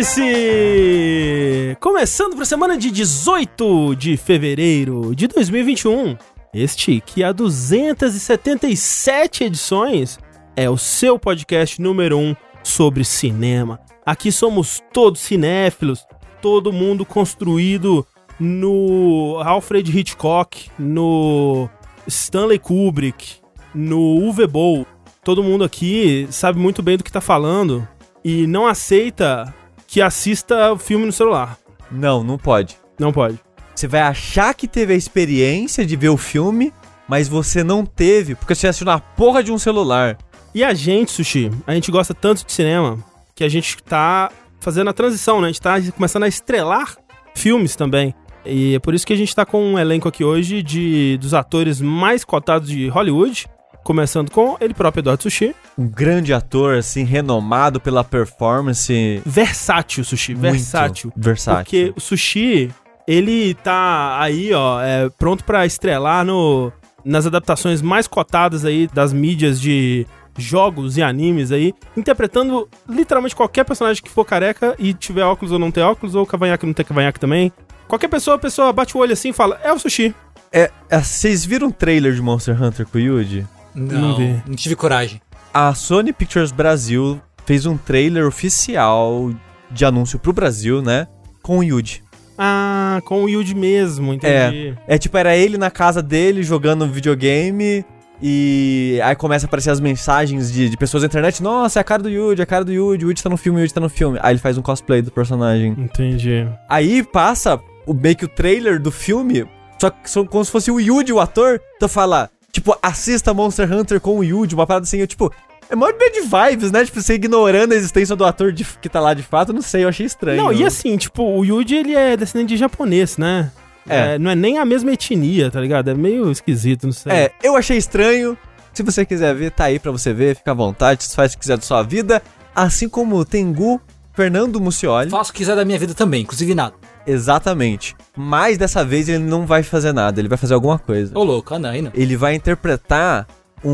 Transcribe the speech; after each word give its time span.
Vértice! 0.00 1.76
Começando 1.78 2.32
para 2.32 2.44
a 2.44 2.46
semana 2.46 2.78
de 2.78 2.90
18 2.90 3.94
de 3.94 4.16
fevereiro 4.16 5.14
de 5.14 5.26
2021. 5.26 6.16
Este, 6.54 7.02
que 7.04 7.22
há 7.22 7.32
277 7.32 9.44
edições, 9.44 10.18
é 10.56 10.70
o 10.70 10.78
seu 10.78 11.18
podcast 11.18 11.82
número 11.82 12.16
1 12.16 12.34
sobre 12.62 13.04
cinema. 13.04 13.78
Aqui 14.06 14.32
somos 14.32 14.82
todos 14.90 15.20
cinéfilos, 15.20 16.06
todo 16.40 16.72
mundo 16.72 17.04
construído 17.04 18.06
no 18.38 19.38
Alfred 19.44 19.98
Hitchcock, 19.98 20.70
no 20.78 21.68
Stanley 22.06 22.58
Kubrick, 22.58 23.34
no 23.74 24.00
Uwe 24.00 24.46
Boll. 24.46 24.86
Todo 25.22 25.42
mundo 25.42 25.62
aqui 25.62 26.26
sabe 26.30 26.58
muito 26.58 26.82
bem 26.82 26.96
do 26.96 27.04
que 27.04 27.12
tá 27.12 27.20
falando 27.20 27.86
e 28.24 28.46
não 28.46 28.66
aceita 28.66 29.54
que 29.90 30.00
assista 30.00 30.72
o 30.72 30.78
filme 30.78 31.04
no 31.04 31.10
celular. 31.10 31.58
Não, 31.90 32.22
não 32.22 32.38
pode. 32.38 32.78
Não 32.96 33.12
pode. 33.12 33.40
Você 33.74 33.88
vai 33.88 34.00
achar 34.00 34.54
que 34.54 34.68
teve 34.68 34.92
a 34.92 34.96
experiência 34.96 35.84
de 35.84 35.96
ver 35.96 36.10
o 36.10 36.16
filme, 36.16 36.72
mas 37.08 37.26
você 37.26 37.64
não 37.64 37.84
teve, 37.84 38.36
porque 38.36 38.54
você 38.54 38.68
assistiu 38.68 38.86
na 38.86 39.00
porra 39.00 39.42
de 39.42 39.50
um 39.50 39.58
celular. 39.58 40.16
E 40.54 40.62
a 40.62 40.72
gente, 40.74 41.10
Sushi, 41.10 41.50
a 41.66 41.74
gente 41.74 41.90
gosta 41.90 42.14
tanto 42.14 42.46
de 42.46 42.52
cinema 42.52 42.98
que 43.34 43.42
a 43.42 43.48
gente 43.48 43.82
tá 43.82 44.30
fazendo 44.60 44.90
a 44.90 44.92
transição, 44.92 45.40
né? 45.40 45.48
A 45.48 45.50
gente 45.50 45.60
tá 45.60 45.80
começando 45.96 46.22
a 46.22 46.28
estrelar 46.28 46.96
filmes 47.34 47.74
também. 47.74 48.14
E 48.44 48.76
é 48.76 48.78
por 48.78 48.94
isso 48.94 49.04
que 49.04 49.12
a 49.12 49.16
gente 49.16 49.34
tá 49.34 49.44
com 49.44 49.72
um 49.72 49.78
elenco 49.78 50.08
aqui 50.08 50.22
hoje 50.22 50.62
de 50.62 51.18
dos 51.20 51.34
atores 51.34 51.80
mais 51.80 52.24
cotados 52.24 52.68
de 52.68 52.86
Hollywood, 52.88 53.48
começando 53.84 54.30
com 54.30 54.56
ele 54.60 54.74
próprio, 54.74 55.00
Eduardo 55.00 55.22
Sushi. 55.22 55.54
Um 55.76 55.88
grande 55.88 56.32
ator, 56.32 56.76
assim, 56.76 57.04
renomado 57.04 57.80
pela 57.80 58.04
performance. 58.04 59.22
Versátil, 59.24 60.04
Sushi, 60.04 60.32
Muito 60.34 60.42
versátil. 60.52 61.12
versátil. 61.16 61.64
Porque 61.64 61.92
o 61.96 62.00
Sushi, 62.00 62.70
ele 63.06 63.54
tá 63.54 64.20
aí, 64.20 64.52
ó, 64.52 64.80
é, 64.80 65.08
pronto 65.18 65.44
pra 65.44 65.66
estrelar 65.66 66.24
no, 66.24 66.72
nas 67.04 67.26
adaptações 67.26 67.82
mais 67.82 68.06
cotadas 68.06 68.64
aí 68.64 68.88
das 68.92 69.12
mídias 69.12 69.60
de 69.60 70.06
jogos 70.36 70.96
e 70.96 71.02
animes 71.02 71.52
aí, 71.52 71.74
interpretando 71.96 72.68
literalmente 72.88 73.36
qualquer 73.36 73.64
personagem 73.64 74.02
que 74.02 74.10
for 74.10 74.24
careca 74.24 74.74
e 74.78 74.94
tiver 74.94 75.22
óculos 75.24 75.52
ou 75.52 75.58
não 75.58 75.70
ter 75.70 75.82
óculos, 75.82 76.14
ou 76.14 76.24
cavanhaque 76.24 76.66
não 76.66 76.72
ter 76.72 76.84
cavanhaque 76.84 77.20
também. 77.20 77.52
Qualquer 77.88 78.08
pessoa, 78.08 78.36
a 78.36 78.38
pessoa 78.38 78.72
bate 78.72 78.96
o 78.96 79.00
olho 79.00 79.12
assim 79.12 79.30
e 79.30 79.32
fala, 79.32 79.60
é 79.64 79.72
o 79.72 79.78
Sushi. 79.78 80.14
É, 80.52 80.70
é, 80.88 80.98
vocês 81.00 81.44
viram 81.44 81.68
um 81.68 81.70
trailer 81.70 82.12
de 82.12 82.22
Monster 82.22 82.60
Hunter 82.60 82.86
com 82.86 82.98
o 82.98 83.00
Yuji? 83.00 83.46
Não 83.74 84.00
Não, 84.00 84.16
vi. 84.16 84.42
não 84.46 84.54
tive 84.54 84.74
coragem. 84.76 85.20
A 85.52 85.74
Sony 85.74 86.12
Pictures 86.12 86.52
Brasil 86.52 87.20
fez 87.44 87.66
um 87.66 87.76
trailer 87.76 88.26
oficial 88.26 89.30
de 89.70 89.84
anúncio 89.84 90.18
pro 90.18 90.32
Brasil, 90.32 90.80
né? 90.82 91.06
Com 91.42 91.58
o 91.58 91.64
Yuji. 91.64 92.02
Ah, 92.38 93.00
com 93.04 93.24
o 93.24 93.28
Yuji 93.28 93.54
mesmo, 93.54 94.14
entendi. 94.14 94.76
É 94.86 94.96
tipo, 94.96 95.16
era 95.18 95.36
ele 95.36 95.58
na 95.58 95.70
casa 95.70 96.02
dele 96.02 96.42
jogando 96.42 96.86
videogame. 96.86 97.84
E 98.22 99.00
aí 99.02 99.14
começa 99.16 99.46
a 99.46 99.48
aparecer 99.48 99.70
as 99.70 99.80
mensagens 99.80 100.52
de, 100.52 100.68
de 100.68 100.76
pessoas 100.76 101.02
na 101.02 101.06
internet. 101.06 101.42
Nossa, 101.42 101.78
é 101.78 101.80
a 101.80 101.84
cara 101.84 102.02
do 102.02 102.10
Yuji, 102.10 102.40
é 102.40 102.44
a 102.44 102.46
cara 102.46 102.64
do 102.64 102.72
Yuji, 102.72 103.04
o 103.04 103.08
Yuji 103.10 103.22
tá 103.22 103.30
no 103.30 103.36
filme, 103.36 103.60
o 103.60 103.62
Yuji 103.62 103.72
tá 103.74 103.80
no 103.80 103.88
filme. 103.88 104.18
Aí 104.22 104.32
ele 104.32 104.38
faz 104.40 104.58
um 104.58 104.62
cosplay 104.62 105.00
do 105.00 105.10
personagem. 105.10 105.74
Entendi. 105.78 106.46
Aí 106.68 107.02
passa 107.02 107.58
o 107.86 107.94
meio 107.94 108.14
que 108.16 108.26
o 108.26 108.28
trailer 108.28 108.78
do 108.80 108.90
filme, 108.90 109.46
só 109.78 109.88
que 109.88 110.08
são 110.10 110.26
como 110.26 110.44
se 110.44 110.50
fosse 110.50 110.70
o 110.70 110.78
Yuji, 110.78 111.12
o 111.14 111.20
ator. 111.20 111.60
Então 111.76 111.88
fala, 111.88 112.28
tipo, 112.52 112.76
assista 112.82 113.32
Monster 113.34 113.72
Hunter 113.72 114.00
com 114.00 114.18
o 114.18 114.24
Yuji, 114.24 114.54
uma 114.54 114.66
parada 114.66 114.84
assim, 114.84 114.98
eu, 114.98 115.06
tipo, 115.06 115.32
é 115.68 115.74
mó 115.76 115.86
bad 115.86 116.20
vibes, 116.20 116.70
né? 116.72 116.84
Tipo, 116.84 117.00
você 117.00 117.14
ignorando 117.14 117.72
a 117.72 117.76
existência 117.76 118.16
do 118.16 118.24
ator 118.24 118.52
de- 118.52 118.64
que 118.80 118.88
tá 118.88 119.00
lá 119.00 119.14
de 119.14 119.22
fato, 119.22 119.52
não 119.52 119.62
sei, 119.62 119.84
eu 119.84 119.88
achei 119.88 120.04
estranho. 120.06 120.42
Não, 120.42 120.52
e 120.52 120.64
assim, 120.64 120.96
tipo, 120.96 121.22
o 121.22 121.44
Yuji, 121.44 121.76
ele 121.76 121.94
é 121.94 122.16
descendente 122.16 122.48
de 122.48 122.56
japonês, 122.56 123.16
né? 123.16 123.50
É. 123.88 124.14
É, 124.14 124.18
não 124.18 124.30
é 124.30 124.34
nem 124.34 124.58
a 124.58 124.64
mesma 124.64 124.92
etnia, 124.92 125.50
tá 125.50 125.60
ligado? 125.60 125.88
É 125.90 125.94
meio 125.94 126.30
esquisito, 126.30 126.84
não 126.84 126.92
sei. 126.92 127.12
É, 127.12 127.32
eu 127.42 127.56
achei 127.56 127.76
estranho. 127.76 128.36
Se 128.72 128.82
você 128.82 129.04
quiser 129.04 129.34
ver, 129.34 129.50
tá 129.50 129.64
aí 129.64 129.78
pra 129.78 129.90
você 129.90 130.12
ver, 130.12 130.36
fica 130.36 130.50
à 130.52 130.54
vontade, 130.54 131.04
faz 131.14 131.32
o 131.32 131.34
que 131.36 131.40
quiser 131.40 131.56
da 131.56 131.62
sua 131.62 131.82
vida. 131.82 132.22
Assim 132.54 132.88
como 132.88 133.16
o 133.16 133.24
Tengu, 133.24 133.80
Fernando 134.12 134.60
Mucioli. 134.60 135.10
Faço 135.10 135.30
o 135.30 135.32
que 135.32 135.38
quiser 135.38 135.56
da 135.56 135.64
minha 135.64 135.78
vida 135.78 135.94
também, 135.94 136.22
inclusive 136.22 136.54
nada. 136.54 136.74
Exatamente. 137.06 137.96
Mas 138.16 138.56
dessa 138.58 138.84
vez 138.84 139.08
ele 139.08 139.24
não 139.24 139.46
vai 139.46 139.62
fazer 139.62 139.92
nada, 139.92 140.20
ele 140.20 140.28
vai 140.28 140.38
fazer 140.38 140.54
alguma 140.54 140.78
coisa. 140.78 141.16
Ô 141.18 141.22
louco, 141.24 141.54
ah 141.54 141.58
não, 141.58 141.70
aí 141.70 141.82
não. 141.82 141.90
Ele 141.94 142.16
vai 142.16 142.34
interpretar 142.34 143.26
um, 143.64 143.70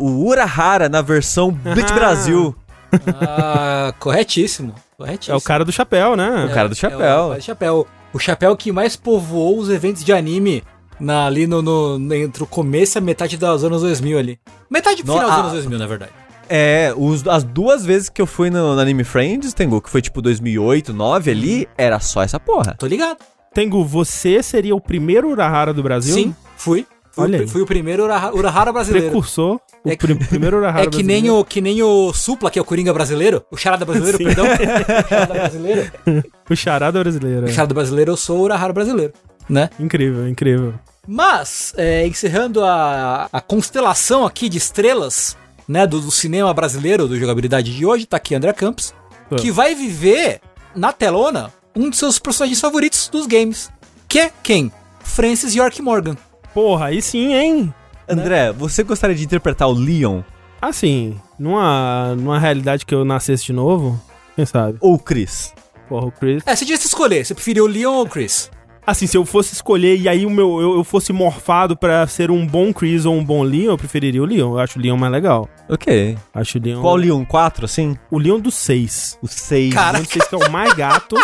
o 0.00 0.26
Urahara 0.26 0.88
na 0.88 1.02
versão 1.02 1.50
Bleach 1.50 1.92
Ah. 1.92 1.94
Brasil. 1.94 2.54
Ah, 3.20 3.94
corretíssimo. 3.98 4.74
Corretíssimo. 4.96 5.34
É 5.34 5.38
o 5.38 5.40
cara 5.40 5.64
do 5.64 5.72
chapéu, 5.72 6.16
né? 6.16 6.46
o 6.50 6.54
cara 6.54 6.68
do 6.68 6.74
chapéu. 6.74 7.00
É 7.00 7.14
o, 7.20 7.28
cara 7.28 7.38
do 7.38 7.42
chapéu. 7.42 7.86
O 8.12 8.18
chapéu 8.18 8.56
que 8.56 8.72
mais 8.72 8.96
povoou 8.96 9.58
os 9.58 9.70
eventos 9.70 10.02
de 10.04 10.12
anime 10.12 10.62
na, 10.98 11.26
ali 11.26 11.46
no, 11.46 11.62
no- 11.62 12.14
entre 12.14 12.42
o 12.42 12.46
começo 12.46 12.96
e 12.96 12.98
a 12.98 13.02
metade 13.02 13.36
dos 13.36 13.64
anos 13.64 13.82
2000 13.82 14.18
ali. 14.18 14.38
Metade 14.68 15.02
pro 15.04 15.12
No- 15.14 15.18
final 15.20 15.30
dos 15.30 15.38
ah. 15.38 15.40
anos 15.42 15.52
2000, 15.52 15.78
na 15.78 15.86
verdade. 15.86 16.12
É, 16.52 16.92
os- 16.96 17.26
as 17.28 17.44
duas 17.44 17.86
vezes 17.86 18.08
que 18.08 18.20
eu 18.20 18.26
fui 18.26 18.50
no, 18.50 18.74
no 18.74 18.80
Anime 18.80 19.04
Friends, 19.04 19.54
Tengu, 19.54 19.80
que 19.80 19.88
foi 19.88 20.02
tipo 20.02 20.20
2008, 20.20 20.92
2009 20.92 21.30
ali, 21.30 21.68
era 21.78 22.00
só 22.00 22.22
essa 22.22 22.40
porra. 22.40 22.74
Tô 22.76 22.86
ligado. 22.86 23.18
Tengu, 23.54 23.84
você 23.84 24.42
seria 24.42 24.74
o 24.74 24.80
primeiro 24.80 25.30
Urahara 25.30 25.72
do 25.72 25.82
Brasil? 25.82 26.12
Sim, 26.14 26.34
fui. 26.56 26.84
Fui, 27.12 27.24
Olha 27.24 27.42
o, 27.44 27.48
fui 27.48 27.60
o 27.62 27.66
primeiro 27.66 28.04
Urahara, 28.04 28.36
Urahara 28.36 28.72
brasileiro. 28.72 29.08
Precursor. 29.08 29.60
O 29.84 29.88
É 29.90 29.96
que- 29.96 30.06
pri- 30.06 30.14
primeiro 30.26 30.58
Urahara 30.62 30.84
É 30.84 30.86
que 30.88 30.98
nem, 31.02 31.22
brasileiro. 31.22 31.38
o, 31.40 31.44
que 31.44 31.60
nem 31.60 31.82
o 31.82 32.12
Supla, 32.12 32.50
que 32.52 32.58
é 32.58 32.62
o 32.62 32.64
Coringa 32.64 32.92
brasileiro. 32.94 33.44
O 33.50 33.56
Charada 33.56 33.84
brasileiro, 33.84 34.18
Sim. 34.18 34.24
perdão. 34.24 34.44
O 34.54 35.08
Charada 35.08 35.34
brasileiro. 35.34 35.92
O 36.50 36.56
charada 36.56 37.02
brasileiro. 37.02 37.46
O 37.46 37.48
é. 37.48 37.52
Charada 37.52 37.74
brasileiro, 37.74 38.10
eu 38.12 38.16
sou 38.16 38.38
o 38.38 38.42
Urahara 38.42 38.72
brasileiro. 38.72 39.12
Né? 39.48 39.68
Incrível, 39.80 40.28
incrível. 40.28 40.74
Mas, 41.06 41.72
é, 41.76 42.06
encerrando 42.06 42.62
a, 42.64 43.28
a 43.32 43.40
constelação 43.40 44.24
aqui 44.24 44.48
de 44.48 44.58
estrelas, 44.58 45.36
né, 45.70 45.86
do, 45.86 46.00
do 46.00 46.10
cinema 46.10 46.52
brasileiro, 46.52 47.06
do 47.06 47.16
jogabilidade 47.18 47.74
de 47.74 47.86
hoje, 47.86 48.04
tá 48.04 48.16
aqui 48.16 48.34
André 48.34 48.52
Campos, 48.52 48.92
Ah. 49.30 49.36
que 49.36 49.52
vai 49.52 49.72
viver 49.74 50.40
na 50.74 50.92
telona 50.92 51.52
um 51.76 51.88
de 51.88 51.96
seus 51.96 52.18
personagens 52.18 52.60
favoritos 52.60 53.08
dos 53.08 53.26
games, 53.26 53.70
que 54.08 54.18
é 54.18 54.32
quem? 54.42 54.72
Francis 55.04 55.54
York 55.54 55.80
Morgan. 55.80 56.16
Porra, 56.52 56.86
aí 56.86 57.00
sim, 57.00 57.32
hein? 57.34 57.72
André, 58.08 58.50
você 58.52 58.82
gostaria 58.82 59.14
de 59.14 59.24
interpretar 59.24 59.68
o 59.68 59.72
Leon 59.72 60.22
Assim, 60.60 61.16
numa, 61.38 62.14
numa 62.16 62.38
realidade 62.38 62.84
que 62.84 62.94
eu 62.94 63.04
nascesse 63.04 63.44
de 63.46 63.52
novo, 63.52 63.98
quem 64.36 64.44
sabe? 64.44 64.76
ou 64.80 64.94
o 64.94 64.98
Chris? 64.98 65.54
Porra, 65.88 66.06
o 66.06 66.12
Chris. 66.12 66.42
É, 66.44 66.54
você 66.56 66.64
devia 66.64 66.76
se 66.76 66.86
escolher, 66.88 67.24
você 67.24 67.32
preferiu 67.34 67.64
o 67.64 67.68
Leon 67.68 67.94
ou 67.94 68.04
o 68.04 68.08
Chris? 68.08 68.50
Assim, 68.90 69.06
se 69.06 69.16
eu 69.16 69.24
fosse 69.24 69.54
escolher 69.54 69.96
e 69.96 70.08
aí 70.08 70.26
o 70.26 70.30
meu, 70.30 70.60
eu, 70.60 70.74
eu 70.74 70.82
fosse 70.82 71.12
morfado 71.12 71.76
pra 71.76 72.04
ser 72.08 72.28
um 72.28 72.44
bom 72.44 72.72
Chris 72.72 73.04
ou 73.04 73.14
um 73.14 73.24
bom 73.24 73.44
Leon, 73.44 73.70
eu 73.70 73.78
preferiria 73.78 74.20
o 74.20 74.26
Leon. 74.26 74.54
Eu 74.54 74.58
acho 74.58 74.80
o 74.80 74.82
Leon 74.82 74.96
mais 74.96 75.12
legal. 75.12 75.48
Ok. 75.68 76.18
Acho 76.34 76.58
o 76.58 76.60
Leon. 76.60 76.80
Qual 76.80 76.96
Leon? 76.96 77.24
4, 77.24 77.64
assim? 77.64 77.96
O 78.10 78.18
Leon 78.18 78.40
do 78.40 78.50
6. 78.50 79.16
O 79.22 79.28
6. 79.28 79.74
Cara. 79.74 79.90
O 79.90 79.92
Leon 79.92 80.02
do 80.02 80.10
6 80.10 80.26
que 80.26 80.34
é 80.34 80.38
o 80.38 80.50
mais 80.50 80.74
gato. 80.74 81.14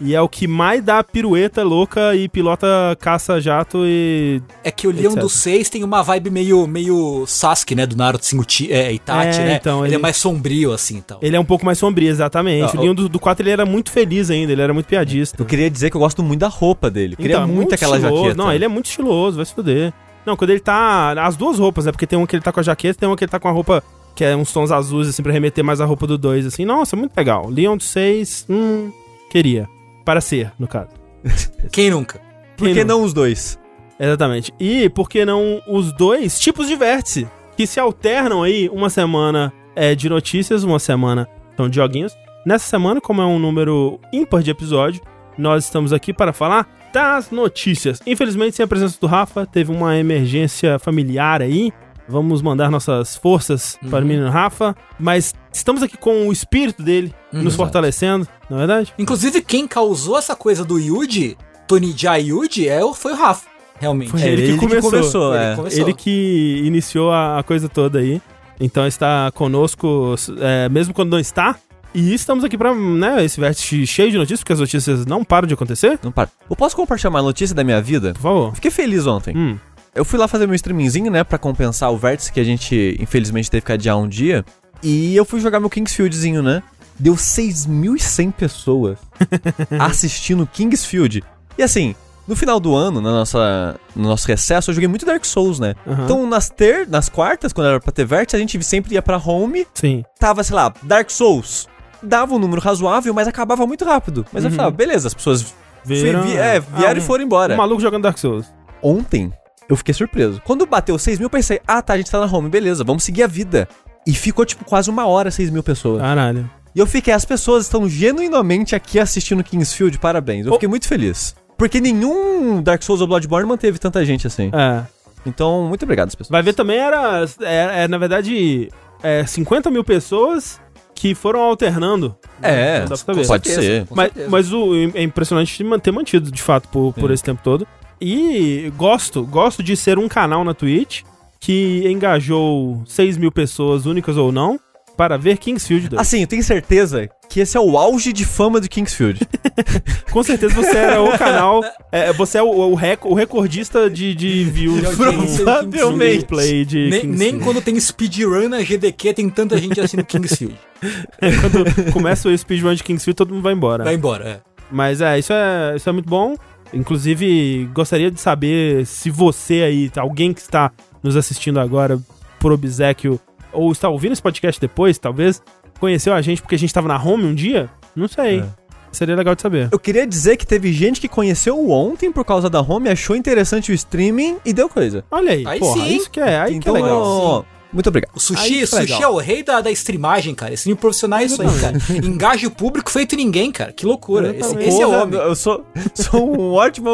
E 0.00 0.14
é 0.14 0.20
o 0.20 0.28
que 0.28 0.46
mais 0.46 0.82
dá 0.82 1.02
pirueta 1.04 1.62
louca 1.62 2.14
e 2.16 2.28
pilota 2.28 2.66
caça-jato 3.00 3.78
e. 3.84 4.42
É 4.64 4.70
que 4.70 4.86
o 4.86 4.90
Leon 4.90 5.10
Etc. 5.12 5.20
do 5.20 5.28
6 5.28 5.68
tem 5.70 5.84
uma 5.84 6.02
vibe 6.02 6.30
meio, 6.30 6.66
meio 6.66 7.24
Sasuke, 7.26 7.74
né, 7.74 7.86
do 7.86 7.96
Naruto 7.96 8.24
Singuchi, 8.24 8.72
é, 8.72 8.92
Itachi, 8.92 9.40
É, 9.40 9.44
né? 9.44 9.58
então, 9.60 9.80
ele, 9.80 9.88
ele- 9.88 9.94
é 9.96 9.98
mais 9.98 10.16
sombrio, 10.16 10.72
assim, 10.72 10.96
então. 10.96 11.18
Ele 11.22 11.36
é 11.36 11.40
um 11.40 11.44
pouco 11.44 11.64
mais 11.64 11.78
sombrio, 11.78 12.08
exatamente. 12.08 12.76
Ah, 12.76 12.80
o 12.80 12.82
Leon 12.82 12.94
do, 12.94 13.08
do 13.08 13.18
4 13.18 13.42
ele 13.42 13.50
era 13.50 13.66
muito 13.66 13.90
feliz 13.90 14.30
ainda, 14.30 14.52
ele 14.52 14.62
era 14.62 14.72
muito 14.74 14.86
piadista. 14.86 15.40
Eu 15.40 15.46
queria 15.46 15.70
dizer 15.70 15.90
que 15.90 15.96
eu 15.96 16.00
gosto 16.00 16.22
muito 16.22 16.40
da 16.40 16.48
roupa 16.48 16.90
dele. 16.90 17.14
Eu 17.14 17.16
queria 17.18 17.36
Então, 17.36 17.48
muito, 17.48 17.74
aquela 17.74 17.96
estiloso. 17.96 18.22
jaqueta. 18.24 18.42
Não, 18.42 18.52
ele 18.52 18.64
é 18.64 18.68
muito 18.68 18.86
estiloso, 18.86 19.36
vai 19.36 19.46
se 19.46 19.54
fuder. 19.54 19.92
Não, 20.24 20.36
quando 20.36 20.50
ele 20.50 20.60
tá. 20.60 21.12
As 21.26 21.36
duas 21.36 21.58
roupas, 21.58 21.84
né? 21.84 21.90
Porque 21.92 22.06
tem 22.06 22.16
uma 22.16 22.26
que 22.26 22.36
ele 22.36 22.42
tá 22.42 22.52
com 22.52 22.60
a 22.60 22.62
jaqueta 22.62 22.98
tem 23.00 23.08
uma 23.08 23.16
que 23.16 23.24
ele 23.24 23.30
tá 23.30 23.40
com 23.40 23.48
a 23.48 23.50
roupa 23.50 23.82
que 24.14 24.24
é 24.24 24.36
uns 24.36 24.52
tons 24.52 24.70
azuis, 24.70 25.08
assim, 25.08 25.22
pra 25.22 25.32
remeter 25.32 25.64
mais 25.64 25.80
a 25.80 25.84
roupa 25.84 26.06
do 26.06 26.16
2, 26.18 26.46
assim. 26.46 26.64
Nossa, 26.64 26.94
muito 26.94 27.16
legal. 27.16 27.48
Leon 27.48 27.76
do 27.76 27.82
6, 27.82 28.46
hum. 28.48 28.92
Queria. 29.30 29.68
Para 30.04 30.20
ser, 30.20 30.52
no 30.58 30.66
caso. 30.66 30.90
Quem 31.70 31.90
nunca? 31.90 32.20
Por 32.56 32.68
que 32.72 32.84
não 32.84 33.02
os 33.02 33.12
dois? 33.12 33.58
Exatamente. 33.98 34.52
E 34.58 34.88
por 34.88 35.08
que 35.08 35.24
não 35.24 35.62
os 35.68 35.92
dois 35.92 36.38
tipos 36.38 36.66
de 36.66 36.76
vértice? 36.76 37.28
Que 37.56 37.66
se 37.66 37.78
alternam 37.78 38.42
aí 38.42 38.68
uma 38.72 38.90
semana 38.90 39.52
é 39.76 39.94
de 39.94 40.08
notícias, 40.08 40.64
uma 40.64 40.78
semana 40.78 41.28
são 41.56 41.68
de 41.68 41.76
joguinhos. 41.76 42.14
Nessa 42.44 42.66
semana, 42.66 43.00
como 43.00 43.22
é 43.22 43.26
um 43.26 43.38
número 43.38 44.00
ímpar 44.12 44.42
de 44.42 44.50
episódio, 44.50 45.00
nós 45.38 45.64
estamos 45.64 45.92
aqui 45.92 46.12
para 46.12 46.32
falar 46.32 46.68
das 46.92 47.30
notícias. 47.30 48.00
Infelizmente, 48.06 48.56
sem 48.56 48.64
a 48.64 48.68
presença 48.68 48.98
do 49.00 49.06
Rafa, 49.06 49.46
teve 49.46 49.70
uma 49.70 49.96
emergência 49.96 50.78
familiar 50.78 51.40
aí. 51.40 51.72
Vamos 52.08 52.42
mandar 52.42 52.70
nossas 52.70 53.16
forças 53.16 53.78
para 53.88 53.98
o 53.98 54.02
Uhum. 54.02 54.06
menino 54.08 54.28
Rafa. 54.30 54.74
Mas 54.98 55.34
estamos 55.52 55.82
aqui 55.82 55.96
com 55.96 56.28
o 56.28 56.32
espírito 56.32 56.82
dele 56.82 57.14
Uhum. 57.32 57.42
nos 57.42 57.54
fortalecendo, 57.54 58.26
não 58.50 58.56
é 58.58 58.60
verdade? 58.66 58.92
Inclusive, 58.98 59.40
quem 59.42 59.66
causou 59.66 60.18
essa 60.18 60.34
coisa 60.36 60.64
do 60.64 60.78
Yuji, 60.78 61.36
Tony 61.66 61.94
Jaa 61.96 62.16
Yuji, 62.16 62.68
é, 62.68 62.84
o- 62.84 62.92
foi 62.92 63.12
o 63.12 63.16
Rafa, 63.16 63.46
realmente. 63.80 64.10
Foi 64.10 64.20
É, 64.20 64.28
ele 64.28 64.52
que 64.52 64.58
começou. 64.58 65.34
Ele 65.34 65.44
é. 65.44 65.56
começou. 65.56 65.80
Ele 65.80 65.94
que 65.94 66.62
iniciou 66.64 67.10
a, 67.12 67.38
a 67.38 67.42
coisa 67.42 67.68
toda 67.68 67.98
aí. 68.00 68.20
Então 68.60 68.86
está 68.86 69.30
conosco, 69.34 70.14
é, 70.40 70.68
mesmo 70.68 70.92
quando 70.94 71.10
não 71.10 71.18
está, 71.18 71.56
E 71.94 72.14
estamos 72.14 72.42
aqui 72.42 72.56
pra, 72.56 72.74
né, 72.74 73.22
esse 73.22 73.38
vértice 73.38 73.86
cheio 73.86 74.10
de 74.10 74.16
notícias, 74.16 74.40
porque 74.40 74.54
as 74.54 74.60
notícias 74.60 75.04
não 75.04 75.22
param 75.22 75.46
de 75.46 75.52
acontecer. 75.52 75.98
Não 76.02 76.10
para. 76.10 76.30
Eu 76.48 76.56
posso 76.56 76.74
compartilhar 76.74 77.10
uma 77.10 77.20
notícia 77.20 77.54
da 77.54 77.62
minha 77.62 77.82
vida? 77.82 78.14
Por 78.14 78.22
favor. 78.22 78.54
Fiquei 78.54 78.70
feliz 78.70 79.06
ontem. 79.06 79.36
Hum. 79.36 79.58
Eu 79.94 80.04
fui 80.04 80.18
lá 80.18 80.26
fazer 80.26 80.46
meu 80.46 80.54
streamingzinho, 80.54 81.10
né, 81.10 81.22
pra 81.22 81.36
compensar 81.38 81.92
o 81.92 81.96
vértice 81.98 82.32
que 82.32 82.40
a 82.40 82.44
gente, 82.44 82.96
infelizmente, 82.98 83.50
teve 83.50 83.64
que 83.66 83.72
adiar 83.72 83.96
um 83.98 84.08
dia. 84.08 84.44
E 84.82 85.14
eu 85.14 85.24
fui 85.24 85.38
jogar 85.40 85.60
meu 85.60 85.68
Kingsfieldzinho, 85.70 86.42
né? 86.42 86.62
Deu 86.98 87.14
6.100 87.14 88.32
pessoas 88.32 88.98
assistindo 89.78 90.46
Kingsfield. 90.46 91.22
E 91.58 91.62
assim, 91.62 91.94
no 92.26 92.34
final 92.34 92.58
do 92.58 92.74
ano, 92.74 93.00
na 93.00 93.10
nossa, 93.12 93.76
no 93.94 94.08
nosso 94.08 94.26
recesso, 94.26 94.70
eu 94.70 94.74
joguei 94.74 94.88
muito 94.88 95.04
Dark 95.06 95.24
Souls, 95.24 95.58
né? 95.60 95.74
Aham. 95.86 96.04
Então, 96.04 96.26
nas 96.26 96.48
ter, 96.48 96.88
nas 96.88 97.08
quartas, 97.08 97.52
quando 97.52 97.66
era 97.68 97.80
pra 97.80 97.92
ter 97.92 98.04
vértice, 98.04 98.36
a 98.36 98.38
gente 98.38 98.62
sempre 98.64 98.94
ia 98.94 99.02
pra 99.02 99.18
home, 99.18 99.66
Sim. 99.74 100.04
tava, 100.18 100.42
sei 100.42 100.56
lá, 100.56 100.72
Dark 100.82 101.10
Souls. 101.10 101.68
Dava 102.02 102.34
um 102.34 102.38
número 102.38 102.60
razoável, 102.60 103.12
mas 103.14 103.28
acabava 103.28 103.66
muito 103.66 103.84
rápido. 103.84 104.24
Mas 104.32 104.42
eu 104.44 104.50
Uhum. 104.50 104.56
falava, 104.56 104.74
beleza, 104.74 105.06
as 105.08 105.14
pessoas 105.14 105.54
Viram- 105.84 106.22
vi- 106.22 106.36
é, 106.36 106.60
vieram 106.60 106.94
Ah, 106.94 106.98
e 106.98 107.00
foram 107.00 107.24
embora. 107.24 107.54
Um 107.54 107.58
maluco 107.58 107.80
jogando 107.80 108.02
Dark 108.04 108.18
Souls. 108.18 108.46
Ontem, 108.82 109.32
eu 109.68 109.76
fiquei 109.76 109.94
surpreso. 109.94 110.40
Quando 110.44 110.66
bateu 110.66 110.98
6 110.98 111.18
mil, 111.18 111.26
eu 111.26 111.30
pensei, 111.30 111.60
ah 111.66 111.80
tá, 111.82 111.94
a 111.94 111.96
gente 111.96 112.10
tá 112.10 112.18
na 112.24 112.26
home, 112.26 112.48
beleza, 112.48 112.84
vamos 112.84 113.04
seguir 113.04 113.22
a 113.22 113.26
vida. 113.26 113.68
E 114.06 114.12
ficou, 114.14 114.44
tipo, 114.44 114.64
quase 114.64 114.90
uma 114.90 115.06
hora 115.06 115.30
6 115.30 115.50
mil 115.50 115.62
pessoas. 115.62 116.00
Caralho. 116.02 116.50
E 116.74 116.78
eu 116.78 116.86
fiquei, 116.86 117.12
as 117.12 117.24
pessoas 117.24 117.64
estão 117.64 117.88
genuinamente 117.88 118.74
aqui 118.74 118.98
assistindo 118.98 119.44
Kingsfield, 119.44 119.98
parabéns. 119.98 120.46
Eu 120.46 120.52
Oh. 120.52 120.54
fiquei 120.54 120.68
muito 120.68 120.88
feliz. 120.88 121.34
Porque 121.56 121.80
nenhum 121.80 122.62
Dark 122.62 122.82
Souls 122.82 123.00
ou 123.00 123.06
Bloodborne 123.06 123.46
manteve 123.46 123.78
tanta 123.78 124.04
gente 124.04 124.26
assim. 124.26 124.50
É. 124.52 124.82
Então, 125.24 125.68
muito 125.68 125.84
obrigado, 125.84 126.08
as 126.08 126.14
pessoas. 126.14 126.30
Vai 126.32 126.42
ver 126.42 126.54
também 126.54 126.78
era, 126.78 127.24
é, 127.42 127.84
é, 127.84 127.88
na 127.88 127.98
verdade, 127.98 128.68
é, 129.02 129.24
50 129.24 129.70
mil 129.70 129.84
pessoas 129.84 130.60
que 130.94 131.14
foram 131.14 131.40
alternando. 131.40 132.16
É, 132.42 132.84
saber. 132.96 133.26
pode 133.26 133.48
ser. 133.48 133.86
com 133.86 133.94
Mas, 133.94 134.10
mas 134.28 134.52
o, 134.52 134.74
é 134.94 135.02
impressionante 135.02 135.56
de 135.56 135.62
manter 135.64 135.92
mantido, 135.92 136.30
de 136.30 136.42
fato, 136.42 136.68
por, 136.68 136.92
por 136.94 137.10
esse 137.10 137.22
tempo 137.22 137.40
todo. 137.44 137.66
E 138.04 138.72
gosto, 138.76 139.22
gosto 139.24 139.62
de 139.62 139.76
ser 139.76 139.98
um 139.98 140.08
canal 140.08 140.42
na 140.44 140.52
Twitch 140.54 141.02
que 141.38 141.82
engajou 141.86 142.82
6 142.86 143.16
mil 143.16 143.30
pessoas, 143.30 143.86
únicas 143.86 144.16
ou 144.16 144.32
não, 144.32 144.58
para 144.96 145.16
ver 145.16 145.38
Kingsfield 145.38 145.88
2. 145.90 146.00
Assim, 146.00 146.20
eu 146.22 146.26
tenho 146.26 146.42
certeza 146.42 147.08
que 147.28 147.40
esse 147.40 147.56
é 147.56 147.60
o 147.60 147.78
auge 147.78 148.12
de 148.12 148.24
fama 148.24 148.60
do 148.60 148.68
Kingsfield. 148.68 149.20
Com 150.12 150.22
certeza 150.22 150.52
você 150.54 150.76
era 150.76 151.00
o 151.02 151.16
canal, 151.16 151.62
é, 151.90 152.12
você 152.12 152.38
é 152.38 152.42
o, 152.42 152.48
o, 152.48 152.74
rec- 152.74 153.04
o 153.06 153.14
recordista 153.14 153.88
de, 153.88 154.14
de 154.14 154.44
views 154.44 154.80
De 154.80 154.86
audiência 154.86 155.44
no- 155.62 155.68
de 155.68 155.78
gameplay 155.78 156.64
de 156.64 156.90
Nem, 156.90 157.06
nem 157.06 157.38
quando 157.38 157.62
tem 157.62 157.78
speedrun 157.80 158.48
na 158.48 158.60
GDQ 158.62 159.14
tem 159.14 159.30
tanta 159.30 159.56
gente 159.58 159.80
assim 159.80 159.96
no 159.96 160.04
Kingsfield. 160.04 160.56
Quando 161.40 161.92
começa 161.92 162.28
o 162.28 162.36
speedrun 162.36 162.74
de 162.74 162.82
Kingsfield, 162.82 163.16
todo 163.16 163.32
mundo 163.32 163.42
vai 163.42 163.52
embora. 163.54 163.84
Vai 163.84 163.94
embora, 163.94 164.28
é. 164.28 164.40
Mas 164.70 165.00
é, 165.00 165.18
isso 165.18 165.32
é, 165.32 165.74
isso 165.76 165.88
é 165.88 165.92
muito 165.92 166.08
bom. 166.08 166.34
Inclusive, 166.72 167.68
gostaria 167.74 168.10
de 168.10 168.20
saber 168.20 168.86
se 168.86 169.10
você 169.10 169.62
aí, 169.62 169.90
alguém 169.96 170.32
que 170.32 170.40
está 170.40 170.70
nos 171.02 171.16
assistindo 171.16 171.60
agora 171.60 171.98
por 172.38 172.52
obsequio, 172.52 173.20
ou 173.52 173.70
está 173.70 173.88
ouvindo 173.88 174.12
esse 174.12 174.22
podcast 174.22 174.60
depois, 174.60 174.98
talvez, 174.98 175.42
conheceu 175.78 176.14
a 176.14 176.22
gente 176.22 176.40
porque 176.40 176.54
a 176.54 176.58
gente 176.58 176.70
estava 176.70 176.88
na 176.88 177.02
home 177.02 177.24
um 177.24 177.34
dia? 177.34 177.68
Não 177.94 178.08
sei. 178.08 178.40
É. 178.40 178.62
Seria 178.90 179.16
legal 179.16 179.34
de 179.34 179.40
saber. 179.40 179.68
Eu 179.72 179.78
queria 179.78 180.06
dizer 180.06 180.36
que 180.36 180.46
teve 180.46 180.70
gente 180.72 181.00
que 181.00 181.08
conheceu 181.08 181.70
ontem 181.70 182.12
por 182.12 182.24
causa 182.24 182.50
da 182.50 182.60
home, 182.60 182.90
achou 182.90 183.16
interessante 183.16 183.72
o 183.72 183.74
streaming 183.74 184.36
e 184.44 184.52
deu 184.52 184.68
coisa. 184.68 185.02
Olha 185.10 185.32
aí, 185.32 185.46
Aí 185.46 185.58
porra, 185.58 185.80
sim. 185.80 185.96
isso 185.96 186.10
que 186.10 186.20
é, 186.20 186.38
aí 186.38 186.54
então, 186.54 186.74
que 186.74 186.80
é 186.80 186.82
legal. 186.82 187.02
ó, 187.02 187.44
muito 187.72 187.88
obrigado. 187.88 188.10
O 188.14 188.20
sushi, 188.20 188.40
Aí 188.54 188.62
é 188.62 188.66
sushi 188.66 188.82
legal. 188.92 189.02
é 189.02 189.08
o 189.08 189.16
rei 189.18 189.42
da, 189.42 189.60
da 189.60 189.70
streamagem, 189.70 190.34
cara. 190.34 190.52
Esse 190.54 190.68
nível 190.68 190.80
profissional 190.80 191.20
é 191.20 191.24
isso 191.24 191.40
aí, 191.40 191.48
cara. 191.60 191.78
Engaja 192.04 192.46
o 192.46 192.50
público 192.50 192.90
feito 192.90 193.16
ninguém, 193.16 193.50
cara. 193.50 193.72
Que 193.72 193.86
loucura. 193.86 194.34
Esse, 194.36 194.56
esse 194.58 194.80
é 194.82 194.86
o 194.86 194.90
homem. 194.90 195.18
Eu 195.20 195.34
sou, 195.34 195.64
sou 195.94 196.38
um 196.38 196.52
ótimo 196.54 196.90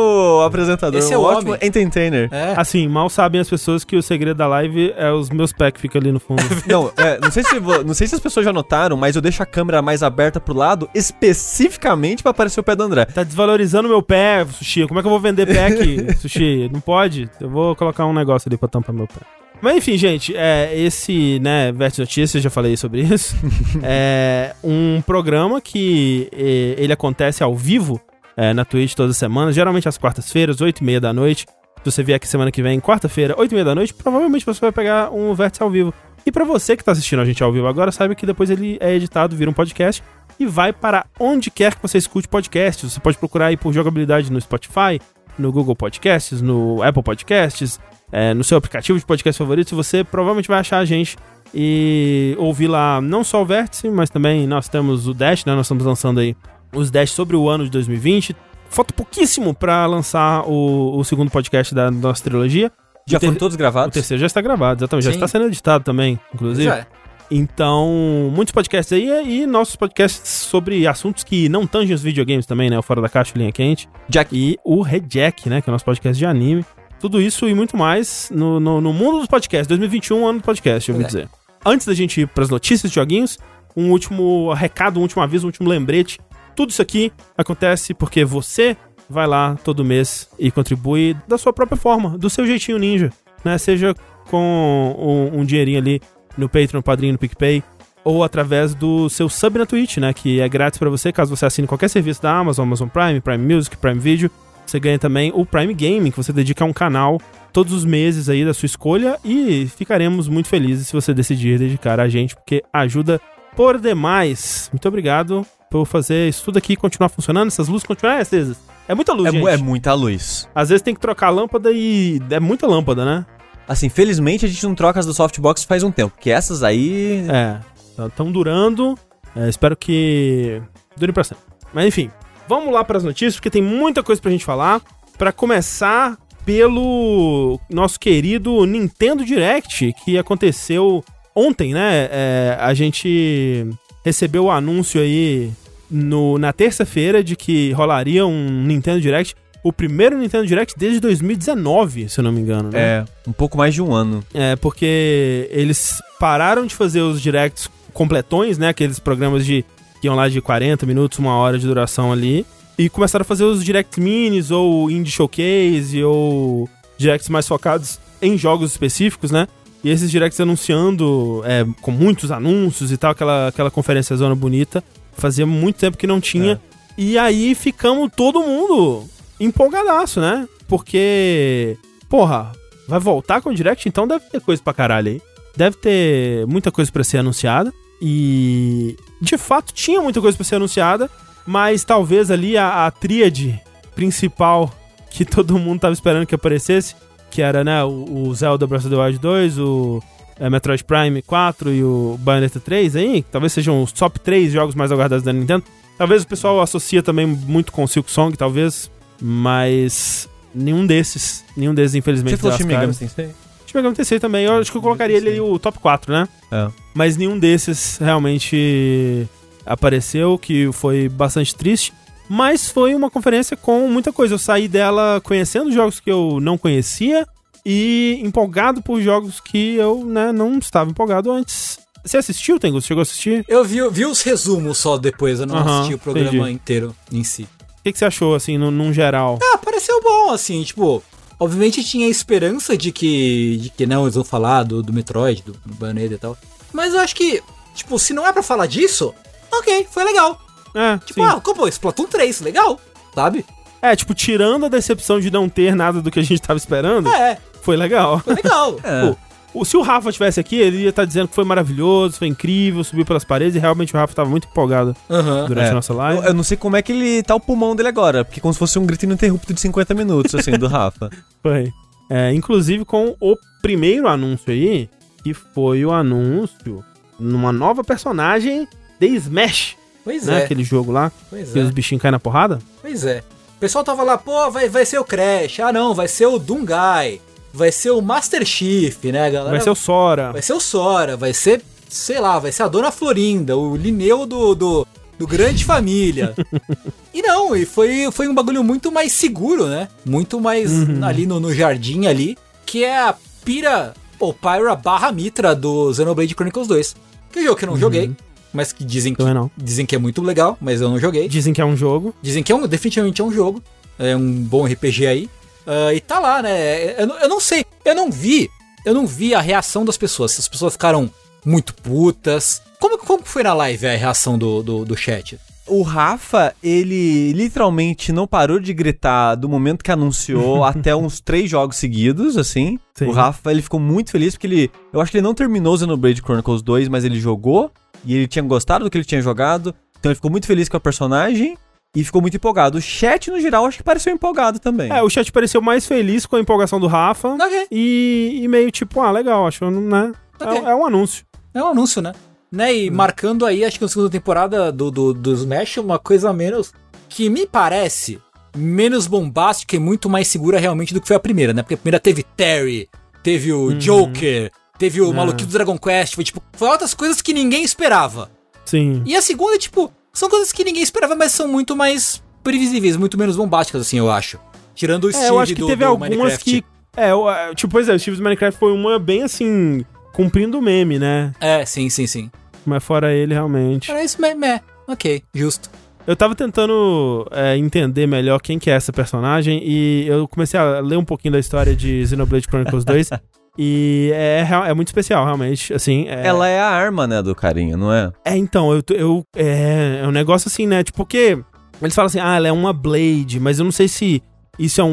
apresentador, 0.47 0.99
Esse 0.99 1.13
é 1.13 1.19
um 1.19 1.21
o 1.23 1.25
ótimo 1.25 1.53
homem. 1.53 1.67
entertainer. 1.67 2.29
É. 2.33 2.55
Assim, 2.57 2.87
mal 2.89 3.09
sabem 3.11 3.41
as 3.41 3.49
pessoas 3.49 3.85
que 3.85 3.97
o 3.97 4.03
segredo 4.03 4.37
da 4.37 4.47
live 4.47 4.93
é 4.97 5.11
os 5.13 5.31
meus 5.31 5.53
pés 5.53 5.73
que 5.73 5.81
ficam 5.81 6.01
ali 6.01 6.13
no 6.13 6.21
fundo. 6.21 6.43
Não, 6.67 6.91
é, 6.97 7.19
não, 7.21 7.31
sei 7.31 7.43
se, 7.45 7.59
não 7.61 7.95
sei 7.95 8.07
se 8.07 8.15
as 8.15 8.21
pessoas 8.21 8.45
já 8.45 8.53
notaram, 8.53 8.97
mas 8.97 9.17
eu 9.17 9.23
deixo 9.23 9.43
a 9.43 9.47
câmera 9.47 9.81
mais 9.81 10.03
aberta 10.03 10.39
pro 10.41 10.55
lado, 10.55 10.89
especificamente 10.95 12.23
pra 12.23 12.31
aparecer 12.31 12.61
o 12.61 12.63
pé 12.63 12.77
do 12.77 12.83
André. 12.83 13.05
Tá 13.07 13.23
desvalorizando 13.23 13.89
meu 13.89 14.03
pé, 14.03 14.45
Sushi. 14.47 14.87
Como 14.87 14.99
é 14.99 15.03
que 15.03 15.07
eu 15.07 15.11
vou 15.11 15.21
vender 15.21 15.47
pé 15.47 15.67
aqui, 15.67 16.07
Sushi? 16.21 16.69
Não 16.73 16.81
pode? 16.81 17.29
Eu 17.41 17.49
vou 17.49 17.75
colocar 17.75 18.07
um 18.07 18.13
negócio 18.13 18.49
ali 18.49 18.57
pra 18.57 18.69
tampar 18.69 18.95
meu 18.95 19.07
pé. 19.07 19.21
Mas 19.61 19.77
enfim, 19.77 19.97
gente, 19.97 20.37
é, 20.37 20.73
esse, 20.79 21.41
né, 21.41 21.73
Verte 21.73 22.01
Notícias, 22.01 22.43
já 22.43 22.49
falei 22.49 22.77
sobre 22.77 23.03
isso, 23.03 23.35
é 23.83 24.55
um 24.63 25.03
programa 25.03 25.61
que 25.61 26.29
ele 26.33 26.93
acontece 26.93 27.43
ao 27.43 27.57
vivo 27.57 28.01
é, 28.39 28.55
na 28.55 28.65
Twitch 28.65 28.95
toda 28.95 29.13
semana, 29.13 29.53
geralmente 29.53 29.89
às 29.89 29.99
quartas-feiras, 29.99 30.61
8 30.61 30.79
e 30.79 30.85
meia 30.85 31.01
da 31.01 31.13
noite. 31.13 31.45
Se 31.83 31.91
você 31.91 32.05
vier 32.05 32.17
aqui 32.17 32.29
semana 32.29 32.53
que 32.53 32.63
vem, 32.63 32.81
quarta-feira, 32.81 33.35
8 33.37 33.51
e 33.51 33.55
meia 33.55 33.65
da 33.65 33.75
noite, 33.75 33.93
provavelmente 33.93 34.47
você 34.47 34.61
vai 34.61 34.71
pegar 34.71 35.11
um 35.11 35.35
Vértice 35.35 35.61
ao 35.61 35.69
vivo. 35.69 35.93
E 36.25 36.31
pra 36.31 36.45
você 36.45 36.77
que 36.77 36.85
tá 36.85 36.93
assistindo 36.93 37.21
a 37.21 37.25
gente 37.25 37.43
ao 37.43 37.53
vivo 37.53 37.67
agora, 37.67 37.91
saiba 37.91 38.15
que 38.15 38.25
depois 38.25 38.49
ele 38.49 38.77
é 38.81 38.95
editado, 38.95 39.35
vira 39.35 39.51
um 39.51 39.55
podcast 39.55 40.05
e 40.39 40.47
vai 40.47 40.73
para 40.73 41.05
onde 41.19 41.51
quer 41.51 41.75
que 41.75 41.83
você 41.83 41.99
escute 41.99 42.29
podcasts. 42.29 42.93
Você 42.93 43.01
pode 43.01 43.19
procurar 43.19 43.47
aí 43.47 43.57
por 43.57 43.73
jogabilidade 43.73 44.31
no 44.31 44.41
Spotify, 44.41 45.01
no 45.37 45.51
Google 45.51 45.75
Podcasts, 45.75 46.41
no 46.41 46.81
Apple 46.83 47.03
Podcasts, 47.03 47.81
é, 48.13 48.33
no 48.35 48.43
seu 48.45 48.59
aplicativo 48.59 48.99
de 48.99 49.05
podcast 49.07 49.39
favorito. 49.39 49.75
Você 49.77 50.03
provavelmente 50.05 50.49
vai 50.49 50.61
achar 50.61 50.79
a 50.79 50.85
gente 50.85 51.17
e 51.55 52.35
ouvir 52.39 52.69
lá 52.69 53.01
não 53.01 53.25
só 53.25 53.43
o 53.43 53.47
Vértice, 53.47 53.89
mas 53.89 54.11
também 54.11 54.47
nós 54.47 54.69
temos 54.69 55.07
o 55.09 55.15
Dash, 55.15 55.45
né? 55.45 55.55
Nós 55.55 55.67
estamos 55.67 55.85
lançando 55.85 56.21
aí 56.21 56.37
os 56.75 56.91
Dash 56.91 57.11
sobre 57.11 57.37
o 57.37 57.49
ano 57.49 57.65
de 57.65 57.71
2020. 57.71 58.37
Falta 58.71 58.93
pouquíssimo 58.93 59.55
para 59.55 59.87
lançar 59.87 60.43
o, 60.47 60.99
o 60.99 61.05
segundo 61.05 61.31
podcast 61.31 61.75
da 61.75 61.91
nossa 61.91 62.23
trilogia. 62.23 62.71
Já 63.07 63.17
O 63.17 63.21
foram 63.21 63.35
todos 63.37 63.55
O 63.55 63.59
gravados? 63.59 63.95
terceiro 63.95 64.21
já 64.21 64.27
está 64.27 64.43
gravado, 64.43 64.81
exatamente. 64.81 65.05
Já 65.05 65.11
Sim. 65.13 65.17
está 65.17 65.27
sendo 65.29 65.47
editado 65.47 65.83
também, 65.83 66.21
inclusive. 66.35 66.69
Pois 66.69 66.81
é. 66.81 66.87
Então, 67.31 68.31
muitos 68.35 68.53
podcasts 68.53 68.93
aí 68.93 69.43
e 69.43 69.47
nossos 69.47 69.77
podcasts 69.77 70.31
sobre 70.31 70.87
assuntos 70.87 71.25
que 71.25 71.49
não 71.49 71.67
tangem 71.67 71.95
os 71.95 72.03
videogames 72.03 72.47
também, 72.47 72.69
né? 72.71 72.79
O 72.79 72.83
Fora 72.83 73.01
da 73.01 73.09
Caixa, 73.09 73.33
o 73.35 73.39
Linha 73.39 73.53
Quente. 73.53 73.89
Jack. 74.09 74.35
E 74.35 74.59
o 74.65 74.83
Rejack, 74.83 75.49
né? 75.49 75.61
Que 75.61 75.69
é 75.69 75.71
o 75.71 75.73
nosso 75.73 75.85
podcast 75.85 76.19
de 76.19 76.25
anime. 76.27 76.65
Tudo 77.01 77.21
isso 77.21 77.49
e 77.49 77.55
muito 77.55 77.77
mais 77.77 78.29
no, 78.35 78.59
no, 78.59 78.81
no 78.81 78.93
mundo 78.93 79.19
dos 79.19 79.27
podcasts. 79.29 79.67
2021, 79.69 80.27
ano 80.27 80.39
do 80.41 80.45
podcast, 80.45 80.89
eu 80.89 80.95
ouvi 80.95 81.05
É. 81.05 81.07
dizer. 81.07 81.29
Antes 81.65 81.87
da 81.87 81.95
gente 81.95 82.21
ir 82.21 82.27
pras 82.29 82.49
notícias 82.49 82.91
de 82.91 82.95
joguinhos, 82.97 83.39
um 83.77 83.91
último 83.91 84.53
recado, 84.53 84.99
um 84.99 85.03
último 85.03 85.23
aviso, 85.23 85.47
um 85.47 85.49
último 85.49 85.69
lembrete. 85.69 86.19
Tudo 86.57 86.71
isso 86.71 86.83
aqui 86.83 87.13
acontece 87.37 87.95
porque 87.95 88.25
você 88.25 88.77
vai 89.09 89.27
lá 89.27 89.57
todo 89.63 89.85
mês 89.85 90.29
e 90.39 90.51
contribui 90.51 91.17
da 91.27 91.39
sua 91.39 91.53
própria 91.53 91.77
forma, 91.79 92.19
do 92.19 92.29
seu 92.29 92.47
jeitinho 92.47 92.79
ninja, 92.79 93.11
né? 93.45 93.57
Seja 93.59 93.95
com 94.31 95.31
um, 95.33 95.41
um 95.41 95.45
dinheirinho 95.45 95.79
ali 95.79 96.01
no 96.37 96.49
Patreon, 96.49 96.79
no 96.79 96.83
Padrinho, 96.83 97.13
no 97.13 97.19
PicPay, 97.19 97.63
ou 98.05 98.23
através 98.25 98.75
do 98.75 99.09
seu 99.09 99.29
sub 99.29 99.59
na 99.59 99.67
Twitch, 99.67 99.99
né? 99.99 100.13
Que 100.13 100.41
é 100.41 100.49
grátis 100.49 100.79
pra 100.79 100.91
você, 100.91 101.13
caso 101.13 101.35
você 101.35 101.47
assine 101.47 101.67
qualquer 101.69 101.89
serviço 101.89 102.21
da 102.23 102.37
Amazon, 102.37 102.67
Amazon 102.67 102.89
Prime, 102.89 103.21
Prime 103.21 103.55
Music, 103.55 103.77
Prime 103.77 103.99
Video. 103.99 104.31
Você 104.71 104.79
ganha 104.81 104.99
também 104.99 105.33
o 105.35 105.47
Prime 105.47 105.73
Gaming, 105.75 106.11
que 106.11 106.17
você 106.17 106.33
dedica 106.33 106.65
a 106.65 106.67
um 106.67 106.73
canal 106.73 107.19
todos 107.53 107.73
os 107.73 107.85
meses 107.85 108.29
aí 108.29 108.45
da 108.45 108.53
sua 108.53 108.67
escolha 108.67 109.19
e 109.25 109.67
ficaremos 109.77 110.29
muito 110.29 110.49
felizes 110.49 110.87
se 110.89 110.93
você 110.93 111.15
decidir 111.15 111.59
dedicar 111.59 111.99
a 111.99 112.09
gente, 112.09 112.35
porque 112.37 112.63
ajuda 112.73 113.21
por 113.57 113.79
demais. 113.81 114.69
Muito 114.73 114.87
obrigado 114.87 115.47
por 115.71 115.87
fazer 115.87 116.29
isso 116.29 116.45
tudo 116.45 116.59
aqui 116.59 116.77
continuar 116.77 117.09
funcionando, 117.09 117.49
essas 117.49 117.69
luzes 117.69 117.87
continuarem 117.87 118.21
acesas. 118.23 118.57
É 118.87 118.95
muita 118.95 119.13
luz, 119.13 119.29
É, 119.29 119.33
gente. 119.33 119.49
é 119.49 119.57
muita 119.57 119.93
luz. 119.95 120.49
Às 120.55 120.69
vezes 120.69 120.83
tem 120.83 120.95
que 120.95 121.01
trocar 121.01 121.27
a 121.27 121.31
lâmpada 121.31 121.71
e 121.73 122.21
é 122.31 122.41
muita 122.41 122.67
lâmpada, 122.67 123.05
né? 123.05 123.27
Assim, 123.67 123.89
felizmente 123.89 124.47
a 124.47 124.49
gente 124.49 124.65
não 124.65 124.75
troca 124.75 124.99
as 125.01 125.05
do 125.07 125.13
softbox 125.13 125.65
faz 125.65 125.83
um 125.83 125.91
tempo, 125.91 126.15
porque 126.15 126.31
essas 126.31 126.63
aí... 126.63 127.27
É, 127.29 127.59
estão 128.07 128.31
durando. 128.31 128.97
É, 129.37 129.49
espero 129.49 129.77
que 129.77 130.63
durem 130.97 131.13
pra 131.13 131.25
sempre. 131.25 131.45
Mas 131.75 131.87
enfim, 131.87 132.11
vamos 132.49 132.73
lá 132.73 132.83
pras 132.83 133.05
notícias, 133.05 133.35
porque 133.35 133.51
tem 133.51 133.63
muita 133.63 134.03
coisa 134.03 134.21
pra 134.21 134.31
gente 134.31 134.45
falar. 134.45 134.81
Pra 135.19 135.33
começar 135.33 136.17
pelo 136.45 137.61
nosso 137.69 138.01
querido 138.01 138.65
Nintendo 138.65 139.25
Direct, 139.25 139.93
que 140.05 140.17
aconteceu 140.17 141.05
ontem, 141.35 141.75
né? 141.75 142.09
É, 142.11 142.57
a 142.59 142.73
gente 142.73 143.67
recebeu 144.05 144.45
o 144.45 144.51
anúncio 144.51 145.01
aí 145.01 145.51
no, 145.91 146.39
na 146.39 146.53
terça-feira 146.53 147.23
de 147.23 147.37
que 147.37 147.73
rolaria 147.73 148.27
um 148.27 148.65
Nintendo 148.65 149.01
Direct. 149.01 149.37
O 149.63 149.73
primeiro 149.73 150.17
Nintendo 150.17 150.47
Direct 150.47 150.75
desde 150.79 151.01
2019, 151.01 152.09
se 152.09 152.21
eu 152.21 152.25
não 152.25 152.33
me 152.33 152.41
engano, 152.41 152.71
né? 152.71 152.79
É, 152.81 153.05
um 153.27 153.33
pouco 153.33 153.59
mais 153.59 153.75
de 153.75 153.83
um 153.83 153.93
ano. 153.93 154.25
É, 154.33 154.57
porque 154.57 155.49
eles 155.51 156.01
pararam 156.19 156.65
de 156.65 156.75
fazer 156.75 157.01
os 157.01 157.21
directs 157.21 157.69
completões, 157.93 158.57
né? 158.57 158.69
Aqueles 158.69 158.99
programas 158.99 159.45
de 159.45 159.65
iam 160.07 160.15
lá 160.15 160.29
de 160.29 160.41
40 160.41 160.87
minutos, 160.87 161.19
uma 161.19 161.37
hora 161.37 161.59
de 161.59 161.67
duração 161.67 162.13
ali. 162.13 162.47
E 162.79 162.89
começaram 162.89 163.23
a 163.23 163.25
fazer 163.25 163.45
os 163.45 163.65
directs 163.65 163.99
minis, 163.99 164.51
ou 164.51 164.91
indie 164.91 165.11
showcase, 165.11 166.03
ou 166.05 166.69
directs 166.97 167.29
mais 167.29 167.47
focados 167.47 167.99
em 168.23 168.39
jogos 168.39 168.71
específicos, 168.71 169.31
né? 169.31 169.49
E 169.83 169.91
esses 169.91 170.11
directs 170.11 170.41
anunciando, 170.41 171.43
é, 171.45 171.67
com 171.81 171.91
muitos 171.91 172.31
anúncios 172.31 172.91
e 172.91 172.97
tal, 172.97 173.13
aquela, 173.13 173.49
aquela 173.49 173.71
conferência 173.71 174.17
zona 174.17 174.35
bonita. 174.35 174.83
Fazia 175.13 175.47
muito 175.47 175.77
tempo 175.77 175.97
que 175.97 176.07
não 176.07 176.21
tinha. 176.21 176.53
É. 176.53 176.79
E 176.97 177.19
aí 177.19 177.55
ficamos 177.55 178.11
todo 178.15 178.41
mundo 178.41 179.05
empolgadaço, 179.39 180.21
né? 180.21 180.49
Porque, 180.67 181.77
porra, 182.09 182.53
vai 182.89 182.99
voltar 182.99 183.41
com 183.41 183.51
o 183.51 183.55
direct, 183.55 183.89
então 183.89 184.07
deve 184.07 184.25
ter 184.27 184.41
coisa 184.41 184.63
pra 184.63 184.75
caralho 184.75 185.13
aí. 185.13 185.23
Deve 185.57 185.77
ter 185.77 186.47
muita 186.47 186.71
coisa 186.71 186.91
pra 186.91 187.05
ser 187.05 187.19
anunciada. 187.19 187.73
E 188.01 188.97
de 189.21 189.37
fato 189.37 189.73
tinha 189.73 190.01
muita 190.01 190.21
coisa 190.21 190.37
pra 190.37 190.45
ser 190.45 190.57
anunciada, 190.57 191.11
mas 191.47 191.85
talvez 191.85 192.31
ali 192.31 192.57
a, 192.57 192.87
a 192.87 192.91
tríade 192.91 193.61
principal 193.95 194.73
que 195.11 195.25
todo 195.27 195.59
mundo 195.59 195.81
tava 195.81 195.95
esperando 195.95 196.27
que 196.27 196.35
aparecesse, 196.35 196.95
que 197.31 197.43
era, 197.43 197.65
né, 197.65 197.83
o, 197.85 198.29
o 198.29 198.35
Zelda 198.35 198.67
Breath 198.67 198.85
of 198.85 198.95
the 198.95 199.01
Wild 199.01 199.19
2, 199.19 199.59
o 199.59 200.03
é, 200.39 200.49
Metroid 200.49 200.85
Prime 200.85 201.23
4 201.23 201.73
e 201.73 201.83
o 201.83 202.19
Bayonetta 202.21 202.61
3 202.61 202.97
aí, 202.97 203.23
que 203.23 203.31
talvez 203.31 203.53
sejam 203.53 203.83
os 203.83 203.93
top 203.93 204.21
3 204.21 204.53
jogos 204.53 204.75
mais 204.75 204.93
aguardados 204.93 205.25
da 205.25 205.33
Nintendo. 205.33 205.65
Talvez 205.97 206.23
o 206.23 206.27
pessoal 206.27 206.61
associa 206.61 207.03
também 207.03 207.27
muito 207.27 207.73
com 207.73 207.83
o 207.83 207.89
Silk 207.89 208.11
Song, 208.11 208.37
talvez, 208.37 208.91
mas 209.21 210.29
nenhum 210.55 210.87
desses, 210.87 211.45
nenhum 211.57 211.75
desses 211.75 211.97
infelizmente 211.97 212.37
Você 212.37 212.43
falou 212.43 212.57
Shin 212.57 212.65
Megami. 212.65 212.95
Tensei? 212.95 213.31
Shin 213.69 213.77
Megami 213.77 213.95
Tensei 213.95 214.19
também, 214.19 214.47
eu 214.47 214.55
acho 214.55 214.73
que 214.73 214.79
eu 214.79 214.83
colocaria 214.83 215.17
ele 215.17 215.29
ali 215.29 215.41
o 215.41 215.59
top 215.59 215.79
4, 215.79 216.11
né? 216.11 216.29
É. 216.51 216.69
Mas 216.95 217.19
nenhum 217.19 217.39
desses 217.39 217.99
realmente 217.99 219.29
apareceu, 219.67 220.39
que 220.39 220.73
foi 220.73 221.09
bastante 221.09 221.55
triste. 221.55 221.93
Mas 222.29 222.71
foi 222.71 222.95
uma 222.95 223.11
conferência 223.11 223.57
com 223.57 223.87
muita 223.89 224.11
coisa. 224.11 224.35
Eu 224.35 224.39
saí 224.39 224.69
dela 224.69 225.21
conhecendo 225.23 225.71
jogos 225.71 226.01
que 226.01 226.11
eu 226.11 226.39
não 226.41 226.57
conhecia 226.57 227.27
e 227.65 228.19
empolgado 228.23 228.81
por 228.81 229.01
jogos 229.03 229.39
que 229.41 229.77
eu 229.77 230.03
né, 230.05 230.33
não 230.33 230.59
estava 230.59 230.91
empolgado 230.91 231.31
antes. 231.31 231.79
Você 232.03 232.17
assistiu, 232.17 232.59
Tengu? 232.59 232.81
Você 232.81 232.87
chegou 232.87 233.01
a 233.01 233.03
assistir? 233.03 233.45
Eu 233.47 233.63
vi, 233.65 233.87
vi 233.91 234.07
os 234.07 234.23
resumos 234.23 234.79
só 234.79 234.97
depois, 234.97 235.41
eu 235.41 235.47
não 235.47 235.57
Aham, 235.57 235.79
assisti 235.79 235.95
o 235.95 235.99
programa 235.99 236.31
entendi. 236.31 236.51
inteiro 236.53 236.97
em 237.13 237.23
si. 237.23 237.43
O 237.43 237.83
que, 237.83 237.93
que 237.93 237.99
você 237.99 238.07
achou, 238.07 238.35
assim, 238.35 238.57
no, 238.57 238.71
num 238.71 238.93
geral? 238.93 239.39
Ah, 239.43 239.59
pareceu 239.59 240.01
bom, 240.03 240.31
assim, 240.31 240.63
tipo. 240.63 241.03
Obviamente 241.39 241.85
tinha 241.85 242.09
esperança 242.09 242.77
de 242.77 242.91
que. 242.93 243.59
de 243.59 243.71
que 243.71 243.87
não, 243.87 244.03
eles 244.05 244.15
vão 244.15 244.25
falar 244.25 244.65
do, 244.65 244.83
do 244.83 244.93
Metroid, 244.93 245.43
do, 245.43 245.53
do 245.65 245.75
Bayonetta 245.75 246.15
e 246.15 246.19
tal. 246.19 246.37
Mas 246.73 246.93
eu 246.95 247.01
acho 247.01 247.15
que, 247.15 247.43
tipo, 247.75 247.99
se 247.99 248.13
não 248.13 248.27
é 248.27 248.33
pra 248.33 248.43
falar 248.43 248.67
disso, 248.67 249.15
ok, 249.53 249.87
foi 249.91 250.05
legal. 250.05 250.41
É, 250.75 250.99
Tipo, 250.99 251.21
sim. 251.21 251.27
ah, 251.27 251.41
como 251.41 251.67
Splatoon 251.69 252.07
3, 252.07 252.41
legal, 252.43 252.79
sabe? 253.15 253.45
é, 253.81 253.95
tipo, 253.97 254.13
tirando 254.15 254.67
a 254.67 254.69
decepção 254.69 255.19
de 255.21 255.31
não 255.31 255.49
ter 255.49 255.75
nada 255.75 256.03
do 256.03 256.11
que 256.11 256.19
a 256.19 256.23
gente 256.23 256.43
tava 256.43 256.57
esperando, 256.59 257.09
É, 257.09 257.39
foi 257.63 257.77
legal. 257.77 258.19
foi 258.21 258.35
legal. 258.35 258.77
É. 258.83 259.07
Pô, 259.09 259.17
se 259.65 259.77
o 259.77 259.83
Rafa 259.83 260.11
tivesse 260.13 260.39
aqui, 260.41 260.57
ele 260.57 260.83
ia 260.83 260.91
estar 260.91 261.05
dizendo 261.05 261.29
que 261.29 261.35
foi 261.35 261.45
maravilhoso, 261.45 262.17
foi 262.19 262.29
incrível, 262.29 262.83
subiu 262.85 263.05
pelas 263.05 263.25
paredes 263.25 263.57
e 263.57 263.59
realmente 263.59 263.95
o 263.95 263.97
Rafa 263.99 264.15
tava 264.15 264.29
muito 264.31 264.47
empolgado 264.49 264.95
Aham. 265.11 265.47
durante 265.47 265.67
É. 265.69 265.71
a 265.71 265.75
nossa 265.75 265.93
live. 265.95 266.23
Eu, 266.23 266.29
eu 266.29 266.35
não 266.35 266.43
sei 266.43 266.57
como 266.57 266.77
é 266.77 266.83
que 266.83 266.93
ele 266.93 267.23
tá 267.23 267.35
o 267.35 267.41
pulmão 267.41 267.75
dele 267.77 267.89
agora, 267.89 268.25
porque 268.25 268.41
como 268.41 268.53
se 268.53 268.59
fosse 268.59 268.79
um 268.79 268.87
grito 268.87 269.05
ininterrupto 269.05 269.53
de 269.55 269.61
50 269.61 269.95
minutos, 269.95 270.35
assim, 270.35 270.53
do 270.53 270.67
Rafa. 270.67 271.11
Foi. 271.43 271.73
É, 272.11 272.33
inclusive 272.33 272.85
com 272.85 273.15
o 273.21 273.37
primeiro 273.61 274.09
anúncio 274.09 274.51
aí, 274.53 274.89
que 275.23 275.35
foi 275.35 275.85
o 275.85 275.93
anúncio 275.93 276.83
numa 277.21 277.53
nova 277.53 277.83
personagem 277.85 278.67
de 278.99 279.07
Smash, 279.09 279.77
Pois 280.05 280.25
né? 280.27 280.41
é, 280.41 280.45
Aquele 280.45 280.65
jogo 280.65 280.91
lá, 280.91 281.13
pois 281.29 281.51
que 281.53 281.59
os 281.59 281.69
é, 281.69 281.73
bichinhos 281.73 282.01
caem 282.01 282.13
na 282.13 282.19
porrada. 282.19 282.61
pois 282.81 283.05
é. 283.05 283.23
O 283.57 283.61
pessoal 283.61 283.83
tava 283.85 284.05
lá, 284.05 284.17
pô, 284.17 284.51
vai, 284.53 284.69
vai 284.69 284.87
ser 284.87 284.99
o 285.01 285.05
Crash. 285.05 285.59
Ah, 285.61 285.73
não, 285.73 285.93
vai 285.93 286.07
ser 286.09 286.27
o 286.27 286.39
Dungai. 286.39 287.21
Vai 287.59 287.73
ser 287.73 287.91
o 287.91 288.01
Master 288.01 288.45
Chief, 288.47 289.05
né, 289.07 289.29
galera? 289.31 289.51
Vai 289.51 289.61
ser 289.61 289.71
o 289.71 289.75
Sora. 289.75 290.31
Vai 290.33 290.43
ser 290.43 290.53
o 290.53 290.61
Sora, 290.61 291.17
vai 291.17 291.35
ser, 291.35 291.61
sei 291.89 292.21
lá, 292.21 292.39
vai 292.39 292.53
ser 292.53 292.63
a 292.63 292.69
Dona 292.69 292.93
Florinda, 292.93 293.57
o 293.57 293.75
Lineu 293.77 294.25
do, 294.27 294.55
do, 294.55 294.87
do 295.19 295.27
Grande 295.27 295.65
Família. 295.65 296.35
e 297.13 297.21
não, 297.21 297.57
e 297.57 297.67
foi, 297.67 298.11
foi 298.13 298.29
um 298.29 298.35
bagulho 298.35 298.63
muito 298.63 298.93
mais 298.93 299.11
seguro, 299.13 299.67
né? 299.67 299.89
Muito 300.07 300.41
mais 300.41 300.71
Uhum. 300.71 301.05
ali 301.05 301.27
no, 301.27 301.41
no 301.41 301.53
jardim 301.53 302.07
ali, 302.07 302.39
que 302.65 302.85
é 302.85 302.97
a 302.97 303.13
Pira, 303.45 303.93
ou 304.21 304.33
Pyra 304.33 304.77
barra 304.77 305.11
Mitra 305.11 305.53
do 305.53 305.93
Xenoblade 305.93 306.35
Chronicles 306.35 306.69
2. 306.69 306.95
Que 307.33 307.41
é 307.41 307.43
um 307.43 307.45
jogo 307.47 307.57
que 307.59 307.65
eu 307.65 307.71
não 307.71 307.77
joguei, 307.77 308.13
mas 308.53 308.73
que 308.73 308.85
dizem 308.85 309.15
que, 309.17 309.23
Uhum. 309.23 309.35
Não. 309.35 309.51
dizem 309.57 309.85
que 309.85 309.97
é 309.97 309.99
muito 309.99 310.23
legal, 310.23 310.57
mas 310.61 310.81
eu 310.81 310.89
não 310.89 310.99
joguei. 311.01 311.29
Dizem 311.29 311.53
que 311.53 311.61
é 311.61 311.65
um 311.65 311.77
jogo. 311.77 312.15
Dizem 312.23 312.43
que 312.45 312.53
é 312.53 312.55
um, 312.55 312.67
definitivamente 312.69 313.21
é 313.21 313.25
um 313.25 313.33
jogo. 313.33 313.61
É 313.99 314.15
um 314.15 314.31
bom 314.33 314.65
RPG 314.65 315.07
aí. 315.09 315.29
Ah, 315.69 315.93
e 315.95 316.01
tá 316.01 316.19
lá, 316.19 316.41
né? 316.43 317.01
Eu, 317.03 317.07
não- 317.07 317.19
eu 317.21 317.29
não 317.29 317.41
sei. 317.41 317.65
Eu 317.85 317.95
não 317.95 318.11
vi. 318.11 318.49
Eu 318.85 318.95
não 318.95 319.07
vi 319.07 319.35
a 319.35 319.41
reação 319.41 319.85
das 319.85 319.97
pessoas. 319.99 320.33
Se 320.33 320.41
as 320.41 320.49
pessoas 320.49 320.73
ficaram 320.73 321.11
muito 321.45 321.75
putas. 321.75 322.63
Como, 322.81 322.97
como 322.99 323.23
foi 323.25 323.43
na 323.43 323.53
live 323.55 323.87
a 323.87 323.97
reação 323.97 324.39
do, 324.39 324.63
do, 324.63 324.85
do 324.85 324.97
chat? 324.97 325.39
O 325.67 325.83
Rafa, 325.83 326.55
ele 326.63 327.33
literalmente 327.35 328.11
não 328.11 328.27
parou 328.27 328.59
de 328.59 328.73
gritar 328.73 329.35
do 329.35 329.49
momento 329.49 329.85
que 329.85 329.93
anunciou 329.93 330.65
até 330.65 330.97
uns 330.97 331.21
três 331.21 331.51
jogos 331.51 331.77
seguidos, 331.77 332.39
assim. 332.39 332.79
Sim. 332.95 333.07
O 333.07 333.13
Rafa, 333.13 333.51
ele 333.51 333.61
ficou 333.61 333.79
muito 333.79 334.11
feliz 334.11 334.35
porque 334.35 334.47
ele. 334.47 334.71
Eu 334.93 335.01
acho 335.01 335.11
que 335.11 335.19
ele 335.19 335.27
não 335.27 335.35
terminou 335.35 335.75
o 335.75 335.79
Xenoblade 335.79 336.23
Chronicles 336.23 336.63
2, 336.63 336.89
mas 336.89 337.05
ele 337.05 337.21
jogou 337.21 337.71
e 338.05 338.15
ele 338.15 338.27
tinha 338.27 338.43
gostado 338.43 338.85
do 338.85 338.91
que 338.91 338.97
ele 338.97 339.05
tinha 339.05 339.21
jogado. 339.21 339.75
Então 339.99 340.11
ele 340.11 340.17
ficou 340.17 340.31
muito 340.31 340.47
feliz 340.47 340.69
com 340.69 340.77
a 340.77 340.81
personagem 340.81 341.59
e 342.01 342.05
ficou 342.05 342.21
muito 342.23 342.37
empolgado. 342.37 342.79
O 342.79 342.81
chat, 342.81 343.31
no 343.31 343.41
geral, 343.41 343.67
acho 343.67 343.79
que 343.79 343.83
pareceu 343.83 344.13
empolgado 344.13 344.59
também. 344.59 344.91
É, 344.93 345.03
o 345.03 345.11
chat 345.11 345.31
pareceu 345.33 345.61
mais 345.61 345.87
feliz 345.87 346.27
com 346.27 346.37
a 346.37 346.41
empolgação 346.41 346.79
do 346.79 346.87
Rafa. 346.87 347.29
Ok. 347.31 347.67
E, 347.71 348.41
e 348.43 348.49
meio 348.49 348.71
tipo, 348.71 349.01
ah, 349.01 349.11
legal, 349.11 349.47
acho, 349.47 349.69
né? 349.71 350.13
É, 350.41 350.45
Ok. 350.45 350.63
é 350.65 350.75
um 350.75 350.87
anúncio. 350.87 351.25
É 351.53 351.63
um 351.63 351.69
anúncio, 351.69 352.01
né? 352.01 352.13
né? 352.53 352.75
E 352.75 352.91
marcando 352.91 353.45
aí, 353.45 353.65
acho 353.65 353.79
que 353.79 353.85
na 353.85 353.89
segunda 353.89 354.11
temporada 354.11 354.71
do, 354.71 354.91
do, 354.91 355.13
do 355.15 355.33
Smash, 355.35 355.79
uma 355.79 355.99
coisa 355.99 356.33
menos. 356.33 356.73
Que 357.09 357.29
me 357.31 357.47
parece 357.47 358.21
menos 358.57 359.07
bombástica 359.07 359.77
e 359.77 359.79
muito 359.79 360.09
mais 360.11 360.29
segura 360.29 360.59
realmente 360.59 360.93
do 360.95 361.01
que 361.01 361.07
foi 361.09 361.17
a 361.17 361.21
primeira, 361.21 361.53
né? 361.53 361.63
Porque 361.63 361.75
a 361.75 361.79
primeira 361.79 361.99
teve 362.01 362.23
Terry, 362.23 362.89
teve 363.23 363.53
o 363.53 363.73
Joker, 363.75 364.51
teve 364.79 365.01
o 365.01 365.11
Ah. 365.11 365.15
maluquinho 365.15 365.49
do 365.49 365.53
Dragon 365.53 365.79
Quest, 365.79 366.15
foi 366.15 366.25
tipo, 366.25 366.43
foi 366.53 366.69
outras 366.69 366.95
coisas 366.95 367.21
que 367.23 367.33
ninguém 367.33 367.63
esperava. 367.65 368.31
Sim. 368.65 369.03
E 369.07 369.17
a 369.17 369.23
segunda, 369.23 369.57
tipo, 369.59 369.91
são 370.13 370.29
coisas 370.29 370.53
que 370.53 370.65
ninguém 370.65 370.83
esperava, 370.83 371.15
mas 371.15 371.33
são 371.33 371.49
muito 371.49 371.77
mais 371.77 372.23
previsíveis, 372.43 372.97
muito 372.97 373.19
menos 373.19 373.37
bombásticas, 373.37 373.83
assim, 373.83 373.99
eu 373.99 374.11
acho. 374.11 374.39
Tirando 374.75 375.05
o 375.05 375.11
É, 375.11 375.29
eu 375.29 375.39
acho 375.39 375.55
que 375.55 375.67
teve 375.67 375.85
algumas 375.85 376.37
que. 376.39 376.65
É, 376.97 377.11
eu, 377.11 377.29
é, 377.29 377.55
tipo, 377.55 377.71
pois 377.71 377.89
é, 377.89 377.95
o 377.95 377.99
Steve's 377.99 378.21
Minecraft 378.21 378.59
foi 378.59 378.73
uma 378.73 378.99
bem 378.99 379.23
assim. 379.23 379.85
cumprindo 380.13 380.59
o 380.59 380.63
meme, 380.63 380.99
né? 380.99 381.33
É, 381.41 381.65
sim, 381.65 381.89
sim, 381.91 382.07
sim. 382.07 382.31
Mas 382.65 382.83
fora 382.83 383.13
ele, 383.13 383.35
realmente. 383.35 383.91
Era 383.91 384.03
isso, 384.03 384.21
mesmo, 384.21 384.45
é. 384.45 384.61
Ok, 384.87 385.23
justo. 385.35 385.71
Eu 386.07 386.17
tava 386.17 386.35
tentando 386.35 387.29
é, 387.31 387.57
entender 387.57 388.07
melhor 388.07 388.41
quem 388.41 388.59
que 388.59 388.71
é 388.71 388.75
essa 388.75 388.91
personagem 388.91 389.61
e 389.63 390.07
eu 390.09 390.27
comecei 390.27 390.59
a 390.59 390.81
ler 390.81 390.97
um 390.97 391.05
pouquinho 391.05 391.33
da 391.33 391.39
história 391.39 391.77
de 391.77 392.07
Xenoblade 392.07 392.47
Chronicles 392.47 392.83
2 392.83 393.11
e 393.59 394.11
é, 394.15 394.45
real- 394.45 394.65
é 394.65 394.73
muito 394.73 394.89
especial, 394.89 395.25
realmente, 395.25 395.75
assim. 395.75 396.07
É, 396.09 396.27
Ela 396.27 396.47
é 396.49 396.61
a 396.61 396.67
arma, 396.69 397.07
né, 397.07 397.21
do 397.23 397.35
carinha, 397.35 397.77
não 397.77 397.93
é? 397.93 398.13
É, 398.25 398.37
então, 398.37 398.73
eu, 398.73 398.83
eu 398.95 399.25
é, 399.37 400.01
é 400.05 400.07
um 400.07 400.13
negócio 400.13 400.49
assim, 400.49 400.67
né? 400.67 400.85
Tipo, 400.85 400.99
porque 400.99 401.39
eles 401.83 401.95
falam 401.95 402.07
assim, 402.07 402.21
ah, 402.21 402.37
ela 402.37 402.47
é 402.49 402.53
uma 402.53 402.73
Blade, 402.73 403.41
mas 403.41 403.59
eu 403.59 403.65
não 403.65 403.73
sei 403.73 403.89
se 403.89 404.23
isso 404.59 404.81
é 404.81 404.85
um, 404.85 404.91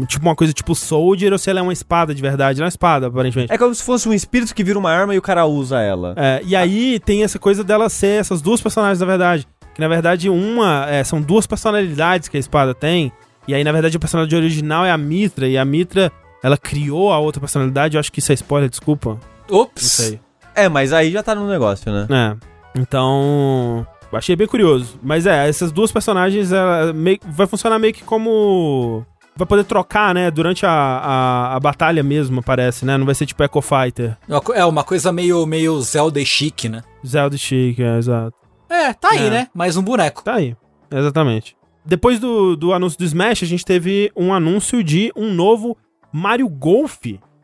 um- 0.00 0.04
tipo 0.06 0.24
uma 0.24 0.36
coisa 0.36 0.52
tipo 0.52 0.72
Soldier 0.74 1.32
ou 1.32 1.38
se 1.38 1.50
ela 1.50 1.58
é 1.58 1.62
uma 1.62 1.72
espada 1.72 2.14
de 2.14 2.22
verdade. 2.22 2.60
Ela 2.60 2.66
é 2.66 2.68
uma 2.68 2.70
espada, 2.70 3.06
aparentemente. 3.08 3.52
É 3.52 3.58
como 3.58 3.74
se 3.74 3.82
fosse 3.82 4.08
um 4.08 4.12
espírito 4.12 4.54
que 4.54 4.62
vira 4.62 4.78
uma 4.78 4.90
arma 4.90 5.14
e 5.14 5.18
o 5.18 5.22
cara 5.22 5.44
usa 5.46 5.80
ela. 5.80 6.14
É, 6.16 6.40
e 6.44 6.54
aí 6.54 6.98
tem 7.00 7.22
essa 7.24 7.38
coisa 7.38 7.64
dela 7.64 7.88
ser 7.88 8.20
essas 8.20 8.40
duas 8.40 8.60
personagens, 8.60 9.00
na 9.00 9.06
verdade. 9.06 9.46
Que 9.74 9.80
na 9.80 9.88
verdade 9.88 10.30
uma 10.30 10.86
é, 10.88 11.02
são 11.04 11.20
duas 11.20 11.46
personalidades 11.46 12.28
que 12.28 12.36
a 12.36 12.40
espada 12.40 12.74
tem. 12.74 13.10
E 13.48 13.54
aí, 13.54 13.62
na 13.62 13.70
verdade, 13.72 13.96
a 13.96 14.00
personalidade 14.00 14.34
original 14.36 14.84
é 14.84 14.90
a 14.90 14.96
Mitra. 14.98 15.46
E 15.48 15.56
a 15.58 15.64
Mitra, 15.64 16.10
ela 16.42 16.56
criou 16.56 17.12
a 17.12 17.18
outra 17.18 17.40
personalidade. 17.40 17.96
Eu 17.96 18.00
acho 18.00 18.12
que 18.12 18.18
isso 18.20 18.32
é 18.32 18.34
spoiler, 18.34 18.68
desculpa. 18.70 19.18
Ops. 19.50 19.82
Não 19.82 19.88
sei. 20.06 20.20
É, 20.54 20.68
mas 20.68 20.92
aí 20.92 21.10
já 21.10 21.22
tá 21.22 21.34
no 21.34 21.46
negócio, 21.48 21.90
né? 21.92 22.06
É. 22.10 22.80
Então. 22.80 23.86
Achei 24.12 24.36
bem 24.36 24.46
curioso. 24.46 24.98
Mas 25.02 25.26
é, 25.26 25.48
essas 25.48 25.70
duas 25.72 25.92
personagens 25.92 26.52
ela 26.52 26.92
meio- 26.92 27.18
vai 27.26 27.46
funcionar 27.46 27.78
meio 27.78 27.92
que 27.92 28.02
como. 28.04 29.04
Vai 29.36 29.46
poder 29.46 29.64
trocar, 29.64 30.14
né? 30.14 30.30
Durante 30.30 30.64
a, 30.64 30.70
a, 30.70 31.56
a 31.56 31.60
batalha 31.60 32.02
mesmo, 32.02 32.42
parece, 32.42 32.86
né? 32.86 32.96
Não 32.96 33.04
vai 33.04 33.14
ser 33.14 33.26
tipo 33.26 33.42
Echo 33.44 33.60
Fighter. 33.60 34.16
É 34.54 34.64
uma 34.64 34.82
coisa 34.82 35.12
meio, 35.12 35.44
meio 35.44 35.78
Zelda 35.82 36.18
e 36.18 36.24
chique, 36.24 36.70
né? 36.70 36.82
Zelda 37.06 37.36
Chic, 37.36 37.78
é, 37.78 37.98
exato. 37.98 38.34
É, 38.70 38.94
tá 38.94 39.10
aí, 39.10 39.26
É. 39.26 39.30
né? 39.30 39.48
Mais 39.52 39.76
um 39.76 39.82
boneco. 39.82 40.24
Tá 40.24 40.36
aí. 40.36 40.56
Exatamente. 40.90 41.54
Depois 41.84 42.18
do, 42.18 42.56
do 42.56 42.72
anúncio 42.72 42.98
do 42.98 43.04
Smash, 43.04 43.42
a 43.42 43.46
gente 43.46 43.64
teve 43.64 44.10
um 44.16 44.32
anúncio 44.32 44.82
de 44.82 45.12
um 45.14 45.34
novo 45.34 45.76
Mario 46.12 46.48
Golf, 46.48 46.98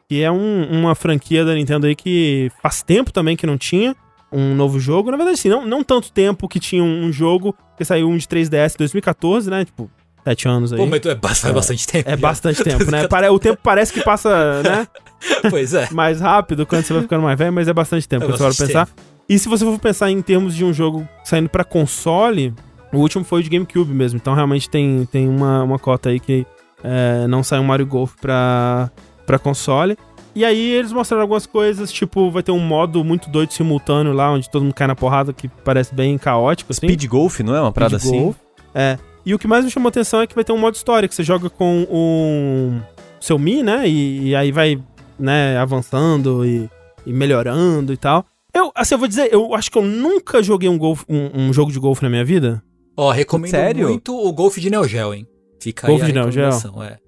que 0.08 0.22
é 0.22 0.30
um- 0.30 0.68
uma 0.70 0.94
franquia 0.94 1.44
da 1.44 1.54
Nintendo 1.54 1.86
aí 1.86 1.94
que 1.94 2.50
faz 2.62 2.82
tempo 2.82 3.12
também 3.12 3.36
que 3.36 3.46
não 3.46 3.56
tinha 3.58 3.94
um 4.32 4.54
novo 4.54 4.78
jogo. 4.80 5.10
Na 5.10 5.16
verdade, 5.16 5.38
sim, 5.38 5.48
não, 5.48 5.66
não 5.66 5.82
tanto 5.84 6.10
tempo 6.12 6.48
que 6.48 6.58
tinha 6.60 6.82
um, 6.82 7.04
um 7.06 7.12
jogo, 7.12 7.54
que 7.76 7.84
saiu 7.84 8.08
um 8.08 8.16
de 8.16 8.26
3DS 8.26 8.74
em 8.74 8.78
2014, 8.78 9.50
né? 9.50 9.64
Tipo, 9.64 9.90
Sete 10.24 10.46
anos 10.46 10.72
aí. 10.72 10.78
Pô, 10.78 10.86
mas 10.86 11.04
é 11.04 11.14
ba- 11.16 11.34
faz 11.34 11.52
bastante 11.52 11.84
tempo. 11.84 12.08
É 12.08 12.12
já. 12.12 12.16
bastante 12.16 12.62
tempo, 12.64 12.88
né? 12.92 13.02
O 13.28 13.38
tempo 13.40 13.58
parece 13.60 13.92
que 13.92 14.00
passa, 14.02 14.62
né? 14.62 14.86
Pois 15.50 15.74
é. 15.74 15.88
Mais 15.92 16.20
rápido 16.20 16.64
quando 16.64 16.84
você 16.84 16.92
vai 16.92 17.02
ficando 17.02 17.22
mais 17.24 17.36
velho, 17.36 17.52
mas 17.52 17.66
é 17.66 17.72
bastante 17.72 18.08
tempo 18.08 18.24
É 18.24 18.26
você 18.28 18.38
vai 18.38 18.48
bastante 18.48 18.68
pensar. 18.68 18.88
E 19.28 19.36
se 19.38 19.48
você 19.48 19.64
for 19.64 19.76
pensar 19.80 20.10
em 20.12 20.22
termos 20.22 20.54
de 20.54 20.64
um 20.64 20.72
jogo 20.72 21.08
saindo 21.24 21.48
pra 21.48 21.64
console, 21.64 22.54
o 22.92 22.98
último 22.98 23.24
foi 23.24 23.40
o 23.40 23.42
de 23.42 23.50
GameCube 23.50 23.92
mesmo. 23.92 24.16
Então 24.16 24.32
realmente 24.34 24.70
tem, 24.70 25.04
tem 25.10 25.28
uma, 25.28 25.64
uma 25.64 25.78
cota 25.78 26.10
aí 26.10 26.20
que 26.20 26.46
é, 26.82 27.26
não 27.26 27.42
sai 27.42 27.58
um 27.58 27.64
Mario 27.64 27.86
Golf 27.86 28.14
pra, 28.20 28.90
pra 29.26 29.38
console. 29.38 29.96
E 30.34 30.44
aí 30.44 30.72
eles 30.72 30.92
mostraram 30.92 31.22
algumas 31.22 31.44
coisas, 31.44 31.92
tipo, 31.92 32.30
vai 32.30 32.42
ter 32.42 32.52
um 32.52 32.58
modo 32.58 33.04
muito 33.04 33.28
doido 33.28 33.52
simultâneo 33.52 34.12
lá, 34.12 34.32
onde 34.32 34.48
todo 34.48 34.62
mundo 34.62 34.74
cai 34.74 34.86
na 34.86 34.96
porrada, 34.96 35.32
que 35.32 35.46
parece 35.46 35.94
bem 35.94 36.16
caótico, 36.16 36.72
assim. 36.72 36.86
Speed 36.86 37.06
Golf, 37.06 37.40
não 37.40 37.54
é 37.54 37.60
uma 37.60 37.72
parada 37.72 37.98
Speed 37.98 38.14
assim? 38.14 38.22
Golf. 38.24 38.36
É. 38.74 38.98
E 39.24 39.34
o 39.34 39.38
que 39.38 39.46
mais 39.46 39.64
me 39.64 39.70
chamou 39.70 39.88
atenção 39.88 40.22
é 40.22 40.26
que 40.26 40.34
vai 40.34 40.42
ter 40.42 40.52
um 40.52 40.58
modo 40.58 40.74
história, 40.74 41.06
que 41.06 41.14
você 41.14 41.22
joga 41.22 41.50
com 41.50 41.86
o 41.90 42.80
seu 43.20 43.38
Mi, 43.38 43.62
né? 43.62 43.86
E, 43.86 44.28
e 44.28 44.34
aí 44.34 44.50
vai, 44.50 44.82
né, 45.18 45.56
avançando 45.58 46.44
e, 46.46 46.68
e 47.06 47.12
melhorando 47.12 47.92
e 47.92 47.96
tal. 47.96 48.24
Eu, 48.54 48.72
assim, 48.74 48.94
eu 48.94 48.98
vou 48.98 49.08
dizer, 49.08 49.32
eu 49.32 49.54
acho 49.54 49.70
que 49.70 49.78
eu 49.78 49.82
nunca 49.82 50.42
joguei 50.42 50.68
um, 50.68 50.78
golfe, 50.78 51.04
um, 51.08 51.48
um 51.48 51.52
jogo 51.52 51.70
de 51.70 51.78
golfe 51.78 52.02
na 52.02 52.10
minha 52.10 52.24
vida. 52.24 52.62
Ó, 52.96 53.10
recomendo 53.10 53.50
Sério? 53.50 53.88
muito 53.88 54.14
o 54.14 54.32
Golf 54.32 54.58
de 54.58 54.68
Neo 54.68 54.86
Geo, 54.86 55.14
hein? 55.14 55.26
Fica 55.62 55.86
Golf 55.86 56.00
aí 56.02 56.04
a 56.04 56.12
de 56.12 56.18
Neo 56.18 56.30
Geo? 56.30 56.50
É. 56.82 56.98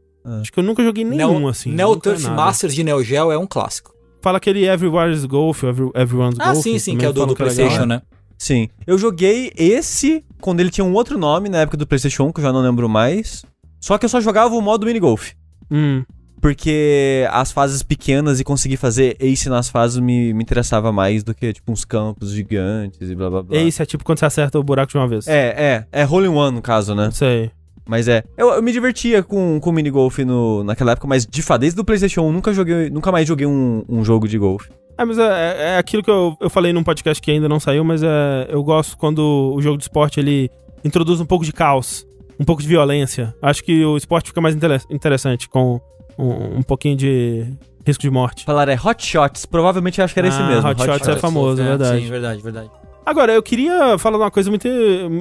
Acho 0.40 0.52
que 0.52 0.58
eu 0.58 0.64
nunca 0.64 0.82
joguei 0.82 1.04
nenhum, 1.04 1.38
Neo, 1.40 1.48
assim. 1.48 1.70
Neo 1.72 1.88
nunca 1.90 2.00
Turf 2.10 2.22
nada. 2.22 2.34
Masters 2.36 2.74
de 2.74 2.82
Neo 2.84 3.02
Geo 3.02 3.30
é 3.30 3.38
um 3.38 3.46
clássico. 3.46 3.92
Fala 4.22 4.38
aquele 4.38 4.64
Everywhere's 4.66 5.24
Golf, 5.26 5.62
Every, 5.64 5.90
Everyone's 5.94 6.38
Ah, 6.40 6.52
Golf. 6.52 6.62
sim, 6.62 6.78
sim, 6.78 6.92
também 6.92 6.98
que 7.00 7.06
é 7.06 7.08
o 7.08 7.12
do, 7.12 7.20
do 7.20 7.22
é 7.24 7.26
legal. 7.26 7.36
PlayStation, 7.36 7.84
né? 7.86 8.00
Sim. 8.38 8.68
Eu 8.86 8.96
joguei 8.96 9.52
esse 9.56 10.24
quando 10.40 10.60
ele 10.60 10.70
tinha 10.70 10.84
um 10.84 10.92
outro 10.94 11.18
nome 11.18 11.48
na 11.48 11.58
época 11.58 11.76
do 11.76 11.86
PlayStation 11.86 12.24
1, 12.24 12.32
que 12.32 12.40
eu 12.40 12.44
já 12.44 12.52
não 12.52 12.62
lembro 12.62 12.88
mais. 12.88 13.44
Só 13.80 13.98
que 13.98 14.04
eu 14.06 14.08
só 14.08 14.20
jogava 14.20 14.54
o 14.54 14.60
modo 14.62 14.86
mini 14.86 14.98
golf. 14.98 15.32
Hum, 15.70 16.02
Porque 16.40 17.26
as 17.30 17.52
fases 17.52 17.82
pequenas 17.82 18.40
e 18.40 18.44
conseguir 18.44 18.76
fazer 18.76 19.16
ace 19.20 19.48
nas 19.48 19.68
fases 19.68 19.98
me, 19.98 20.32
me 20.34 20.42
interessava 20.42 20.90
mais 20.92 21.22
do 21.22 21.34
que, 21.34 21.52
tipo, 21.52 21.70
uns 21.72 21.84
campos 21.84 22.32
gigantes 22.32 23.08
e 23.10 23.14
blá 23.14 23.28
blá 23.30 23.42
blá. 23.42 23.56
Esse 23.58 23.82
é 23.82 23.86
tipo 23.86 24.04
quando 24.04 24.18
você 24.18 24.26
acerta 24.26 24.58
o 24.58 24.62
buraco 24.62 24.92
de 24.92 24.98
uma 24.98 25.08
vez. 25.08 25.26
É, 25.26 25.86
é. 25.92 26.00
É 26.02 26.06
Hole 26.06 26.26
in 26.26 26.30
One, 26.30 26.56
no 26.56 26.62
caso, 26.62 26.94
né? 26.94 27.04
Não 27.04 27.12
sei. 27.12 27.50
Mas 27.86 28.08
é. 28.08 28.22
Eu, 28.36 28.48
eu 28.50 28.62
me 28.62 28.72
divertia 28.72 29.22
com, 29.22 29.60
com 29.60 29.70
mini 29.72 29.90
golf 29.90 30.18
no, 30.20 30.64
naquela 30.64 30.92
época, 30.92 31.06
mas 31.06 31.26
de 31.26 31.42
fato, 31.42 31.60
desde 31.60 31.78
o 31.80 31.84
PlayStation 31.84 32.22
1, 32.22 32.32
nunca, 32.32 32.52
joguei, 32.52 32.88
nunca 32.90 33.12
mais 33.12 33.28
joguei 33.28 33.46
um, 33.46 33.84
um 33.88 34.04
jogo 34.04 34.26
de 34.26 34.38
golfe. 34.38 34.70
É, 34.96 35.04
mas 35.04 35.18
é, 35.18 35.22
é- 35.22 35.62
é 35.74 35.78
aquilo 35.78 36.02
que 36.02 36.10
eu, 36.10 36.36
eu 36.40 36.48
falei 36.48 36.72
num 36.72 36.82
podcast 36.84 37.20
que 37.20 37.30
ainda 37.30 37.48
não 37.48 37.58
saiu, 37.60 37.84
mas 37.84 38.02
é, 38.02 38.46
eu 38.48 38.62
gosto 38.62 38.96
quando 38.96 39.52
o 39.54 39.60
jogo 39.60 39.76
de 39.76 39.84
esporte 39.84 40.18
ele 40.20 40.50
introduz 40.84 41.20
um 41.20 41.26
pouco 41.26 41.44
de 41.44 41.52
caos, 41.52 42.06
um 42.38 42.44
pouco 42.44 42.62
de 42.62 42.68
violência. 42.68 43.34
Acho 43.42 43.62
que 43.64 43.84
o 43.84 43.96
esporte 43.96 44.28
fica 44.28 44.40
mais 44.40 44.54
intere- 44.54 44.80
interessante 44.90 45.48
com 45.48 45.80
um, 46.18 46.58
um 46.58 46.62
pouquinho 46.62 46.96
de 46.96 47.44
risco 47.86 48.02
de 48.02 48.10
morte. 48.10 48.44
Falar 48.44 48.68
é 48.68 48.78
Hot 48.82 49.04
Shots, 49.04 49.44
provavelmente 49.46 49.98
eu 49.98 50.04
acho 50.04 50.14
que 50.14 50.20
era 50.20 50.28
esse 50.28 50.40
Ah, 50.40 50.46
mesmo. 50.48 50.70
Hot 50.70 50.82
Shots 50.82 51.08
é 51.08 51.16
famoso, 51.16 51.60
é 51.60 51.64
verdade. 51.66 52.00
Sim, 52.02 52.08
verdade, 52.08 52.40
verdade. 52.42 52.70
Agora, 53.06 53.32
eu 53.32 53.42
queria 53.42 53.98
falar 53.98 54.16
de 54.16 54.24
uma 54.24 54.30
coisa 54.30 54.48
muito, 54.48 54.66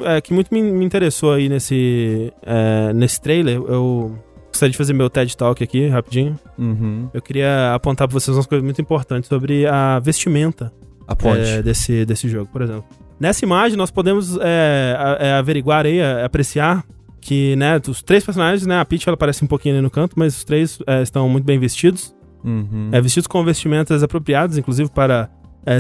é, 0.06 0.22
que 0.22 0.34
muito 0.34 0.54
me, 0.54 0.62
me 0.62 0.86
interessou 0.86 1.34
aí 1.34 1.50
nesse, 1.50 2.32
é, 2.42 2.94
nesse 2.94 3.20
trailer. 3.20 3.56
Eu 3.56 4.18
gostaria 4.48 4.72
de 4.72 4.78
fazer 4.78 4.94
meu 4.94 5.10
TED 5.10 5.36
Talk 5.36 5.62
aqui, 5.62 5.88
rapidinho. 5.88 6.40
Uhum. 6.58 7.10
Eu 7.14 7.22
queria 7.22 7.74
apontar 7.74 8.08
pra 8.08 8.18
vocês 8.18 8.38
umas 8.38 8.46
coisas 8.46 8.64
muito 8.64 8.82
importantes 8.82 9.28
sobre 9.28 9.66
a 9.66 10.00
vestimenta 10.00 10.72
é, 11.38 11.62
desse, 11.62 12.06
desse 12.06 12.30
jogo, 12.30 12.50
por 12.52 12.62
exemplo. 12.62 12.86
Nessa 13.20 13.44
imagem, 13.44 13.78
nós 13.78 13.92
podemos 13.92 14.38
é, 14.38 15.18
é, 15.20 15.34
averiguar 15.34 15.86
aí, 15.86 16.00
é, 16.00 16.24
apreciar 16.24 16.86
que, 17.20 17.56
né, 17.58 17.82
os 17.88 18.02
três 18.02 18.24
personagens, 18.24 18.66
né, 18.66 18.80
a 18.80 18.86
Peach 18.86 19.08
ela 19.08 19.16
aparece 19.16 19.44
um 19.44 19.48
pouquinho 19.48 19.76
ali 19.76 19.82
no 19.82 19.90
canto, 19.90 20.14
mas 20.18 20.38
os 20.38 20.44
três 20.44 20.80
estão 21.02 21.28
muito 21.28 21.46
bem 21.46 21.60
vestidos. 21.60 22.16
Uhum. 22.44 22.90
É, 22.92 23.02
vestidos 23.02 23.28
com 23.28 23.44
vestimentas 23.44 24.04
apropriadas, 24.04 24.58
inclusive 24.58 24.90
para 24.90 25.30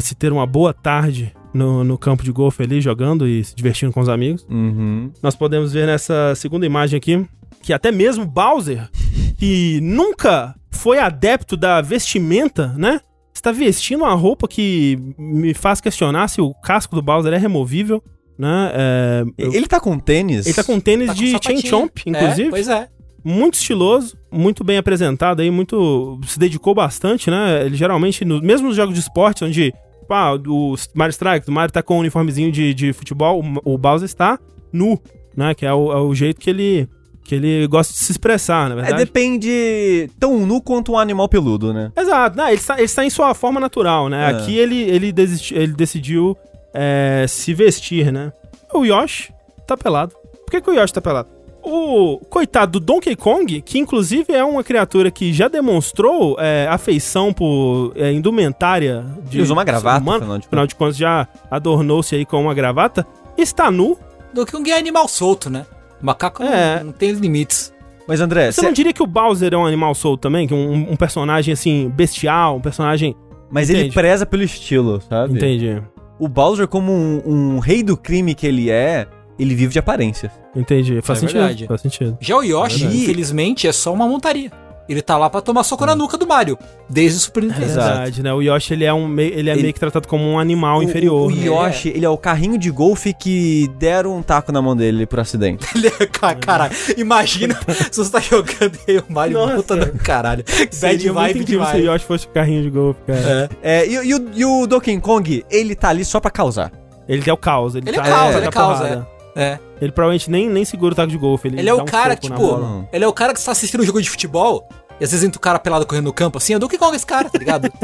se 0.02 0.16
ter 0.16 0.32
uma 0.32 0.48
boa 0.48 0.74
tarde 0.74 1.34
no, 1.54 1.84
no 1.84 1.98
campo 1.98 2.24
de 2.24 2.32
golfe 2.32 2.64
ali, 2.64 2.82
jogando 2.82 3.28
e 3.28 3.44
se 3.44 3.56
divertindo 3.56 3.92
com 3.92 4.00
os 4.00 4.10
amigos. 4.10 4.46
Uhum. 4.50 5.12
Nós 5.22 5.36
podemos 5.36 5.72
ver 5.74 5.86
nessa 5.88 6.34
segunda 6.36 6.66
imagem 6.66 6.98
aqui 6.98 7.26
que 7.62 7.72
até 7.72 7.92
mesmo 7.92 8.26
Bowser, 8.26 8.90
que 9.38 9.80
nunca 9.82 10.54
foi 10.72 11.00
adepto 11.00 11.56
da 11.56 11.82
vestimenta, 11.82 12.74
né? 12.78 13.00
Está 13.34 13.52
vestindo 13.52 14.02
uma 14.04 14.14
roupa 14.14 14.48
que 14.48 14.98
me 15.18 15.54
faz 15.54 15.80
questionar 15.82 16.28
se 16.28 16.40
o 16.42 16.54
casco 16.54 16.96
do 16.96 17.02
Bowser 17.02 17.34
é 17.34 17.38
removível, 17.38 18.04
né? 18.38 18.72
É, 18.74 19.24
eu- 19.38 19.54
Ele 19.54 19.68
tá 19.68 19.80
com 19.80 19.98
tênis? 19.98 20.46
ele 20.46 20.56
tá 20.56 20.64
com 20.64 20.80
tênis 20.80 21.08
Tá 21.08 21.14
de. 21.14 21.32
Chain 21.42 21.62
Chomp, 21.62 21.98
inclusive. 22.06 22.48
É, 22.48 22.50
pois 22.50 22.68
é. 22.68 22.88
Muito 23.24 23.54
estiloso, 23.54 24.18
muito 24.32 24.64
bem 24.66 24.78
apresentado 24.78 25.42
aí, 25.42 25.50
muito. 25.50 26.20
se 26.28 26.38
dedicou 26.38 26.76
bastante, 26.76 27.32
né? 27.32 27.66
Ele 27.66 27.76
geralmente, 27.76 28.26
no, 28.26 28.42
mesmo 28.42 28.68
nos 28.68 28.76
jogos 28.76 28.94
de 28.94 29.00
esporte, 29.00 29.46
onde. 29.46 29.74
Pá, 30.04 30.34
o 30.34 30.76
Mario 30.94 31.12
Strike, 31.12 31.50
o 31.50 31.52
Mario 31.52 31.72
tá 31.72 31.82
com 31.82 31.96
um 31.98 32.00
uniformezinho 32.00 32.52
de, 32.52 32.74
de 32.74 32.94
futebol, 32.94 33.42
o, 33.66 33.74
o 33.74 33.78
Bowser 33.78 34.06
está 34.06 34.38
nu, 34.72 35.00
né? 35.36 35.54
Que 35.56 35.66
é 35.66 35.74
o, 35.74 35.92
é 35.92 35.98
o 36.02 36.14
jeito 36.14 36.40
que 36.40 36.50
ele. 36.50 36.88
que 37.24 37.36
ele 37.36 37.68
gosta 37.68 37.94
de 37.94 38.00
se 38.00 38.12
expressar, 38.12 38.68
na 38.70 38.74
É, 38.76 38.82
verdade. 38.82 39.06
depende 39.06 40.10
tão 40.20 40.46
nu 40.46 40.62
quanto 40.62 40.92
um 40.94 40.98
animal 40.98 41.28
peludo, 41.30 41.74
né? 41.74 41.92
Exato, 41.96 42.38
né? 42.38 42.48
ele, 42.48 42.56
está, 42.56 42.76
ele 42.76 42.84
está 42.84 43.06
em 43.06 43.10
sua 43.10 43.34
forma 43.34 43.60
natural, 43.60 44.10
né? 44.10 44.24
É. 44.24 44.28
Aqui 44.36 44.58
ele, 44.58 44.82
ele, 44.82 45.12
desisti- 45.12 45.56
ele 45.56 45.74
decidiu 45.74 46.36
é, 46.74 47.26
se 47.28 47.54
vestir, 47.54 48.12
né? 48.12 48.32
O 48.74 48.84
Yoshi 48.86 49.32
tá 49.68 49.78
pelado. 49.78 50.14
Por 50.46 50.52
que, 50.52 50.60
que 50.62 50.70
o 50.70 50.74
Yoshi 50.74 50.94
tá 50.94 51.02
pelado? 51.02 51.30
O 51.66 52.18
coitado 52.30 52.80
do 52.80 52.86
Donkey 52.86 53.16
Kong, 53.16 53.62
que 53.62 53.80
inclusive 53.80 54.34
é 54.34 54.44
uma 54.44 54.64
criatura 54.64 55.10
que 55.10 55.32
já 55.32 55.48
demonstrou 55.48 56.36
é, 56.40 56.68
afeição 56.70 57.32
por 57.32 57.94
é, 57.96 58.12
indumentária 58.12 59.06
de 59.30 59.38
Ele 59.38 59.44
usa 59.44 59.54
uma 59.54 59.64
gravata, 59.64 60.02
humano, 60.02 60.18
afinal 60.24 60.38
de 60.40 60.46
afinal 60.46 60.68
de 60.68 60.76
contas 60.76 60.98
já 60.98 61.28
adornou-se 61.50 62.14
aí 62.16 62.26
com 62.26 62.42
uma 62.42 62.54
gravata, 62.54 63.08
está 63.38 63.72
nu. 63.72 63.98
Do 64.34 64.46
que 64.46 64.58
um 64.58 64.66
é 64.68 64.78
animal 64.78 65.08
solto, 65.08 65.50
né? 65.50 65.66
Macaco 66.02 66.44
não- 66.44 66.52
É. 66.54 66.84
não, 66.84 66.92
tem 66.92 67.12
limites. 67.12 67.72
Mas 68.06 68.20
André, 68.20 68.52
Você 68.52 68.60
cê- 68.60 68.68
não 68.68 68.74
diria 68.74 68.92
que 68.92 69.02
o 69.02 69.08
Bowser 69.08 69.54
é 69.54 69.58
um 69.58 69.66
animal 69.66 69.96
solto 69.96 70.20
também? 70.20 70.46
Que 70.46 70.54
um, 70.54 70.92
um 70.92 70.96
personagem 70.98 71.54
assim, 71.54 71.90
bestial, 71.96 72.58
um 72.58 72.62
personagem. 72.62 73.16
mas 73.50 73.70
ele 73.70 73.90
preza 73.92 74.26
pelo 74.26 74.44
estilo, 74.44 75.02
sabe? 75.10 75.36
Entendi. 75.36 75.82
O 76.20 76.28
Bowser, 76.28 76.68
como 76.68 76.92
um, 76.92 77.22
um 77.26 77.60
rei 77.60 77.82
do 77.84 77.96
crime 77.96 78.36
que 78.36 78.46
ele 78.46 78.70
é, 78.70 79.08
ele 79.40 79.56
vive 79.56 79.74
de 79.74 79.80
aparência. 79.80 80.32
Entendi. 80.56 81.02
Faz 81.02 81.18
É 81.18 81.22
sentido. 81.22 81.38
verdade. 81.40 81.68
Faz 81.68 81.82
sentido. 81.82 82.18
Já 82.22 82.38
o 82.38 82.44
Yoshi, 82.44 82.80
verdade. 82.80 83.02
infelizmente, 83.04 83.68
é 83.68 83.72
só 83.72 83.94
uma 83.94 84.08
montaria. 84.08 84.52
Ele 84.90 85.02
tá 85.02 85.18
lá 85.18 85.30
pra 85.30 85.40
tomar 85.40 85.64
soco 85.64 85.86
na 85.86 85.96
nuca 85.96 86.18
do 86.18 86.28
Mario, 86.28 86.60
desde 86.90 87.18
o 87.18 87.22
Super 87.22 87.42
É 87.44 87.46
Nintendo. 87.48 87.66
Exato. 87.68 87.88
verdade, 87.88 88.22
né? 88.22 88.34
O 88.34 88.42
Yoshi, 88.42 88.74
ele 88.74 88.84
é, 88.84 88.94
um 88.94 89.08
meio, 89.08 89.34
ele 89.34 89.50
é 89.50 89.54
Ele- 89.54 89.62
meio 89.62 89.74
que 89.74 89.80
tratado 89.80 90.10
como 90.10 90.26
um 90.26 90.38
animal 90.38 90.80
O- 90.80 90.84
inferior. 90.84 91.32
O, 91.32 91.34
né? 91.34 91.46
Yoshi, 91.46 91.88
ele 91.88 92.06
é 92.06 92.10
o 92.10 92.18
carrinho 92.18 92.58
de 92.58 92.70
golfe 92.70 93.14
que 93.14 93.72
deram 93.80 94.18
um 94.18 94.22
taco 94.22 94.52
na 94.52 94.62
mão 94.62 94.76
dele 94.76 95.06
por 95.06 95.22
acidente. 95.22 95.66
Ele 95.74 95.88
é- 95.88 96.06
ca- 96.06 96.36
Caralho, 96.36 96.74
imagina 96.98 97.58
se 97.90 97.98
você 97.98 98.12
tá 98.12 98.20
jogando 98.20 98.78
e 98.86 98.98
o 98.98 99.04
Mario 99.08 99.38
Nossa. 99.38 99.56
puta 99.56 99.76
no 99.78 99.86
caralho. 100.00 100.44
Bad 100.44 100.76
Seria 100.76 101.14
vibe 101.14 101.40
incrível 101.40 101.64
se 101.66 101.72
o 101.72 101.76
demais. 101.80 101.86
Yoshi 101.86 102.06
fosse 102.06 102.26
o 102.28 102.30
carrinho 102.32 102.62
de 102.64 102.70
golfe, 102.70 103.00
cara. 103.08 103.50
É. 103.64 103.84
É, 103.84 103.88
e, 103.88 103.94
e 103.94 104.14
o, 104.16 104.30
e 104.36 104.46
o 104.46 104.68
Donkey 104.68 105.00
Kong, 105.00 105.46
ele 105.50 105.76
tá 105.76 105.88
ali 105.90 106.04
só 106.04 106.20
pra 106.20 106.30
causar. 106.30 106.74
Ele 107.08 107.24
é 107.26 107.32
o 107.34 107.38
caos. 107.38 107.76
Ele, 107.76 107.90
Ele 107.90 107.98
é 107.98 108.02
tá 108.02 108.06
caos, 108.10 108.22
tá 108.22 108.30
ele 108.30 108.38
é 108.38 108.42
da 108.46 108.52
caos, 108.52 108.78
porrada. 108.80 109.08
É. 109.36 109.58
Ele 109.82 109.92
provavelmente 109.92 110.30
nem, 110.30 110.48
nem 110.50 110.64
segura 110.66 110.94
o 110.94 110.96
taco 110.96 111.10
de 111.10 111.18
golfe. 111.18 111.48
Ele, 111.48 111.60
Ele 111.60 111.70
é 111.70 111.74
o 111.74 111.82
um 111.82 111.86
cara, 111.86 112.16
tipo, 112.16 112.36
bola. 112.38 112.88
ele 112.94 113.04
é 113.04 113.08
o 113.08 113.14
cara 113.14 113.34
que 113.34 113.40
está 113.40 113.52
assistindo 113.52 113.82
um 113.82 113.86
jogo 113.86 114.02
de 114.02 114.10
futebol 114.10 114.68
e 115.00 115.04
às 115.04 115.10
vezes 115.12 115.26
entra 115.26 115.38
o 115.38 115.42
cara 115.42 115.58
pelado 115.58 115.86
correndo 115.88 116.06
no 116.06 116.14
campo 116.14 116.38
assim, 116.38 116.54
é 116.54 116.60
do 116.60 116.70
que 116.70 116.78
Kong 116.78 116.96
esse 116.96 117.06
cara, 117.06 117.30
tá 117.30 117.38
ligado? 117.40 117.72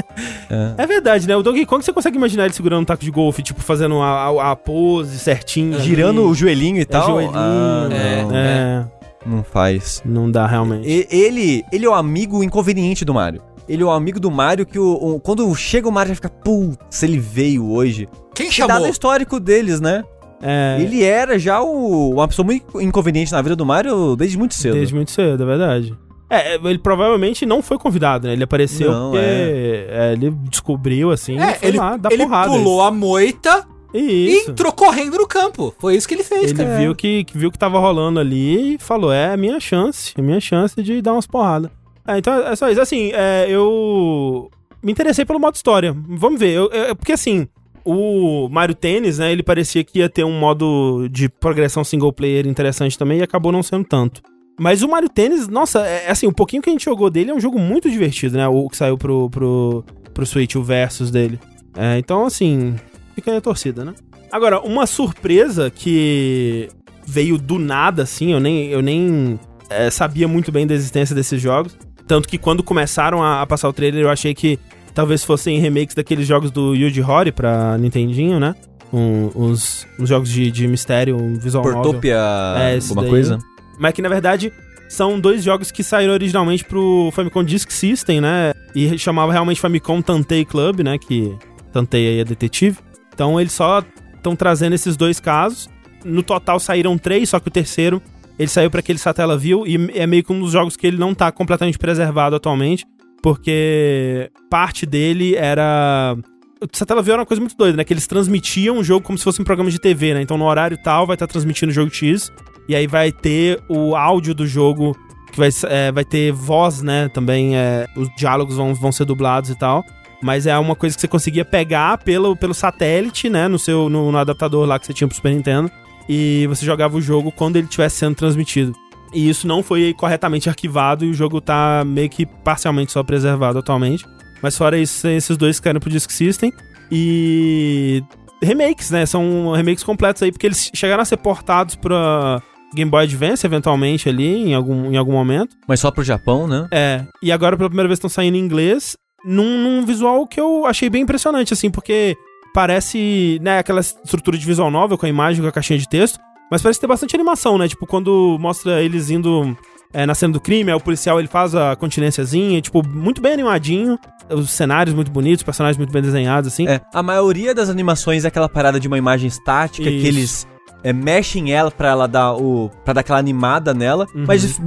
É 0.77 0.85
verdade, 0.85 1.27
né? 1.27 1.35
O 1.35 1.41
Donkey 1.43 1.65
Kong, 1.65 1.83
você 1.83 1.91
consegue 1.93 2.17
imaginar 2.17 2.45
ele 2.45 2.53
segurando 2.53 2.81
um 2.81 2.85
taco 2.85 3.03
de 3.03 3.11
golfe, 3.11 3.41
tipo, 3.43 3.61
fazendo 3.61 3.99
a, 4.01 4.07
a, 4.27 4.51
a 4.51 4.55
pose 4.55 5.17
certinho. 5.19 5.79
Girando 5.79 6.23
o 6.27 6.33
joelhinho 6.35 6.77
e 6.77 6.81
é, 6.81 6.85
tal. 6.85 7.05
joelhinho. 7.07 7.33
Ah, 7.35 7.87
É, 7.91 8.23
não, 8.23 8.35
É, 8.35 8.87
não 9.25 9.43
faz. 9.43 10.01
não 10.05 10.29
dá 10.31 10.45
realmente. 10.47 10.87
E- 10.87 11.07
ele, 11.09 11.63
ele 11.71 11.85
é 11.85 11.89
o 11.89 11.93
amigo 11.93 12.43
inconveniente 12.43 13.03
do 13.05 13.13
Mario. 13.13 13.41
Ele 13.67 13.83
é 13.83 13.85
o 13.85 13.91
amigo 13.91 14.19
do 14.19 14.31
Mario 14.31 14.65
que 14.65 14.79
o, 14.79 14.93
o- 15.15 15.19
quando 15.19 15.53
chega 15.55 15.87
o 15.87 15.91
Mario 15.91 16.09
já 16.09 16.15
fica, 16.15 16.29
putz, 16.29 17.03
ele 17.03 17.19
veio 17.19 17.69
hoje. 17.71 18.07
Quem 18.33 18.49
Que 18.49 18.59
dado 18.61 18.69
chamou? 18.71 18.87
o 18.87 18.89
histórico 18.91 19.39
deles, 19.39 19.79
né? 19.79 20.03
É, 20.41 20.77
Ele 20.79 21.03
era 21.03 21.37
já 21.37 21.61
o, 21.61 22.11
uma 22.13 22.27
pessoa 22.27 22.45
muito 22.45 22.81
inconveniente 22.81 23.31
na 23.31 23.41
vida 23.41 23.55
do 23.55 23.65
Mario 23.65 24.15
desde 24.15 24.37
muito 24.37 24.53
cedo. 24.55 24.73
Desde 24.75 24.95
muito 24.95 25.11
cedo, 25.11 25.43
é 25.43 25.45
verdade. 25.45 25.97
É, 26.29 26.55
ele 26.55 26.77
provavelmente 26.77 27.45
não 27.45 27.61
foi 27.61 27.77
convidado, 27.79 28.27
né? 28.27 28.33
Ele 28.33 28.43
apareceu 28.43 28.91
Não, 28.91 29.11
porque 29.11 29.25
é, 29.25 30.13
ele 30.13 30.29
descobriu, 30.49 31.11
assim, 31.11 31.39
É, 31.39 31.51
e 31.51 31.55
foi 31.55 31.67
ele, 31.69 31.77
lá 31.77 31.97
dar 31.97 32.11
ele 32.11 32.23
porrada. 32.23 32.51
pulou 32.51 32.81
a 32.83 32.91
moita 32.91 33.65
E 33.93 33.99
e 33.99 34.37
entrou 34.47 34.71
correndo 34.71 35.17
no 35.17 35.27
campo. 35.27 35.73
Foi 35.79 35.95
isso 35.95 36.07
que 36.07 36.13
ele 36.13 36.23
fez, 36.23 36.51
Ele 36.51 36.53
cara. 36.63 36.77
viu 36.77 36.93
que, 36.95 37.23
que 37.23 37.35
viu 37.35 37.51
que 37.51 37.57
tava 37.57 37.79
rolando 37.79 38.19
ali 38.19 38.75
e 38.75 38.77
falou: 38.77 39.11
é 39.11 39.33
a 39.33 39.37
minha 39.37 39.59
chance, 39.59 40.13
é 40.15 40.21
a 40.21 40.23
minha 40.23 40.39
chance 40.39 40.79
de 40.83 41.01
dar 41.01 41.13
umas 41.13 41.25
porradas. 41.25 41.71
É, 42.07 42.17
então 42.19 42.31
é 42.47 42.55
só 42.55 42.69
isso. 42.69 42.79
Assim, 42.79 43.09
é, 43.13 43.47
eu 43.49 44.51
me 44.83 44.91
interessei 44.91 45.25
pelo 45.25 45.39
modo 45.39 45.55
história. 45.55 45.95
Vamos 46.07 46.39
ver. 46.39 46.51
Eu, 46.53 46.69
eu- 46.69 46.95
porque 46.95 47.13
assim, 47.13 47.47
O 47.91 48.47
Mario 48.49 48.75
Tennis, 48.75 49.17
né, 49.17 49.31
ele 49.31 49.41
parecia 49.41 49.83
que 49.83 49.97
ia 49.97 50.07
ter 50.07 50.23
um 50.23 50.37
modo 50.37 51.07
de 51.09 51.27
progressão 51.27 51.83
single 51.83 52.13
player 52.13 52.45
interessante 52.45 52.95
também 52.95 53.17
e 53.17 53.23
acabou 53.23 53.51
não 53.51 53.63
sendo 53.63 53.83
tanto. 53.83 54.21
Mas 54.59 54.83
o 54.83 54.87
Mario 54.87 55.09
Tennis, 55.09 55.47
nossa, 55.47 55.87
é 55.87 56.05
é 56.05 56.11
assim, 56.11 56.27
o 56.27 56.33
pouquinho 56.33 56.61
que 56.61 56.69
a 56.69 56.71
gente 56.71 56.85
jogou 56.85 57.09
dele 57.09 57.31
é 57.31 57.33
um 57.33 57.39
jogo 57.39 57.57
muito 57.57 57.89
divertido, 57.89 58.37
né? 58.37 58.47
O 58.47 58.69
que 58.69 58.77
saiu 58.77 58.95
pro, 58.95 59.27
pro, 59.29 59.83
pro 60.13 60.25
Switch, 60.25 60.55
o 60.55 60.63
Versus 60.63 61.09
dele. 61.09 61.39
É, 61.75 61.97
então, 61.97 62.25
assim, 62.25 62.75
fica 63.15 63.31
aí 63.31 63.37
a 63.37 63.41
torcida, 63.41 63.83
né? 63.83 63.95
Agora, 64.31 64.59
uma 64.59 64.85
surpresa 64.85 65.71
que 65.71 66.69
veio 67.07 67.39
do 67.39 67.57
nada, 67.57 68.03
assim, 68.03 68.33
eu 68.33 68.39
nem, 68.39 68.67
eu 68.67 68.83
nem 68.83 69.39
é, 69.67 69.89
sabia 69.89 70.27
muito 70.27 70.51
bem 70.51 70.67
da 70.67 70.75
existência 70.75 71.15
desses 71.15 71.41
jogos. 71.41 71.75
Tanto 72.05 72.29
que 72.29 72.37
quando 72.37 72.61
começaram 72.61 73.23
a, 73.23 73.41
a 73.41 73.47
passar 73.47 73.67
o 73.67 73.73
trailer, 73.73 74.03
eu 74.03 74.09
achei 74.09 74.35
que 74.35 74.59
talvez 74.99 75.23
fossem 75.23 75.57
remakes 75.59 75.95
daqueles 75.95 76.27
jogos 76.27 76.51
do 76.51 76.75
Yuji 76.75 77.01
Horii 77.01 77.31
pra 77.31 77.77
Nintendinho, 77.77 78.37
né? 78.37 78.53
Um, 78.91 79.29
uns, 79.33 79.87
uns 79.97 80.09
jogos 80.09 80.27
de, 80.29 80.51
de 80.51 80.67
mistério, 80.67 81.15
um 81.15 81.35
visual 81.39 81.63
novel. 81.63 81.81
Portopia, 81.83 82.17
É, 82.57 82.75
alguma 82.81 83.03
daí. 83.03 83.09
coisa? 83.09 83.39
Mas 83.79 83.93
que 83.93 84.01
na 84.01 84.09
verdade 84.09 84.51
são 84.89 85.17
dois 85.17 85.41
jogos 85.41 85.71
que 85.71 85.83
saíram 85.85 86.11
originalmente 86.13 86.65
pro 86.65 87.09
Famicom 87.13 87.45
Disk 87.45 87.71
System, 87.71 88.19
né? 88.19 88.51
E 88.75 88.97
chamava 88.97 89.31
realmente 89.31 89.61
Famicom 89.61 90.01
Tantei 90.01 90.43
Club, 90.43 90.81
né? 90.81 90.97
Que 90.97 91.33
Tantei 91.71 92.05
aí 92.09 92.19
é 92.19 92.25
detetive. 92.25 92.79
Então 93.13 93.39
eles 93.39 93.53
só 93.53 93.81
estão 94.15 94.35
trazendo 94.35 94.73
esses 94.73 94.97
dois 94.97 95.17
casos. 95.17 95.69
No 96.03 96.21
total 96.23 96.59
saíram 96.59 96.97
três, 96.97 97.29
só 97.29 97.39
que 97.39 97.47
o 97.47 97.51
terceiro 97.51 98.01
ele 98.37 98.49
saiu 98.49 98.69
para 98.69 98.81
aquele 98.81 98.99
Satellaview 98.99 99.65
e 99.65 99.91
é 99.97 100.05
meio 100.05 100.25
que 100.25 100.33
um 100.33 100.41
dos 100.41 100.51
jogos 100.51 100.75
que 100.75 100.87
ele 100.87 100.97
não 100.97 101.13
tá 101.13 101.31
completamente 101.31 101.77
preservado 101.79 102.35
atualmente, 102.35 102.85
porque 103.21 104.31
parte 104.49 104.85
dele 104.85 105.35
era 105.35 106.15
o 106.61 106.67
Satellaview 106.77 107.13
era 107.13 107.21
uma 107.21 107.25
coisa 107.25 107.39
muito 107.39 107.55
doida, 107.55 107.77
né? 107.77 107.83
Que 107.83 107.93
eles 107.93 108.05
transmitiam 108.05 108.77
o 108.79 108.83
jogo 108.83 109.05
como 109.05 109.17
se 109.17 109.23
fosse 109.23 109.41
um 109.41 109.45
programa 109.45 109.71
de 109.71 109.79
TV, 109.79 110.13
né? 110.13 110.21
Então 110.21 110.37
no 110.37 110.45
horário 110.45 110.77
tal 110.77 111.07
vai 111.07 111.15
estar 111.15 111.27
transmitindo 111.27 111.71
o 111.71 111.73
jogo 111.73 111.93
X 111.93 112.31
e 112.67 112.75
aí 112.75 112.85
vai 112.85 113.11
ter 113.11 113.61
o 113.69 113.95
áudio 113.95 114.33
do 114.33 114.45
jogo 114.45 114.95
que 115.31 115.39
vai, 115.39 115.49
é, 115.67 115.91
vai 115.91 116.03
ter 116.03 116.31
voz, 116.31 116.81
né? 116.81 117.07
Também 117.09 117.55
é, 117.55 117.87
os 117.95 118.09
diálogos 118.17 118.57
vão, 118.57 118.73
vão 118.73 118.91
ser 118.91 119.05
dublados 119.05 119.49
e 119.49 119.55
tal. 119.55 119.83
Mas 120.21 120.45
é 120.45 120.57
uma 120.57 120.75
coisa 120.75 120.95
que 120.95 121.01
você 121.01 121.07
conseguia 121.07 121.45
pegar 121.45 121.97
pelo, 121.99 122.35
pelo 122.35 122.53
satélite, 122.53 123.29
né? 123.29 123.47
No 123.47 123.57
seu 123.57 123.89
no, 123.89 124.11
no 124.11 124.17
adaptador 124.17 124.67
lá 124.67 124.77
que 124.77 124.85
você 124.85 124.93
tinha 124.93 125.07
pro 125.07 125.15
Super 125.15 125.33
Nintendo. 125.33 125.71
E 126.07 126.45
você 126.47 126.65
jogava 126.65 126.97
o 126.97 127.01
jogo 127.01 127.31
quando 127.31 127.55
ele 127.55 127.65
estivesse 127.65 127.97
sendo 127.97 128.15
transmitido. 128.15 128.75
E 129.13 129.29
isso 129.29 129.47
não 129.47 129.63
foi 129.63 129.93
corretamente 129.93 130.49
arquivado 130.49 131.05
e 131.05 131.09
o 131.09 131.13
jogo 131.13 131.41
tá 131.41 131.83
meio 131.85 132.09
que 132.09 132.25
parcialmente 132.25 132.91
só 132.91 133.03
preservado 133.03 133.59
atualmente. 133.59 134.05
Mas 134.41 134.57
fora 134.57 134.77
isso, 134.77 135.07
esses 135.07 135.35
dois 135.35 135.59
caíram 135.59 135.79
pro 135.79 135.89
Disk 135.89 136.11
System. 136.11 136.53
E. 136.91 138.03
Remakes, 138.41 138.89
né? 138.89 139.05
São 139.05 139.51
remakes 139.51 139.83
completos 139.83 140.23
aí, 140.23 140.31
porque 140.31 140.47
eles 140.47 140.71
chegaram 140.73 141.01
a 141.01 141.05
ser 141.05 141.17
portados 141.17 141.75
pra 141.75 142.41
Game 142.73 142.89
Boy 142.89 143.03
Advance, 143.03 143.45
eventualmente, 143.45 144.07
ali, 144.07 144.49
em 144.49 144.53
algum, 144.53 144.91
em 144.91 144.95
algum 144.95 145.11
momento. 145.11 145.57
Mas 145.67 145.81
só 145.81 145.91
pro 145.91 146.03
Japão, 146.03 146.47
né? 146.47 146.67
É. 146.71 147.03
E 147.21 147.31
agora, 147.31 147.57
pela 147.57 147.69
primeira 147.69 147.87
vez, 147.87 147.97
estão 147.97 148.09
saindo 148.09 148.37
em 148.37 148.39
inglês, 148.39 148.95
num, 149.25 149.61
num 149.61 149.85
visual 149.85 150.25
que 150.25 150.39
eu 150.39 150.65
achei 150.65 150.89
bem 150.89 151.01
impressionante, 151.01 151.53
assim, 151.53 151.69
porque 151.69 152.15
parece, 152.53 153.39
né, 153.41 153.59
aquela 153.59 153.81
estrutura 153.81 154.37
de 154.37 154.45
visual 154.45 154.71
novel 154.71 154.97
com 154.97 155.05
a 155.05 155.09
imagem, 155.09 155.41
com 155.41 155.47
a 155.47 155.51
caixinha 155.51 155.77
de 155.77 155.87
texto, 155.87 156.19
mas 156.49 156.61
parece 156.61 156.79
ter 156.79 156.87
bastante 156.87 157.15
animação, 157.15 157.57
né? 157.57 157.67
Tipo, 157.67 157.85
quando 157.85 158.37
mostra 158.39 158.81
eles 158.81 159.09
indo 159.09 159.55
é, 159.93 160.05
na 160.05 160.13
cena 160.15 160.33
do 160.33 160.39
crime, 160.39 160.71
aí 160.71 160.77
o 160.77 160.79
policial 160.79 161.19
ele 161.19 161.27
faz 161.27 161.55
a 161.55 161.75
continênciazinha, 161.75 162.61
tipo, 162.61 162.85
muito 162.87 163.21
bem 163.21 163.33
animadinho, 163.33 163.97
os 164.29 164.51
cenários 164.51 164.95
muito 164.95 165.11
bonitos, 165.11 165.39
os 165.41 165.43
personagens 165.43 165.77
muito 165.77 165.91
bem 165.91 166.01
desenhados, 166.01 166.51
assim. 166.51 166.67
É, 166.67 166.81
a 166.93 167.01
maioria 167.01 167.53
das 167.55 167.69
animações 167.69 168.25
é 168.25 168.27
aquela 168.27 168.47
parada 168.47 168.79
de 168.79 168.87
uma 168.87 168.97
imagem 168.97 169.27
estática 169.27 169.89
Isso. 169.89 170.01
que 170.01 170.07
eles 170.07 170.47
é, 170.83 170.93
mexem 170.93 171.51
ela 171.51 171.71
pra 171.71 171.89
ela 171.89 172.07
dar 172.07 172.33
o 172.35 172.69
para 172.85 172.93
dar 172.93 173.01
aquela 173.01 173.17
animada 173.19 173.73
nela, 173.73 174.05
Uhum. 174.13 174.25
mas 174.27 174.59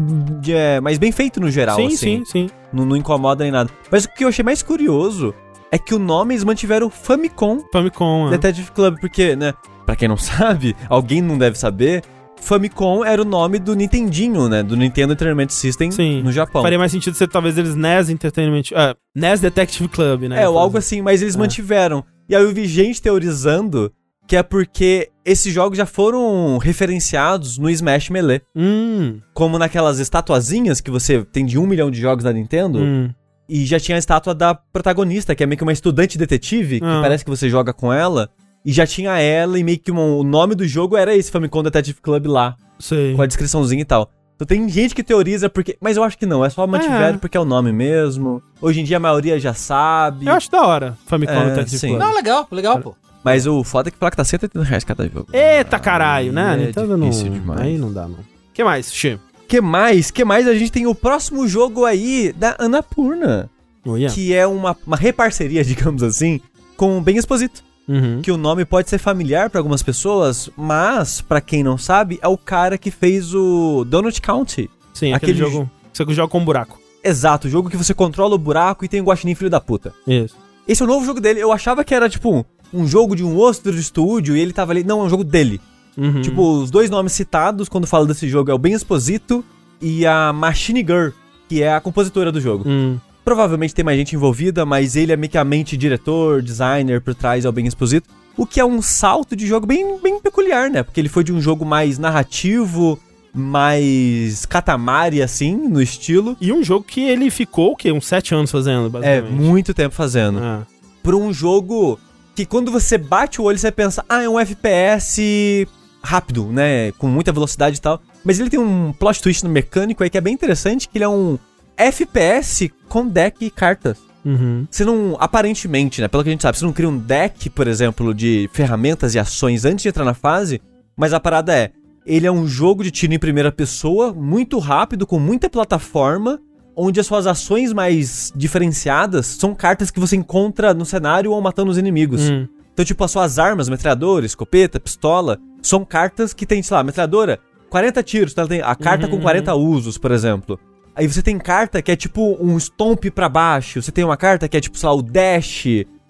é, 0.48 0.80
mas 0.80 0.98
bem 0.98 1.12
feito 1.12 1.40
no 1.40 1.50
geral 1.50 1.76
sim, 1.76 1.86
assim. 1.86 1.96
sim, 1.96 2.24
sim. 2.24 2.50
Não, 2.72 2.84
não 2.84 2.96
incomoda 2.96 3.44
nem 3.44 3.52
nada. 3.52 3.70
Mas 3.90 4.04
o 4.04 4.08
que 4.12 4.24
eu 4.24 4.28
achei 4.28 4.44
mais 4.44 4.62
curioso 4.62 5.32
é 5.70 5.78
que 5.78 5.94
o 5.94 5.98
nome 5.98 6.34
eles 6.34 6.44
mantiveram 6.44 6.90
Famicom 6.90 7.60
Famicom, 7.72 8.26
é. 8.28 8.30
Detective 8.32 8.70
Club, 8.72 8.96
porque, 9.00 9.34
né, 9.36 9.54
pra 9.86 9.96
quem 9.96 10.08
não 10.08 10.16
sabe, 10.18 10.74
alguém 10.88 11.20
não 11.22 11.36
deve 11.38 11.58
saber, 11.58 12.02
Famicom 12.40 13.04
era 13.04 13.22
o 13.22 13.24
nome 13.24 13.58
do 13.60 13.74
Nintendinho, 13.76 14.48
né, 14.48 14.62
do 14.64 14.76
Nintendo 14.76 15.12
Entertainment 15.12 15.50
System 15.50 15.90
Sim. 15.92 16.22
no 16.22 16.32
Japão. 16.32 16.60
Faria 16.62 16.78
mais 16.78 16.90
sentido 16.90 17.14
ser 17.16 17.28
talvez 17.28 17.56
eles 17.56 17.76
NES 17.76 18.08
Entertainment. 18.10 18.62
Ah, 18.74 18.96
NES 19.14 19.40
Detective 19.40 19.88
Club, 19.88 20.22
né? 20.24 20.42
É, 20.42 20.48
ou 20.48 20.58
algo 20.58 20.76
assim, 20.76 21.00
mas 21.02 21.22
eles 21.22 21.36
É. 21.36 21.38
mantiveram. 21.38 22.04
E 22.28 22.34
aí 22.34 22.42
eu 22.42 22.52
vi 22.52 22.66
gente 22.66 23.00
teorizando 23.00 23.92
que 24.26 24.34
é 24.36 24.42
porque 24.42 25.08
esses 25.24 25.52
jogos 25.54 25.76
já 25.78 25.86
foram 25.86 26.58
referenciados 26.58 27.58
no 27.58 27.70
Smash 27.70 28.10
Melee. 28.10 28.40
Hum, 28.56 29.20
Como 29.34 29.56
naquelas 29.58 29.98
estatuazinhas 30.00 30.80
que 30.80 30.90
você 30.90 31.24
tem 31.24 31.46
de 31.46 31.58
um 31.58 31.66
milhão 31.66 31.90
de 31.92 32.00
jogos 32.00 32.24
da 32.24 32.32
Nintendo. 32.32 32.78
hum. 32.80 33.10
E 33.48 33.66
já 33.66 33.78
tinha 33.78 33.96
a 33.96 33.98
estátua 33.98 34.34
da 34.34 34.54
protagonista, 34.54 35.34
que 35.34 35.42
é 35.42 35.46
meio 35.46 35.58
que 35.58 35.62
uma 35.62 35.72
estudante 35.72 36.16
detetive, 36.16 36.80
que 36.80 36.86
Ah. 36.86 37.00
parece 37.02 37.22
que 37.24 37.30
você 37.30 37.50
joga 37.50 37.72
com 37.72 37.92
ela. 37.92 38.30
E 38.64 38.72
já 38.72 38.86
tinha 38.86 39.18
ela, 39.18 39.58
e 39.58 39.64
meio 39.64 39.78
que 39.78 39.90
uma- 39.90 40.02
o 40.04 40.22
nome 40.22 40.54
do 40.54 40.66
jogo 40.66 40.96
era 40.96 41.14
esse 41.16 41.30
Famicom 41.30 41.62
Detective 41.62 42.00
Club 42.00 42.26
lá, 42.26 42.56
Sei. 42.78 43.14
com 43.14 43.22
a 43.22 43.26
descriçãozinha 43.26 43.82
e 43.82 43.84
tal. 43.84 44.10
Então 44.36 44.46
tem 44.46 44.68
gente 44.68 44.94
que 44.94 45.02
teoriza 45.04 45.48
porque. 45.48 45.76
Mas 45.80 45.96
eu 45.96 46.02
acho 46.02 46.16
que 46.18 46.26
não, 46.26 46.44
é 46.44 46.50
só 46.50 46.66
mantiveram 46.66 47.14
É. 47.14 47.18
porque 47.18 47.36
é 47.36 47.40
o 47.40 47.44
nome 47.44 47.72
mesmo. 47.72 48.42
Hoje 48.60 48.80
em 48.80 48.84
dia 48.84 48.96
a 48.96 49.00
maioria 49.00 49.38
já 49.38 49.54
sabe. 49.54 50.26
Eu 50.26 50.32
acho 50.32 50.50
da 50.50 50.66
hora, 50.66 50.96
Famicom 51.06 51.32
É, 51.32 51.50
Detective 51.50 51.78
sim. 51.78 51.88
Club. 51.88 52.00
Não, 52.00 52.14
legal, 52.14 52.46
legal, 52.50 52.80
pô. 52.80 52.94
Mas 53.24 53.46
o 53.46 53.62
foda 53.62 53.88
é 53.88 53.92
que 53.92 53.98
fala 53.98 54.10
que 54.10 54.16
tá 54.16 54.24
180 54.24 54.64
reais 54.64 54.82
cada 54.82 55.04
jogo. 55.08 55.28
Eita 55.32 55.78
caralho, 55.78 56.32
né? 56.32 56.54
É 56.54 56.66
Nintendo 56.66 56.96
não. 56.96 57.08
demais. 57.10 57.60
Aí 57.60 57.78
não 57.78 57.92
dá, 57.92 58.02
não. 58.08 58.18
O 58.18 58.52
que 58.52 58.64
mais, 58.64 58.92
Xê? 58.92 59.16
Que 59.46 59.60
mais? 59.60 60.10
Que 60.10 60.24
mais? 60.24 60.48
A 60.48 60.54
gente 60.54 60.72
tem 60.72 60.86
o 60.88 60.94
próximo 60.94 61.46
jogo 61.46 61.84
aí 61.84 62.32
da 62.36 62.56
Annapurna. 62.58 63.48
Oh, 63.84 63.96
yeah. 63.96 64.12
Que 64.14 64.34
é 64.34 64.44
uma, 64.46 64.76
uma 64.86 64.96
reparceria, 64.96 65.62
digamos 65.64 66.02
assim, 66.02 66.40
com 66.76 66.98
o 66.98 67.00
Ben 67.00 67.16
Exposito. 67.16 67.62
Uhum. 67.92 68.22
que 68.22 68.32
o 68.32 68.38
nome 68.38 68.64
pode 68.64 68.88
ser 68.88 68.96
familiar 68.96 69.50
pra 69.50 69.60
algumas 69.60 69.82
pessoas, 69.82 70.48
mas 70.56 71.20
pra 71.20 71.42
quem 71.42 71.62
não 71.62 71.76
sabe, 71.76 72.18
é 72.22 72.28
o 72.28 72.38
cara 72.38 72.78
que 72.78 72.90
fez 72.90 73.34
o 73.34 73.84
Donut 73.84 74.20
County. 74.22 74.70
Sim, 74.94 75.12
aquele, 75.12 75.32
aquele 75.32 75.50
jogo. 75.50 75.70
Você 75.92 76.04
joga 76.14 76.28
com 76.28 76.38
um 76.38 76.44
buraco. 76.44 76.80
Exato, 77.04 77.48
o 77.48 77.50
jogo 77.50 77.68
que 77.68 77.76
você 77.76 77.92
controla 77.92 78.34
o 78.34 78.38
buraco 78.38 78.84
e 78.84 78.88
tem 78.88 79.00
o 79.00 79.04
guaxinim 79.04 79.34
filho 79.34 79.50
da 79.50 79.60
puta. 79.60 79.92
Isso. 80.06 80.36
Esse 80.66 80.80
é 80.80 80.84
o 80.84 80.88
novo 80.88 81.04
jogo 81.04 81.20
dele. 81.20 81.40
Eu 81.40 81.52
achava 81.52 81.84
que 81.84 81.94
era 81.94 82.08
tipo 82.08 82.32
um, 82.34 82.44
um 82.72 82.86
jogo 82.86 83.14
de 83.14 83.24
um 83.24 83.36
outro 83.36 83.74
estúdio 83.74 84.36
e 84.36 84.40
ele 84.40 84.52
tava 84.52 84.72
ali, 84.72 84.84
não, 84.84 85.00
é 85.00 85.04
um 85.04 85.10
jogo 85.10 85.24
dele. 85.24 85.60
Uhum. 85.96 86.22
Tipo, 86.22 86.62
os 86.62 86.70
dois 86.70 86.88
nomes 86.88 87.12
citados 87.12 87.68
quando 87.68 87.86
fala 87.86 88.06
desse 88.06 88.28
jogo 88.28 88.50
é 88.50 88.54
o 88.54 88.58
Ben 88.58 88.72
Exposito 88.72 89.44
e 89.80 90.06
a 90.06 90.32
Machine 90.32 90.80
Girl, 90.80 91.08
que 91.48 91.62
é 91.62 91.74
a 91.74 91.80
compositora 91.80 92.32
do 92.32 92.40
jogo. 92.40 92.64
Hum. 92.66 92.98
Provavelmente 93.24 93.74
tem 93.74 93.84
mais 93.84 93.96
gente 93.98 94.16
envolvida, 94.16 94.66
mas 94.66 94.96
ele 94.96 95.12
é 95.12 95.16
meio 95.16 95.30
que 95.30 95.38
a 95.38 95.44
mente 95.44 95.76
diretor, 95.76 96.42
designer 96.42 97.00
por 97.00 97.14
trás, 97.14 97.44
é 97.44 97.48
o 97.48 97.52
Ben 97.52 97.66
Exposito. 97.66 98.08
O 98.36 98.46
que 98.46 98.58
é 98.58 98.64
um 98.64 98.80
salto 98.82 99.36
de 99.36 99.46
jogo 99.46 99.66
bem, 99.66 99.98
bem 100.02 100.18
peculiar, 100.20 100.70
né? 100.70 100.82
Porque 100.82 100.98
ele 101.00 101.08
foi 101.08 101.22
de 101.22 101.32
um 101.32 101.40
jogo 101.40 101.64
mais 101.64 101.98
narrativo, 101.98 102.98
mais 103.34 104.46
Katamari, 104.46 105.22
assim, 105.22 105.54
no 105.54 105.80
estilo. 105.82 106.36
E 106.40 106.52
um 106.52 106.64
jogo 106.64 106.84
que 106.84 107.00
ele 107.02 107.30
ficou, 107.30 107.72
o 107.72 107.76
quê? 107.76 107.92
Uns 107.92 108.06
sete 108.06 108.34
anos 108.34 108.50
fazendo, 108.50 108.86
É, 108.86 109.20
basicamente. 109.20 109.32
muito 109.32 109.74
tempo 109.74 109.94
fazendo. 109.94 110.38
Ah. 110.38 110.62
Por 111.02 111.14
um 111.14 111.32
jogo 111.32 111.98
que 112.34 112.46
quando 112.46 112.72
você 112.72 112.96
bate 112.96 113.40
o 113.40 113.44
olho, 113.44 113.58
você 113.58 113.70
pensa, 113.70 114.04
ah, 114.08 114.22
é 114.22 114.28
um 114.28 114.38
FPS 114.40 115.66
rápido, 116.02 116.46
né? 116.46 116.90
Com 116.92 117.06
muita 117.08 117.32
velocidade 117.32 117.76
e 117.76 117.80
tal. 117.80 118.00
Mas 118.24 118.40
ele 118.40 118.48
tem 118.50 118.58
um 118.58 118.92
plot 118.92 119.20
twist 119.20 119.44
no 119.44 119.50
mecânico 119.50 120.02
aí 120.02 120.10
que 120.10 120.18
é 120.18 120.20
bem 120.20 120.32
interessante, 120.34 120.88
que 120.88 120.96
ele 120.98 121.04
é 121.04 121.08
um 121.08 121.38
FPS 121.76 122.70
com 122.88 123.06
deck 123.06 123.44
e 123.44 123.50
cartas. 123.50 123.98
Uhum. 124.24 124.66
Você 124.70 124.84
não, 124.84 125.16
aparentemente, 125.18 126.00
né, 126.00 126.08
pelo 126.08 126.22
que 126.22 126.28
a 126.28 126.32
gente 126.32 126.42
sabe, 126.42 126.56
você 126.58 126.64
não 126.64 126.72
cria 126.72 126.88
um 126.88 126.96
deck, 126.96 127.50
por 127.50 127.66
exemplo, 127.66 128.14
de 128.14 128.48
ferramentas 128.52 129.14
e 129.14 129.18
ações 129.18 129.64
antes 129.64 129.82
de 129.82 129.88
entrar 129.88 130.04
na 130.04 130.14
fase, 130.14 130.60
mas 130.96 131.12
a 131.12 131.18
parada 131.18 131.52
é, 131.54 131.72
ele 132.06 132.26
é 132.26 132.30
um 132.32 132.46
jogo 132.46 132.84
de 132.84 132.90
tiro 132.90 133.12
em 133.14 133.18
primeira 133.18 133.50
pessoa, 133.50 134.12
muito 134.12 134.58
rápido, 134.58 135.06
com 135.06 135.18
muita 135.18 135.50
plataforma, 135.50 136.38
onde 136.76 137.00
as 137.00 137.06
suas 137.06 137.26
ações 137.26 137.72
mais 137.72 138.32
diferenciadas 138.34 139.26
são 139.26 139.54
cartas 139.54 139.90
que 139.90 140.00
você 140.00 140.16
encontra 140.16 140.72
no 140.72 140.84
cenário 140.86 141.32
ou 141.32 141.40
matando 141.40 141.70
os 141.70 141.78
inimigos. 141.78 142.22
Hum. 142.30 142.46
Então, 142.72 142.84
tipo, 142.84 143.04
as 143.04 143.10
suas 143.10 143.38
armas, 143.38 143.68
metralhadora, 143.68 144.24
escopeta, 144.24 144.80
pistola, 144.80 145.38
são 145.60 145.84
cartas 145.84 146.32
que 146.32 146.46
tem, 146.46 146.62
sei 146.62 146.74
lá, 146.76 146.82
metralhadora, 146.82 147.38
40 147.68 148.02
tiros, 148.02 148.32
então 148.32 148.42
ela 148.42 148.48
tem 148.48 148.62
a 148.62 148.74
carta 148.74 149.06
com 149.08 149.16
Uhum. 149.16 149.22
40 149.22 149.54
usos, 149.54 149.98
por 149.98 150.10
exemplo. 150.10 150.58
Aí 150.94 151.06
você 151.06 151.22
tem 151.22 151.38
carta 151.38 151.80
que 151.80 151.90
é 151.90 151.96
tipo 151.96 152.36
um 152.40 152.56
stomp 152.58 153.04
pra 153.10 153.28
baixo, 153.28 153.80
você 153.80 153.90
tem 153.90 154.04
uma 154.04 154.16
carta 154.16 154.48
que 154.48 154.56
é 154.56 154.60
tipo, 154.60 154.76
sei 154.76 154.88
lá, 154.88 154.94
o 154.94 155.02
dash. 155.02 155.66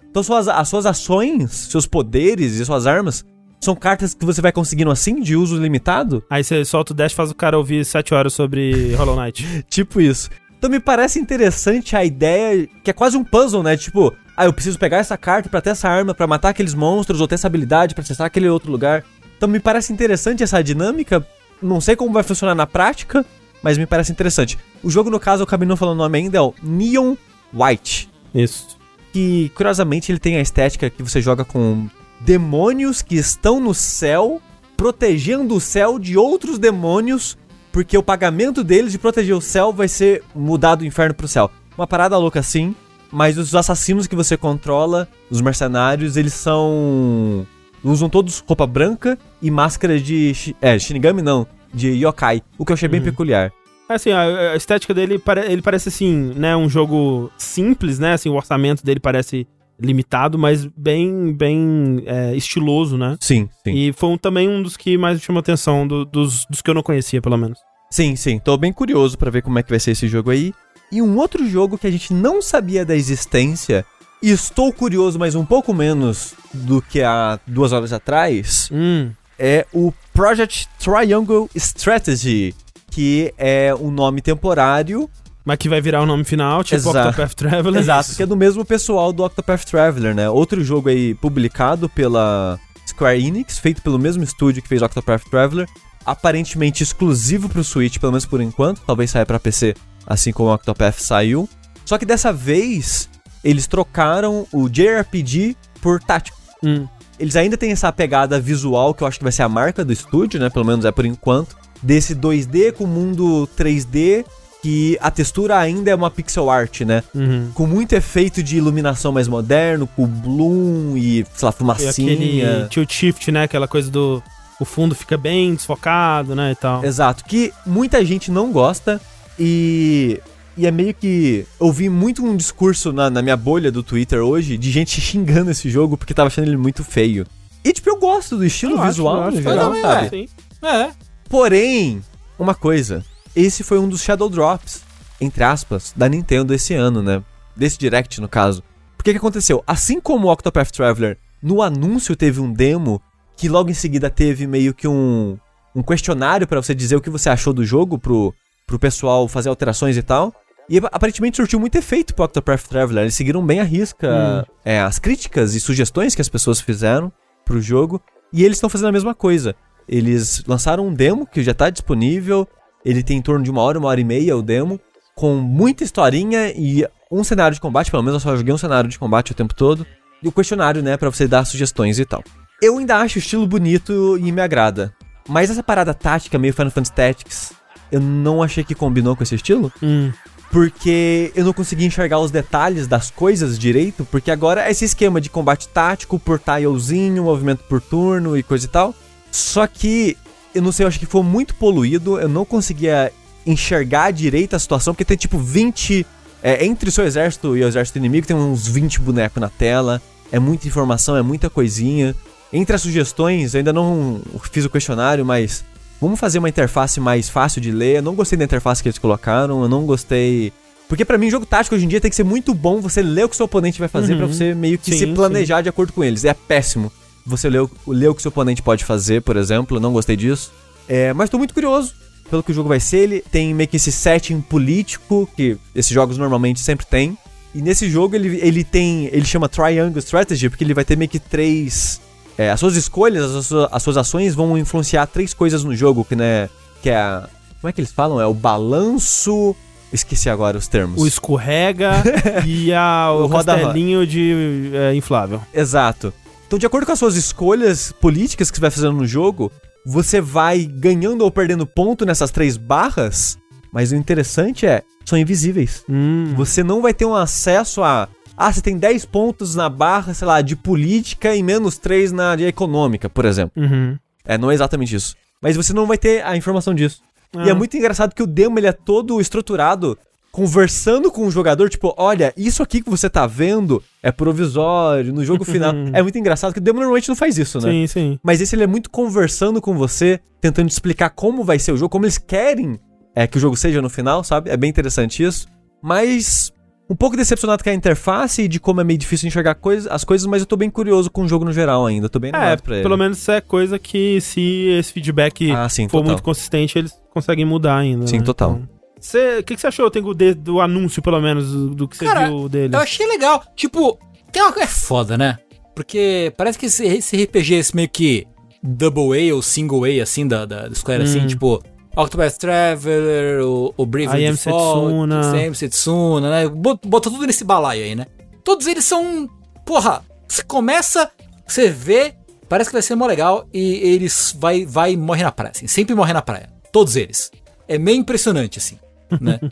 Então 0.09 0.21
suas, 0.21 0.47
as 0.47 0.67
suas 0.67 0.85
ações, 0.85 1.51
seus 1.51 1.85
poderes 1.85 2.53
e 2.53 2.65
suas 2.65 2.85
armas 2.85 3.25
são 3.61 3.75
cartas 3.75 4.13
que 4.13 4.25
você 4.25 4.41
vai 4.41 4.51
conseguindo 4.51 4.91
assim, 4.91 5.21
de 5.21 5.35
uso 5.35 5.57
limitado. 5.57 6.23
Aí 6.29 6.43
você 6.43 6.65
solta 6.65 6.91
o 6.91 6.95
dash 6.95 7.13
e 7.13 7.15
faz 7.15 7.31
o 7.31 7.35
cara 7.35 7.57
ouvir 7.57 7.85
sete 7.85 8.13
horas 8.13 8.33
sobre 8.33 8.93
Hollow 8.95 9.15
Knight. 9.15 9.65
Tipo 9.69 10.01
isso. 10.01 10.29
Então 10.57 10.69
me 10.69 10.79
parece 10.79 11.19
interessante 11.19 11.95
a 11.95 12.03
ideia, 12.03 12.67
que 12.83 12.89
é 12.89 12.93
quase 12.93 13.17
um 13.17 13.23
puzzle, 13.23 13.63
né? 13.63 13.75
Tipo, 13.75 14.13
ah, 14.35 14.45
eu 14.45 14.53
preciso 14.53 14.79
pegar 14.79 14.97
essa 14.97 15.17
carta 15.17 15.49
pra 15.49 15.61
ter 15.61 15.71
essa 15.71 15.89
arma, 15.89 16.13
pra 16.13 16.27
matar 16.27 16.49
aqueles 16.49 16.73
monstros, 16.73 17.21
ou 17.21 17.27
ter 17.27 17.35
essa 17.35 17.47
habilidade 17.47 17.93
pra 17.93 18.01
acessar 18.01 18.27
aquele 18.27 18.47
outro 18.47 18.71
lugar. 18.71 19.03
Então 19.37 19.47
me 19.47 19.59
parece 19.59 19.91
interessante 19.91 20.43
essa 20.43 20.63
dinâmica. 20.63 21.25
Não 21.61 21.81
sei 21.81 21.95
como 21.95 22.13
vai 22.13 22.23
funcionar 22.23 22.55
na 22.55 22.67
prática, 22.67 23.25
mas 23.63 23.77
me 23.77 23.87
parece 23.87 24.11
interessante. 24.11 24.59
O 24.83 24.89
jogo, 24.91 25.09
no 25.09 25.19
caso, 25.19 25.41
eu 25.41 25.45
acabei 25.45 25.67
não 25.67 25.77
falando 25.77 25.95
o 25.95 26.03
nome 26.03 26.17
ainda, 26.19 26.37
é 26.37 26.41
o 26.41 26.53
Neon 26.61 27.15
White. 27.53 28.09
Isso. 28.35 28.77
Que, 29.13 29.49
curiosamente, 29.55 30.11
ele 30.11 30.19
tem 30.19 30.35
a 30.35 30.41
estética 30.41 30.89
que 30.89 31.01
você 31.01 31.21
joga 31.21 31.45
com 31.45 31.87
demônios 32.19 33.01
que 33.01 33.15
estão 33.15 33.59
no 33.59 33.73
céu, 33.73 34.41
protegendo 34.75 35.55
o 35.55 35.61
céu 35.61 35.97
de 35.97 36.17
outros 36.17 36.59
demônios, 36.59 37.37
porque 37.71 37.97
o 37.97 38.03
pagamento 38.03 38.63
deles 38.63 38.91
de 38.91 38.99
proteger 38.99 39.35
o 39.35 39.41
céu 39.41 39.71
vai 39.71 39.87
ser 39.87 40.23
mudar 40.35 40.75
do 40.75 40.85
inferno 40.85 41.15
pro 41.15 41.27
céu. 41.27 41.49
Uma 41.77 41.87
parada 41.87 42.17
louca 42.17 42.39
assim, 42.39 42.75
mas 43.11 43.37
os 43.37 43.55
assassinos 43.55 44.07
que 44.07 44.15
você 44.15 44.35
controla, 44.35 45.07
os 45.29 45.39
mercenários, 45.39 46.17
eles 46.17 46.33
são. 46.33 47.45
usam 47.83 48.09
todos 48.09 48.43
roupa 48.45 48.67
branca 48.67 49.17
e 49.41 49.49
máscara 49.49 49.99
de. 49.99 50.55
É, 50.59 50.77
Shinigami 50.77 51.21
não, 51.21 51.47
de 51.73 51.89
yokai, 51.89 52.41
o 52.57 52.65
que 52.65 52.71
eu 52.71 52.75
achei 52.75 52.87
bem 52.89 53.01
peculiar. 53.01 53.51
Assim, 53.89 54.11
a, 54.11 54.55
estética 54.55 54.93
dele, 54.93 55.21
ele 55.47 55.61
parece 55.61 55.89
assim, 55.89 56.33
né, 56.35 56.55
um 56.55 56.69
jogo 56.69 57.29
simples, 57.37 57.99
né, 57.99 58.13
assim, 58.13 58.29
o 58.29 58.33
orçamento 58.33 58.83
dele 58.83 58.99
parece 58.99 59.45
limitado, 59.79 60.37
mas 60.37 60.65
bem, 60.77 61.33
bem 61.33 62.01
é, 62.05 62.35
estiloso, 62.35 62.97
né? 62.97 63.17
Sim, 63.19 63.49
sim. 63.63 63.73
E 63.73 63.91
foi 63.93 64.09
um- 64.09 64.17
também 64.17 64.47
um 64.47 64.61
dos 64.63 64.77
que 64.77 64.97
mais 64.97 65.17
me 65.17 65.23
chamou 65.23 65.39
atenção, 65.41 65.85
do- 65.87 66.05
dos, 66.05 66.45
dos 66.49 66.61
que 66.61 66.69
eu 66.69 66.73
não 66.73 66.83
conhecia, 66.83 67.21
pelo 67.21 67.37
menos. 67.37 67.59
Sim, 67.91 68.15
sim. 68.15 68.39
Tô 68.39 68.55
bem 68.55 68.71
curioso 68.71 69.17
pra 69.17 69.29
ver 69.29 69.41
como 69.41 69.59
é 69.59 69.63
que 69.63 69.69
vai 69.69 69.79
ser 69.79 69.91
esse 69.91 70.07
jogo 70.07 70.29
aí. 70.31 70.53
E 70.91 71.01
um 71.01 71.17
outro 71.17 71.45
jogo 71.47 71.77
que 71.77 71.87
a 71.87 71.91
gente 71.91 72.13
não 72.13 72.41
sabia 72.41 72.85
da 72.85 72.95
existência, 72.95 73.83
e 74.21 74.29
estou 74.29 74.71
curioso, 74.71 75.19
mas 75.19 75.35
um 75.35 75.45
pouco 75.45 75.73
menos 75.73 76.33
do 76.53 76.81
que 76.81 77.01
há 77.01 77.37
duas 77.45 77.73
horas 77.73 77.91
atrás, 77.91 78.69
Hum, 78.71 79.11
é 79.37 79.65
o 79.73 79.93
Project 80.13 80.67
Triangle 80.79 81.49
Strategy, 81.55 82.53
que 82.91 83.33
é 83.37 83.73
um 83.73 83.91
nome 83.91 84.21
temporário. 84.21 85.09
mas 85.45 85.57
que 85.57 85.67
vai 85.67 85.81
virar 85.81 86.01
o 86.01 86.05
nome 86.05 86.23
final, 86.23 86.63
tipo 86.63 86.75
Exato. 86.75 87.09
Octopath 87.09 87.33
Traveler. 87.33 87.81
Exato, 87.81 88.15
que 88.15 88.23
é 88.23 88.25
do 88.25 88.35
mesmo 88.37 88.63
pessoal 88.63 89.11
do 89.11 89.23
Octopath 89.23 89.65
Traveler, 89.65 90.15
né? 90.15 90.29
Outro 90.29 90.63
jogo 90.63 90.89
aí 90.89 91.13
publicado 91.15 91.89
pela 91.89 92.57
Square 92.87 93.25
Enix, 93.25 93.57
feito 93.57 93.81
pelo 93.81 93.99
mesmo 93.99 94.23
estúdio 94.23 94.61
que 94.61 94.69
fez 94.69 94.81
Octopath 94.81 95.23
Traveler, 95.29 95.67
aparentemente 96.05 96.83
exclusivo 96.83 97.49
pro 97.49 97.63
Switch, 97.63 97.97
pelo 97.97 98.11
menos 98.13 98.25
por 98.25 98.39
enquanto, 98.41 98.81
talvez 98.85 99.11
saia 99.11 99.25
pra 99.25 99.39
PC, 99.39 99.73
assim 100.07 100.31
como 100.31 100.49
o 100.49 100.53
Octopath 100.53 100.99
saiu. 100.99 101.49
Só 101.85 101.97
que 101.97 102.05
dessa 102.05 102.31
vez 102.31 103.09
eles 103.43 103.67
trocaram 103.67 104.47
o 104.53 104.69
JRPG 104.69 105.57
por 105.81 106.01
tático. 106.01 106.37
Hum, 106.63 106.87
Eles 107.19 107.35
ainda 107.35 107.55
têm 107.57 107.71
essa 107.71 107.91
pegada 107.91 108.39
visual 108.39 108.93
que 108.93 109.03
eu 109.03 109.07
acho 109.07 109.17
que 109.17 109.23
vai 109.23 109.31
ser 109.31 109.43
a 109.43 109.49
marca 109.49 109.83
do 109.85 109.93
estúdio, 109.93 110.39
né? 110.39 110.49
Pelo 110.49 110.65
menos 110.65 110.85
é 110.85 110.91
por 110.91 111.05
enquanto. 111.05 111.55
Desse 111.81 112.15
2D 112.15 112.71
com 112.73 112.85
mundo 112.85 113.47
3D, 113.57 114.25
que 114.61 114.97
a 115.01 115.11
textura 115.11 115.57
ainda 115.59 115.91
é 115.91 115.95
uma 115.95 116.09
pixel 116.09 116.49
art, 116.49 116.81
né? 116.81 117.03
uhum. 117.13 117.51
com 117.53 117.67
muito 117.67 117.93
efeito 117.93 118.41
de 118.41 118.57
iluminação 118.57 119.11
mais 119.11 119.27
moderno, 119.27 119.85
com 119.87 120.07
bloom 120.07 120.95
e, 120.95 121.25
sei 121.35 121.45
lá, 121.45 121.51
E 121.51 121.53
fumacinha. 121.53 121.91
aquele 121.91 122.67
tilt 122.69 122.91
shift, 122.91 123.31
né, 123.31 123.43
aquela 123.43 123.67
coisa 123.67 123.91
do... 123.91 124.23
O 124.59 124.65
fundo 124.65 124.95
fica 124.95 125.17
bem 125.17 125.53
desfocado, 125.55 126.33
né, 126.35 126.51
e 126.51 126.55
tal. 126.55 126.85
Exato, 126.85 127.25
que 127.25 127.51
muita 127.65 128.05
gente 128.05 128.31
não 128.31 128.51
gosta 128.51 129.01
e. 129.37 130.21
E 130.57 130.67
é 130.67 130.71
meio 130.71 130.93
que. 130.93 131.45
Eu 131.59 131.71
vi 131.71 131.89
muito 131.89 132.23
um 132.23 132.35
discurso 132.35 132.93
na, 132.93 133.09
na 133.09 133.21
minha 133.21 133.37
bolha 133.37 133.71
do 133.71 133.81
Twitter 133.81 134.19
hoje 134.19 134.57
de 134.57 134.71
gente 134.71 134.99
xingando 135.01 135.51
esse 135.51 135.69
jogo 135.69 135.97
porque 135.97 136.13
tava 136.13 136.27
achando 136.27 136.47
ele 136.47 136.57
muito 136.57 136.83
feio. 136.83 137.25
E, 137.63 137.71
tipo, 137.71 137.89
eu 137.89 137.97
gosto 137.97 138.37
do 138.37 138.45
estilo 138.45 138.73
Eu 138.73 138.83
visual 138.83 139.23
acho 139.23 139.37
no 139.37 139.41
geral, 139.41 139.67
também, 139.67 139.81
sabe? 139.81 140.09
Sim. 140.09 140.27
É. 140.61 140.91
Porém, 141.29 142.01
uma 142.37 142.53
coisa. 142.53 143.03
Esse 143.35 143.63
foi 143.63 143.79
um 143.79 143.89
dos 143.89 144.01
Shadow 144.01 144.29
Drops, 144.29 144.83
entre 145.19 145.43
aspas, 145.43 145.93
da 145.95 146.07
Nintendo 146.07 146.53
esse 146.53 146.73
ano, 146.73 147.01
né? 147.01 147.23
Desse 147.55 147.77
Direct, 147.77 148.21
no 148.21 148.27
caso. 148.27 148.63
Porque 148.95 149.11
que 149.11 149.17
aconteceu? 149.17 149.63
Assim 149.65 149.99
como 149.99 150.27
o 150.27 150.31
Octopath 150.31 150.71
Traveler, 150.71 151.17
no 151.41 151.61
anúncio 151.61 152.15
teve 152.15 152.39
um 152.39 152.51
demo, 152.51 153.01
que 153.35 153.49
logo 153.49 153.69
em 153.69 153.73
seguida 153.73 154.09
teve 154.09 154.45
meio 154.45 154.73
que 154.73 154.87
um, 154.87 155.37
um 155.75 155.81
questionário 155.81 156.47
pra 156.47 156.61
você 156.61 156.75
dizer 156.75 156.95
o 156.95 157.01
que 157.01 157.09
você 157.09 157.29
achou 157.29 157.53
do 157.53 157.65
jogo 157.65 157.97
pro, 157.97 158.33
pro 158.67 158.79
pessoal 158.79 159.27
fazer 159.27 159.49
alterações 159.49 159.97
e 159.97 160.01
tal. 160.01 160.33
E 160.69 160.77
aparentemente 160.77 161.37
surtiu 161.37 161.59
muito 161.59 161.77
efeito 161.77 162.13
pro 162.13 162.25
Octopath 162.25 162.67
Traveler. 162.67 163.03
Eles 163.03 163.15
seguiram 163.15 163.45
bem 163.45 163.59
a 163.59 163.63
risca 163.63 164.47
é, 164.63 164.79
as 164.79 164.97
críticas 164.97 165.55
e 165.55 165.59
sugestões 165.59 166.15
que 166.15 166.21
as 166.21 166.29
pessoas 166.29 166.61
fizeram 166.61 167.11
pro 167.45 167.61
jogo. 167.61 168.01
E 168.31 168.43
eles 168.43 168.57
estão 168.57 168.69
fazendo 168.69 168.87
a 168.87 168.91
mesma 168.91 169.13
coisa. 169.13 169.55
Eles 169.87 170.43
lançaram 170.47 170.87
um 170.87 170.93
demo 170.93 171.27
que 171.27 171.43
já 171.43 171.53
tá 171.53 171.69
disponível. 171.69 172.47
Ele 172.83 173.03
tem 173.03 173.17
em 173.17 173.21
torno 173.21 173.43
de 173.43 173.51
uma 173.51 173.61
hora, 173.61 173.77
uma 173.77 173.89
hora 173.89 173.99
e 173.99 174.03
meia 174.03 174.35
o 174.37 174.41
demo. 174.41 174.79
Com 175.15 175.35
muita 175.35 175.83
historinha 175.83 176.51
e 176.55 176.87
um 177.11 177.23
cenário 177.23 177.53
de 177.53 177.61
combate. 177.61 177.91
Pelo 177.91 178.01
menos 178.01 178.23
eu 178.23 178.29
só 178.29 178.35
joguei 178.35 178.53
um 178.53 178.57
cenário 178.57 178.89
de 178.89 178.97
combate 178.97 179.31
o 179.31 179.35
tempo 179.35 179.53
todo. 179.53 179.85
E 180.21 180.27
o 180.27 180.31
questionário, 180.31 180.81
né, 180.81 180.95
pra 180.95 181.09
você 181.09 181.27
dar 181.27 181.45
sugestões 181.45 181.99
e 181.99 182.05
tal. 182.05 182.23
Eu 182.61 182.77
ainda 182.77 182.97
acho 182.97 183.17
o 183.17 183.19
estilo 183.19 183.45
bonito 183.45 184.17
e 184.17 184.31
me 184.31 184.41
agrada. 184.41 184.93
Mas 185.27 185.49
essa 185.49 185.61
parada 185.61 185.93
tática, 185.93 186.39
meio 186.39 186.53
Final 186.53 186.71
Fantasy 186.71 186.93
Tactics, 186.93 187.53
eu 187.91 187.99
não 187.99 188.41
achei 188.41 188.63
que 188.63 188.73
combinou 188.73 189.15
com 189.15 189.23
esse 189.23 189.35
estilo 189.35 189.71
Hum. 189.81 190.11
Porque 190.53 191.31
eu 191.35 191.43
não 191.43 191.51
consegui 191.51 191.83
enxergar 191.83 192.19
os 192.19 192.29
detalhes 192.29 192.85
das 192.85 193.09
coisas 193.09 193.57
direito, 193.57 194.07
porque 194.11 194.29
agora 194.29 194.67
é 194.67 194.69
esse 194.69 194.85
esquema 194.85 195.19
de 195.19 195.27
combate 195.27 195.67
tático 195.67 196.19
por 196.19 196.39
tilezinho, 196.39 197.23
movimento 197.23 197.63
por 197.63 197.81
turno 197.81 198.37
e 198.37 198.43
coisa 198.43 198.65
e 198.65 198.69
tal. 198.69 198.93
Só 199.31 199.65
que, 199.65 200.15
eu 200.53 200.61
não 200.61 200.71
sei, 200.71 200.83
eu 200.83 200.87
acho 200.87 200.99
que 200.99 201.07
foi 201.07 201.23
muito 201.23 201.55
poluído, 201.55 202.19
eu 202.19 202.29
não 202.29 202.45
conseguia 202.45 203.11
enxergar 203.47 204.11
direito 204.11 204.55
a 204.55 204.59
situação, 204.59 204.93
porque 204.93 205.03
tem 205.03 205.17
tipo 205.17 205.39
20. 205.39 206.05
é, 206.43 206.63
entre 206.63 206.87
o 206.87 206.91
seu 206.91 207.03
exército 207.03 207.57
e 207.57 207.63
o 207.63 207.67
exército 207.67 207.97
inimigo 207.97 208.27
tem 208.27 208.35
uns 208.35 208.67
20 208.67 209.01
bonecos 209.01 209.41
na 209.41 209.49
tela, 209.49 209.99
é 210.31 210.37
muita 210.37 210.67
informação, 210.67 211.17
é 211.17 211.23
muita 211.23 211.49
coisinha. 211.49 212.15
Entre 212.51 212.75
as 212.75 212.81
sugestões, 212.83 213.55
eu 213.55 213.57
ainda 213.57 213.73
não 213.73 214.21
fiz 214.51 214.63
o 214.65 214.69
questionário, 214.69 215.25
mas 215.25 215.65
Vamos 216.03 216.19
fazer 216.19 216.37
uma 216.37 216.49
interface 216.49 216.99
mais 216.99 217.29
fácil 217.29 217.61
de 217.61 217.71
ler. 217.71 217.95
Eu 217.95 218.01
não 218.01 218.13
gostei 218.13 218.37
da 218.37 218.43
interface 218.43 218.83
que 218.83 218.89
eles 218.89 218.97
colocaram, 218.99 219.63
eu 219.63 219.69
não 219.69 219.85
gostei. 219.85 220.51
Porque 220.89 221.05
pra 221.05 221.17
mim, 221.17 221.29
jogo 221.29 221.45
tático 221.45 221.75
hoje 221.75 221.85
em 221.85 221.87
dia 221.87 222.01
tem 222.01 222.09
que 222.09 222.15
ser 222.17 222.25
muito 222.25 222.53
bom 222.53 222.81
você 222.81 223.01
ler 223.01 223.23
o 223.23 223.29
que 223.29 223.37
seu 223.37 223.45
oponente 223.45 223.79
vai 223.79 223.87
fazer 223.87 224.11
Uhum. 224.11 224.17
pra 224.17 224.27
você 224.27 224.53
meio 224.53 224.77
que 224.77 224.91
Sim, 224.91 224.97
se 224.97 225.07
planejar 225.07 225.61
de 225.61 225.69
acordo 225.69 225.93
com 225.93 226.03
eles. 226.03 226.25
É 226.25 226.33
péssimo 226.33 226.91
você 227.25 227.49
ler 227.49 227.61
o, 227.61 227.71
ler 227.87 228.09
o 228.09 228.15
que 228.15 228.21
seu 228.21 228.27
oponente 228.27 228.61
pode 228.61 228.83
fazer, 228.83 229.21
por 229.21 229.37
exemplo. 229.37 229.77
Eu 229.77 229.81
não 229.81 229.93
gostei 229.93 230.17
disso. 230.17 230.51
É, 230.89 231.13
mas 231.13 231.29
tô 231.29 231.37
muito 231.37 231.53
curioso 231.53 231.93
pelo 232.29 232.43
que 232.43 232.51
o 232.51 232.53
jogo 232.53 232.67
vai 232.67 232.81
ser. 232.81 232.97
Ele 232.97 233.23
tem 233.31 233.53
meio 233.53 233.69
que 233.69 233.77
esse 233.77 233.89
setting 233.89 234.41
político 234.41 235.29
que 235.37 235.55
esses 235.73 235.93
jogos 235.93 236.17
normalmente 236.17 236.59
sempre 236.59 236.85
tem. 236.85 237.17
E 237.55 237.61
nesse 237.61 237.89
jogo 237.89 238.13
ele, 238.13 238.41
ele 238.41 238.65
tem. 238.65 239.05
Ele 239.05 239.23
chama 239.25 239.47
Triangle 239.47 239.99
Strategy, 239.99 240.49
porque 240.49 240.65
ele 240.65 240.73
vai 240.73 240.83
ter 240.83 240.97
meio 240.97 241.09
que 241.09 241.17
três. 241.19 242.01
É, 242.37 242.49
as 242.49 242.59
suas 242.59 242.75
escolhas, 242.75 243.35
as 243.35 243.45
suas, 243.47 243.69
as 243.71 243.83
suas 243.83 243.97
ações 243.97 244.35
vão 244.35 244.57
influenciar 244.57 245.05
três 245.07 245.33
coisas 245.33 245.63
no 245.63 245.75
jogo, 245.75 246.03
que, 246.03 246.15
né, 246.15 246.49
que 246.81 246.89
é 246.89 246.95
a. 246.95 247.27
Como 247.61 247.69
é 247.69 247.73
que 247.73 247.79
eles 247.79 247.91
falam? 247.91 248.19
É 248.19 248.25
o 248.25 248.33
balanço. 248.33 249.55
Esqueci 249.91 250.29
agora 250.29 250.57
os 250.57 250.67
termos. 250.67 251.01
O 251.01 251.07
escorrega 251.07 252.03
e 252.45 252.73
a, 252.73 253.11
o, 253.11 253.25
O 253.25 253.29
castelinho 253.29 254.07
de 254.07 254.71
é, 254.73 254.95
inflável. 254.95 255.39
Exato. 255.53 256.11
Então, 256.47 256.57
de 256.59 256.65
acordo 256.65 256.85
com 256.85 256.91
as 256.91 256.99
suas 256.99 257.15
escolhas 257.15 257.91
políticas 257.91 258.49
que 258.51 258.57
você 258.57 258.61
vai 258.61 258.71
fazendo 258.71 258.93
no 258.93 259.05
jogo, 259.05 259.51
você 259.85 260.19
vai 260.19 260.65
ganhando 260.65 261.23
ou 261.23 261.31
perdendo 261.31 261.65
ponto 261.65 262.05
nessas 262.05 262.31
três 262.31 262.57
barras. 262.57 263.37
Mas 263.71 263.91
o 263.91 263.95
interessante 263.95 264.65
é, 264.65 264.83
são 265.05 265.17
invisíveis. 265.17 265.83
Hum. 265.89 266.33
Você 266.35 266.63
não 266.63 266.81
vai 266.81 266.93
ter 266.93 267.05
um 267.05 267.15
acesso 267.15 267.83
a. 267.83 268.07
Ah, 268.37 268.51
você 268.51 268.61
tem 268.61 268.77
10 268.77 269.05
pontos 269.05 269.55
na 269.55 269.69
barra, 269.69 270.13
sei 270.13 270.27
lá, 270.27 270.41
de 270.41 270.55
política 270.55 271.35
e 271.35 271.43
menos 271.43 271.77
3 271.77 272.11
na 272.11 272.35
de 272.35 272.45
econômica, 272.45 273.07
por 273.09 273.25
exemplo. 273.25 273.61
Uhum. 273.61 273.97
É, 274.25 274.37
não 274.37 274.49
é 274.49 274.53
exatamente 274.53 274.95
isso. 274.95 275.15
Mas 275.41 275.55
você 275.55 275.73
não 275.73 275.85
vai 275.85 275.97
ter 275.97 276.23
a 276.25 276.35
informação 276.35 276.73
disso. 276.73 277.01
E 277.35 277.47
é 277.49 277.51
Ah. 277.51 277.55
muito 277.55 277.75
engraçado 277.77 278.13
que 278.15 278.23
o 278.23 278.27
demo 278.27 278.57
ele 278.59 278.67
é 278.67 278.71
todo 278.71 279.19
estruturado 279.19 279.97
conversando 280.31 281.11
com 281.11 281.27
o 281.27 281.31
jogador, 281.31 281.69
tipo, 281.69 281.93
olha, 281.95 282.33
isso 282.35 282.63
aqui 282.63 282.81
que 282.81 282.89
você 282.89 283.07
tá 283.07 283.27
vendo 283.27 283.83
é 284.01 284.11
provisório, 284.11 285.13
no 285.13 285.23
jogo 285.23 285.43
final. 285.45 285.71
é 285.93 286.01
muito 286.01 286.17
engraçado 286.17 286.53
que 286.53 286.59
o 286.59 286.61
demo 286.61 286.79
normalmente 286.79 287.07
não 287.09 287.15
faz 287.15 287.37
isso, 287.37 287.59
né? 287.61 287.69
Sim, 287.71 287.87
sim. 287.87 288.19
Mas 288.23 288.41
esse 288.41 288.55
ele 288.55 288.63
é 288.63 288.67
muito 288.67 288.89
conversando 288.89 289.61
com 289.61 289.75
você, 289.77 290.19
tentando 290.41 290.67
te 290.69 290.71
explicar 290.71 291.09
como 291.11 291.43
vai 291.43 291.59
ser 291.59 291.71
o 291.71 291.77
jogo, 291.77 291.89
como 291.89 292.05
eles 292.05 292.17
querem 292.17 292.79
é, 293.15 293.27
que 293.27 293.37
o 293.37 293.39
jogo 293.39 293.55
seja 293.55 293.79
no 293.81 293.89
final, 293.91 294.23
sabe? 294.23 294.49
É 294.49 294.57
bem 294.57 294.69
interessante 294.71 295.21
isso. 295.23 295.47
Mas 295.81 296.52
um 296.89 296.95
pouco 296.95 297.15
decepcionado 297.15 297.63
com 297.63 297.69
a 297.69 297.73
interface 297.73 298.41
e 298.43 298.47
de 298.47 298.59
como 298.59 298.81
é 298.81 298.83
meio 298.83 298.99
difícil 298.99 299.27
enxergar 299.27 299.55
coisa, 299.55 299.89
as 299.91 300.03
coisas, 300.03 300.27
mas 300.27 300.41
eu 300.41 300.45
tô 300.45 300.55
bem 300.57 300.69
curioso 300.69 301.09
com 301.09 301.23
o 301.23 301.27
jogo 301.27 301.45
no 301.45 301.53
geral 301.53 301.85
ainda. 301.85 302.09
Tô 302.09 302.19
bem 302.19 302.31
É, 302.33 302.55
pra 302.57 302.75
ele. 302.75 302.83
pelo 302.83 302.97
menos 302.97 303.17
isso 303.17 303.31
é 303.31 303.39
coisa 303.41 303.79
que 303.79 304.19
se 304.21 304.67
esse 304.77 304.91
feedback 304.93 305.51
Ah, 305.51 305.67
sim, 305.69 305.83
for 305.87 305.97
total. 305.99 306.07
muito 306.07 306.23
consistente, 306.23 306.77
eles 306.77 306.93
conseguem 307.11 307.45
mudar 307.45 307.77
ainda. 307.77 308.05
Sim, 308.07 308.19
né? 308.19 308.23
total. 308.23 308.51
Então, 308.61 309.39
O 309.39 309.43
que, 309.43 309.55
que 309.55 309.59
você 309.61 309.67
achou, 309.67 309.89
Tengu, 309.91 310.13
de- 310.13 310.33
do 310.33 310.61
anúncio, 310.61 311.01
pelo 311.01 311.19
menos, 311.19 311.51
do, 311.51 311.69
do 311.75 311.87
que 311.89 311.97
você 311.97 312.05
Cara, 312.05 312.27
viu 312.27 312.47
dele? 312.47 312.73
Eu 312.75 312.79
achei 312.79 313.05
legal. 313.05 313.43
Tipo, 313.55 313.99
Tem 314.31 314.41
uma 314.41 314.51
coisa 314.53 314.67
foda, 314.69 315.17
né? 315.17 315.37
Porque 315.75 316.31
parece 316.37 316.57
que 316.57 316.67
esse, 316.67 316.85
esse 316.85 317.21
RPG, 317.23 317.55
esse 317.55 317.75
meio 317.75 317.89
que 317.89 318.25
double 318.63 319.29
A 319.29 319.35
ou 319.35 319.41
single 319.41 319.83
A, 319.85 320.03
assim, 320.03 320.27
da, 320.27 320.45
da, 320.45 320.73
Square, 320.73 321.03
assim, 321.03 321.19
Hum. 321.21 321.27
tipo, 321.27 321.61
Octopath 321.95 322.37
Traveler, 322.37 323.41
o, 323.45 323.73
o 323.77 323.85
Bravely 323.85 324.23
I 324.23 324.27
Am 324.27 324.35
Setsuna. 324.35 325.37
I 325.37 325.55
Setsuna, 325.55 326.29
né? 326.29 326.47
Bot- 326.49 326.87
Bota 326.87 327.09
tudo 327.11 327.25
nesse 327.27 327.43
balaio 327.43 327.83
aí, 327.83 327.95
né? 327.95 328.07
Todos 328.43 328.67
eles 328.67 328.83
são, 328.83 329.29
porra, 329.65 330.03
você 330.27 330.43
começa, 330.43 331.09
você 331.47 331.69
vê, 331.69 332.13
parece 332.49 332.69
que 332.69 332.73
vai 332.73 332.81
ser 332.81 332.95
mó 332.95 333.05
legal 333.05 333.45
e 333.53 333.75
eles 333.93 334.35
vai, 334.37 334.65
vai 334.65 334.93
e 334.93 334.97
morre 334.97 335.23
na 335.23 335.31
praia, 335.31 335.51
assim, 335.55 335.67
sempre 335.67 335.93
morre 335.95 336.13
na 336.13 336.21
praia. 336.21 336.49
Todos 336.71 336.95
eles. 336.95 337.31
É 337.67 337.77
meio 337.77 337.97
impressionante, 337.97 338.59
assim, 338.59 338.77
né? 339.21 339.39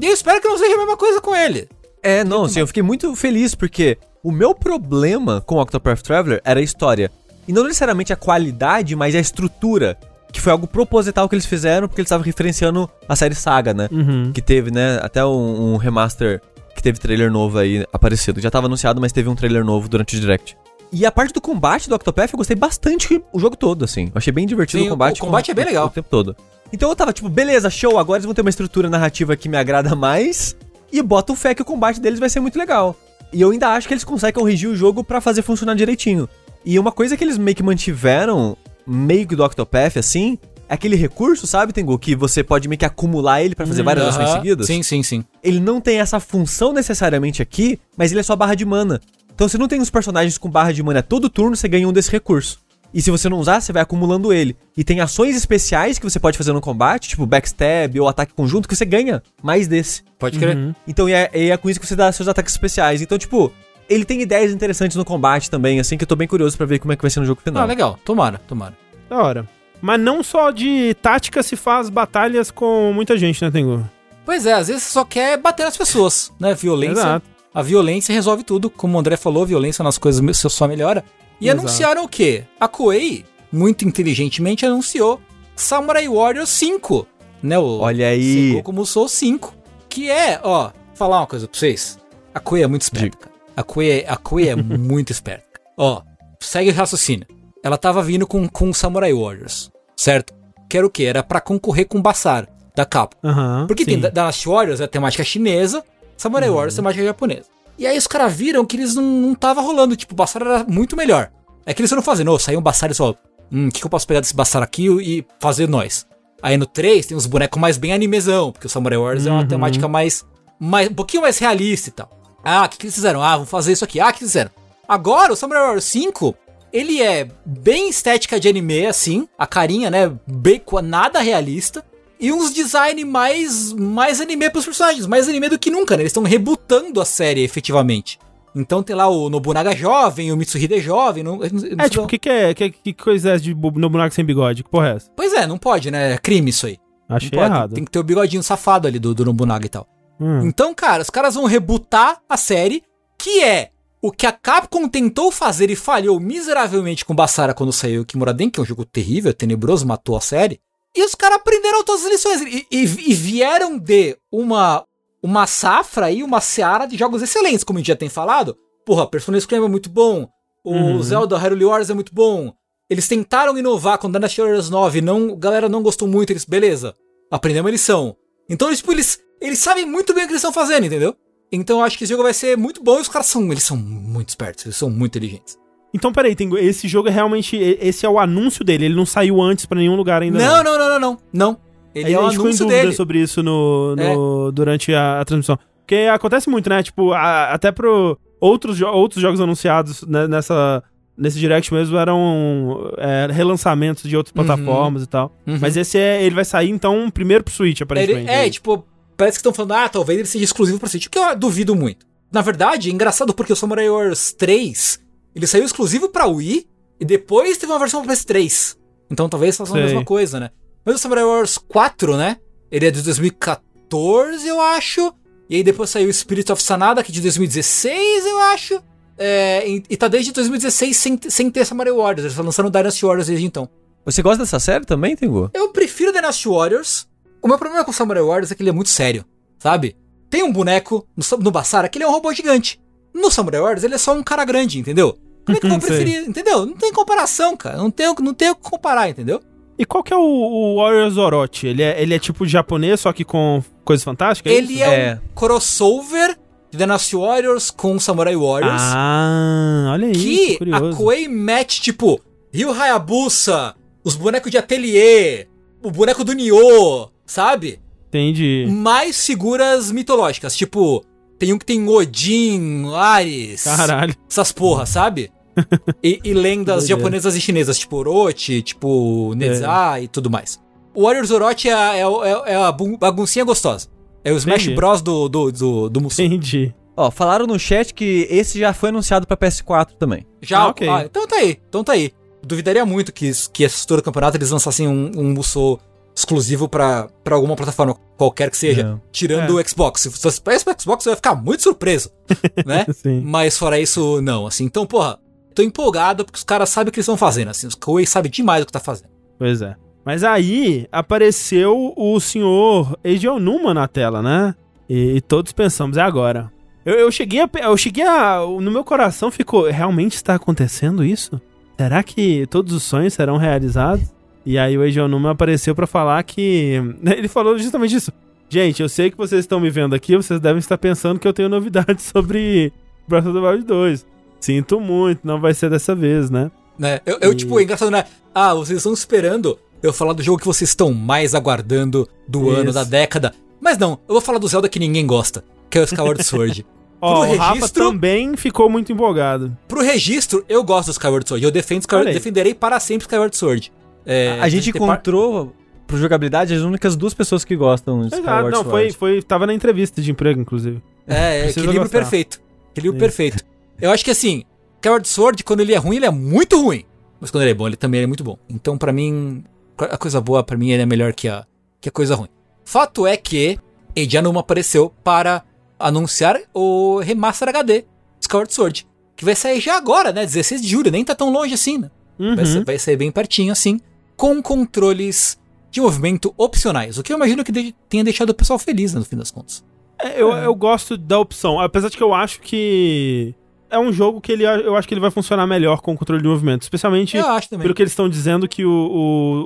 E 0.00 0.06
eu 0.06 0.12
espero 0.14 0.40
que 0.40 0.48
não 0.48 0.56
seja 0.56 0.74
a 0.74 0.78
mesma 0.78 0.96
coisa 0.96 1.20
com 1.20 1.36
ele. 1.36 1.68
É, 2.02 2.24
não, 2.24 2.44
assim, 2.44 2.60
eu 2.60 2.66
fiquei 2.66 2.82
muito 2.82 3.14
feliz 3.14 3.54
porque 3.54 3.98
o 4.22 4.32
meu 4.32 4.54
problema 4.54 5.42
com 5.42 5.56
Octopath 5.60 6.00
Traveler 6.00 6.40
era 6.42 6.58
a 6.58 6.62
história. 6.62 7.10
E 7.46 7.52
não 7.52 7.64
necessariamente 7.64 8.10
a 8.10 8.16
qualidade, 8.16 8.96
mas 8.96 9.14
a 9.14 9.18
estrutura. 9.20 9.98
Que 10.34 10.40
foi 10.40 10.50
algo 10.50 10.66
proposital 10.66 11.28
que 11.28 11.34
eles 11.36 11.46
fizeram, 11.46 11.86
porque 11.86 12.00
eles 12.00 12.08
estavam 12.08 12.26
referenciando 12.26 12.90
a 13.08 13.14
série 13.14 13.36
Saga, 13.36 13.72
né? 13.72 13.88
Uhum. 13.92 14.32
Que 14.32 14.42
teve, 14.42 14.72
né, 14.72 14.98
até 15.00 15.24
um, 15.24 15.74
um 15.74 15.76
remaster 15.76 16.42
que 16.74 16.82
teve 16.82 16.98
trailer 16.98 17.30
novo 17.30 17.56
aí 17.56 17.86
aparecido. 17.92 18.40
Já 18.40 18.50
tava 18.50 18.66
anunciado, 18.66 19.00
mas 19.00 19.12
teve 19.12 19.28
um 19.28 19.36
trailer 19.36 19.64
novo 19.64 19.88
durante 19.88 20.16
o 20.16 20.20
Direct. 20.20 20.56
E 20.92 21.06
a 21.06 21.12
parte 21.12 21.32
do 21.32 21.40
combate 21.40 21.88
do 21.88 21.94
Octopath 21.94 22.32
eu 22.32 22.36
gostei 22.36 22.56
bastante 22.56 23.22
o 23.32 23.38
jogo 23.38 23.56
todo, 23.56 23.84
assim. 23.84 24.06
Eu 24.06 24.12
achei 24.16 24.32
bem 24.32 24.44
divertido 24.44 24.82
Sim, 24.82 24.88
o 24.88 24.90
combate. 24.90 25.22
o 25.22 25.24
combate 25.24 25.50
é 25.52 25.54
bem 25.54 25.66
legal. 25.66 25.86
O 25.86 25.90
tempo 25.90 26.08
todo. 26.10 26.36
Então 26.72 26.88
eu 26.88 26.96
tava 26.96 27.12
tipo, 27.12 27.28
beleza, 27.28 27.70
show, 27.70 27.96
agora 27.96 28.18
eles 28.18 28.24
vão 28.24 28.34
ter 28.34 28.40
uma 28.40 28.50
estrutura 28.50 28.90
narrativa 28.90 29.36
que 29.36 29.48
me 29.48 29.56
agrada 29.56 29.94
mais. 29.94 30.56
E 30.92 31.00
bota 31.00 31.32
o 31.32 31.36
fé 31.36 31.54
que 31.54 31.62
o 31.62 31.64
combate 31.64 32.00
deles 32.00 32.18
vai 32.18 32.28
ser 32.28 32.40
muito 32.40 32.58
legal. 32.58 32.96
E 33.32 33.40
eu 33.40 33.52
ainda 33.52 33.68
acho 33.68 33.86
que 33.86 33.94
eles 33.94 34.04
conseguem 34.04 34.34
corrigir 34.40 34.68
o 34.68 34.74
jogo 34.74 35.04
pra 35.04 35.20
fazer 35.20 35.42
funcionar 35.42 35.74
direitinho. 35.74 36.28
E 36.64 36.78
uma 36.78 36.90
coisa 36.90 37.16
que 37.16 37.22
eles 37.22 37.36
meio 37.36 37.56
que 37.56 37.62
mantiveram, 37.62 38.56
meio 38.86 39.26
que 39.26 39.36
do 39.36 39.44
Octopath, 39.44 39.96
assim, 39.96 40.38
é 40.68 40.74
aquele 40.74 40.96
recurso, 40.96 41.46
sabe, 41.46 41.72
Tengu? 41.72 41.98
Que 41.98 42.16
você 42.16 42.42
pode 42.42 42.68
meio 42.68 42.78
que 42.78 42.84
acumular 42.84 43.42
ele 43.42 43.54
pra 43.54 43.66
fazer 43.66 43.82
várias 43.82 44.08
ações 44.08 44.30
seguidas. 44.30 44.66
Sim, 44.66 44.82
sim, 44.82 45.02
sim. 45.02 45.24
Ele 45.42 45.60
não 45.60 45.80
tem 45.80 45.98
essa 45.98 46.18
função 46.18 46.72
necessariamente 46.72 47.42
aqui, 47.42 47.78
mas 47.96 48.10
ele 48.10 48.20
é 48.20 48.22
só 48.22 48.34
barra 48.34 48.54
de 48.54 48.64
mana. 48.64 49.00
Então 49.34 49.48
você 49.48 49.58
não 49.58 49.68
tem 49.68 49.80
os 49.80 49.90
personagens 49.90 50.38
com 50.38 50.48
barra 50.48 50.72
de 50.72 50.82
mana 50.82 51.02
todo 51.02 51.28
turno, 51.28 51.56
você 51.56 51.68
ganha 51.68 51.88
um 51.88 51.92
desse 51.92 52.10
recurso. 52.10 52.58
E 52.94 53.02
se 53.02 53.10
você 53.10 53.28
não 53.28 53.40
usar, 53.40 53.60
você 53.60 53.72
vai 53.72 53.82
acumulando 53.82 54.32
ele. 54.32 54.56
E 54.76 54.84
tem 54.84 55.00
ações 55.00 55.36
especiais 55.36 55.98
que 55.98 56.08
você 56.08 56.20
pode 56.20 56.38
fazer 56.38 56.52
no 56.52 56.60
combate, 56.60 57.08
tipo 57.08 57.26
backstab 57.26 57.98
ou 57.98 58.08
ataque 58.08 58.32
conjunto, 58.32 58.68
que 58.68 58.76
você 58.76 58.84
ganha 58.84 59.20
mais 59.42 59.66
desse. 59.66 60.02
Pode 60.16 60.38
crer. 60.38 60.56
Uhum. 60.56 60.72
Então 60.86 61.08
e 61.08 61.12
é, 61.12 61.28
é 61.32 61.56
com 61.56 61.68
isso 61.68 61.80
que 61.80 61.86
você 61.86 61.96
dá 61.96 62.12
seus 62.12 62.28
ataques 62.28 62.54
especiais. 62.54 63.02
Então, 63.02 63.18
tipo, 63.18 63.52
ele 63.88 64.04
tem 64.04 64.20
ideias 64.20 64.52
interessantes 64.52 64.96
no 64.96 65.04
combate 65.04 65.50
também, 65.50 65.80
assim, 65.80 65.96
que 65.96 66.04
eu 66.04 66.08
tô 66.08 66.16
bem 66.16 66.28
curioso 66.28 66.56
pra 66.56 66.66
ver 66.66 66.78
como 66.78 66.92
é 66.92 66.96
que 66.96 67.02
vai 67.02 67.10
ser 67.10 67.20
no 67.20 67.26
jogo 67.26 67.40
final. 67.42 67.62
Ah, 67.62 67.66
legal. 67.66 67.98
Tomara, 68.04 68.38
tomara. 68.46 68.76
Da 69.08 69.18
hora. 69.18 69.48
Mas 69.80 70.00
não 70.00 70.22
só 70.22 70.50
de 70.50 70.94
tática 71.02 71.42
se 71.42 71.56
faz 71.56 71.88
batalhas 71.90 72.50
com 72.50 72.92
muita 72.94 73.18
gente, 73.18 73.42
né, 73.44 73.50
Tengu? 73.50 73.88
Pois 74.24 74.46
é, 74.46 74.54
às 74.54 74.68
vezes 74.68 74.84
você 74.84 74.92
só 74.92 75.04
quer 75.04 75.36
bater 75.36 75.64
nas 75.64 75.76
pessoas, 75.76 76.32
né? 76.40 76.54
Violência. 76.54 77.00
Exato. 77.00 77.26
A 77.52 77.62
violência 77.62 78.12
resolve 78.12 78.42
tudo. 78.42 78.70
Como 78.70 78.96
o 78.96 79.00
André 79.00 79.16
falou, 79.16 79.44
violência 79.44 79.82
nas 79.82 79.98
coisas 79.98 80.36
só 80.38 80.66
melhora. 80.66 81.04
E 81.40 81.48
Exato. 81.48 81.60
anunciaram 81.60 82.04
o 82.04 82.08
quê? 82.08 82.44
A 82.58 82.66
Koei, 82.66 83.24
muito 83.52 83.86
inteligentemente, 83.86 84.64
anunciou 84.64 85.20
Samurai 85.54 86.08
Warriors 86.08 86.48
5. 86.48 87.06
Né? 87.42 87.58
O 87.58 87.80
Olha 87.80 88.08
aí. 88.08 88.52
Sengoku 88.52 88.72
Musou 88.72 89.06
5. 89.06 89.54
Que 89.88 90.10
é, 90.10 90.40
ó, 90.42 90.70
falar 90.94 91.20
uma 91.20 91.26
coisa 91.26 91.46
pra 91.46 91.58
vocês. 91.58 91.98
A 92.34 92.40
Koei 92.40 92.62
é 92.62 92.66
muito 92.66 92.82
esperta, 92.82 93.16
cara. 93.18 93.33
A 93.56 93.62
Koei, 93.62 94.04
a 94.06 94.16
Koei 94.16 94.48
é 94.48 94.56
muito 94.56 95.10
esperta. 95.12 95.44
Ó, 95.76 96.02
segue 96.40 96.70
o 96.70 96.74
raciocínio. 96.74 97.26
Ela 97.62 97.78
tava 97.78 98.02
vindo 98.02 98.26
com, 98.26 98.46
com 98.48 98.72
Samurai 98.72 99.12
Warriors, 99.12 99.70
certo? 99.96 100.34
Que 100.68 100.76
era 100.78 100.86
o 100.86 100.90
quê? 100.90 101.04
Era 101.04 101.22
pra 101.22 101.40
concorrer 101.40 101.86
com 101.88 102.00
Basar, 102.02 102.48
da 102.76 102.84
Capcom. 102.84 103.26
Aham. 103.28 103.66
Porque 103.66 103.84
sim. 103.84 103.90
tem 103.92 104.00
Da- 104.00 104.08
Dynasty 104.10 104.48
Warriors 104.48 104.80
é 104.80 104.84
a 104.84 104.88
temática 104.88 105.24
chinesa, 105.24 105.82
Samurai 106.16 106.48
Warriors 106.50 106.74
é 106.74 106.76
a 106.76 106.82
temática 106.82 107.04
japonesa. 107.04 107.46
E 107.78 107.86
aí 107.86 107.96
os 107.98 108.06
caras 108.06 108.32
viram 108.32 108.64
que 108.64 108.76
eles 108.76 108.94
não, 108.94 109.02
não 109.02 109.34
tava 109.34 109.60
rolando, 109.60 109.96
tipo, 109.96 110.12
o 110.12 110.16
Bassar 110.16 110.42
era 110.42 110.64
muito 110.64 110.96
melhor. 110.96 111.30
É 111.66 111.72
que 111.74 111.80
eles 111.80 111.90
foram 111.90 112.02
fazendo, 112.02 112.30
ô, 112.30 112.38
saiu 112.38 112.58
um 112.60 112.62
Bassar 112.62 112.90
e 112.90 112.94
só, 112.94 113.14
hum, 113.50 113.68
o 113.68 113.72
que, 113.72 113.80
que 113.80 113.86
eu 113.86 113.90
posso 113.90 114.06
pegar 114.06 114.20
desse 114.20 114.34
Bassar 114.34 114.62
aqui 114.62 114.86
e 115.00 115.24
fazer 115.40 115.68
nós? 115.68 116.06
Aí 116.42 116.56
no 116.56 116.66
3 116.66 117.06
tem 117.06 117.16
uns 117.16 117.26
bonecos 117.26 117.58
mais 117.60 117.78
bem 117.78 117.92
animezão, 117.92 118.52
porque 118.52 118.66
o 118.66 118.70
Samurai 118.70 118.98
Warriors 118.98 119.26
é 119.26 119.30
uma 119.30 119.40
Uhum. 119.40 119.48
temática 119.48 119.88
mais, 119.88 120.24
mais, 120.60 120.88
um 120.90 120.94
pouquinho 120.94 121.22
mais 121.22 121.38
realista 121.38 121.88
e 121.88 121.92
tal. 121.92 122.10
Ah, 122.44 122.64
o 122.64 122.68
que, 122.68 122.76
que 122.78 122.86
eles 122.86 122.94
fizeram? 122.94 123.22
Ah, 123.22 123.34
vamos 123.36 123.50
fazer 123.50 123.72
isso 123.72 123.84
aqui. 123.84 123.98
Ah, 124.00 124.08
o 124.08 124.12
que 124.12 124.18
fizeram? 124.20 124.50
Agora, 124.86 125.32
o 125.32 125.36
Samurai 125.36 125.62
Warriors 125.62 125.84
5, 125.84 126.34
ele 126.72 127.02
é 127.02 127.28
bem 127.46 127.88
estética 127.88 128.38
de 128.38 128.48
anime, 128.48 128.86
assim, 128.86 129.26
a 129.38 129.46
carinha, 129.46 129.90
né, 129.90 130.12
bem, 130.26 130.60
nada 130.82 131.20
realista. 131.20 131.84
E 132.20 132.32
uns 132.32 132.54
design 132.54 133.04
mais, 133.04 133.72
mais 133.72 134.20
anime 134.20 134.48
pros 134.48 134.64
personagens, 134.64 135.06
mais 135.06 135.28
anime 135.28 135.48
do 135.48 135.58
que 135.58 135.70
nunca, 135.70 135.96
né? 135.96 136.02
Eles 136.02 136.10
estão 136.10 136.22
rebutando 136.22 137.00
a 137.00 137.04
série 137.04 137.42
efetivamente. 137.42 138.18
Então 138.54 138.82
tem 138.84 138.94
lá 138.94 139.08
o 139.08 139.28
Nobunaga 139.28 139.74
jovem, 139.74 140.30
o 140.32 140.36
Mitsuhide 140.36 140.78
jovem. 140.80 141.24
Não, 141.24 141.38
não- 141.38 141.84
É, 141.84 141.88
tipo, 141.88 142.04
o 142.04 142.06
que, 142.06 142.18
que 142.18 142.28
é? 142.30 142.54
Que, 142.54 142.70
que 142.70 142.92
coisa 142.94 143.30
é 143.30 143.34
essa 143.34 143.42
de 143.42 143.52
bu- 143.52 143.76
Nobunaga 143.78 144.14
sem 144.14 144.24
bigode? 144.24 144.62
Que 144.62 144.70
porra 144.70 144.90
é 144.90 144.96
essa? 144.96 145.10
Pois 145.14 145.32
é, 145.34 145.44
não 145.46 145.58
pode, 145.58 145.90
né? 145.90 146.12
É 146.14 146.18
crime 146.18 146.50
isso 146.50 146.66
aí. 146.66 146.78
Achei 147.08 147.30
errado. 147.38 147.74
Tem 147.74 147.84
que 147.84 147.90
ter 147.90 147.98
o 147.98 148.04
bigodinho 148.04 148.42
safado 148.44 148.86
ali 148.86 148.98
do, 149.00 149.12
do 149.12 149.24
Nobunaga 149.24 149.66
e 149.66 149.68
tal. 149.68 149.86
Hum. 150.20 150.46
Então, 150.46 150.74
cara, 150.74 151.02
os 151.02 151.10
caras 151.10 151.34
vão 151.34 151.44
rebutar 151.44 152.20
a 152.28 152.36
série, 152.36 152.82
que 153.18 153.42
é 153.42 153.70
o 154.02 154.12
que 154.12 154.26
a 154.26 154.32
Capcom 154.32 154.88
tentou 154.88 155.30
fazer 155.32 155.70
e 155.70 155.76
falhou 155.76 156.20
miseravelmente 156.20 157.04
com 157.04 157.14
Basara 157.14 157.54
quando 157.54 157.72
saiu 157.72 158.04
Kimuraden, 158.04 158.50
que 158.50 158.60
é 158.60 158.62
um 158.62 158.66
jogo 158.66 158.84
terrível, 158.84 159.32
tenebroso, 159.32 159.86
matou 159.86 160.16
a 160.16 160.20
série. 160.20 160.60
E 160.94 161.02
os 161.04 161.14
caras 161.14 161.38
aprenderam 161.38 161.82
todas 161.82 162.04
as 162.04 162.10
lições 162.12 162.40
e, 162.42 162.66
e- 162.70 163.10
e 163.10 163.14
vieram 163.14 163.78
de 163.78 164.16
uma, 164.30 164.84
uma 165.22 165.46
safra 165.46 166.06
aí, 166.06 166.22
uma 166.22 166.40
seara 166.40 166.86
de 166.86 166.96
jogos 166.96 167.22
excelentes, 167.22 167.64
como 167.64 167.78
a 167.78 167.80
gente 167.80 167.88
já 167.88 167.96
tem 167.96 168.08
falado. 168.08 168.56
Porra, 168.86 169.06
Persona 169.06 169.40
Scream 169.40 169.64
é 169.64 169.68
muito 169.68 169.88
bom, 169.88 170.28
o 170.62 170.72
Uhum. 170.72 171.02
Zelda 171.02 171.36
Hyrule 171.38 171.64
Wars 171.64 171.90
é 171.90 171.94
muito 171.94 172.14
bom. 172.14 172.52
Eles 172.88 173.08
tentaram 173.08 173.56
inovar 173.58 173.96
com 173.98 174.10
Dynasty 174.10 174.40
Warriors 174.42 174.68
9, 174.70 175.00
não, 175.00 175.32
a 175.32 175.36
galera 175.36 175.68
não 175.68 175.82
gostou 175.82 176.06
muito, 176.06 176.30
eles, 176.30 176.44
beleza, 176.44 176.94
aprendemos 177.30 177.68
a 177.70 177.72
lição. 177.72 178.14
Então, 178.48 178.68
eles, 178.68 178.78
tipo, 178.80 178.92
eles, 178.92 179.18
eles 179.44 179.58
sabem 179.58 179.86
muito 179.86 180.12
bem 180.14 180.24
o 180.24 180.26
que 180.26 180.32
eles 180.32 180.40
estão 180.42 180.52
fazendo, 180.52 180.86
entendeu? 180.86 181.14
Então 181.52 181.78
eu 181.78 181.84
acho 181.84 181.96
que 181.96 182.04
esse 182.04 182.10
jogo 182.12 182.24
vai 182.24 182.34
ser 182.34 182.56
muito 182.56 182.82
bom 182.82 182.98
e 182.98 183.02
os 183.02 183.08
caras 183.08 183.26
são, 183.26 183.42
eles 183.52 183.62
são 183.62 183.76
muito 183.76 184.28
espertos, 184.30 184.64
eles 184.66 184.76
são 184.76 184.90
muito 184.90 185.16
inteligentes. 185.16 185.56
Então, 185.92 186.10
peraí, 186.12 186.34
Tengu, 186.34 186.58
esse 186.58 186.88
jogo 186.88 187.08
é 187.08 187.12
realmente. 187.12 187.56
Esse 187.56 188.04
é 188.04 188.08
o 188.08 188.18
anúncio 188.18 188.64
dele, 188.64 188.86
ele 188.86 188.96
não 188.96 189.06
saiu 189.06 189.40
antes 189.40 189.64
pra 189.64 189.78
nenhum 189.78 189.94
lugar 189.94 190.22
ainda. 190.22 190.38
Não, 190.38 190.64
não, 190.64 190.76
não, 190.76 190.88
não, 190.88 190.98
não, 191.00 191.18
não. 191.32 191.56
Ele 191.94 192.06
Aí 192.06 192.12
é 192.14 192.18
o 192.18 192.22
anúncio 192.22 192.42
dúvida 192.42 192.66
dele. 192.66 192.88
É. 192.88 192.92
sobre 192.92 193.20
isso 193.20 193.40
no, 193.44 193.94
no- 193.94 194.50
durante 194.50 194.92
a, 194.92 195.20
a 195.20 195.24
transmissão. 195.24 195.56
Porque 195.78 196.08
acontece 196.12 196.50
muito, 196.50 196.68
né? 196.68 196.82
Tipo, 196.82 197.12
a- 197.12 197.50
até 197.52 197.70
pro 197.70 198.18
outros, 198.40 198.76
jo- 198.76 198.88
outros 198.88 199.22
jogos 199.22 199.40
anunciados 199.40 200.02
né, 200.02 200.26
nessa, 200.26 200.82
nesse 201.16 201.38
direct 201.38 201.72
mesmo 201.72 201.96
eram 201.96 202.90
é, 202.98 203.28
relançamentos 203.30 204.02
de 204.08 204.16
outras 204.16 204.34
Uhum. 204.36 204.44
plataformas 204.44 205.04
e 205.04 205.06
tal. 205.06 205.32
Uhum. 205.46 205.58
Mas 205.60 205.76
esse 205.76 205.96
é, 205.96 206.24
ele 206.24 206.34
vai 206.34 206.44
sair 206.44 206.70
então 206.70 207.08
primeiro 207.08 207.44
pro 207.44 207.54
Switch, 207.54 207.76
Ele- 207.80 207.84
aparentemente. 207.84 208.28
é, 208.30 208.40
aí. 208.40 208.50
tipo, 208.50 208.84
parece 209.16 209.36
que 209.38 209.40
estão 209.40 209.52
falando, 209.52 209.72
ah, 209.72 209.88
talvez 209.88 210.18
ele 210.18 210.28
seja 210.28 210.44
exclusivo 210.44 210.78
pra 210.78 210.88
Switch, 210.88 211.06
o 211.06 211.10
que 211.10 211.18
eu 211.18 211.36
duvido 211.36 211.74
muito. 211.74 212.06
Na 212.32 212.40
verdade, 212.40 212.90
é 212.90 212.92
engraçado 212.92 213.32
porque 213.32 213.52
o 213.52 213.56
Samurai 213.56 213.88
Wars 213.88 214.32
3, 214.32 214.98
ele 215.34 215.46
saiu 215.46 215.64
exclusivo 215.64 216.08
pra 216.08 216.26
Wii 216.26 216.66
e 217.00 217.04
depois 217.04 217.56
teve 217.58 217.72
uma 217.72 217.78
versão 217.78 218.04
pra 218.04 218.12
PS3. 218.12 218.76
Então 219.10 219.28
talvez 219.28 219.56
façam 219.56 219.76
a 219.76 219.80
mesma 219.80 220.04
coisa, 220.04 220.40
né? 220.40 220.50
Mas 220.84 220.96
o 220.96 220.98
Samurai 220.98 221.24
Wars 221.24 221.58
4, 221.58 222.16
né? 222.16 222.38
Ele 222.70 222.86
é 222.86 222.90
de 222.90 223.02
2014, 223.02 224.46
eu 224.46 224.60
acho. 224.60 225.12
E 225.48 225.56
aí 225.56 225.62
depois 225.62 225.90
saiu 225.90 226.08
o 226.08 226.12
Spirit 226.12 226.50
of 226.50 226.62
Sanada, 226.62 227.02
que 227.02 227.12
é 227.12 227.14
de 227.14 227.20
2016, 227.20 228.26
eu 228.26 228.38
acho. 228.40 228.82
É, 229.16 229.68
e, 229.68 229.82
e 229.90 229.96
tá 229.96 230.08
desde 230.08 230.32
2016 230.32 230.96
sem, 230.96 231.20
sem 231.28 231.50
ter 231.50 231.64
Samurai 231.64 231.92
Warriors. 231.92 232.20
Eles 232.20 232.32
estão 232.32 232.44
lançando 232.44 232.70
Dynasty 232.70 233.04
Warriors 233.04 233.28
desde 233.28 233.46
então. 233.46 233.68
Você 234.04 234.22
gosta 234.22 234.38
dessa 234.38 234.58
série 234.58 234.84
também, 234.84 235.16
Tengu? 235.16 235.50
Eu 235.54 235.70
prefiro 235.70 236.12
Dynasty 236.12 236.48
Warriors. 236.48 237.06
O 237.44 237.46
meu 237.48 237.58
problema 237.58 237.84
com 237.84 237.90
o 237.90 237.94
Samurai 237.94 238.22
Warriors 238.22 238.50
é 238.50 238.54
que 238.54 238.62
ele 238.62 238.70
é 238.70 238.72
muito 238.72 238.88
sério, 238.88 239.22
sabe? 239.58 239.94
Tem 240.30 240.42
um 240.42 240.50
boneco 240.50 241.06
no, 241.14 241.38
no 241.40 241.50
Basara 241.50 241.90
que 241.90 241.98
ele 241.98 242.04
é 242.04 242.08
um 242.08 242.10
robô 242.10 242.32
gigante. 242.32 242.80
No 243.12 243.30
Samurai 243.30 243.60
Warriors 243.60 243.84
ele 243.84 243.96
é 243.96 243.98
só 243.98 244.14
um 244.14 244.22
cara 244.22 244.46
grande, 244.46 244.78
entendeu? 244.78 245.18
Como 245.44 245.58
é 245.58 245.60
que 245.60 245.66
eu 245.66 245.70
vou 245.76 245.78
preferir? 245.78 246.26
Entendeu? 246.26 246.64
Não 246.64 246.72
tem 246.74 246.90
comparação, 246.90 247.54
cara. 247.54 247.76
Não 247.76 247.90
tem, 247.90 248.06
não 248.18 248.32
tem 248.32 248.48
o 248.48 248.54
que 248.56 248.62
comparar, 248.62 249.10
entendeu? 249.10 249.42
E 249.78 249.84
qual 249.84 250.02
que 250.02 250.14
é 250.14 250.16
o, 250.16 250.22
o 250.22 250.76
Warriors 250.76 251.18
Orochi? 251.18 251.66
Ele 251.66 251.82
é, 251.82 252.00
ele 252.00 252.14
é 252.14 252.18
tipo 252.18 252.46
japonês, 252.46 253.00
só 253.00 253.12
que 253.12 253.24
com 253.26 253.62
coisas 253.84 254.02
fantásticas? 254.02 254.50
é 254.50 254.56
ele 254.56 254.72
isso? 254.72 254.82
é, 254.84 255.00
É. 255.10 255.14
um 255.14 255.34
crossover 255.34 256.38
de 256.70 256.78
Dynasty 256.78 257.14
Warriors 257.14 257.70
com 257.70 257.98
Samurai 258.00 258.34
Warriors. 258.36 258.80
Ah, 258.82 259.90
olha 259.92 260.06
aí, 260.06 260.14
que 260.14 260.56
curioso. 260.56 260.86
a 260.86 260.96
Koei 260.96 261.28
mete, 261.28 261.82
tipo, 261.82 262.18
Ryu 262.50 262.72
Hayabusa, 262.72 263.74
os 264.02 264.16
bonecos 264.16 264.50
de 264.50 264.56
ateliê, 264.56 265.46
o 265.82 265.90
boneco 265.90 266.24
do 266.24 266.32
Nioh, 266.32 267.10
sabe? 267.26 267.80
Entendi. 268.08 268.66
mais 268.70 269.26
figuras 269.26 269.90
mitológicas, 269.90 270.54
tipo 270.56 271.04
Tem 271.38 271.52
um 271.52 271.58
que 271.58 271.66
tem 271.66 271.86
Odin, 271.88 272.92
Ares. 272.94 273.64
Caralho. 273.64 274.14
Essas 274.30 274.52
porra, 274.52 274.86
sabe? 274.86 275.30
e, 276.02 276.20
e 276.24 276.32
lendas 276.34 276.86
japonesas 276.86 277.34
e 277.36 277.40
chinesas, 277.40 277.78
tipo 277.78 277.96
Orochi, 277.96 278.62
tipo 278.62 279.34
Neza 279.36 280.00
e 280.00 280.06
tudo 280.08 280.30
mais. 280.30 280.60
O 280.94 281.02
Warriors 281.02 281.30
Orochi 281.32 281.68
é, 281.68 281.72
a- 281.74 281.96
é, 281.96 282.02
é, 282.02 282.52
é 282.52 282.56
a 282.56 282.70
baguncinha 282.72 283.44
gostosa. 283.44 283.88
É 284.24 284.32
o 284.32 284.36
Smash 284.36 284.62
Entendi. 284.62 284.76
Bros 284.76 285.02
do, 285.02 285.28
do, 285.28 285.50
do, 285.52 285.88
do 285.90 286.00
Musou. 286.00 286.24
Entendi. 286.24 286.72
Ó, 286.96 287.10
falaram 287.10 287.46
no 287.48 287.58
chat 287.58 287.92
que 287.92 288.26
esse 288.30 288.58
já 288.60 288.72
foi 288.72 288.90
anunciado 288.90 289.26
pra 289.26 289.36
PS4 289.36 289.88
também. 289.98 290.24
Já, 290.40 290.60
Ah, 290.60 290.68
ok. 290.68 290.88
ah, 290.88 291.02
então 291.04 291.26
tá 291.26 291.36
aí, 291.36 291.58
então 291.68 291.82
tá 291.82 291.92
aí. 291.94 292.12
Duvidaria 292.46 292.86
muito 292.86 293.12
que, 293.12 293.30
que 293.52 293.64
esse 293.64 293.84
todo 293.86 294.00
campeonato 294.02 294.36
eles 294.36 294.50
lançassem 294.50 294.86
um, 294.86 295.10
um 295.16 295.32
Musou 295.32 295.80
exclusivo 296.14 296.68
pra, 296.68 297.08
pra 297.22 297.34
alguma 297.34 297.56
plataforma 297.56 297.96
qualquer 298.16 298.50
que 298.50 298.56
seja, 298.56 298.82
Não. 298.84 299.02
tirando 299.10 299.58
É. 299.58 299.62
o 299.62 299.68
Xbox. 299.68 300.02
Se 300.02 300.08
você 300.08 300.40
peça 300.40 300.64
pro 300.64 300.80
Xbox, 300.82 301.02
você 301.04 301.10
vai 301.10 301.16
ficar 301.16 301.34
muito 301.34 301.62
surpreso, 301.62 302.10
né? 302.64 302.86
Mas 303.22 303.58
fora 303.58 303.78
isso, 303.80 304.20
não, 304.22 304.46
assim. 304.46 304.64
Então, 304.64 304.86
porra, 304.86 305.18
tô 305.54 305.62
empolgado 305.62 306.24
porque 306.24 306.36
os 306.38 306.44
caras 306.44 306.68
sabem 306.68 306.88
o 306.90 306.92
que 306.92 306.98
eles 306.98 307.04
estão 307.04 307.16
fazendo, 307.16 307.48
assim. 307.48 307.66
Os 307.66 307.74
Koei 307.74 308.06
sabem 308.06 308.30
demais 308.30 308.62
o 308.62 308.66
que 308.66 308.72
tá 308.72 308.80
fazendo. 308.80 309.08
Pois 309.38 309.60
é. 309.62 309.74
Mas 310.04 310.22
aí 310.22 310.86
apareceu 310.92 311.92
o 311.96 312.20
senhor 312.20 312.96
Eiji 313.02 313.26
Onuma 313.26 313.72
na 313.72 313.88
tela, 313.88 314.20
né? 314.22 314.54
E, 314.88 315.16
e 315.16 315.20
todos 315.20 315.50
pensamos, 315.52 315.96
é 315.96 316.02
agora. 316.02 316.52
Eu, 316.84 316.94
eu 316.94 317.10
cheguei 317.10 317.40
a. 317.40 317.48
Eu 317.62 317.76
cheguei 317.76 318.04
a. 318.04 318.40
No 318.40 318.70
meu 318.70 318.84
coração 318.84 319.30
ficou. 319.30 319.68
Realmente 319.70 320.14
está 320.16 320.34
acontecendo 320.34 321.02
isso? 321.02 321.40
Será 321.78 322.02
que 322.02 322.46
todos 322.48 322.74
os 322.74 322.82
sonhos 322.82 323.14
serão 323.14 323.38
realizados? 323.38 324.04
E 324.46 324.58
aí 324.58 324.76
o 324.76 324.84
Eiji 324.84 325.00
Onuma 325.00 325.30
apareceu 325.30 325.74
pra 325.74 325.86
falar 325.86 326.22
que. 326.22 326.74
Ele 327.04 327.28
falou 327.28 327.58
justamente 327.58 327.94
isso. 327.96 328.12
Gente, 328.48 328.82
eu 328.82 328.88
sei 328.88 329.10
que 329.10 329.16
vocês 329.16 329.40
estão 329.40 329.58
me 329.58 329.70
vendo 329.70 329.94
aqui, 329.94 330.16
vocês 330.16 330.38
devem 330.40 330.58
estar 330.58 330.76
pensando 330.78 331.18
que 331.18 331.26
eu 331.26 331.32
tenho 331.32 331.48
novidades 331.48 332.04
sobre 332.12 332.72
Breath 333.08 333.26
of 333.26 333.32
the 333.40 333.46
Wild 333.46 333.64
2. 333.64 334.06
Sinto 334.40 334.78
muito, 334.78 335.20
não 335.24 335.40
vai 335.40 335.54
ser 335.54 335.70
dessa 335.70 335.94
vez, 335.94 336.30
né? 336.30 336.50
Né? 336.78 337.00
Eu, 337.06 337.18
eu 337.20 337.32
E- 337.32 337.36
tipo, 337.36 337.58
é 337.58 337.62
engraçado, 337.62 337.90
né? 337.90 338.04
Ah, 338.34 338.52
vocês 338.54 338.76
estão 338.76 338.92
esperando 338.92 339.58
eu 339.82 339.92
falar 339.92 340.12
do 340.12 340.22
jogo 340.22 340.38
que 340.38 340.46
vocês 340.46 340.70
estão 340.70 340.92
mais 340.92 341.34
aguardando 341.34 342.08
do 342.28 342.50
Isso. 342.50 342.60
ano, 342.60 342.72
da 342.72 342.84
década. 342.84 343.32
Mas 343.60 343.78
não, 343.78 343.92
eu 344.06 344.12
vou 344.14 344.20
falar 344.20 344.38
do 344.38 344.46
Zelda 344.46 344.68
que 344.68 344.78
ninguém 344.78 345.06
gosta, 345.06 345.42
que 345.70 345.78
é 345.78 345.80
o 345.80 345.84
Skyward 345.84 346.22
Sword. 346.24 346.66
Ó, 347.00 347.24
Pro 347.26 347.34
o 347.34 347.36
Rafa 347.38 347.68
também 347.70 348.36
ficou 348.36 348.68
muito 348.68 348.92
empolgado. 348.92 349.56
Pro 349.66 349.82
registro, 349.82 350.44
eu 350.48 350.62
gosto 350.62 350.86
do 350.88 350.92
Skyward 350.92 351.26
Sword. 351.26 351.44
Eu 351.44 351.50
defendo 351.50 351.80
Skyward, 351.80 352.12
defenderei 352.12 352.54
para 352.54 352.78
sempre 352.80 353.04
Skyward 353.06 353.34
Sword. 353.36 353.72
É, 354.06 354.38
a 354.40 354.48
gente 354.48 354.72
tem 354.72 354.80
par- 354.80 354.94
encontrou 354.94 355.52
pro 355.86 355.96
jogabilidade 355.98 356.54
as 356.54 356.62
únicas 356.62 356.96
duas 356.96 357.12
pessoas 357.14 357.44
que 357.44 357.54
gostam 357.56 358.00
de 358.02 358.06
Exato, 358.08 358.22
Skyward 358.22 358.50
não, 358.50 358.64
foi, 358.64 358.70
Sword. 358.82 358.96
foi, 358.96 359.22
tava 359.22 359.46
na 359.46 359.54
entrevista 359.54 360.00
de 360.02 360.10
emprego, 360.10 360.40
inclusive. 360.40 360.82
É, 361.06 361.40
é 361.42 361.50
equilíbrio 361.50 361.80
gostar. 361.82 361.98
perfeito. 361.98 362.40
Equilíbrio 362.72 362.98
Isso. 362.98 363.16
perfeito. 363.16 363.44
Eu 363.80 363.90
acho 363.90 364.04
que 364.04 364.10
assim, 364.10 364.44
Skyward 364.76 365.06
Sword, 365.08 365.44
quando 365.44 365.60
ele 365.60 365.74
é 365.74 365.76
ruim, 365.76 365.96
ele 365.96 366.06
é 366.06 366.10
muito 366.10 366.60
ruim. 366.62 366.84
Mas 367.20 367.30
quando 367.30 367.42
ele 367.42 367.52
é 367.52 367.54
bom, 367.54 367.66
ele 367.66 367.76
também 367.76 368.02
é 368.02 368.06
muito 368.06 368.24
bom. 368.24 368.38
Então, 368.48 368.76
pra 368.76 368.92
mim, 368.92 369.44
a 369.78 369.96
coisa 369.96 370.20
boa, 370.20 370.42
pra 370.42 370.56
mim, 370.56 370.70
ele 370.70 370.82
é 370.82 370.86
melhor 370.86 371.12
que 371.14 371.28
a, 371.28 371.44
que 371.80 371.88
a 371.88 371.92
coisa 371.92 372.14
ruim. 372.14 372.28
Fato 372.64 373.06
é 373.06 373.16
que 373.16 373.58
Eiji 373.96 374.16
Aonuma 374.16 374.40
apareceu 374.40 374.92
para 375.02 375.42
anunciar 375.78 376.38
o 376.52 376.98
Remaster 377.00 377.48
HD 377.48 377.84
Skyward 378.20 378.52
Sword. 378.52 378.86
Que 379.16 379.24
vai 379.24 379.34
sair 379.34 379.60
já 379.60 379.76
agora, 379.76 380.12
né? 380.12 380.24
16 380.24 380.60
de 380.62 380.68
julho, 380.68 380.90
nem 380.90 381.04
tá 381.04 381.14
tão 381.14 381.30
longe 381.32 381.54
assim, 381.54 381.78
né? 381.78 381.90
Uhum. 382.18 382.34
Vai, 382.36 382.46
ser- 382.46 382.64
vai 382.64 382.78
sair 382.78 382.96
bem 382.96 383.10
pertinho 383.12 383.52
assim, 383.52 383.80
com 384.16 384.42
controles 384.42 385.38
de 385.70 385.80
movimento 385.80 386.32
opcionais. 386.36 386.98
O 386.98 387.02
que 387.02 387.12
eu 387.12 387.16
imagino 387.16 387.42
que 387.44 387.50
de- 387.52 387.74
tenha 387.88 388.04
deixado 388.04 388.30
o 388.30 388.34
pessoal 388.34 388.58
feliz, 388.58 388.92
né, 388.94 389.00
no 389.00 389.04
fim 389.04 389.16
das 389.16 389.30
contas. 389.30 389.64
É, 390.00 390.20
eu, 390.20 390.32
eu 390.32 390.54
gosto 390.54 390.96
da 390.96 391.18
opção, 391.18 391.58
apesar 391.60 391.88
de 391.88 391.96
que 391.96 392.02
eu 392.02 392.12
acho 392.14 392.40
que 392.40 393.34
é 393.70 393.78
um 393.78 393.92
jogo 393.92 394.20
que 394.20 394.30
ele, 394.30 394.44
eu 394.44 394.76
acho 394.76 394.86
que 394.86 394.94
ele 394.94 395.00
vai 395.00 395.10
funcionar 395.10 395.46
melhor 395.46 395.80
com 395.80 395.92
o 395.92 395.96
controle 395.96 396.22
de 396.22 396.28
movimento, 396.28 396.62
especialmente 396.62 397.16
Eu 397.16 397.26
acho 397.28 397.48
também. 397.50 397.62
pelo 397.64 397.74
que 397.74 397.82
eles 397.82 397.92
estão 397.92 398.08
dizendo 398.08 398.46
que 398.48 398.64
o, 398.64 398.70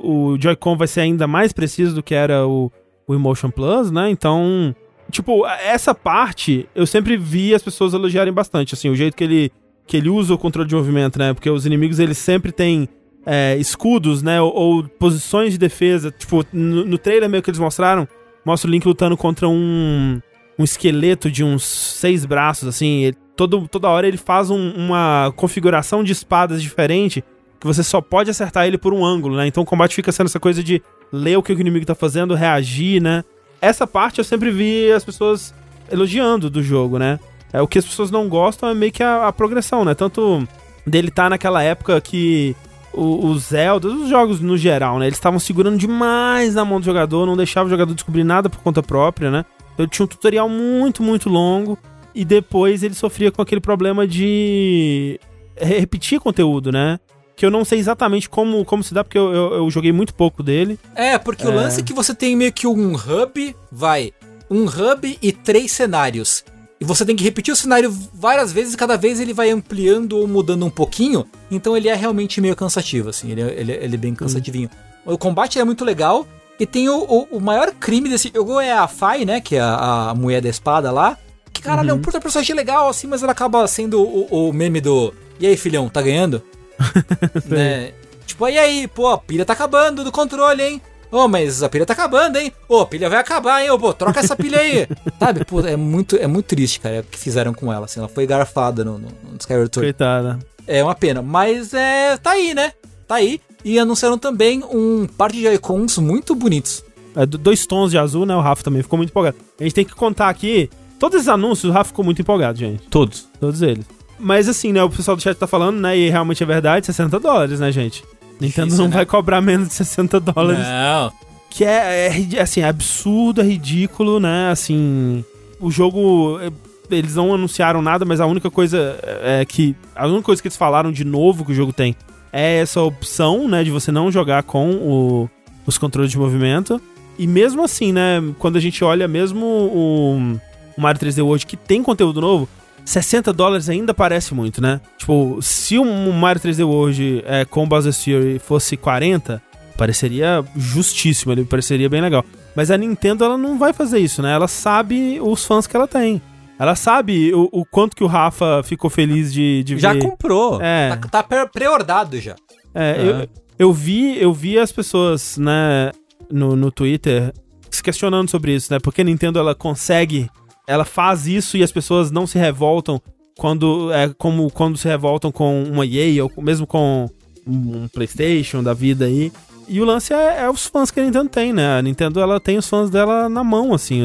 o, 0.03 0.25
o 0.33 0.41
Joy-Con 0.41 0.75
vai 0.77 0.87
ser 0.87 1.01
ainda 1.01 1.25
mais 1.25 1.51
preciso 1.51 1.95
do 1.95 2.03
que 2.03 2.13
era 2.13 2.45
o, 2.47 2.71
o 3.07 3.13
Emotion 3.15 3.49
Plus, 3.49 3.89
né? 3.89 4.09
Então, 4.11 4.75
tipo, 5.11 5.45
essa 5.47 5.95
parte 5.95 6.67
eu 6.75 6.85
sempre 6.85 7.17
vi 7.17 7.55
as 7.55 7.63
pessoas 7.63 7.93
elogiarem 7.93 8.31
bastante, 8.33 8.75
assim, 8.75 8.89
o 8.89 8.95
jeito 8.95 9.15
que 9.17 9.23
ele, 9.23 9.51
que 9.87 9.97
ele 9.97 10.09
usa 10.09 10.33
o 10.33 10.37
controle 10.37 10.67
de 10.69 10.75
movimento, 10.75 11.17
né? 11.17 11.33
Porque 11.33 11.49
os 11.49 11.65
inimigos 11.65 11.97
eles 11.99 12.17
sempre 12.19 12.51
têm 12.51 12.87
é, 13.25 13.55
escudos, 13.57 14.21
né? 14.23 14.41
Ou, 14.41 14.53
ou 14.53 14.83
posições 14.83 15.53
de 15.53 15.57
defesa. 15.57 16.11
Tipo, 16.11 16.45
no, 16.53 16.85
no 16.85 16.97
trailer 16.97 17.29
meio 17.29 17.43
que 17.43 17.49
eles 17.49 17.59
mostraram, 17.59 18.07
mostra 18.45 18.67
o 18.67 18.71
Link 18.71 18.85
lutando 18.85 19.15
contra 19.17 19.47
um, 19.47 20.21
um 20.57 20.63
esqueleto 20.63 21.29
de 21.29 21.43
uns 21.43 21.63
seis 21.63 22.25
braços, 22.25 22.67
assim. 22.67 23.03
Ele- 23.05 23.17
todo, 23.35 23.67
toda 23.67 23.87
hora 23.89 24.07
ele 24.07 24.17
faz 24.17 24.49
um- 24.49 24.71
uma 24.75 25.31
configuração 25.35 26.03
de 26.03 26.11
espadas 26.11 26.61
diferente 26.61 27.23
que 27.59 27.67
você 27.67 27.83
só 27.83 27.99
pode 28.01 28.29
acertar 28.29 28.65
ele 28.67 28.77
por 28.77 28.93
um 28.93 29.03
ângulo, 29.05 29.35
né? 29.37 29.45
Então 29.47 29.63
o 29.63 29.65
combate 29.65 29.95
fica 29.95 30.11
sendo 30.11 30.27
essa 30.27 30.39
coisa 30.39 30.63
de 30.63 30.81
ler 31.11 31.37
o 31.37 31.43
que 31.43 31.51
o 31.51 31.59
inimigo 31.59 31.85
tá 31.85 31.95
fazendo, 31.95 32.33
reagir, 32.35 33.01
né? 33.01 33.23
Essa 33.61 33.85
parte 33.85 34.19
eu 34.19 34.23
sempre 34.23 34.49
vi 34.51 34.89
as 34.91 35.03
pessoas 35.03 35.53
elogiando 35.91 36.49
do 36.49 36.63
jogo, 36.63 36.97
né? 36.97 37.19
É, 37.51 37.61
o 37.61 37.67
que 37.67 37.79
as 37.79 37.85
pessoas 37.85 38.11
não 38.11 38.29
gostam 38.29 38.69
é 38.69 38.73
meio 38.73 38.91
que 38.91 39.03
a, 39.03 39.27
a 39.27 39.33
progressão, 39.33 39.83
né? 39.83 39.93
Tanto 39.93 40.47
dele 40.87 41.11
tá 41.11 41.29
naquela 41.29 41.61
época 41.63 41.99
que 41.99 42.55
o- 42.93 43.27
os 43.27 43.43
Zelda, 43.49 43.87
os 43.87 44.09
jogos 44.09 44.39
no 44.39 44.57
geral, 44.57 44.99
né? 44.99 45.05
Eles 45.07 45.17
estavam 45.17 45.39
segurando 45.39 45.77
demais 45.77 46.55
na 46.55 46.65
mão 46.65 46.79
do 46.79 46.85
jogador, 46.85 47.25
não 47.25 47.37
deixava 47.37 47.67
o 47.67 47.69
jogador 47.69 47.93
descobrir 47.93 48.23
nada 48.23 48.49
por 48.49 48.59
conta 48.59 48.81
própria, 48.83 49.29
né? 49.31 49.45
Então 49.73 49.87
tinha 49.87 50.03
um 50.03 50.07
tutorial 50.07 50.49
muito, 50.49 51.01
muito 51.03 51.29
longo 51.29 51.77
e 52.13 52.25
depois 52.25 52.83
ele 52.83 52.93
sofria 52.95 53.31
com 53.31 53.41
aquele 53.41 53.61
problema 53.61 54.05
de 54.07 55.19
re- 55.55 55.79
repetir 55.79 56.19
conteúdo, 56.19 56.71
né? 56.71 56.99
Que 57.35 57.45
eu 57.45 57.51
não 57.51 57.63
sei 57.63 57.79
exatamente 57.79 58.29
como, 58.29 58.65
como 58.65 58.83
se 58.83 58.93
dá, 58.93 59.03
porque 59.03 59.17
eu, 59.17 59.33
eu, 59.33 59.53
eu 59.53 59.69
joguei 59.71 59.93
muito 59.93 60.13
pouco 60.13 60.43
dele. 60.43 60.77
É, 60.93 61.17
porque 61.17 61.47
o 61.47 61.51
lance 61.55 61.79
é 61.79 61.83
que 61.83 61.93
você 61.93 62.13
tem 62.13 62.35
meio 62.35 62.51
que 62.51 62.67
um 62.67 62.93
hub, 62.95 63.55
vai, 63.71 64.11
um 64.51 64.65
hub 64.65 65.17
e 65.21 65.31
três 65.31 65.71
cenários. 65.71 66.43
E 66.79 66.85
você 66.85 67.05
tem 67.05 67.15
que 67.15 67.23
repetir 67.23 67.53
o 67.53 67.57
cenário 67.57 67.91
várias 68.13 68.53
vezes 68.53 68.73
e 68.73 68.77
cada 68.77 68.95
vez 68.95 69.19
ele 69.19 69.33
vai 69.33 69.49
ampliando 69.49 70.13
ou 70.17 70.25
mudando 70.27 70.65
um 70.65 70.69
pouquinho. 70.69 71.25
Então 71.51 71.75
ele 71.75 71.89
é 71.89 71.93
realmente 71.95 72.39
meio 72.39 72.55
cansativo, 72.55 73.09
assim. 73.09 73.31
Ele 73.31 73.41
é, 73.41 73.53
ele 73.59 73.71
é- 73.73 73.83
ele 73.83 73.95
é 73.95 73.97
bem 73.97 74.15
cansativinho. 74.15 74.69
O 75.05 75.17
combate 75.17 75.59
é 75.59 75.63
muito 75.63 75.83
legal. 75.83 76.25
E 76.59 76.65
tem 76.65 76.87
o, 76.89 76.97
o, 77.03 77.37
o 77.37 77.39
maior 77.41 77.71
crime 77.73 78.09
desse 78.09 78.31
jogo 78.33 78.59
é 78.59 78.71
a 78.71 78.87
Fai, 78.87 79.25
né? 79.25 79.39
Que 79.41 79.55
é 79.57 79.61
a, 79.61 80.09
a 80.09 80.15
mulher 80.15 80.41
da 80.41 80.49
espada 80.49 80.91
lá. 80.91 81.17
Que, 81.51 81.61
caralho, 81.61 81.89
é 81.91 81.93
um 81.93 81.99
puta 82.01 82.19
personagem 82.21 82.55
legal, 82.55 82.87
assim, 82.89 83.07
mas 83.07 83.23
ela 83.23 83.31
acaba 83.33 83.65
sendo 83.67 84.01
o, 84.01 84.49
o 84.49 84.53
meme 84.53 84.79
do. 84.79 85.13
E 85.39 85.47
aí, 85.47 85.57
filhão, 85.57 85.89
tá 85.89 86.01
ganhando? 86.01 86.41
né? 87.45 87.91
Tipo, 88.25 88.47
e 88.47 88.57
aí, 88.57 88.87
pô, 88.87 89.07
a 89.07 89.17
pilha 89.17 89.45
tá 89.45 89.53
acabando 89.53 90.03
do 90.03 90.11
controle, 90.11 90.61
hein? 90.63 90.81
Ô, 91.11 91.27
mas 91.27 91.63
a 91.63 91.69
pilha 91.69 91.85
tá 91.85 91.93
acabando, 91.93 92.37
hein? 92.37 92.51
Ô, 92.67 92.81
a 92.81 92.85
pilha 92.85 93.09
vai 93.09 93.19
acabar, 93.19 93.63
hein? 93.63 93.69
Ô, 93.71 93.79
pô, 93.79 93.93
troca 93.93 94.19
essa 94.19 94.35
pilha 94.35 94.59
aí. 94.59 94.87
Sabe, 95.19 95.43
pô, 95.43 95.59
é 95.61 95.75
muito, 95.75 96.15
é 96.15 96.27
muito 96.27 96.45
triste, 96.45 96.79
cara, 96.79 96.99
o 96.99 97.03
que 97.03 97.17
fizeram 97.17 97.53
com 97.53 97.71
ela, 97.73 97.85
assim. 97.85 97.99
Ela 97.99 98.09
foi 98.09 98.27
garfada 98.27 98.83
no, 98.85 98.93
no, 98.99 99.07
no 99.07 99.37
Skyward 99.39 99.69
Sword. 99.73 99.87
Coitada. 99.93 100.37
É 100.67 100.83
uma 100.83 100.93
pena, 100.93 101.21
mas 101.21 101.73
é. 101.73 102.15
tá 102.17 102.31
aí, 102.31 102.53
né? 102.53 102.73
Tá 103.07 103.15
aí. 103.15 103.41
E 103.65 103.79
anunciaram 103.79 104.17
também 104.19 104.63
um 104.71 105.07
par 105.07 105.31
de 105.31 105.41
Joy-Cons 105.41 105.97
muito 105.97 106.35
bonitos. 106.35 106.83
É, 107.15 107.25
do- 107.25 107.39
dois 107.39 107.65
tons 107.65 107.89
de 107.89 107.97
azul, 107.97 108.25
né? 108.25 108.35
O 108.35 108.39
Rafa 108.39 108.63
também 108.63 108.83
ficou 108.83 108.95
muito 108.97 109.09
empolgado. 109.09 109.35
A 109.59 109.63
gente 109.63 109.73
tem 109.73 109.83
que 109.85 109.95
contar 109.95 110.29
aqui. 110.29 110.69
Todos 110.99 111.15
esses 111.15 111.27
anúncios, 111.27 111.71
o 111.71 111.73
Rafa 111.73 111.87
ficou 111.87 112.05
muito 112.05 112.21
empolgado, 112.21 112.57
gente. 112.59 112.83
Todos. 112.87 113.27
Todos 113.39 113.61
eles. 113.63 113.83
Mas 114.19 114.47
assim, 114.47 114.71
né? 114.71 114.83
O 114.83 114.89
pessoal 114.89 115.17
do 115.17 115.23
chat 115.23 115.35
tá 115.35 115.47
falando, 115.47 115.79
né? 115.79 115.97
E 115.97 116.09
realmente 116.09 116.43
é 116.43 116.45
verdade, 116.45 116.85
60 116.85 117.19
dólares, 117.19 117.59
né, 117.59 117.71
gente? 117.71 118.03
Nintendo 118.39 118.67
Difícil, 118.67 118.83
não 118.85 118.89
né? 118.89 118.95
vai 118.97 119.05
cobrar 119.05 119.41
menos 119.41 119.67
de 119.69 119.73
60 119.73 120.19
dólares. 120.19 120.63
Não. 120.65 121.11
Que 121.49 121.63
é, 121.65 122.07
é 122.35 122.41
assim, 122.41 122.61
absurdo, 122.63 123.41
é 123.41 123.43
ridículo, 123.43 124.19
né? 124.19 124.49
Assim, 124.51 125.23
o 125.59 125.69
jogo. 125.71 126.39
é, 126.41 126.51
Eles 126.95 127.15
não 127.15 127.33
anunciaram 127.33 127.81
nada, 127.81 128.05
mas 128.05 128.21
a 128.21 128.25
única 128.25 128.49
coisa 128.51 128.97
é 129.03 129.43
que. 129.45 129.75
A 129.95 130.05
única 130.07 130.23
coisa 130.23 130.41
que 130.41 130.47
eles 130.47 130.57
falaram 130.57 130.91
de 130.91 131.03
novo 131.03 131.43
que 131.45 131.51
o 131.51 131.55
jogo 131.55 131.73
tem 131.73 131.95
é 132.31 132.57
essa 132.59 132.81
opção, 132.81 133.47
né? 133.47 133.63
De 133.63 133.71
você 133.71 133.91
não 133.91 134.11
jogar 134.11 134.43
com 134.43 134.69
o- 134.71 135.29
os 135.65 135.77
controles 135.77 136.11
de 136.11 136.17
movimento. 136.19 136.79
E 137.17 137.25
mesmo 137.27 137.63
assim, 137.63 137.91
né? 137.91 138.21
Quando 138.37 138.55
a 138.55 138.59
gente 138.61 138.83
olha 138.83 139.07
mesmo 139.07 139.43
o, 139.45 140.39
o 140.77 140.81
Mario 140.81 141.01
3D 141.01 141.21
World, 141.23 141.45
que 141.45 141.57
tem 141.57 141.81
conteúdo 141.83 142.21
novo, 142.21 142.47
60 142.85 143.31
dólares 143.33 143.69
ainda 143.69 143.93
parece 143.93 144.33
muito, 144.33 144.61
né? 144.61 144.81
Tipo, 144.97 145.39
se 145.41 145.77
um 145.77 146.11
Mario 146.11 146.41
3D 146.41 146.65
World 146.65 147.23
é, 147.25 147.45
com 147.45 147.67
Bowser 147.67 147.93
Fury 147.93 148.39
fosse 148.39 148.75
40, 148.75 149.41
pareceria 149.77 150.43
justíssimo, 150.55 151.31
ele 151.31 151.45
pareceria 151.45 151.89
bem 151.89 152.01
legal. 152.01 152.25
Mas 152.55 152.71
a 152.71 152.77
Nintendo, 152.77 153.23
ela 153.23 153.37
não 153.37 153.57
vai 153.57 153.71
fazer 153.71 153.99
isso, 153.99 154.21
né? 154.21 154.33
Ela 154.33 154.47
sabe 154.47 155.19
os 155.21 155.45
fãs 155.45 155.67
que 155.67 155.75
ela 155.75 155.87
tem. 155.87 156.21
Ela 156.59 156.75
sabe 156.75 157.33
o, 157.33 157.47
o 157.53 157.65
quanto 157.65 157.95
que 157.95 158.03
o 158.03 158.07
Rafa 158.07 158.61
ficou 158.63 158.89
feliz 158.89 159.31
de, 159.31 159.63
de 159.63 159.77
Já 159.77 159.93
ver. 159.93 160.01
comprou. 160.01 160.61
É, 160.61 160.97
Tá, 161.09 161.23
tá 161.23 161.47
pré-ordado 161.47 162.19
já. 162.19 162.35
é, 162.75 162.91
É. 162.91 163.09
Eu, 163.09 163.29
eu 163.57 163.73
vi, 163.73 164.21
eu 164.21 164.33
vi 164.33 164.59
as 164.59 164.71
pessoas, 164.71 165.37
né, 165.37 165.91
no, 166.29 166.55
no 166.55 166.69
Twitter 166.69 167.33
se 167.71 167.81
questionando 167.81 168.29
sobre 168.29 168.53
isso, 168.53 168.73
né? 168.73 168.79
Porque 168.79 169.01
a 169.01 169.03
Nintendo 169.03 169.39
ela 169.39 169.55
consegue 169.55 170.29
ela 170.69 170.85
faz 170.85 171.25
isso 171.25 171.57
e 171.57 171.63
as 171.63 171.71
pessoas 171.71 172.11
não 172.11 172.27
se 172.27 172.37
revoltam 172.37 173.01
quando 173.35 173.91
é 173.91 174.09
como 174.15 174.51
quando 174.51 174.77
se 174.77 174.87
revoltam 174.87 175.31
com 175.31 175.63
uma 175.63 175.83
EA 175.83 176.23
ou 176.23 176.31
mesmo 176.37 176.67
com 176.67 177.09
um 177.47 177.87
PlayStation 177.87 178.61
da 178.61 178.71
vida 178.71 179.05
aí. 179.05 179.31
E 179.67 179.81
o 179.81 179.85
lance 179.85 180.13
é, 180.13 180.43
é 180.43 180.49
os 180.49 180.67
fãs 180.67 180.91
que 180.91 180.99
a 180.99 181.03
Nintendo 181.03 181.27
tem, 181.27 181.51
né? 181.51 181.79
A 181.79 181.81
Nintendo 181.81 182.19
ela 182.19 182.39
tem 182.39 182.57
os 182.57 182.69
fãs 182.69 182.89
dela 182.91 183.27
na 183.27 183.43
mão, 183.43 183.73
assim. 183.73 183.99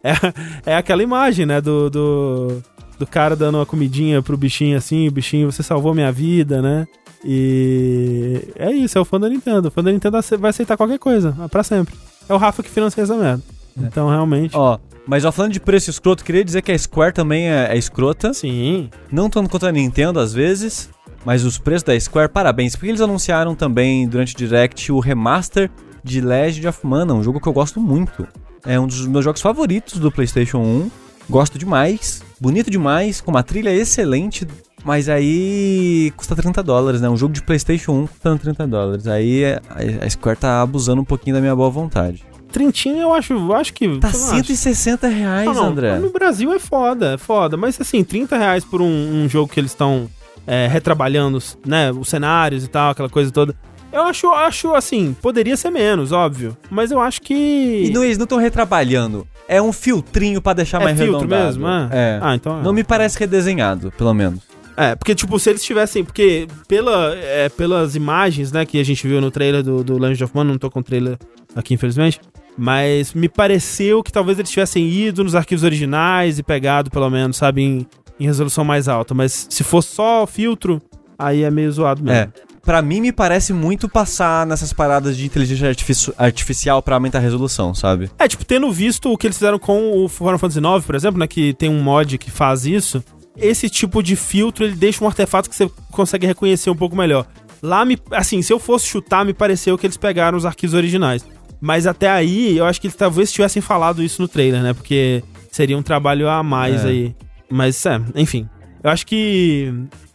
É, 0.00 0.72
é 0.72 0.76
aquela 0.76 1.02
imagem, 1.02 1.44
né? 1.44 1.60
Do, 1.60 1.90
do, 1.90 2.62
do 2.96 3.06
cara 3.06 3.34
dando 3.34 3.56
uma 3.58 3.66
comidinha 3.66 4.22
pro 4.22 4.36
bichinho 4.36 4.78
assim, 4.78 5.08
o 5.08 5.10
bichinho, 5.10 5.50
você 5.50 5.64
salvou 5.64 5.92
minha 5.92 6.12
vida, 6.12 6.62
né? 6.62 6.86
E 7.24 8.40
é 8.54 8.70
isso, 8.70 8.96
é 8.96 9.00
o 9.00 9.04
fã 9.04 9.18
da 9.18 9.28
Nintendo. 9.28 9.66
O 9.66 9.70
fã 9.72 9.82
da 9.82 9.90
Nintendo 9.90 10.20
vai 10.38 10.50
aceitar 10.50 10.76
qualquer 10.76 11.00
coisa, 11.00 11.32
pra 11.50 11.64
sempre. 11.64 11.94
É 12.28 12.32
o 12.32 12.36
Rafa 12.36 12.62
que 12.62 12.70
financia 12.70 13.02
essa 13.02 13.16
merda. 13.16 13.42
É. 13.76 13.86
Então, 13.86 14.08
realmente. 14.08 14.56
Ó, 14.56 14.78
mas 15.08 15.24
ó, 15.24 15.32
falando 15.32 15.54
de 15.54 15.60
preço 15.60 15.88
escroto, 15.88 16.22
queria 16.22 16.44
dizer 16.44 16.60
que 16.60 16.70
a 16.70 16.78
Square 16.78 17.14
também 17.14 17.48
é, 17.48 17.68
é 17.72 17.78
escrota. 17.78 18.34
Sim. 18.34 18.90
Não 19.10 19.30
tanto 19.30 19.48
contra 19.48 19.70
a 19.70 19.72
Nintendo 19.72 20.20
às 20.20 20.34
vezes, 20.34 20.90
mas 21.24 21.44
os 21.44 21.56
preços 21.56 21.82
da 21.82 21.98
Square, 21.98 22.28
parabéns, 22.28 22.76
porque 22.76 22.90
eles 22.90 23.00
anunciaram 23.00 23.54
também 23.54 24.06
durante 24.06 24.34
o 24.34 24.36
Direct 24.36 24.92
o 24.92 25.00
remaster 25.00 25.70
de 26.04 26.20
Legend 26.20 26.68
of 26.68 26.86
Mana, 26.86 27.14
um 27.14 27.22
jogo 27.22 27.40
que 27.40 27.48
eu 27.48 27.54
gosto 27.54 27.80
muito. 27.80 28.28
É 28.66 28.78
um 28.78 28.86
dos 28.86 29.06
meus 29.06 29.24
jogos 29.24 29.40
favoritos 29.40 29.98
do 29.98 30.12
PlayStation 30.12 30.58
1. 30.58 30.90
Gosto 31.30 31.58
demais, 31.58 32.22
bonito 32.38 32.70
demais, 32.70 33.22
com 33.22 33.30
uma 33.30 33.42
trilha 33.42 33.70
excelente, 33.70 34.46
mas 34.84 35.08
aí 35.08 36.12
custa 36.18 36.36
30 36.36 36.62
dólares, 36.62 37.00
né? 37.00 37.08
Um 37.08 37.16
jogo 37.16 37.32
de 37.32 37.42
PlayStation 37.42 37.92
1 37.92 38.06
custando 38.08 38.38
30 38.40 38.66
dólares. 38.66 39.06
Aí 39.06 39.42
a 39.44 40.10
Square 40.10 40.38
tá 40.38 40.60
abusando 40.60 41.00
um 41.00 41.04
pouquinho 41.04 41.36
da 41.36 41.40
minha 41.40 41.56
boa 41.56 41.70
vontade. 41.70 42.27
Trintinho 42.50 42.98
eu 42.98 43.14
acho, 43.14 43.32
eu 43.32 43.54
acho 43.54 43.72
que. 43.72 43.98
Tá 43.98 44.12
160 44.12 45.06
acha? 45.06 45.14
reais, 45.14 45.46
não, 45.46 45.54
não, 45.54 45.64
André. 45.66 45.98
No 45.98 46.10
Brasil 46.10 46.52
é 46.52 46.58
foda, 46.58 47.14
é 47.14 47.18
foda. 47.18 47.56
Mas 47.56 47.80
assim, 47.80 48.02
30 48.02 48.36
reais 48.36 48.64
por 48.64 48.80
um, 48.80 49.24
um 49.24 49.28
jogo 49.28 49.52
que 49.52 49.60
eles 49.60 49.70
estão 49.70 50.08
é, 50.46 50.66
retrabalhando, 50.66 51.38
né? 51.66 51.92
Os 51.92 52.08
cenários 52.08 52.64
e 52.64 52.68
tal, 52.68 52.90
aquela 52.90 53.08
coisa 53.08 53.30
toda. 53.30 53.54
Eu 53.92 54.02
acho, 54.02 54.28
acho 54.28 54.74
assim, 54.74 55.16
poderia 55.20 55.56
ser 55.56 55.70
menos, 55.70 56.12
óbvio. 56.12 56.56
Mas 56.70 56.90
eu 56.90 57.00
acho 57.00 57.22
que. 57.22 57.84
E 57.86 57.90
não, 57.90 58.04
eles 58.04 58.18
não 58.18 58.24
estão 58.24 58.38
retrabalhando. 58.38 59.26
É 59.46 59.62
um 59.62 59.72
filtrinho 59.72 60.42
para 60.42 60.54
deixar 60.54 60.80
é 60.80 60.84
mais 60.84 60.98
filtro 60.98 61.20
redondado. 61.20 61.44
mesmo, 61.46 61.68
é? 61.68 61.88
é. 61.92 62.20
Ah, 62.22 62.34
então. 62.34 62.60
É. 62.60 62.62
Não 62.62 62.72
me 62.72 62.84
parece 62.84 63.18
redesenhado, 63.18 63.92
pelo 63.96 64.12
menos. 64.12 64.40
É, 64.76 64.94
porque, 64.94 65.14
tipo, 65.14 65.38
se 65.38 65.50
eles 65.50 65.64
tivessem. 65.64 66.04
Porque 66.04 66.46
pela, 66.68 67.14
é, 67.16 67.48
pelas 67.48 67.96
imagens, 67.96 68.52
né, 68.52 68.64
que 68.66 68.78
a 68.78 68.84
gente 68.84 69.06
viu 69.08 69.20
no 69.20 69.30
trailer 69.30 69.62
do, 69.62 69.82
do 69.82 69.98
Legend 69.98 70.24
of 70.24 70.36
Mana, 70.36 70.52
não 70.52 70.58
tô 70.58 70.70
com 70.70 70.80
o 70.80 70.82
trailer 70.82 71.18
aqui, 71.56 71.74
infelizmente. 71.74 72.20
Mas 72.58 73.14
me 73.14 73.28
pareceu 73.28 74.02
que 74.02 74.10
talvez 74.10 74.36
eles 74.36 74.50
tivessem 74.50 74.88
ido 74.90 75.22
nos 75.22 75.36
arquivos 75.36 75.62
originais 75.62 76.40
e 76.40 76.42
pegado, 76.42 76.90
pelo 76.90 77.08
menos, 77.08 77.36
sabe, 77.36 77.62
em, 77.62 77.86
em 78.18 78.26
resolução 78.26 78.64
mais 78.64 78.88
alta. 78.88 79.14
Mas 79.14 79.46
se 79.48 79.62
for 79.62 79.80
só 79.80 80.26
filtro, 80.26 80.82
aí 81.16 81.44
é 81.44 81.50
meio 81.52 81.70
zoado 81.70 82.02
mesmo. 82.02 82.18
É. 82.18 82.28
Pra 82.68 82.82
mim, 82.82 83.00
me 83.00 83.12
parece 83.12 83.52
muito 83.52 83.88
passar 83.88 84.44
nessas 84.44 84.72
paradas 84.72 85.16
de 85.16 85.24
inteligência 85.24 85.68
artifici 85.68 86.12
artificial 86.18 86.82
para 86.82 86.96
aumentar 86.96 87.18
a 87.18 87.22
resolução, 87.22 87.72
sabe? 87.72 88.10
É, 88.18 88.26
tipo, 88.26 88.44
tendo 88.44 88.70
visto 88.72 89.10
o 89.10 89.16
que 89.16 89.28
eles 89.28 89.38
fizeram 89.38 89.58
com 89.58 90.04
o 90.04 90.08
Final 90.08 90.38
Fantasy 90.38 90.58
IX, 90.58 90.84
por 90.84 90.94
exemplo, 90.96 91.18
né? 91.18 91.26
Que 91.26 91.54
tem 91.54 91.70
um 91.70 91.80
mod 91.80 92.18
que 92.18 92.30
faz 92.30 92.66
isso. 92.66 93.02
Esse 93.36 93.70
tipo 93.70 94.02
de 94.02 94.16
filtro, 94.16 94.64
ele 94.64 94.74
deixa 94.74 95.02
um 95.02 95.06
artefato 95.06 95.48
que 95.48 95.54
você 95.54 95.70
consegue 95.92 96.26
reconhecer 96.26 96.68
um 96.68 96.76
pouco 96.76 96.96
melhor. 96.96 97.24
Lá, 97.62 97.84
me, 97.84 97.96
assim, 98.10 98.42
se 98.42 98.52
eu 98.52 98.58
fosse 98.58 98.86
chutar, 98.86 99.24
me 99.24 99.32
pareceu 99.32 99.78
que 99.78 99.86
eles 99.86 99.96
pegaram 99.96 100.36
os 100.36 100.44
arquivos 100.44 100.74
originais. 100.74 101.24
Mas 101.60 101.86
até 101.86 102.08
aí, 102.08 102.56
eu 102.56 102.64
acho 102.64 102.80
que 102.80 102.86
eles 102.86 102.96
talvez 102.96 103.32
tivessem 103.32 103.60
falado 103.60 104.02
isso 104.02 104.22
no 104.22 104.28
trailer, 104.28 104.62
né? 104.62 104.72
Porque 104.72 105.22
seria 105.50 105.76
um 105.76 105.82
trabalho 105.82 106.28
a 106.28 106.42
mais 106.42 106.84
é. 106.84 106.88
aí. 106.88 107.16
Mas, 107.50 107.84
é, 107.84 108.00
enfim. 108.14 108.48
Eu 108.82 108.90
acho 108.90 109.06
que 109.06 109.72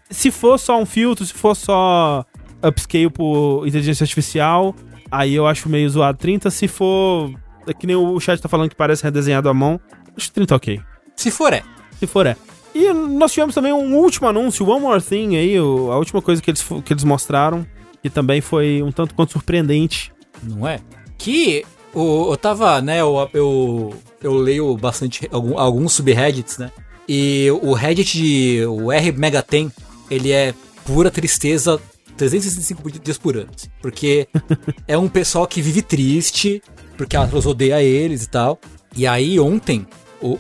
se 0.10 0.32
for 0.32 0.58
só 0.58 0.80
um 0.80 0.86
filtro, 0.86 1.26
se 1.26 1.34
for 1.34 1.56
só 1.56 2.26
upscale 2.66 3.10
por 3.10 3.68
inteligência 3.68 4.04
artificial, 4.04 4.74
aí 5.12 5.34
eu 5.34 5.46
acho 5.46 5.68
meio 5.68 5.90
zoado 5.90 6.18
30. 6.18 6.50
Se 6.50 6.68
for, 6.68 7.34
é 7.68 7.74
que 7.74 7.86
nem 7.86 7.96
o 7.96 8.20
chat 8.20 8.42
tá 8.42 8.48
falando 8.48 8.70
que 8.70 8.76
parece 8.76 9.04
redesenhado 9.04 9.50
à 9.50 9.54
mão, 9.54 9.80
acho 10.16 10.32
30 10.32 10.56
ok. 10.56 10.82
Se 11.16 11.30
for 11.30 11.52
é. 11.52 11.64
Se 12.00 12.08
for 12.08 12.26
é. 12.26 12.38
E 12.74 12.92
nós 12.92 13.32
tivemos 13.32 13.54
também 13.54 13.72
um 13.72 13.96
último 13.96 14.28
anúncio, 14.28 14.68
One 14.68 14.82
More 14.82 15.02
Thing 15.02 15.36
aí, 15.36 15.58
a 15.58 15.62
última 15.62 16.22
coisa 16.22 16.42
que 16.42 16.50
eles, 16.50 16.64
que 16.84 16.94
eles 16.94 17.04
mostraram, 17.04 17.68
que 18.02 18.10
também 18.10 18.42
foi 18.42 18.82
um 18.82 18.92
tanto 18.92 19.14
quanto 19.14 19.34
surpreendente. 19.34 20.12
Não 20.42 20.68
é? 20.68 20.80
Que 21.24 21.64
o, 21.94 22.34
eu 22.34 22.38
tava, 22.38 22.82
né, 22.82 23.00
eu, 23.00 23.30
eu, 23.34 23.96
eu 24.22 24.34
leio 24.34 24.76
bastante 24.76 25.26
algum, 25.32 25.58
alguns 25.58 25.94
subreddits, 25.94 26.58
né? 26.58 26.70
E 27.08 27.48
o 27.62 27.72
Reddit 27.72 28.18
de 28.18 28.66
o 28.66 28.92
R 28.92 29.14
Megaten, 29.14 29.72
ele 30.12 30.34
é 30.34 30.54
pura 30.84 31.10
tristeza 31.10 31.80
365 32.18 32.92
dias 33.00 33.18
por 33.18 33.38
ano. 33.38 33.50
Assim, 33.56 33.70
porque 33.82 34.28
é 34.86 34.98
um 34.98 35.08
pessoal 35.08 35.48
que 35.48 35.62
vive 35.62 35.82
triste, 35.82 36.62
porque 36.98 37.16
a 37.16 37.24
Atlas 37.24 37.46
odeia 37.46 37.82
eles 37.82 38.26
e 38.26 38.30
tal. 38.30 38.60
E 38.94 39.08
aí 39.08 39.40
ontem, 39.40 39.88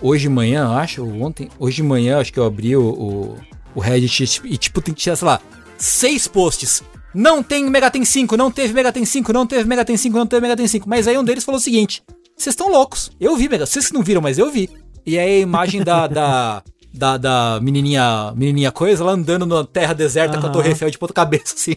hoje 0.01 0.23
de 0.23 0.29
manhã, 0.29 0.67
acho, 0.67 1.01
ontem, 1.05 1.49
hoje 1.57 1.77
de 1.77 1.83
manhã, 1.83 2.19
acho 2.19 2.33
que 2.33 2.39
eu 2.39 2.45
abri 2.45 2.75
o, 2.75 2.83
o, 2.83 3.37
o 3.73 3.79
Reddit 3.79 4.41
e 4.43 4.57
tipo, 4.57 4.81
tem 4.81 4.93
que 4.93 4.99
tirar, 4.99 5.15
sei 5.15 5.27
lá, 5.29 5.41
seis 5.77 6.27
posts. 6.27 6.83
Não 7.13 7.43
tem 7.43 7.69
Megaten 7.69 8.03
5, 8.03 8.35
não 8.35 8.49
teve 8.49 8.73
Megaten 8.73 9.05
5, 9.05 9.33
não 9.33 9.45
teve 9.45 9.65
Megaten 9.65 9.97
5, 9.97 10.17
não 10.17 10.25
teve 10.25 10.41
Megaten 10.41 10.67
5. 10.67 10.89
Mas 10.89 11.07
aí 11.07 11.17
um 11.17 11.23
deles 11.23 11.43
falou 11.43 11.59
o 11.59 11.61
seguinte: 11.61 12.03
vocês 12.35 12.53
estão 12.53 12.69
loucos. 12.69 13.11
Eu 13.19 13.35
vi, 13.35 13.47
Mega. 13.47 13.65
Vocês 13.65 13.91
não 13.91 14.01
viram, 14.01 14.21
mas 14.21 14.37
eu 14.37 14.51
vi. 14.51 14.69
E 15.05 15.17
aí 15.17 15.37
a 15.37 15.39
imagem 15.39 15.83
da, 15.83 16.07
da, 16.07 16.63
da, 16.93 17.17
da 17.17 17.59
menininha, 17.61 18.33
menininha 18.35 18.71
coisa, 18.71 19.03
lá 19.03 19.11
andando 19.11 19.45
na 19.45 19.63
terra 19.63 19.93
deserta 19.93 20.35
uhum. 20.35 20.41
com 20.41 20.47
a 20.47 20.49
Torre 20.49 20.69
Eiffel 20.69 20.89
de 20.89 20.97
ponta 20.97 21.13
cabeça, 21.13 21.55
assim. 21.55 21.75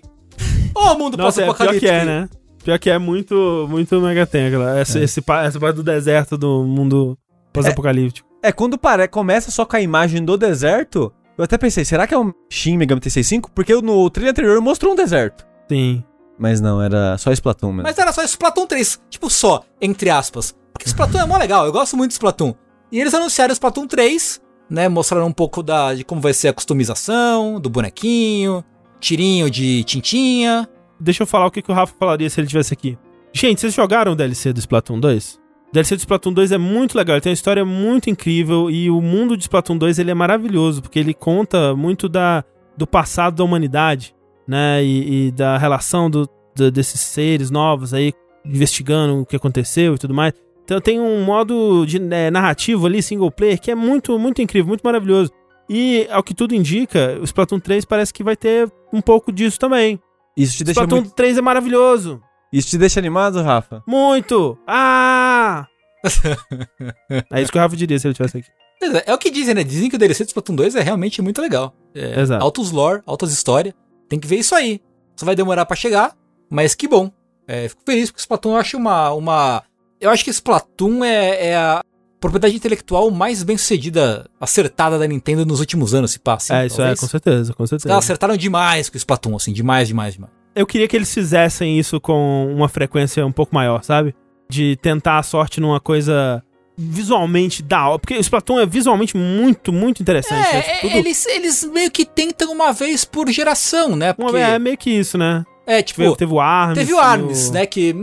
Ô, 0.74 0.91
oh, 0.91 0.95
mundo 0.99 1.16
pós-apocalíptico. 1.16 1.87
É, 1.87 1.91
pior 1.91 2.03
que 2.03 2.03
é, 2.03 2.05
né? 2.05 2.28
Pior 2.64 2.78
que 2.78 2.91
é 2.91 2.99
muito, 2.99 3.66
muito 3.68 4.01
Megaten, 4.01 4.49
aquela. 4.49 4.78
Essa, 4.78 4.99
é. 4.99 5.05
esse, 5.05 5.20
essa 5.20 5.61
parte 5.61 5.76
do 5.76 5.82
deserto 5.82 6.37
do 6.37 6.64
mundo 6.64 7.16
pós-apocalíptico. 7.53 8.28
É, 8.43 8.49
é, 8.49 8.53
quando 8.53 8.78
pare, 8.78 9.07
começa 9.09 9.51
só 9.51 9.64
com 9.64 9.76
a 9.76 9.80
imagem 9.80 10.24
do 10.24 10.37
deserto, 10.37 11.12
eu 11.37 11.45
até 11.45 11.59
pensei, 11.59 11.84
será 11.84 12.07
que 12.07 12.14
é 12.14 12.18
um 12.18 12.32
Shin 12.51 12.76
Megami 12.76 13.01
Tensei 13.01 13.22
5? 13.22 13.51
Porque 13.53 13.74
no 13.74 14.09
trailer 14.11 14.32
anterior 14.32 14.61
mostrou 14.61 14.93
um 14.93 14.97
deserto. 14.97 15.47
Sim. 15.68 16.03
Mas 16.39 16.61
não, 16.61 16.82
era 16.82 17.16
só 17.18 17.32
Splatoon 17.32 17.72
mesmo. 17.72 17.82
Mas 17.82 17.99
era 17.99 18.12
só 18.12 18.22
Splatoon 18.22 18.66
3. 18.66 19.01
Tipo, 19.09 19.30
só, 19.30 19.64
entre 19.80 20.11
aspas. 20.11 20.55
Porque 20.72 20.89
Splatoon 20.89 21.20
é 21.20 21.26
mó 21.26 21.37
legal, 21.39 21.66
eu 21.66 21.72
gosto 21.72 21.97
muito 21.97 22.11
de 22.11 22.14
Splatoon. 22.14 22.55
E 22.93 23.01
eles 23.01 23.14
anunciaram 23.14 23.53
Splatoon 23.53 23.87
3, 23.87 24.41
né? 24.68 24.89
Mostraram 24.89 25.26
um 25.26 25.32
pouco 25.32 25.62
da, 25.62 25.95
de 25.95 26.05
como 26.05 26.20
vai 26.20 26.34
ser 26.34 26.49
a 26.49 26.53
customização, 26.53 27.59
do 27.59 27.70
bonequinho, 27.70 28.64
tirinho 29.01 29.51
de 29.51 29.82
tintinha. 29.84 30.68
Deixa 31.01 31.22
eu 31.22 31.26
falar 31.26 31.47
o 31.47 31.51
que, 31.51 31.62
que 31.62 31.70
o 31.70 31.74
Rafa 31.74 31.95
falaria 31.99 32.28
se 32.28 32.41
ele 32.41 32.49
tivesse 32.49 32.72
aqui. 32.72 32.99
Gente, 33.32 33.61
vocês 33.61 33.74
jogaram 33.74 34.12
o 34.12 34.16
DLC 34.16 34.53
do 34.53 34.61
Splatoon 34.61 35.01
2? 35.01 35.41
O 35.77 35.79
DLC 35.79 35.95
do 35.95 35.99
Splatoon 35.99 36.33
2 36.33 36.53
é 36.53 36.57
muito 36.57 36.97
legal, 36.97 37.16
ele 37.16 37.20
tem 37.20 37.29
uma 37.29 37.35
história 37.35 37.62
muito 37.62 38.09
incrível 38.09 38.70
e 38.70 38.91
o 38.91 38.99
mundo 39.03 39.37
de 39.37 39.43
Splatoon 39.43 39.77
2 39.77 39.99
ele 39.99 40.11
é 40.11 40.14
maravilhoso, 40.14 40.81
porque 40.81 40.99
ele 40.99 41.12
conta 41.12 41.77
muito 41.77 42.09
da, 42.09 42.43
do 42.79 42.87
passado 42.87 43.37
da 43.37 43.45
humanidade, 43.45 44.14
né? 44.49 44.83
E, 44.83 45.27
e 45.27 45.31
da 45.33 45.59
relação 45.59 46.09
do, 46.09 46.27
do, 46.55 46.70
desses 46.70 46.99
seres 47.03 47.51
novos 47.51 47.93
aí, 47.93 48.14
investigando 48.43 49.20
o 49.20 49.27
que 49.27 49.37
aconteceu 49.37 49.97
e 49.97 49.99
tudo 49.99 50.14
mais. 50.14 50.33
Então 50.64 50.81
tem 50.81 50.99
um 50.99 51.22
modo 51.22 51.85
de 51.85 51.99
é, 52.11 52.31
narrativo 52.31 52.87
ali, 52.87 53.03
single 53.03 53.31
player, 53.31 53.61
que 53.61 53.70
é 53.70 53.74
muito, 53.74 54.18
muito 54.18 54.41
incrível, 54.41 54.68
muito 54.68 54.83
maravilhoso. 54.83 55.31
E, 55.68 56.09
ao 56.11 56.22
que 56.22 56.33
tudo 56.33 56.55
indica, 56.55 57.18
o 57.20 57.24
Splatoon 57.24 57.61
3 57.61 57.85
parece 57.85 58.14
que 58.14 58.24
vai 58.24 58.35
ter 58.35 58.72
um 58.91 59.03
pouco 59.03 59.31
disso 59.31 59.61
também. 59.61 60.01
Isso 60.35 60.57
te 60.57 60.64
deixa 60.64 60.81
Splatoon 60.81 61.03
muito... 61.03 61.14
3 61.14 61.37
é 61.37 61.43
maravilhoso. 61.43 62.22
Isso 62.53 62.69
te 62.69 62.79
deixa 62.79 63.01
animado, 63.01 63.43
Rafa? 63.43 63.83
Muito! 63.87 64.59
Ah! 64.67 65.67
é 67.33 67.43
isso 67.43 67.51
que 67.51 67.59
o 67.59 67.61
Rafa 67.61 67.77
diria 67.77 67.99
se 67.99 68.07
ele 68.07 68.15
tivesse 68.15 68.39
aqui. 68.39 68.49
É, 68.83 69.11
é 69.11 69.15
o 69.15 69.19
que 69.19 69.31
dizem, 69.31 69.55
né? 69.55 69.65
Dizem 69.65 69.89
que 69.89 69.97
o 69.97 69.99
DLC 69.99 70.25
do 70.25 70.29
Splatoon 70.29 70.55
2 70.55 70.77
é 70.77 70.83
realmente 70.83 71.21
muito 71.23 71.41
legal. 71.41 71.75
É, 71.95 72.21
Exato. 72.21 72.45
Altos 72.45 72.71
lore, 72.71 73.03
altas 73.07 73.33
histórias. 73.33 73.75
Tem 74.09 74.19
que 74.19 74.27
ver 74.27 74.37
isso 74.37 74.55
aí. 74.55 74.81
Só 75.17 75.25
vai 75.25 75.35
demorar 75.35 75.65
para 75.67 75.77
chegar, 75.77 76.15
mas 76.51 76.75
que 76.75 76.87
bom. 76.87 77.11
É, 77.49 77.69
fico 77.69 77.83
feliz 77.85 78.11
porque 78.11 78.21
o 78.21 78.23
Splatoon 78.23 78.53
eu 78.53 78.57
acho 78.57 78.77
uma, 78.77 79.13
uma 79.13 79.63
eu 80.01 80.11
acho 80.11 80.25
que 80.25 80.31
Splatoon 80.31 81.05
é, 81.05 81.49
é 81.49 81.57
a 81.57 81.83
propriedade 82.21 82.57
intelectual 82.57 83.11
mais 83.11 83.43
bem 83.43 83.57
sucedida, 83.57 84.29
acertada 84.41 84.99
da 84.99 85.07
Nintendo 85.07 85.47
nos 85.47 85.61
últimos 85.61 85.95
anos, 85.95 86.11
se 86.11 86.19
passa. 86.19 86.55
Assim, 86.55 86.63
é, 86.63 86.67
isso 86.67 86.77
talvez. 86.77 86.99
é, 86.99 87.01
com 87.01 87.09
certeza, 87.09 87.55
com 87.55 87.67
certeza. 87.67 87.89
Eles 87.89 87.99
acertaram 87.99 88.37
demais 88.37 88.89
com 88.89 88.97
o 88.97 88.99
Splatoon, 88.99 89.37
assim, 89.37 89.53
demais, 89.53 89.89
demais, 89.89 90.15
demais. 90.15 90.33
Eu 90.57 90.67
queria 90.67 90.89
que 90.89 90.97
eles 90.97 91.13
fizessem 91.13 91.79
isso 91.79 92.01
com 92.01 92.51
uma 92.51 92.67
frequência 92.67 93.25
um 93.27 93.31
pouco 93.31 93.55
maior, 93.55 93.85
sabe? 93.85 94.15
De 94.49 94.75
tentar 94.77 95.19
a 95.19 95.23
sorte 95.23 95.61
numa 95.61 95.79
coisa 95.79 96.43
visualmente 96.79 97.63
da 97.63 97.89
hora. 97.89 97.99
Porque 97.99 98.15
o 98.15 98.21
Splatoon 98.21 98.61
é 98.61 98.67
visualmente 98.67 99.15
muito, 99.19 99.71
muito 99.71 100.01
interessante. 100.01 100.49
É, 100.49 100.55
né? 100.55 100.79
Tudo... 100.81 100.97
eles, 100.97 101.27
eles 101.27 101.65
meio 101.65 101.91
que 101.91 102.07
tentam 102.07 102.51
uma 102.51 102.73
vez 102.73 103.05
por 103.05 103.29
geração, 103.29 103.95
né? 103.95 104.15
Porque... 104.15 104.39
É, 104.39 104.59
meio 104.59 104.79
que 104.79 104.89
isso, 104.89 105.19
né? 105.19 105.45
É, 105.67 105.83
tipo. 105.83 106.01
Teve, 106.01 106.17
teve 106.17 106.33
o 106.33 106.41
Arms. 106.41 106.79
Teve 106.79 106.95
o 106.95 106.99
Arms, 106.99 107.49
o... 107.49 107.53
né? 107.53 107.67
Que. 107.67 107.95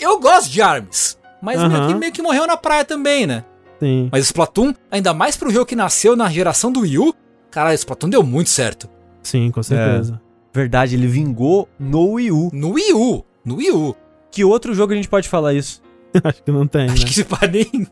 Eu 0.00 0.18
gosto 0.18 0.50
de 0.50 0.62
Arms. 0.62 1.18
Mas 1.42 1.62
meio, 1.62 1.88
que, 1.88 1.94
meio 1.94 2.12
que 2.12 2.22
morreu 2.22 2.46
na 2.46 2.56
praia 2.56 2.86
também, 2.86 3.26
né? 3.26 3.44
Sim. 3.78 4.08
Mas 4.10 4.24
Splatoon, 4.24 4.74
ainda 4.90 5.12
mais 5.12 5.36
pro 5.36 5.50
jogo 5.50 5.66
que 5.66 5.76
nasceu 5.76 6.16
na 6.16 6.30
geração 6.30 6.72
do 6.72 6.80
Wii 6.80 6.98
U, 6.98 7.14
cara, 7.50 7.74
Splatoon 7.74 8.08
deu 8.08 8.22
muito 8.22 8.48
certo. 8.48 8.88
Sim, 9.22 9.50
com 9.50 9.62
certeza. 9.62 10.20
Verdade, 10.56 10.96
ele 10.96 11.06
vingou 11.06 11.68
no 11.78 12.12
Wii 12.12 12.32
U. 12.32 12.50
No 12.50 12.70
Wii 12.70 12.94
U, 12.94 13.22
no 13.44 13.56
Wii 13.56 13.72
U. 13.72 13.94
Que 14.32 14.42
outro 14.42 14.72
jogo 14.72 14.94
a 14.94 14.96
gente 14.96 15.06
pode 15.06 15.28
falar 15.28 15.52
isso? 15.52 15.82
Acho 16.24 16.42
que 16.42 16.50
não 16.50 16.66
tem, 16.66 16.86
né? 16.86 16.94
Acho 16.94 17.04
que 17.04 17.12
se 17.12 17.24
pá 17.24 17.40
nem... 17.46 17.86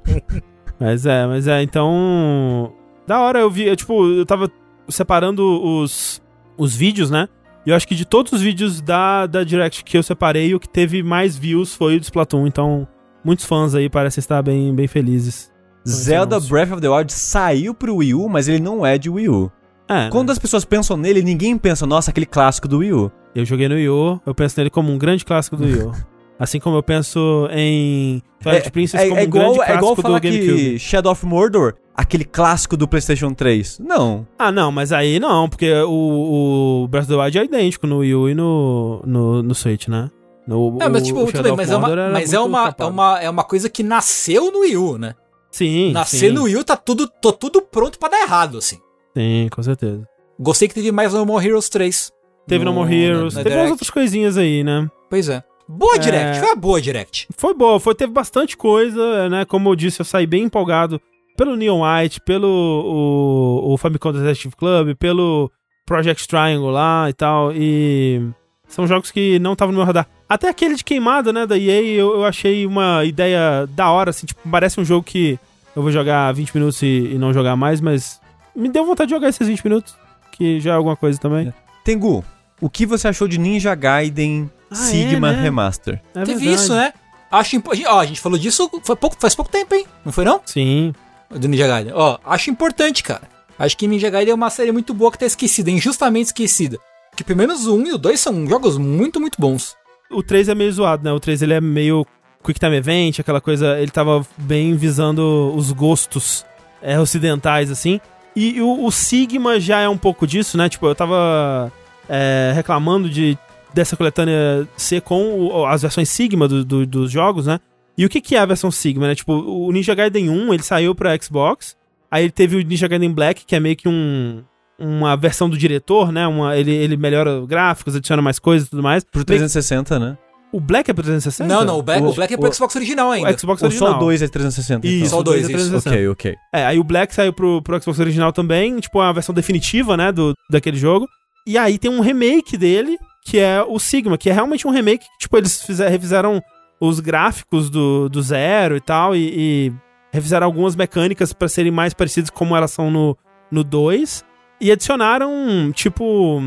Mas 0.80 1.04
é, 1.06 1.26
mas 1.26 1.48
é, 1.48 1.62
então. 1.62 2.70
Da 3.06 3.18
hora 3.20 3.38
eu 3.38 3.50
vi, 3.50 3.66
eu, 3.66 3.74
tipo, 3.74 4.06
eu 4.06 4.26
tava 4.26 4.50
separando 4.90 5.42
os, 5.42 6.22
os 6.58 6.76
vídeos, 6.76 7.10
né? 7.10 7.30
E 7.64 7.70
eu 7.70 7.76
acho 7.76 7.88
que 7.88 7.94
de 7.94 8.04
todos 8.04 8.30
os 8.32 8.42
vídeos 8.42 8.82
da, 8.82 9.26
da 9.26 9.42
Direct 9.42 9.82
que 9.82 9.96
eu 9.96 10.02
separei, 10.02 10.54
o 10.54 10.60
que 10.60 10.68
teve 10.68 11.02
mais 11.02 11.34
views 11.34 11.74
foi 11.74 11.96
o 11.96 11.98
do 11.98 12.02
Splatoon. 12.02 12.46
Então, 12.46 12.86
muitos 13.24 13.46
fãs 13.46 13.74
aí 13.74 13.88
parecem 13.88 14.20
estar 14.20 14.42
bem, 14.42 14.74
bem 14.74 14.86
felizes. 14.86 15.50
Zelda 15.88 16.36
anúncio. 16.36 16.50
Breath 16.50 16.72
of 16.72 16.80
the 16.82 16.90
Wild 16.90 17.10
saiu 17.10 17.72
pro 17.72 17.96
Wii 17.96 18.14
U, 18.14 18.28
mas 18.28 18.46
ele 18.46 18.60
não 18.60 18.84
é 18.84 18.98
de 18.98 19.08
Wii 19.08 19.30
U. 19.30 19.50
É, 19.88 20.08
Quando 20.10 20.28
né? 20.28 20.32
as 20.32 20.38
pessoas 20.38 20.64
pensam 20.64 20.96
nele, 20.96 21.22
ninguém 21.22 21.56
pensa, 21.56 21.86
nossa, 21.86 22.10
aquele 22.10 22.26
clássico 22.26 22.66
do 22.66 22.78
Wii 22.78 22.92
U. 22.92 23.12
eu 23.34 23.44
joguei 23.44 23.68
no 23.68 23.74
Wii 23.76 23.88
U, 23.88 24.20
eu 24.26 24.34
penso 24.34 24.54
nele 24.58 24.70
como 24.70 24.90
um 24.92 24.98
grande 24.98 25.24
clássico 25.24 25.56
do 25.56 25.64
Wii 25.64 25.82
U. 25.82 25.92
assim 26.38 26.58
como 26.60 26.76
eu 26.76 26.82
penso 26.82 27.48
em 27.50 28.20
Twilight 28.40 28.70
Princess 28.70 29.00
como 29.08 29.12
um 29.22 29.26
grande 29.26 29.28
igual, 29.28 29.54
clássico 29.54 29.72
é 29.72 29.76
igual 29.76 29.96
falar 29.96 30.18
do 30.18 30.22
GameCube. 30.22 30.54
que 30.72 30.78
Shadow 30.78 31.12
of 31.12 31.24
Mordor, 31.24 31.74
aquele 31.94 32.24
clássico 32.24 32.76
do 32.76 32.86
PlayStation 32.88 33.32
3. 33.32 33.78
Não. 33.78 34.26
Ah, 34.38 34.50
não, 34.52 34.70
mas 34.72 34.92
aí 34.92 35.18
não, 35.20 35.48
porque 35.48 35.72
o, 35.72 36.82
o 36.82 36.88
Breath 36.88 37.04
of 37.04 37.12
the 37.14 37.22
Wild 37.22 37.38
é 37.38 37.44
idêntico 37.44 37.86
no 37.86 37.98
Wii 37.98 38.14
U 38.14 38.28
e 38.28 38.34
no, 38.34 39.02
no, 39.06 39.42
no 39.42 39.54
Switch, 39.54 39.88
né? 39.88 40.10
No, 40.46 40.78
É, 40.80 40.88
mas 40.88 41.02
o- 41.02 41.04
tipo, 41.06 41.26
tudo 41.26 41.42
bem, 41.42 41.56
mas, 41.56 41.70
é 41.70 41.76
uma, 41.76 41.88
mas 42.12 42.32
é, 42.32 42.38
uma, 42.40 42.74
é, 42.78 42.84
uma, 42.84 43.20
é 43.22 43.30
uma 43.30 43.42
coisa 43.44 43.68
que 43.68 43.82
nasceu 43.82 44.50
no 44.52 44.60
Wii 44.60 44.76
U, 44.76 44.98
né? 44.98 45.14
Sim, 45.50 45.92
Nascer 45.92 46.28
sim, 46.28 46.30
no 46.30 46.42
Wii 46.42 46.56
U 46.58 46.64
tá 46.64 46.76
tudo, 46.76 47.08
tô 47.08 47.32
tudo 47.32 47.62
pronto 47.62 47.98
pra 47.98 48.10
dar 48.10 48.20
errado, 48.22 48.58
assim. 48.58 48.78
Sim, 49.16 49.48
com 49.50 49.62
certeza. 49.62 50.06
Gostei 50.38 50.68
que 50.68 50.74
teve 50.74 50.92
mais 50.92 51.14
No 51.14 51.24
More 51.24 51.46
Heroes 51.46 51.70
3. 51.70 52.12
Teve 52.46 52.64
No, 52.66 52.72
More 52.74 52.94
Heroes, 52.94 53.32
na- 53.34 53.40
na 53.40 53.44
teve 53.44 53.54
umas 53.54 53.62
Direct. 53.64 53.70
outras 53.72 53.90
coisinhas 53.90 54.36
aí, 54.36 54.62
né? 54.62 54.86
Pois 55.08 55.28
é. 55.30 55.42
Boa 55.66 55.96
É. 55.96 55.98
Direct, 55.98 56.38
foi 56.40 56.48
uma 56.50 56.56
boa 56.56 56.80
Direct. 56.80 57.26
Foi 57.36 57.54
boa, 57.54 57.80
foi, 57.80 57.94
teve 57.94 58.12
bastante 58.12 58.56
coisa, 58.56 59.28
né? 59.30 59.44
Como 59.46 59.70
eu 59.70 59.74
disse, 59.74 60.00
eu 60.00 60.04
saí 60.04 60.26
bem 60.26 60.44
empolgado 60.44 61.00
pelo 61.36 61.56
Neon 61.56 61.80
White, 61.82 62.20
pelo 62.20 62.46
o, 62.46 63.72
o 63.72 63.76
Famicom 63.78 64.12
Detective 64.12 64.54
Club, 64.54 64.94
pelo 64.96 65.50
Project 65.86 66.28
Triangle 66.28 66.70
lá 66.70 67.08
e 67.08 67.12
tal, 67.14 67.52
e 67.54 68.22
são 68.68 68.86
jogos 68.86 69.10
que 69.10 69.38
não 69.38 69.54
estavam 69.54 69.72
no 69.72 69.78
meu 69.78 69.86
radar. 69.86 70.06
Até 70.28 70.48
aquele 70.48 70.74
de 70.76 70.84
queimada, 70.84 71.32
né, 71.32 71.46
da 71.46 71.56
EA, 71.58 71.80
eu, 71.82 72.14
eu 72.16 72.24
achei 72.24 72.66
uma 72.66 73.04
ideia 73.04 73.66
da 73.70 73.90
hora, 73.90 74.10
assim, 74.10 74.26
tipo, 74.26 74.40
parece 74.50 74.78
um 74.80 74.84
jogo 74.84 75.04
que 75.04 75.38
eu 75.74 75.82
vou 75.82 75.90
jogar 75.90 76.32
20 76.32 76.54
minutos 76.54 76.82
e, 76.82 77.10
e 77.12 77.18
não 77.18 77.32
jogar 77.32 77.54
mais, 77.56 77.80
mas 77.80 78.20
me 78.56 78.68
deu 78.68 78.84
vontade 78.86 79.08
de 79.08 79.14
jogar 79.14 79.28
esses 79.28 79.46
20 79.46 79.64
minutos, 79.64 79.94
que 80.32 80.58
já 80.60 80.72
é 80.72 80.74
alguma 80.74 80.96
coisa 80.96 81.18
também. 81.18 81.52
Tengu, 81.84 82.24
o 82.60 82.68
que 82.70 82.86
você 82.86 83.08
achou 83.08 83.28
de 83.28 83.38
Ninja 83.38 83.74
Gaiden 83.74 84.50
Ah, 84.70 84.74
Sigma 84.74 85.30
é, 85.30 85.36
né? 85.36 85.42
Remaster? 85.42 86.00
É 86.14 86.24
teve 86.24 86.40
verdade. 86.40 86.50
isso, 86.62 86.72
né? 86.74 86.92
Acho 87.30 87.56
impo- 87.56 87.70
Ó, 87.86 88.00
a 88.00 88.06
gente 88.06 88.20
falou 88.20 88.38
disso 88.38 88.68
foi 88.82 88.96
pouco, 88.96 89.16
faz 89.18 89.34
pouco 89.34 89.50
tempo, 89.50 89.74
hein? 89.74 89.84
Não 90.04 90.12
foi 90.12 90.24
não? 90.24 90.40
Sim, 90.44 90.92
Do 91.30 91.48
Ninja 91.48 91.66
Gaiden. 91.66 91.92
Ó, 91.94 92.18
acho 92.24 92.50
importante, 92.50 93.02
cara. 93.02 93.22
Acho 93.58 93.76
que 93.76 93.86
Ninja 93.86 94.08
Gaiden 94.10 94.32
é 94.32 94.34
uma 94.34 94.50
série 94.50 94.70
muito 94.72 94.92
boa 94.94 95.10
que 95.10 95.18
tá 95.18 95.26
esquecida, 95.26 95.70
injustamente 95.70 96.26
esquecida. 96.26 96.78
Que 97.16 97.24
pelo 97.24 97.38
menos 97.38 97.66
o 97.66 97.76
1 97.76 97.86
e 97.86 97.92
o 97.92 97.98
2 97.98 98.20
são 98.20 98.46
jogos 98.46 98.76
muito, 98.78 99.18
muito 99.20 99.36
bons. 99.40 99.74
O 100.10 100.22
3 100.22 100.48
é 100.50 100.54
meio 100.54 100.70
zoado, 100.72 101.02
né? 101.02 101.12
O 101.12 101.18
3 101.18 101.42
ele 101.42 101.54
é 101.54 101.60
meio 101.60 102.06
Quick 102.44 102.60
Time 102.60 102.76
Event, 102.76 103.18
aquela 103.18 103.40
coisa. 103.40 103.78
Ele 103.80 103.90
tava 103.90 104.24
bem 104.36 104.76
visando 104.76 105.52
os 105.56 105.72
gostos 105.72 106.44
é, 106.82 107.00
ocidentais, 107.00 107.70
assim. 107.70 107.98
E 108.36 108.60
o, 108.60 108.84
o 108.84 108.90
Sigma 108.92 109.58
já 109.58 109.80
é 109.80 109.88
um 109.88 109.96
pouco 109.96 110.26
disso, 110.26 110.58
né? 110.58 110.68
Tipo, 110.68 110.86
eu 110.86 110.94
tava 110.94 111.72
é, 112.08 112.52
reclamando 112.54 113.08
de 113.08 113.36
dessa 113.74 113.96
coletânea 113.96 114.66
ser 114.76 115.00
com 115.02 115.48
o- 115.50 115.66
as 115.66 115.82
versões 115.82 116.08
Sigma 116.08 116.46
do- 116.46 116.64
do- 116.64 116.86
dos 116.86 117.10
jogos, 117.10 117.46
né? 117.46 117.58
E 117.98 118.04
o 118.04 118.08
que, 118.08 118.20
que 118.20 118.36
é 118.36 118.38
a 118.38 118.46
versão 118.46 118.70
Sigma, 118.70 119.06
né? 119.08 119.14
Tipo, 119.14 119.32
o 119.32 119.72
Ninja 119.72 119.94
Gaiden 119.94 120.28
1, 120.30 120.52
ele 120.54 120.62
saiu 120.62 120.94
pra 120.94 121.16
Xbox. 121.20 121.74
Aí 122.10 122.24
ele 122.24 122.30
teve 122.30 122.56
o 122.56 122.60
Ninja 122.62 122.86
Gaiden 122.86 123.12
Black, 123.12 123.44
que 123.46 123.56
é 123.56 123.60
meio 123.60 123.76
que 123.76 123.88
um 123.88 124.42
uma 124.78 125.16
versão 125.16 125.48
do 125.48 125.56
diretor, 125.56 126.12
né? 126.12 126.26
Uma, 126.26 126.54
ele, 126.54 126.70
ele 126.70 126.98
melhora 126.98 127.40
gráficos, 127.46 127.96
adiciona 127.96 128.20
mais 128.20 128.38
coisas 128.38 128.68
e 128.68 128.70
tudo 128.70 128.82
mais. 128.82 129.02
Pro 129.02 129.24
360, 129.24 129.98
né? 129.98 130.18
O 130.56 130.60
Black 130.60 130.90
é 130.90 130.94
pro 130.94 131.02
360? 131.02 131.46
Não, 131.52 131.64
não, 131.64 131.78
o 131.78 131.82
Black, 131.82 132.02
O- 132.02 132.08
o 132.10 132.14
Black 132.14 132.32
é 132.32 132.36
pro 132.36 132.48
o- 132.48 132.52
Xbox 132.54 132.74
original 132.76 133.10
ainda. 133.10 133.30
O 133.30 133.38
Xbox 133.38 133.62
original. 133.62 133.90
só 133.90 133.96
o 133.96 134.00
2 134.00 134.22
é 134.22 134.28
360? 134.28 134.86
Isso, 134.86 134.96
então. 134.96 135.08
Só 135.10 135.16
o 135.16 135.20
o 135.20 135.22
dois 135.22 135.42
dois, 135.42 135.52
é 135.54 135.56
isso. 135.58 135.70
360. 135.82 135.90
Ok, 135.96 136.08
ok. 136.08 136.34
É, 136.54 136.64
aí 136.66 136.78
o 136.78 136.84
Black 136.84 137.14
saiu 137.14 137.32
pro, 137.32 137.60
pro 137.62 137.80
Xbox 137.82 137.98
original 137.98 138.32
também, 138.32 138.78
tipo, 138.78 138.98
a 139.00 139.12
versão 139.12 139.34
definitiva, 139.34 139.96
né, 139.96 140.10
do, 140.12 140.32
daquele 140.50 140.76
jogo. 140.78 141.06
E 141.46 141.58
aí 141.58 141.78
tem 141.78 141.90
um 141.90 142.00
remake 142.00 142.56
dele, 142.56 142.96
que 143.24 143.38
é 143.38 143.62
o 143.62 143.78
Sigma, 143.78 144.16
que 144.16 144.30
é 144.30 144.32
realmente 144.32 144.66
um 144.66 144.70
remake 144.70 145.04
que, 145.04 145.18
tipo, 145.20 145.36
eles 145.36 145.62
fizer, 145.62 145.88
refizeram 145.88 146.42
os 146.80 147.00
gráficos 147.00 147.68
do, 147.70 148.08
do 148.08 148.22
zero 148.22 148.76
e 148.76 148.80
tal, 148.80 149.14
e, 149.14 149.32
e 149.68 149.72
refizeram 150.12 150.46
algumas 150.46 150.74
mecânicas 150.74 151.32
pra 151.32 151.48
serem 151.48 151.70
mais 151.70 151.92
parecidas 151.92 152.30
como 152.30 152.56
elas 152.56 152.70
são 152.70 152.90
no, 152.90 153.16
no 153.50 153.62
2. 153.62 154.24
E 154.60 154.72
adicionaram, 154.72 155.70
tipo, 155.74 156.40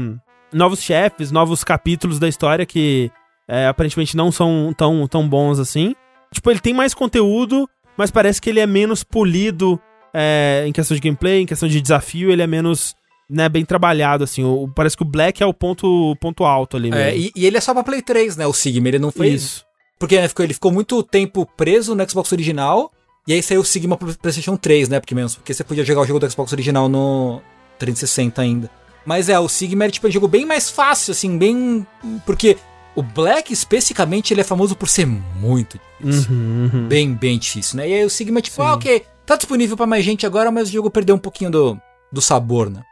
novos 0.52 0.82
chefes, 0.82 1.32
novos 1.32 1.64
capítulos 1.64 2.18
da 2.20 2.28
história 2.28 2.66
que 2.66 3.12
é, 3.50 3.66
aparentemente 3.66 4.16
não 4.16 4.32
são 4.32 4.74
tão, 4.78 5.08
tão 5.08 5.28
bons 5.28 5.60
assim. 5.60 5.96
Tipo, 6.32 6.52
ele 6.52 6.60
tem 6.60 6.74
mais 6.74 6.94
conteúdo, 6.94 7.68
mas 7.98 8.12
parece 8.12 8.40
que 8.40 8.50
ele 8.50 8.60
é 8.60 8.68
menos 8.68 9.04
polido 9.04 9.82
é, 10.14 10.64
em 10.68 10.72
questão 10.72 10.96
de 10.96 11.02
gameplay, 11.02 11.42
em 11.42 11.46
questão 11.48 11.68
de 11.68 11.82
desafio, 11.82 12.32
ele 12.32 12.44
é 12.44 12.48
menos 12.48 12.96
né, 13.30 13.50
bem 13.50 13.66
trabalhado, 13.66 14.24
assim. 14.24 14.44
O, 14.44 14.70
parece 14.74 14.96
que 14.96 15.04
o 15.04 15.06
Black 15.06 15.42
é 15.42 15.46
o 15.46 15.54
ponto, 15.54 16.16
ponto 16.22 16.44
alto 16.44 16.78
ali 16.78 16.90
É, 16.92 17.12
mesmo. 17.12 17.32
e, 17.36 17.42
e 17.42 17.46
ele 17.46 17.58
é 17.58 17.62
só 17.62 17.74
pra 17.74 17.84
Play 17.84 18.02
3, 18.02 18.38
né? 18.38 18.46
O 18.46 18.54
Sigma, 18.54 18.88
ele 18.88 19.00
não 19.00 19.12
foi. 19.12 19.30
Isso. 19.30 19.66
Porque 19.98 20.20
né, 20.20 20.28
ficou, 20.28 20.46
ele 20.46 20.54
ficou 20.54 20.72
muito 20.72 21.02
tempo 21.04 21.46
preso 21.58 21.94
no 21.96 22.10
Xbox 22.10 22.32
original. 22.32 22.92
E 23.28 23.34
aí 23.34 23.44
saiu 23.44 23.62
o 23.62 23.66
Sigma 23.66 23.98
pro 23.98 24.16
PlayStation 24.18 24.56
3, 24.56 24.90
né? 24.90 25.00
Porque 25.00 25.14
mesmo, 25.14 25.40
porque 25.40 25.54
você 25.54 25.64
podia 25.64 25.84
jogar 25.84 26.02
o 26.02 26.06
jogo 26.06 26.20
do 26.20 26.30
Xbox 26.30 26.52
original 26.54 26.88
no 26.88 27.42
360 27.78 28.42
ainda. 28.42 28.70
Mas 29.06 29.30
é, 29.30 29.38
o 29.40 29.48
Sigma 29.50 29.86
é 29.86 29.90
tipo 29.90 30.08
um 30.08 30.12
jogo 30.12 30.28
bem 30.28 30.46
mais 30.46 30.70
fácil, 30.70 31.12
assim, 31.12 31.38
bem. 31.38 31.86
Porque 32.26 32.58
o 33.00 33.04
Black, 33.04 33.52
especificamente, 33.54 34.34
ele 34.34 34.42
é 34.42 34.44
famoso 34.44 34.76
por 34.76 34.90
ser 34.90 35.06
muito 35.06 35.80
difícil. 36.00 36.32
Uhum, 36.32 36.70
uhum. 36.74 36.88
Bem, 36.88 37.14
bem 37.14 37.38
difícil, 37.38 37.78
né? 37.78 37.90
E 37.90 37.94
aí 37.94 38.06
o 38.06 38.10
Sigma 38.10 38.40
é 38.40 38.42
tipo, 38.42 38.58
Sim. 38.58 38.68
ah, 38.68 38.74
ok, 38.74 39.06
tá 39.26 39.36
disponível 39.36 39.78
pra 39.78 39.88
mais 39.88 40.04
gente 40.04 40.26
agora, 40.26 40.52
mas 40.52 40.70
o 40.70 40.72
jogo 40.72 40.90
perdeu 40.90 41.16
um 41.16 41.20
pouquinho 41.20 41.52
do, 41.52 41.82
do 42.12 42.22
sabor, 42.22 42.70
né? 42.70 42.84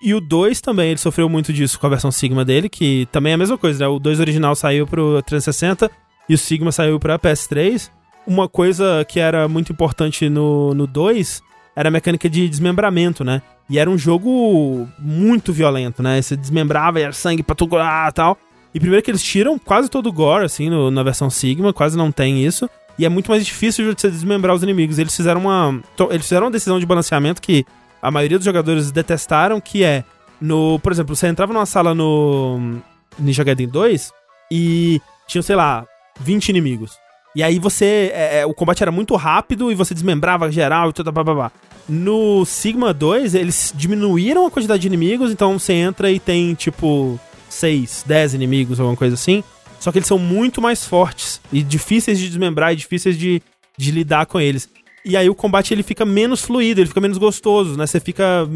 E 0.00 0.12
o 0.14 0.20
2 0.20 0.60
também, 0.60 0.90
ele 0.90 0.98
sofreu 0.98 1.28
muito 1.28 1.52
disso 1.52 1.80
com 1.80 1.86
a 1.86 1.90
versão 1.90 2.10
Sigma 2.10 2.44
dele, 2.44 2.68
que 2.68 3.08
também 3.10 3.32
é 3.32 3.34
a 3.34 3.38
mesma 3.38 3.56
coisa, 3.56 3.80
né? 3.80 3.88
O 3.88 3.98
2 3.98 4.20
original 4.20 4.54
saiu 4.54 4.86
pro 4.86 5.22
360 5.22 5.90
e 6.28 6.34
o 6.34 6.38
Sigma 6.38 6.70
saiu 6.70 7.00
pra 7.00 7.18
PS3. 7.18 7.90
Uma 8.26 8.48
coisa 8.48 9.04
que 9.08 9.18
era 9.18 9.48
muito 9.48 9.72
importante 9.72 10.28
no, 10.28 10.74
no 10.74 10.86
2 10.86 11.42
era 11.74 11.88
a 11.88 11.92
mecânica 11.92 12.28
de 12.28 12.48
desmembramento, 12.48 13.24
né? 13.24 13.40
E 13.68 13.78
era 13.78 13.88
um 13.88 13.98
jogo 13.98 14.86
muito 14.98 15.52
violento, 15.52 16.02
né? 16.02 16.20
Você 16.20 16.36
desmembrava 16.36 17.00
e 17.00 17.02
era 17.02 17.12
sangue 17.12 17.42
pra 17.42 17.56
lá 17.72 18.08
e 18.08 18.12
tal. 18.12 18.38
E 18.76 18.80
primeiro 18.80 19.02
que 19.02 19.10
eles 19.10 19.22
tiram 19.22 19.58
quase 19.58 19.88
todo 19.88 20.08
o 20.08 20.12
gore, 20.12 20.44
assim, 20.44 20.68
no- 20.68 20.90
na 20.90 21.02
versão 21.02 21.30
Sigma, 21.30 21.72
quase 21.72 21.96
não 21.96 22.12
tem 22.12 22.44
isso. 22.44 22.68
E 22.98 23.04
é 23.04 23.08
muito 23.08 23.30
mais 23.30 23.44
difícil 23.44 23.92
de 23.94 24.00
você 24.00 24.10
desmembrar 24.10 24.54
os 24.54 24.62
inimigos. 24.62 24.98
Eles 24.98 25.14
fizeram 25.16 25.40
uma. 25.42 25.80
Eles 26.10 26.24
fizeram 26.26 26.46
uma 26.46 26.52
decisão 26.52 26.78
de 26.78 26.86
balanceamento 26.86 27.40
que 27.42 27.64
a 28.02 28.10
maioria 28.10 28.38
dos 28.38 28.44
jogadores 28.44 28.90
detestaram, 28.90 29.60
que 29.60 29.82
é. 29.82 30.04
No, 30.40 30.78
por 30.80 30.92
exemplo, 30.92 31.16
você 31.16 31.26
entrava 31.26 31.52
numa 31.52 31.64
sala 31.66 31.94
no 31.94 32.78
Ninja 33.18 33.42
Gaiden 33.42 33.68
2 33.68 34.12
e 34.50 35.00
tinha, 35.26 35.42
sei 35.42 35.56
lá, 35.56 35.86
20 36.20 36.48
inimigos. 36.50 36.92
E 37.34 37.42
aí 37.42 37.58
você. 37.58 38.10
é, 38.14 38.40
é, 38.40 38.46
o 38.46 38.52
combate 38.54 38.82
era 38.82 38.92
muito 38.92 39.14
rápido 39.16 39.72
e 39.72 39.74
você 39.74 39.94
desmembrava 39.94 40.50
geral 40.52 40.90
e 40.90 40.92
tudo. 40.92 41.10
Blá. 41.12 41.50
No 41.88 42.44
Sigma 42.44 42.92
2, 42.92 43.34
eles 43.34 43.72
diminuíram 43.74 44.46
a 44.46 44.50
quantidade 44.50 44.80
de 44.82 44.86
inimigos, 44.88 45.30
então 45.30 45.58
você 45.58 45.72
entra 45.72 46.10
e 46.10 46.18
tem 46.18 46.52
tipo 46.54 47.18
6, 47.56 48.04
10 48.06 48.34
inimigos, 48.34 48.78
alguma 48.78 48.96
coisa 48.96 49.14
assim. 49.14 49.42
Só 49.80 49.92
que 49.92 49.98
eles 49.98 50.08
são 50.08 50.18
muito 50.18 50.60
mais 50.60 50.84
fortes 50.84 51.40
e 51.52 51.62
difíceis 51.62 52.18
de 52.18 52.28
desmembrar 52.28 52.72
e 52.72 52.76
difíceis 52.76 53.18
de, 53.18 53.42
de 53.76 53.90
lidar 53.90 54.26
com 54.26 54.40
eles. 54.40 54.68
E 55.04 55.16
aí 55.16 55.28
o 55.28 55.34
combate 55.34 55.72
ele 55.72 55.82
fica 55.82 56.04
menos 56.04 56.42
fluido, 56.42 56.80
ele 56.80 56.88
fica 56.88 57.00
menos 57.00 57.18
gostoso, 57.18 57.76
né? 57.76 57.86
Você 57.86 58.00
fica 58.00 58.48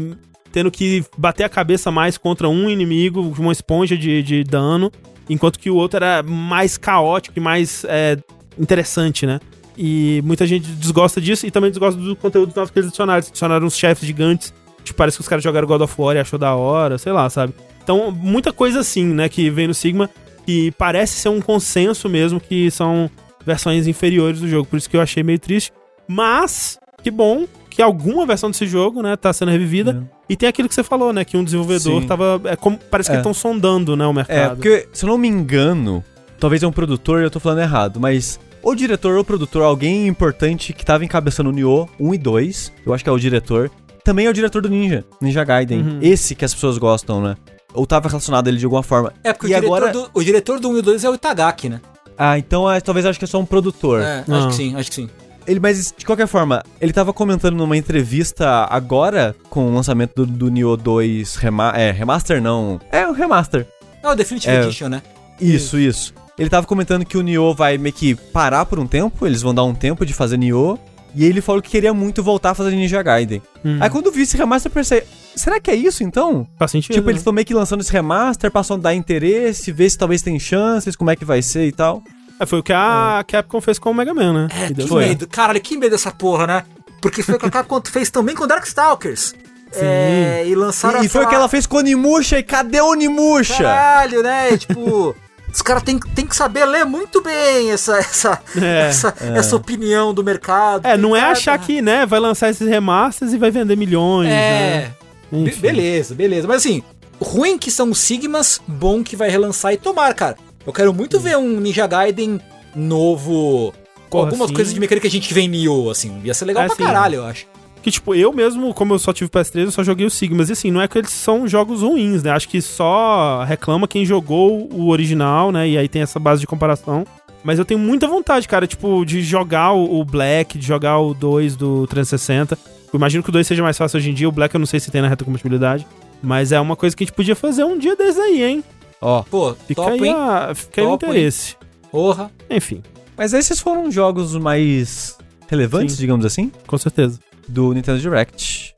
tendo 0.51 0.69
que 0.69 1.03
bater 1.17 1.45
a 1.45 1.49
cabeça 1.49 1.89
mais 1.89 2.17
contra 2.17 2.49
um 2.49 2.69
inimigo, 2.69 3.21
uma 3.39 3.53
esponja 3.53 3.95
de, 3.95 4.21
de 4.21 4.43
dano, 4.43 4.91
enquanto 5.29 5.57
que 5.57 5.69
o 5.69 5.75
outro 5.75 5.97
era 6.03 6.21
mais 6.21 6.77
caótico 6.77 7.39
e 7.39 7.41
mais 7.41 7.85
é, 7.87 8.17
interessante, 8.59 9.25
né? 9.25 9.39
E 9.77 10.21
muita 10.25 10.45
gente 10.45 10.67
desgosta 10.67 11.21
disso 11.21 11.47
e 11.47 11.51
também 11.51 11.69
desgosta 11.69 11.99
do 11.99 12.15
conteúdo 12.15 12.53
novos 12.53 12.69
que 12.69 12.79
eles 12.79 12.87
adicionaram. 12.89 13.19
Eles 13.19 13.29
adicionaram 13.29 13.65
uns 13.65 13.77
chefes 13.77 14.05
gigantes, 14.05 14.53
tipo, 14.83 14.97
parece 14.97 15.17
que 15.17 15.21
os 15.21 15.27
caras 15.29 15.43
jogaram 15.43 15.67
God 15.67 15.81
of 15.81 15.95
War 15.97 16.17
e 16.17 16.19
achou 16.19 16.37
da 16.37 16.53
hora, 16.53 16.97
sei 16.97 17.13
lá, 17.13 17.29
sabe? 17.29 17.53
Então, 17.83 18.11
muita 18.11 18.51
coisa 18.53 18.79
assim, 18.79 19.05
né, 19.05 19.27
que 19.29 19.49
vem 19.49 19.67
no 19.67 19.73
Sigma, 19.73 20.09
que 20.45 20.71
parece 20.71 21.13
ser 21.15 21.29
um 21.29 21.41
consenso 21.41 22.07
mesmo 22.09 22.39
que 22.39 22.69
são 22.71 23.09
versões 23.45 23.87
inferiores 23.87 24.39
do 24.39 24.47
jogo, 24.47 24.67
por 24.67 24.77
isso 24.77 24.89
que 24.89 24.95
eu 24.97 25.01
achei 25.01 25.23
meio 25.23 25.39
triste. 25.39 25.71
Mas, 26.07 26.77
que 27.03 27.09
bom 27.09 27.45
que 27.69 27.81
alguma 27.81 28.25
versão 28.25 28.51
desse 28.51 28.67
jogo, 28.67 29.01
né, 29.01 29.15
tá 29.15 29.31
sendo 29.31 29.49
revivida. 29.49 30.05
E 30.27 30.35
tem 30.35 30.47
aquilo 30.49 30.67
que 30.67 30.75
você 30.75 30.83
falou, 30.83 31.13
né, 31.13 31.23
que 31.23 31.37
um 31.37 31.43
desenvolvedor 31.43 32.01
Sim. 32.01 32.07
tava... 32.07 32.41
É 32.45 32.55
como, 32.55 32.77
parece 32.77 33.09
que 33.09 33.13
É. 33.13 33.15
eles 33.15 33.21
estão 33.21 33.33
sondando, 33.33 33.95
né, 33.95 34.05
o 34.05 34.11
É, 34.11 34.13
mercado. 34.13 34.55
porque, 34.55 34.87
se 34.93 35.05
eu 35.05 35.09
não 35.09 35.17
me 35.17 35.27
engano, 35.27 36.03
talvez 36.37 36.61
é 36.63 36.67
um 36.67 36.71
produtor 36.71 37.21
e 37.21 37.23
eu 37.23 37.31
tô 37.31 37.39
falando 37.39 37.59
errado, 37.61 37.99
mas 37.99 38.39
ou 38.61 38.75
diretor 38.75 39.17
ou 39.17 39.23
produtor, 39.23 39.63
alguém 39.63 40.05
importante 40.07 40.71
que 40.73 40.85
tava 40.85 41.03
encabeçando 41.05 41.49
o 41.49 41.53
Nioh 41.53 41.87
1 41.99 42.13
e 42.13 42.17
2, 42.17 42.73
eu 42.85 42.93
acho 42.93 43.03
que 43.03 43.09
é 43.09 43.13
o 43.13 43.17
diretor, 43.17 43.71
também 44.03 44.25
é 44.25 44.29
o 44.29 44.33
diretor 44.33 44.61
do 44.61 44.69
Ninja, 44.69 45.03
Ninja 45.21 45.43
Gaiden. 45.43 45.81
Uhum. 45.81 45.99
Esse 46.01 46.35
que 46.35 46.43
as 46.45 46.53
pessoas 46.53 46.77
gostam, 46.77 47.21
né? 47.21 47.35
Ou 47.73 47.85
tava 47.85 48.07
relacionado 48.09 48.47
a 48.47 48.49
ele 48.49 48.57
de 48.57 48.65
alguma 48.65 48.83
forma. 48.83 49.13
É, 49.23 49.31
porque 49.33 49.47
E 49.47 49.55
o, 49.55 49.55
diretor 49.55 49.75
agora- 49.77 49.91
do, 49.93 50.09
o 50.13 50.23
diretor 50.23 50.59
do 50.59 50.69
1 50.69 50.71
e 50.73 50.75
do 50.75 50.81
2 50.83 51.03
é 51.03 51.09
o 51.09 51.15
Itagaki, 51.15 51.69
né? 51.69 51.81
Ah, 52.17 52.37
então 52.37 52.69
é, 52.71 52.79
talvez 52.81 53.05
acho 53.05 53.17
que 53.17 53.25
é 53.25 53.27
só 53.27 53.39
um 53.39 53.45
produtor. 53.45 54.01
É, 54.01 54.23
Não. 54.27 54.37
acho 54.37 54.47
que 54.49 54.53
sim, 54.55 54.75
acho 54.75 54.89
que 54.89 54.95
sim. 54.95 55.09
Ele, 55.47 55.59
mas 55.59 55.91
de 55.97 56.05
qualquer 56.05 56.27
forma, 56.27 56.61
ele 56.79 56.93
tava 56.93 57.11
comentando 57.11 57.55
numa 57.55 57.75
entrevista 57.75 58.67
agora 58.69 59.35
com 59.49 59.71
o 59.71 59.73
lançamento 59.73 60.23
do, 60.23 60.25
do 60.25 60.51
Nioh 60.51 60.77
2 60.77 61.35
rema 61.35 61.73
é, 61.75 61.89
remaster, 61.91 62.41
não. 62.41 62.79
É 62.91 63.07
o 63.07 63.11
remaster. 63.11 63.65
É 64.03 64.07
o 64.09 64.13
Definitive 64.15 64.53
É. 64.53 64.63
Edition, 64.63 64.89
né? 64.89 65.01
Isso, 65.39 65.79
isso. 65.79 66.13
Ele 66.37 66.49
tava 66.49 66.67
comentando 66.67 67.05
que 67.05 67.17
o 67.17 67.21
Nioh 67.21 67.55
vai 67.55 67.77
meio 67.77 67.93
que 67.93 68.13
parar 68.13 68.65
por 68.65 68.77
um 68.79 68.85
tempo, 68.85 69.25
eles 69.25 69.41
vão 69.41 69.53
dar 69.53 69.63
um 69.63 69.73
tempo 69.73 70.05
de 70.05 70.13
fazer 70.13 70.37
Nioh. 70.37 70.77
E 71.15 71.25
ele 71.25 71.41
falou 71.41 71.61
que 71.61 71.69
queria 71.69 71.93
muito 71.93 72.21
voltar 72.23 72.51
a 72.51 72.55
fazer 72.55 72.71
Ninja 72.71 73.01
Gaiden. 73.03 73.41
Hum, 73.65 73.77
Aí 73.81 73.89
quando 73.89 74.05
eu 74.05 74.11
vi 74.13 74.21
esse 74.21 74.37
remaster, 74.37 74.69
eu 74.69 74.73
pensei, 74.73 75.03
será 75.35 75.59
que 75.59 75.71
é 75.71 75.75
isso 75.75 76.03
então? 76.03 76.47
faz 76.57 76.71
sentido. 76.71 76.93
tipo, 76.93 77.05
né? 77.05 77.11
eles 77.11 77.21
estão 77.21 77.33
meio 77.33 77.45
que 77.45 77.53
lançando 77.53 77.81
esse 77.81 77.91
remaster, 77.91 78.51
passam 78.51 78.77
a 78.77 78.79
dar 78.79 78.93
interesse, 78.93 79.71
ver 79.71 79.89
se 79.89 79.97
talvez 79.97 80.21
tem 80.21 80.39
chances, 80.39 80.95
como 80.95 81.09
é 81.09 81.15
que 81.15 81.25
vai 81.25 81.41
ser 81.41 81.67
e 81.67 81.71
tal. 81.71 82.03
É, 82.39 82.45
foi 82.45 82.59
o 82.59 82.63
que 82.63 82.73
a 82.73 83.23
Capcom 83.27 83.61
fez 83.61 83.77
com 83.77 83.91
o 83.91 83.93
Mega 83.93 84.13
Man, 84.13 84.33
né? 84.33 84.47
É, 84.51 84.73
que 84.73 84.81
certo. 84.81 84.95
medo. 84.95 85.27
Caralho, 85.27 85.61
que 85.61 85.77
medo 85.77 85.91
dessa 85.91 86.09
porra, 86.11 86.47
né? 86.47 86.63
Porque 86.99 87.21
foi 87.21 87.35
o 87.35 87.39
que 87.39 87.45
a 87.45 87.49
Capcom 87.51 87.81
fez 87.85 88.09
também 88.09 88.35
com 88.35 88.47
Darkstalkers. 88.47 89.35
É, 89.73 90.43
e 90.47 90.55
lançaram 90.55 91.01
E, 91.01 91.05
e 91.05 91.09
foi 91.09 91.23
o 91.23 91.29
que 91.29 91.35
ela 91.35 91.47
fez 91.47 91.65
com 91.65 91.77
o 91.77 91.79
Onimusha, 91.79 92.39
e 92.39 92.43
cadê 92.43 92.81
o 92.81 92.91
Onimusha? 92.91 93.63
Caralho, 93.63 94.23
né? 94.23 94.57
Tipo, 94.57 95.15
os 95.53 95.61
caras 95.61 95.83
têm 95.83 95.99
tem 95.99 96.25
que 96.25 96.35
saber 96.35 96.65
ler 96.65 96.83
muito 96.83 97.21
bem 97.21 97.71
essa, 97.71 97.97
essa, 97.97 98.41
É, 98.59 98.87
essa, 98.87 99.13
essa 99.19 99.55
opinião 99.55 100.13
do 100.13 100.23
mercado. 100.23 100.85
É, 100.85 100.97
não 100.97 101.15
é 101.15 101.21
Tem 101.21 101.29
achar 101.29 101.57
que, 101.59 101.81
né, 101.81 102.05
vai 102.05 102.19
lançar 102.19 102.49
esses 102.49 102.67
remasters 102.67 103.33
e 103.33 103.37
vai 103.37 103.51
vender 103.51 103.75
milhões, 103.75 104.29
né? 104.29 104.93
Be- 105.31 105.55
beleza, 105.55 106.13
beleza. 106.15 106.47
Mas 106.47 106.57
assim, 106.57 106.83
ruim 107.19 107.57
que 107.57 107.71
são 107.71 107.89
os 107.91 107.99
Sigmas, 107.99 108.61
bom 108.67 109.03
que 109.03 109.15
vai 109.15 109.29
relançar 109.29 109.73
e 109.73 109.77
tomar, 109.77 110.13
cara. 110.13 110.37
Eu 110.65 110.73
quero 110.73 110.93
muito 110.93 111.19
ver 111.19 111.37
um 111.37 111.59
Ninja 111.59 111.87
Gaiden 111.87 112.39
novo. 112.75 113.73
Com 114.09 114.17
Porra, 114.17 114.25
algumas 114.27 114.49
sim. 114.49 114.53
coisas 114.55 114.73
de 114.73 114.79
mecânica 114.79 115.07
que 115.09 115.15
a 115.15 115.19
gente 115.19 115.33
vê 115.33 115.41
em 115.41 115.47
Nioh, 115.47 115.89
assim. 115.89 116.19
Ia 116.23 116.33
ser 116.33 116.45
legal 116.45 116.63
É, 116.63 116.67
pra 116.67 116.75
sim. 116.75 116.83
caralho, 116.83 117.15
eu 117.15 117.25
acho. 117.25 117.45
Que, 117.81 117.89
tipo, 117.89 118.13
eu 118.13 118.31
mesmo, 118.31 118.73
como 118.73 118.93
eu 118.93 118.99
só 118.99 119.11
tive 119.11 119.29
PS3, 119.29 119.63
eu 119.65 119.71
só 119.71 119.83
joguei 119.83 120.05
o 120.05 120.09
Sigmas. 120.11 120.49
E 120.49 120.51
assim, 120.51 120.69
não 120.69 120.81
é 120.81 120.87
que 120.87 120.97
eles 120.97 121.09
são 121.11 121.47
jogos 121.47 121.81
ruins, 121.81 122.21
né? 122.21 122.29
Acho 122.31 122.47
que 122.47 122.61
só 122.61 123.43
reclama 123.43 123.87
quem 123.87 124.05
jogou 124.05 124.67
o 124.71 124.89
original, 124.89 125.51
né? 125.51 125.67
E 125.67 125.77
aí 125.77 125.87
tem 125.87 126.01
essa 126.01 126.19
base 126.19 126.41
de 126.41 126.47
comparação. 126.47 127.05
Mas 127.43 127.57
eu 127.57 127.65
tenho 127.65 127.79
muita 127.79 128.05
vontade, 128.05 128.47
cara, 128.47 128.67
tipo, 128.67 129.03
de 129.03 129.23
jogar 129.23 129.71
o 129.73 129.99
o 129.99 130.05
Black, 130.05 130.59
de 130.59 130.67
jogar 130.67 130.99
o 130.99 131.13
2 131.15 131.55
do 131.55 131.87
360. 131.87 132.55
Eu 132.93 132.97
imagino 132.97 133.23
que 133.23 133.29
o 133.29 133.31
2 133.31 133.45
seja 133.47 133.63
mais 133.63 133.77
fácil 133.77 133.97
hoje 133.97 134.09
em 134.09 134.13
dia. 134.13 134.27
O 134.27 134.31
Black 134.31 134.53
eu 134.53 134.59
não 134.59 134.65
sei 134.65 134.79
se 134.79 134.91
tem 134.91 135.01
na 135.01 135.07
retrocompatibilidade. 135.07 135.85
Mas 136.21 136.51
é 136.51 136.59
uma 136.59 136.75
coisa 136.75 136.95
que 136.95 137.03
a 137.03 137.05
gente 137.05 137.15
podia 137.15 137.35
fazer 137.35 137.63
um 137.63 137.77
dia 137.77 137.95
desses 137.95 138.19
aí, 138.19 138.43
hein? 138.43 138.63
Ó, 139.01 139.23
Pô, 139.23 139.55
Fica 139.67 139.81
top, 139.81 139.93
aí, 139.93 140.07
hein? 140.09 140.13
a, 140.15 140.53
fica 140.53 140.81
aí 140.81 140.87
o 140.87 140.91
Top, 140.91 141.05
hein? 141.05 141.11
interesse. 141.11 141.55
Porra. 141.91 142.31
Enfim, 142.49 142.83
mas 143.17 143.33
esses 143.33 143.59
foram 143.59 143.89
jogos 143.91 144.35
mais 144.35 145.17
relevantes, 145.49 145.95
Sim. 145.95 146.01
digamos 146.01 146.23
assim, 146.25 146.51
com 146.67 146.77
certeza. 146.77 147.19
do 147.47 147.73
Nintendo 147.73 147.99
Direct. 147.99 148.75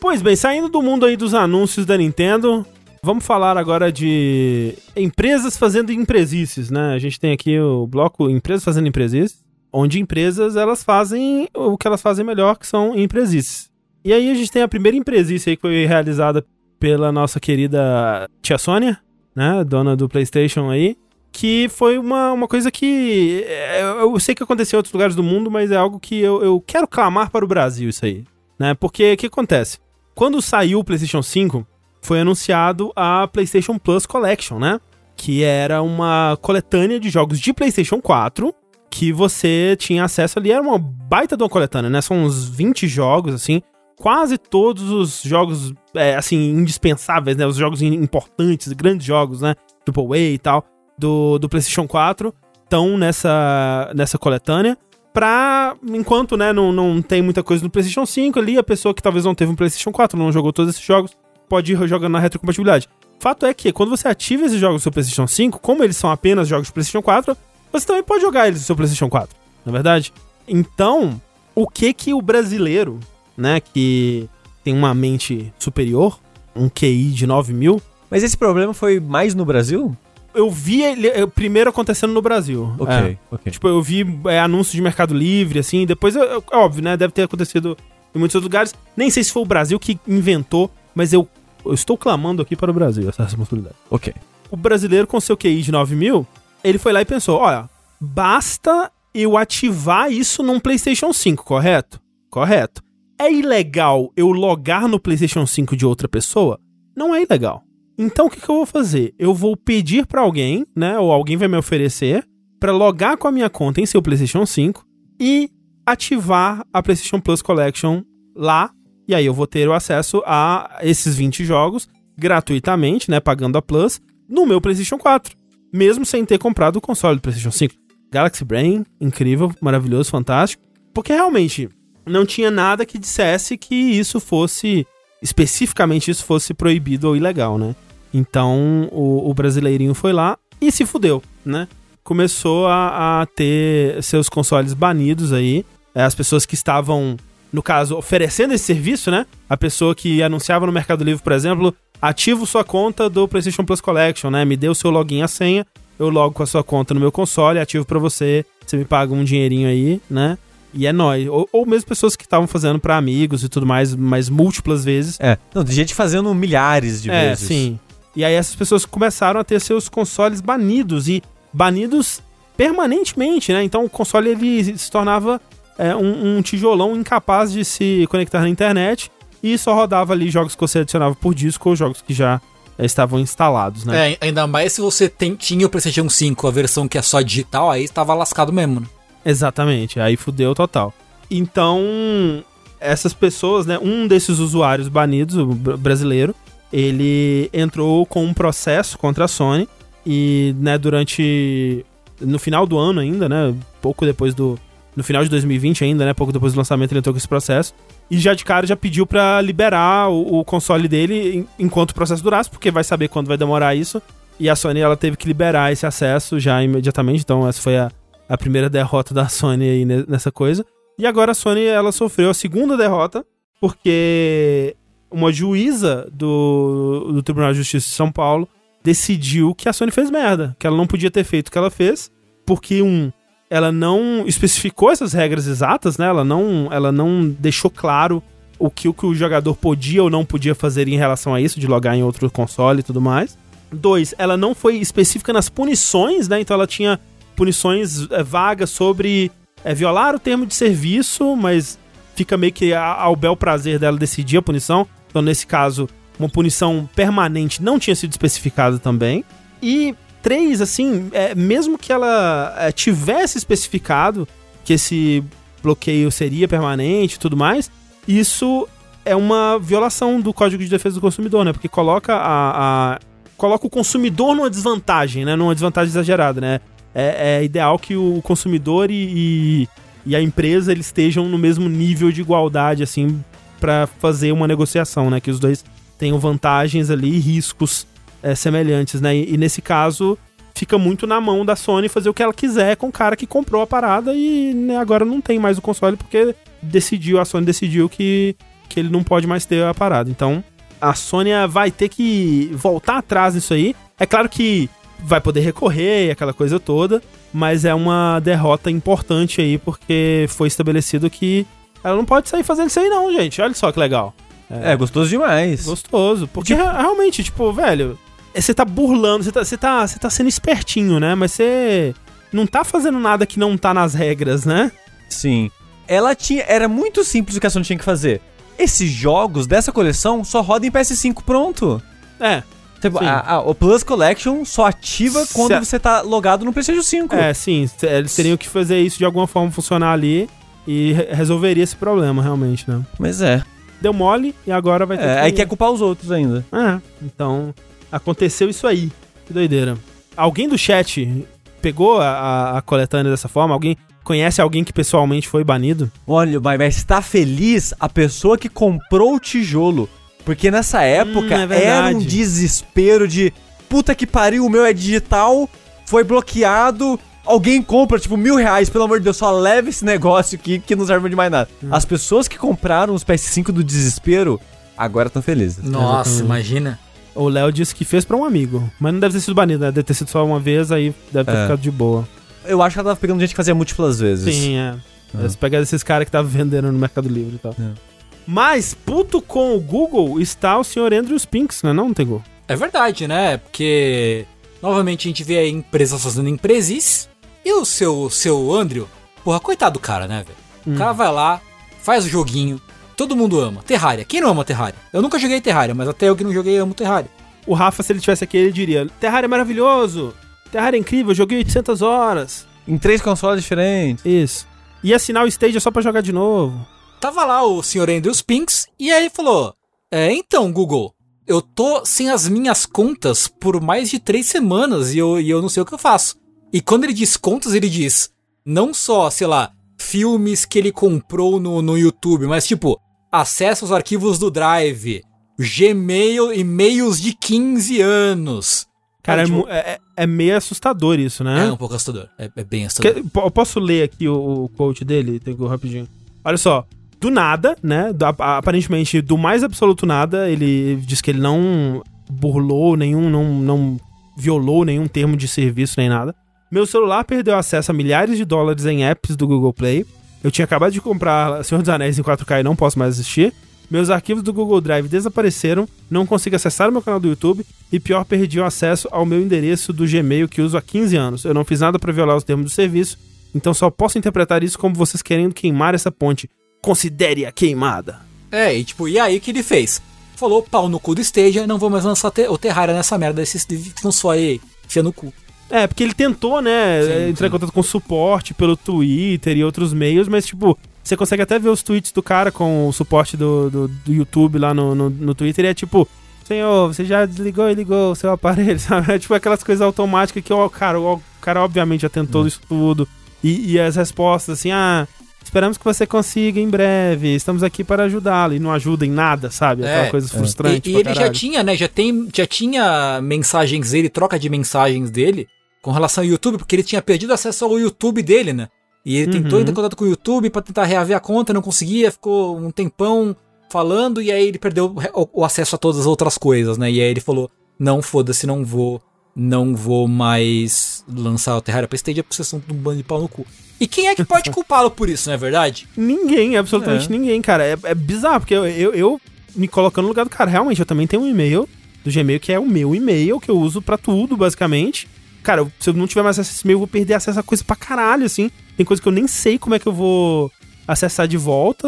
Pois 0.00 0.22
bem, 0.22 0.36
saindo 0.36 0.68
do 0.68 0.80
mundo 0.80 1.04
aí 1.04 1.16
dos 1.16 1.34
anúncios 1.34 1.84
da 1.84 1.96
Nintendo, 1.98 2.64
vamos 3.02 3.24
falar 3.26 3.56
agora 3.58 3.90
de 3.90 4.74
empresas 4.96 5.56
fazendo 5.56 5.90
empresices, 5.92 6.70
né? 6.70 6.94
A 6.94 6.98
gente 6.98 7.18
tem 7.18 7.32
aqui 7.32 7.58
o 7.58 7.86
bloco 7.86 8.30
Empresas 8.30 8.62
fazendo 8.64 8.86
empresices, 8.86 9.42
onde 9.74 10.00
empresas 10.00 10.56
elas 10.56 10.84
fazem 10.84 11.48
o 11.54 11.76
que 11.76 11.86
elas 11.86 12.00
fazem 12.00 12.24
melhor, 12.24 12.56
que 12.56 12.66
são 12.66 12.96
empresices. 12.96 13.70
E 14.04 14.12
aí 14.12 14.30
a 14.30 14.34
gente 14.34 14.52
tem 14.52 14.62
a 14.62 14.68
primeira 14.68 14.96
empresice 14.96 15.50
aí 15.50 15.56
que 15.56 15.62
foi 15.62 15.84
realizada 15.84 16.44
pela 16.78 17.10
nossa 17.10 17.40
querida 17.40 18.28
tia 18.40 18.58
Sônia, 18.58 18.98
né? 19.34 19.64
Dona 19.64 19.96
do 19.96 20.08
PlayStation 20.08 20.70
aí. 20.70 20.96
Que 21.32 21.68
foi 21.68 21.98
uma, 21.98 22.30
uma 22.32 22.46
coisa 22.46 22.70
que. 22.70 23.44
é, 23.48 23.82
Eu 23.82 24.20
sei 24.20 24.36
que 24.36 24.42
aconteceu 24.42 24.76
em 24.76 24.78
outros 24.78 24.92
lugares 24.92 25.16
do 25.16 25.22
mundo, 25.22 25.50
mas 25.50 25.72
é 25.72 25.76
algo 25.76 25.98
que 25.98 26.20
eu, 26.20 26.44
eu 26.44 26.60
quero 26.60 26.86
clamar 26.86 27.28
para 27.30 27.44
o 27.44 27.48
Brasil, 27.48 27.88
isso 27.88 28.04
aí 28.04 28.24
né? 28.58 28.74
Porque 28.74 29.12
o 29.12 29.16
que 29.16 29.26
acontece? 29.26 29.78
Quando 30.14 30.40
saiu 30.40 30.78
o 30.80 30.84
PlayStation 30.84 31.22
5, 31.22 31.66
foi 32.00 32.20
anunciado 32.20 32.92
a 32.94 33.26
PlayStation 33.26 33.78
Plus 33.78 34.06
Collection, 34.06 34.58
né? 34.58 34.80
Que 35.16 35.42
era 35.42 35.82
uma 35.82 36.38
coletânea 36.40 37.00
de 37.00 37.10
jogos 37.10 37.40
de 37.40 37.52
PlayStation 37.52 38.00
4 38.00 38.54
que 38.94 39.12
você 39.12 39.74
tinha 39.76 40.04
acesso 40.04 40.38
ali. 40.38 40.52
Era 40.52 40.62
uma 40.62 40.78
baita 40.78 41.36
de 41.36 41.42
uma 41.42 41.48
coletânea, 41.48 41.90
né? 41.90 42.00
São 42.00 42.24
uns 42.24 42.48
20 42.48 42.86
jogos, 42.86 43.34
assim. 43.34 43.60
Quase 43.98 44.38
todos 44.38 44.88
os 44.88 45.20
jogos, 45.22 45.74
é, 45.94 46.14
assim, 46.14 46.50
indispensáveis, 46.50 47.36
né? 47.36 47.44
Os 47.44 47.56
jogos 47.56 47.82
importantes, 47.82 48.72
grandes 48.72 49.04
jogos, 49.04 49.40
né? 49.40 49.56
Triple 49.84 50.12
A 50.12 50.18
e 50.18 50.38
tal, 50.38 50.64
do, 50.96 51.40
do 51.40 51.48
PlayStation 51.48 51.88
4 51.88 52.32
estão 52.62 52.96
nessa, 52.96 53.90
nessa 53.96 54.16
coletânea 54.16 54.78
pra, 55.12 55.76
enquanto, 55.88 56.36
né, 56.36 56.52
não, 56.52 56.72
não 56.72 57.02
tem 57.02 57.20
muita 57.20 57.42
coisa 57.42 57.62
no 57.62 57.70
PlayStation 57.70 58.06
5 58.06 58.38
ali, 58.38 58.58
a 58.58 58.64
pessoa 58.64 58.94
que 58.94 59.02
talvez 59.02 59.24
não 59.24 59.34
teve 59.34 59.52
um 59.52 59.54
PlayStation 59.54 59.92
4, 59.92 60.18
não 60.18 60.32
jogou 60.32 60.52
todos 60.52 60.74
esses 60.74 60.84
jogos, 60.84 61.12
pode 61.48 61.72
ir 61.72 61.86
jogando 61.86 62.12
na 62.12 62.18
retrocompatibilidade. 62.18 62.88
Fato 63.20 63.46
é 63.46 63.54
que, 63.54 63.72
quando 63.72 63.90
você 63.90 64.08
ativa 64.08 64.44
esses 64.44 64.58
jogos 64.58 64.76
no 64.76 64.80
seu 64.80 64.90
PlayStation 64.90 65.26
5, 65.26 65.60
como 65.60 65.84
eles 65.84 65.96
são 65.96 66.10
apenas 66.10 66.48
jogos 66.48 66.66
de 66.66 66.72
PlayStation 66.72 67.02
4, 67.02 67.36
você 67.80 67.86
também 67.86 68.02
pode 68.02 68.22
jogar 68.22 68.46
eles 68.48 68.60
no 68.60 68.66
seu 68.66 68.76
PlayStation 68.76 69.08
4, 69.08 69.36
na 69.64 69.70
é 69.70 69.72
verdade? 69.72 70.12
Então, 70.48 71.20
o 71.54 71.66
que 71.68 71.92
que 71.92 72.12
o 72.14 72.20
brasileiro, 72.22 72.98
né, 73.36 73.60
que 73.60 74.28
tem 74.62 74.74
uma 74.74 74.94
mente 74.94 75.52
superior, 75.58 76.18
um 76.54 76.68
QI 76.68 77.10
de 77.10 77.26
9 77.26 77.52
mil, 77.52 77.80
Mas 78.10 78.22
esse 78.22 78.36
problema 78.36 78.72
foi 78.72 79.00
mais 79.00 79.34
no 79.34 79.44
Brasil? 79.44 79.96
eu 80.34 80.50
vi 80.50 80.82
ele 80.82 81.06
eh, 81.08 81.26
primeiro 81.26 81.70
acontecendo 81.70 82.12
no 82.12 82.20
Brasil. 82.20 82.74
Ok, 82.78 82.92
É. 82.94 83.16
ok. 83.30 83.52
Tipo, 83.52 83.68
eu 83.68 83.80
vi 83.80 84.04
é, 84.26 84.40
anúncio 84.40 84.72
de 84.74 84.82
Mercado 84.82 85.14
Livre, 85.14 85.60
assim, 85.60 85.86
depois, 85.86 86.16
eu- 86.16 86.24
eu- 86.24 86.44
é 86.50 86.56
óbvio, 86.56 86.82
né, 86.82 86.96
deve 86.96 87.12
ter 87.12 87.22
acontecido 87.22 87.76
em 88.14 88.18
muitos 88.18 88.34
outros 88.34 88.48
lugares. 88.48 88.74
Nem 88.96 89.10
sei 89.10 89.22
se 89.22 89.30
foi 89.32 89.42
o 89.42 89.46
Brasil 89.46 89.78
que 89.78 89.98
inventou, 90.08 90.68
mas 90.94 91.12
eu, 91.12 91.28
eu 91.64 91.72
estou 91.72 91.96
clamando 91.96 92.42
aqui 92.42 92.56
para 92.56 92.68
o 92.70 92.74
Brasil, 92.74 93.08
essa 93.08 93.22
responsabilidade. 93.22 93.76
Ok. 93.90 94.12
O 94.50 94.56
brasileiro 94.56 95.06
com 95.06 95.20
seu 95.20 95.36
QI 95.36 95.62
de 95.62 95.70
9 95.70 95.94
mil, 95.94 96.26
ele 96.64 96.78
foi 96.78 96.92
lá 96.92 97.02
e 97.02 97.04
pensou, 97.04 97.38
olha, 97.38 97.68
basta 98.00 98.90
eu 99.14 99.36
ativar 99.36 100.10
isso 100.10 100.42
num 100.42 100.58
PlayStation 100.58 101.12
5, 101.12 101.44
correto? 101.44 102.00
Correto. 102.30 102.82
É 103.20 103.32
ilegal 103.32 104.10
eu 104.16 104.30
logar 104.30 104.88
no 104.88 104.98
PlayStation 104.98 105.46
5 105.46 105.76
de 105.76 105.86
outra 105.86 106.08
pessoa? 106.08 106.58
Não 106.96 107.14
é 107.14 107.22
ilegal. 107.22 107.62
Então 107.96 108.26
o 108.26 108.30
que, 108.30 108.40
que 108.40 108.48
eu 108.48 108.56
vou 108.56 108.66
fazer? 108.66 109.14
Eu 109.18 109.32
vou 109.32 109.56
pedir 109.56 110.06
pra 110.06 110.22
alguém, 110.22 110.66
né? 110.74 110.98
Ou 110.98 111.12
alguém 111.12 111.36
vai 111.36 111.46
me 111.46 111.56
oferecer 111.56 112.26
pra 112.58 112.72
logar 112.72 113.16
com 113.16 113.28
a 113.28 113.32
minha 113.32 113.48
conta 113.48 113.80
em 113.80 113.86
seu 113.86 114.02
PlayStation 114.02 114.44
5 114.44 114.84
e 115.20 115.48
ativar 115.86 116.66
a 116.72 116.82
PlayStation 116.82 117.20
Plus 117.20 117.40
Collection 117.40 118.02
lá. 118.34 118.70
E 119.06 119.14
aí 119.14 119.26
eu 119.26 119.34
vou 119.34 119.46
ter 119.46 119.68
o 119.68 119.72
acesso 119.72 120.22
a 120.26 120.78
esses 120.82 121.14
20 121.14 121.44
jogos 121.44 121.88
gratuitamente, 122.16 123.10
né? 123.10 123.20
Pagando 123.20 123.58
a 123.58 123.62
Plus 123.62 124.00
no 124.28 124.46
meu 124.46 124.60
PlayStation 124.60 124.98
4, 124.98 125.36
mesmo 125.74 126.06
sem 126.06 126.24
ter 126.24 126.38
comprado 126.38 126.76
o 126.76 126.80
console 126.80 127.16
do 127.16 127.20
PlayStation 127.20 127.50
5. 127.50 127.74
Galaxy 128.12 128.44
Brain, 128.44 128.86
incrível, 129.00 129.52
maravilhoso, 129.60 130.08
fantástico. 130.08 130.62
Porque 130.94 131.12
realmente 131.12 131.68
não 132.06 132.24
tinha 132.24 132.48
nada 132.48 132.86
que 132.86 132.96
dissesse 132.96 133.58
que 133.58 133.74
isso 133.74 134.20
fosse 134.20 134.86
especificamente 135.20 136.10
isso 136.10 136.24
fosse 136.24 136.54
proibido 136.54 137.08
ou 137.08 137.16
ilegal, 137.16 137.58
né? 137.58 137.74
Então 138.12 138.88
o, 138.92 139.28
o 139.28 139.34
brasileirinho 139.34 139.94
foi 139.94 140.12
lá 140.12 140.38
e 140.60 140.70
se 140.70 140.86
fudeu, 140.86 141.20
né? 141.44 141.66
Começou 142.04 142.68
a, 142.68 143.22
a 143.22 143.26
ter 143.26 144.00
seus 144.02 144.28
consoles 144.28 144.74
banidos 144.74 145.32
aí. 145.32 145.64
É, 145.92 146.02
As 146.02 146.14
pessoas 146.14 146.46
que 146.46 146.54
estavam, 146.54 147.16
no 147.52 147.62
caso, 147.62 147.96
oferecendo 147.96 148.54
esse 148.54 148.64
serviço, 148.64 149.10
né? 149.10 149.26
A 149.48 149.56
pessoa 149.56 149.92
que 149.94 150.22
anunciava 150.22 150.66
no 150.66 150.72
Mercado 150.72 151.02
Livre, 151.02 151.22
por 151.22 151.32
exemplo, 151.32 151.74
ativo 152.08 152.46
sua 152.46 152.62
conta 152.62 153.08
do 153.08 153.26
PlayStation 153.26 153.64
Plus 153.64 153.80
Collection, 153.80 154.30
né? 154.30 154.44
Me 154.44 154.56
dê 154.56 154.68
o 154.68 154.74
seu 154.74 154.90
login 154.90 155.20
e 155.20 155.22
a 155.22 155.28
senha, 155.28 155.66
eu 155.98 156.10
logo 156.10 156.34
com 156.34 156.42
a 156.42 156.46
sua 156.46 156.62
conta 156.62 156.92
no 156.92 157.00
meu 157.00 157.10
console, 157.10 157.58
ativo 157.58 157.84
pra 157.86 157.98
você, 157.98 158.44
você 158.64 158.76
me 158.76 158.84
paga 158.84 159.14
um 159.14 159.24
dinheirinho 159.24 159.68
aí, 159.68 160.00
né? 160.10 160.36
E 160.74 160.86
é 160.86 160.92
nóis. 160.92 161.26
Ou, 161.28 161.48
ou 161.50 161.64
mesmo 161.64 161.88
pessoas 161.88 162.14
que 162.14 162.24
estavam 162.24 162.46
fazendo 162.46 162.78
pra 162.78 162.96
amigos 162.96 163.42
e 163.42 163.48
tudo 163.48 163.64
mais, 163.64 163.94
mas 163.94 164.28
múltiplas 164.28 164.84
vezes. 164.84 165.18
É, 165.18 165.38
não, 165.54 165.64
tem 165.64 165.74
gente 165.74 165.94
fazendo 165.94 166.34
milhares 166.34 167.02
de 167.02 167.10
é, 167.10 167.30
vezes. 167.30 167.48
sim. 167.48 167.78
E 168.14 168.24
aí 168.24 168.34
essas 168.34 168.54
pessoas 168.54 168.84
começaram 168.84 169.40
a 169.40 169.44
ter 169.44 169.60
seus 169.60 169.88
consoles 169.88 170.40
banidos 170.40 171.08
e 171.08 171.22
banidos 171.52 172.20
permanentemente, 172.56 173.52
né? 173.52 173.64
Então 173.64 173.84
o 173.84 173.88
console 173.88 174.28
ele 174.30 174.76
se 174.76 174.90
tornava 174.90 175.40
é, 175.78 175.96
um, 175.96 176.36
um 176.36 176.42
tijolão 176.42 176.94
incapaz 176.94 177.50
de 177.50 177.64
se 177.64 178.06
conectar 178.10 178.40
na 178.40 178.48
internet 178.48 179.10
e 179.44 179.58
só 179.58 179.74
rodava 179.74 180.14
ali 180.14 180.30
jogos 180.30 180.54
que 180.54 180.60
você 180.62 180.78
adicionava 180.78 181.14
por 181.14 181.34
disco 181.34 181.68
ou 181.68 181.76
jogos 181.76 182.00
que 182.00 182.14
já 182.14 182.40
é, 182.78 182.86
estavam 182.86 183.20
instalados, 183.20 183.84
né? 183.84 184.12
É, 184.12 184.18
ainda 184.22 184.46
mais 184.46 184.72
se 184.72 184.80
você 184.80 185.06
tem, 185.06 185.34
tinha 185.34 185.66
o 185.66 185.68
PlayStation 185.68 186.08
5, 186.08 186.48
a 186.48 186.50
versão 186.50 186.88
que 186.88 186.96
é 186.96 187.02
só 187.02 187.20
digital, 187.20 187.70
aí 187.70 187.84
estava 187.84 188.14
lascado 188.14 188.50
mesmo, 188.50 188.80
né? 188.80 188.86
Exatamente, 189.22 190.00
aí 190.00 190.16
fudeu 190.16 190.54
total. 190.54 190.94
Então, 191.30 192.42
essas 192.80 193.12
pessoas, 193.12 193.66
né, 193.66 193.78
um 193.78 194.06
desses 194.06 194.38
usuários 194.38 194.88
banidos, 194.88 195.36
o 195.36 195.46
brasileiro, 195.46 196.34
ele 196.72 197.50
entrou 197.52 198.06
com 198.06 198.24
um 198.24 198.32
processo 198.32 198.96
contra 198.96 199.26
a 199.26 199.28
Sony 199.28 199.68
e, 200.06 200.54
né, 200.58 200.78
durante 200.78 201.84
no 202.18 202.38
final 202.38 202.66
do 202.66 202.78
ano 202.78 203.00
ainda, 203.00 203.28
né, 203.28 203.54
pouco 203.82 204.06
depois 204.06 204.34
do 204.34 204.58
no 204.96 205.02
final 205.02 205.22
de 205.24 205.30
2020 205.30 205.84
ainda, 205.84 206.04
né, 206.04 206.14
pouco 206.14 206.32
depois 206.32 206.52
do 206.52 206.56
lançamento 206.56 206.92
ele 206.92 206.98
entrou 206.98 207.12
com 207.12 207.18
esse 207.18 207.28
processo 207.28 207.74
e 208.10 208.18
já 208.18 208.34
de 208.34 208.44
cara 208.44 208.66
já 208.66 208.76
pediu 208.76 209.06
para 209.06 209.40
liberar 209.40 210.10
o, 210.10 210.40
o, 210.40 210.44
console 210.44 210.86
dele 210.88 211.46
enquanto 211.58 211.90
o 211.90 211.94
processo 211.94 212.22
durasse, 212.22 212.50
porque 212.50 212.70
vai 212.70 212.84
saber 212.84 213.08
quando 213.08 213.28
vai 213.28 213.36
demorar 213.36 213.74
isso. 213.74 214.00
E 214.38 214.50
a 214.50 214.56
Sony 214.56 214.80
ela 214.80 214.96
teve 214.96 215.16
que 215.16 215.26
liberar 215.26 215.72
esse 215.72 215.86
acesso 215.86 216.38
já 216.40 216.62
imediatamente, 216.62 217.22
então 217.22 217.46
essa 217.48 217.60
foi 217.60 217.76
a, 217.76 217.90
a 218.28 218.36
primeira 218.36 218.68
derrota 218.68 219.14
da 219.14 219.28
Sony 219.28 219.68
aí 219.68 219.84
nessa 219.84 220.30
coisa. 220.30 220.64
E 220.98 221.06
agora 221.06 221.32
a 221.32 221.34
Sony 221.34 221.64
ela 221.64 221.92
sofreu 221.92 222.30
a 222.30 222.34
segunda 222.34 222.76
derrota, 222.76 223.24
porque 223.60 224.76
uma 225.10 225.32
juíza 225.32 226.08
do, 226.12 227.12
do 227.12 227.22
Tribunal 227.22 227.52
de 227.52 227.58
Justiça 227.58 227.88
de 227.88 227.94
São 227.94 228.10
Paulo 228.10 228.48
decidiu 228.82 229.54
que 229.54 229.68
a 229.68 229.72
Sony 229.72 229.90
fez 229.90 230.10
merda, 230.10 230.54
que 230.58 230.66
ela 230.66 230.76
não 230.76 230.86
podia 230.86 231.10
ter 231.10 231.24
feito 231.24 231.48
o 231.48 231.52
que 231.52 231.58
ela 231.58 231.70
fez, 231.70 232.10
porque 232.44 232.82
um 232.82 233.10
ela 233.54 233.70
não 233.70 234.24
especificou 234.26 234.90
essas 234.90 235.12
regras 235.12 235.46
exatas, 235.46 235.96
né? 235.96 236.06
Ela 236.06 236.24
não, 236.24 236.68
ela 236.72 236.90
não 236.90 237.28
deixou 237.28 237.70
claro 237.70 238.20
o 238.58 238.68
que, 238.68 238.88
o 238.88 238.92
que 238.92 239.06
o 239.06 239.14
jogador 239.14 239.54
podia 239.54 240.02
ou 240.02 240.10
não 240.10 240.24
podia 240.24 240.56
fazer 240.56 240.88
em 240.88 240.96
relação 240.96 241.32
a 241.32 241.40
isso, 241.40 241.60
de 241.60 241.68
logar 241.68 241.94
em 241.94 242.02
outro 242.02 242.28
console 242.28 242.80
e 242.80 242.82
tudo 242.82 243.00
mais. 243.00 243.38
Dois, 243.70 244.12
ela 244.18 244.36
não 244.36 244.56
foi 244.56 244.78
específica 244.78 245.32
nas 245.32 245.48
punições, 245.48 246.26
né? 246.26 246.40
Então 246.40 246.52
ela 246.52 246.66
tinha 246.66 246.98
punições 247.36 248.10
é, 248.10 248.24
vagas 248.24 248.70
sobre 248.70 249.30
é, 249.64 249.72
violar 249.72 250.16
o 250.16 250.18
termo 250.18 250.46
de 250.46 250.54
serviço, 250.56 251.36
mas 251.36 251.78
fica 252.16 252.36
meio 252.36 252.52
que 252.52 252.74
ao 252.74 253.14
bel 253.14 253.36
prazer 253.36 253.78
dela 253.78 253.96
decidir 253.96 254.38
a 254.38 254.42
punição. 254.42 254.84
Então, 255.08 255.22
nesse 255.22 255.46
caso, 255.46 255.88
uma 256.18 256.28
punição 256.28 256.88
permanente 256.96 257.62
não 257.62 257.78
tinha 257.78 257.94
sido 257.94 258.10
especificada 258.10 258.80
também. 258.80 259.24
E 259.62 259.94
três, 260.24 260.62
assim, 260.62 261.10
é, 261.12 261.34
mesmo 261.34 261.76
que 261.76 261.92
ela 261.92 262.54
é, 262.58 262.72
tivesse 262.72 263.36
especificado 263.36 264.26
que 264.64 264.72
esse 264.72 265.22
bloqueio 265.62 266.10
seria 266.10 266.48
permanente 266.48 267.16
e 267.16 267.18
tudo 267.18 267.36
mais, 267.36 267.70
isso 268.08 268.66
é 269.04 269.14
uma 269.14 269.58
violação 269.58 270.22
do 270.22 270.32
Código 270.32 270.64
de 270.64 270.70
Defesa 270.70 270.94
do 270.94 271.00
Consumidor, 271.02 271.44
né? 271.44 271.52
Porque 271.52 271.68
coloca 271.68 272.14
a, 272.14 272.94
a 272.94 272.98
coloca 273.36 273.66
o 273.66 273.70
consumidor 273.70 274.34
numa 274.34 274.48
desvantagem, 274.48 275.26
né? 275.26 275.36
Numa 275.36 275.54
desvantagem 275.54 275.90
exagerada, 275.90 276.40
né? 276.40 276.60
É, 276.94 277.40
é 277.40 277.44
ideal 277.44 277.78
que 277.78 277.94
o 277.94 278.22
consumidor 278.22 278.90
e, 278.90 278.94
e, 278.94 279.68
e, 280.06 280.16
a 280.16 280.22
empresa 280.22 280.72
eles 280.72 280.86
estejam 280.86 281.28
no 281.28 281.36
mesmo 281.36 281.68
nível 281.68 282.10
de 282.10 282.22
igualdade, 282.22 282.82
assim, 282.82 283.22
para 283.60 283.86
fazer 283.98 284.32
uma 284.32 284.48
negociação, 284.48 285.10
né? 285.10 285.20
Que 285.20 285.30
os 285.30 285.38
dois 285.38 285.62
tenham 285.98 286.18
vantagens 286.18 286.88
ali 286.88 287.10
e 287.10 287.18
riscos 287.18 287.86
é, 288.24 288.34
semelhantes, 288.34 289.02
né? 289.02 289.14
E, 289.14 289.34
e, 289.34 289.36
nesse 289.36 289.60
caso 289.60 290.18
fica 290.54 290.78
muito 290.78 291.06
na 291.06 291.20
mão 291.20 291.44
da 291.44 291.54
Sony 291.54 291.88
fazer 291.88 292.08
o 292.08 292.14
que 292.14 292.22
ela 292.22 292.32
quiser 292.32 292.76
com 292.76 292.88
o 292.88 292.92
cara 292.92 293.16
que 293.16 293.26
comprou 293.26 293.60
a 293.60 293.66
parada 293.66 294.14
e 294.14 294.54
né, 294.54 294.78
agora 294.78 295.04
não 295.04 295.20
tem 295.20 295.38
mais 295.38 295.58
o 295.58 295.62
console 295.62 295.96
porque 295.96 296.34
decidiu, 296.62 297.20
a 297.20 297.24
Sony 297.24 297.44
decidiu 297.44 297.88
que, 297.88 298.34
que 298.68 298.80
ele 298.80 298.88
não 298.88 299.02
pode 299.02 299.26
mais 299.26 299.44
ter 299.44 299.62
a 299.64 299.74
parada. 299.74 300.08
Então 300.10 300.42
a 300.80 300.94
Sony 300.94 301.30
vai 301.48 301.70
ter 301.70 301.88
que 301.88 302.50
voltar 302.54 302.98
atrás 302.98 303.34
nisso 303.34 303.52
aí. 303.52 303.76
É 303.98 304.06
claro 304.06 304.28
que 304.28 304.70
vai 305.00 305.20
poder 305.20 305.40
recorrer 305.40 306.06
e 306.06 306.10
aquela 306.10 306.32
coisa 306.32 306.58
toda, 306.58 307.02
mas 307.32 307.64
é 307.64 307.74
uma 307.74 308.20
derrota 308.20 308.70
importante 308.70 309.42
aí, 309.42 309.58
porque 309.58 310.24
foi 310.30 310.48
estabelecido 310.48 311.10
que 311.10 311.46
ela 311.82 311.96
não 311.96 312.04
pode 312.04 312.28
sair 312.28 312.42
fazendo 312.42 312.68
isso 312.68 312.80
aí 312.80 312.88
não, 312.88 313.12
gente. 313.12 313.42
Olha 313.42 313.54
só 313.54 313.70
que 313.70 313.78
legal. 313.78 314.14
É, 314.48 314.72
é 314.72 314.76
gostoso 314.76 315.10
demais. 315.10 315.66
Gostoso. 315.66 316.28
Porque 316.28 316.54
tipo... 316.54 316.70
realmente, 316.70 317.24
tipo, 317.24 317.52
velho, 317.52 317.98
você 318.34 318.52
tá 318.52 318.64
burlando, 318.64 319.24
você 319.24 319.32
tá, 319.32 319.44
você, 319.44 319.56
tá, 319.56 319.86
você 319.86 319.98
tá 319.98 320.10
sendo 320.10 320.28
espertinho, 320.28 320.98
né? 320.98 321.14
Mas 321.14 321.32
você 321.32 321.94
não 322.32 322.46
tá 322.46 322.64
fazendo 322.64 322.98
nada 322.98 323.26
que 323.26 323.38
não 323.38 323.56
tá 323.56 323.72
nas 323.72 323.94
regras, 323.94 324.44
né? 324.44 324.72
Sim. 325.08 325.50
Ela 325.86 326.14
tinha. 326.14 326.44
Era 326.46 326.68
muito 326.68 327.04
simples 327.04 327.36
o 327.36 327.40
que 327.40 327.46
a 327.46 327.50
Sony 327.50 327.64
tinha 327.64 327.78
que 327.78 327.84
fazer. 327.84 328.20
Esses 328.58 328.90
jogos 328.90 329.46
dessa 329.46 329.72
coleção 329.72 330.24
só 330.24 330.40
rodam 330.40 330.68
em 330.68 330.72
PS5 330.72 331.22
pronto. 331.24 331.82
É. 332.18 332.42
Tipo, 332.80 332.98
a, 333.02 333.34
a, 333.34 333.40
o 333.40 333.54
Plus 333.54 333.82
Collection 333.82 334.44
só 334.44 334.66
ativa 334.66 335.26
quando 335.32 335.58
você 335.58 335.78
tá 335.78 336.02
logado 336.02 336.44
no 336.44 336.52
PlayStation 336.52 336.82
5. 336.82 337.14
É, 337.14 337.32
sim. 337.32 337.68
Eles 337.82 338.14
teriam 338.14 338.36
que 338.36 338.48
fazer 338.48 338.80
isso 338.80 338.98
de 338.98 339.04
alguma 339.04 339.26
forma 339.26 339.50
funcionar 339.50 339.92
ali 339.92 340.28
e 340.66 340.92
re 340.92 341.14
resolveria 341.14 341.64
esse 341.64 341.76
problema, 341.76 342.22
realmente, 342.22 342.68
né? 342.68 342.82
Mas 342.98 343.22
é. 343.22 343.42
Deu 343.80 343.92
mole 343.92 344.34
e 344.46 344.52
agora 344.52 344.86
vai 344.86 344.98
ter 344.98 345.04
é, 345.04 345.14
que... 345.14 345.20
Aí 345.20 345.32
quer 345.32 345.46
culpar 345.46 345.70
os 345.70 345.80
outros 345.80 346.12
ainda. 346.12 346.44
É, 346.52 346.80
então 347.02 347.54
aconteceu 347.94 348.48
isso 348.48 348.66
aí. 348.66 348.90
Que 349.26 349.32
doideira. 349.32 349.78
Alguém 350.16 350.48
do 350.48 350.58
chat 350.58 351.26
pegou 351.62 352.00
a, 352.00 352.08
a, 352.08 352.58
a 352.58 352.62
coletânea 352.62 353.10
dessa 353.10 353.28
forma? 353.28 353.54
Alguém 353.54 353.76
conhece 354.02 354.40
alguém 354.40 354.62
que 354.62 354.72
pessoalmente 354.72 355.28
foi 355.28 355.42
banido? 355.42 355.90
Olha, 356.06 356.38
mas 356.40 356.76
está 356.76 357.00
feliz 357.00 357.72
a 357.80 357.88
pessoa 357.88 358.36
que 358.36 358.48
comprou 358.48 359.14
o 359.14 359.20
tijolo. 359.20 359.88
Porque 360.24 360.50
nessa 360.50 360.82
época 360.82 361.36
hum, 361.36 361.52
é 361.52 361.64
era 361.64 361.96
um 361.96 361.98
desespero 361.98 363.06
de 363.06 363.32
puta 363.68 363.94
que 363.94 364.06
pariu, 364.06 364.44
o 364.46 364.50
meu 364.50 364.64
é 364.64 364.72
digital, 364.72 365.48
foi 365.86 366.04
bloqueado. 366.04 366.98
Alguém 367.24 367.62
compra, 367.62 367.98
tipo, 367.98 368.16
mil 368.16 368.36
reais, 368.36 368.68
pelo 368.68 368.84
amor 368.84 368.98
de 368.98 369.04
Deus, 369.04 369.16
só 369.16 369.30
leva 369.30 369.70
esse 369.70 369.84
negócio 369.84 370.38
aqui 370.38 370.58
que 370.58 370.76
não 370.76 370.86
serve 370.86 371.08
de 371.08 371.16
mais 371.16 371.30
nada. 371.30 371.48
Hum. 371.62 371.68
As 371.70 371.84
pessoas 371.84 372.28
que 372.28 372.38
compraram 372.38 372.94
os 372.94 373.04
PS5 373.04 373.46
do 373.46 373.64
desespero 373.64 374.40
agora 374.76 375.08
estão 375.08 375.22
felizes. 375.22 375.64
Nossa, 375.64 376.22
imagina. 376.22 376.78
O 377.14 377.28
Léo 377.28 377.52
disse 377.52 377.74
que 377.74 377.84
fez 377.84 378.04
pra 378.04 378.16
um 378.16 378.24
amigo, 378.24 378.68
mas 378.80 378.92
não 378.92 379.00
deve 379.00 379.14
ter 379.14 379.20
sido 379.20 379.34
banido, 379.34 379.64
né? 379.64 379.70
Deve 379.70 379.84
ter 379.84 379.94
sido 379.94 380.10
só 380.10 380.24
uma 380.24 380.40
vez, 380.40 380.72
aí 380.72 380.94
deve 381.12 381.30
ter 381.30 381.36
é. 381.36 381.42
ficado 381.42 381.60
de 381.60 381.70
boa. 381.70 382.06
Eu 382.44 382.60
acho 382.60 382.74
que 382.74 382.80
ela 382.80 382.90
tava 382.90 383.00
pegando 383.00 383.20
gente 383.20 383.30
que 383.30 383.36
fazia 383.36 383.54
múltiplas 383.54 384.00
vezes. 384.00 384.34
Sim, 384.34 384.56
é. 384.56 384.74
é. 385.14 385.20
Eles 385.20 385.36
pegaram 385.36 385.62
esses 385.62 385.82
caras 385.82 386.04
que 386.04 386.08
estavam 386.08 386.30
vendendo 386.30 386.70
no 386.70 386.78
Mercado 386.78 387.08
Livre 387.08 387.36
e 387.36 387.38
tal. 387.38 387.54
É. 387.58 387.94
Mas, 388.26 388.74
puto 388.74 389.20
com 389.20 389.54
o 389.54 389.60
Google, 389.60 390.20
está 390.20 390.58
o 390.58 390.64
senhor 390.64 390.92
Andrew 390.92 391.16
Spinks, 391.16 391.62
né 391.62 391.72
não, 391.72 391.92
Tego? 391.92 392.22
É 392.48 392.56
verdade, 392.56 393.06
né? 393.06 393.36
Porque, 393.36 394.26
novamente, 394.62 395.06
a 395.06 395.10
gente 395.10 395.22
vê 395.22 395.38
aí 395.38 395.50
empresas 395.50 396.02
fazendo 396.02 396.28
empresis 396.28 397.08
e 397.44 397.52
o 397.52 397.64
seu, 397.64 398.08
seu 398.10 398.52
Andrew, 398.52 398.88
porra, 399.22 399.38
coitado 399.38 399.74
do 399.74 399.78
cara, 399.78 400.08
né, 400.08 400.24
velho? 400.26 400.38
Hum. 400.66 400.74
O 400.74 400.78
cara 400.78 400.92
vai 400.92 401.12
lá, 401.12 401.40
faz 401.82 402.06
o 402.06 402.08
joguinho, 402.08 402.60
todo 402.94 403.16
mundo 403.16 403.40
ama. 403.40 403.62
Terraria. 403.62 404.04
Quem 404.04 404.20
não 404.20 404.30
ama 404.30 404.44
Terraria? 404.44 404.78
Eu 404.92 405.02
nunca 405.02 405.18
joguei 405.18 405.40
Terraria, 405.40 405.74
mas 405.74 405.88
até 405.88 406.08
eu 406.08 406.16
que 406.16 406.24
não 406.24 406.32
joguei 406.32 406.56
amo 406.56 406.74
Terraria. 406.74 407.10
O 407.46 407.54
Rafa, 407.54 407.82
se 407.82 407.92
ele 407.92 408.00
tivesse 408.00 408.24
aqui, 408.24 408.36
ele 408.36 408.52
diria: 408.52 408.86
Terraria 408.98 409.26
é 409.26 409.28
maravilhoso, 409.28 410.14
Terraria 410.50 410.78
é 410.78 410.80
incrível, 410.80 411.14
joguei 411.14 411.38
800 411.38 411.82
horas. 411.82 412.46
Em 412.66 412.78
três 412.78 413.02
consoles 413.02 413.42
diferentes. 413.42 414.04
Isso. 414.04 414.46
E 414.82 414.94
assinar 414.94 415.24
o 415.24 415.28
stage 415.28 415.56
é 415.56 415.60
só 415.60 415.70
pra 415.70 415.82
jogar 415.82 416.00
de 416.00 416.12
novo. 416.12 416.66
Tava 417.00 417.24
lá 417.24 417.42
o 417.42 417.62
senhor 417.62 417.90
Andrew 417.90 418.12
Spinks 418.12 418.66
e 418.78 418.90
aí 418.90 419.10
falou: 419.10 419.54
É, 419.90 420.12
então, 420.12 420.50
Google, 420.52 420.94
eu 421.26 421.42
tô 421.42 421.84
sem 421.84 422.10
as 422.10 422.28
minhas 422.28 422.64
contas 422.64 423.26
por 423.26 423.60
mais 423.60 423.90
de 423.90 423.98
três 423.98 424.26
semanas 424.26 424.94
e 424.94 424.98
eu, 424.98 425.20
e 425.20 425.28
eu 425.28 425.42
não 425.42 425.48
sei 425.48 425.62
o 425.62 425.66
que 425.66 425.74
eu 425.74 425.78
faço. 425.78 426.16
E 426.52 426.60
quando 426.60 426.84
ele 426.84 426.92
diz 426.92 427.16
contas, 427.16 427.52
ele 427.52 427.68
diz 427.68 428.10
não 428.46 428.74
só, 428.74 429.08
sei 429.10 429.26
lá, 429.26 429.50
filmes 429.78 430.44
que 430.44 430.58
ele 430.58 430.70
comprou 430.70 431.40
no, 431.40 431.62
no 431.62 431.78
YouTube, 431.78 432.26
mas 432.26 432.46
tipo, 432.46 432.78
acesso 433.20 433.64
aos 433.64 433.72
arquivos 433.72 434.18
do 434.18 434.30
Drive, 434.30 435.02
Gmail, 435.38 436.32
e-mails 436.32 437.00
de 437.00 437.14
15 437.14 437.80
anos. 437.80 438.66
Cara, 439.02 439.22
é, 439.22 439.24
tipo, 439.24 439.46
é, 439.48 439.78
é, 439.96 440.06
meio 440.06 440.36
assustador 440.36 440.98
isso, 440.98 441.22
né? 441.22 441.46
É 441.46 441.52
um 441.52 441.56
pouco 441.56 441.74
assustador. 441.74 442.08
É, 442.18 442.30
é 442.34 442.44
bem 442.44 442.66
assustador. 442.66 443.02
Que, 443.02 443.18
eu 443.18 443.30
posso 443.30 443.60
ler 443.60 443.82
aqui 443.82 444.08
o, 444.08 444.44
o 444.44 444.48
quote 444.48 444.84
dele? 444.84 445.20
Tenho 445.20 445.46
rapidinho. 445.46 445.86
Olha 446.24 446.38
só 446.38 446.66
do 447.00 447.10
nada, 447.10 447.54
né? 447.62 447.92
Do, 447.92 448.06
aparentemente 448.06 449.02
do 449.02 449.18
mais 449.18 449.44
absoluto 449.44 449.84
nada, 449.84 450.30
ele 450.30 450.76
diz 450.76 451.02
que 451.02 451.10
ele 451.10 451.20
não 451.20 451.82
burlou 452.10 452.76
nenhum, 452.76 453.10
não, 453.10 453.24
não 453.24 453.80
violou 454.16 454.64
nenhum 454.64 454.86
termo 454.86 455.16
de 455.16 455.28
serviço 455.28 455.74
nem 455.76 455.88
nada. 455.88 456.14
Meu 456.50 456.66
celular 456.66 457.04
perdeu 457.04 457.36
acesso 457.36 457.70
a 457.70 457.74
milhares 457.74 458.16
de 458.16 458.24
dólares 458.24 458.64
em 458.64 458.84
apps 458.84 459.16
do 459.16 459.26
Google 459.26 459.52
Play. 459.52 459.84
Eu 460.24 460.30
tinha 460.30 460.46
acabado 460.46 460.72
de 460.72 460.80
comprar 460.80 461.44
Senhor 461.44 461.60
dos 461.60 461.68
Anéis 461.68 461.98
em 461.98 462.02
4K 462.02 462.40
e 462.40 462.42
não 462.42 462.56
posso 462.56 462.78
mais 462.78 462.94
assistir. 462.94 463.30
Meus 463.70 463.90
arquivos 463.90 464.22
do 464.22 464.32
Google 464.32 464.58
Drive 464.58 464.88
desapareceram, 464.88 465.68
não 465.90 466.06
consigo 466.06 466.34
acessar 466.34 466.70
o 466.70 466.72
meu 466.72 466.80
canal 466.80 466.98
do 466.98 467.08
YouTube 467.08 467.44
e 467.70 467.78
pior, 467.78 468.04
perdi 468.06 468.40
o 468.40 468.44
acesso 468.44 468.88
ao 468.90 469.04
meu 469.04 469.20
endereço 469.20 469.70
do 469.70 469.86
Gmail 469.86 470.26
que 470.26 470.40
uso 470.40 470.56
há 470.56 470.62
15 470.62 470.96
anos. 470.96 471.24
Eu 471.24 471.34
não 471.34 471.44
fiz 471.44 471.60
nada 471.60 471.78
para 471.78 471.92
violar 471.92 472.16
os 472.16 472.24
termos 472.24 472.46
do 472.46 472.50
serviço 472.50 472.98
Então 473.34 473.52
só 473.52 473.68
posso 473.68 473.98
interpretar 473.98 474.42
isso 474.42 474.58
como 474.58 474.74
vocês 474.74 475.02
querendo 475.02 475.34
queimar 475.34 475.74
essa 475.74 475.92
ponte. 475.92 476.30
Considere-a 476.62 477.30
queimada. 477.30 478.00
É, 478.32 478.56
e 478.56 478.64
tipo, 478.64 478.88
e 478.88 478.98
aí 478.98 479.18
o 479.18 479.20
que 479.20 479.30
ele 479.30 479.42
fez? 479.42 479.82
Falou, 480.16 480.42
pau 480.42 480.70
no 480.70 480.80
cu 480.80 480.94
do 480.94 481.02
Stadia, 481.02 481.46
não 481.46 481.58
vou 481.58 481.68
mais 481.68 481.84
lançar 481.84 482.10
o 482.30 482.38
Terraria 482.38 482.74
nessa 482.74 482.96
merda 482.96 483.20
desses 483.20 483.46
console 483.82 484.18
aí, 484.18 484.40
enfia 484.64 484.82
no 484.82 484.92
cu. 484.92 485.12
É, 485.56 485.66
porque 485.68 485.82
ele 485.84 485.94
tentou, 485.94 486.42
né, 486.42 486.82
Sim, 486.82 486.90
eh, 486.90 487.08
entrar 487.10 487.26
em 487.26 487.30
sim. 487.30 487.32
contato 487.32 487.52
com 487.52 487.62
suporte 487.62 488.34
pelo 488.34 488.56
Twitter 488.56 489.36
e 489.36 489.44
outros 489.44 489.72
meios, 489.72 490.08
mas, 490.08 490.26
tipo, 490.26 490.58
você 490.82 490.96
consegue 490.96 491.22
até 491.22 491.38
ver 491.38 491.48
os 491.48 491.62
tweets 491.62 491.92
do 491.92 492.02
cara 492.02 492.32
com 492.32 492.66
o 492.66 492.72
suporte 492.72 493.16
do, 493.16 493.48
do, 493.50 493.68
do 493.68 493.92
YouTube 493.94 494.38
lá 494.38 494.52
no, 494.52 494.74
no, 494.74 494.90
no 494.90 495.14
Twitter 495.14 495.44
e 495.44 495.48
é 495.48 495.54
tipo, 495.54 495.86
senhor, 496.24 496.74
você 496.74 496.84
já 496.84 497.06
desligou 497.06 497.48
e 497.48 497.54
ligou 497.54 497.92
o 497.92 497.94
seu 497.94 498.10
aparelho, 498.10 498.58
sabe? 498.60 498.92
É 498.94 498.98
tipo 498.98 499.14
aquelas 499.14 499.44
coisas 499.44 499.62
automáticas 499.62 500.24
que, 500.24 500.32
ó, 500.32 500.48
cara, 500.48 500.80
o 500.80 501.00
cara 501.20 501.40
obviamente 501.42 501.82
já 501.82 501.88
tentou 501.88 502.26
isso 502.26 502.40
tudo. 502.48 502.88
E, 503.22 503.52
e 503.52 503.60
as 503.60 503.76
respostas, 503.76 504.38
assim, 504.40 504.50
ah, 504.50 504.86
esperamos 505.22 505.56
que 505.56 505.64
você 505.64 505.86
consiga 505.86 506.38
em 506.40 506.48
breve, 506.50 507.14
estamos 507.14 507.42
aqui 507.42 507.62
para 507.64 507.84
ajudá-lo. 507.84 508.34
E 508.34 508.38
não 508.40 508.52
ajuda 508.52 508.84
em 508.84 508.90
nada, 508.90 509.30
sabe? 509.30 509.62
Aquela 509.62 509.86
É, 509.86 509.90
coisa 509.90 510.06
E, 510.06 510.10
frustrante. 510.10 510.68
e 510.68 510.72
pra 510.72 510.80
ele 510.80 510.88
já 510.90 510.94
caralho. 510.96 511.12
tinha, 511.14 511.42
né? 511.42 511.56
Já, 511.56 511.68
tem, 511.68 512.08
já 512.12 512.26
tinha 512.26 513.00
mensagens 513.00 513.70
dele, 513.70 513.88
troca 513.88 514.18
de 514.18 514.28
mensagens 514.28 514.90
dele 514.90 515.26
com 515.64 515.72
relação 515.72 516.04
ao 516.04 516.08
YouTube, 516.08 516.36
porque 516.38 516.54
ele 516.54 516.62
tinha 516.62 516.82
perdido 516.82 517.12
acesso 517.12 517.44
ao 517.44 517.58
YouTube 517.58 518.02
dele, 518.02 518.32
né? 518.34 518.48
E 518.84 518.96
ele 518.98 519.10
tentou 519.10 519.32
Uhum. 519.36 519.40
entrar 519.40 519.52
em 519.52 519.54
contato 519.54 519.76
com 519.76 519.84
o 519.84 519.88
YouTube 519.88 520.28
pra 520.28 520.42
tentar 520.42 520.64
reaver 520.64 520.94
a 520.94 521.00
conta, 521.00 521.32
não 521.32 521.40
conseguia, 521.40 521.90
ficou 521.90 522.36
um 522.36 522.50
tempão 522.50 523.16
falando 523.50 524.02
e 524.02 524.12
aí 524.12 524.26
ele 524.28 524.38
perdeu 524.38 524.74
o, 525.12 525.24
acesso 525.24 525.54
a 525.54 525.58
todas 525.58 525.80
as 525.80 525.86
outras 525.86 526.18
coisas, 526.18 526.58
né? 526.58 526.70
E 526.70 526.80
aí 526.82 526.90
ele 526.90 527.00
falou: 527.00 527.30
"Não, 527.58 527.80
foda-se, 527.80 528.26
não 528.26 528.44
vou, 528.44 528.82
não 529.16 529.56
vou 529.56 529.88
mais 529.88 530.84
lançar 530.86 531.34
o 531.36 531.40
Terraria 531.40 531.66
pra 531.66 531.76
Stadia 531.76 532.02
porque 532.02 532.14
vocês 532.16 532.28
são 532.28 532.42
um 532.50 532.54
bando 532.54 532.76
de 532.76 532.82
pau 532.84 533.00
no 533.00 533.08
cu". 533.08 533.26
E 533.58 533.66
quem 533.66 533.88
é 533.88 533.94
que 533.94 534.04
pode 534.04 534.28
culpá-lo 534.32 534.70
por 534.70 534.90
isso, 534.90 535.08
não 535.08 535.14
é 535.14 535.16
verdade? 535.16 535.66
Ninguém, 535.74 536.36
absolutamente 536.36 536.86
É. 536.86 536.90
ninguém, 536.90 537.22
cara. 537.22 537.42
É, 537.44 537.56
é 537.64 537.74
bizarro, 537.74 538.20
porque 538.20 538.34
eu, 538.34 538.46
eu, 538.46 538.74
eu 538.74 539.00
me 539.34 539.48
colocando 539.48 539.84
no 539.84 539.88
lugar 539.88 540.04
do 540.04 540.10
cara, 540.10 540.30
realmente, 540.30 540.60
eu 540.60 540.66
também 540.66 540.86
tenho 540.86 541.02
um 541.02 541.08
e-mail 541.08 541.48
do 541.82 541.90
Gmail, 541.90 542.20
que 542.20 542.32
é 542.32 542.38
o 542.38 542.46
meu 542.46 542.74
e-mail, 542.74 543.18
que 543.20 543.30
eu 543.30 543.38
uso 543.38 543.62
pra 543.62 543.78
tudo, 543.78 544.14
basicamente. 544.16 544.88
Cara, 545.24 545.44
se 545.58 545.70
eu 545.70 545.74
não 545.74 545.86
tiver 545.88 546.02
mais 546.02 546.16
acesso 546.18 546.30
a 546.30 546.36
esse 546.36 546.44
e-mail, 546.44 546.54
eu 546.56 546.58
vou 546.60 546.68
perder 546.68 546.94
acesso 546.94 547.18
a 547.18 547.22
coisa 547.22 547.42
pra 547.42 547.56
caralho, 547.56 548.04
assim. 548.04 548.30
Tem 548.56 548.64
coisa 548.64 548.80
que 548.80 548.86
eu 548.86 548.92
nem 548.92 549.08
sei 549.08 549.38
como 549.38 549.54
é 549.56 549.58
que 549.58 549.66
eu 549.66 549.72
vou 549.72 550.30
acessar 550.68 551.08
de 551.08 551.16
volta 551.16 551.66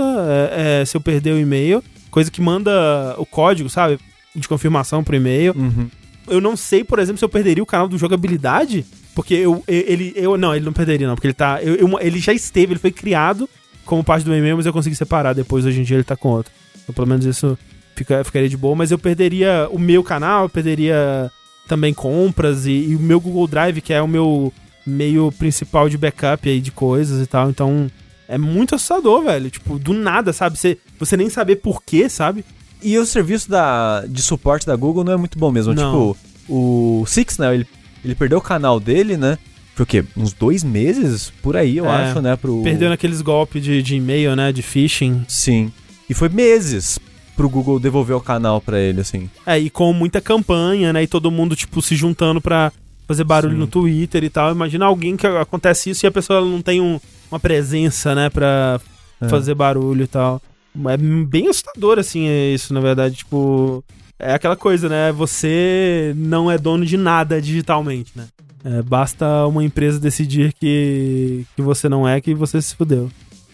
é, 0.52 0.80
é, 0.82 0.84
se 0.84 0.96
eu 0.96 1.00
perder 1.00 1.32
o 1.32 1.38
e-mail. 1.38 1.82
Coisa 2.10 2.30
que 2.30 2.40
manda 2.40 2.70
o 3.18 3.26
código, 3.26 3.68
sabe? 3.68 3.98
De 4.34 4.46
confirmação 4.46 5.02
pro 5.02 5.16
e-mail. 5.16 5.52
Uhum. 5.56 5.88
Eu 6.28 6.40
não 6.40 6.56
sei, 6.56 6.84
por 6.84 6.98
exemplo, 6.98 7.18
se 7.18 7.24
eu 7.24 7.28
perderia 7.28 7.62
o 7.62 7.66
canal 7.66 7.88
do 7.88 7.98
jogabilidade. 7.98 8.84
Porque 9.14 9.32
eu, 9.34 9.64
eu- 9.66 9.84
ele. 9.86 10.12
Eu, 10.14 10.36
não, 10.36 10.54
ele 10.54 10.64
não 10.64 10.72
perderia, 10.72 11.06
não. 11.08 11.14
Porque 11.14 11.26
ele 11.28 11.34
tá. 11.34 11.62
eu- 11.62 11.74
eu- 11.76 11.98
ele 12.00 12.18
já 12.20 12.32
esteve, 12.32 12.72
ele 12.74 12.80
foi 12.80 12.90
criado 12.90 13.48
como 13.86 14.04
parte 14.04 14.24
do 14.24 14.34
e-mail, 14.34 14.56
mas 14.56 14.66
eu 14.66 14.72
consegui 14.72 14.94
separar 14.96 15.32
depois. 15.32 15.64
Hoje 15.64 15.80
em 15.80 15.84
dia 15.84 15.96
ele 15.96 16.04
tá 16.04 16.16
com 16.16 16.28
outro. 16.28 16.52
Então, 16.82 16.94
pelo 16.94 17.06
menos 17.06 17.24
isso 17.24 17.56
fica, 17.94 18.22
ficaria 18.24 18.48
de 18.48 18.56
boa. 18.56 18.74
Mas 18.76 18.90
eu 18.90 18.98
perderia 18.98 19.66
o 19.70 19.78
meu 19.78 20.02
canal, 20.02 20.42
eu 20.44 20.48
perderia 20.50 21.30
também 21.66 21.92
compras 21.92 22.66
e, 22.66 22.72
e 22.72 22.96
o 22.96 23.00
meu 23.00 23.20
Google 23.20 23.46
Drive, 23.46 23.80
que 23.80 23.92
é 23.92 24.00
o 24.00 24.08
meu 24.08 24.52
meio 24.86 25.32
principal 25.32 25.88
de 25.88 25.98
backup 25.98 26.48
aí 26.48 26.60
de 26.60 26.70
coisas 26.70 27.22
e 27.22 27.26
tal. 27.26 27.50
Então. 27.50 27.90
É 28.28 28.36
muito 28.36 28.74
assustador, 28.74 29.22
velho. 29.22 29.48
Tipo, 29.48 29.78
do 29.78 29.94
nada, 29.94 30.32
sabe? 30.32 30.58
Você, 30.58 30.76
você 30.98 31.16
nem 31.16 31.30
saber 31.30 31.56
porquê, 31.56 32.08
sabe? 32.08 32.44
E 32.82 32.98
o 32.98 33.06
serviço 33.06 33.48
da, 33.48 34.04
de 34.04 34.20
suporte 34.20 34.66
da 34.66 34.74
Google 34.74 35.04
não 35.04 35.12
é 35.12 35.16
muito 35.16 35.38
bom 35.38 35.52
mesmo. 35.52 35.72
Não. 35.72 36.12
Tipo, 36.12 36.16
o 36.48 37.04
Six, 37.06 37.38
né? 37.38 37.54
Ele, 37.54 37.66
ele 38.04 38.16
perdeu 38.16 38.38
o 38.38 38.42
canal 38.42 38.80
dele, 38.80 39.16
né? 39.16 39.38
Por 39.76 39.84
o 39.84 39.86
quê? 39.86 40.04
Uns 40.16 40.32
dois 40.32 40.64
meses 40.64 41.32
por 41.42 41.56
aí, 41.56 41.76
eu 41.76 41.86
É, 41.86 41.88
acho, 41.88 42.20
né? 42.20 42.34
Pro... 42.34 42.62
Perdeu 42.62 42.88
naqueles 42.88 43.20
golpes 43.20 43.62
de, 43.62 43.80
de 43.82 43.94
e-mail, 43.94 44.34
né? 44.34 44.50
De 44.50 44.62
phishing. 44.62 45.24
Sim. 45.28 45.70
E 46.08 46.14
foi 46.14 46.28
meses 46.28 46.98
pro 47.36 47.48
Google 47.48 47.78
devolver 47.78 48.16
o 48.16 48.20
canal 48.20 48.60
pra 48.60 48.80
ele, 48.80 49.00
assim. 49.00 49.28
É, 49.44 49.58
e 49.58 49.68
com 49.70 49.92
muita 49.92 50.20
campanha, 50.20 50.92
né? 50.92 51.02
E 51.02 51.06
todo 51.06 51.30
mundo, 51.30 51.54
tipo, 51.54 51.82
se 51.82 51.94
juntando 51.94 52.40
pra 52.40 52.72
fazer 53.06 53.22
barulho 53.24 53.52
Sim. 53.54 53.58
no 53.60 53.66
Twitter 53.66 54.24
e 54.24 54.30
tal. 54.30 54.50
Imagina 54.52 54.86
alguém 54.86 55.16
que 55.16 55.26
acontece 55.26 55.90
isso 55.90 56.04
e 56.04 56.08
a 56.08 56.12
pessoa 56.12 56.40
não 56.40 56.60
tem 56.62 56.80
um- 56.80 56.98
uma 57.30 57.38
presença, 57.38 58.14
né? 58.14 58.28
Pra 58.30 58.80
É. 59.20 59.28
fazer 59.28 59.54
barulho 59.54 60.02
e 60.04 60.06
tal. 60.08 60.40
É 60.88 60.96
bem 60.96 61.48
assustador, 61.48 61.98
assim, 61.98 62.26
é 62.26 62.52
isso, 62.54 62.74
na 62.74 62.80
verdade. 62.80 63.16
Tipo, 63.16 63.82
é 64.18 64.34
aquela 64.34 64.56
coisa, 64.56 64.88
né? 64.88 65.12
Você 65.12 66.12
não 66.16 66.50
é 66.50 66.58
dono 66.58 66.84
de 66.84 66.96
nada 66.96 67.40
digitalmente, 67.40 68.12
né? 68.16 68.26
É, 68.64 68.82
basta 68.82 69.46
uma 69.46 69.62
empresa 69.62 70.00
decidir 70.00 70.52
que, 70.58 71.46
que 71.54 71.62
você 71.62 71.88
não 71.88 72.06
é, 72.08 72.20
que 72.20 72.34
você 72.34 72.60
se 72.60 72.74
fudeu. 72.74 73.08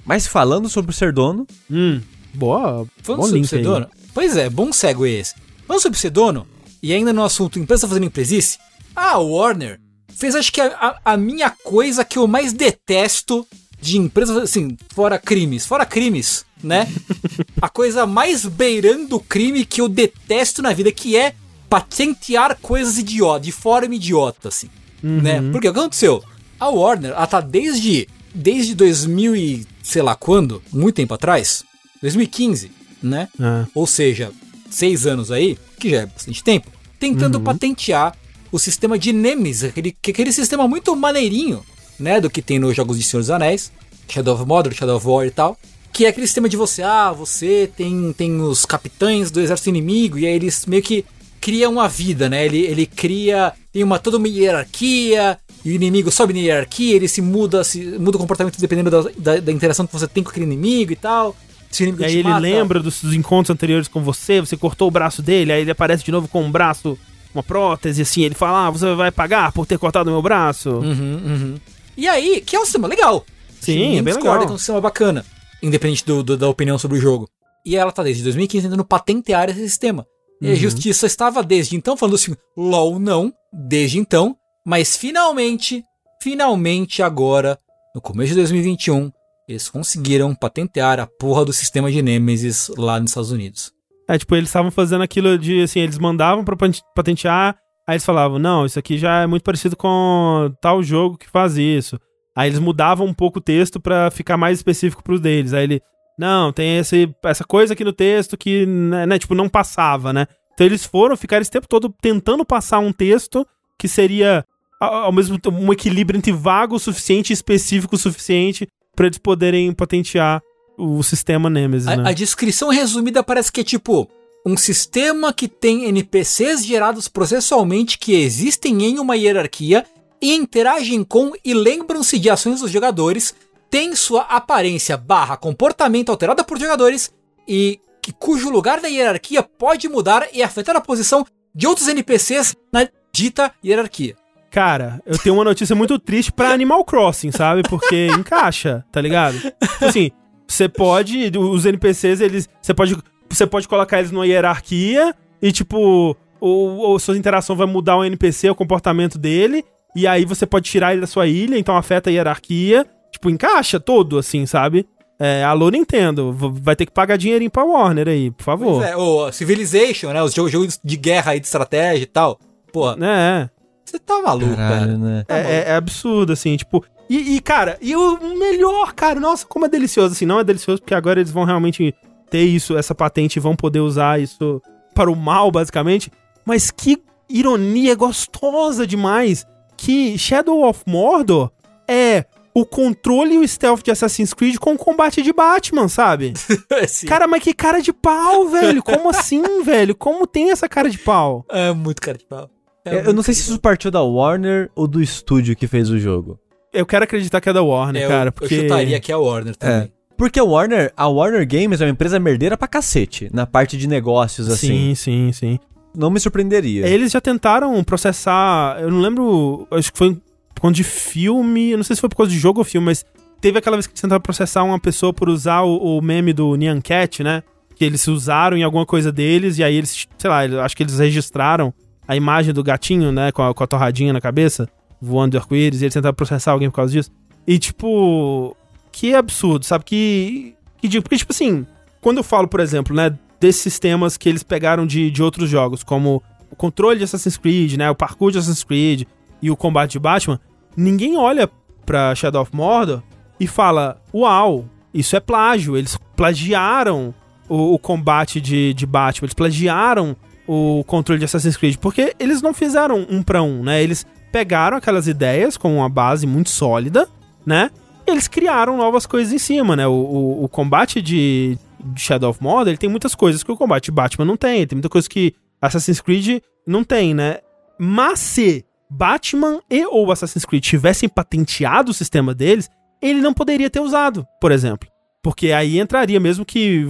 Mas 0.07 0.26
falando 0.26 0.68
sobre 0.68 0.93
ser 0.95 1.12
dono, 1.12 1.47
Hum, 1.70 2.01
boa. 2.35 2.87
Falando 3.03 3.20
bom 3.20 3.26
sobre 3.26 3.39
link 3.41 3.49
ser 3.49 3.57
aí. 3.57 3.62
dono. 3.62 3.87
Pois 4.14 4.37
é, 4.37 4.49
bom 4.51 4.72
segue 4.72 5.09
esse. 5.09 5.35
Falando 5.66 5.83
sobre 5.83 5.99
ser 5.99 6.11
dono, 6.11 6.47
e 6.83 6.93
ainda 6.93 7.12
no 7.12 7.24
assunto 7.24 7.59
empresa 7.59 7.87
fazendo 7.89 8.07
empresice, 8.07 8.59
a 8.95 9.18
Warner 9.18 9.80
fez 10.14 10.35
acho 10.35 10.53
que 10.53 10.61
a, 10.61 10.66
a- 10.66 11.01
a 11.12 11.16
minha 11.16 11.51
coisa 11.51 12.05
que 12.05 12.18
eu 12.18 12.26
mais 12.26 12.53
detesto 12.53 13.47
de 13.80 13.99
empresas, 13.99 14.37
assim, 14.37 14.76
fora 14.95 15.18
crimes, 15.18 15.66
fora 15.66 15.85
crimes, 15.87 16.45
né? 16.62 16.87
a 17.61 17.68
coisa 17.68 18.07
mais 18.07 18.45
beirando 18.45 19.16
o 19.16 19.20
crime 19.20 19.64
que 19.64 19.80
eu 19.80 19.89
detesto 19.89 20.62
na 20.62 20.72
vida, 20.72 20.93
que 20.93 21.16
é 21.16 21.35
patentear 21.68 22.59
coisas 22.61 22.99
idiota, 22.99 23.41
de 23.41 23.51
forma 23.53 23.95
idiota, 23.95 24.49
assim 24.49 24.68
né? 25.03 25.41
Porque 25.51 25.68
o 25.68 25.72
que 25.72 25.78
aconteceu? 25.80 26.22
A 26.61 26.68
Warner, 26.68 27.11
ela 27.11 27.26
tá 27.26 27.41
desde, 27.41 28.07
desde 28.33 28.72
2000 28.72 29.35
e 29.35 29.66
sei 29.83 30.01
lá 30.01 30.14
quando, 30.14 30.62
muito 30.72 30.95
tempo 30.95 31.12
atrás, 31.14 31.64
2015, 32.03 32.70
né? 33.03 33.28
Ah, 33.40 33.66
Ou 33.74 33.86
seja, 33.86 34.30
seis 34.68 35.07
anos 35.07 35.30
aí, 35.30 35.57
que 35.78 35.90
já 35.90 36.03
é 36.03 36.07
bastante 36.07 36.42
tempo, 36.44 36.70
tentando 36.98 37.40
patentear 37.40 38.14
o 38.50 38.59
sistema 38.59 38.98
de 38.98 39.12
Nemesis, 39.12 39.70
aquele, 39.70 39.92
que 39.92 40.11
é 40.11 40.12
aquele 40.12 40.32
sistema 40.32 40.68
muito 40.68 40.94
maneirinho, 40.94 41.64
né? 41.98 42.20
Do 42.20 42.28
que 42.28 42.42
tem 42.42 42.59
nos 42.59 42.76
jogos 42.76 42.98
de 42.98 43.05
Senhor 43.05 43.20
dos 43.20 43.30
Anéis, 43.30 43.72
Shadow 44.09 44.34
of 44.34 44.44
Mordor, 44.44 44.74
Shadow 44.74 44.96
of 44.96 45.07
War 45.07 45.26
e 45.26 45.30
tal. 45.30 45.57
Que 45.92 46.07
é 46.07 46.09
aquele 46.09 46.26
sistema 46.26 46.48
de 46.48 46.57
você, 46.57 46.82
ah, 46.82 47.12
você 47.12 47.70
tem, 47.76 48.12
tem 48.14 48.40
os 48.40 48.64
capitães 48.64 49.30
do 49.30 49.40
exército 49.40 49.68
inimigo, 49.68 50.18
e 50.18 50.26
aí 50.26 50.34
eles 50.34 50.66
meio 50.66 50.82
que 50.82 51.05
criam 51.40 51.72
uma 51.72 51.88
vida, 51.88 52.28
né? 52.28 52.44
Ele, 52.46 52.59
ele 52.59 52.86
cria, 52.86 53.53
tem 53.72 53.82
uma 53.82 53.98
toda 53.98 54.16
uma 54.16 54.28
hierarquia, 54.28 55.38
e 55.64 55.70
o 55.70 55.74
inimigo 55.74 56.11
sobe 56.11 56.32
na 56.32 56.40
hierarquia, 56.40 56.96
ele 56.96 57.09
se 57.09 57.20
muda, 57.20 57.62
se 57.62 57.80
muda 57.98 58.16
o 58.16 58.20
comportamento 58.20 58.59
dependendo 58.59 58.90
da, 58.90 59.11
da, 59.18 59.40
da 59.40 59.53
interação 59.53 59.86
que 59.86 59.92
você 59.92 60.07
tem 60.07 60.22
com 60.22 60.30
aquele 60.30 60.46
inimigo 60.46 60.92
e 60.92 60.96
tal. 60.96 61.36
Inimigo 61.81 62.03
E 62.03 62.05
aí 62.07 62.14
ele 62.14 62.23
mata- 62.29 62.39
lembra 62.41 62.81
dos, 62.81 63.03
dos 63.03 63.14
encontros 63.14 63.51
anteriores 63.55 63.89
com 63.89 64.03
você, 64.03 64.41
você 64.41 64.57
cortou 64.57 64.89
o 64.89 64.91
braço 64.91 65.23
dele, 65.23 65.53
aí 65.53 65.61
ele 65.62 65.70
aparece 65.70 66.05
de 66.05 66.11
novo 66.12 66.29
com 66.29 66.43
um 66.43 66.51
braço, 66.51 66.99
uma 67.35 67.43
prótese, 67.43 68.03
assim, 68.03 68.23
ele 68.23 68.35
fala, 68.35 68.66
ah, 68.66 68.70
você 68.70 68.95
vai 68.95 69.11
pagar 69.11 69.53
por 69.53 69.66
ter 69.66 69.79
cortado 69.79 70.11
o 70.11 70.12
meu 70.12 70.23
braço. 70.23 70.70
Uhum, 70.70 71.20
uhum. 71.25 71.55
E 71.97 72.09
aí, 72.09 72.41
que 72.41 72.57
é 72.57 72.61
um 72.61 72.64
sistema 72.64 72.89
legal. 72.89 73.25
Sim, 73.61 73.99
é 73.99 74.03
bem 74.03 74.14
discorda 74.14 74.31
legal. 74.31 74.47
que 74.47 74.53
é 74.53 74.55
um 74.55 74.59
sistema 74.59 74.81
bacana, 74.81 75.25
independente 75.62 76.05
do, 76.05 76.23
do- 76.23 76.37
da 76.37 76.49
opinião 76.49 76.79
sobre 76.79 76.99
o 76.99 77.01
jogo. 77.01 77.29
E 77.64 77.77
ela 77.77 77.93
tá 77.93 78.03
desde 78.03 78.23
2015 78.25 78.64
tentando 78.66 78.85
patentear 78.85 79.49
esse 79.49 79.61
sistema. 79.61 80.05
E 80.41 80.47
Uhum. 80.47 80.53
a 80.53 80.57
justiça 80.57 81.07
estava 81.07 81.43
desde 81.43 81.77
então 81.77 81.97
falando 81.97 82.16
assim, 82.16 82.35
LOL 82.57 82.99
não, 82.99 83.33
desde 83.53 83.99
então, 83.99 84.37
mas 84.66 84.97
finalmente, 84.97 85.85
finalmente 86.20 87.03
agora, 87.03 87.59
no 87.95 88.01
começo 88.01 88.31
de 88.31 88.37
2021, 88.37 89.11
eles 89.49 89.68
conseguiram 89.68 90.34
patentear 90.34 91.01
a 91.01 91.07
porra 91.07 91.45
do 91.45 91.53
sistema 91.53 91.90
de 91.90 92.03
Nemesis 92.03 92.70
lá 92.76 92.99
nos 93.01 93.11
Estados 93.11 93.30
Unidos. 93.30 93.72
É, 94.09 94.18
tipo, 94.18 94.34
eles 94.34 94.49
estavam 94.49 94.70
fazendo 94.70 95.03
aquilo 95.03 95.38
de, 95.38 95.62
assim, 95.62 95.80
eles 95.80 95.99
mandavam 95.99 96.45
pra 96.45 96.57
patentear, 96.95 97.57
aí 97.86 97.95
eles 97.95 98.05
falavam, 98.05 98.38
não, 98.38 98.66
isso 98.66 98.78
aqui 98.78 98.99
já 98.99 99.22
é 99.22 99.26
muito 99.26 99.43
parecido 99.43 99.76
com 99.76 100.53
tal 100.61 100.82
jogo 100.82 101.16
que 101.16 101.28
faz 101.28 101.57
isso. 101.57 101.99
Aí 102.34 102.49
eles 102.49 102.59
mudavam 102.59 103.07
um 103.07 103.14
pouco 103.14 103.38
o 103.38 103.43
texto 103.43 103.80
pra 103.80 104.11
ficar 104.11 104.36
mais 104.36 104.59
específico 104.59 105.03
pros 105.03 105.20
deles. 105.20 105.53
Aí 105.53 105.64
ele, 105.64 105.82
não, 106.18 106.53
tem 106.53 106.78
esse, 106.78 107.14
essa 107.24 107.45
coisa 107.45 107.74
aqui 107.74 107.84
no 107.84 107.93
texto 107.93 108.36
que, 108.36 108.66
né, 108.66 109.07
né, 109.07 109.18
tipo, 109.18 109.34
não 109.34 109.49
passava, 109.49 110.12
né? 110.12 110.26
Então 110.55 110.66
eles 110.66 110.84
foram 110.84 111.16
ficar 111.16 111.40
esse 111.40 111.51
tempo 111.51 111.68
todo 111.68 111.95
tentando 112.01 112.45
passar 112.45 112.78
um 112.78 112.93
texto 112.93 113.47
que 113.78 113.88
seria 113.88 114.45
ao 114.80 115.12
mesmo 115.12 115.38
tempo 115.38 115.57
um 115.57 115.72
equilíbrio 115.72 116.18
entre 116.18 116.32
vago 116.32 116.74
o 116.74 116.78
suficiente 116.78 117.30
e 117.30 117.34
específico 117.34 117.95
o 117.95 117.99
suficiente 117.99 118.68
pra 118.95 119.07
eles 119.07 119.18
poderem 119.18 119.72
patentear 119.72 120.43
o 120.76 121.03
sistema 121.03 121.49
Nemesis, 121.51 121.86
né? 121.86 122.03
A, 122.05 122.09
a 122.09 122.12
descrição 122.12 122.68
resumida 122.70 123.22
parece 123.22 123.51
que 123.51 123.61
é 123.61 123.64
tipo 123.64 124.09
um 124.45 124.57
sistema 124.57 125.32
que 125.32 125.47
tem 125.47 125.84
NPCs 125.84 126.64
gerados 126.64 127.09
processualmente 127.09 127.99
que 127.99 128.14
existem 128.14 128.82
em 128.84 128.99
uma 128.99 129.16
hierarquia 129.16 129.86
e 130.20 130.34
interagem 130.34 131.05
com 131.05 131.32
e 131.45 131.55
lembram-se 131.55 132.18
de 132.18 132.30
ações 132.30 132.61
dos 132.61 132.70
jogadores, 132.70 133.34
tem 133.70 133.95
sua 133.95 134.22
aparência 134.22 134.97
barra 134.97 135.36
comportamento 135.36 136.11
alterada 136.11 136.45
por 136.45 136.59
jogadores 136.59 137.12
e 137.47 137.80
que, 138.01 138.12
cujo 138.12 138.51
lugar 138.51 138.80
da 138.80 138.88
hierarquia 138.88 139.43
pode 139.43 139.88
mudar 139.88 140.28
e 140.32 140.43
afetar 140.43 140.76
a 140.76 140.80
posição 140.80 141.24
de 141.55 141.66
outros 141.66 141.88
NPCs 141.88 142.57
na 142.72 142.88
dita 143.12 143.53
hierarquia. 143.64 144.16
Cara, 144.53 145.00
eu 145.07 145.16
tenho 145.18 145.34
uma 145.34 145.44
notícia 145.44 145.74
muito 145.74 145.98
triste 145.98 146.30
pra 146.30 146.53
Animal 146.53 146.84
Crossing, 146.84 147.32
sabe? 147.32 147.62
Porque 147.62 148.09
encaixa, 148.09 148.84
tá 148.92 149.00
ligado? 149.00 149.38
Tipo 149.40 149.84
assim, 149.86 150.11
você 150.46 150.68
pode. 150.68 151.32
Os 151.38 151.64
NPCs, 151.64 152.20
eles. 152.20 152.48
Você 152.61 152.74
pode. 152.74 152.96
Você 153.30 153.46
pode 153.46 153.66
colocar 153.66 153.98
eles 153.98 154.11
numa 154.11 154.26
hierarquia 154.26 155.14
e, 155.40 155.50
tipo, 155.50 156.14
ou, 156.38 156.76
ou 156.76 156.98
sua 156.98 157.16
interação 157.16 157.57
vai 157.57 157.66
mudar 157.66 157.96
o 157.96 158.05
NPC, 158.05 158.50
o 158.50 158.55
comportamento 158.55 159.18
dele. 159.18 159.64
E 159.96 160.07
aí 160.07 160.26
você 160.26 160.44
pode 160.44 160.68
tirar 160.70 160.92
ele 160.92 161.00
da 161.00 161.07
sua 161.07 161.26
ilha, 161.26 161.59
então 161.59 161.74
afeta 161.74 162.11
a 162.11 162.12
hierarquia. 162.12 162.86
Tipo, 163.11 163.30
encaixa 163.30 163.80
todo, 163.80 164.18
assim, 164.18 164.44
sabe? 164.44 164.86
É, 165.18 165.44
alô, 165.44 165.70
Nintendo, 165.70 166.30
vai 166.32 166.76
ter 166.76 166.84
que 166.84 166.92
pagar 166.92 167.16
dinheirinho 167.16 167.50
pra 167.50 167.64
Warner 167.64 168.09
aí, 168.09 168.30
por 168.30 168.42
favor. 168.42 168.80
Pois 168.80 168.90
é, 168.90 168.96
o 168.96 169.32
Civilization, 169.32 170.12
né? 170.12 170.22
Os 170.22 170.34
jogos, 170.34 170.53
jogos 170.53 170.80
de 170.82 170.96
guerra 170.96 171.32
aí, 171.32 171.40
de 171.40 171.46
estratégia 171.46 172.03
e 172.03 172.07
tal. 172.07 172.38
Porra, 172.70 172.96
É, 173.00 173.48
você 173.93 173.99
tá 173.99 174.20
maluco, 174.22 174.57
Caralho, 174.57 174.86
cara. 174.86 174.99
né? 174.99 175.24
é, 175.28 175.38
é- 175.40 175.64
é 175.68 175.74
absurdo, 175.76 176.32
assim, 176.32 176.57
tipo. 176.57 176.84
E, 177.09 177.36
e, 177.36 177.40
cara, 177.40 177.76
e 177.80 177.95
o 177.95 178.18
melhor, 178.38 178.93
cara, 178.95 179.20
nossa, 179.20 179.47
como 179.47 179.66
é 179.66 179.68
delicioso, 179.68 180.12
assim, 180.14 180.24
não 180.26 180.40
é 180.40 180.45
delicioso 180.45 180.80
porque 180.80 180.95
agora 180.95 181.20
eles 181.20 181.30
vão 181.32 181.45
realmente 181.45 181.95
ter 182.30 182.43
isso, 182.45 182.76
essa 182.76 182.95
patente 182.95 183.36
e 183.36 183.40
vão 183.40 183.55
poder 183.55 183.80
usar 183.80 184.18
isso 184.20 184.62
para 184.95 185.11
o 185.11 185.16
mal, 185.16 185.51
basicamente. 185.51 186.11
Mas 186.45 186.70
que 186.70 187.03
ironia 187.28 187.95
gostosa 187.95 188.86
demais 188.86 189.47
que 189.76 190.16
Shadow 190.18 190.62
of 190.68 190.82
Mordor 190.86 191.51
é 191.88 192.24
o 192.55 192.64
controle 192.66 193.34
e 193.34 193.38
o 193.38 193.49
stealth 193.49 193.82
de 193.82 193.90
Assassin's 193.90 194.32
Creed 194.34 194.57
com 194.59 194.74
o 194.74 194.78
combate 194.78 195.22
de 195.22 195.32
Batman, 195.32 195.88
sabe? 195.88 196.34
Sim. 196.88 197.07
Cara, 197.07 197.26
mas 197.26 197.43
que 197.43 197.53
cara 197.55 197.80
de 197.80 197.93
pau, 197.93 198.49
velho. 198.49 198.82
Como 198.82 199.09
assim, 199.11 199.43
velho? 199.64 199.95
Como 199.95 200.26
tem 200.26 200.51
essa 200.51 200.68
cara 200.68 200.88
de 200.90 200.99
pau? 200.99 201.45
É 201.51 201.72
muito 201.72 202.01
cara 202.01 202.16
de 202.18 202.24
pau. 202.26 202.49
É 202.85 203.07
Eu 203.07 203.12
não 203.12 203.22
sei 203.22 203.35
se 203.35 203.43
isso 203.43 203.61
partiu 203.61 203.91
da 203.91 204.03
Warner 204.03 204.70
ou 204.74 204.87
do 204.89 205.01
estúdio 205.01 205.55
que 205.55 205.66
fez 205.66 205.89
o 205.91 205.99
jogo. 205.99 206.39
Eu 206.72 206.85
quero 206.87 207.05
acreditar 207.05 207.41
que 207.41 207.49
é 207.49 207.53
da 207.53 207.62
Warner, 207.62 208.03
É, 208.03 208.05
eu- 208.07 208.09
cara, 208.09 208.33
porque... 208.33 208.55
Eu 208.55 208.61
chutaria 208.62 208.99
que 208.99 209.12
é 209.12 209.14
a 209.14 209.18
Warner 209.18 209.55
também. 209.57 209.93
Porque 210.16 210.39
a 210.41 210.45
Warner, 210.45 210.93
a 210.97 211.09
Warner 211.09 211.47
Games 211.47 211.80
é 211.80 211.85
uma 211.85 211.91
empresa 211.91 212.18
merdeira 212.18 212.57
pra 212.57 212.68
cacete, 212.68 213.28
na 213.33 213.47
parte 213.47 213.76
de 213.76 213.87
negócios, 213.87 214.49
assim. 214.49 214.68
Sim, 214.68 214.95
sim, 214.95 215.33
sim. 215.33 215.59
Não 215.97 216.11
me 216.11 216.18
surpreenderia. 216.20 216.87
Eles 216.87 217.12
já 217.12 217.20
tentaram 217.20 217.83
processar, 217.85 218.78
eu 218.80 218.91
não 218.91 219.01
lembro, 219.01 219.66
acho 219.70 219.93
que 219.93 219.99
foi 219.99 220.14
por 220.55 220.61
conta 220.61 220.74
de 220.74 220.85
filme, 220.85 221.70
eu 221.70 221.76
não 221.76 221.85
sei 221.85 221.97
se 221.97 222.01
foi 222.01 222.09
por 222.09 222.16
causa 222.16 222.33
de 222.33 222.39
jogo 222.39 222.61
ou 222.61 222.64
filme, 222.64 222.87
mas 222.87 223.05
teve 223.41 223.59
aquela 223.59 223.76
vez 223.76 223.87
que 223.87 223.93
eles 223.93 224.01
tentaram 224.01 224.20
processar 224.22 224.62
uma 224.64 224.78
pessoa 224.80 225.12
por 225.12 225.28
usar 225.28 225.62
o, 225.62 225.99
o 225.99 226.01
meme 226.03 226.33
do 226.33 226.55
Nyan 226.57 226.80
Cat, 226.80 227.22
né? 227.22 227.43
Que 227.74 227.85
eles 227.85 228.07
usaram 228.07 228.57
em 228.57 228.62
alguma 228.62 228.87
coisa 228.87 229.11
deles, 229.12 229.59
e 229.59 229.64
aí 229.64 229.74
eles, 229.76 230.07
sei 230.16 230.30
lá, 230.30 230.47
eu 230.47 230.61
acho 230.61 230.76
que 230.76 230.83
eles 230.83 230.99
registraram 230.99 231.74
a 232.07 232.16
imagem 232.16 232.53
do 232.53 232.62
gatinho, 232.62 233.12
né, 233.12 233.32
com 233.32 233.42
a, 233.42 233.55
com 233.55 233.64
a 233.64 233.66
torradinha 233.66 234.12
na 234.12 234.20
cabeça, 234.20 234.68
voando 235.00 235.32
de 235.32 235.36
arco-íris, 235.36 235.80
e 235.80 235.84
eles 235.84 235.94
tentaram 235.94 236.14
processar 236.14 236.53
alguém 236.53 236.70
por 236.70 236.76
causa 236.76 236.92
disso. 236.92 237.11
E, 237.46 237.59
tipo, 237.59 238.57
que 238.90 239.14
absurdo, 239.14 239.64
sabe? 239.64 239.84
Que, 239.84 240.55
que 240.80 240.88
digo, 240.88 241.03
porque, 241.03 241.16
tipo 241.16 241.32
assim, 241.32 241.66
quando 242.00 242.18
eu 242.18 242.24
falo, 242.24 242.46
por 242.46 242.61
exemplo, 242.61 242.94
né, 242.94 243.16
desses 243.40 243.62
sistemas 243.62 244.16
que 244.16 244.28
eles 244.28 244.42
pegaram 244.42 244.86
de, 244.86 245.11
de 245.11 245.22
outros 245.22 245.50
jogos, 245.50 245.82
como 245.82 246.22
o 246.50 246.57
controle 246.57 246.98
de 246.98 247.05
Assassin's 247.05 247.36
Creed, 247.36 247.76
né, 247.76 247.90
o 247.90 247.94
parkour 247.94 248.30
de 248.30 248.38
Assassin's 248.38 248.62
Creed 248.62 249.05
e 249.40 249.50
o 249.50 249.57
combate 249.57 249.92
de 249.92 249.98
Batman, 249.98 250.38
ninguém 250.76 251.16
olha 251.16 251.50
pra 251.84 252.14
Shadow 252.14 252.42
of 252.42 252.55
Mordor 252.55 253.03
e 253.40 253.46
fala, 253.46 254.00
uau, 254.14 254.66
isso 254.94 255.16
é 255.16 255.20
plágio, 255.20 255.76
eles 255.76 255.98
plagiaram 256.14 257.14
o, 257.48 257.74
o 257.74 257.78
combate 257.78 258.40
de, 258.40 258.72
de 258.74 258.86
Batman, 258.86 259.26
eles 259.26 259.34
plagiaram 259.34 260.16
o 260.53 260.84
controle 260.84 261.18
de 261.18 261.24
Assassin's 261.24 261.57
Creed, 261.57 261.76
porque 261.76 262.14
eles 262.18 262.42
não 262.42 262.53
fizeram 262.53 263.07
um 263.09 263.22
pra 263.22 263.42
um, 263.42 263.62
né, 263.62 263.82
eles 263.82 264.07
pegaram 264.30 264.76
aquelas 264.76 265.07
ideias 265.07 265.57
com 265.57 265.76
uma 265.76 265.88
base 265.88 266.26
muito 266.26 266.50
sólida, 266.50 267.09
né, 267.44 267.70
e 268.07 268.11
eles 268.11 268.28
criaram 268.28 268.76
novas 268.76 269.07
coisas 269.07 269.32
em 269.32 269.38
cima, 269.38 269.76
né, 269.76 269.86
o, 269.86 269.92
o, 269.92 270.44
o 270.44 270.48
combate 270.48 271.00
de, 271.00 271.59
de 271.80 272.00
Shadow 272.00 272.30
of 272.30 272.42
Mordor, 272.42 272.68
ele 272.68 272.76
tem 272.76 272.90
muitas 272.90 273.14
coisas 273.14 273.42
que 273.42 273.53
o 273.53 273.57
combate 273.57 273.86
de 273.86 273.92
Batman 273.92 274.24
não 274.24 274.36
tem, 274.36 274.66
tem 274.66 274.76
muita 274.76 274.88
coisa 274.88 275.09
que 275.09 275.34
Assassin's 275.61 276.00
Creed 276.00 276.42
não 276.66 276.82
tem, 276.82 277.14
né? 277.14 277.38
Mas 277.78 278.18
se 278.18 278.64
Batman 278.90 279.61
e 279.70 279.86
ou 279.86 280.11
Assassin's 280.11 280.44
Creed 280.44 280.62
tivessem 280.62 281.09
patenteado 281.09 281.90
o 281.90 281.94
sistema 281.94 282.34
deles, 282.34 282.68
ele 283.00 283.20
não 283.20 283.32
poderia 283.32 283.70
ter 283.70 283.80
usado, 283.80 284.26
por 284.40 284.53
exemplo. 284.53 284.91
Porque 285.23 285.53
aí 285.53 285.79
entraria 285.79 286.18
mesmo 286.18 286.45
que 286.45 286.87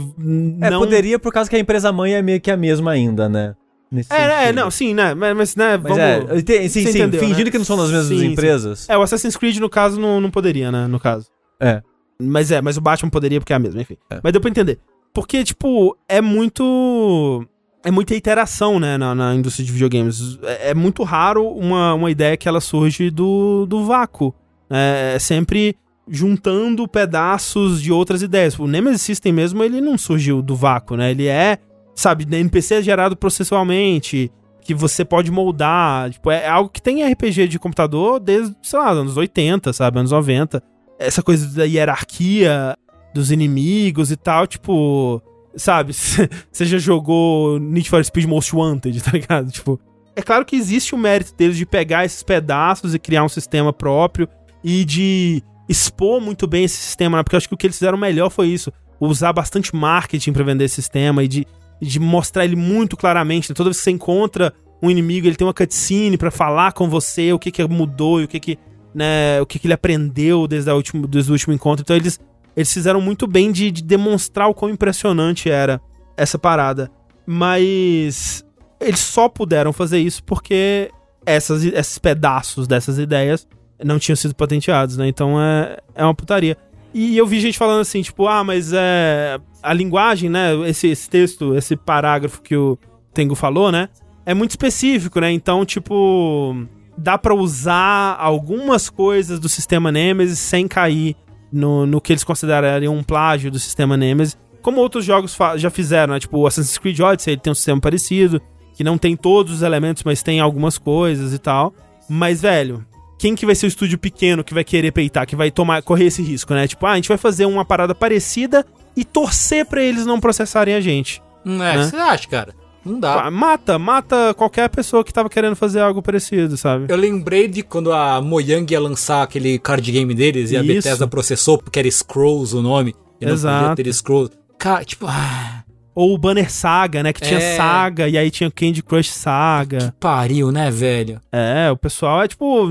É, 0.60 0.70
não... 0.70 0.80
poderia 0.80 1.18
por 1.18 1.32
causa 1.32 1.50
que 1.50 1.56
a 1.56 1.58
empresa 1.58 1.92
mãe 1.92 2.14
é 2.14 2.22
meio 2.22 2.40
que 2.40 2.50
a 2.50 2.56
mesma 2.56 2.90
ainda, 2.90 3.28
né? 3.28 3.54
Nesse 3.90 4.10
É, 4.10 4.16
é, 4.22 4.40
sentido. 4.40 4.56
não, 4.56 4.70
sim, 4.70 4.94
né? 4.94 5.12
Mas, 5.12 5.54
né, 5.54 5.76
Mas 5.76 5.82
vamos... 5.82 6.48
é, 6.48 6.68
sim, 6.68 6.68
sim, 6.68 6.88
entendeu, 6.88 7.20
fingindo 7.20 7.44
né? 7.44 7.50
que 7.50 7.58
não 7.58 7.64
são 7.64 7.76
das 7.76 7.90
mesmas 7.90 8.08
Sim, 8.08 8.18
sim. 8.20 8.26
empresas. 8.32 8.88
É, 8.88 8.96
o 8.96 9.02
Assassin's 9.02 9.36
Creed, 9.36 9.58
no 9.58 9.68
caso, 9.68 10.00
não, 10.00 10.18
não 10.18 10.30
poderia, 10.30 10.72
né? 10.72 10.86
No 10.86 10.98
caso. 10.98 11.26
É. 11.60 11.82
Mas 12.18 12.50
é, 12.50 12.62
mas 12.62 12.78
o 12.78 12.80
Batman 12.80 13.10
poderia 13.10 13.38
porque 13.38 13.52
é 13.52 13.56
a 13.56 13.58
mesma, 13.58 13.82
enfim. 13.82 13.98
É. 14.08 14.18
Mas 14.22 14.32
deu 14.32 14.40
pra 14.40 14.48
entender. 14.48 14.78
Porque, 15.12 15.44
tipo, 15.44 15.94
é 16.08 16.22
muito. 16.22 17.46
É 17.84 17.90
muita 17.90 18.14
iteração, 18.14 18.78
né, 18.80 18.96
na, 18.96 19.14
na 19.14 19.34
indústria 19.34 19.66
de 19.66 19.72
videogames. 19.72 20.38
É, 20.42 20.70
é 20.70 20.74
muito 20.74 21.02
raro 21.02 21.46
uma, 21.48 21.92
uma 21.94 22.10
ideia 22.10 22.36
que 22.36 22.48
ela 22.48 22.60
surge 22.60 23.10
do, 23.10 23.66
do 23.66 23.84
vácuo. 23.84 24.32
É, 24.70 25.12
é 25.16 25.18
sempre 25.18 25.76
juntando 26.08 26.86
pedaços 26.88 27.80
de 27.80 27.92
outras 27.92 28.22
ideias. 28.22 28.58
O 28.58 28.66
Nemesis 28.66 29.02
System 29.02 29.32
mesmo, 29.32 29.62
ele 29.62 29.80
não 29.80 29.96
surgiu 29.96 30.42
do 30.42 30.56
vácuo, 30.56 30.96
né? 30.96 31.10
Ele 31.10 31.26
é, 31.26 31.58
sabe, 31.94 32.26
NPC 32.30 32.76
é 32.76 32.82
gerado 32.82 33.16
processualmente, 33.16 34.30
que 34.62 34.74
você 34.74 35.04
pode 35.04 35.30
moldar. 35.30 36.10
Tipo, 36.10 36.30
é 36.30 36.48
algo 36.48 36.70
que 36.70 36.82
tem 36.82 37.00
em 37.00 37.12
RPG 37.12 37.48
de 37.48 37.58
computador 37.58 38.20
desde, 38.20 38.54
sei 38.62 38.78
lá, 38.78 38.90
anos 38.90 39.16
80, 39.16 39.72
sabe, 39.72 39.98
anos 39.98 40.10
90. 40.10 40.62
Essa 40.98 41.22
coisa 41.22 41.46
da 41.56 41.64
hierarquia 41.64 42.76
dos 43.14 43.30
inimigos 43.30 44.10
e 44.10 44.16
tal, 44.16 44.46
tipo, 44.46 45.22
sabe, 45.54 45.92
você 45.92 46.64
já 46.64 46.78
jogou 46.78 47.58
Need 47.58 47.90
for 47.90 48.04
Speed 48.04 48.26
Most 48.26 48.54
Wanted, 48.54 49.02
tá 49.02 49.10
ligado? 49.12 49.50
Tipo, 49.50 49.78
é 50.14 50.22
claro 50.22 50.44
que 50.44 50.56
existe 50.56 50.94
o 50.94 50.98
mérito 50.98 51.34
deles 51.34 51.56
de 51.56 51.66
pegar 51.66 52.04
esses 52.04 52.22
pedaços 52.22 52.94
e 52.94 52.98
criar 52.98 53.24
um 53.24 53.28
sistema 53.28 53.72
próprio 53.72 54.28
e 54.62 54.84
de 54.84 55.42
expor 55.72 56.20
muito 56.20 56.46
bem 56.46 56.64
esse 56.64 56.76
sistema, 56.76 57.16
né? 57.16 57.22
porque 57.22 57.34
eu 57.34 57.38
acho 57.38 57.48
que 57.48 57.54
o 57.54 57.56
que 57.56 57.66
eles 57.66 57.76
fizeram 57.76 57.98
melhor 57.98 58.30
foi 58.30 58.48
isso, 58.48 58.72
usar 59.00 59.32
bastante 59.32 59.74
marketing 59.74 60.32
pra 60.32 60.44
vender 60.44 60.64
esse 60.64 60.76
sistema 60.76 61.24
e 61.24 61.28
de, 61.28 61.46
de 61.80 61.98
mostrar 61.98 62.44
ele 62.44 62.56
muito 62.56 62.96
claramente, 62.96 63.50
né? 63.50 63.54
toda 63.54 63.70
vez 63.70 63.78
que 63.78 63.84
você 63.84 63.90
encontra 63.90 64.52
um 64.82 64.90
inimigo, 64.90 65.26
ele 65.26 65.36
tem 65.36 65.46
uma 65.46 65.54
cutscene 65.54 66.16
pra 66.16 66.30
falar 66.30 66.72
com 66.72 66.88
você 66.88 67.32
o 67.32 67.38
que 67.38 67.50
que 67.50 67.64
mudou 67.66 68.20
e 68.20 68.24
o 68.24 68.28
que 68.28 68.40
que, 68.40 68.58
né, 68.94 69.40
o 69.40 69.46
que 69.46 69.58
que 69.58 69.66
ele 69.66 69.74
aprendeu 69.74 70.46
desde, 70.46 70.68
a 70.70 70.74
último, 70.74 71.06
desde 71.06 71.30
o 71.30 71.34
último 71.34 71.54
encontro, 71.54 71.82
então 71.82 71.96
eles 71.96 72.18
eles 72.56 72.72
fizeram 72.72 73.00
muito 73.00 73.26
bem 73.26 73.50
de, 73.50 73.70
de 73.70 73.82
demonstrar 73.82 74.48
o 74.48 74.54
quão 74.54 74.70
impressionante 74.70 75.50
era 75.50 75.80
essa 76.16 76.38
parada. 76.38 76.90
Mas 77.26 78.44
eles 78.80 79.00
só 79.00 79.28
puderam 79.28 79.72
fazer 79.72 79.98
isso 79.98 80.22
porque 80.24 80.90
essas, 81.24 81.64
esses 81.64 81.98
pedaços 81.98 82.66
dessas 82.66 82.98
ideias 82.98 83.46
não 83.84 83.98
tinham 83.98 84.16
sido 84.16 84.34
patenteados, 84.34 84.96
né? 84.96 85.08
Então 85.08 85.40
é, 85.40 85.78
é 85.94 86.04
uma 86.04 86.14
putaria. 86.14 86.56
E 86.94 87.16
eu 87.16 87.26
vi 87.26 87.40
gente 87.40 87.58
falando 87.58 87.80
assim, 87.80 88.02
tipo, 88.02 88.26
ah, 88.26 88.44
mas 88.44 88.72
é. 88.72 89.38
A 89.62 89.72
linguagem, 89.72 90.28
né? 90.28 90.54
Esse, 90.68 90.88
esse 90.88 91.08
texto, 91.08 91.54
esse 91.54 91.76
parágrafo 91.76 92.42
que 92.42 92.56
o 92.56 92.76
Tengu 93.14 93.34
falou, 93.34 93.70
né? 93.70 93.88
É 94.26 94.34
muito 94.34 94.50
específico, 94.50 95.20
né? 95.20 95.30
Então, 95.30 95.64
tipo. 95.64 96.66
Dá 96.96 97.16
pra 97.16 97.34
usar 97.34 98.16
algumas 98.18 98.90
coisas 98.90 99.40
do 99.40 99.48
sistema 99.48 99.90
Nemesis 99.90 100.38
sem 100.38 100.68
cair 100.68 101.16
no, 101.50 101.86
no 101.86 102.00
que 102.02 102.12
eles 102.12 102.22
considerariam 102.22 102.94
um 102.94 103.02
plágio 103.02 103.50
do 103.50 103.58
sistema 103.58 103.96
Nemesis. 103.96 104.36
Como 104.60 104.78
outros 104.78 105.04
jogos 105.04 105.36
já 105.56 105.70
fizeram, 105.70 106.12
né? 106.12 106.20
Tipo, 106.20 106.38
o 106.38 106.46
Assassin's 106.46 106.76
Creed 106.76 107.00
Odyssey 107.00 107.32
ele 107.32 107.40
tem 107.40 107.50
um 107.50 107.54
sistema 107.54 107.80
parecido, 107.80 108.42
que 108.74 108.84
não 108.84 108.98
tem 108.98 109.16
todos 109.16 109.54
os 109.54 109.62
elementos, 109.62 110.04
mas 110.04 110.22
tem 110.22 110.38
algumas 110.38 110.76
coisas 110.76 111.32
e 111.32 111.38
tal. 111.38 111.72
Mas, 112.08 112.42
velho, 112.42 112.84
quem 113.22 113.36
que 113.36 113.46
vai 113.46 113.54
ser 113.54 113.66
o 113.66 113.68
estúdio 113.68 113.96
pequeno 113.98 114.42
que 114.42 114.52
vai 114.52 114.64
querer 114.64 114.90
peitar, 114.90 115.24
que 115.28 115.36
vai 115.36 115.48
tomar, 115.48 115.80
correr 115.80 116.06
esse 116.06 116.20
risco, 116.20 116.52
né? 116.54 116.66
Tipo, 116.66 116.86
ah, 116.86 116.90
a 116.90 116.96
gente 116.96 117.06
vai 117.08 117.16
fazer 117.16 117.46
uma 117.46 117.64
parada 117.64 117.94
parecida 117.94 118.66
e 118.96 119.04
torcer 119.04 119.64
pra 119.64 119.80
eles 119.80 120.04
não 120.04 120.18
processarem 120.18 120.74
a 120.74 120.80
gente. 120.80 121.22
Hum, 121.46 121.62
É, 121.62 121.76
o 121.76 121.78
Né? 121.78 121.84
que 121.84 121.90
você 121.90 121.96
acha, 121.96 122.28
cara? 122.28 122.52
Não 122.84 122.98
dá. 122.98 123.26
Ah, 123.26 123.30
Mata, 123.30 123.78
mata 123.78 124.34
qualquer 124.34 124.68
pessoa 124.68 125.04
que 125.04 125.12
tava 125.12 125.30
querendo 125.30 125.54
fazer 125.54 125.78
algo 125.78 126.02
parecido, 126.02 126.56
sabe? 126.56 126.86
Eu 126.88 126.96
lembrei 126.96 127.46
de 127.46 127.62
quando 127.62 127.92
a 127.92 128.20
Mojang 128.20 128.66
ia 128.72 128.80
lançar 128.80 129.22
aquele 129.22 129.56
card 129.56 129.92
game 129.92 130.12
deles 130.16 130.50
e 130.50 130.56
a 130.56 130.60
Isso. 130.64 130.72
Bethesda 130.74 131.06
processou 131.06 131.58
porque 131.58 131.78
era 131.78 131.88
Scrolls 131.88 132.56
o 132.56 132.60
nome. 132.60 132.92
E 133.20 133.24
não 133.24 133.34
Exato. 133.34 133.68
podia 133.68 133.84
ter 133.84 133.92
Scrolls. 133.94 134.32
Cara, 134.58 134.84
tipo, 134.84 135.06
ah, 135.08 135.62
Ou 135.94 136.14
o 136.14 136.18
Banner 136.18 136.50
Saga, 136.50 137.02
né? 137.02 137.12
Que 137.12 137.20
tinha 137.20 137.38
É. 137.40 137.56
Saga 137.56 138.08
e 138.08 138.16
aí 138.16 138.30
tinha 138.30 138.50
Candy 138.50 138.82
Crush 138.82 139.10
Saga. 139.10 139.94
pariu, 140.00 140.50
né, 140.50 140.70
velho? 140.70 141.20
É, 141.30 141.70
o 141.70 141.76
pessoal 141.76 142.22
é 142.22 142.28
tipo. 142.28 142.68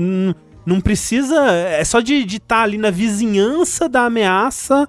Não 0.64 0.80
precisa. 0.80 1.36
É 1.50 1.84
só 1.84 2.00
de 2.00 2.14
estar 2.24 2.62
ali 2.62 2.78
na 2.78 2.90
vizinhança 2.90 3.88
da 3.88 4.06
ameaça. 4.06 4.88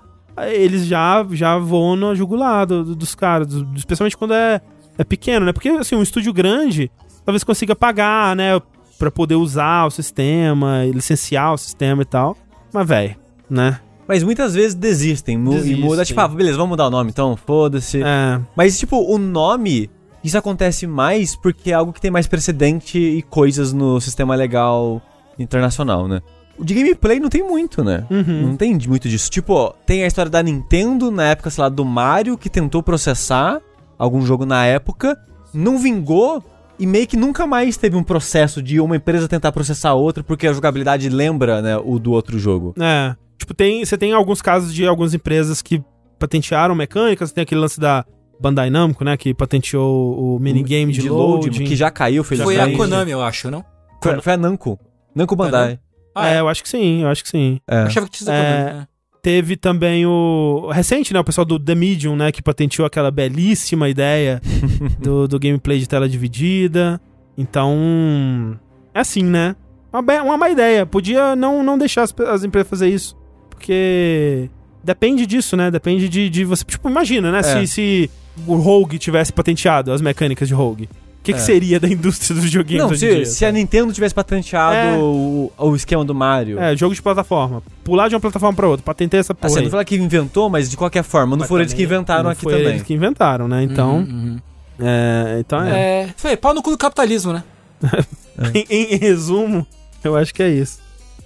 Eles 0.51 0.85
já, 0.87 1.25
já 1.31 1.57
voam 1.59 1.95
no 1.95 2.15
jugular 2.15 2.65
do- 2.65 2.83
do- 2.83 2.95
dos 2.95 3.13
caras. 3.13 3.47
do- 3.47 3.77
especialmente 3.77 4.17
quando 4.17 4.33
é, 4.33 4.59
é 4.97 5.03
pequeno, 5.03 5.45
né? 5.45 5.53
Porque 5.53 5.69
assim, 5.69 5.95
um 5.95 6.01
estúdio 6.03 6.33
grande 6.33 6.91
talvez 7.25 7.43
consiga 7.43 7.75
pagar, 7.75 8.35
né? 8.35 8.59
pra 8.99 9.09
poder 9.11 9.35
usar 9.35 9.85
o 9.85 9.89
sistema, 9.91 10.85
licenciar 10.85 11.51
o 11.53 11.57
sistema 11.57 12.03
e 12.03 12.05
tal. 12.05 12.37
Mas, 12.71 12.87
velho, 12.87 13.15
né? 13.49 13.79
Mas 14.07 14.21
muitas 14.23 14.53
vezes 14.53 14.73
desistem, 14.75 15.37
mu 15.37 15.51
Desistem. 15.51 15.77
e 15.77 15.81
muda, 15.81 16.03
tipo, 16.05 16.19
ah, 16.19 16.27
beleza, 16.27 16.57
vamos 16.57 16.71
mudar 16.71 16.87
o 16.87 16.89
nome, 16.89 17.09
então, 17.09 17.37
foda-se. 17.37 18.01
É, 18.03 18.39
Mas, 18.55 18.77
tipo, 18.77 18.97
o 18.97 19.17
nome, 19.17 19.89
isso 20.23 20.37
acontece 20.37 20.85
mais 20.85 21.35
porque 21.35 21.71
é 21.71 21.73
algo 21.73 21.93
que 21.93 22.01
tem 22.01 22.11
mais 22.11 22.27
precedente 22.27 22.97
e 22.99 23.21
coisas 23.21 23.71
no 23.71 23.99
sistema 24.01 24.35
legal 24.35 25.01
internacional, 25.39 26.07
né? 26.07 26.21
O 26.57 26.63
de 26.63 26.73
gameplay 26.75 27.19
não 27.19 27.29
tem 27.29 27.41
muito, 27.43 27.83
né? 27.83 28.05
Uhum. 28.11 28.49
Não 28.49 28.55
tem 28.57 28.77
de- 28.77 28.87
muito 28.87 29.09
disso. 29.09 29.29
Tipo, 29.29 29.53
ó, 29.53 29.73
tem 29.85 30.03
a 30.03 30.07
história 30.07 30.29
da 30.29 30.43
Nintendo 30.43 31.09
na 31.09 31.23
época, 31.29 31.49
sei 31.49 31.63
lá, 31.63 31.69
do 31.69 31.83
Mario, 31.83 32.37
que 32.37 32.49
tentou 32.49 32.83
processar 32.83 33.59
algum 33.97 34.21
jogo 34.25 34.45
na 34.45 34.65
época, 34.65 35.17
não 35.53 35.77
vingou 35.79 36.43
e 36.77 36.85
meio 36.85 37.07
que 37.07 37.15
nunca 37.17 37.47
mais 37.47 37.77
teve 37.77 37.95
um 37.95 38.03
processo 38.03 38.61
de 38.61 38.79
uma 38.79 38.95
empresa 38.97 39.27
tentar 39.27 39.51
processar 39.51 39.93
outra 39.93 40.23
porque 40.23 40.45
a 40.47 40.53
jogabilidade 40.53 41.07
lembra, 41.09 41.61
né, 41.61 41.77
o 41.77 41.97
do 41.99 42.11
outro 42.11 42.37
jogo. 42.37 42.73
É. 42.79 43.15
Tipo, 43.43 43.53
tem, 43.53 43.83
você 43.83 43.97
tem 43.97 44.13
alguns 44.13 44.41
casos 44.41 44.73
de 44.73 44.87
algumas 44.87 45.13
empresas 45.13 45.61
que 45.61 45.83
patentearam 46.17 46.73
mecânicas, 46.73 47.33
tem 47.33 47.41
aquele 47.41 47.59
lance 47.59 47.77
da 47.77 48.05
Bandai 48.39 48.69
Namco, 48.69 49.03
né, 49.03 49.17
que 49.17 49.33
patenteou 49.33 50.35
o 50.35 50.39
minigame 50.39 50.93
de, 50.93 51.09
loading. 51.09 51.65
que 51.65 51.75
já 51.75 51.91
caiu, 51.91 52.23
Foi 52.23 52.59
a. 52.59 52.71
Konami, 52.71 53.11
eu 53.11 53.21
acho, 53.21 53.51
não? 53.51 53.65
Foi, 54.01 54.21
foi 54.21 54.33
a 54.33 54.37
Namco. 54.37 54.79
Namco 55.13 55.35
Bandai. 55.35 55.77
Ah, 56.15 56.29
é, 56.29 56.35
é. 56.35 56.39
eu 56.39 56.47
acho 56.47 56.63
que 56.63 56.69
sim, 56.69 57.01
eu 57.01 57.09
acho 57.09 57.21
que 57.21 57.29
sim. 57.29 57.59
É. 57.67 57.79
Achava 57.79 58.07
que 58.07 58.17
tinha 58.17 58.33
É. 58.33 58.63
Konami. 58.63 58.79
né? 58.79 58.87
Teve 59.21 59.57
também 59.57 60.05
o. 60.05 60.69
Recente, 60.71 61.13
né? 61.13 61.19
O 61.19 61.23
pessoal 61.23 61.43
do 61.43 61.59
The 61.59 61.75
Medium, 61.75 62.15
né? 62.15 62.31
Que 62.31 62.41
patenteou 62.41 62.85
aquela 62.85 63.11
belíssima 63.11 63.89
ideia 63.89 64.41
do, 64.99 65.27
do 65.27 65.37
gameplay 65.39 65.79
de 65.79 65.87
tela 65.87 66.07
dividida. 66.07 66.99
Então. 67.37 68.57
É 68.93 68.99
assim, 69.01 69.23
né? 69.23 69.55
Uma, 69.91 70.01
uma 70.23 70.37
má 70.37 70.49
ideia. 70.49 70.85
Podia 70.85 71.35
não, 71.35 71.61
não 71.63 71.77
deixar 71.77 72.03
as, 72.03 72.13
as 72.29 72.43
empresas 72.43 72.69
fazer 72.69 72.89
isso. 72.89 73.17
Porque. 73.53 74.49
Depende 74.83 75.25
disso, 75.25 75.55
né? 75.55 75.71
Depende 75.71 76.09
de, 76.09 76.29
de 76.29 76.43
você. 76.43 76.63
Tipo, 76.65 76.89
imagina, 76.89 77.31
né? 77.31 77.39
É. 77.39 77.43
Se, 77.43 77.67
se 77.67 78.11
o 78.45 78.55
Rogue 78.55 78.97
tivesse 78.99 79.31
patenteado 79.31 79.91
as 79.91 80.01
mecânicas 80.01 80.47
de 80.47 80.53
Rogue. 80.53 80.85
O 80.85 81.23
que, 81.23 81.31
que 81.31 81.39
É. 81.39 81.41
seria 81.41 81.79
da 81.79 81.87
indústria 81.87 82.35
dos 82.35 82.43
videogames 82.43 82.79
Não, 82.83 82.89
hoje 82.89 83.05
em 83.05 83.09
se, 83.09 83.15
dia? 83.15 83.25
se 83.27 83.45
a? 83.45 83.51
Nintendo 83.53 83.93
tivesse 83.93 84.13
patenteado 84.13 84.75
É. 84.75 84.97
o, 84.97 85.49
o 85.57 85.73
esquema 85.73 86.03
do 86.03 86.13
Mario. 86.13 86.59
É, 86.59 86.75
jogo 86.75 86.93
de 86.93 87.01
plataforma. 87.01 87.63
Pular 87.81 88.09
de 88.09 88.15
uma 88.15 88.19
plataforma 88.19 88.53
pra 88.53 88.67
outra. 88.67 88.83
Patentei 88.83 89.21
essa 89.21 89.33
porra. 89.33 89.47
Assim, 89.47 89.59
aí. 89.59 89.63
não 89.63 89.71
falar 89.71 89.85
que 89.85 89.95
inventou, 89.95 90.49
mas 90.49 90.69
de 90.69 90.75
qualquer 90.75 91.01
forma, 91.03 91.37
não 91.37 91.45
foram 91.45 91.61
eles 91.61 91.73
que 91.73 91.81
inventaram 91.83 92.23
não 92.25 92.31
aqui 92.31 92.41
foi 92.41 92.51
também. 92.51 92.67
eles 92.67 92.81
que 92.83 92.93
inventaram, 92.93 93.47
né? 93.47 93.63
Então. 93.63 93.99
Uhum, 93.99 94.01
uhum. 94.01 94.39
É, 94.79 95.37
então 95.39 95.63
é. 95.63 96.01
É. 96.01 96.09
Foi 96.17 96.35
pau 96.35 96.53
no 96.53 96.61
cu 96.61 96.71
do 96.71 96.77
capitalismo, 96.77 97.31
né? 97.31 97.41
Em, 98.53 98.65
em 98.69 98.97
resumo, 98.97 99.65
eu 100.03 100.17
acho 100.17 100.33
que 100.33 100.43
é 100.43 100.49
isso. 100.49 100.79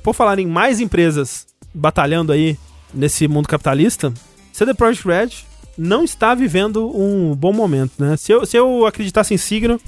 Por 0.04 0.14
falar 0.14 0.38
em 0.38 0.46
mais 0.46 0.80
empresas 0.80 1.47
batalhando 1.74 2.32
aí 2.32 2.58
nesse 2.94 3.28
mundo 3.28 3.48
capitalista, 3.48 4.14
CD 4.52 4.74
Projekt 4.74 5.08
Red 5.08 5.30
não 5.78 6.04
está 6.04 6.34
vivendo 6.34 6.90
um 6.98 7.36
bom 7.36 7.54
momento, 7.54 7.92
né? 8.00 8.18
Se 8.18 8.32
eu, 8.32 8.46
se 8.46 8.58
eu 8.58 8.86
acreditasse 8.86 9.34
em 9.34 9.38
signo, 9.38 9.80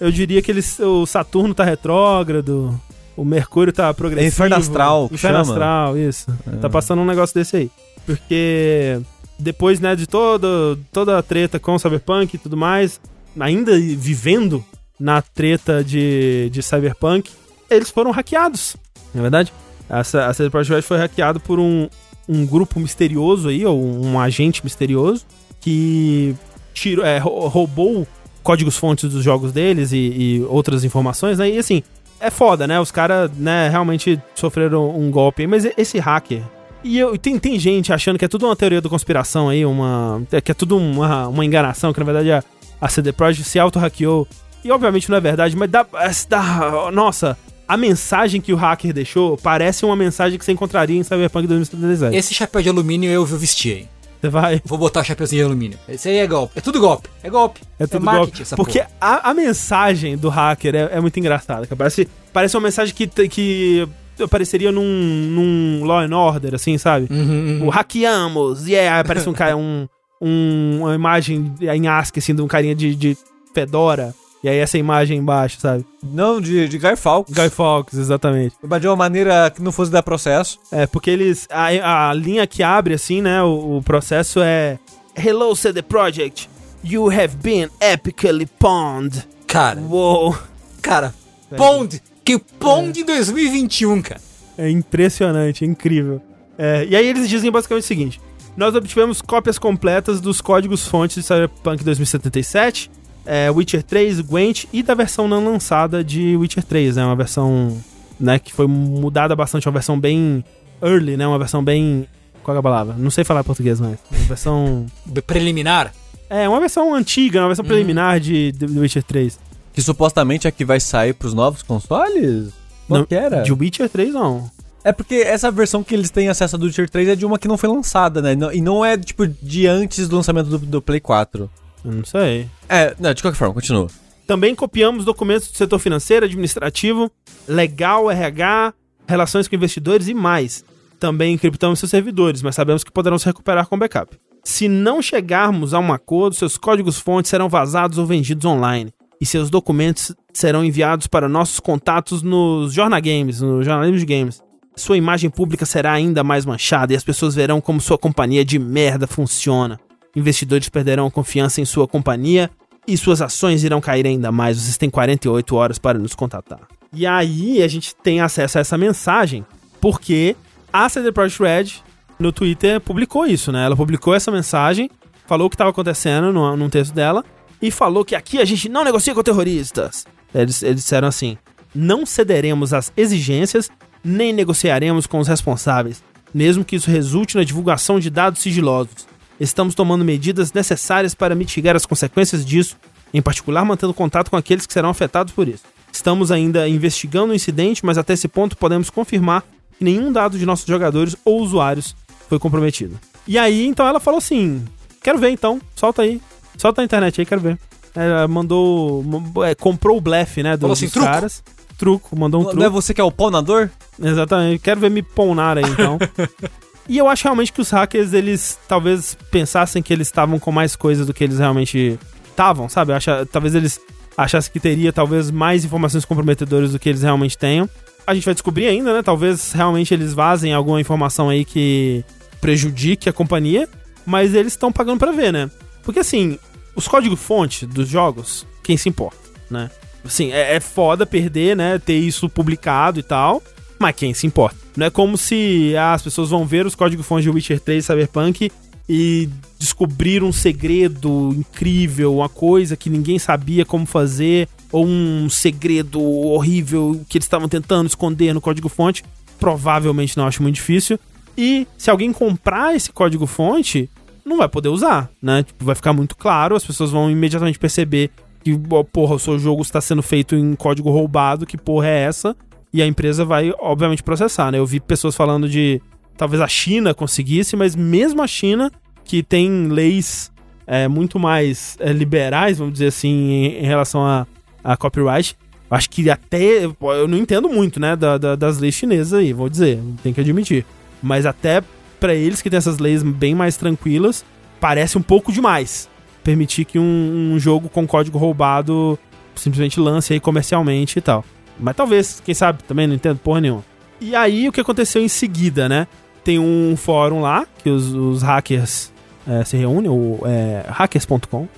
eu 0.00 0.10
diria 0.10 0.42
que 0.42 0.50
eles, 0.50 0.78
o 0.80 1.06
Saturno 1.06 1.54
tá 1.54 1.62
retrógrado, 1.62 2.78
o 3.16 3.24
Mercúrio 3.24 3.72
tá 3.72 3.92
progressivo. 3.94 4.26
É 4.26 4.28
inferno 4.28 4.56
astral, 4.56 5.08
Inferno 5.12 5.38
chama. 5.38 5.52
astral, 5.52 5.98
isso. 5.98 6.26
Tá 6.60 6.68
passando 6.68 7.02
um 7.02 7.04
negócio 7.04 7.34
desse 7.34 7.56
aí. 7.56 7.70
Porque 8.04 9.00
depois, 9.38 9.78
né, 9.78 9.94
de 9.94 10.06
toda, 10.06 10.76
toda 10.90 11.18
a 11.18 11.22
treta 11.22 11.60
com 11.60 11.74
o 11.74 11.78
Cyberpunk 11.78 12.34
e 12.34 12.38
tudo 12.38 12.56
mais, 12.56 13.00
ainda 13.38 13.78
vivendo 13.78 14.64
na 14.98 15.22
treta 15.22 15.84
de, 15.84 16.48
de 16.50 16.62
Cyberpunk, 16.62 17.30
eles 17.70 17.90
foram 17.90 18.10
hackeados. 18.10 18.76
Não 19.14 19.20
é 19.20 19.22
verdade? 19.22 19.52
Essa, 20.00 20.26
a 20.26 20.32
CD 20.34 20.48
Projekt 20.50 20.74
Red 20.74 20.82
foi 20.82 20.96
hackeado 20.96 21.38
por 21.38 21.60
um, 21.60 21.88
um 22.28 22.46
grupo 22.46 22.80
misterioso 22.80 23.48
aí, 23.48 23.64
ou 23.66 23.80
um 23.80 24.18
agente 24.18 24.62
misterioso, 24.64 25.24
que 25.60 26.34
tirou, 26.72 27.04
é, 27.04 27.18
rou- 27.18 27.46
roubou 27.48 28.06
códigos-fontes 28.42 29.10
dos 29.12 29.22
jogos 29.22 29.52
deles 29.52 29.92
e, 29.92 29.96
e 29.96 30.46
outras 30.48 30.82
informações, 30.84 31.38
né? 31.38 31.48
E 31.50 31.58
assim, 31.58 31.82
é 32.20 32.30
foda, 32.30 32.66
né? 32.66 32.80
Os 32.80 32.90
caras, 32.90 33.30
né, 33.36 33.68
realmente 33.68 34.20
sofreram 34.34 34.90
um 34.98 35.10
golpe 35.10 35.46
mas 35.46 35.64
esse 35.76 35.98
hacker. 35.98 36.42
E 36.84 36.98
eu, 36.98 37.16
tem, 37.16 37.38
tem 37.38 37.58
gente 37.60 37.92
achando 37.92 38.18
que 38.18 38.24
é 38.24 38.28
tudo 38.28 38.46
uma 38.46 38.56
teoria 38.56 38.80
da 38.80 38.88
conspiração 38.88 39.48
aí, 39.48 39.64
uma. 39.64 40.22
é, 40.32 40.40
que 40.40 40.50
é 40.50 40.54
tudo 40.54 40.76
uma, 40.76 41.28
uma 41.28 41.44
enganação, 41.44 41.92
que 41.92 42.00
na 42.00 42.06
verdade 42.06 42.32
a, 42.32 42.42
a 42.80 42.88
CD 42.88 43.12
Projekt 43.12 43.48
se 43.48 43.58
auto-hackeou. 43.58 44.26
E 44.64 44.70
obviamente 44.72 45.08
não 45.10 45.16
é 45.16 45.20
verdade, 45.20 45.56
mas 45.56 45.70
dá, 45.70 45.86
dá. 46.28 46.90
Nossa, 46.92 47.36
a 47.72 47.76
mensagem 47.76 48.40
que 48.40 48.52
o 48.52 48.56
hacker 48.56 48.92
deixou 48.92 49.36
parece 49.36 49.84
uma 49.84 49.96
mensagem 49.96 50.38
que 50.38 50.44
você 50.44 50.52
encontraria 50.52 50.98
em 50.98 51.02
Cyberpunk 51.02 51.46
2077. 51.46 52.16
Esse 52.16 52.34
chapéu 52.34 52.60
de 52.62 52.68
alumínio 52.68 53.10
eu 53.10 53.24
vou 53.24 53.38
vestir 53.38 53.76
aí. 53.76 53.88
Você 54.20 54.28
vai. 54.28 54.62
Vou 54.64 54.78
botar 54.78 55.00
o 55.00 55.04
chapéuzinho 55.04 55.40
de 55.42 55.46
alumínio. 55.46 55.78
Esse 55.88 56.08
aí 56.08 56.18
é 56.18 56.26
golpe. 56.26 56.52
É 56.56 56.60
tudo 56.60 56.78
golpe. 56.78 57.08
É 57.22 57.28
golpe. 57.30 57.60
É 57.78 57.86
tudo 57.86 58.04
marketing 58.04 58.42
golpe. 58.44 58.56
Porque 58.56 58.84
a, 59.00 59.30
a 59.30 59.34
mensagem 59.34 60.16
do 60.16 60.28
hacker 60.28 60.74
é, 60.76 60.90
é 60.92 61.00
muito 61.00 61.18
engraçada. 61.18 61.66
Parece, 61.76 62.06
parece 62.32 62.56
uma 62.56 62.62
mensagem 62.62 62.94
que, 62.94 63.06
que 63.28 63.88
apareceria 64.20 64.70
num, 64.70 64.84
num 64.84 65.84
Law 65.84 65.98
and 66.00 66.16
Order, 66.16 66.54
assim, 66.54 66.78
sabe? 66.78 67.08
Uhum, 67.10 67.66
O 67.66 67.70
hackeamos, 67.70 68.68
e 68.68 68.72
yeah, 68.74 69.00
aparece 69.00 69.28
um 69.28 69.32
cara, 69.34 69.56
um, 69.56 69.88
um- 70.20 70.78
uma 70.82 70.94
imagem 70.94 71.52
em 71.60 71.88
ASCII, 71.88 72.18
assim, 72.20 72.34
de 72.34 72.42
um 72.42 72.46
carinha 72.46 72.74
de, 72.76 72.94
de 72.94 73.16
fedora. 73.52 74.14
E 74.42 74.48
aí 74.48 74.58
essa 74.58 74.76
imagem 74.76 75.18
embaixo, 75.18 75.60
sabe? 75.60 75.86
Não, 76.02 76.40
de, 76.40 76.66
de 76.68 76.78
Guy 76.78 76.96
Fawkes. 76.96 77.32
Guy 77.34 77.48
Fawkes, 77.48 77.98
exatamente. 77.98 78.56
Mas 78.62 78.80
de 78.80 78.88
uma 78.88 78.96
maneira 78.96 79.50
que 79.50 79.62
não 79.62 79.70
fosse 79.70 79.90
dar 79.90 80.02
processo. 80.02 80.58
É, 80.72 80.86
porque 80.86 81.10
eles. 81.10 81.46
A, 81.50 82.08
a 82.10 82.14
linha 82.14 82.46
que 82.46 82.62
abre, 82.62 82.94
assim, 82.94 83.22
né? 83.22 83.42
O, 83.42 83.78
o 83.78 83.82
processo 83.82 84.40
é. 84.42 84.78
Hello, 85.16 85.54
CD 85.54 85.82
Projekt. 85.82 86.48
You 86.82 87.08
have 87.08 87.36
been 87.36 87.68
epically 87.80 88.46
pwned. 88.46 89.24
Cara, 89.46 89.80
Uou. 89.80 90.36
cara. 90.80 91.14
Pond. 91.56 92.02
Que 92.24 92.38
Pond 92.38 92.98
em 92.98 93.04
2021, 93.04 94.02
cara. 94.02 94.20
É 94.58 94.68
impressionante, 94.70 95.64
é 95.64 95.66
incrível. 95.68 96.20
É, 96.58 96.86
e 96.88 96.96
aí 96.96 97.06
eles 97.06 97.28
dizem 97.28 97.50
basicamente 97.50 97.84
o 97.84 97.86
seguinte: 97.86 98.20
Nós 98.56 98.74
obtivemos 98.74 99.22
cópias 99.22 99.58
completas 99.58 100.20
dos 100.20 100.40
códigos-fontes 100.40 101.16
de 101.16 101.22
Cyberpunk 101.22 101.84
2077, 101.84 102.90
é, 103.24 103.50
Witcher 103.50 103.82
3, 103.82 104.20
Gwent 104.20 104.64
e 104.72 104.82
da 104.82 104.94
versão 104.94 105.28
não 105.28 105.44
lançada 105.44 106.02
de 106.02 106.36
Witcher 106.36 106.64
3, 106.64 106.96
né? 106.96 107.04
Uma 107.04 107.16
versão 107.16 107.78
né, 108.18 108.38
que 108.38 108.52
foi 108.52 108.66
mudada 108.66 109.34
bastante, 109.34 109.66
uma 109.66 109.72
versão 109.72 109.98
bem 109.98 110.44
early, 110.82 111.16
né? 111.16 111.26
Uma 111.26 111.38
versão 111.38 111.62
bem. 111.62 112.06
Qual 112.42 112.56
é 112.56 112.60
a 112.60 112.62
palavra? 112.62 112.94
Não 112.98 113.10
sei 113.10 113.24
falar 113.24 113.44
português 113.44 113.80
mais. 113.80 113.98
Uma 114.10 114.24
versão. 114.26 114.86
Preliminar. 115.26 115.92
É, 116.28 116.48
uma 116.48 116.60
versão 116.60 116.94
antiga, 116.94 117.40
uma 117.40 117.48
versão 117.48 117.64
preliminar 117.64 118.18
de, 118.18 118.52
de 118.52 118.64
Witcher 118.78 119.02
3. 119.02 119.38
Que 119.72 119.82
supostamente 119.82 120.46
é 120.46 120.50
que 120.50 120.64
vai 120.64 120.80
sair 120.80 121.14
pros 121.14 121.34
novos 121.34 121.62
consoles? 121.62 122.52
Qual 122.88 123.00
Não, 123.00 123.06
que 123.06 123.14
era? 123.14 123.42
De 123.42 123.52
Witcher 123.52 123.88
3, 123.88 124.14
não. 124.14 124.50
É 124.84 124.92
porque 124.92 125.16
essa 125.16 125.50
versão 125.50 125.82
que 125.84 125.94
eles 125.94 126.10
têm 126.10 126.28
acesso 126.28 126.56
a 126.56 126.58
do 126.58 126.66
Witcher 126.66 126.88
3 126.90 127.10
é 127.10 127.14
de 127.14 127.24
uma 127.24 127.38
que 127.38 127.46
não 127.46 127.56
foi 127.56 127.68
lançada, 127.68 128.20
né? 128.20 128.36
E 128.52 128.60
não 128.60 128.84
é, 128.84 128.96
tipo, 128.98 129.26
de 129.26 129.66
antes 129.66 130.08
do 130.08 130.16
lançamento 130.16 130.48
do, 130.48 130.58
do 130.58 130.82
Play 130.82 131.00
4. 131.00 131.48
Eu 131.84 131.92
não 131.92 132.04
sei. 132.04 132.48
É, 132.68 132.94
não, 132.98 133.12
de 133.12 133.22
qualquer 133.22 133.38
forma, 133.38 133.54
continua. 133.54 133.88
Também 134.26 134.54
copiamos 134.54 135.04
documentos 135.04 135.48
do 135.48 135.56
setor 135.56 135.78
financeiro, 135.78 136.26
administrativo, 136.26 137.10
legal, 137.46 138.10
RH, 138.10 138.72
relações 139.06 139.48
com 139.48 139.56
investidores 139.56 140.08
e 140.08 140.14
mais. 140.14 140.64
Também 140.98 141.34
encriptamos 141.34 141.78
seus 141.78 141.90
servidores, 141.90 142.42
mas 142.42 142.54
sabemos 142.54 142.84
que 142.84 142.92
poderão 142.92 143.18
se 143.18 143.26
recuperar 143.26 143.66
com 143.66 143.78
backup. 143.78 144.16
Se 144.44 144.68
não 144.68 145.02
chegarmos 145.02 145.74
a 145.74 145.78
um 145.78 145.92
acordo, 145.92 146.36
seus 146.36 146.56
códigos-fontes 146.56 147.28
serão 147.28 147.48
vazados 147.48 147.98
ou 147.98 148.06
vendidos 148.06 148.44
online. 148.44 148.92
E 149.20 149.26
seus 149.26 149.50
documentos 149.50 150.12
serão 150.32 150.64
enviados 150.64 151.06
para 151.06 151.28
nossos 151.28 151.60
contatos 151.60 152.22
nos 152.22 152.72
Jornagames, 152.72 153.40
no 153.40 153.62
jornalismo 153.62 153.98
de 153.98 154.06
games. 154.06 154.42
Sua 154.74 154.96
imagem 154.96 155.28
pública 155.28 155.66
será 155.66 155.92
ainda 155.92 156.24
mais 156.24 156.46
manchada 156.46 156.92
e 156.92 156.96
as 156.96 157.04
pessoas 157.04 157.34
verão 157.34 157.60
como 157.60 157.80
sua 157.80 157.98
companhia 157.98 158.44
de 158.44 158.58
merda 158.58 159.06
funciona. 159.06 159.78
Investidores 160.14 160.68
perderão 160.68 161.06
a 161.06 161.10
confiança 161.10 161.60
em 161.60 161.64
sua 161.64 161.88
companhia 161.88 162.50
e 162.86 162.96
suas 162.96 163.22
ações 163.22 163.64
irão 163.64 163.80
cair 163.80 164.06
ainda 164.06 164.30
mais. 164.30 164.58
Vocês 164.58 164.76
têm 164.76 164.90
48 164.90 165.56
horas 165.56 165.78
para 165.78 165.98
nos 165.98 166.14
contatar. 166.14 166.60
E 166.92 167.06
aí 167.06 167.62
a 167.62 167.68
gente 167.68 167.94
tem 167.96 168.20
acesso 168.20 168.58
a 168.58 168.60
essa 168.60 168.76
mensagem 168.76 169.44
porque 169.80 170.36
a 170.72 170.88
CD 170.88 171.10
Projekt 171.10 171.42
Red 171.42 171.82
no 172.18 172.32
Twitter 172.32 172.80
publicou 172.80 173.26
isso, 173.26 173.50
né? 173.50 173.64
Ela 173.64 173.76
publicou 173.76 174.14
essa 174.14 174.30
mensagem, 174.30 174.90
falou 175.26 175.46
o 175.46 175.50
que 175.50 175.54
estava 175.54 175.70
acontecendo 175.70 176.32
no, 176.32 176.56
num 176.56 176.68
texto 176.68 176.92
dela 176.92 177.24
e 177.60 177.70
falou 177.70 178.04
que 178.04 178.14
aqui 178.14 178.38
a 178.38 178.44
gente 178.44 178.68
não 178.68 178.84
negocia 178.84 179.14
com 179.14 179.22
terroristas. 179.22 180.06
Eles, 180.34 180.62
eles 180.62 180.82
disseram 180.82 181.08
assim: 181.08 181.38
não 181.74 182.04
cederemos 182.04 182.74
às 182.74 182.92
exigências 182.96 183.70
nem 184.04 184.32
negociaremos 184.32 185.06
com 185.06 185.18
os 185.18 185.28
responsáveis, 185.28 186.02
mesmo 186.34 186.64
que 186.64 186.76
isso 186.76 186.90
resulte 186.90 187.36
na 187.36 187.44
divulgação 187.44 188.00
de 188.00 188.10
dados 188.10 188.40
sigilosos. 188.40 189.06
Estamos 189.42 189.74
tomando 189.74 190.04
medidas 190.04 190.52
necessárias 190.52 191.14
para 191.14 191.34
mitigar 191.34 191.74
as 191.74 191.84
consequências 191.86 192.44
disso, 192.44 192.76
em 193.12 193.20
particular 193.20 193.64
mantendo 193.64 193.92
contato 193.92 194.30
com 194.30 194.36
aqueles 194.36 194.66
que 194.66 194.72
serão 194.72 194.90
afetados 194.90 195.32
por 195.32 195.48
isso. 195.48 195.64
Estamos 195.92 196.30
ainda 196.30 196.68
investigando 196.68 197.32
o 197.32 197.34
incidente, 197.36 197.84
mas 197.84 197.98
até 197.98 198.12
esse 198.14 198.28
ponto 198.28 198.56
podemos 198.56 198.88
confirmar 198.88 199.42
que 199.76 199.84
nenhum 199.84 200.12
dado 200.12 200.38
de 200.38 200.46
nossos 200.46 200.66
jogadores 200.66 201.16
ou 201.24 201.40
usuários 201.42 201.94
foi 202.28 202.38
comprometido. 202.38 202.98
E 203.26 203.36
aí, 203.38 203.66
então 203.66 203.86
ela 203.86 204.00
falou 204.00 204.18
assim: 204.18 204.64
Quero 205.02 205.18
ver 205.18 205.30
então, 205.30 205.60
solta 205.74 206.02
aí. 206.02 206.20
Solta 206.56 206.80
na 206.80 206.84
internet 206.86 207.20
aí, 207.20 207.26
quero 207.26 207.40
ver. 207.40 207.58
Ela 207.94 208.26
mandou. 208.28 209.04
é, 209.44 209.54
comprou 209.54 209.98
o 209.98 210.00
blefe, 210.00 210.42
né? 210.42 210.52
Dos, 210.52 210.60
Falou 210.60 210.72
assim, 210.72 210.86
dos 210.86 210.92
truco. 210.94 211.08
caras. 211.08 211.42
Truco, 211.76 212.16
mandou 212.18 212.40
um 212.40 212.44
Não 212.44 212.50
truco. 212.52 212.64
é 212.64 212.68
você 212.70 212.94
que 212.94 213.00
é 213.00 213.04
o 213.04 213.10
paunador? 213.10 213.68
Exatamente. 214.00 214.60
Quero 214.60 214.80
ver 214.80 214.90
me 214.90 215.02
ponar 215.02 215.58
aí, 215.58 215.64
então. 215.64 215.98
e 216.88 216.98
eu 216.98 217.08
acho 217.08 217.24
realmente 217.24 217.52
que 217.52 217.60
os 217.60 217.70
hackers, 217.70 218.12
eles 218.12 218.58
talvez 218.68 219.16
pensassem 219.30 219.82
que 219.82 219.92
eles 219.92 220.08
estavam 220.08 220.38
com 220.38 220.50
mais 220.50 220.74
coisa 220.74 221.04
do 221.04 221.14
que 221.14 221.22
eles 221.22 221.38
realmente 221.38 221.98
estavam, 222.28 222.68
sabe? 222.68 222.92
Eu 222.92 222.96
acho, 222.96 223.10
talvez 223.26 223.54
eles 223.54 223.80
achassem 224.16 224.52
que 224.52 224.60
teria 224.60 224.92
talvez 224.92 225.30
mais 225.30 225.64
informações 225.64 226.04
comprometedoras 226.04 226.72
do 226.72 226.78
que 226.78 226.88
eles 226.88 227.02
realmente 227.02 227.38
tenham. 227.38 227.68
A 228.06 228.14
gente 228.14 228.24
vai 228.24 228.34
descobrir 228.34 228.66
ainda, 228.66 228.92
né? 228.92 229.02
Talvez 229.02 229.52
realmente 229.52 229.94
eles 229.94 230.12
vazem 230.12 230.52
alguma 230.52 230.80
informação 230.80 231.28
aí 231.28 231.44
que 231.44 232.04
prejudique 232.40 233.08
a 233.08 233.12
companhia, 233.12 233.68
mas 234.04 234.34
eles 234.34 234.52
estão 234.54 234.72
pagando 234.72 234.98
pra 234.98 235.12
ver, 235.12 235.32
né? 235.32 235.48
Porque 235.84 236.00
assim, 236.00 236.38
os 236.74 236.88
códigos-fonte 236.88 237.64
dos 237.64 237.88
jogos, 237.88 238.46
quem 238.62 238.76
se 238.76 238.88
importa, 238.88 239.18
né? 239.48 239.70
Assim, 240.04 240.32
é, 240.32 240.56
é 240.56 240.60
foda 240.60 241.06
perder, 241.06 241.56
né? 241.56 241.78
Ter 241.78 241.96
isso 241.96 242.28
publicado 242.28 242.98
e 242.98 243.02
tal. 243.04 243.40
Mas 243.78 243.94
quem 243.94 244.12
se 244.12 244.26
importa? 244.26 244.61
Não 244.76 244.86
é 244.86 244.90
como 244.90 245.16
se 245.16 245.74
ah, 245.76 245.92
as 245.92 246.02
pessoas 246.02 246.30
vão 246.30 246.46
ver 246.46 246.66
os 246.66 246.74
códigos-fontes 246.74 247.24
de 247.24 247.30
Witcher 247.30 247.60
3 247.60 247.84
e 247.84 247.86
Cyberpunk 247.86 248.50
e 248.88 249.28
descobrir 249.58 250.22
um 250.22 250.32
segredo 250.32 251.32
incrível, 251.36 252.16
uma 252.16 252.28
coisa 252.28 252.76
que 252.76 252.90
ninguém 252.90 253.18
sabia 253.18 253.64
como 253.64 253.86
fazer, 253.86 254.48
ou 254.70 254.86
um 254.86 255.28
segredo 255.28 256.02
horrível 256.02 257.00
que 257.08 257.18
eles 257.18 257.26
estavam 257.26 257.48
tentando 257.48 257.86
esconder 257.86 258.34
no 258.34 258.40
código-fonte. 258.40 259.04
Provavelmente 259.38 260.16
não 260.16 260.26
acho 260.26 260.42
muito 260.42 260.56
difícil. 260.56 260.98
E 261.36 261.66
se 261.78 261.90
alguém 261.90 262.12
comprar 262.12 262.74
esse 262.74 262.92
código-fonte, 262.92 263.88
não 264.24 264.38
vai 264.38 264.48
poder 264.48 264.68
usar, 264.68 265.10
né? 265.20 265.42
Tipo, 265.42 265.64
vai 265.64 265.74
ficar 265.74 265.92
muito 265.92 266.16
claro, 266.16 266.56
as 266.56 266.64
pessoas 266.64 266.90
vão 266.90 267.10
imediatamente 267.10 267.58
perceber 267.58 268.10
que, 268.42 268.58
porra, 268.92 269.14
o 269.14 269.18
seu 269.18 269.38
jogo 269.38 269.62
está 269.62 269.80
sendo 269.80 270.02
feito 270.02 270.34
em 270.34 270.54
código 270.54 270.90
roubado, 270.90 271.46
que 271.46 271.56
porra 271.56 271.86
é 271.86 272.00
essa? 272.00 272.36
E 272.72 272.80
a 272.82 272.86
empresa 272.86 273.24
vai, 273.24 273.52
obviamente, 273.58 274.02
processar, 274.02 274.50
né? 274.50 274.58
Eu 274.58 274.66
vi 274.66 274.80
pessoas 274.80 275.14
falando 275.14 275.48
de 275.48 275.80
talvez 276.16 276.40
a 276.40 276.48
China 276.48 276.94
conseguisse, 276.94 277.56
mas 277.56 277.76
mesmo 277.76 278.22
a 278.22 278.26
China, 278.26 278.70
que 279.04 279.22
tem 279.22 279.68
leis 279.68 280.30
é, 280.66 280.88
muito 280.88 281.18
mais 281.18 281.76
é, 281.80 281.92
liberais, 281.92 282.58
vamos 282.58 282.72
dizer 282.74 282.86
assim, 282.86 283.10
em, 283.10 283.46
em 283.58 283.66
relação 283.66 284.04
a, 284.06 284.26
a 284.64 284.76
copyright, 284.76 285.36
acho 285.70 285.90
que 285.90 286.08
até. 286.08 286.64
Eu 286.64 287.08
não 287.08 287.18
entendo 287.18 287.48
muito, 287.48 287.78
né, 287.80 287.94
da- 287.96 288.16
da- 288.16 288.36
das 288.36 288.58
leis 288.58 288.74
chinesas 288.74 289.12
aí, 289.12 289.32
vou 289.32 289.48
dizer, 289.48 289.78
tem 290.02 290.12
que 290.12 290.20
admitir. 290.20 290.64
Mas 291.02 291.26
até 291.26 291.62
pra 292.00 292.14
eles 292.14 292.40
que 292.40 292.48
tem 292.48 292.56
essas 292.56 292.78
leis 292.78 293.02
bem 293.02 293.34
mais 293.34 293.56
tranquilas, 293.56 294.24
parece 294.60 294.96
um 294.96 295.02
pouco 295.02 295.30
demais 295.32 295.88
permitir 296.24 296.64
que 296.64 296.78
um, 296.78 297.32
um 297.34 297.38
jogo 297.38 297.68
com 297.68 297.86
código 297.86 298.16
roubado 298.16 298.98
simplesmente 299.34 299.80
lance 299.80 300.12
aí 300.12 300.20
comercialmente 300.20 300.98
e 300.98 301.02
tal. 301.02 301.24
Mas 301.58 301.76
talvez, 301.76 302.20
quem 302.24 302.34
sabe, 302.34 302.62
também 302.64 302.86
não 302.86 302.94
entendo 302.94 303.18
porra 303.18 303.40
nenhuma. 303.40 303.64
E 304.00 304.16
aí 304.16 304.48
o 304.48 304.52
que 304.52 304.60
aconteceu 304.60 305.02
em 305.02 305.08
seguida, 305.08 305.68
né? 305.68 305.86
Tem 306.24 306.38
um 306.38 306.76
fórum 306.76 307.20
lá 307.20 307.46
que 307.62 307.70
os, 307.70 307.92
os 307.92 308.22
hackers 308.22 308.92
é, 309.26 309.44
se 309.44 309.56
reúnem, 309.56 309.88
ou 309.90 310.20
é, 310.26 310.64
hackers.com, 310.68 311.48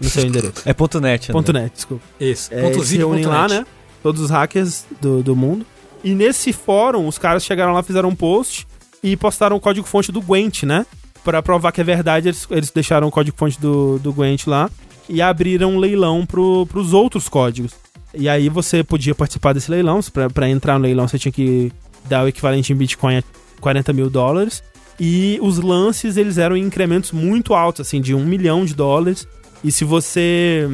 não 0.00 0.08
sei 0.08 0.24
o 0.24 0.26
endereço. 0.28 0.62
É 0.64 0.72
ponto 0.72 1.00
.net, 1.00 1.32
Ponto 1.32 1.50
André. 1.50 1.62
.net, 1.62 1.72
desculpa. 1.74 2.04
Isso. 2.20 2.48
É, 2.52 2.62
Ponto 2.62 2.84
se 2.84 2.96
reúnem 2.96 3.24
ponto 3.24 3.32
lá, 3.34 3.48
net. 3.48 3.60
né? 3.60 3.66
Todos 4.02 4.22
os 4.22 4.30
hackers 4.30 4.84
do, 5.00 5.22
do 5.22 5.34
mundo. 5.36 5.66
E 6.04 6.14
nesse 6.14 6.52
fórum, 6.52 7.06
os 7.06 7.18
caras 7.18 7.44
chegaram 7.44 7.72
lá, 7.72 7.82
fizeram 7.82 8.08
um 8.10 8.14
post 8.14 8.66
e 9.02 9.16
postaram 9.16 9.56
o 9.56 9.60
código-fonte 9.60 10.12
do 10.12 10.20
Gwent, 10.22 10.62
né? 10.62 10.86
Pra 11.24 11.42
provar 11.42 11.72
que 11.72 11.80
é 11.80 11.84
verdade, 11.84 12.28
eles, 12.28 12.46
eles 12.50 12.70
deixaram 12.70 13.08
o 13.08 13.10
código-fonte 13.10 13.60
do, 13.60 13.98
do 13.98 14.12
Gwent 14.12 14.46
lá 14.46 14.70
e 15.08 15.20
abriram 15.20 15.72
um 15.74 15.78
leilão 15.78 16.24
pro, 16.24 16.66
pros 16.66 16.92
outros 16.92 17.28
códigos. 17.28 17.72
E 18.14 18.28
aí 18.28 18.48
você 18.48 18.82
podia 18.82 19.14
participar 19.14 19.52
desse 19.52 19.70
leilão. 19.70 20.00
Pra 20.32 20.48
entrar 20.48 20.78
no 20.78 20.84
leilão, 20.84 21.06
você 21.06 21.18
tinha 21.18 21.32
que 21.32 21.70
dar 22.08 22.24
o 22.24 22.28
equivalente 22.28 22.72
em 22.72 22.76
Bitcoin 22.76 23.18
a 23.18 23.22
40 23.60 23.92
mil 23.92 24.08
dólares. 24.10 24.62
E 25.00 25.38
os 25.42 25.58
lances, 25.58 26.16
eles 26.16 26.38
eram 26.38 26.56
em 26.56 26.62
incrementos 26.64 27.12
muito 27.12 27.54
altos, 27.54 27.86
assim, 27.86 28.00
de 28.00 28.14
um 28.14 28.24
milhão 28.24 28.64
de 28.64 28.74
dólares. 28.74 29.28
E 29.62 29.70
se 29.70 29.84
você 29.84 30.68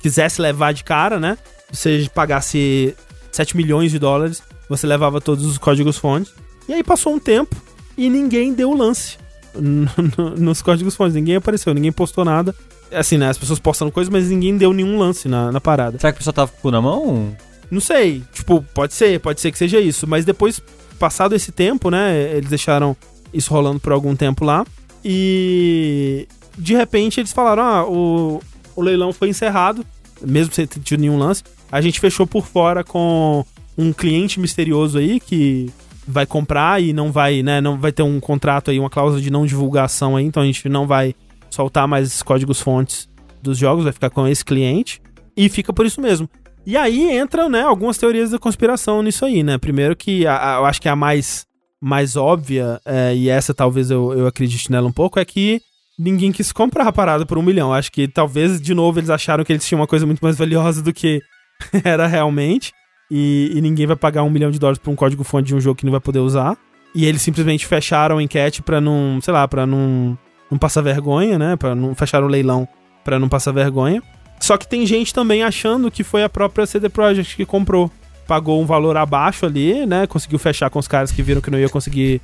quisesse 0.00 0.40
levar 0.42 0.72
de 0.72 0.84
cara, 0.84 1.18
né? 1.18 1.38
Você 1.70 2.08
pagasse 2.14 2.94
7 3.30 3.56
milhões 3.56 3.90
de 3.90 3.98
dólares, 3.98 4.42
você 4.68 4.86
levava 4.86 5.20
todos 5.20 5.46
os 5.46 5.56
códigos 5.56 5.96
fontes. 5.96 6.32
E 6.68 6.74
aí 6.74 6.82
passou 6.84 7.14
um 7.14 7.18
tempo 7.18 7.56
e 7.96 8.10
ninguém 8.10 8.52
deu 8.52 8.70
o 8.70 8.76
lance 8.76 9.16
no- 9.54 9.88
no- 10.18 10.36
nos 10.36 10.60
códigos 10.60 10.94
fontes. 10.94 11.14
Ninguém 11.14 11.36
apareceu, 11.36 11.72
ninguém 11.72 11.92
postou 11.92 12.24
nada. 12.24 12.54
Assim, 12.94 13.18
né? 13.18 13.28
As 13.28 13.38
pessoas 13.38 13.58
postando 13.58 13.90
coisas, 13.90 14.12
mas 14.12 14.28
ninguém 14.28 14.56
deu 14.56 14.72
nenhum 14.72 14.98
lance 14.98 15.28
na, 15.28 15.50
na 15.50 15.60
parada. 15.60 15.98
Será 15.98 16.12
que 16.12 16.16
o 16.16 16.18
pessoal 16.18 16.34
tava 16.34 16.50
com 16.50 16.58
o 16.58 16.60
cu 16.62 16.70
na 16.70 16.80
mão? 16.80 17.36
Não 17.70 17.80
sei, 17.80 18.22
tipo, 18.32 18.62
pode 18.74 18.92
ser, 18.92 19.18
pode 19.20 19.40
ser 19.40 19.50
que 19.50 19.58
seja 19.58 19.80
isso. 19.80 20.06
Mas 20.06 20.24
depois, 20.24 20.60
passado 20.98 21.34
esse 21.34 21.50
tempo, 21.50 21.90
né? 21.90 22.36
Eles 22.36 22.50
deixaram 22.50 22.96
isso 23.32 23.52
rolando 23.52 23.80
por 23.80 23.92
algum 23.92 24.14
tempo 24.14 24.44
lá. 24.44 24.64
E 25.04 26.28
de 26.56 26.74
repente 26.74 27.20
eles 27.20 27.32
falaram: 27.32 27.62
ah, 27.62 27.84
o, 27.86 28.40
o 28.76 28.82
leilão 28.82 29.12
foi 29.12 29.28
encerrado, 29.28 29.84
mesmo 30.20 30.54
sem 30.54 30.66
ter 30.66 30.80
tido 30.80 31.00
nenhum 31.00 31.18
lance. 31.18 31.42
A 31.70 31.80
gente 31.80 31.98
fechou 31.98 32.26
por 32.26 32.46
fora 32.46 32.84
com 32.84 33.44
um 33.76 33.92
cliente 33.92 34.38
misterioso 34.38 34.98
aí 34.98 35.18
que 35.18 35.70
vai 36.06 36.26
comprar 36.26 36.82
e 36.82 36.92
não 36.92 37.10
vai, 37.10 37.42
né? 37.42 37.60
Não 37.60 37.78
vai 37.78 37.92
ter 37.92 38.02
um 38.02 38.20
contrato 38.20 38.70
aí, 38.70 38.78
uma 38.78 38.90
cláusula 38.90 39.20
de 39.20 39.30
não 39.30 39.46
divulgação 39.46 40.16
aí, 40.16 40.24
então 40.24 40.42
a 40.42 40.46
gente 40.46 40.68
não 40.68 40.86
vai 40.86 41.14
soltar 41.54 41.86
mais 41.88 42.22
códigos 42.22 42.60
fontes 42.60 43.08
dos 43.42 43.58
jogos, 43.58 43.84
vai 43.84 43.92
ficar 43.92 44.10
com 44.10 44.26
esse 44.26 44.44
cliente. 44.44 45.00
E 45.36 45.48
fica 45.48 45.72
por 45.72 45.84
isso 45.86 46.00
mesmo. 46.00 46.28
E 46.66 46.76
aí 46.76 47.16
entram, 47.18 47.48
né, 47.48 47.62
algumas 47.62 47.98
teorias 47.98 48.30
da 48.30 48.38
conspiração 48.38 49.02
nisso 49.02 49.24
aí, 49.24 49.42
né? 49.42 49.58
Primeiro 49.58 49.96
que 49.96 50.26
a- 50.26 50.56
a- 50.56 50.58
eu 50.60 50.64
acho 50.66 50.80
que 50.80 50.88
a 50.88 50.94
mais, 50.94 51.44
mais 51.82 52.16
óbvia, 52.16 52.80
é, 52.84 53.14
e 53.16 53.28
essa 53.28 53.52
talvez 53.52 53.90
eu, 53.90 54.12
eu 54.12 54.26
acredite 54.26 54.70
nela 54.70 54.86
um 54.86 54.92
pouco, 54.92 55.18
é 55.18 55.24
que 55.24 55.60
ninguém 55.98 56.30
quis 56.30 56.52
comprar 56.52 56.86
a 56.86 56.92
parada 56.92 57.26
por 57.26 57.36
um 57.36 57.42
milhão. 57.42 57.72
Acho 57.72 57.90
que 57.90 58.06
talvez, 58.06 58.60
de 58.60 58.74
novo, 58.74 59.00
eles 59.00 59.10
acharam 59.10 59.42
que 59.44 59.52
eles 59.52 59.66
tinham 59.66 59.80
uma 59.80 59.86
coisa 59.88 60.06
muito 60.06 60.20
mais 60.20 60.36
valiosa 60.36 60.80
do 60.82 60.92
que 60.92 61.20
era 61.84 62.06
realmente. 62.06 62.72
E, 63.10 63.50
e 63.54 63.60
ninguém 63.60 63.86
vai 63.86 63.96
pagar 63.96 64.22
um 64.22 64.30
milhão 64.30 64.50
de 64.50 64.58
dólares 64.58 64.78
por 64.78 64.90
um 64.90 64.96
código-fonte 64.96 65.48
de 65.48 65.54
um 65.54 65.60
jogo 65.60 65.76
que 65.76 65.84
não 65.84 65.90
vai 65.90 66.00
poder 66.00 66.20
usar. 66.20 66.56
E 66.94 67.04
eles 67.04 67.20
simplesmente 67.22 67.66
fecharam 67.66 68.18
a 68.18 68.22
enquete 68.22 68.62
pra 68.62 68.80
não, 68.80 69.18
sei 69.20 69.32
lá, 69.34 69.46
pra 69.48 69.66
não, 69.66 70.16
não 70.52 70.58
passar 70.58 70.82
vergonha, 70.82 71.38
né? 71.38 71.56
Pra 71.56 71.74
não 71.74 71.94
fechar 71.94 72.22
o 72.22 72.26
leilão 72.26 72.68
pra 73.02 73.18
não 73.18 73.28
passar 73.28 73.52
vergonha. 73.52 74.02
Só 74.38 74.56
que 74.58 74.68
tem 74.68 74.84
gente 74.86 75.14
também 75.14 75.42
achando 75.42 75.90
que 75.90 76.04
foi 76.04 76.22
a 76.22 76.28
própria 76.28 76.66
CD 76.66 76.88
Projekt 76.88 77.36
que 77.36 77.46
comprou. 77.46 77.90
Pagou 78.26 78.60
um 78.60 78.66
valor 78.66 78.96
abaixo 78.96 79.46
ali, 79.46 79.86
né? 79.86 80.06
Conseguiu 80.06 80.38
fechar 80.38 80.68
com 80.68 80.78
os 80.78 80.86
caras 80.86 81.10
que 81.10 81.22
viram 81.22 81.40
que 81.40 81.50
não 81.50 81.58
ia 81.58 81.68
conseguir. 81.68 82.20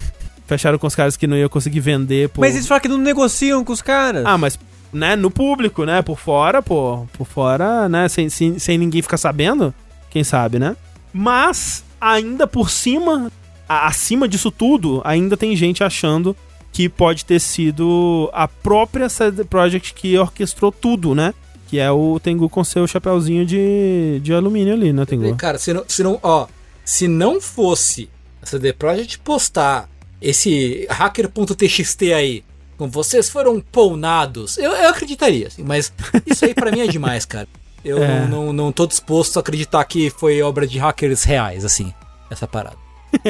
Fecharam 0.47 0.79
com 0.79 0.87
os 0.87 0.95
caras 0.95 1.17
que 1.17 1.27
não 1.27 1.37
ia 1.37 1.49
conseguir 1.49 1.81
vender. 1.81 2.29
Por... 2.29 2.41
Mas 2.41 2.55
eles 2.55 2.67
falaram 2.67 2.83
que 2.83 2.89
não 2.89 2.99
negociam 2.99 3.65
com 3.65 3.73
os 3.73 3.83
caras. 3.83 4.25
Ah, 4.27 4.37
mas, 4.39 4.59
né, 4.93 5.17
no 5.17 5.31
público, 5.31 5.85
né? 5.85 6.03
Por 6.03 6.19
fora, 6.19 6.63
pô. 6.63 7.07
Por 7.13 7.27
fora, 7.27 7.89
né? 7.89 8.09
Sem, 8.09 8.29
sem, 8.29 8.59
sem 8.59 8.77
ninguém 8.77 9.01
ficar 9.01 9.17
sabendo. 9.17 9.75
Quem 10.11 10.23
sabe, 10.23 10.59
né? 10.59 10.77
Mas, 11.13 11.85
ainda 12.01 12.47
por 12.47 12.71
cima, 12.71 13.31
acima 13.69 14.29
disso 14.29 14.51
tudo, 14.51 15.01
ainda 15.05 15.37
tem 15.37 15.57
gente 15.57 15.83
achando 15.83 16.37
que 16.73 16.89
pode 16.89 17.25
ter 17.25 17.41
sido 17.41 18.31
a 18.33 18.47
própria 18.47 19.09
CD 19.09 19.45
Projekt 19.45 19.95
que 19.95 20.17
orquestrou 20.19 20.71
tudo, 20.71 21.15
né? 21.15 21.35
Que 21.69 21.79
é 21.79 21.91
o 21.91 22.19
Tengu 22.19 22.49
com 22.49 22.65
seu 22.65 22.87
chapéuzinho 22.87 23.45
de, 23.45 24.21
de 24.23 24.33
alumínio 24.33 24.75
ali, 24.75 24.93
né, 24.93 25.05
Tengu? 25.05 25.35
Cara, 25.37 25.59
se 25.59 25.73
não, 25.73 25.85
se 25.87 26.03
não, 26.03 26.19
ó, 26.23 26.47
se 26.85 27.07
não 27.09 27.41
fosse 27.41 28.09
a 28.41 28.47
CD 28.47 28.73
Projekt 28.73 29.19
postar 29.19 29.89
esse 30.21 30.87
hacker.txt 30.91 32.13
aí, 32.13 32.45
com 32.77 32.89
vocês 32.89 33.29
foram 33.29 33.61
pounados, 33.61 34.57
eu, 34.57 34.71
eu 34.71 34.89
acreditaria, 34.89 35.49
assim, 35.49 35.63
mas 35.63 35.93
isso 36.27 36.45
aí 36.45 36.55
pra 36.55 36.71
mim 36.71 36.81
é 36.81 36.87
demais, 36.87 37.25
cara. 37.25 37.49
Eu 37.85 37.99
É. 38.03 38.27
não, 38.27 38.47
não, 38.47 38.53
não 38.53 38.73
tô 38.73 38.87
disposto 38.87 39.37
a 39.37 39.41
acreditar 39.41 39.85
que 39.85 40.11
foi 40.11 40.41
obra 40.43 40.67
de 40.67 40.79
hackers 40.79 41.25
reais, 41.25 41.65
assim, 41.65 41.93
essa 42.31 42.47
parada. 42.47 42.77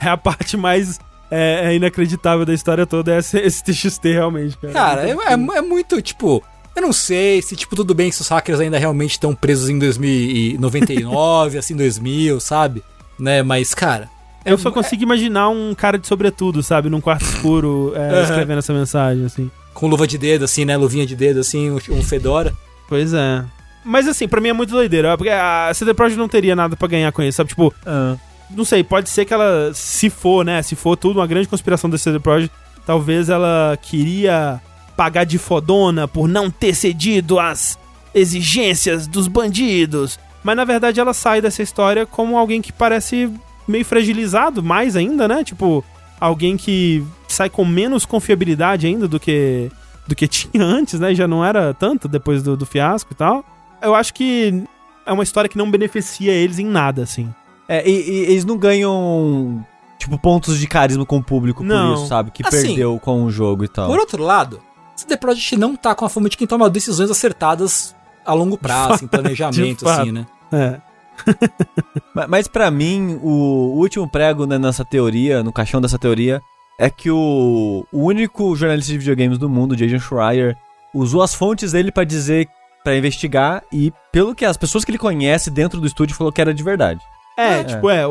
é 0.00 0.08
a 0.08 0.16
parte 0.16 0.56
mais 0.56 0.98
é, 1.34 1.72
é 1.72 1.74
inacreditável 1.74 2.46
da 2.46 2.54
história 2.54 2.86
toda, 2.86 3.12
é 3.12 3.18
esse, 3.18 3.38
esse 3.38 3.64
TXT 3.64 4.04
realmente, 4.04 4.56
cara. 4.56 4.72
Cara, 4.72 5.08
é, 5.08 5.10
é, 5.10 5.32
é 5.32 5.60
muito, 5.60 6.00
tipo. 6.00 6.42
Eu 6.76 6.82
não 6.82 6.92
sei 6.92 7.40
se, 7.40 7.54
tipo, 7.54 7.76
tudo 7.76 7.94
bem 7.94 8.10
se 8.10 8.20
os 8.20 8.28
hackers 8.28 8.58
ainda 8.58 8.78
realmente 8.78 9.12
estão 9.12 9.32
presos 9.34 9.68
em 9.68 9.78
2099, 9.78 11.58
assim, 11.58 11.76
2000, 11.76 12.40
sabe? 12.40 12.82
Né, 13.18 13.42
mas, 13.42 13.74
cara. 13.74 14.08
Eu 14.44 14.58
só 14.58 14.70
consigo 14.70 15.02
imaginar 15.02 15.48
um 15.48 15.74
cara 15.74 15.98
de 15.98 16.06
sobretudo, 16.06 16.62
sabe? 16.62 16.90
Num 16.90 17.00
quarto 17.00 17.22
escuro, 17.24 17.92
é, 17.96 18.22
escrevendo 18.24 18.58
essa 18.58 18.72
mensagem, 18.72 19.24
assim. 19.24 19.50
Com 19.72 19.86
luva 19.88 20.06
de 20.06 20.18
dedo, 20.18 20.44
assim, 20.44 20.64
né? 20.64 20.76
Luvinha 20.76 21.06
de 21.06 21.16
dedo, 21.16 21.40
assim, 21.40 21.70
um, 21.70 22.02
fedora. 22.02 22.52
Pois 22.88 23.14
é. 23.14 23.44
Mas 23.84 24.06
assim, 24.08 24.26
pra 24.28 24.40
mim 24.40 24.48
é 24.48 24.52
muito 24.52 24.70
doideira, 24.70 25.16
porque 25.16 25.30
a 25.30 25.70
CD 25.74 25.94
Projekt 25.94 26.18
não 26.18 26.28
teria 26.28 26.54
nada 26.56 26.76
pra 26.76 26.88
ganhar 26.88 27.10
com 27.12 27.22
isso, 27.22 27.36
sabe? 27.36 27.50
Tipo, 27.50 27.72
Ah. 27.86 28.16
Não 28.56 28.64
sei, 28.64 28.82
pode 28.82 29.08
ser 29.10 29.24
que 29.24 29.34
ela, 29.34 29.72
se 29.74 30.08
for, 30.10 30.44
né, 30.44 30.62
se 30.62 30.74
for 30.74 30.96
tudo 30.96 31.18
uma 31.20 31.26
grande 31.26 31.48
conspiração 31.48 31.88
da 31.90 31.98
CD 31.98 32.18
Projekt, 32.18 32.54
talvez 32.86 33.28
ela 33.28 33.78
queria 33.80 34.60
pagar 34.96 35.24
de 35.24 35.38
fodona 35.38 36.06
por 36.06 36.28
não 36.28 36.50
ter 36.50 36.74
cedido 36.74 37.38
às 37.38 37.78
exigências 38.14 39.06
dos 39.06 39.26
bandidos. 39.28 40.18
Mas 40.42 40.56
na 40.56 40.64
verdade 40.64 41.00
ela 41.00 41.14
sai 41.14 41.40
dessa 41.40 41.62
história 41.62 42.06
como 42.06 42.36
alguém 42.36 42.60
que 42.60 42.72
parece 42.72 43.30
meio 43.66 43.84
fragilizado, 43.84 44.62
mais 44.62 44.94
ainda, 44.94 45.26
né? 45.26 45.42
Tipo, 45.42 45.84
alguém 46.20 46.56
que 46.56 47.04
sai 47.26 47.48
com 47.48 47.64
menos 47.64 48.04
confiabilidade 48.04 48.86
ainda 48.86 49.08
do 49.08 49.18
que 49.18 49.70
do 50.06 50.14
que 50.14 50.28
tinha 50.28 50.62
antes, 50.62 51.00
né? 51.00 51.14
Já 51.14 51.26
não 51.26 51.44
era 51.44 51.72
tanto 51.74 52.06
depois 52.06 52.42
do, 52.42 52.56
do 52.56 52.66
fiasco 52.66 53.12
e 53.12 53.16
tal. 53.16 53.44
Eu 53.82 53.94
acho 53.94 54.12
que 54.14 54.62
é 55.06 55.12
uma 55.12 55.22
história 55.22 55.48
que 55.48 55.58
não 55.58 55.70
beneficia 55.70 56.32
eles 56.32 56.58
em 56.58 56.66
nada, 56.66 57.02
assim. 57.02 57.32
É, 57.68 57.88
e, 57.88 57.92
e 57.92 58.16
eles 58.32 58.44
não 58.44 58.56
ganham, 58.58 59.64
tipo, 59.98 60.18
pontos 60.18 60.58
de 60.58 60.66
carisma 60.66 61.06
com 61.06 61.16
o 61.18 61.22
público 61.22 61.62
Não. 61.64 61.88
por 61.94 61.94
isso, 62.00 62.06
sabe? 62.08 62.30
Que 62.30 62.46
Assim, 62.46 62.66
perdeu 62.68 62.98
com 63.00 63.24
o 63.24 63.30
jogo 63.30 63.64
e 63.64 63.68
tal. 63.68 63.88
Por 63.88 63.98
outro 63.98 64.22
lado, 64.22 64.60
CD 64.94 65.16
Projekt 65.16 65.56
não 65.56 65.74
tá 65.76 65.94
com 65.94 66.04
a 66.04 66.08
fama 66.08 66.28
de 66.28 66.36
quem 66.36 66.46
toma 66.46 66.68
decisões 66.68 67.10
acertadas 67.10 67.94
a 68.24 68.32
longo 68.34 68.56
prazo, 68.58 69.04
em 69.04 69.08
planejamento, 69.08 69.88
assim, 69.88 70.12
né? 70.12 70.26
É. 70.52 70.80
Ma- 72.14 72.26
Mas 72.28 72.48
pra 72.48 72.70
mim, 72.70 73.18
o 73.22 73.74
último 73.78 74.08
prego 74.08 74.46
né, 74.46 74.58
nessa 74.58 74.84
teoria, 74.84 75.42
no 75.42 75.52
caixão 75.52 75.80
dessa 75.80 75.98
teoria, 75.98 76.40
é 76.78 76.90
que 76.90 77.10
o, 77.10 77.86
o 77.92 78.04
único 78.04 78.54
jornalista 78.56 78.92
de 78.92 78.98
videogames 78.98 79.38
do 79.38 79.48
mundo, 79.48 79.76
Jason 79.76 79.98
Schreier, 79.98 80.56
usou 80.92 81.22
as 81.22 81.34
fontes 81.34 81.72
dele 81.72 81.92
pra 81.92 82.04
dizer, 82.04 82.48
pra 82.82 82.96
investigar 82.96 83.62
e 83.72 83.92
pelo 84.12 84.34
que 84.34 84.44
as 84.44 84.56
pessoas 84.56 84.84
que 84.84 84.90
ele 84.90 84.98
conhece 84.98 85.50
dentro 85.50 85.80
do 85.80 85.86
estúdio 85.86 86.16
falou 86.16 86.32
que 86.32 86.40
era 86.40 86.52
de 86.52 86.62
verdade. 86.62 87.00
É, 87.36 87.60
É. 87.60 87.64
tipo, 87.64 87.88
é. 87.90 88.02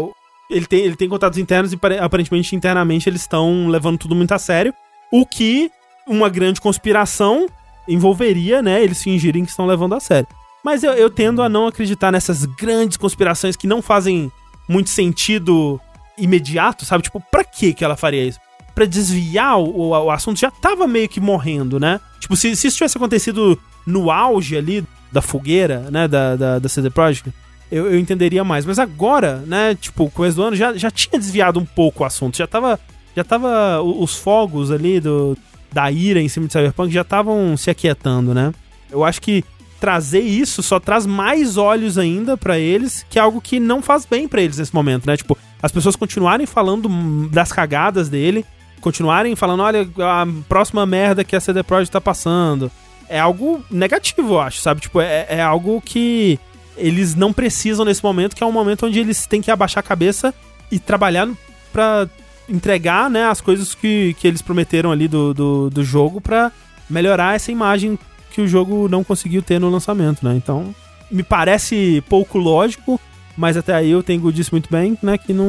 Ele 0.49 0.65
tem, 0.65 0.79
ele 0.81 0.95
tem 0.95 1.09
contatos 1.09 1.37
internos 1.39 1.71
e 1.73 1.77
pare- 1.77 1.97
aparentemente 1.99 2.55
internamente 2.55 3.09
eles 3.09 3.21
estão 3.21 3.67
levando 3.67 3.97
tudo 3.97 4.13
muito 4.15 4.31
a 4.33 4.37
sério. 4.39 4.73
O 5.11 5.25
que 5.25 5.71
uma 6.07 6.29
grande 6.29 6.59
conspiração 6.61 7.47
envolveria, 7.87 8.61
né? 8.61 8.83
Eles 8.83 9.01
fingirem 9.01 9.43
que 9.45 9.51
estão 9.51 9.65
levando 9.65 9.95
a 9.95 9.99
sério. 9.99 10.27
Mas 10.63 10.83
eu, 10.83 10.93
eu 10.93 11.09
tendo 11.09 11.41
a 11.41 11.49
não 11.49 11.67
acreditar 11.67 12.11
nessas 12.11 12.45
grandes 12.45 12.97
conspirações 12.97 13.55
que 13.55 13.67
não 13.67 13.81
fazem 13.81 14.31
muito 14.67 14.89
sentido 14.89 15.79
imediato, 16.17 16.85
sabe? 16.85 17.03
Tipo, 17.03 17.21
pra 17.31 17.43
que 17.43 17.73
que 17.73 17.83
ela 17.83 17.95
faria 17.97 18.23
isso? 18.25 18.39
Pra 18.75 18.85
desviar 18.85 19.59
o, 19.59 19.65
o, 19.65 19.89
o 19.89 20.11
assunto 20.11 20.39
já 20.39 20.49
tava 20.51 20.87
meio 20.87 21.09
que 21.09 21.19
morrendo, 21.19 21.79
né? 21.79 21.99
Tipo, 22.19 22.35
se, 22.35 22.55
se 22.55 22.67
isso 22.67 22.77
tivesse 22.77 22.97
acontecido 22.97 23.59
no 23.85 24.09
auge 24.09 24.55
ali 24.57 24.83
da 25.11 25.21
fogueira, 25.21 25.89
né? 25.91 26.07
Da, 26.07 26.35
da, 26.35 26.59
da 26.59 26.69
CD 26.69 26.89
Projekt, 26.89 27.31
eu, 27.71 27.91
eu 27.91 27.99
entenderia 27.99 28.43
mais. 28.43 28.65
Mas 28.65 28.79
agora, 28.79 29.37
né, 29.47 29.75
tipo, 29.79 30.09
começo 30.11 30.35
do 30.35 30.43
ano, 30.43 30.55
já, 30.55 30.73
já 30.75 30.89
tinha 30.91 31.19
desviado 31.19 31.59
um 31.59 31.65
pouco 31.65 32.03
o 32.03 32.05
assunto. 32.05 32.37
Já 32.37 32.47
tava. 32.47 32.79
Já 33.15 33.23
tava. 33.23 33.81
o- 33.81 34.03
Os 34.03 34.15
fogos 34.15 34.71
ali 34.71 34.99
do, 34.99 35.37
da 35.71 35.91
ira 35.91 36.19
em 36.21 36.27
cima 36.29 36.47
de 36.47 36.53
Cyberpunk 36.53 36.91
já 36.93 37.01
estavam 37.01 37.55
se 37.57 37.69
aquietando, 37.69 38.33
né? 38.33 38.51
Eu 38.91 39.03
acho 39.03 39.21
que 39.21 39.43
trazer 39.79 40.21
isso 40.21 40.63
só 40.63 40.79
traz 40.79 41.05
mais 41.05 41.57
olhos 41.57 41.97
ainda 41.97 42.37
pra 42.37 42.57
eles, 42.57 43.05
que 43.09 43.19
é 43.19 43.21
algo 43.21 43.41
que 43.41 43.59
não 43.59 43.81
faz 43.81 44.05
bem 44.05 44.27
pra 44.29 44.41
eles 44.41 44.57
nesse 44.57 44.73
momento, 44.73 45.05
né? 45.05 45.17
Tipo, 45.17 45.37
as 45.61 45.71
pessoas 45.71 45.95
continuarem 45.95 46.45
falando 46.45 46.87
das 47.29 47.51
cagadas 47.51 48.07
dele, 48.07 48.45
continuarem 48.79 49.35
falando, 49.35 49.61
olha, 49.63 49.81
a 49.99 50.25
próxima 50.47 50.85
merda 50.85 51.23
que 51.25 51.35
a 51.35 51.39
CD 51.41 51.63
Projekt 51.63 51.91
tá 51.91 51.99
passando. 51.99 52.71
É 53.09 53.19
algo 53.19 53.61
negativo, 53.69 54.35
eu 54.35 54.39
acho, 54.39 54.61
sabe? 54.61 54.79
Tipo, 54.81 55.01
é, 55.01 55.25
é 55.27 55.41
algo 55.41 55.81
que 55.81 56.39
eles 56.77 57.15
não 57.15 57.31
precisam 57.33 57.85
nesse 57.85 58.03
momento, 58.03 58.35
que 58.35 58.43
é 58.43 58.47
um 58.47 58.51
momento 58.51 58.85
onde 58.85 58.99
eles 58.99 59.25
têm 59.25 59.41
que 59.41 59.51
abaixar 59.51 59.83
a 59.83 59.87
cabeça 59.87 60.33
e 60.71 60.79
trabalhar 60.79 61.27
pra 61.71 62.07
entregar, 62.49 63.09
né, 63.09 63.25
as 63.25 63.39
coisas 63.39 63.73
que, 63.73 64.15
que 64.19 64.27
eles 64.27 64.41
prometeram 64.41 64.91
ali 64.91 65.07
do, 65.07 65.33
do, 65.33 65.69
do 65.69 65.83
jogo 65.83 66.19
pra 66.19 66.51
melhorar 66.89 67.35
essa 67.35 67.51
imagem 67.51 67.97
que 68.31 68.41
o 68.41 68.47
jogo 68.47 68.87
não 68.89 69.03
conseguiu 69.03 69.41
ter 69.41 69.59
no 69.59 69.69
lançamento, 69.69 70.25
né? 70.25 70.35
Então, 70.35 70.73
me 71.09 71.23
parece 71.23 72.03
pouco 72.09 72.37
lógico, 72.37 72.99
mas 73.37 73.55
até 73.55 73.73
aí 73.73 73.95
o 73.95 74.03
Tengu 74.03 74.31
disse 74.33 74.51
muito 74.51 74.69
bem, 74.69 74.97
né, 75.01 75.17
que 75.17 75.31
não, 75.33 75.45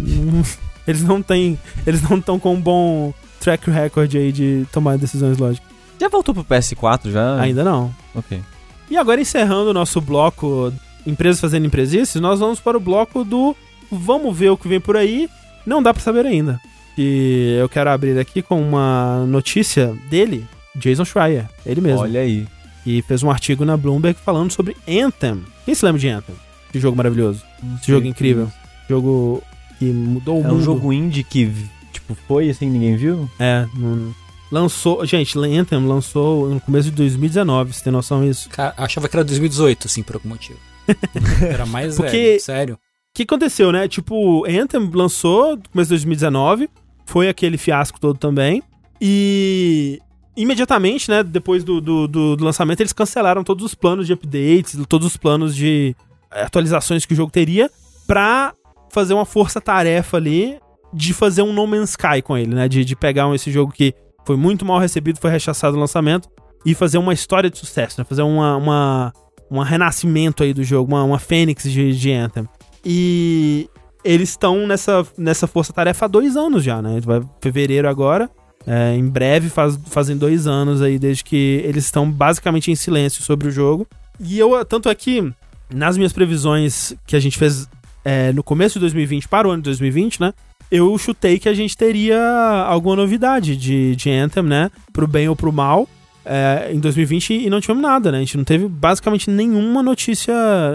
não- 0.00 0.42
eles 0.88 1.02
não 1.02 1.22
têm, 1.22 1.58
eles 1.86 2.02
não 2.02 2.18
estão 2.18 2.38
com 2.38 2.54
um 2.54 2.60
bom 2.60 3.12
track 3.40 3.70
record 3.70 4.12
aí 4.16 4.32
de 4.32 4.66
tomar 4.72 4.98
decisões 4.98 5.38
lógicas. 5.38 5.68
Já 6.00 6.08
voltou 6.08 6.34
pro 6.34 6.44
PS4 6.44 7.10
já? 7.12 7.40
Ainda 7.40 7.62
não. 7.62 7.94
Ok. 8.14 8.40
E 8.90 8.96
agora 8.96 9.20
encerrando 9.20 9.70
o 9.70 9.74
nosso 9.74 10.00
bloco 10.00 10.72
Empresas 11.06 11.40
fazendo 11.40 11.66
empresices, 11.66 12.20
nós 12.20 12.40
vamos 12.40 12.60
para 12.60 12.76
o 12.76 12.80
bloco 12.80 13.24
do 13.24 13.56
Vamos 13.90 14.36
ver 14.36 14.50
o 14.50 14.56
que 14.56 14.68
vem 14.68 14.78
por 14.80 14.96
aí. 14.96 15.28
Não 15.64 15.82
dá 15.82 15.94
pra 15.94 16.02
saber 16.02 16.26
ainda. 16.26 16.60
E 16.96 17.56
eu 17.58 17.68
quero 17.68 17.88
abrir 17.90 18.18
aqui 18.18 18.42
com 18.42 18.60
uma 18.60 19.24
notícia 19.26 19.94
dele, 20.10 20.44
Jason 20.76 21.04
Schreier, 21.06 21.48
ele 21.64 21.80
mesmo. 21.80 22.00
Olha 22.00 22.20
aí. 22.20 22.46
E 22.84 23.00
fez 23.02 23.22
um 23.22 23.30
artigo 23.30 23.64
na 23.64 23.76
Bloomberg 23.76 24.18
falando 24.22 24.50
sobre 24.52 24.76
Anthem. 24.86 25.42
Quem 25.64 25.74
se 25.74 25.84
lembra 25.84 26.00
de 26.00 26.08
Anthem? 26.08 26.34
Que 26.72 26.78
jogo 26.80 26.96
maravilhoso. 26.96 27.42
Esse 27.80 27.90
jogo 27.92 28.06
incrível. 28.06 28.50
Jogo 28.88 29.42
que 29.78 29.86
mudou 29.86 30.36
o 30.36 30.44
É 30.44 30.48
mundo. 30.48 30.56
um 30.56 30.62
jogo 30.62 30.92
indie 30.92 31.22
que, 31.24 31.50
tipo, 31.92 32.14
foi 32.26 32.50
assim, 32.50 32.68
ninguém 32.68 32.96
viu? 32.96 33.30
É, 33.38 33.66
não- 33.74 34.14
lançou. 34.50 35.04
Gente, 35.06 35.38
Anthem 35.38 35.84
lançou 35.86 36.48
no 36.48 36.60
começo 36.60 36.90
de 36.90 36.96
2019, 36.96 37.72
você 37.72 37.84
tem 37.84 37.92
noção 37.92 38.24
disso? 38.24 38.48
Cara, 38.50 38.74
achava 38.76 39.08
que 39.08 39.16
era 39.16 39.24
2018, 39.24 39.86
assim, 39.86 40.02
por 40.02 40.16
algum 40.16 40.28
motivo. 40.30 40.58
Era 41.42 41.66
mais 41.66 41.96
Porque- 41.96 42.10
velho, 42.16 42.40
sério. 42.40 42.74
O 42.74 42.78
que 43.14 43.22
aconteceu, 43.24 43.72
né? 43.72 43.88
Tipo, 43.88 44.46
Anthem 44.46 44.88
lançou 44.94 45.56
no 45.56 45.62
começo 45.70 45.88
de 45.88 45.94
2019, 45.96 46.68
foi 47.04 47.28
aquele 47.28 47.58
fiasco 47.58 47.98
todo 48.00 48.16
também. 48.18 48.62
E 49.00 49.98
imediatamente, 50.36 51.10
né, 51.10 51.22
depois 51.22 51.64
do, 51.64 51.80
do, 51.80 52.06
do- 52.06 52.36
do 52.36 52.44
lançamento, 52.44 52.80
eles 52.80 52.92
cancelaram 52.92 53.42
todos 53.42 53.64
os 53.64 53.74
planos 53.74 54.06
de 54.06 54.12
updates, 54.12 54.78
todos 54.88 55.06
os 55.06 55.16
planos 55.16 55.54
de 55.56 55.96
eh, 56.32 56.42
atualizações 56.42 57.04
que 57.04 57.12
o 57.12 57.16
jogo 57.16 57.30
teria, 57.32 57.68
pra 58.06 58.52
fazer 58.90 59.14
uma 59.14 59.24
força-tarefa 59.24 60.16
ali 60.16 60.58
de 60.94 61.12
fazer 61.12 61.42
um 61.42 61.52
No 61.52 61.66
Man's 61.66 61.90
Sky 61.90 62.22
com 62.22 62.36
ele, 62.36 62.54
né? 62.54 62.68
De, 62.68 62.84
de 62.84 62.94
pegar 62.96 63.32
esse 63.34 63.50
jogo 63.50 63.72
que 63.72 63.92
foi 64.24 64.36
muito 64.36 64.64
mal 64.64 64.78
recebido, 64.78 65.18
foi 65.18 65.30
rechaçado 65.30 65.74
no 65.74 65.80
lançamento, 65.80 66.28
e 66.64 66.74
fazer 66.74 66.98
uma 66.98 67.12
história 67.12 67.48
de 67.48 67.58
sucesso, 67.58 68.00
né? 68.00 68.04
Fazer 68.04 68.22
uma, 68.22 68.56
uma, 68.56 69.12
um 69.50 69.60
renascimento 69.60 70.42
aí 70.42 70.52
do 70.52 70.64
jogo, 70.64 70.92
uma, 70.92 71.04
uma 71.04 71.18
fênix 71.18 71.64
de, 71.64 71.96
de 71.96 72.12
Anthem. 72.12 72.48
E 72.84 73.68
eles 74.04 74.30
estão 74.30 74.66
nessa, 74.66 75.06
nessa 75.16 75.46
força-tarefa 75.46 76.04
há 76.04 76.08
dois 76.08 76.36
anos 76.36 76.64
já, 76.64 76.82
né? 76.82 77.00
Vai 77.00 77.22
fevereiro 77.40 77.88
agora. 77.88 78.30
É, 78.66 78.94
em 78.94 79.08
breve 79.08 79.48
faz, 79.48 79.78
fazem 79.86 80.16
dois 80.16 80.46
anos 80.46 80.82
aí 80.82 80.98
desde 80.98 81.24
que 81.24 81.62
eles 81.64 81.84
estão 81.84 82.10
basicamente 82.10 82.70
em 82.70 82.76
silêncio 82.76 83.22
sobre 83.22 83.48
o 83.48 83.50
jogo. 83.50 83.86
E 84.20 84.38
eu, 84.38 84.64
tanto 84.64 84.88
é 84.88 84.94
que 84.94 85.32
nas 85.72 85.96
minhas 85.96 86.12
previsões 86.12 86.94
que 87.06 87.14
a 87.14 87.20
gente 87.20 87.38
fez 87.38 87.68
é, 88.04 88.32
no 88.32 88.42
começo 88.42 88.74
de 88.74 88.80
2020 88.80 89.28
para 89.28 89.48
o 89.48 89.50
ano 89.50 89.62
de 89.62 89.66
2020, 89.66 90.20
né? 90.20 90.32
Eu 90.70 90.96
chutei 90.98 91.38
que 91.38 91.48
a 91.48 91.54
gente 91.54 91.76
teria 91.76 92.20
alguma 92.66 92.96
novidade 92.96 93.56
de, 93.56 93.96
de 93.96 94.10
Anthem, 94.10 94.42
né? 94.42 94.70
Pro 94.92 95.06
bem 95.06 95.28
ou 95.28 95.34
pro 95.36 95.52
mal. 95.52 95.88
é, 96.28 96.70
em 96.72 96.78
2020 96.78 97.32
e 97.32 97.48
não 97.48 97.60
tivemos 97.60 97.82
nada, 97.82 98.12
né? 98.12 98.18
A 98.18 98.20
gente 98.20 98.36
não 98.36 98.44
teve 98.44 98.68
basicamente 98.68 99.30
nenhuma 99.30 99.82
notícia 99.82 100.34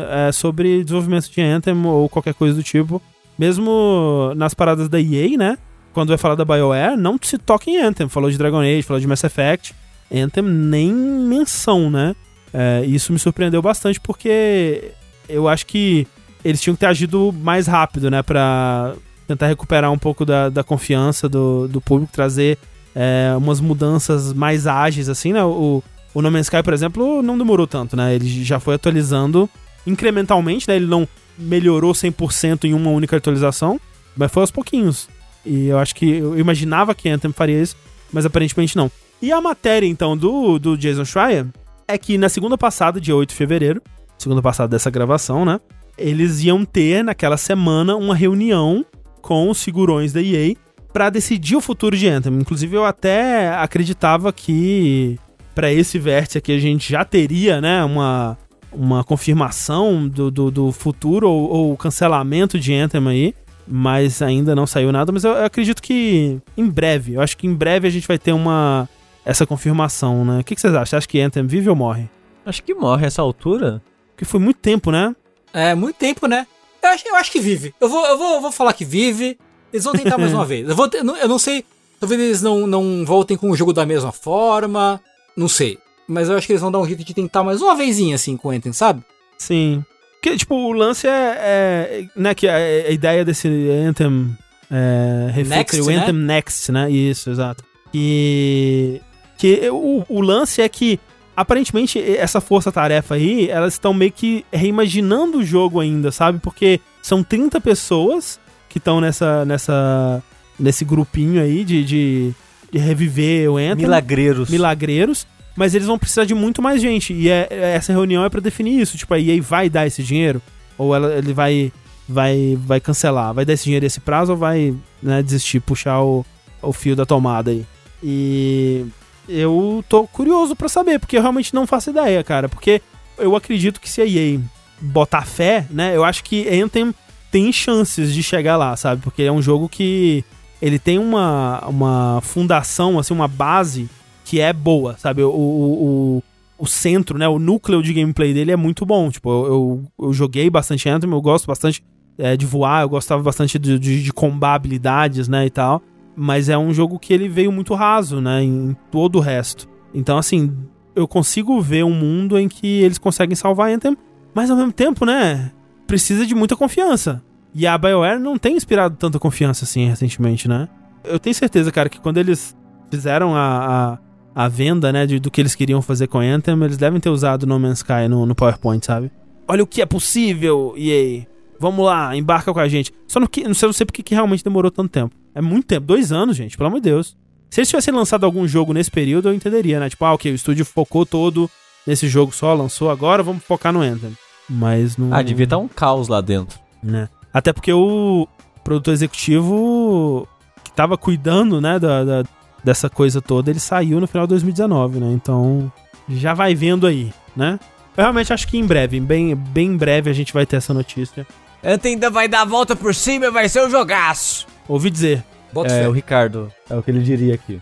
é, 0.10 0.32
sobre 0.32 0.84
desenvolvimento 0.84 1.30
de 1.30 1.42
Anthem 1.42 1.86
ou 1.86 2.10
qualquer 2.10 2.34
coisa 2.34 2.56
do 2.56 2.64
tipo. 2.64 3.00
Mesmo 3.38 4.34
nas 4.36 4.54
paradas 4.56 4.90
da 4.90 5.00
EA, 5.00 5.38
né? 5.38 5.58
Quando 5.94 6.10
vai 6.10 6.18
falar 6.18 6.34
da 6.34 6.44
BioWare, 6.44 6.98
não 6.98 7.20
se 7.22 7.38
toca 7.38 7.70
em 7.70 7.78
Anthem. 7.78 8.10
Falou 8.10 8.32
de 8.32 8.38
Dragon 8.38 8.62
Age, 8.62 8.82
falou 8.82 9.00
de 9.00 9.08
Mass 9.08 9.24
Effect. 9.24 9.76
Anthem 10.12 10.44
nem 10.44 10.92
menção, 10.92 11.90
né? 11.90 12.16
É, 12.52 12.84
isso 12.86 13.14
me 13.14 13.20
surpreendeu 13.20 13.62
bastante 13.62 14.00
porque 14.00 14.92
eu 15.30 15.48
acho 15.48 15.66
que 15.68 16.08
eles 16.44 16.62
tinham 16.62 16.76
que 16.76 16.80
ter 16.80 16.88
agido 16.88 17.32
mais 17.32 17.68
rápido, 17.68 18.10
né? 18.10 18.24
Pra 18.24 18.94
tentar 19.28 19.48
recuperar 19.48 19.92
um 19.92 19.98
pouco 19.98 20.26
da, 20.26 20.50
da 20.50 20.64
confiança 20.64 21.28
do, 21.30 21.68
do 21.68 21.82
público, 21.82 22.12
trazer 22.14 22.58
é, 22.96 23.34
umas 23.38 23.60
mudanças 23.60 24.34
mais 24.34 24.68
ágeis, 24.68 25.10
assim, 25.10 25.34
né? 25.34 25.44
O, 25.44 25.84
o 26.14 26.22
No 26.22 26.30
Man's 26.30 26.46
Sky, 26.48 26.62
por 26.62 26.74
exemplo, 26.74 27.22
não 27.22 27.38
demorou 27.38 27.66
tanto, 27.66 27.96
né? 27.96 28.14
Ele 28.14 28.44
já 28.44 28.60
foi 28.60 28.76
atualizando 28.76 29.50
incrementalmente, 29.86 30.68
né? 30.68 30.76
Ele 30.76 30.86
não 30.86 31.08
melhorou 31.38 31.94
100% 31.94 32.66
em 32.66 32.74
uma 32.74 32.92
única 32.92 33.18
atualização, 33.18 33.80
mas 34.16 34.32
foi 34.32 34.44
aos 34.44 34.52
pouquinhos. 34.52 35.10
E 35.46 35.68
eu 35.68 35.80
acho 35.80 35.96
que 35.96 36.10
eu 36.18 36.38
imaginava 36.38 36.94
que 36.94 37.10
Anthem 37.10 37.32
faria 37.32 37.62
isso, 37.62 37.76
mas 38.12 38.26
aparentemente 38.26 38.76
não. 38.76 38.92
E 39.22 39.32
a 39.32 39.42
matéria, 39.42 39.88
então, 39.88 40.16
do, 40.16 40.60
do 40.60 40.78
Jason 40.78 41.06
Schreier 41.06 41.48
é 41.88 41.98
que 41.98 42.18
na 42.18 42.30
segunda 42.30 42.58
passada, 42.58 43.02
dia 43.02 43.16
8 43.16 43.30
de 43.30 43.36
fevereiro, 43.36 43.82
segunda 44.18 44.42
passada 44.42 44.70
dessa 44.70 44.90
gravação, 44.90 45.44
né? 45.44 45.60
Eles 45.98 46.44
iam 46.44 46.64
ter 46.66 47.04
naquela 47.04 47.38
semana 47.38 47.96
uma 47.96 48.16
reunião 48.16 48.86
com 49.24 49.50
os 49.50 49.64
figurões 49.64 50.14
da 50.14 50.22
EA 50.22 50.54
pra 50.92 51.10
decidir 51.10 51.56
o 51.56 51.62
futuro 51.62 51.98
de 51.98 52.08
Anthem. 52.08 52.34
Inclusive, 52.34 52.76
eu 52.76 52.86
até 52.86 53.50
acreditava 53.56 54.32
que 54.32 55.18
pra 55.56 55.72
esse 55.72 55.98
vértice 55.98 56.38
aqui 56.38 56.52
a 56.52 56.60
gente 56.60 56.92
já 56.92 57.04
teria, 57.04 57.60
né, 57.60 57.84
uma 57.84 58.38
uma 58.76 59.04
confirmação 59.04 60.08
do, 60.08 60.32
do, 60.32 60.50
do 60.50 60.72
futuro 60.72 61.30
ou, 61.30 61.50
ou 61.50 61.78
cancelamento 61.78 62.60
de 62.60 62.74
Anthem 62.74 63.08
aí, 63.08 63.36
mas 63.68 64.20
ainda 64.20 64.56
não 64.56 64.66
saiu 64.66 64.92
nada. 64.92 65.12
Mas 65.12 65.24
eu, 65.24 65.32
eu 65.32 65.46
acredito 65.46 65.82
que 65.82 66.40
em 66.58 66.68
breve, 66.68 67.14
eu 67.14 67.22
acho 67.22 67.38
que 67.38 67.46
em 67.46 67.54
breve 67.54 67.88
a 67.88 67.92
gente 67.92 68.08
vai 68.08 68.18
ter 68.18 68.34
uma 68.34 68.90
essa 69.24 69.46
confirmação, 69.46 70.26
né? 70.26 70.40
O 70.40 70.44
que, 70.44 70.56
que 70.56 70.60
vocês 70.60 70.74
acham? 70.74 70.86
Você 70.86 70.96
acha 70.98 71.08
que 71.08 71.22
Anthem 71.22 71.46
vive 71.46 71.70
ou 71.70 71.76
morre? 71.76 72.10
Acho 72.46 72.62
que 72.62 72.74
morre 72.74 73.06
essa 73.06 73.22
altura. 73.22 73.82
Porque 74.12 74.26
foi 74.26 74.40
muito 74.40 74.58
tempo, 74.58 74.92
né? 74.92 75.16
É, 75.54 75.74
muito 75.76 75.96
tempo, 75.96 76.28
né? 76.28 76.46
Eu 76.84 76.90
acho, 76.90 77.08
eu 77.08 77.16
acho 77.16 77.32
que 77.32 77.40
vive. 77.40 77.74
Eu 77.80 77.88
vou, 77.88 78.06
eu, 78.06 78.18
vou, 78.18 78.34
eu 78.36 78.42
vou 78.42 78.52
falar 78.52 78.74
que 78.74 78.84
vive. 78.84 79.38
Eles 79.72 79.86
vão 79.86 79.94
tentar 79.94 80.18
mais 80.18 80.34
uma 80.36 80.46
vez. 80.46 80.68
Eu, 80.68 80.76
vou, 80.76 80.90
eu, 80.94 81.04
não, 81.04 81.16
eu 81.18 81.28
não 81.28 81.40
sei. 81.40 81.64
Talvez 82.00 82.20
eles 82.20 82.42
não, 82.42 82.68
não 82.68 83.06
voltem 83.06 83.38
com 83.38 83.50
o 83.50 83.56
jogo 83.56 83.72
da 83.72 83.86
mesma 83.86 84.12
forma. 84.12 85.02
Não 85.36 85.48
sei. 85.48 85.80
Mas 86.08 86.28
eu 86.28 86.36
acho 86.36 86.46
que 86.46 86.52
eles 86.52 86.62
vão 86.62 86.72
dar 86.72 86.80
um 86.80 86.86
jeito 86.86 87.04
de 87.04 87.14
tentar 87.14 87.44
mais 87.44 87.62
uma 87.62 87.76
vezinha 87.76 88.16
assim 88.16 88.36
com 88.36 88.50
o 88.50 88.52
Anthem, 88.52 88.74
sabe? 88.74 89.02
Sim. 89.38 89.84
Porque, 90.22 90.38
tipo, 90.38 90.56
o 90.56 90.74
lance 90.74 91.08
é. 91.08 91.36
é 91.38 92.06
né, 92.16 92.36
que 92.36 92.48
a, 92.48 92.56
a, 92.56 92.92
ideia 92.92 93.24
desse 93.24 93.48
Anthem. 93.88 94.38
É, 94.70 95.44
Next, 95.44 95.80
o 95.82 95.90
Anthem 95.90 96.14
né? 96.14 96.36
Next, 96.36 96.72
né? 96.72 96.92
Isso, 96.92 97.30
exato. 97.30 97.64
E. 97.94 99.02
Que 99.38 99.70
o, 99.70 100.06
o 100.08 100.22
lance 100.22 100.62
é 100.62 100.70
que 100.70 101.00
aparentemente 101.36 102.00
essa 102.00 102.40
força-tarefa 102.40 103.16
aí, 103.16 103.50
elas 103.50 103.74
estão 103.74 103.94
meio 103.94 104.12
que 104.12 104.46
reimaginando 104.52 105.40
o 105.40 105.44
jogo 105.44 105.80
ainda, 105.80 106.12
sabe? 106.12 106.40
Porque 106.40 106.80
são 107.02 107.24
30 107.24 107.60
pessoas 107.60 108.40
que 108.70 108.78
estão 108.78 109.00
nessa, 109.00 109.46
nessa, 109.46 110.24
nesse 110.60 110.86
grupinho 110.86 111.42
aí 111.42 111.64
de, 111.64 111.84
de, 111.84 112.32
de 112.72 112.80
reviver 112.80 113.50
o 113.50 113.58
Anthem. 113.58 113.86
Milagreiros. 113.86 114.50
Milagreiros. 114.50 115.28
Mas 115.56 115.76
eles 115.76 115.88
vão 115.88 116.00
precisar 116.00 116.26
de 116.26 116.34
muito 116.34 116.62
mais 116.62 116.82
gente. 116.82 117.14
E 117.14 117.30
é, 117.30 117.48
essa 117.76 117.94
reunião 117.94 118.26
é 118.26 118.30
para 118.30 118.42
definir 118.42 118.80
isso. 118.82 118.98
Tipo, 118.98 119.14
a 119.14 119.20
EA 119.20 119.40
vai 119.42 119.70
dar 119.70 119.86
esse 119.86 120.02
dinheiro? 120.02 120.42
Ou 120.78 120.96
ela, 120.96 121.14
ele 121.16 121.34
vai, 121.34 121.72
vai, 122.10 122.58
vai 122.60 122.80
cancelar? 122.80 123.34
Vai 123.34 123.46
dar 123.46 123.54
esse 123.54 123.66
dinheiro 123.66 123.86
esse 123.86 124.00
prazo 124.00 124.32
ou 124.32 124.38
vai 124.38 124.76
né, 125.02 125.22
desistir, 125.22 125.60
puxar 125.60 126.02
o, 126.02 126.26
o 126.62 126.74
fio 126.74 126.96
da 126.96 127.06
tomada 127.06 127.52
aí? 127.52 127.64
E 128.02 128.86
eu 129.28 129.84
tô 129.88 130.06
curioso 130.08 130.56
para 130.56 130.70
saber, 130.70 131.00
porque 131.00 131.18
eu 131.18 131.22
realmente 131.22 131.54
não 131.54 131.66
faço 131.68 131.90
ideia, 131.90 132.24
cara. 132.24 132.50
Porque 132.50 132.82
eu 133.18 133.36
acredito 133.36 133.80
que 133.80 133.90
se 133.90 134.02
a 134.02 134.06
EA 134.06 134.40
botar 134.82 135.26
fé, 135.26 135.66
né? 135.70 135.96
Eu 135.96 136.04
acho 136.04 136.24
que 136.24 136.48
Anthem 136.50 136.94
tem 137.32 137.52
chances 137.52 138.14
de 138.14 138.22
chegar 138.22 138.58
lá, 138.58 138.76
sabe? 138.76 139.02
Porque 139.02 139.24
é 139.24 139.32
um 139.32 139.42
jogo 139.42 139.70
que 139.70 140.24
ele 140.62 140.78
tem 140.78 141.00
uma, 141.00 141.66
uma 141.68 142.22
fundação, 142.22 143.00
assim, 143.00 143.14
uma 143.14 143.28
base 143.28 143.90
que 144.24 144.40
é 144.40 144.54
boa, 144.54 144.96
sabe? 144.98 145.24
O, 145.24 145.30
o, 145.30 145.34
o, 145.38 146.24
o 146.60 146.68
centro, 146.68 147.18
né? 147.18 147.28
O 147.28 147.40
núcleo 147.40 147.82
de 147.82 147.94
gameplay 147.94 148.34
dele 148.34 148.52
é 148.52 148.56
muito 148.56 148.86
bom. 148.86 149.10
Tipo, 149.10 149.30
eu, 149.30 149.46
eu, 149.46 149.84
eu 150.08 150.14
joguei 150.14 150.50
bastante 150.50 150.88
Anthem, 150.88 151.10
eu 151.12 151.22
gosto 151.22 151.48
bastante 151.48 151.84
é, 152.18 152.38
de 152.38 152.46
voar, 152.46 152.84
eu 152.84 152.90
gostava 152.90 153.22
bastante 153.24 153.58
de, 153.58 153.80
de, 153.80 154.04
de 154.04 154.14
combar 154.14 154.56
habilidades, 154.56 155.28
né? 155.28 155.46
E 155.46 155.50
tal. 155.50 155.82
Mas 156.16 156.50
é 156.50 156.58
um 156.58 156.74
jogo 156.74 157.00
que 157.00 157.14
ele 157.14 157.28
veio 157.28 157.52
muito 157.52 157.74
raso, 157.74 158.22
né? 158.22 158.44
Em 158.44 158.76
todo 158.92 159.18
o 159.18 159.22
resto. 159.22 159.68
Então, 159.94 160.18
assim, 160.18 160.56
eu 160.96 161.08
consigo 161.08 161.60
ver 161.62 161.84
um 161.84 161.94
mundo 161.94 162.38
em 162.38 162.48
que 162.48 162.68
eles 162.68 162.98
conseguem 162.98 163.36
salvar 163.36 163.72
Anthem, 163.72 163.98
mas 164.34 164.50
ao 164.50 164.58
mesmo 164.58 164.72
tempo, 164.72 165.06
né? 165.06 165.52
Precisa 165.88 166.26
de 166.26 166.36
muita 166.36 166.56
confiança. 166.56 167.24
E 167.54 167.68
a 167.68 167.78
BioWare 167.78 168.20
não 168.20 168.38
tem 168.38 168.56
inspirado 168.56 168.96
tanta 168.96 169.20
confiança 169.20 169.66
assim 169.66 169.88
recentemente, 169.88 170.48
né? 170.48 170.68
Eu 171.04 171.20
tenho 171.20 171.36
certeza, 171.36 171.72
cara, 171.72 171.90
que 171.90 172.00
quando 172.00 172.18
eles 172.18 172.56
fizeram 172.90 173.36
a, 173.36 174.00
a, 174.36 174.44
a 174.46 174.48
venda, 174.48 174.92
né, 174.92 175.06
de, 175.06 175.20
do 175.20 175.30
que 175.30 175.42
eles 175.42 175.54
queriam 175.54 175.82
fazer 175.82 176.08
com 176.08 176.20
Anthem, 176.20 176.60
eles 176.64 176.78
devem 176.78 177.00
ter 177.00 177.10
usado 177.10 177.46
No 177.46 177.60
Man's 177.60 177.80
Sky 177.80 178.08
no, 178.10 178.26
no 178.26 178.34
PowerPoint, 178.34 178.84
sabe? 178.86 179.12
Olha 179.48 179.64
o 179.64 179.68
que 179.68 179.82
é 179.82 179.86
possível, 179.86 180.74
EA. 180.78 181.26
Vamos 181.60 181.86
lá, 181.86 182.16
embarca 182.16 182.52
com 182.54 182.60
a 182.60 182.68
gente. 182.68 182.92
Só 183.08 183.20
no 183.20 183.28
que, 183.28 183.44
não 183.44 183.54
sei, 183.54 183.68
não 183.68 183.74
sei 183.74 183.86
porque 183.86 184.02
que 184.02 184.16
realmente 184.16 184.44
demorou 184.44 184.72
tanto 184.72 184.90
tempo. 184.90 185.16
É 185.36 185.42
muito 185.42 185.68
tempo, 185.68 185.86
dois 185.86 186.12
anos, 186.12 186.36
gente, 186.36 186.58
pelo 186.58 186.68
amor 186.68 186.80
de 186.80 186.90
Deus. 186.90 187.16
Se 187.50 187.60
eles 187.60 187.70
tivessem 187.70 187.94
lançado 187.94 188.26
algum 188.26 188.48
jogo 188.48 188.74
nesse 188.74 188.90
período, 188.90 189.30
eu 189.30 189.34
entenderia, 189.34 189.80
né? 189.80 189.90
Tipo, 189.90 190.06
ah, 190.06 190.14
ok, 190.14 190.32
o 190.32 190.36
estúdio 190.36 190.66
focou 190.66 191.06
todo 191.06 191.50
nesse 191.86 192.08
jogo 192.08 192.32
só, 192.32 192.54
lançou 192.54 192.90
agora, 192.90 193.22
vamos 193.22 193.44
focar 193.44 193.72
no 193.72 193.82
Anthem. 193.82 194.18
Mas 194.50 194.98
não. 194.98 195.14
Ah, 195.14 195.22
devia 195.22 195.44
estar 195.44 195.58
um 195.58 195.68
caos 195.68 196.08
lá 196.08 196.22
dentro. 196.22 196.60
Né? 196.82 197.08
Até 197.34 197.54
porque 197.54 197.72
o 197.72 198.28
produtor 198.64 198.94
executivo 198.94 200.28
que 200.64 200.72
tava 200.72 200.98
cuidando, 200.98 201.62
né, 201.62 201.80
da, 201.80 202.04
da, 202.04 202.24
dessa 202.64 202.90
coisa 202.90 203.22
toda, 203.22 203.50
ele 203.50 203.60
saiu 203.60 204.00
no 204.00 204.08
final 204.08 204.26
de 204.26 204.32
2019, 204.32 205.00
né? 205.00 205.12
Então, 205.14 205.72
já 206.10 206.34
vai 206.34 206.56
vendo 206.56 206.88
aí, 206.88 207.14
né? 207.36 207.60
Eu 207.96 208.02
realmente 208.02 208.34
acho 208.34 208.48
que 208.48 208.58
em 208.58 208.66
breve, 208.66 209.00
bem, 209.00 209.36
bem 209.36 209.68
em 209.68 209.78
breve, 209.78 210.10
a 210.10 210.14
gente 210.14 210.34
vai 210.34 210.46
ter 210.46 210.58
essa 210.58 210.74
notícia. 210.74 211.28
Anthem 211.64 211.94
ainda 211.94 212.10
vai 212.10 212.28
dar 212.28 212.42
a 212.42 212.46
volta 212.46 212.76
por 212.76 212.96
cima 212.96 213.28
e 213.28 213.32
vai 213.32 213.48
ser 213.48 213.66
um 213.66 213.70
jogaço. 213.70 214.48
Ouvi 214.68 214.90
dizer. 214.90 215.24
Bota 215.52 215.72
É, 215.74 215.82
fé. 215.84 215.88
o 215.88 215.92
Ricardo. 215.92 216.52
É 216.70 216.76
o 216.76 216.82
que 216.84 216.92
ele 216.92 217.02
diria 217.02 217.36
aqui. 217.36 217.62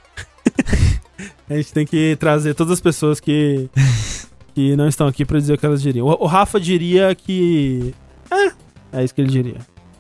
A 1.49 1.55
gente 1.55 1.73
tem 1.73 1.85
que 1.85 2.15
trazer 2.19 2.53
todas 2.53 2.73
as 2.73 2.79
pessoas 2.81 3.19
que, 3.19 3.69
que 4.55 4.75
não 4.77 4.87
estão 4.87 5.05
aqui 5.07 5.25
pra 5.25 5.37
dizer 5.37 5.53
o 5.53 5.57
que 5.57 5.65
elas 5.65 5.81
diriam. 5.81 6.07
O, 6.07 6.23
o 6.23 6.25
Rafa 6.25 6.59
diria 6.59 7.13
que. 7.13 7.93
É, 8.31 8.99
é 8.99 9.03
isso 9.03 9.13
que 9.13 9.19
ele 9.21 9.29
diria. 9.29 9.57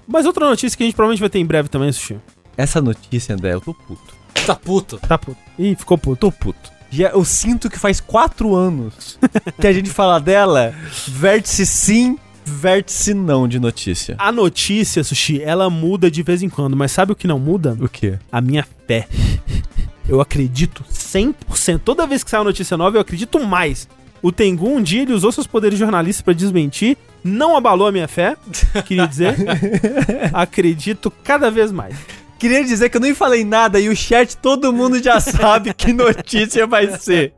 Mas 0.07 0.25
outra 0.25 0.47
notícia 0.47 0.75
que 0.77 0.83
a 0.83 0.85
gente 0.85 0.95
provavelmente 0.95 1.19
vai 1.19 1.29
ter 1.29 1.39
em 1.39 1.45
breve 1.45 1.67
também, 1.67 1.91
Sushi. 1.91 2.17
Essa 2.55 2.81
notícia, 2.81 3.35
André, 3.35 3.53
eu 3.53 3.61
tô 3.61 3.73
puto. 3.73 4.15
Tá 4.45 4.55
puto. 4.55 4.97
Tá 4.99 5.17
puto. 5.17 5.37
Ih, 5.59 5.75
ficou 5.75 5.97
puto. 5.97 6.19
Tô 6.19 6.31
puto. 6.31 6.71
Já, 6.89 7.09
eu 7.09 7.23
sinto 7.23 7.69
que 7.69 7.77
faz 7.79 7.99
quatro 7.99 8.55
anos 8.55 9.17
que 9.59 9.67
a 9.67 9.71
gente 9.73 9.89
fala 9.89 10.19
dela, 10.19 10.73
vértice 11.07 11.65
sim, 11.65 12.17
vértice 12.45 13.13
não 13.13 13.47
de 13.47 13.59
notícia. 13.59 14.15
A 14.17 14.31
notícia, 14.31 15.03
Sushi, 15.03 15.41
ela 15.41 15.69
muda 15.69 16.09
de 16.09 16.23
vez 16.23 16.41
em 16.41 16.49
quando, 16.49 16.75
mas 16.75 16.91
sabe 16.91 17.11
o 17.11 17.15
que 17.15 17.27
não 17.27 17.39
muda? 17.39 17.77
O 17.79 17.87
quê? 17.87 18.17
A 18.31 18.41
minha 18.41 18.65
fé. 18.87 19.07
Eu 20.07 20.19
acredito 20.19 20.83
100%. 20.91 21.81
Toda 21.83 22.07
vez 22.07 22.23
que 22.23 22.29
sai 22.29 22.39
uma 22.39 22.45
notícia 22.45 22.75
nova, 22.75 22.97
eu 22.97 23.01
acredito 23.01 23.39
mais. 23.39 23.87
O 24.21 24.31
Tengu, 24.31 24.67
um 24.67 24.81
dia, 24.81 25.01
ele 25.01 25.13
usou 25.13 25.31
seus 25.31 25.47
poderes 25.47 25.79
jornalistas 25.79 26.21
pra 26.21 26.33
desmentir. 26.33 26.97
Não 27.23 27.55
abalou 27.55 27.87
a 27.87 27.91
minha 27.91 28.07
fé, 28.07 28.35
queria 28.85 29.07
dizer. 29.07 29.35
acredito 30.33 31.11
cada 31.23 31.49
vez 31.49 31.71
mais. 31.71 31.95
Queria 32.37 32.63
dizer 32.63 32.89
que 32.89 32.97
eu 32.97 33.01
nem 33.01 33.13
falei 33.13 33.43
nada 33.43 33.79
e 33.79 33.87
o 33.87 33.95
chat 33.95 34.35
todo 34.37 34.73
mundo 34.73 35.01
já 35.01 35.19
sabe 35.19 35.73
que 35.75 35.93
notícia 35.93 36.65
vai 36.65 36.97
ser. 36.97 37.33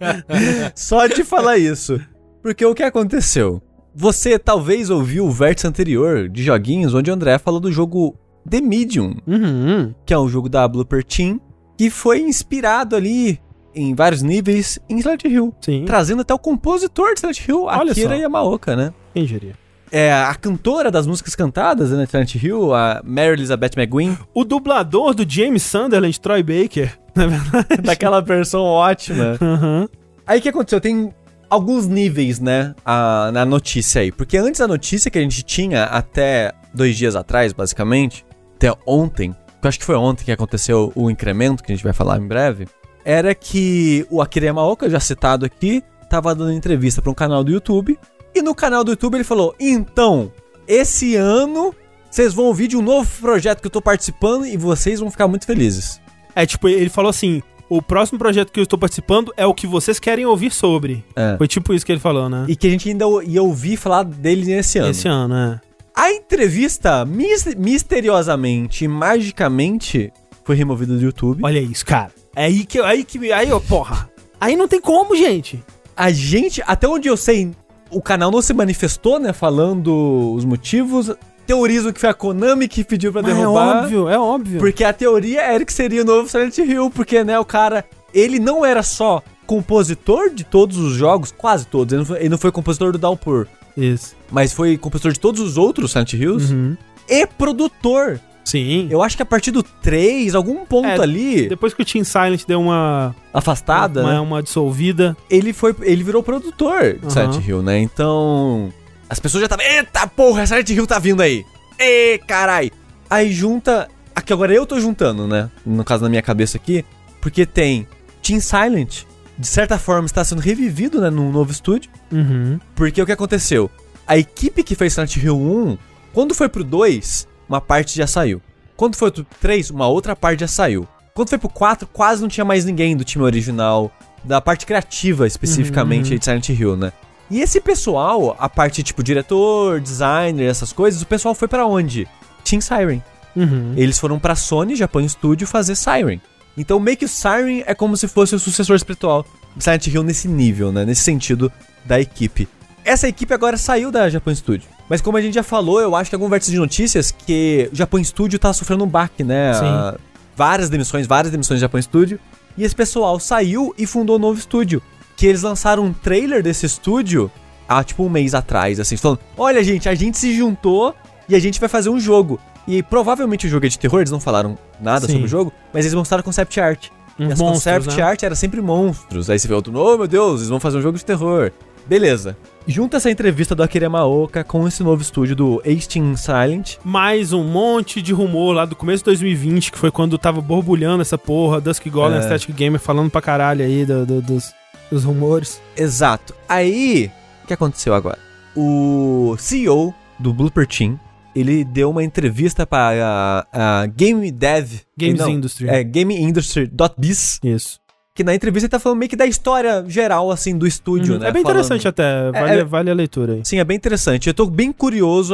Só 0.73 1.07
de 1.07 1.23
falar 1.25 1.57
isso. 1.57 1.99
Porque 2.41 2.65
o 2.65 2.73
que 2.73 2.83
aconteceu? 2.83 3.61
Você 3.95 4.39
talvez 4.39 4.89
ouviu 4.89 5.25
o 5.25 5.31
vértice 5.31 5.67
anterior 5.67 6.27
de 6.27 6.43
joguinhos 6.43 6.93
onde 6.93 7.11
o 7.11 7.13
André 7.13 7.37
falou 7.37 7.59
do 7.59 7.71
jogo 7.71 8.15
The 8.49 8.59
Medium, 8.59 9.15
Uhum. 9.27 9.93
que 10.05 10.13
é 10.13 10.17
um 10.19 10.27
jogo 10.27 10.49
da 10.49 10.67
Blooper 10.67 11.03
Team, 11.03 11.39
que 11.77 11.89
foi 11.89 12.21
inspirado 12.21 12.95
ali 12.95 13.39
em 13.75 13.93
vários 13.95 14.21
níveis 14.21 14.79
em 14.89 15.01
Silent 15.01 15.23
Hill. 15.25 15.53
Sim. 15.61 15.83
Trazendo 15.85 16.21
até 16.21 16.33
o 16.33 16.39
compositor 16.39 17.13
de 17.13 17.19
Silent 17.19 17.47
Hill, 17.47 17.63
Olha 17.63 17.91
Akira 17.91 18.09
só. 18.09 18.15
Yamaoka, 18.15 18.75
né? 18.75 18.93
Quem 19.13 19.25
diria? 19.25 19.53
É 19.91 20.11
a 20.11 20.33
cantora 20.33 20.89
das 20.89 21.05
músicas 21.05 21.35
cantadas 21.35 21.91
né, 21.91 22.05
de 22.05 22.09
Silent 22.09 22.35
Hill, 22.35 22.73
a 22.73 22.99
Mary 23.05 23.33
Elizabeth 23.33 23.71
McGuinn, 23.77 24.17
O 24.33 24.43
dublador 24.43 25.13
do 25.13 25.23
James 25.27 25.61
Sunderland, 25.61 26.19
Troy 26.19 26.41
Baker. 26.41 26.97
Na 27.15 27.27
verdade. 27.27 27.81
daquela 27.83 28.19
versão 28.21 28.63
ótima. 28.63 29.37
Uhum. 29.39 29.87
Aí 30.25 30.39
o 30.39 30.41
que 30.41 30.49
aconteceu? 30.49 30.81
Tem 30.81 31.13
alguns 31.53 31.87
níveis, 31.87 32.39
né, 32.39 32.73
a- 32.85 33.29
na 33.33 33.45
notícia 33.45 34.01
aí. 34.01 34.11
Porque 34.11 34.37
antes 34.37 34.59
da 34.59 34.67
notícia 34.67 35.09
que 35.11 35.17
a 35.17 35.21
gente 35.21 35.43
tinha 35.43 35.85
até 35.85 36.51
dois 36.73 36.97
dias 36.97 37.15
atrás, 37.15 37.53
basicamente, 37.53 38.25
até 38.55 38.73
ontem, 38.85 39.31
que 39.31 39.67
eu 39.67 39.69
acho 39.69 39.79
que 39.79 39.85
foi 39.85 39.95
ontem 39.95 40.25
que 40.25 40.31
aconteceu 40.31 40.91
o 40.95 41.09
incremento, 41.09 41.63
que 41.63 41.71
a 41.71 41.75
gente 41.75 41.83
vai 41.83 41.93
falar 41.93 42.17
em 42.19 42.27
breve, 42.27 42.67
era 43.05 43.33
que 43.35 44.05
o 44.09 44.21
Akira 44.21 44.47
Yamaoka, 44.47 44.89
já 44.89 44.99
citado 44.99 45.45
aqui, 45.45 45.83
tava 46.09 46.33
dando 46.35 46.51
entrevista 46.53 47.01
para 47.01 47.11
um 47.11 47.15
canal 47.15 47.43
do 47.43 47.51
YouTube. 47.51 47.97
E 48.35 48.41
no 48.41 48.55
canal 48.55 48.83
do 48.83 48.91
YouTube 48.91 49.15
ele 49.15 49.23
falou: 49.23 49.53
Então, 49.59 50.31
esse 50.67 51.15
ano 51.15 51.73
vocês 52.09 52.33
vão 52.33 52.45
ouvir 52.45 52.67
de 52.67 52.77
um 52.77 52.81
novo 52.81 53.09
projeto 53.21 53.59
que 53.61 53.67
eu 53.67 53.71
tô 53.71 53.81
participando 53.81 54.45
e 54.45 54.55
vocês 54.57 54.99
vão 54.99 55.09
ficar 55.11 55.27
muito 55.27 55.45
felizes. 55.45 55.99
É, 56.35 56.45
tipo, 56.45 56.67
ele 56.69 56.89
falou 56.89 57.09
assim: 57.09 57.41
o 57.69 57.81
próximo 57.81 58.19
projeto 58.19 58.51
que 58.51 58.59
eu 58.59 58.63
estou 58.63 58.77
participando 58.77 59.33
é 59.37 59.45
o 59.45 59.53
que 59.53 59.65
vocês 59.65 59.99
querem 59.99 60.25
ouvir 60.25 60.51
sobre. 60.51 61.03
É. 61.15 61.35
Foi 61.37 61.47
tipo 61.47 61.73
isso 61.73 61.85
que 61.85 61.91
ele 61.91 61.99
falou, 61.99 62.29
né? 62.29 62.45
E 62.47 62.55
que 62.55 62.67
a 62.67 62.69
gente 62.69 62.89
ainda 62.89 63.05
ia 63.25 63.41
ouvir 63.41 63.77
falar 63.77 64.03
dele 64.03 64.45
nesse 64.45 64.77
ano. 64.79 64.89
Esse 64.91 65.07
ano, 65.07 65.35
é. 65.35 65.61
A 65.95 66.11
entrevista, 66.11 67.05
mis- 67.05 67.55
misteriosamente 67.55 68.85
e 68.85 68.87
magicamente, 68.87 70.11
foi 70.43 70.55
removida 70.55 70.95
do 70.95 71.01
YouTube. 71.01 71.41
Olha 71.43 71.59
isso, 71.59 71.85
cara. 71.85 72.11
É 72.35 72.45
aí 72.45 72.65
que. 72.65 72.79
Aí 72.79 73.03
que. 73.03 73.31
Aí, 73.31 73.51
ó, 73.51 73.59
porra. 73.59 74.09
Aí 74.39 74.55
não 74.55 74.67
tem 74.67 74.81
como, 74.81 75.15
gente. 75.15 75.63
A 75.95 76.11
gente, 76.11 76.61
até 76.65 76.87
onde 76.87 77.07
eu 77.07 77.15
sei, 77.15 77.51
o 77.91 78.01
canal 78.01 78.31
não 78.31 78.41
se 78.41 78.53
manifestou, 78.53 79.19
né? 79.19 79.31
Falando 79.31 80.33
os 80.35 80.43
motivos. 80.43 81.11
Teorizam 81.45 81.91
que 81.91 81.99
foi 81.99 82.09
a 82.09 82.13
Konami 82.13 82.67
que 82.67 82.83
pediu 82.83 83.11
pra 83.11 83.21
Mas 83.21 83.31
é 83.31 83.35
derrubar. 83.35 83.83
óbvio, 83.83 84.09
é 84.09 84.17
óbvio. 84.17 84.59
Porque 84.59 84.83
a 84.83 84.93
teoria 84.93 85.41
era 85.41 85.63
que 85.65 85.73
seria 85.73 86.01
o 86.01 86.05
novo 86.05 86.29
Silent 86.29 86.57
Hill. 86.57 86.89
Porque, 86.89 87.23
né, 87.23 87.37
o 87.39 87.45
cara. 87.45 87.85
Ele 88.13 88.37
não 88.39 88.63
era 88.65 88.83
só 88.83 89.21
compositor 89.45 90.29
de 90.29 90.43
todos 90.43 90.77
os 90.77 90.93
jogos, 90.93 91.33
quase 91.35 91.65
todos. 91.65 91.91
Ele 91.93 91.99
não 91.99 92.05
foi, 92.05 92.19
ele 92.19 92.29
não 92.29 92.37
foi 92.37 92.51
compositor 92.51 92.91
do 92.91 92.97
Downpour. 92.97 93.47
Isso. 93.75 94.15
mas 94.31 94.53
foi 94.53 94.77
compositor 94.77 95.11
de 95.11 95.19
todos 95.19 95.41
os 95.41 95.57
outros 95.57 95.91
Silent 95.91 96.13
Hills 96.13 96.53
Uhum. 96.53 96.77
e 97.09 97.25
produtor. 97.25 98.19
Sim. 98.45 98.87
Eu 98.91 99.01
acho 99.01 99.15
que 99.17 99.23
a 99.23 99.25
partir 99.25 99.49
do 99.49 99.63
3, 99.63 100.35
algum 100.35 100.63
ponto 100.65 100.85
É, 100.87 101.01
ali, 101.01 101.47
Depois 101.49 101.73
que 101.73 101.81
o 101.81 101.85
Team 101.85 102.03
Silent 102.03 102.43
deu 102.47 102.61
uma, 102.61 103.15
afastada, 103.33 104.01
uma, 104.01 104.13
né? 104.13 104.19
uma 104.19 104.43
dissolvida. 104.43 105.17
ele 105.29 105.53
foi 105.53 105.73
ele 105.81 106.03
virou 106.03 106.21
produtor 106.21 106.93
de 106.93 106.99
Aham. 107.07 107.09
Silent 107.09 107.47
Hill, 107.47 107.63
né? 107.63 107.79
Então, 107.79 108.71
as 109.13 109.19
pessoas 109.19 109.41
já 109.41 109.45
estavam, 109.45 109.65
eita 109.65 110.05
porra, 110.07 110.45
Silent 110.45 110.69
Hill 110.69 110.85
tá 110.87 110.99
vindo 110.99 111.21
aí. 111.21 111.45
Ê, 111.79 112.19
carai. 112.27 112.71
Aí 113.09 113.31
junta, 113.31 113.87
aqui 114.15 114.33
agora 114.33 114.53
eu 114.53 114.65
tô 114.65 114.79
juntando, 114.79 115.27
né? 115.27 115.49
No 115.65 115.83
caso 115.83 116.03
na 116.03 116.09
minha 116.09 116.21
cabeça 116.21 116.57
aqui, 116.57 116.83
porque 117.21 117.45
tem 117.45 117.87
Team 118.21 118.39
Silent, 118.41 119.03
de 119.37 119.47
certa 119.47 119.77
forma 119.77 120.05
está 120.05 120.23
sendo 120.23 120.39
revivido, 120.41 120.99
né, 121.01 121.09
num 121.09 121.31
novo 121.31 121.51
estúdio, 121.51 121.89
Uhum. 122.11 122.59
porque 122.75 123.01
o 123.01 123.05
que 123.05 123.11
aconteceu? 123.11 123.69
A 124.07 124.17
equipe 124.17 124.63
que 124.63 124.75
fez 124.75 124.93
Silent 124.93 125.15
Hill 125.17 125.37
1, 125.39 125.77
quando 126.13 126.33
foi 126.35 126.49
pro 126.49 126.63
2, 126.63 127.27
uma 127.47 127.61
parte 127.61 127.95
já 127.97 128.05
saiu. 128.07 128.41
Quando 128.75 128.95
foi 128.95 129.11
pro 129.11 129.23
3, 129.39 129.69
uma 129.69 129.87
outra 129.87 130.15
parte 130.15 130.41
já 130.41 130.47
saiu. 130.47 130.87
Quando 131.13 131.29
foi 131.29 131.37
pro 131.37 131.49
4, 131.49 131.87
quase 131.87 132.21
não 132.21 132.27
tinha 132.29 132.43
mais 132.43 132.65
ninguém 132.65 132.97
do 132.97 133.03
time 133.03 133.23
original, 133.23 133.91
da 134.23 134.41
parte 134.41 134.65
criativa 134.65 135.27
especificamente 135.27 136.07
Uhum. 136.07 136.11
aí 136.13 136.19
de 136.19 136.25
Silent 136.25 136.49
Hill, 136.49 136.75
né? 136.77 136.91
E 137.33 137.41
esse 137.41 137.59
pessoal, 137.59 138.35
a 138.37 138.47
parte 138.47 138.83
tipo 138.83 139.01
diretor, 139.01 139.81
designer, 139.81 140.47
essas 140.47 140.71
coisas, 140.71 141.01
o 141.01 141.07
pessoal 141.07 141.33
foi 141.33 141.47
pra 141.47 141.65
onde? 141.65 142.07
Team 142.45 142.61
Siren. 142.61 143.01
Uhum. 143.35 143.73
Eles 143.75 143.97
foram 143.97 144.19
pra 144.19 144.35
Sony, 144.35 144.75
Japan 144.75 145.07
Studio, 145.07 145.47
fazer 145.47 145.75
Siren. 145.75 146.21
Então 146.55 146.79
meio 146.79 146.95
que 146.95 147.05
o 147.05 147.09
Siren 147.09 147.63
é 147.65 147.73
como 147.73 147.97
se 147.97 148.07
fosse 148.07 148.35
o 148.35 148.39
sucessor 148.39 148.75
espiritual 148.75 149.25
de 149.55 149.63
Silent 149.63 149.87
Hill 149.87 150.03
nesse 150.03 150.27
nível, 150.27 150.71
né? 150.71 150.85
Nesse 150.85 151.01
sentido 151.01 151.51
da 151.83 151.99
equipe. 151.99 152.47
Essa 152.85 153.07
equipe 153.07 153.33
agora 153.33 153.57
saiu 153.57 153.91
da 153.91 154.07
Japan 154.11 154.35
Studio. 154.35 154.69
Mas 154.87 155.01
como 155.01 155.17
a 155.17 155.21
gente 155.21 155.33
já 155.33 155.41
falou, 155.41 155.81
eu 155.81 155.95
acho 155.95 156.11
que 156.11 156.15
algum 156.15 156.29
vértice 156.29 156.51
de 156.51 156.59
notícias 156.59 157.09
que 157.09 157.67
o 157.73 157.75
Japan 157.75 158.03
Studio 158.03 158.37
tá 158.37 158.53
sofrendo 158.53 158.83
um 158.83 158.87
baque, 158.87 159.23
né? 159.23 159.55
Sim. 159.55 159.97
Várias 160.35 160.69
demissões, 160.69 161.07
várias 161.07 161.31
demissões 161.31 161.59
do 161.59 161.61
Japan 161.61 161.81
Studio. 161.81 162.19
E 162.55 162.63
esse 162.63 162.75
pessoal 162.75 163.19
saiu 163.19 163.73
e 163.75 163.87
fundou 163.87 164.17
um 164.17 164.19
novo 164.19 164.37
estúdio. 164.37 164.83
Que 165.23 165.27
eles 165.27 165.41
lançaram 165.41 165.85
um 165.85 165.93
trailer 165.93 166.43
desse 166.43 166.65
estúdio 166.65 167.31
há 167.65 167.81
tipo 167.81 168.03
um 168.03 168.09
mês 168.09 168.35
atrás, 168.35 168.77
assim, 168.77 168.97
falando: 168.97 169.19
Olha, 169.37 169.63
gente, 169.63 169.87
a 169.87 169.95
gente 169.95 170.17
se 170.17 170.35
juntou 170.35 170.93
e 171.29 171.33
a 171.33 171.39
gente 171.39 171.61
vai 171.61 171.69
fazer 171.69 171.89
um 171.89 171.97
jogo. 171.97 172.37
E 172.67 172.83
provavelmente 172.83 173.47
o 173.47 173.49
jogo 173.49 173.65
é 173.65 173.69
de 173.69 173.79
terror, 173.79 174.01
eles 174.01 174.11
não 174.11 174.19
falaram 174.19 174.57
nada 174.81 175.05
Sim. 175.05 175.13
sobre 175.13 175.25
o 175.25 175.29
jogo, 175.29 175.53
mas 175.73 175.85
eles 175.85 175.93
mostraram 175.95 176.21
concept 176.25 176.59
art. 176.59 176.89
Uns 177.17 177.29
e 177.29 177.31
as 177.31 177.39
monstros, 177.39 177.63
concept 177.85 177.95
né? 177.97 178.03
art 178.03 178.21
era 178.21 178.35
sempre 178.35 178.59
monstros. 178.61 179.29
Aí 179.29 179.39
você 179.39 179.47
vê 179.47 179.53
outro, 179.53 179.71
oh 179.73 179.97
meu 179.97 180.09
Deus, 180.09 180.41
eles 180.41 180.49
vão 180.49 180.59
fazer 180.59 180.79
um 180.79 180.81
jogo 180.81 180.97
de 180.97 181.05
terror. 181.05 181.53
Beleza. 181.87 182.35
Junta 182.67 182.97
essa 182.97 183.09
entrevista 183.09 183.55
do 183.55 183.63
Akira 183.63 183.89
Maoka 183.89 184.43
com 184.43 184.67
esse 184.67 184.83
novo 184.83 185.01
estúdio 185.01 185.37
do 185.37 185.61
Ace 185.63 185.87
Silent. 186.17 186.75
Mais 186.83 187.31
um 187.31 187.45
monte 187.45 188.01
de 188.01 188.11
rumor 188.11 188.51
lá 188.55 188.65
do 188.65 188.75
começo 188.75 188.99
de 188.99 189.05
2020, 189.05 189.71
que 189.71 189.77
foi 189.77 189.89
quando 189.89 190.17
tava 190.17 190.41
borbulhando 190.41 191.01
essa 191.01 191.17
porra, 191.17 191.61
Dusk 191.61 191.87
Golem, 191.87 192.17
É. 192.17 192.19
Aesthetic 192.19 192.53
Gamer, 192.53 192.81
falando 192.81 193.09
pra 193.09 193.21
caralho 193.21 193.63
aí 193.63 193.85
do- 193.85 194.05
do- 194.05 194.21
dos, 194.21 194.51
dos 194.93 195.03
rumores. 195.03 195.61
Exato. 195.75 196.33
Aí, 196.47 197.11
o 197.43 197.47
que 197.47 197.53
aconteceu 197.53 197.93
agora? 197.93 198.17
O 198.55 199.35
CEO 199.39 199.93
do 200.19 200.31
Blooper 200.33 200.67
Team, 200.67 200.99
ele 201.35 201.63
deu 201.63 201.89
uma 201.89 202.03
entrevista 202.03 202.65
para 202.67 203.45
a, 203.51 203.81
a 203.81 203.85
Game 203.87 204.29
Dev... 204.31 204.81
Games 204.97 205.19
não, 205.19 205.29
Industry. 205.29 205.67
É, 205.69 205.83
GameIndustry.biz, 205.83 207.39
Isso. 207.43 207.79
que 208.13 208.23
na 208.23 208.35
entrevista 208.35 208.65
ele 208.65 208.71
tá 208.71 208.79
falando 208.79 208.99
meio 208.99 209.09
que 209.09 209.15
da 209.15 209.25
história 209.25 209.83
geral, 209.87 210.29
assim, 210.31 210.57
do 210.57 210.67
estúdio, 210.67 211.15
Uhum. 211.15 211.19
né? 211.19 211.29
É 211.29 211.31
bem 211.31 211.41
Falando- 211.41 211.57
interessante 211.57 211.87
até, 211.87 212.31
vale, 212.31 212.59
é- 212.59 212.63
vale 212.63 212.91
a 212.91 212.93
leitura 212.93 213.33
aí. 213.33 213.41
Sim, 213.43 213.57
é 213.59 213.63
bem 213.63 213.77
interessante. 213.77 214.27
Eu 214.27 214.33
tô 214.33 214.45
bem 214.45 214.71
curioso, 214.71 215.33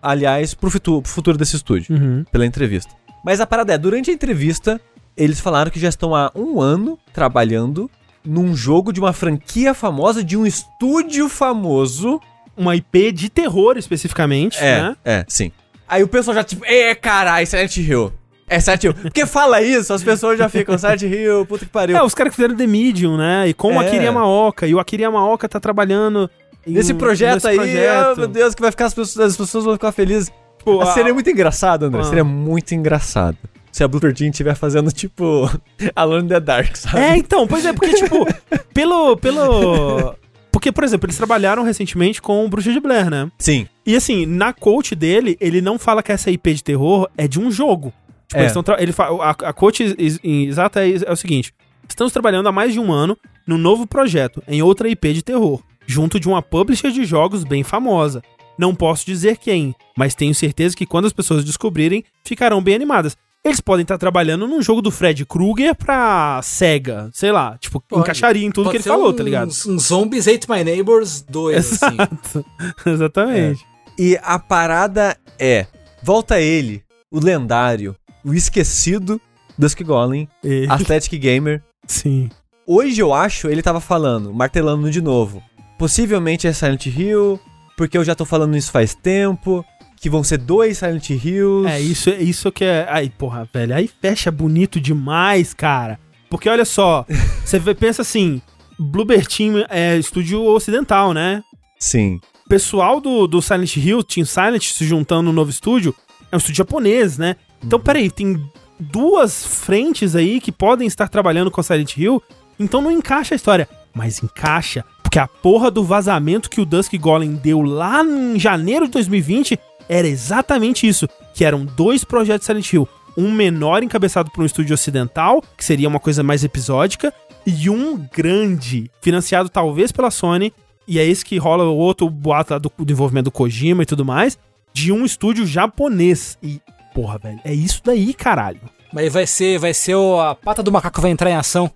aliás, 0.00 0.54
pro 0.54 0.70
futuro, 0.70 1.02
pro 1.02 1.10
futuro 1.10 1.36
desse 1.36 1.56
estúdio, 1.56 1.94
Uhum. 1.96 2.24
pela 2.30 2.46
entrevista. 2.46 2.92
Mas 3.24 3.40
a 3.40 3.46
parada 3.46 3.72
é, 3.74 3.78
durante 3.78 4.10
a 4.10 4.14
entrevista, 4.14 4.80
eles 5.16 5.40
falaram 5.40 5.70
que 5.70 5.78
já 5.80 5.88
estão 5.88 6.14
há 6.14 6.30
um 6.34 6.60
ano 6.60 6.98
trabalhando 7.12 7.90
num 8.24 8.54
jogo 8.54 8.92
de 8.92 9.00
uma 9.00 9.12
franquia 9.12 9.74
famosa, 9.74 10.22
de 10.22 10.36
um 10.36 10.46
estúdio 10.46 11.28
famoso. 11.28 12.20
Uma 12.56 12.76
IP 12.76 13.12
de 13.12 13.30
terror 13.30 13.78
especificamente, 13.78 14.60
né? 14.60 14.94
é, 15.04 15.24
sim. 15.26 15.50
Aí 15.88 16.02
o 16.02 16.08
pessoal 16.08 16.34
já 16.34 16.44
tipo, 16.44 16.62
é 16.66 16.94
caralho, 16.94 17.46
Silent 17.46 17.76
Hill. 17.78 18.12
É 18.46 18.60
Silent 18.60 18.84
Hill. 18.84 18.94
Porque 18.94 19.24
fala 19.24 19.62
isso, 19.62 19.90
as 19.92 20.02
pessoas 20.02 20.38
já 20.38 20.50
ficam, 20.50 20.76
Silent 20.76 21.00
Hill, 21.02 21.46
puta 21.46 21.64
que 21.64 21.70
pariu. 21.70 21.96
É, 21.96 22.02
os 22.02 22.14
caras 22.14 22.30
que 22.30 22.36
fizeram 22.36 22.54
The 22.54 22.66
Medium, 22.66 23.16
né? 23.16 23.48
E 23.48 23.54
com 23.54 23.74
o 23.76 23.80
É. 23.82 23.86
Akira 23.86 24.04
Yamaoka. 24.04 24.66
E 24.66 24.74
o 24.74 24.78
Akira 24.78 25.04
Yamaoka 25.04 25.48
tá 25.48 25.58
trabalhando 25.58 26.30
em- 26.66 26.72
Nesse 26.74 26.92
projeto 26.92 27.34
nesse 27.36 27.48
aí, 27.48 27.56
projeto. 27.56 28.12
oh, 28.12 28.16
meu 28.20 28.28
Deus, 28.28 28.54
que 28.54 28.60
vai 28.60 28.70
ficar, 28.70 28.84
as 28.84 28.94
pessoas, 28.94 29.30
as 29.30 29.36
pessoas 29.36 29.64
vão 29.64 29.72
ficar 29.72 29.90
felizes. 29.92 30.30
Pô, 30.62 30.82
a- 30.82 30.92
Seria 30.92 31.14
muito 31.14 31.30
engraçado, 31.30 31.84
André. 31.86 32.02
Ah. 32.02 32.04
Seria 32.04 32.24
muito 32.24 32.74
engraçado. 32.74 33.38
Se 33.72 33.82
a 33.82 33.88
Blooper 33.88 34.14
Team 34.14 34.30
estiver 34.30 34.54
fazendo, 34.54 34.92
tipo, 34.92 35.50
Alone 35.96 36.26
in 36.26 36.28
the 36.28 36.38
Dark, 36.40 36.76
sabe? 36.76 36.98
É, 36.98 37.16
então, 37.16 37.46
pois 37.48 37.64
é, 37.64 37.72
porque, 37.72 37.94
tipo, 38.04 38.26
pelo. 38.74 39.16
pelo. 39.16 40.14
Porque, 40.52 40.70
por 40.70 40.84
exemplo, 40.84 41.06
eles 41.06 41.16
trabalharam 41.16 41.62
recentemente 41.64 42.20
com 42.20 42.44
o 42.44 42.48
Bruxa 42.48 42.70
de 42.72 42.78
Blair, 42.78 43.08
né? 43.08 43.30
Sim. 43.38 43.66
E 43.86 43.96
assim, 43.96 44.26
na 44.26 44.52
coach 44.52 44.94
dele, 44.94 45.36
ele 45.40 45.62
não 45.62 45.78
fala 45.78 46.02
que 46.02 46.12
essa 46.12 46.30
IP 46.30 46.52
de 46.54 46.62
terror 46.62 47.08
é 47.16 47.26
de 47.26 47.40
um 47.40 47.50
jogo. 47.50 47.92
Tipo, 48.28 48.42
É. 48.42 48.62
tra- 48.62 48.80
ele 48.82 48.92
fala, 48.92 49.24
a, 49.24 49.30
a 49.30 49.52
coach 49.52 49.82
exata 50.22 50.86
é, 50.86 50.92
é 51.06 51.10
o 51.12 51.16
seguinte: 51.16 51.54
estamos 51.88 52.12
trabalhando 52.12 52.48
há 52.48 52.52
mais 52.52 52.72
de 52.74 52.78
um 52.78 52.92
ano 52.92 53.16
num 53.46 53.56
novo 53.58 53.86
projeto, 53.86 54.42
em 54.46 54.60
outra 54.62 54.88
IP 54.88 55.14
de 55.14 55.22
terror, 55.22 55.62
junto 55.86 56.20
de 56.20 56.28
uma 56.28 56.42
publisher 56.42 56.90
de 56.90 57.04
jogos 57.06 57.44
bem 57.44 57.62
famosa. 57.62 58.22
Não 58.58 58.74
posso 58.74 59.06
dizer 59.06 59.38
quem, 59.38 59.74
mas 59.96 60.14
tenho 60.14 60.34
certeza 60.34 60.76
que 60.76 60.84
quando 60.86 61.06
as 61.06 61.12
pessoas 61.14 61.42
descobrirem, 61.44 62.04
ficarão 62.24 62.62
bem 62.62 62.74
animadas. 62.74 63.16
Eles 63.44 63.60
podem 63.60 63.82
estar 63.82 63.98
trabalhando 63.98 64.46
num 64.46 64.62
jogo 64.62 64.80
do 64.80 64.90
Fred 64.90 65.26
Krueger 65.26 65.74
pra 65.74 66.40
SEGA, 66.44 67.10
sei 67.12 67.32
lá, 67.32 67.58
tipo, 67.58 67.80
Pode. 67.80 68.02
encaixaria 68.02 68.46
em 68.46 68.52
tudo 68.52 68.70
que 68.70 68.76
ele 68.76 68.84
Pode 68.84 68.84
ser 68.84 68.90
falou, 68.90 69.10
um, 69.12 69.16
tá 69.16 69.22
ligado? 69.24 69.48
Um 69.66 69.78
Zombies 69.80 70.28
Hate 70.28 70.48
My 70.48 70.62
Neighbors 70.62 71.22
2, 71.22 71.56
assim. 71.56 71.94
Exato. 71.94 72.44
Exatamente. 72.86 73.66
E 73.98 74.16
a 74.22 74.38
parada 74.38 75.16
é: 75.38 75.66
volta 76.02 76.40
ele, 76.40 76.84
o 77.10 77.18
lendário, 77.18 77.96
o 78.24 78.32
esquecido 78.32 79.20
Dusk 79.58 79.82
Golem, 79.82 80.28
E- 80.44 80.66
Athletic 80.68 81.20
Gamer. 81.20 81.60
Sim. 81.86 82.30
Hoje 82.64 83.00
eu 83.00 83.12
acho, 83.12 83.48
ele 83.48 83.60
tava 83.60 83.80
falando, 83.80 84.32
martelando 84.32 84.88
de 84.88 85.00
novo. 85.02 85.42
Possivelmente 85.76 86.46
é 86.46 86.52
Silent 86.52 86.86
Hill, 86.86 87.40
porque 87.76 87.98
eu 87.98 88.04
já 88.04 88.14
tô 88.14 88.24
falando 88.24 88.56
isso 88.56 88.70
faz 88.70 88.94
tempo. 88.94 89.64
Que 90.02 90.10
vão 90.10 90.24
ser 90.24 90.38
dois 90.38 90.78
Silent 90.78 91.10
Hills. 91.10 91.70
É, 91.70 91.80
isso, 91.80 92.10
isso 92.10 92.50
que 92.50 92.64
é. 92.64 92.86
Aí, 92.90 93.08
porra, 93.08 93.48
velho, 93.54 93.74
aí 93.74 93.88
fecha 93.88 94.32
bonito 94.32 94.80
demais, 94.80 95.54
cara. 95.54 95.98
Porque 96.28 96.48
olha 96.48 96.64
só, 96.64 97.06
você 97.46 97.60
pensa 97.72 98.02
assim: 98.02 98.42
Bluebird 98.76 99.28
Team 99.28 99.64
é 99.70 99.96
estúdio 99.96 100.42
ocidental, 100.42 101.14
né? 101.14 101.40
Sim. 101.78 102.20
O 102.44 102.48
pessoal 102.48 103.00
do, 103.00 103.28
do 103.28 103.40
Silent 103.40 103.76
Hill, 103.76 104.02
Team 104.02 104.26
Silent, 104.26 104.72
se 104.72 104.84
juntando 104.84 105.22
no 105.22 105.32
novo 105.32 105.50
estúdio, 105.50 105.94
é 106.32 106.34
um 106.34 106.38
estúdio 106.38 106.58
japonês, 106.58 107.16
né? 107.16 107.36
Então, 107.64 107.78
peraí, 107.78 108.10
tem 108.10 108.44
duas 108.80 109.46
frentes 109.46 110.16
aí 110.16 110.40
que 110.40 110.50
podem 110.50 110.88
estar 110.88 111.08
trabalhando 111.08 111.50
com 111.50 111.62
Silent 111.62 111.96
Hill, 111.96 112.20
então 112.58 112.82
não 112.82 112.90
encaixa 112.90 113.34
a 113.34 113.36
história. 113.36 113.68
Mas 113.94 114.22
encaixa, 114.22 114.84
porque 115.02 115.18
a 115.18 115.28
porra 115.28 115.70
do 115.70 115.84
vazamento 115.84 116.50
que 116.50 116.60
o 116.60 116.66
Dusk 116.66 116.94
Golem 116.94 117.34
deu 117.34 117.60
lá 117.62 118.02
em 118.02 118.38
janeiro 118.40 118.86
de 118.86 118.92
2020 118.92 119.58
era 119.92 120.08
exatamente 120.08 120.88
isso, 120.88 121.06
que 121.34 121.44
eram 121.44 121.66
dois 121.66 122.02
projetos 122.02 122.46
Silent 122.46 122.72
Hill. 122.72 122.88
Um 123.14 123.30
menor 123.30 123.82
encabeçado 123.82 124.30
por 124.30 124.42
um 124.42 124.46
estúdio 124.46 124.72
ocidental, 124.72 125.42
que 125.56 125.62
seria 125.62 125.86
uma 125.86 126.00
coisa 126.00 126.22
mais 126.22 126.42
episódica, 126.42 127.12
e 127.46 127.68
um 127.68 127.98
grande, 128.10 128.90
financiado 129.02 129.50
talvez 129.50 129.92
pela 129.92 130.10
Sony, 130.10 130.50
e 130.88 130.98
é 130.98 131.04
esse 131.04 131.22
que 131.22 131.36
rola 131.36 131.64
o 131.64 131.76
outro 131.76 132.08
boato 132.08 132.54
lá 132.54 132.58
do, 132.58 132.72
do 132.78 132.90
envolvimento 132.90 133.24
do 133.24 133.30
Kojima 133.30 133.82
e 133.82 133.86
tudo 133.86 134.02
mais, 134.02 134.38
de 134.72 134.90
um 134.90 135.04
estúdio 135.04 135.46
japonês. 135.46 136.38
E, 136.42 136.58
porra, 136.94 137.18
velho, 137.18 137.40
é 137.44 137.52
isso 137.52 137.82
daí, 137.84 138.14
caralho. 138.14 138.62
Mas 138.94 139.12
vai 139.12 139.26
ser, 139.26 139.58
vai 139.58 139.74
ser 139.74 139.94
o, 139.94 140.18
a 140.18 140.34
pata 140.34 140.62
do 140.62 140.72
macaco 140.72 141.02
vai 141.02 141.10
entrar 141.10 141.30
em 141.30 141.36
ação. 141.36 141.70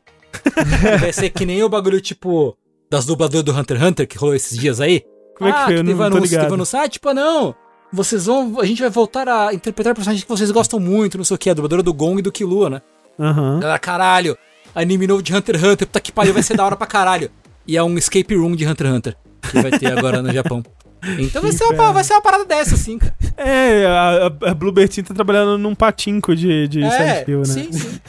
vai 1.01 1.13
ser 1.13 1.29
que 1.29 1.45
nem 1.45 1.63
o 1.63 1.69
bagulho, 1.69 2.01
tipo, 2.01 2.57
das 2.91 3.05
dubladoras 3.05 3.45
do 3.45 3.53
Hunter 3.53 3.77
x 3.77 3.87
Hunter 3.87 4.09
que 4.09 4.17
rolou 4.17 4.35
esses 4.35 4.59
dias 4.59 4.81
aí. 4.81 5.03
Como 5.37 5.51
é 5.51 5.53
que 5.53 5.59
ah, 5.59 5.65
foi? 5.67 5.75
Eu 5.75 5.79
que 5.79 5.83
não 5.83 5.93
teve 5.93 5.99
tô 5.99 6.05
anúncio, 6.05 6.23
ligado. 6.23 6.43
teve 6.45 6.55
anúncio. 6.55 6.79
Ah, 6.79 6.89
tipo, 6.89 7.09
ah, 7.11 7.15
não. 7.15 7.55
Vocês 7.97 8.27
vão. 8.27 8.61
A 8.61 8.65
gente 8.67 8.81
vai 8.83 8.91
voltar 8.91 9.27
a 9.27 9.55
interpretar 9.55 9.95
personagens 9.95 10.23
que 10.23 10.29
vocês 10.29 10.51
gostam 10.51 10.79
muito, 10.79 11.17
não 11.17 11.25
sei 11.25 11.35
o 11.35 11.39
que. 11.39 11.49
A 11.49 11.55
dubladora 11.55 11.83
do 11.83 11.95
Gong 11.95 12.19
e 12.19 12.23
do 12.23 12.31
Killua, 12.31 12.69
né? 12.69 12.83
Aham. 13.19 13.61
Ela, 13.63 13.79
caralho, 13.79 14.37
anime 14.75 15.07
novo 15.07 15.23
de 15.23 15.35
Hunter 15.35 15.57
x 15.57 15.65
Hunter, 15.65 15.87
puta 15.87 16.01
que 16.01 16.13
pariu, 16.13 16.35
vai 16.35 16.43
ser 16.43 16.57
da 16.57 16.65
hora 16.65 16.77
pra 16.77 16.87
caralho. 16.87 17.31
E 17.67 17.77
é 17.77 17.83
um 17.83 17.97
escape 17.97 18.37
room 18.37 18.55
de 18.55 18.67
Hunter 18.67 18.87
x 18.87 18.97
Hunter, 18.97 19.17
que 19.51 19.63
vai 19.63 19.71
ter 19.71 19.97
agora 19.97 20.21
no 20.23 20.33
Japão. 20.33 20.63
Então 21.19 21.41
vai 21.41 21.53
ser, 21.53 21.65
uma, 21.65 21.93
vai 21.93 22.05
ser 22.05 22.15
uma 22.15 22.23
parada 22.23 22.45
dessa, 22.45 22.75
assim, 22.75 22.99
cara. 22.99 23.15
É, 23.37 23.87
a, 23.87 24.27
a, 24.27 24.89
Team 24.89 25.05
tá 25.05 25.15
trabalhando 25.15 25.57
num 25.57 25.75
patinco 25.75 26.35
de, 26.35 26.67
de 26.69 26.83
É, 26.83 26.91
Silent 26.91 27.29
Hill, 27.29 27.39
né? 27.39 27.45
sim, 27.45 27.73
sim. 27.73 28.01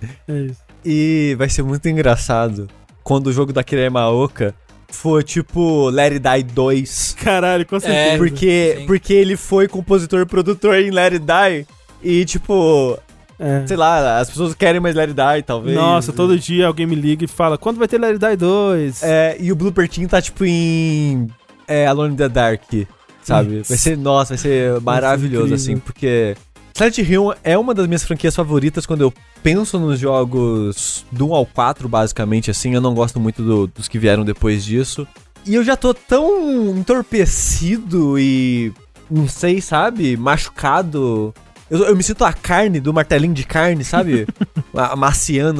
É 0.26 0.32
isso. 0.46 0.60
E 0.84 1.34
vai 1.38 1.48
ser 1.48 1.62
muito 1.62 1.86
engraçado 1.86 2.66
quando 3.04 3.26
o 3.26 3.32
jogo 3.32 3.52
da 3.52 3.60
Akira 3.60 3.82
Yamaoka 3.82 4.54
for 4.92 5.22
tipo 5.22 5.88
Let 5.90 6.12
It 6.12 6.20
Die 6.20 6.42
2. 6.54 7.16
Caralho, 7.22 7.66
com 7.66 7.78
certeza. 7.80 8.14
É, 8.14 8.16
Porque, 8.18 8.76
sim. 8.80 8.86
porque 8.86 9.12
ele 9.14 9.36
foi 9.36 9.68
compositor 9.68 10.20
e 10.20 10.26
produtor 10.26 10.74
em 10.76 10.90
Let 10.90 11.12
It 11.14 11.24
Die. 11.24 11.66
E, 12.02 12.24
tipo, 12.24 12.98
É. 13.38 13.66
sei 13.66 13.76
lá, 13.76 14.18
as 14.18 14.28
pessoas 14.28 14.54
querem 14.54 14.80
mais 14.80 14.96
It 14.96 15.12
Die, 15.12 15.42
talvez. 15.46 15.74
Nossa, 15.76 16.12
todo 16.12 16.38
dia 16.38 16.66
alguém 16.66 16.86
me 16.86 16.94
liga 16.94 17.24
e 17.24 17.28
fala, 17.28 17.56
quando 17.58 17.78
vai 17.78 17.86
ter 17.88 18.02
It 18.02 18.18
Die 18.18 18.36
2? 18.36 19.02
É, 19.02 19.36
e 19.38 19.50
o 19.52 19.56
Blooper 19.56 19.88
Team 19.88 20.06
tá, 20.08 20.20
tipo, 20.20 20.44
em 20.44 21.26
é, 21.68 21.86
Alone 21.86 22.14
in 22.14 22.16
the 22.16 22.28
Dark, 22.28 22.62
sabe? 23.22 23.62
Vai 23.68 23.78
ser, 23.78 23.96
nossa, 23.96 24.30
vai 24.34 24.38
ser 24.38 24.80
maravilhoso, 24.80 25.54
assim, 25.54 25.76
porque 25.78 26.36
Silent 26.80 26.96
Hill 26.98 27.34
é 27.44 27.58
uma 27.58 27.74
das 27.74 27.86
minhas 27.86 28.02
franquias 28.02 28.34
favoritas 28.34 28.86
quando 28.86 29.02
eu 29.02 29.12
penso 29.42 29.78
nos 29.78 30.00
jogos 30.00 31.04
do 31.12 31.28
1 31.28 31.34
ao 31.34 31.44
4, 31.44 31.86
basicamente, 31.86 32.50
assim. 32.50 32.74
Eu 32.74 32.80
não 32.80 32.94
gosto 32.94 33.20
muito 33.20 33.42
do- 33.42 33.66
dos 33.66 33.86
que 33.86 33.98
vieram 33.98 34.24
depois 34.24 34.64
disso. 34.64 35.06
E 35.44 35.54
eu 35.54 35.62
já 35.62 35.76
tô 35.76 35.92
tão 35.92 36.74
entorpecido 36.78 38.18
e, 38.18 38.72
não 39.10 39.28
sei, 39.28 39.60
sabe? 39.60 40.16
Machucado. 40.16 41.34
Eu, 41.70 41.84
eu 41.84 41.94
me 41.94 42.02
sinto 42.02 42.24
a 42.24 42.32
carne 42.32 42.80
do 42.80 42.94
martelinho 42.94 43.34
de 43.34 43.44
carne, 43.44 43.84
sabe? 43.84 44.26
a, 44.74 44.94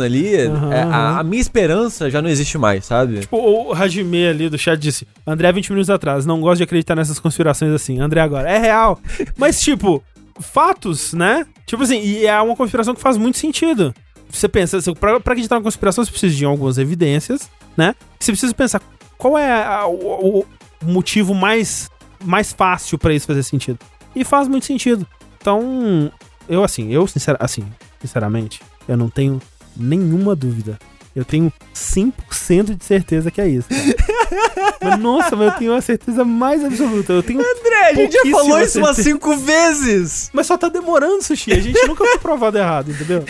ali. 0.03 0.37
Aham, 0.47 0.73
É, 0.73 0.83
a, 0.85 1.19
a 1.19 1.23
minha 1.23 1.41
esperança 1.43 2.11
já 2.11 2.23
não 2.23 2.31
existe 2.31 2.57
mais, 2.57 2.87
sabe? 2.87 3.21
Tipo, 3.21 3.37
o 3.37 3.75
Hajime 3.75 4.27
ali 4.27 4.49
do 4.49 4.57
chat 4.57 4.81
disse: 4.81 5.07
André, 5.27 5.53
20 5.53 5.69
minutos 5.69 5.91
atrás, 5.91 6.25
não 6.25 6.41
gosto 6.41 6.57
de 6.59 6.63
acreditar 6.65 6.95
nessas 6.97 7.19
conspirações 7.21 7.73
assim. 7.73 8.01
André 8.01 8.23
agora, 8.23 8.49
é 8.51 8.57
real. 8.57 8.99
Mas, 9.37 9.61
tipo, 9.61 10.03
fatos, 10.41 11.13
né? 11.13 11.47
Tipo 11.67 11.83
assim, 11.83 12.01
e 12.01 12.27
é 12.27 12.41
uma 12.41 12.57
conspiração 12.57 12.95
que 12.95 13.01
faz 13.01 13.17
muito 13.17 13.39
sentido. 13.39 13.95
Você 14.29 14.49
pensa, 14.49 14.77
assim, 14.79 14.95
pra, 14.95 15.19
pra 15.21 15.33
acreditar 15.33 15.57
na 15.57 15.63
conspiração, 15.63 16.05
você 16.05 16.11
precisa 16.11 16.35
de 16.35 16.45
algumas 16.45 16.79
evidências, 16.79 17.51
né? 17.77 17.95
Você 18.19 18.33
precisa 18.33 18.55
pensar 18.55 18.81
qual 19.19 19.37
é 19.37 19.51
a- 19.65 19.87
o, 19.87 20.41
o 20.41 20.47
motivo 20.85 21.35
mais, 21.35 21.91
mais 22.25 22.53
fácil 22.53 22.97
pra 22.99 23.13
isso 23.13 23.27
fazer 23.27 23.43
sentido. 23.43 23.79
E 24.15 24.25
faz 24.25 24.47
muito 24.49 24.67
sentido. 24.67 25.07
Então, 25.41 26.13
eu 26.49 26.63
assim, 26.63 26.93
eu 26.93 27.07
sincera, 27.07 27.39
assim, 27.41 27.65
sinceramente, 28.01 28.61
eu 28.87 28.97
não 28.97 29.09
tenho 29.09 29.41
nenhuma 29.77 30.35
dúvida. 30.37 30.79
Eu 31.15 31.25
tenho 31.25 31.53
100% 31.75 32.77
de 32.77 32.85
certeza 32.85 33.31
que 33.31 33.41
é 33.41 33.49
isso. 33.49 33.69
mas, 34.81 34.99
nossa, 34.99 35.35
mas 35.35 35.53
eu 35.53 35.59
tenho 35.59 35.75
a 35.75 35.81
certeza 35.81 36.25
mais 36.25 36.65
absoluta. 36.65 37.13
Eu 37.13 37.23
tenho. 37.23 37.41
André, 37.41 37.87
a 37.89 37.95
gente 37.95 38.13
já 38.13 38.31
falou 38.31 38.61
isso 38.61 38.79
umas 38.79 38.97
cinco 38.97 39.37
vezes. 39.37 40.31
Mas 40.33 40.47
só 40.47 40.57
tá 40.57 40.69
demorando, 40.69 41.23
Sushi. 41.23 41.53
A 41.53 41.61
gente 41.61 41.85
nunca 41.87 42.05
foi 42.05 42.19
provado 42.19 42.59
errado, 42.59 42.91
entendeu? 42.91 43.25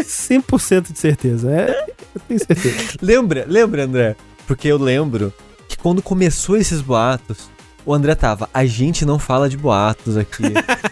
100% 0.00 0.92
de 0.92 0.98
certeza. 0.98 1.50
É, 1.50 1.86
eu 2.14 2.20
tenho 2.26 2.40
certeza. 2.40 2.98
Lembra, 3.02 3.44
lembra, 3.46 3.84
André? 3.84 4.16
Porque 4.46 4.68
eu 4.68 4.78
lembro 4.78 5.32
que 5.68 5.76
quando 5.76 6.00
começou 6.00 6.56
esses 6.56 6.80
boatos, 6.80 7.50
o 7.88 7.94
André 7.94 8.14
tava, 8.14 8.50
a 8.52 8.66
gente 8.66 9.06
não 9.06 9.18
fala 9.18 9.48
de 9.48 9.56
boatos 9.56 10.18
aqui. 10.18 10.42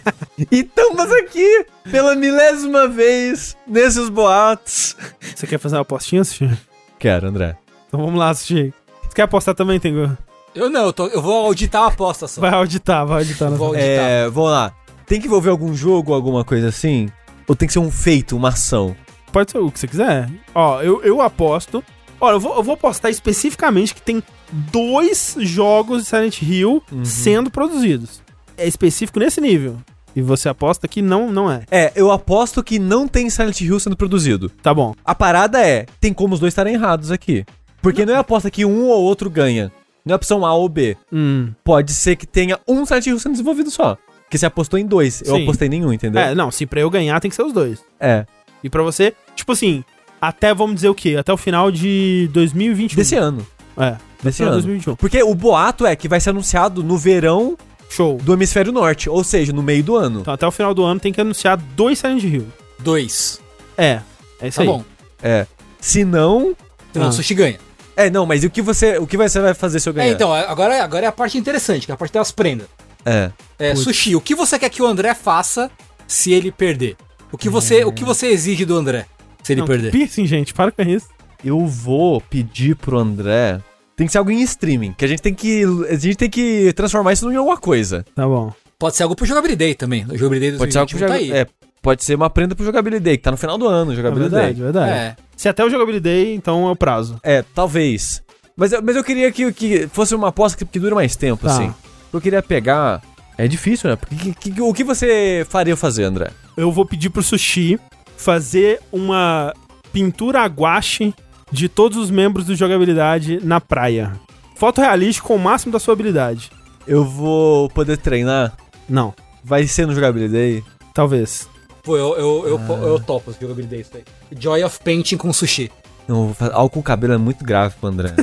e 0.51 0.61
estamos 0.61 1.11
aqui 1.11 1.67
pela 1.91 2.15
milésima 2.15 2.87
vez 2.87 3.55
nesses 3.67 4.09
boatos. 4.09 4.97
Você 5.35 5.45
quer 5.45 5.59
fazer 5.59 5.75
uma 5.75 5.83
apostinha, 5.83 6.23
Sushi? 6.23 6.49
Quero, 6.97 7.27
André. 7.27 7.55
Então 7.87 8.03
vamos 8.03 8.19
lá, 8.19 8.33
Sushi. 8.33 8.73
Você 9.03 9.13
quer 9.13 9.21
apostar 9.21 9.53
também, 9.53 9.79
Tengu? 9.79 10.17
Eu 10.55 10.71
não, 10.71 10.85
eu, 10.85 10.93
tô- 10.93 11.05
eu 11.05 11.21
vou 11.21 11.45
auditar 11.45 11.83
a 11.83 11.87
aposta 11.89 12.27
só. 12.27 12.41
Vai 12.41 12.53
auditar, 12.53 13.05
vai 13.05 13.19
auditar. 13.19 13.51
Vou 13.51 13.67
Nossa... 13.73 13.79
auditar. 13.79 14.09
É, 14.09 14.29
vamos 14.29 14.49
lá. 14.49 14.73
Tem 15.05 15.21
que 15.21 15.27
envolver 15.27 15.51
algum 15.51 15.75
jogo, 15.75 16.15
alguma 16.15 16.43
coisa 16.43 16.69
assim? 16.69 17.09
Ou 17.47 17.55
tem 17.55 17.67
que 17.67 17.73
ser 17.73 17.79
um 17.79 17.91
feito, 17.91 18.35
uma 18.35 18.49
ação? 18.49 18.95
Pode 19.31 19.51
ser 19.51 19.59
o 19.59 19.69
que 19.69 19.79
você 19.79 19.87
quiser. 19.87 20.27
Ó, 20.55 20.81
eu, 20.81 21.03
eu 21.03 21.21
aposto. 21.21 21.83
Olha, 22.19 22.35
eu 22.35 22.39
vou, 22.39 22.55
eu 22.55 22.63
vou 22.63 22.73
apostar 22.73 23.11
especificamente 23.11 23.93
que 23.93 24.01
tem 24.01 24.23
dois 24.71 25.35
jogos 25.39 26.03
de 26.03 26.09
Silent 26.09 26.41
Hill 26.41 26.81
Uhum. 26.91 27.05
sendo 27.05 27.49
produzidos. 27.51 28.21
É 28.57 28.67
específico 28.67 29.19
nesse 29.19 29.39
nível. 29.39 29.77
E 30.15 30.21
você 30.21 30.49
aposta 30.49 30.87
que 30.87 30.99
não, 31.01 31.31
não 31.31 31.51
é. 31.51 31.63
É, 31.69 31.91
eu 31.95 32.11
aposto 32.11 32.63
que 32.63 32.79
não 32.79 33.07
tem 33.07 33.29
Silent 33.29 33.61
Hill 33.61 33.79
sendo 33.79 33.95
produzido. 33.95 34.49
Tá 34.63 34.73
bom. 34.73 34.95
A 35.05 35.13
parada 35.13 35.61
é, 35.63 35.85
tem 36.01 36.11
como 36.11 36.33
os 36.33 36.39
dois 36.39 36.51
estarem 36.51 36.73
errados 36.73 37.11
aqui. 37.11 37.45
Porque 37.83 38.03
não 38.05 38.15
é 38.15 38.17
aposta 38.17 38.49
que 38.49 38.65
um 38.65 38.85
ou 38.87 39.03
outro 39.03 39.29
ganha. 39.29 39.71
Não 40.03 40.13
é 40.13 40.15
opção 40.15 40.43
A 40.43 40.53
ou 40.55 40.67
B. 40.67 40.97
Hum. 41.13 41.51
Pode 41.63 41.93
ser 41.93 42.15
que 42.15 42.25
tenha 42.25 42.57
um 42.67 42.83
Silent 42.85 43.05
Hill 43.05 43.19
sendo 43.19 43.33
desenvolvido 43.33 43.69
só. 43.69 43.95
Porque 44.23 44.39
você 44.39 44.47
apostou 44.47 44.79
em 44.79 44.85
dois. 44.85 45.21
Eu 45.21 45.35
Sim. 45.35 45.43
apostei 45.43 45.67
em 45.67 45.71
nenhum, 45.71 45.93
entendeu? 45.93 46.19
É, 46.21 46.33
não, 46.33 46.49
se 46.49 46.65
pra 46.65 46.79
eu 46.81 46.89
ganhar 46.89 47.19
tem 47.19 47.29
que 47.29 47.35
ser 47.35 47.43
os 47.43 47.53
dois. 47.53 47.79
É. 47.99 48.25
E 48.63 48.69
pra 48.71 48.81
você, 48.81 49.13
tipo 49.35 49.51
assim, 49.51 49.83
até 50.21 50.53
vamos 50.53 50.75
dizer 50.75 50.89
o 50.89 50.95
quê? 50.95 51.15
Até 51.17 51.31
o 51.31 51.37
final 51.37 51.71
de 51.71 52.29
2021. 52.33 52.95
Desse 52.97 53.15
ano. 53.15 53.45
É, 53.77 53.95
Desse 54.23 54.37
final 54.37 54.51
de 54.53 54.57
ano. 54.59 54.63
2021. 54.63 54.95
Porque 54.95 55.21
o 55.23 55.35
boato 55.35 55.85
é 55.85 55.95
que 55.95 56.07
vai 56.07 56.19
ser 56.19 56.31
anunciado 56.31 56.83
no 56.83 56.97
verão 56.97 57.57
Show. 57.89 58.17
do 58.17 58.33
hemisfério 58.33 58.71
norte. 58.71 59.09
Ou 59.09 59.23
seja, 59.23 59.53
no 59.53 59.61
meio 59.63 59.83
do 59.83 59.95
ano. 59.95 60.21
Então 60.21 60.33
até 60.33 60.45
o 60.47 60.51
final 60.51 60.73
do 60.73 60.83
ano 60.83 60.99
tem 60.99 61.13
que 61.13 61.21
anunciar 61.21 61.57
dois 61.57 61.99
Silent 61.99 62.23
Hill. 62.23 62.47
Dois. 62.79 63.39
É, 63.77 64.01
é 64.41 64.47
isso 64.47 64.57
Tá 64.57 64.61
aí. 64.63 64.67
bom. 64.67 64.83
É. 65.21 65.45
Se 65.79 66.03
não. 66.03 66.55
Senão 66.91 67.05
Ah. 67.07 67.09
o 67.09 67.13
sushi 67.13 67.33
ganha. 67.35 67.59
É, 67.95 68.09
não, 68.09 68.25
mas 68.25 68.43
e 68.43 68.47
o 68.47 68.49
que 68.51 68.61
você, 68.61 68.97
o 68.97 69.07
que 69.07 69.17
você 69.17 69.39
vai 69.39 69.53
fazer 69.55 69.79
se 69.79 69.89
eu 69.89 69.93
ganhar? 69.93 70.09
É, 70.09 70.11
então, 70.11 70.31
agora, 70.33 70.83
agora 70.83 71.05
é 71.05 71.07
a 71.07 71.11
parte 71.11 71.37
interessante, 71.37 71.85
que 71.87 71.91
é 71.91 71.95
a 71.95 71.97
parte 71.97 72.13
das 72.13 72.31
prendas. 72.31 72.67
É. 73.03 73.31
É, 73.57 73.73
sushi, 73.75 74.15
o 74.15 74.21
que 74.21 74.35
você 74.35 74.59
quer 74.59 74.69
que 74.69 74.81
o 74.83 74.85
André 74.85 75.13
faça 75.15 75.71
se 76.07 76.31
ele 76.31 76.51
perder? 76.51 76.95
O 77.31 77.37
que 77.37 77.49
você, 77.49 77.83
o 77.83 77.91
que 77.91 78.03
você 78.03 78.27
exige 78.27 78.65
do 78.65 78.75
André 78.75 79.05
se 79.47 79.53
ele 79.53 79.61
Não, 79.61 79.67
perder? 79.67 79.91
Piercing, 79.91 80.25
gente, 80.27 80.53
para 80.53 80.71
com 80.71 80.81
isso. 80.83 81.07
Eu 81.43 81.65
vou 81.65 82.21
pedir 82.21 82.75
pro 82.75 82.97
André. 82.99 83.59
Tem 83.95 84.05
que 84.05 84.11
ser 84.11 84.19
algo 84.19 84.29
em 84.31 84.41
streaming. 84.41 84.93
Que 84.93 85.05
a 85.05 85.07
gente 85.07 85.21
tem 85.21 85.33
que. 85.33 85.63
A 85.89 85.95
gente 85.95 86.15
tem 86.17 86.29
que 86.29 86.71
transformar 86.73 87.13
isso 87.13 87.31
em 87.31 87.35
alguma 87.35 87.57
coisa. 87.57 88.05
Tá 88.15 88.25
bom. 88.27 88.51
Pode 88.77 88.95
ser 88.95 89.03
algo 89.03 89.15
pro 89.15 89.25
Jogabilidade 89.25 89.75
também. 89.75 90.05
O 90.05 90.17
Jogabilidade 90.17 90.57
Pode 90.57 90.71
ser 90.71 90.79
algo 90.79 90.91
2021 90.91 90.97
pro 90.99 91.07
tá 91.29 91.35
aí. 91.35 91.41
É, 91.41 91.47
pode 91.81 92.03
ser 92.03 92.15
uma 92.15 92.29
prenda 92.29 92.53
pro 92.55 92.63
jogabilidade, 92.65 93.17
que 93.17 93.23
tá 93.23 93.31
no 93.31 93.37
final 93.37 93.57
do 93.57 93.67
ano, 93.67 93.91
É 93.93 93.95
jogabilidade. 93.95 94.59
verdade, 94.59 94.61
verdade. 94.61 94.91
É. 94.91 95.15
Se 95.35 95.47
até 95.49 95.63
o 95.65 95.69
Jogabilidade, 95.69 96.31
então 96.33 96.67
é 96.67 96.71
o 96.71 96.75
prazo. 96.75 97.17
É, 97.23 97.43
talvez. 97.55 98.21
Mas, 98.55 98.73
eu- 98.73 98.81
mas 98.83 98.95
eu 98.95 99.03
queria 99.03 99.31
que, 99.31 99.51
que 99.53 99.87
fosse 99.87 100.13
uma 100.13 100.27
aposta 100.29 100.57
que, 100.57 100.65
que 100.65 100.79
dure 100.79 100.93
mais 100.93 101.15
tempo, 101.15 101.45
Tá. 101.45 101.53
assim. 101.53 101.73
Eu 102.13 102.19
queria 102.21 102.41
pegar. 102.43 103.01
É 103.37 103.47
difícil, 103.47 103.89
né? 103.89 103.95
Porque, 103.95 104.15
que- 104.33 104.51
que- 104.51 104.61
o 104.61 104.73
que 104.73 104.83
você 104.83 105.45
faria 105.49 105.71
eu 105.73 105.77
fazer, 105.77 106.03
André? 106.03 106.29
Eu 106.55 106.71
vou 106.71 106.85
pedir 106.85 107.09
pro 107.09 107.21
Sushi 107.23 107.79
fazer 108.17 108.81
uma 108.91 109.53
pintura 109.93 110.41
aguache 110.41 111.13
de 111.51 111.69
todos 111.69 111.97
os 111.97 112.11
membros 112.11 112.45
do 112.45 112.55
jogabilidade 112.55 113.39
na 113.43 113.61
praia. 113.61 114.19
Foto 114.55 114.81
realística 114.81 115.27
com 115.27 115.35
o 115.35 115.39
máximo 115.39 115.71
da 115.71 115.79
sua 115.79 115.93
habilidade. 115.93 116.51
Eu 116.85 117.05
vou 117.05 117.69
poder 117.69 117.97
treinar? 117.97 118.57
Não, 118.89 119.13
Vai 119.47 119.65
ser 119.65 119.87
no 119.87 119.95
jogabilidade? 119.95 120.61
talvez. 120.93 121.47
Pô, 121.83 121.95
eu, 121.95 122.17
eu, 122.17 122.47
eu, 122.47 122.87
eu 122.87 122.99
topo 122.99 123.31
esse 123.31 123.39
Jogabilidade 123.39 123.83
isso 123.83 123.95
aí. 123.95 124.03
Joy 124.37 124.61
of 124.61 124.77
Painting 124.83 125.15
com 125.15 125.31
sushi. 125.31 125.71
Não, 126.05 126.35
algo 126.51 126.69
com 126.69 126.81
cabelo 126.81 127.13
é 127.13 127.17
muito 127.17 127.45
grave 127.45 127.75
pro 127.79 127.87
André. 127.87 128.13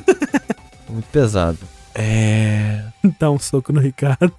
muito 0.86 1.06
pesado. 1.06 1.58
É. 1.94 2.82
Dá 3.18 3.30
um 3.30 3.38
soco 3.38 3.72
no 3.72 3.80
Ricardo. 3.80 4.34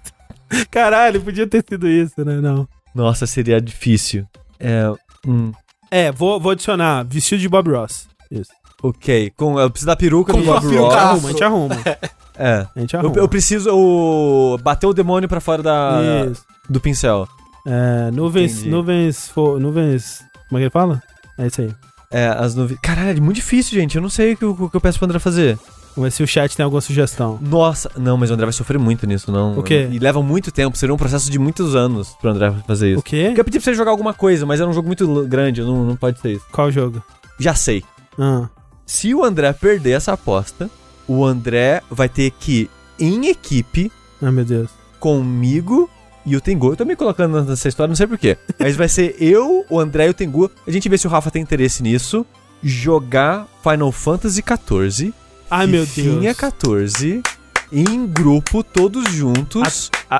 Caralho, 0.70 1.20
podia 1.20 1.44
ter 1.44 1.64
sido 1.68 1.88
isso, 1.88 2.24
né? 2.24 2.40
Não. 2.40 2.68
Nossa, 2.94 3.26
seria 3.26 3.60
difícil. 3.60 4.24
É. 4.60 4.92
Hum, 5.26 5.52
É, 5.90 6.10
vou, 6.12 6.38
vou 6.40 6.52
adicionar 6.52 7.04
vestido 7.04 7.40
de 7.40 7.48
Bob 7.48 7.70
Ross. 7.70 8.06
Isso. 8.30 8.50
ok. 8.82 9.32
Com, 9.36 9.58
eu 9.58 9.70
preciso 9.70 9.86
da 9.86 9.96
peruca 9.96 10.32
Com 10.32 10.40
do 10.40 10.44
Bob 10.46 10.76
Ross. 10.76 10.94
Arruma, 10.94 11.28
a 11.28 11.32
gente 11.32 11.44
arruma. 11.44 11.74
É. 12.38 12.66
A 12.76 12.80
gente 12.80 12.92
Eu, 12.92 13.00
arruma. 13.00 13.16
eu 13.16 13.26
preciso 13.28 13.70
o, 13.74 14.58
bater 14.58 14.86
o 14.86 14.92
demônio 14.92 15.26
pra 15.26 15.40
fora 15.40 15.62
da, 15.62 16.26
Isso. 16.30 16.44
do 16.68 16.78
pincel. 16.78 17.26
É, 17.66 18.10
nuvens, 18.10 18.52
Entendi. 18.58 18.68
nuvens, 18.70 19.28
fo- 19.30 19.58
nuvens, 19.58 20.22
como 20.48 20.58
é 20.58 20.60
que 20.60 20.64
ele 20.64 20.70
fala? 20.70 21.02
É 21.38 21.46
isso 21.46 21.62
aí. 21.62 21.74
É, 22.12 22.26
as 22.28 22.54
nuvens. 22.54 22.78
Caralho, 22.82 23.16
é 23.16 23.20
muito 23.22 23.36
difícil, 23.36 23.80
gente. 23.80 23.96
Eu 23.96 24.02
não 24.02 24.10
sei 24.10 24.34
o 24.34 24.36
que, 24.36 24.44
eu- 24.44 24.50
o 24.50 24.68
que 24.68 24.76
eu 24.76 24.80
peço 24.82 24.98
pro 24.98 25.06
André 25.06 25.18
fazer. 25.18 25.58
Vamos 25.96 26.08
ver 26.12 26.16
se 26.16 26.22
o 26.22 26.26
chat 26.26 26.54
tem 26.56 26.62
alguma 26.62 26.80
sugestão. 26.82 27.38
Nossa, 27.40 27.90
não, 27.96 28.16
mas 28.18 28.30
o 28.30 28.34
André 28.34 28.44
vai 28.46 28.52
sofrer 28.52 28.78
muito 28.78 29.06
nisso, 29.06 29.32
não. 29.32 29.58
O 29.58 29.62
quê? 29.62 29.88
E 29.90 29.98
leva 29.98 30.22
muito 30.22 30.52
tempo, 30.52 30.76
seria 30.76 30.94
um 30.94 30.98
processo 30.98 31.30
de 31.30 31.38
muitos 31.38 31.74
anos 31.74 32.10
pro 32.20 32.30
André 32.30 32.52
fazer 32.66 32.90
isso. 32.90 33.00
O 33.00 33.02
quê? 33.02 33.24
Porque 33.28 33.40
eu 33.40 33.44
pedi 33.46 33.58
pra 33.58 33.64
você 33.64 33.74
jogar 33.74 33.90
alguma 33.92 34.12
coisa, 34.12 34.44
mas 34.44 34.60
era 34.60 34.68
um 34.68 34.72
jogo 34.74 34.86
muito 34.86 35.24
grande, 35.26 35.62
não, 35.62 35.84
não 35.84 35.96
pode 35.96 36.20
ser 36.20 36.32
isso. 36.32 36.44
Qual 36.52 36.70
jogo? 36.70 37.02
Já 37.38 37.54
sei. 37.54 37.82
Ah, 38.18 38.48
Se 38.84 39.14
o 39.14 39.24
André 39.24 39.52
perder 39.54 39.92
essa 39.92 40.12
aposta, 40.12 40.70
o 41.08 41.24
André 41.24 41.82
vai 41.90 42.08
ter 42.08 42.30
que, 42.30 42.70
em 43.00 43.26
equipe, 43.28 43.90
ai 44.22 44.30
meu 44.30 44.44
Deus. 44.44 44.68
comigo 45.00 45.88
e 46.26 46.36
o 46.36 46.40
Tengu. 46.40 46.72
Eu 46.72 46.76
tô 46.76 46.84
me 46.84 46.96
colocando 46.96 47.42
nessa 47.42 47.68
história, 47.68 47.88
não 47.88 47.96
sei 47.96 48.06
porquê. 48.06 48.36
Mas 48.58 48.76
vai 48.76 48.88
ser 48.88 49.16
eu, 49.18 49.64
o 49.70 49.78
André 49.80 50.06
e 50.06 50.10
o 50.10 50.14
Tengu. 50.14 50.50
A 50.66 50.70
gente 50.70 50.88
vê 50.88 50.98
se 50.98 51.06
o 51.06 51.10
Rafa 51.10 51.30
tem 51.30 51.40
interesse 51.42 51.82
nisso. 51.82 52.26
Jogar 52.62 53.46
Final 53.62 53.92
Fantasy 53.92 54.42
XIV. 54.42 55.14
Ai 55.50 55.66
meu 55.66 55.86
Deus. 55.86 56.36
14. 56.36 57.22
Em 57.72 58.06
grupo, 58.06 58.62
todos 58.62 59.10
juntos. 59.12 59.90
A- 60.10 60.18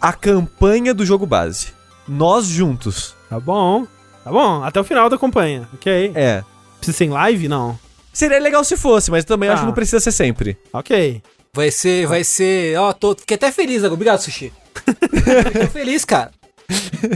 A, 0.00 0.12
campanha 0.12 0.92
do 0.94 1.04
jogo 1.04 1.26
base. 1.26 1.68
Nós 2.06 2.46
juntos. 2.46 3.14
Tá 3.28 3.40
bom. 3.40 3.86
Tá 4.24 4.30
bom, 4.30 4.62
até 4.62 4.80
o 4.80 4.84
final 4.84 5.08
da 5.08 5.18
campanha. 5.18 5.68
Ok. 5.74 6.12
É. 6.14 6.42
Precisa 6.78 6.96
ser 6.98 7.04
em 7.04 7.10
live? 7.10 7.48
Não. 7.48 7.78
Seria 8.12 8.38
legal 8.40 8.64
se 8.64 8.76
fosse, 8.76 9.10
mas 9.10 9.24
também 9.24 9.48
acho 9.48 9.58
Ah. 9.58 9.60
que 9.62 9.66
não 9.66 9.74
precisa 9.74 10.00
ser 10.00 10.12
sempre. 10.12 10.56
Ok. 10.72 11.22
Vai 11.52 11.70
ser, 11.70 12.06
vai 12.06 12.22
ser. 12.24 12.78
Ó, 12.78 12.92
tô, 12.92 13.14
fiquei 13.14 13.34
até 13.36 13.50
feliz 13.50 13.78
agora. 13.78 13.94
Obrigado, 13.94 14.20
Sushi. 14.20 14.52
Fiquei 14.84 15.66
feliz, 15.68 16.04
cara. 16.04 16.30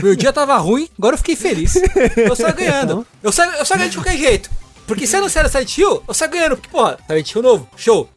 Meu 0.01 0.15
dia 0.15 0.31
tava 0.33 0.57
ruim, 0.57 0.87
agora 0.97 1.13
eu 1.13 1.17
fiquei 1.17 1.35
feliz. 1.35 1.75
Eu 2.17 2.35
saio 2.35 2.55
ganhando. 2.57 3.05
Eu 3.21 3.31
saio, 3.31 3.51
eu 3.53 3.65
saio 3.65 3.79
ganhando 3.79 3.91
de 3.91 3.97
qualquer 3.97 4.17
jeito. 4.17 4.49
Porque 4.87 5.07
se 5.07 5.15
anunciar 5.15 5.47
Silent 5.49 5.77
Hill, 5.77 6.03
eu 6.07 6.13
saio 6.13 6.31
ganhando. 6.31 6.57
Porque, 6.57 6.69
porra, 6.69 6.97
Silent 7.07 7.31
Hill 7.35 7.41
novo, 7.41 7.67
show. 7.77 8.09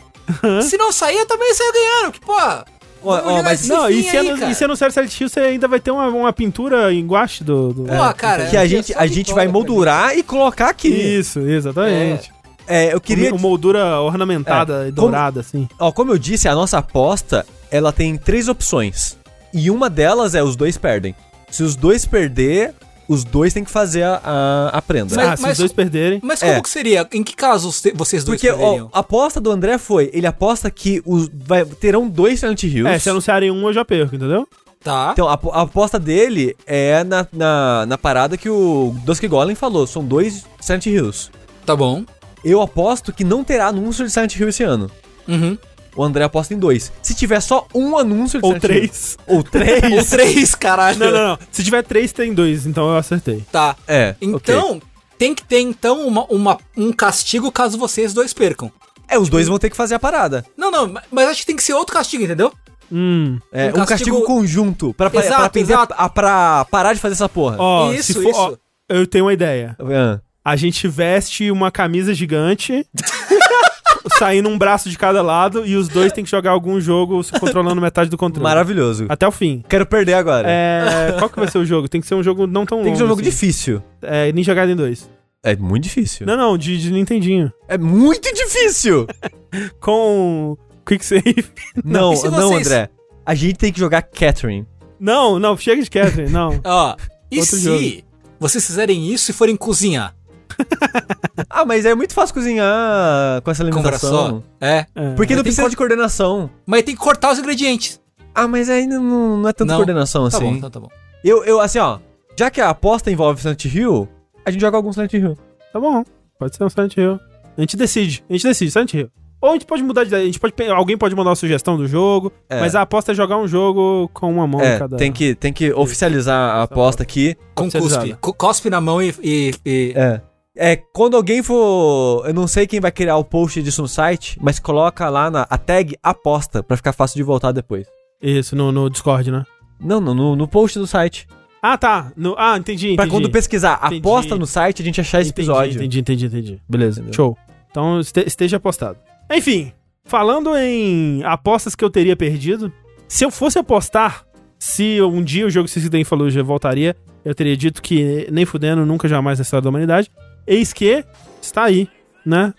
Se 0.62 0.76
não 0.76 0.90
sair, 0.90 1.16
eu 1.18 1.26
também 1.26 1.52
saio 1.54 1.72
ganhando. 1.72 2.12
Porque, 2.12 2.26
porra. 2.26 2.64
Ó, 3.06 3.20
ó, 3.22 3.42
mas 3.42 3.68
Não, 3.68 3.88
e 3.90 4.02
se, 4.02 4.16
aí, 4.16 4.34
cara. 4.38 4.50
e 4.50 4.54
se 4.54 4.64
anunciar 4.64 4.90
Silent 4.90 5.20
Hill, 5.20 5.28
você 5.28 5.40
ainda 5.40 5.68
vai 5.68 5.78
ter 5.78 5.90
uma, 5.90 6.08
uma 6.08 6.32
pintura 6.32 6.90
em 6.92 7.06
guache 7.06 7.44
do... 7.44 7.72
do... 7.74 7.84
Pô, 7.84 8.14
cara, 8.16 8.46
que 8.46 8.56
a 8.56 8.64
é 8.64 8.68
gente, 8.68 8.94
só 8.94 8.98
a 8.98 9.06
gente 9.06 9.34
vai 9.34 9.46
moldurar 9.46 10.16
e 10.16 10.22
colocar 10.22 10.70
aqui. 10.70 10.88
Isso, 10.88 11.40
exatamente. 11.40 12.32
É, 12.66 12.94
eu 12.94 13.00
queria. 13.00 13.30
Uma 13.30 13.38
moldura 13.38 14.00
ornamentada 14.00 14.86
É, 14.86 14.88
e 14.88 14.92
como- 14.92 15.08
dourada, 15.08 15.40
assim. 15.40 15.68
Ó, 15.78 15.92
como 15.92 16.12
eu 16.12 16.18
disse, 16.18 16.48
a 16.48 16.54
nossa 16.54 16.78
aposta, 16.78 17.44
ela 17.70 17.92
tem 17.92 18.16
três 18.16 18.48
opções. 18.48 19.18
E 19.52 19.70
uma 19.70 19.90
delas 19.90 20.34
é 20.34 20.42
os 20.42 20.56
dois 20.56 20.78
perdem. 20.78 21.14
Se 21.50 21.62
os 21.62 21.76
dois 21.76 22.06
perder, 22.06 22.74
os 23.09 23.24
dois 23.24 23.52
têm 23.52 23.62
que 23.64 23.70
fazer 23.70 24.02
a, 24.02 24.20
a, 24.24 24.68
a 24.78 24.82
prenda. 24.82 25.14
Mas- 25.16 25.28
ah, 25.28 25.36
se 25.36 25.43
mas- 25.43 25.52
os 25.52 25.59
dois 25.59 25.72
perderem... 25.72 26.20
Mas 26.22 26.40
como 26.40 26.52
É. 26.52 26.60
que 26.60 26.68
seria? 26.70 27.09
Em 27.12 27.22
que 27.22 27.35
casos 27.35 27.81
te- 27.81 27.93
vocês 27.94 28.24
dois 28.24 28.40
Porque 28.40 28.55
perderiam? 28.56 28.89
a 28.93 28.98
aposta 29.01 29.40
do 29.40 29.51
André 29.51 29.78
foi, 29.78 30.10
ele 30.12 30.26
aposta 30.26 30.70
que 30.70 31.02
os, 31.05 31.28
vai, 31.32 31.64
terão 31.64 32.09
dois 32.09 32.40
Silent 32.40 32.62
Hills. 32.62 32.89
É, 32.89 32.98
se 32.98 33.10
anunciarem 33.10 33.51
um, 33.51 33.66
eu 33.66 33.72
já 33.72 33.85
perco, 33.85 34.14
entendeu? 34.16 34.48
Tá. 34.82 35.10
Então, 35.12 35.26
a, 35.28 35.32
a 35.32 35.62
aposta 35.62 35.98
dele 35.98 36.55
é 36.66 37.02
na, 37.05 37.26
na, 37.32 37.86
na 37.86 37.97
parada 37.98 38.36
que 38.36 38.51
o 38.51 38.94
Dusk 39.05 39.24
Golem 39.26 39.55
falou. 39.56 39.86
São 39.86 40.05
dois 40.05 40.44
Silent 40.60 40.86
Hills. 40.86 41.31
Tá 41.64 41.74
bom. 41.74 42.05
Eu 42.44 42.60
aposto 42.60 43.10
que 43.10 43.24
não 43.24 43.43
terá 43.43 43.68
anúncio 43.68 44.05
de 44.05 44.10
Silent 44.12 44.36
Hill 44.36 44.48
esse 44.51 44.62
ano. 44.62 44.90
Uhum. 45.26 45.56
O 45.96 46.02
André 46.02 46.24
aposta 46.24 46.52
em 46.54 46.58
dois. 46.58 46.92
Se 47.02 47.14
tiver 47.14 47.40
só 47.40 47.66
um 47.74 47.96
anúncio 47.96 48.40
de 48.40 48.46
Ou 48.46 48.58
três. 48.58 49.16
Ou 49.26 49.42
três. 49.44 49.82
Ou 49.92 50.04
três, 50.04 50.54
caralho. 50.54 50.98
Não, 50.98 51.10
não, 51.10 51.28
não. 51.28 51.38
Se 51.52 51.62
tiver 51.62 51.82
três, 51.82 52.12
tem 52.12 52.34
dois, 52.34 52.66
então 52.66 52.88
eu 52.90 52.96
acertei. 52.96 53.44
Tá. 53.52 53.76
É. 53.86 54.14
Então, 54.20 54.80
tem 55.18 55.34
que 55.34 55.44
ter 55.44 55.60
então 55.60 56.06
uma, 56.06 56.24
uma- 56.24 56.58
um 56.76 56.92
castigo 56.92 57.50
caso 57.52 57.78
vocês 57.78 58.12
dois 58.12 58.32
percam. 58.32 58.70
É, 59.08 59.18
os 59.18 59.28
dois 59.28 59.46
vão 59.48 59.58
ter 59.58 59.70
que 59.70 59.76
fazer 59.76 59.94
a 59.94 59.98
parada. 59.98 60.44
Não, 60.56 60.70
não, 60.70 60.88
ma- 60.88 61.02
mas 61.10 61.28
acho 61.28 61.40
que 61.40 61.46
tem 61.46 61.56
que 61.56 61.62
ser 61.62 61.74
outro 61.74 61.94
castigo, 61.94 62.24
entendeu? 62.24 62.52
Hum. 62.90 63.38
É, 63.52 63.66
Um 63.66 63.68
um 63.68 63.72
castigo, 63.72 63.86
castigo 63.86 64.22
conjunto. 64.24 64.94
Pra, 64.94 65.08
pra, 65.10 65.20
Exato, 65.20 65.36
pra, 65.36 65.46
aprender 65.46 65.72
a- 65.72 65.76
exato. 65.76 65.94
a- 65.96 66.08
pra 66.08 66.64
parar 66.70 66.92
de 66.94 67.00
fazer 67.00 67.14
essa 67.14 67.28
porra. 67.28 67.56
Ó, 67.58 67.92
Isso, 67.92 68.12
se 68.14 68.22
for, 68.22 68.32
ó, 68.34 68.48
isso. 68.48 68.58
eu 68.88 69.06
tenho 69.06 69.24
uma 69.26 69.32
ideia. 69.32 69.76
Ah. 69.80 70.20
A 70.44 70.56
gente 70.56 70.86
veste 70.88 71.50
uma 71.50 71.70
camisa 71.70 72.12
gigante, 72.12 72.86
saindo 74.18 74.48
um 74.48 74.56
braço 74.59 74.89
de 74.90 74.98
cada 74.98 75.22
lado, 75.22 75.66
e 75.66 75.76
os 75.76 75.89
dois 75.89 76.12
têm 76.12 76.24
que 76.24 76.31
jogar 76.31 76.51
algum 76.51 76.81
jogo 76.81 77.22
se 77.22 77.32
controlando 77.32 77.81
metade 77.81 78.10
do 78.10 78.16
controle. 78.16 78.43
Maravilhoso. 78.44 79.06
Até 79.09 79.26
o 79.26 79.32
fim. 79.32 79.64
Quero 79.68 79.86
perder 79.86 80.14
agora. 80.14 80.47
É, 80.51 81.14
qual 81.18 81.28
que 81.31 81.39
vai 81.39 81.48
ser 81.51 81.59
o 81.59 81.64
jogo? 81.64 81.89
Tem 81.89 82.01
que 82.01 82.06
ser 82.06 82.14
um 82.14 82.22
jogo 82.22 82.47
não 82.47 82.66
tão 82.66 82.78
longo. 82.78 82.85
Tem 82.86 82.93
que 82.93 82.98
ser 82.98 83.05
um 83.05 83.09
jogo 83.09 83.20
assim. 83.20 83.31
difícil. 83.31 83.82
É, 84.02 84.31
Ninja 84.32 84.52
Gaiden 84.55 84.76
2. 84.76 85.10
É 85.43 85.56
muito 85.56 85.85
difícil. 85.85 86.26
Não, 86.26 86.36
não, 86.36 86.56
de, 86.59 86.78
de 86.78 86.90
Nintendinho. 86.90 87.52
É 87.68 87.76
muito 87.76 88.32
difícil! 88.32 89.06
Com 89.81 90.56
Quick 90.86 91.05
Save. 91.05 91.44
não, 91.85 92.10
não, 92.12 92.51
vocês- 92.51 92.66
André. 92.66 92.89
A 93.26 93.35
gente 93.35 93.56
tem 93.56 93.72
que 93.72 93.78
jogar 93.78 94.02
Catherine. 94.02 94.66
Não, 95.01 95.39
não, 95.39 95.56
chega 95.56 95.82
de 95.82 95.90
Catherine, 95.90 96.31
não. 96.31 96.60
Ó, 96.64 96.97
e 97.31 97.39
Outro 97.40 97.56
se 97.56 97.62
jogo. 97.62 98.02
vocês 98.39 98.66
fizerem 98.66 99.12
isso 99.12 99.31
e 99.31 99.35
forem 99.35 99.56
cozinhar? 99.56 100.14
Ah, 101.50 101.64
mas 101.64 101.84
é 101.86 101.94
muito 101.94 102.12
fácil 102.14 102.34
cozinhar 102.34 103.40
com 103.42 103.50
essa 103.50 103.62
Com 103.64 103.68
alimentação. 103.70 104.42
É. 104.60 104.86
É. 104.94 105.10
Porque 105.14 105.34
não 105.34 105.42
Tem 105.42 105.44
precisa 105.44 105.62
cor- 105.62 105.70
de 105.70 105.76
coordenação. 105.76 106.50
Mas 106.66 106.82
tem 106.82 106.94
que 106.94 107.00
cortar 107.00 107.32
os 107.32 107.38
ingredientes. 107.38 108.00
Ah, 108.34 108.48
mas 108.48 108.68
ainda 108.68 108.98
não, 108.98 109.36
não 109.38 109.48
é 109.48 109.52
tanta 109.52 109.70
Não. 109.72 109.76
coordenação 109.76 110.28
Tá 110.28 110.36
assim. 110.36 110.46
bom, 110.46 110.54
então 110.56 110.70
tá 110.70 110.80
bom. 110.80 110.88
Eu, 111.22 111.44
eu, 111.44 111.60
assim, 111.60 111.78
ó. 111.78 111.98
Já 112.36 112.50
que 112.50 112.60
a 112.60 112.70
aposta 112.70 113.10
envolve 113.10 113.40
Silent 113.40 113.64
Hill, 113.66 114.08
a 114.44 114.50
gente 114.50 114.60
joga 114.60 114.76
algum 114.76 114.92
Silent 114.92 115.12
Hill. 115.12 115.36
Tá 115.72 115.78
bom, 115.78 116.02
pode 116.38 116.56
ser 116.56 116.64
um 116.64 116.68
Silent 116.68 116.96
Hill. 116.96 117.20
A 117.56 117.60
gente 117.60 117.76
decide, 117.76 118.24
a 118.28 118.32
gente 118.32 118.42
decide, 118.42 118.70
Silent 118.72 118.94
Hill. 118.94 119.10
Ou 119.40 119.50
a 119.50 119.52
gente 119.52 119.66
pode 119.66 119.82
mudar 119.84 120.02
de 120.04 120.08
ideia, 120.08 120.22
a 120.22 120.26
gente 120.26 120.40
pode, 120.40 120.54
alguém 120.70 120.96
pode 120.98 121.14
mandar 121.14 121.30
uma 121.30 121.36
sugestão 121.36 121.76
do 121.76 121.86
jogo, 121.86 122.32
É. 122.48 122.58
mas 122.60 122.74
a 122.74 122.80
aposta 122.82 123.12
é 123.12 123.14
jogar 123.14 123.36
um 123.36 123.46
jogo 123.46 124.10
com 124.12 124.32
uma 124.32 124.46
mão 124.46 124.60
É, 124.60 124.78
cada. 124.78 124.96
tem 124.96 125.12
que, 125.12 125.34
tem 125.34 125.52
que 125.52 125.72
oficializar 125.72 126.56
a 126.56 126.62
aposta 126.64 127.02
aqui. 127.02 127.36
Com 127.54 127.70
cuspe. 127.70 128.16
Cospe 128.20 128.70
na 128.70 128.80
mão 128.80 129.00
e. 129.02 129.14
e- 129.22 129.54
e- 129.64 129.92
É. 129.94 130.20
É, 130.56 130.76
quando 130.76 131.16
alguém 131.16 131.43
for. 131.43 132.24
Eu 132.26 132.32
não 132.32 132.47
sei 132.47 132.66
quem 132.66 132.78
vai 132.81 132.93
criar 132.93 133.16
o 133.16 133.24
post 133.24 133.60
disso 133.62 133.82
no 133.82 133.89
site, 133.89 134.39
mas 134.40 134.60
coloca 134.60 135.09
lá 135.10 135.31
na 135.31 135.47
a 135.51 135.59
tag 135.59 135.97
aposta 136.02 136.62
pra 136.62 136.76
ficar 136.76 136.93
fácil 136.93 137.16
de 137.16 137.22
voltar 137.24 137.51
depois. 137.51 137.86
Isso, 138.22 138.55
no, 138.55 138.70
no 138.70 138.89
Discord, 138.89 139.31
né? 139.31 139.44
Não, 139.81 140.01
no, 140.01 140.14
no, 140.14 140.36
no 140.36 140.47
post 140.47 140.78
do 140.78 140.86
site. 140.86 141.26
Ah, 141.60 141.76
tá. 141.76 142.12
No, 142.16 142.35
ah, 142.39 142.56
entendi, 142.56 142.86
entendi. 142.89 142.97
Pra 142.97 143.09
quando 143.09 143.31
pesquisar 143.31 143.81
Entendi. 143.86 144.01
aposta 144.01 144.36
no 144.36 144.47
site, 144.47 144.82
a 144.82 144.85
gente 144.85 145.01
achar 145.01 145.20
esse 145.20 145.31
entendi, 145.31 145.48
episódio. 145.48 145.76
Entendi, 145.76 146.01
entendi, 146.01 146.26
entendi. 146.26 146.62
Beleza, 146.68 147.01
Entendeu? 147.01 147.14
show. 147.14 147.39
Então 147.70 147.98
este- 148.01 148.24
esteja 148.26 148.59
apostado. 148.59 148.98
Enfim, 149.32 149.72
falando 150.05 150.55
em 150.56 151.22
apostas 151.24 151.74
que 151.74 151.82
eu 151.85 151.90
teria 151.90 152.14
perdido, 152.14 152.72
se 153.09 153.24
eu 153.24 153.31
fosse 153.31 153.59
apostar 153.59 154.24
se 154.59 155.01
um 155.02 155.22
dia 155.22 155.47
o 155.47 155.51
jogo 155.51 155.66
Suicide 155.66 155.97
em 155.97 156.05
Fallujah 156.05 156.43
voltaria, 156.43 156.94
eu 157.24 157.35
teria 157.35 157.56
dito 157.56 157.82
que 157.82 158.28
nem 158.31 158.44
fudendo, 158.44 158.85
nunca 158.86 159.09
jamais 159.09 159.39
na 159.39 159.43
história 159.43 159.62
da 159.62 159.70
humanidade. 159.70 160.10
Eis 160.46 160.72
que 160.72 161.04
está 161.40 161.64
aí, 161.64 161.88
né? 162.24 162.54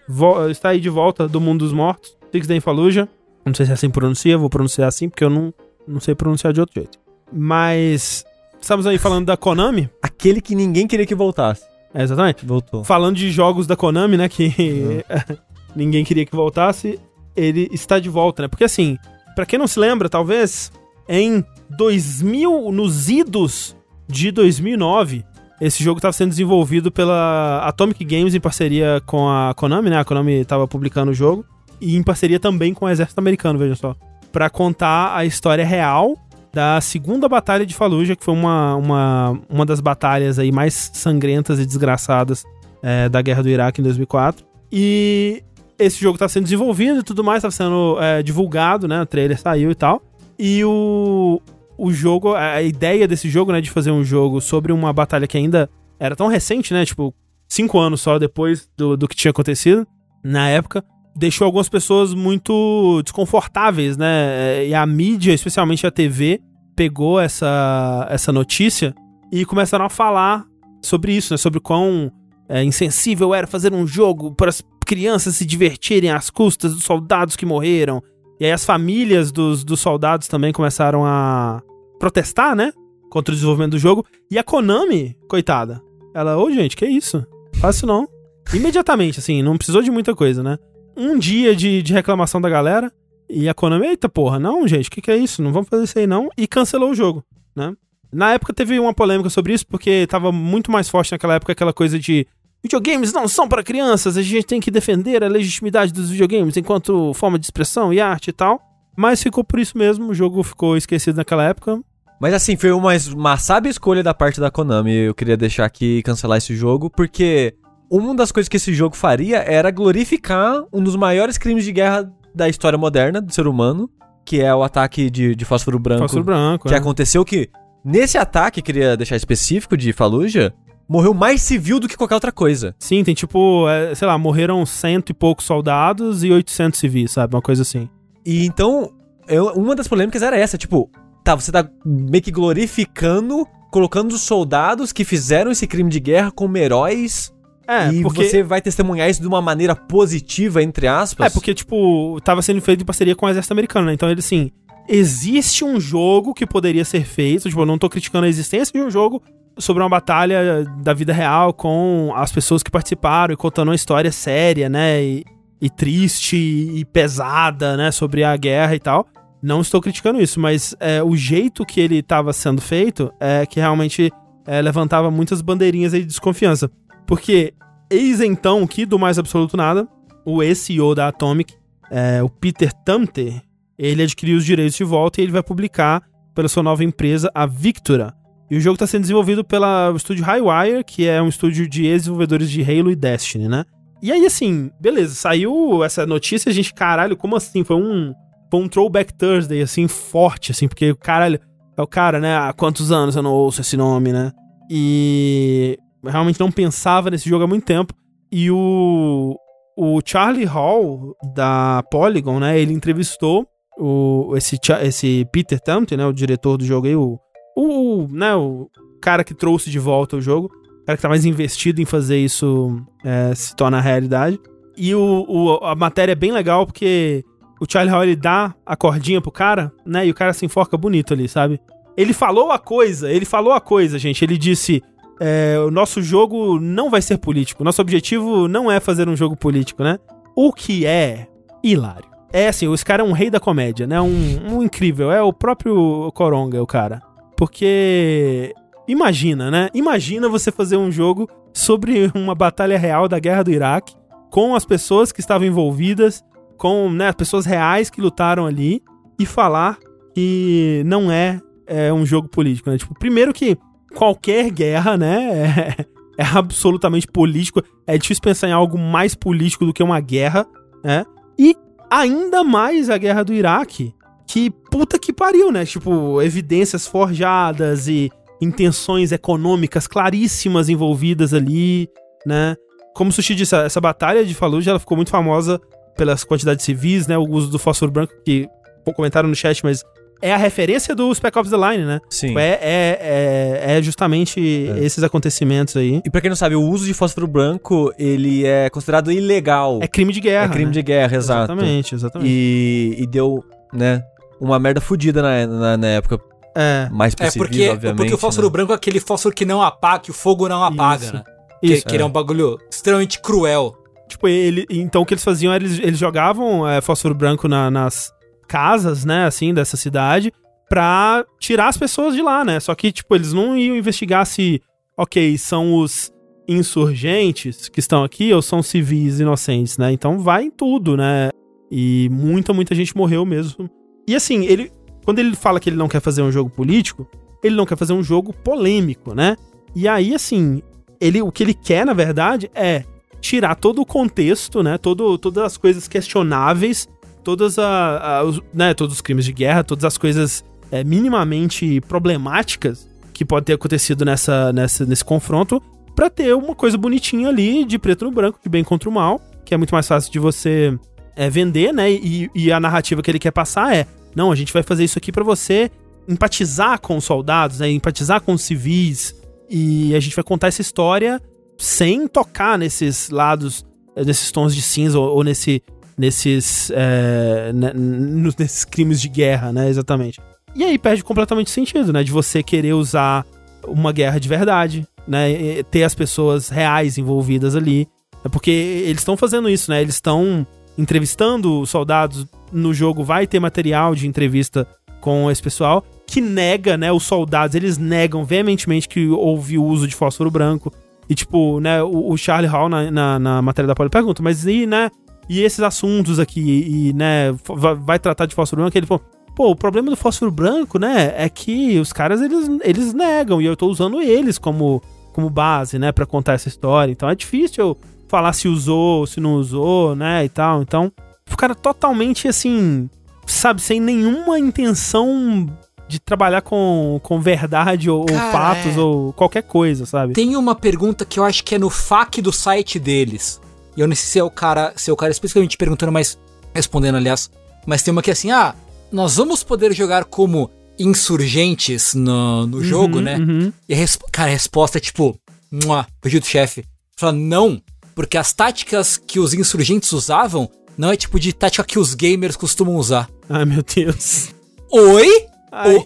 Está 0.50 0.70
aí 0.70 0.80
de 0.80 0.90
volta 0.90 1.28
do 1.28 1.40
mundo 1.40 1.60
dos 1.60 1.74
mortos. 1.74 2.16
Six 2.32 2.48
Day 2.48 2.60
Fallujah. 2.60 3.08
Não 3.46 3.54
sei 3.54 3.66
se 3.66 3.72
assim 3.72 3.90
pronuncia, 3.90 4.38
vou 4.38 4.50
pronunciar 4.50 4.88
assim 4.88 5.08
porque 5.08 5.24
eu 5.24 5.30
não, 5.30 5.54
não 5.88 6.00
sei 6.00 6.16
pronunciar 6.16 6.52
de 6.52 6.60
outro 6.60 6.76
jeito. 6.76 7.00
Mas 7.32 8.26
estamos 8.60 8.88
aí 8.88 8.98
falando 8.98 9.28
da 9.28 9.38
Konami. 9.38 9.90
Aquele 10.02 10.42
que 10.42 10.56
ninguém 10.56 10.88
queria 10.88 11.06
que 11.06 11.16
voltasse. 11.16 11.64
É, 11.94 12.04
exatamente. 12.04 12.46
Voltou. 12.46 12.84
Falando 12.84 13.16
de 13.16 13.32
jogos 13.32 13.68
da 13.68 13.76
Konami, 13.76 14.18
né? 14.18 14.28
Que 14.28 14.52
ninguém 15.76 16.04
queria 16.04 16.26
que 16.26 16.36
voltasse. 16.36 17.00
Ele 17.36 17.70
está 17.72 18.00
de 18.00 18.10
volta, 18.10 18.42
né? 18.42 18.48
Porque 18.48 18.64
assim, 18.64 18.98
pra 19.36 19.46
quem 19.46 19.60
não 19.60 19.68
se 19.68 19.80
lembra, 19.80 20.10
talvez 20.10 20.72
em 21.08 21.44
2000, 21.70 22.72
nos 22.72 23.10
idos 23.10 23.76
de 24.08 24.32
2009, 24.32 25.24
esse 25.60 25.84
jogo 25.84 26.00
estava 26.00 26.12
sendo 26.12 26.30
desenvolvido 26.30 26.92
pela 26.92 27.60
Atomic 27.66 28.04
Games 28.04 28.36
em 28.36 28.40
parceria 28.40 29.02
com 29.06 29.30
a 29.30 29.54
Konami, 29.56 29.90
né? 29.90 30.00
A 30.00 30.06
Konami 30.06 30.34
estava 30.34 30.68
publicando 30.68 31.12
o 31.12 31.14
jogo 31.14 31.46
e 31.80 31.96
em 31.96 32.04
parceria 32.04 32.40
também 32.40 32.74
com 32.74 32.86
o 32.86 32.90
Exército 32.90 33.20
Americano, 33.20 33.60
veja 33.60 33.76
só, 33.76 33.96
Pra 34.32 34.50
contar 34.50 35.16
a 35.16 35.24
história 35.26 35.66
real 35.66 36.18
da 36.54 36.80
segunda 36.82 37.28
batalha 37.28 37.66
de 37.66 37.74
Fallujah, 37.74 38.16
que 38.16 38.24
foi 38.24 38.34
uma, 38.34 38.76
uma, 38.76 39.40
uma 39.50 39.66
das 39.66 39.80
batalhas 39.80 40.40
aí 40.40 40.52
mais 40.52 40.92
sangrentas 40.94 41.60
e 41.60 41.66
desgraçadas 41.66 42.44
é, 42.82 43.08
da 43.10 43.22
Guerra 43.22 43.44
do 43.44 43.50
Iraque 43.50 43.82
em 43.82 43.84
2004. 43.84 44.46
E 44.72 45.42
esse 45.78 46.02
jogo 46.02 46.18
tá 46.18 46.28
sendo 46.28 46.44
desenvolvido 46.44 47.00
e 47.00 47.04
tudo 47.04 47.24
mais, 47.24 47.44
tá 47.44 47.52
sendo 47.52 47.98
é, 48.00 48.22
divulgado, 48.24 48.88
né? 48.88 49.02
O 49.02 49.06
trailer 49.06 49.40
saiu 49.40 49.72
e 49.72 49.76
tal. 49.76 50.02
E 50.38 50.64
o, 50.64 51.42
o 51.78 51.92
jogo, 51.92 52.34
a 52.34 52.62
ideia 52.62 53.08
desse 53.08 53.30
jogo, 53.30 53.52
né, 53.52 53.62
de 53.62 53.70
fazer 53.70 53.92
um 53.92 54.04
jogo 54.04 54.42
sobre 54.42 54.72
uma 54.72 54.92
batalha 54.94 55.28
que 55.28 55.38
ainda 55.38 55.70
era 56.00 56.16
tão 56.16 56.28
recente, 56.28 56.74
né? 56.74 56.86
Tipo, 56.86 57.14
cinco 57.48 57.80
anos 57.80 58.02
só 58.02 58.20
depois 58.20 58.70
do, 58.78 58.98
do 58.98 59.08
que 59.08 59.16
tinha 59.16 59.32
acontecido 59.32 59.88
na 60.24 60.50
época, 60.50 60.84
deixou 61.16 61.46
algumas 61.46 61.70
pessoas 61.70 62.14
muito 62.14 63.02
desconfortáveis, 63.04 63.98
né? 63.98 64.68
E 64.68 64.74
a 64.74 64.86
mídia, 64.86 65.34
especialmente 65.34 65.86
a 65.88 65.92
TV, 65.92 66.42
pegou 66.76 67.20
essa, 67.20 68.08
essa 68.10 68.32
notícia 68.32 68.94
e 69.32 69.46
começaram 69.46 69.86
a 69.86 69.90
falar 69.90 70.46
sobre 70.82 71.14
isso, 71.14 71.34
né? 71.34 71.38
Sobre 71.38 71.60
quão 71.60 72.12
é, 72.50 72.64
insensível 72.64 73.34
era 73.34 73.48
fazer 73.48 73.74
um 73.74 73.88
jogo 73.88 74.34
para 74.34 74.50
as 74.50 74.62
crianças 74.86 75.36
se 75.36 75.46
divertirem 75.46 76.12
às 76.12 76.30
custas 76.30 76.74
dos 76.74 76.84
soldados 76.84 77.36
que 77.36 77.46
morreram. 77.46 78.02
E 78.40 78.46
aí 78.46 78.52
as 78.52 78.66
famílias 78.66 79.32
dos, 79.32 79.64
dos 79.64 79.80
soldados 79.80 80.28
também 80.28 80.52
começaram 80.52 81.06
a 81.06 81.62
protestar, 82.00 82.56
né? 82.56 82.74
Contra 83.10 83.32
o 83.32 83.36
desenvolvimento 83.36 83.72
do 83.72 83.80
jogo. 83.80 84.06
E 84.30 84.38
a 84.38 84.44
Konami, 84.44 85.16
coitada, 85.28 85.82
ela, 86.14 86.38
ô 86.38 86.52
gente, 86.52 86.76
que 86.76 86.86
isso? 86.86 87.26
Fácil 87.56 87.88
não. 87.88 88.08
Imediatamente, 88.54 89.20
assim, 89.20 89.42
não 89.42 89.58
precisou 89.58 89.82
de 89.82 89.92
muita 89.92 90.14
coisa, 90.14 90.44
né? 90.44 90.58
Um 90.96 91.18
dia 91.18 91.56
de, 91.56 91.82
de 91.82 91.94
reclamação 91.94 92.42
da 92.42 92.50
galera. 92.50 92.92
E 93.30 93.50
a 93.50 93.54
Konami, 93.54 93.88
eita 93.88 94.08
porra, 94.08 94.40
não, 94.40 94.68
gente, 94.68 94.88
o 94.88 94.92
que, 94.92 95.02
que 95.02 95.12
é 95.12 95.18
isso? 95.18 95.42
Não 95.42 95.52
vamos 95.52 95.70
fazer 95.70 95.84
isso 95.84 95.98
aí 95.98 96.06
não. 96.06 96.30
E 96.38 96.48
cancelou 96.48 96.92
o 96.92 96.96
jogo, 96.96 97.24
né? 97.56 97.74
Na 98.12 98.34
época 98.34 98.54
teve 98.54 98.80
uma 98.80 98.94
polêmica 98.94 99.30
sobre 99.30 99.54
isso, 99.54 99.66
porque 99.68 100.08
tava 100.08 100.32
muito 100.32 100.72
mais 100.72 100.88
forte 100.88 101.12
naquela 101.12 101.36
época 101.36 101.52
aquela 101.52 101.74
coisa 101.74 101.98
de 102.00 102.28
videogames 102.66 103.14
não 103.14 103.28
são 103.28 103.48
para 103.48 103.64
crianças, 103.64 104.18
a 104.18 104.22
gente 104.24 104.44
tem 104.44 104.60
que 104.60 104.72
defender 104.72 105.24
a 105.24 105.28
legitimidade 105.28 105.94
dos 105.94 106.10
videogames 106.10 106.58
enquanto 106.58 107.14
forma 107.14 107.38
de 107.38 107.46
expressão 107.46 107.94
e 107.94 108.02
arte 108.02 108.30
e 108.30 108.34
tal. 108.34 108.60
Mas 108.98 109.22
ficou 109.22 109.44
por 109.44 109.60
isso 109.60 109.78
mesmo, 109.78 110.10
o 110.10 110.14
jogo 110.14 110.42
ficou 110.42 110.76
esquecido 110.76 111.18
naquela 111.18 111.44
época. 111.44 111.80
Mas 112.20 112.34
assim, 112.34 112.56
foi 112.56 112.72
uma, 112.72 112.92
uma 113.14 113.38
sábia 113.38 113.70
escolha 113.70 114.02
da 114.02 114.14
parte 114.14 114.40
da 114.40 114.50
Konami. 114.50 114.94
Eu 114.94 115.14
queria 115.14 115.38
deixar 115.38 115.66
aqui 115.66 116.02
cancelar 116.02 116.38
esse 116.38 116.56
jogo, 116.56 116.90
porque 116.90 117.54
uma 117.92 118.16
das 118.16 118.32
coisas 118.32 118.48
que 118.48 118.58
esse 118.58 118.74
jogo 118.74 118.96
faria 118.96 119.38
era 119.40 119.70
glorificar 119.70 120.64
um 120.74 120.82
dos 120.82 120.96
maiores 120.96 121.38
crimes 121.38 121.66
de 121.66 121.72
guerra 121.72 122.10
da 122.34 122.50
história 122.50 122.80
moderna 122.80 123.22
do 123.22 123.34
ser 123.34 123.48
humano, 123.48 123.90
que 124.26 124.42
é 124.42 124.56
o 124.56 124.64
ataque 124.64 125.10
de, 125.10 125.36
de 125.36 125.46
fósforo 125.46 125.78
branco. 125.78 126.04
Fósforo 126.04 126.24
branco, 126.24 126.68
que 126.68 126.74
é. 126.74 126.78
aconteceu 126.78 127.24
que, 127.24 127.50
nesse 127.84 128.18
ataque, 128.18 128.62
queria 128.62 128.96
deixar 128.96 129.18
específico 129.18 129.76
de 129.76 129.92
Fallujah, 129.92 130.54
morreu 130.88 131.14
mais 131.14 131.42
civil 131.42 131.80
do 131.80 131.88
que 131.88 131.98
qualquer 131.98 132.16
outra 132.16 132.32
coisa. 132.32 132.76
Sim, 132.80 133.04
tem 133.04 133.14
tipo, 133.16 133.68
é, 133.70 133.94
sei 133.96 134.08
lá, 134.08 134.18
morreram 134.18 134.66
cento 134.66 135.10
e 135.10 135.14
poucos 135.14 135.46
soldados 135.46 136.24
e 136.24 136.32
800 136.32 136.80
civis, 136.80 137.12
sabe? 137.12 137.36
Uma 137.36 137.42
coisa 137.42 137.62
assim. 137.64 137.90
E 138.26 138.46
então, 138.46 138.92
eu- 139.28 139.48
uma 139.54 139.76
das 139.76 139.88
polêmicas 139.88 140.22
era 140.22 140.38
essa, 140.38 140.58
tipo, 140.58 140.90
tá, 141.24 141.36
você 141.36 141.52
tá 141.52 141.68
meio 141.86 142.24
que 142.24 142.32
glorificando, 142.32 143.48
colocando 143.72 144.12
os 144.14 144.22
soldados 144.22 144.92
que 144.92 145.04
fizeram 145.04 145.52
esse 145.52 145.66
crime 145.68 145.90
de 145.90 146.00
guerra 146.00 146.32
como 146.32 146.58
heróis, 146.58 147.34
É, 147.68 147.92
e 147.92 148.02
porque... 148.04 148.24
você 148.24 148.44
vai 148.44 148.62
testemunhar 148.62 149.10
isso 149.10 149.22
de 149.22 149.28
uma 149.28 149.42
maneira 149.42 149.76
positiva, 149.76 150.62
entre 150.62 150.88
aspas. 150.88 151.28
É, 151.28 151.34
porque, 151.34 151.54
tipo, 151.54 152.20
tava 152.24 152.42
sendo 152.42 152.62
feito 152.62 152.82
em 152.82 152.86
parceria 152.86 153.16
com 153.16 153.26
o 153.26 153.30
exército 153.30 153.54
americano, 153.54 153.88
né? 153.88 153.94
Então, 153.94 154.10
ele, 154.10 154.20
assim, 154.20 154.52
existe 154.88 155.66
um 155.66 155.80
jogo 155.80 156.34
que 156.34 156.46
poderia 156.46 156.86
ser 156.86 157.04
feito, 157.04 157.50
tipo, 157.50 157.62
eu 157.62 157.66
não 157.66 157.78
tô 157.78 157.90
criticando 157.90 158.26
a 158.26 158.30
existência 158.30 158.72
de 158.72 158.86
um 158.86 158.90
jogo 158.92 159.22
sobre 159.58 159.82
uma 159.82 159.90
batalha 159.90 160.66
da 160.82 160.94
vida 160.94 161.14
real 161.14 161.54
com 161.54 162.12
as 162.16 162.32
pessoas 162.32 162.62
que 162.62 162.72
participaram 162.72 163.34
e 163.34 163.38
contando 163.38 163.70
uma 163.70 163.76
história 163.76 164.12
séria, 164.12 164.70
né? 164.70 165.04
E, 165.04 165.26
e 165.62 165.70
triste 165.70 166.36
e 166.36 166.84
pesada, 166.86 167.78
né? 167.78 167.92
Sobre 167.92 168.24
a 168.24 168.36
guerra 168.36 168.76
e 168.76 168.80
tal. 168.80 169.08
Não 169.42 169.62
estou 169.62 169.82
criticando 169.82 170.22
isso, 170.22 170.40
mas 170.40 170.76
é, 170.80 171.04
o 171.04 171.16
jeito 171.16 171.66
que 171.66 171.80
ele 171.80 172.00
estava 172.00 172.34
sendo 172.34 172.62
feito 172.62 173.14
é 173.20 173.46
que 173.46 173.60
realmente 173.60 174.12
é, 174.46 174.62
levantava 174.62 175.12
muitas 175.12 175.42
bandeirinhas 175.42 175.92
de 175.92 176.04
desconfiança. 176.04 176.70
Porque, 177.06 177.54
eis 177.90 178.22
então 178.22 178.66
que, 178.66 178.86
do 178.86 178.98
mais 178.98 179.20
absoluto 179.20 179.56
nada, 179.56 179.88
o 180.26 180.42
ex-CEO 180.42 180.96
da 180.96 181.08
Atomic, 181.08 181.54
é, 181.92 182.24
o 182.24 182.30
Peter 182.30 182.74
Tamter, 182.74 183.42
ele 183.78 184.02
adquiriu 184.02 184.38
os 184.38 184.46
direitos 184.46 184.76
de 184.76 184.84
volta 184.84 185.22
e 185.22 185.24
ele 185.24 185.32
vai 185.32 185.44
publicar 185.44 186.02
pela 186.34 186.48
sua 186.48 186.64
nova 186.64 186.84
empresa, 186.84 187.30
a 187.34 187.46
Victora. 187.46 188.14
E 188.50 188.58
o 188.58 188.62
jogo 188.62 188.76
está 188.76 188.86
sendo 188.86 189.02
desenvolvido 189.02 189.44
pela 189.44 189.92
estúdio 189.96 190.24
Highwire, 190.24 190.84
que 190.84 191.08
é 191.08 191.22
um 191.22 191.28
estúdio 191.30 191.68
de 191.68 191.86
ex-desenvolvedores 191.86 192.50
de 192.50 192.62
Halo 192.62 192.92
e 192.92 192.96
Destiny, 192.96 193.48
né? 193.48 193.66
E 194.02 194.12
aí, 194.12 194.26
assim, 194.26 194.70
beleza, 194.80 195.16
saiu 195.16 195.84
essa 195.84 196.06
notícia, 196.06 196.50
a 196.50 196.54
gente, 196.54 196.74
caralho, 196.74 197.18
como 197.18 197.36
assim? 197.36 197.64
Foi 197.64 197.76
um, 197.76 198.14
foi 198.52 198.60
um 198.60 198.68
throwback 198.68 199.14
Thursday, 199.14 199.62
assim, 199.62 199.88
forte, 199.88 200.52
assim, 200.52 200.68
porque, 200.68 200.94
caralho, 200.96 201.40
é 201.76 201.82
o 201.82 201.88
cara, 201.88 202.20
né? 202.20 202.38
Há 202.38 202.54
quantos 202.54 202.92
anos 202.92 203.16
eu 203.16 203.24
não 203.24 203.34
ouço 203.34 203.62
esse 203.62 203.76
nome, 203.76 204.14
né? 204.14 204.32
E 204.70 205.78
realmente 206.04 206.40
não 206.40 206.52
pensava 206.52 207.10
nesse 207.10 207.28
jogo 207.28 207.44
há 207.44 207.48
muito 207.48 207.66
tempo. 207.66 207.94
E 208.32 208.52
o, 208.52 209.36
o 209.78 210.00
Charlie 210.06 210.46
Hall, 210.46 211.16
da 211.36 211.84
Polygon, 211.90 212.40
né? 212.40 212.60
Ele 212.60 212.74
entrevistou 212.74 213.48
o, 213.78 214.34
esse, 214.36 214.58
esse 214.82 215.28
Peter 215.32 215.60
Tamter, 215.60 215.98
né? 215.98 216.06
O 216.06 216.14
diretor 216.14 216.58
do 216.58 216.66
jogo 216.66 216.88
aí, 216.88 216.96
o, 216.96 217.20
o, 217.56 218.08
né, 218.12 218.36
o 218.36 218.70
cara 219.02 219.24
que 219.24 219.34
trouxe 219.34 219.70
de 219.70 219.80
volta 219.80 220.18
o 220.18 220.22
jogo. 220.22 220.50
O 220.82 220.86
cara 220.86 220.98
que 220.98 221.02
tá 221.02 221.10
mais 221.10 221.26
investido 221.26 221.82
em 221.82 221.86
fazer 221.86 222.18
isso 222.18 222.80
é, 223.04 223.34
se 223.34 223.56
tornar 223.56 223.82
realidade. 223.82 224.40
E 224.78 224.94
o, 224.94 225.26
o- 225.28 225.66
a 225.66 225.74
matéria 225.76 226.12
é 226.12 226.16
bem 226.16 226.32
legal 226.32 226.66
porque 226.66 227.24
o 227.60 227.66
Charlie 227.68 227.92
Hall 227.92 228.04
ele 228.04 228.16
dá 228.16 228.54
a 228.66 228.76
cordinha 228.76 229.20
pro 229.22 229.32
cara, 229.32 229.72
né? 229.86 230.06
E 230.06 230.12
o 230.12 230.14
cara 230.14 230.34
se 230.34 230.46
enforca 230.46 230.78
bonito 230.78 231.14
ali, 231.14 231.28
sabe? 231.28 231.60
Ele 231.98 232.14
falou 232.14 232.52
a 232.52 232.60
coisa, 232.60 233.10
ele 233.12 233.26
falou 233.26 233.54
a 233.54 233.62
coisa, 233.62 233.98
gente. 233.98 234.24
Ele 234.24 234.38
disse: 234.38 234.84
é, 235.20 235.56
o 235.66 235.72
nosso 235.72 236.02
jogo 236.02 236.60
não 236.60 236.90
vai 236.92 237.02
ser 237.02 237.18
político. 237.18 237.64
Nosso 237.64 237.82
objetivo 237.82 238.48
não 238.48 238.70
é 238.70 238.80
fazer 238.82 239.08
um 239.08 239.16
jogo 239.16 239.36
político, 239.36 239.82
né? 239.82 239.98
O 240.36 240.52
que 240.52 240.86
é 240.86 241.26
hilário. 241.64 242.10
É 242.34 242.50
assim, 242.50 242.72
esse 242.74 242.84
cara 242.84 243.02
é 243.02 243.06
um 243.06 243.14
rei 243.14 243.30
da 243.30 243.40
comédia, 243.40 243.88
né? 243.88 244.00
Um, 244.02 244.58
um 244.58 244.62
incrível. 244.62 245.10
É 245.10 245.22
o 245.24 245.32
próprio 245.32 246.12
Coronga, 246.14 246.62
o 246.62 246.68
cara. 246.68 247.02
Porque. 247.38 248.54
Imagina, 248.88 249.50
né? 249.50 249.70
Imagina 249.74 250.30
você 250.30 250.52
fazer 250.52 250.78
um 250.78 250.92
jogo 250.92 251.28
sobre 251.52 252.12
uma 252.14 252.36
batalha 252.36 252.78
real 252.78 253.08
da 253.08 253.18
guerra 253.18 253.44
do 253.44 253.52
Iraque, 253.52 253.96
com 254.30 254.54
as 254.54 254.66
pessoas 254.66 255.12
que 255.12 255.22
estavam 255.22 255.48
envolvidas, 255.48 256.24
com 256.58 256.90
né, 256.90 257.08
as 257.08 257.16
pessoas 257.16 257.46
reais 257.46 257.90
que 257.90 258.02
lutaram 258.02 258.46
ali, 258.46 258.84
e 259.20 259.26
falar 259.26 259.78
que 260.14 260.84
não 260.86 261.12
é, 261.12 261.42
é 261.66 261.92
um 261.92 262.06
jogo 262.06 262.28
político, 262.28 262.70
né? 262.70 262.78
Tipo, 262.78 262.94
primeiro 262.94 263.34
que 263.34 263.58
qualquer 263.96 264.52
guerra, 264.52 264.98
né, 264.98 265.76
é, 265.78 265.86
é 266.24 266.26
absolutamente 266.26 267.08
político. 267.08 267.64
É 267.88 267.98
difícil 267.98 268.22
pensar 268.22 268.50
em 268.50 268.54
algo 268.54 268.78
mais 268.78 269.16
político 269.16 269.66
do 269.66 269.74
que 269.74 269.82
uma 269.82 270.00
guerra, 270.00 270.46
né? 270.84 271.06
E 271.40 271.56
ainda 271.90 272.44
mais 272.44 272.90
a 272.90 272.98
guerra 272.98 273.24
do 273.24 273.34
Iraque, 273.34 273.94
que 274.28 274.50
puta 274.50 274.98
que 274.98 275.14
pariu, 275.14 275.52
né? 275.52 275.66
Tipo, 275.66 276.22
evidências 276.22 276.88
forjadas 276.88 277.88
e 277.88 278.10
intenções 278.42 279.12
econômicas 279.12 279.88
claríssimas 279.88 280.70
envolvidas 280.70 281.34
ali, 281.34 281.90
né? 282.26 282.56
Como 282.94 283.10
o 283.10 283.14
Sushi 283.14 283.36
disse, 283.36 283.56
essa 283.56 283.82
batalha 283.82 284.26
de 284.26 284.34
Fallujah 284.34 284.72
ela 284.72 284.80
ficou 284.80 284.96
muito 284.96 285.12
famosa 285.12 285.60
pelas 285.98 286.24
quantidades 286.24 286.60
de 286.60 286.66
civis, 286.66 287.08
né? 287.08 287.18
O 287.18 287.30
uso 287.30 287.50
do 287.50 287.60
fósforo 287.60 287.92
branco, 287.92 288.14
que 288.24 288.48
comentaram 288.96 289.28
no 289.28 289.36
chat, 289.36 289.64
mas 289.64 289.84
é 290.22 290.34
a 290.34 290.38
referência 290.38 290.96
do 290.96 291.14
Spec 291.14 291.38
Ops 291.38 291.52
The 291.52 291.58
Line, 291.58 291.86
né? 291.86 292.00
Sim. 292.10 292.38
É, 292.38 292.60
é, 292.62 293.00
é, 293.02 293.78
é 293.78 293.82
justamente 293.82 294.40
esses 294.40 295.04
acontecimentos 295.04 295.76
aí. 295.76 296.02
E 296.06 296.10
pra 296.10 296.22
quem 296.22 296.30
não 296.30 296.36
sabe, 296.36 296.56
o 296.56 296.62
uso 296.62 296.86
de 296.86 296.94
fósforo 296.94 297.28
branco, 297.28 297.94
ele 297.98 298.46
é 298.46 298.70
considerado 298.70 299.12
ilegal. 299.12 299.80
É 299.82 299.88
crime 299.88 300.14
de 300.14 300.22
guerra. 300.22 300.46
É 300.46 300.50
crime 300.50 300.66
né? 300.68 300.72
de 300.72 300.82
guerra, 300.82 301.16
exato. 301.16 301.52
Exatamente, 301.52 301.96
exatamente. 301.96 302.30
E, 302.30 302.96
e 303.00 303.08
deu, 303.08 303.44
né, 303.74 304.04
uma 304.40 304.58
merda 304.60 304.82
fodida 304.82 305.22
na, 305.22 305.48
na, 305.48 305.78
na 305.78 305.88
época. 305.88 306.20
É. 306.58 306.88
Mais 306.92 307.14
É 307.20 307.30
porque, 307.32 307.70
obviamente. 307.70 307.98
porque 307.98 308.14
o 308.14 308.18
fósforo 308.18 308.48
né? 308.48 308.52
branco 308.54 308.72
é 308.72 308.76
aquele 308.76 309.00
fósforo 309.00 309.36
que 309.36 309.46
não 309.46 309.62
apaga, 309.62 310.00
que 310.00 310.12
o 310.12 310.14
fogo 310.14 310.48
não 310.48 310.64
apaga, 310.64 311.04
Isso. 311.04 311.14
né? 311.14 311.24
Que, 311.62 311.74
Isso. 311.74 311.86
que 311.86 311.96
ele 311.96 312.04
é 312.04 312.06
um 312.06 312.10
bagulho 312.12 312.58
extremamente 312.72 313.20
cruel. 313.20 313.76
Tipo, 314.08 314.28
ele, 314.28 314.66
então 314.70 315.02
o 315.02 315.06
que 315.06 315.14
eles 315.14 315.24
faziam 315.24 315.52
era 315.52 315.64
eles, 315.64 315.80
eles 315.80 315.98
jogavam 316.00 316.68
é, 316.68 316.80
fósforo 316.80 317.14
branco 317.16 317.48
na- 317.48 317.70
nas 317.72 318.14
casas, 318.48 319.04
né, 319.04 319.26
assim, 319.26 319.54
dessa 319.54 319.76
cidade, 319.76 320.32
pra 320.70 321.26
tirar 321.40 321.68
as 321.68 321.78
pessoas 321.78 322.14
de 322.16 322.22
lá, 322.22 322.46
né? 322.46 322.60
Só 322.60 322.74
que, 322.76 322.92
tipo, 322.92 323.16
eles 323.16 323.34
não 323.34 323.58
iam 323.58 323.76
investigar 323.76 324.26
se, 324.26 324.62
ok, 324.98 325.38
são 325.38 325.74
os 325.76 326.12
insurgentes 326.48 327.70
que 327.70 327.80
estão 327.80 328.04
aqui 328.04 328.34
ou 328.34 328.42
são 328.42 328.62
civis 328.62 329.20
inocentes, 329.20 329.78
né? 329.78 329.92
Então 329.92 330.20
vai 330.20 330.44
em 330.44 330.52
tudo, 330.52 330.96
né? 330.98 331.30
E 331.72 332.08
muita, 332.12 332.54
muita 332.54 332.76
gente 332.76 332.96
morreu 332.96 333.26
mesmo. 333.26 333.70
E 334.08 334.16
assim, 334.16 334.46
ele. 334.46 334.72
Quando 335.04 335.20
ele 335.20 335.36
fala 335.36 335.60
que 335.60 335.70
ele 335.70 335.78
não 335.78 335.88
quer 335.88 336.02
fazer 336.02 336.22
um 336.24 336.32
jogo 336.32 336.50
político, 336.50 337.08
ele 337.44 337.56
não 337.56 337.66
quer 337.66 337.78
fazer 337.78 337.94
um 337.94 338.02
jogo 338.04 338.34
polêmico, 338.34 339.14
né? 339.14 339.38
E 339.76 339.88
aí, 339.88 340.16
assim, 340.16 340.64
ele, 341.00 341.22
o 341.22 341.32
que 341.32 341.44
ele 341.44 341.54
quer, 341.54 341.86
na 341.86 341.94
verdade, 341.94 342.50
é 342.56 342.84
tirar 343.22 343.54
todo 343.56 343.82
o 343.82 343.86
contexto, 343.86 344.64
né? 344.64 344.78
Todo, 344.80 345.16
todas 345.20 345.44
as 345.44 345.58
coisas 345.58 345.88
questionáveis, 345.88 346.88
todas 347.24 347.60
a, 347.60 348.18
a- 348.20 348.24
os, 348.24 348.42
né, 348.54 348.74
todos 348.74 348.96
os 348.96 349.02
crimes 349.02 349.26
de 349.26 349.34
guerra, 349.34 349.64
todas 349.64 349.86
as 349.86 349.96
coisas 349.98 350.44
é, 350.72 350.84
minimamente 350.84 351.80
problemáticas 351.82 352.88
que 353.14 353.24
podem 353.24 353.44
ter 353.46 353.54
acontecido 353.54 354.04
nessa, 354.06 354.52
nessa, 354.52 354.86
nesse 354.86 355.06
confronto, 355.06 355.62
pra 355.96 356.10
ter 356.10 356.34
uma 356.36 356.56
coisa 356.56 356.78
bonitinha 356.78 357.30
ali, 357.30 357.64
de 357.64 357.78
preto 357.78 358.06
no 358.06 358.12
branco, 358.12 358.40
de 358.44 358.50
bem 358.50 358.64
contra 358.64 358.90
o 358.90 358.92
mal, 358.92 359.22
que 359.46 359.54
é 359.54 359.58
muito 359.58 359.74
mais 359.74 359.88
fácil 359.88 360.12
de 360.12 360.20
você 360.20 360.78
é, 361.16 361.30
vender, 361.30 361.74
né? 361.74 361.92
E, 361.92 362.30
e 362.36 362.52
a 362.52 362.60
narrativa 362.60 363.02
que 363.02 363.10
ele 363.10 363.20
quer 363.20 363.32
passar 363.32 363.76
é: 363.76 363.88
não, 364.16 364.32
a 364.32 364.36
gente 364.36 364.54
vai 364.54 364.64
fazer 364.64 364.84
isso 364.84 364.98
aqui 364.98 365.12
pra 365.12 365.24
você 365.24 365.72
empatizar 366.08 366.80
com 366.80 366.98
os 366.98 367.04
soldados, 367.04 367.60
né? 367.60 367.70
Empatizar 367.70 368.22
com 368.22 368.34
os 368.34 368.42
civis. 368.42 369.16
E 369.50 369.96
a 369.96 370.00
gente 370.00 370.16
vai 370.16 370.24
contar 370.24 370.48
essa 370.48 370.62
história 370.62 371.22
sem 371.58 372.08
tocar 372.08 372.58
nesses 372.58 373.10
lados, 373.10 373.66
eh, 373.96 374.04
nesses 374.04 374.32
tons 374.32 374.56
de 374.56 374.62
cinza 374.62 375.00
ou, 375.00 375.18
ou 375.18 375.24
nesse, 375.24 375.62
nesses, 375.98 376.72
é, 376.72 377.52
nesses 378.40 378.66
crimes 378.66 379.02
de 379.02 379.10
guerra, 379.10 379.52
né? 379.52 379.70
Exatamente. 379.70 380.20
E 380.56 380.64
aí 380.64 380.78
perde 380.78 381.04
completamente 381.04 381.48
o 381.48 381.50
sentido, 381.50 381.92
né? 381.92 382.04
De 382.04 382.12
você 382.12 382.42
querer 382.42 382.74
usar 382.74 383.26
uma 383.68 383.92
guerra 383.92 384.20
de 384.20 384.30
verdade, 384.30 384.88
né? 385.08 385.32
e 385.32 385.64
Ter 385.64 385.84
as 385.84 385.94
pessoas 385.94 386.50
reais 386.50 386.98
envolvidas 386.98 387.56
ali. 387.56 387.88
É 388.24 388.30
porque 388.30 388.52
eles 388.52 389.02
estão 389.02 389.18
fazendo 389.18 389.50
isso, 389.50 389.70
né? 389.70 389.82
Eles 389.82 389.96
estão 389.96 390.48
entrevistando 390.78 391.62
os 391.62 391.70
soldados. 391.70 392.26
No 392.52 392.74
jogo 392.74 393.04
vai 393.04 393.28
ter 393.28 393.40
material 393.40 393.96
de 393.96 394.08
entrevista 394.08 394.68
com 395.02 395.30
esse 395.30 395.42
pessoal 395.42 395.84
que 396.08 396.22
nega, 396.22 396.78
né? 396.78 396.92
Os 396.92 397.04
soldados, 397.04 397.56
eles 397.56 397.78
negam 397.78 398.24
veementemente 398.24 398.88
que 398.88 399.08
houve 399.08 399.58
o 399.58 399.64
uso 399.64 399.88
de 399.88 399.96
fósforo 399.96 400.30
branco. 400.30 400.72
E, 401.10 401.16
tipo, 401.16 401.60
né, 401.60 401.84
o, 401.84 402.12
o 402.12 402.18
Charlie 402.18 402.50
Hall 402.50 402.70
na, 402.70 402.90
na, 402.90 403.20
na 403.20 403.42
matéria 403.42 403.68
da 403.68 403.76
Poli 403.76 403.90
pergunta, 403.90 404.24
mas 404.24 404.46
e, 404.46 404.66
né, 404.66 404.90
e 405.30 405.42
esses 405.42 405.60
assuntos 405.60 406.20
aqui, 406.20 406.40
e, 406.42 406.94
né, 406.94 407.32
vai, 407.48 407.76
vai 407.76 408.00
tratar 408.00 408.26
de 408.26 408.34
fósforo 408.34 408.64
branco? 408.64 408.78
Ele 408.78 408.88
falou, 408.88 409.04
pô, 409.36 409.52
o 409.52 409.56
problema 409.56 409.90
do 409.90 409.96
fósforo 409.96 410.32
branco, 410.32 410.80
né, 410.80 411.14
é 411.16 411.30
que 411.30 411.78
os 411.80 411.94
caras, 411.94 412.22
eles, 412.22 412.50
eles 412.64 412.94
negam, 412.94 413.40
e 413.40 413.46
eu 413.46 413.56
tô 413.56 413.68
usando 413.68 414.02
eles 414.02 414.40
como, 414.40 414.82
como 415.14 415.30
base, 415.30 415.78
né, 415.78 415.92
para 415.92 416.08
contar 416.08 416.34
essa 416.34 416.48
história. 416.48 416.92
Então 416.92 417.08
é 417.08 417.14
difícil 417.14 417.64
eu 417.64 417.78
falar 418.08 418.34
se 418.34 418.48
usou, 418.48 419.06
se 419.08 419.20
não 419.20 419.36
usou, 419.36 419.96
né, 419.96 420.24
e 420.26 420.30
tal. 420.30 420.62
Então, 420.62 420.92
o 421.32 421.36
cara 421.38 421.54
totalmente 421.56 422.28
assim, 422.28 422.90
sabe, 423.26 423.62
sem 423.62 423.80
nenhuma 423.80 424.38
intenção 424.40 425.48
de 425.88 426.00
trabalhar 426.00 426.42
com, 426.42 427.00
com 427.04 427.20
verdade 427.22 427.90
ou, 427.90 428.06
Cara, 428.06 428.32
fatos 428.32 428.76
é. 428.76 428.80
ou 428.80 429.14
qualquer 429.14 429.44
coisa, 429.44 429.86
sabe? 429.86 430.14
Tem 430.14 430.36
uma 430.36 430.56
pergunta 430.56 431.06
que 431.06 431.20
eu 431.20 431.24
acho 431.24 431.44
que 431.44 431.54
é 431.56 431.60
no 431.60 431.70
FAQ 431.70 432.22
do 432.24 432.32
site 432.32 432.80
deles. 432.80 433.40
E 433.78 433.82
eu 433.82 433.88
não 433.88 433.96
sei 433.96 434.06
se 434.06 434.20
é 434.20 434.24
o 434.24 434.30
cara, 434.32 434.74
se 434.76 434.90
é 434.90 434.94
o 434.94 434.96
cara 434.96 435.12
especificamente 435.12 435.58
perguntando, 435.58 435.92
mas 435.92 436.18
respondendo, 436.56 436.96
aliás. 436.96 437.30
Mas 437.68 437.84
tem 437.84 437.92
uma 437.92 438.02
que 438.02 438.10
é 438.10 438.14
assim: 438.14 438.32
ah, 438.32 438.56
nós 438.92 439.18
vamos 439.18 439.44
poder 439.44 439.74
jogar 439.74 440.06
como 440.06 440.50
insurgentes 440.80 441.94
no, 441.94 442.48
no 442.48 442.64
jogo, 442.64 442.98
Uhum, 442.98 443.04
né? 443.04 443.18
uhum. 443.18 443.54
E 443.70 443.74
a 443.74 443.78
res- 443.78 444.00
cara, 444.12 444.30
a 444.30 444.34
resposta 444.34 444.78
é 444.78 444.82
tipo, 444.82 445.16
mua, 445.52 445.86
beijo 446.02 446.20
do 446.20 446.26
chefe. 446.26 446.64
Fala, 446.98 447.12
não, 447.12 447.62
porque 447.96 448.18
as 448.18 448.34
táticas 448.34 448.98
que 448.98 449.20
os 449.20 449.34
insurgentes 449.34 449.92
usavam 449.94 450.50
não 450.78 450.92
é 450.92 450.98
tipo 450.98 451.18
de 451.20 451.32
tática 451.34 451.64
que 451.64 451.80
os 451.80 451.94
gamers 451.96 452.36
costumam 452.36 452.76
usar. 452.76 453.10
Ai, 453.30 453.46
meu 453.46 453.64
Deus. 453.64 454.30
Oi? 454.70 455.26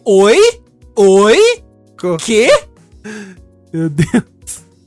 O- 0.04 0.24
oi? 0.24 0.38
Oi? 0.96 1.38
co- 2.00 2.18
Quê? 2.18 2.50
meu 3.72 3.90
Deus. 3.90 4.24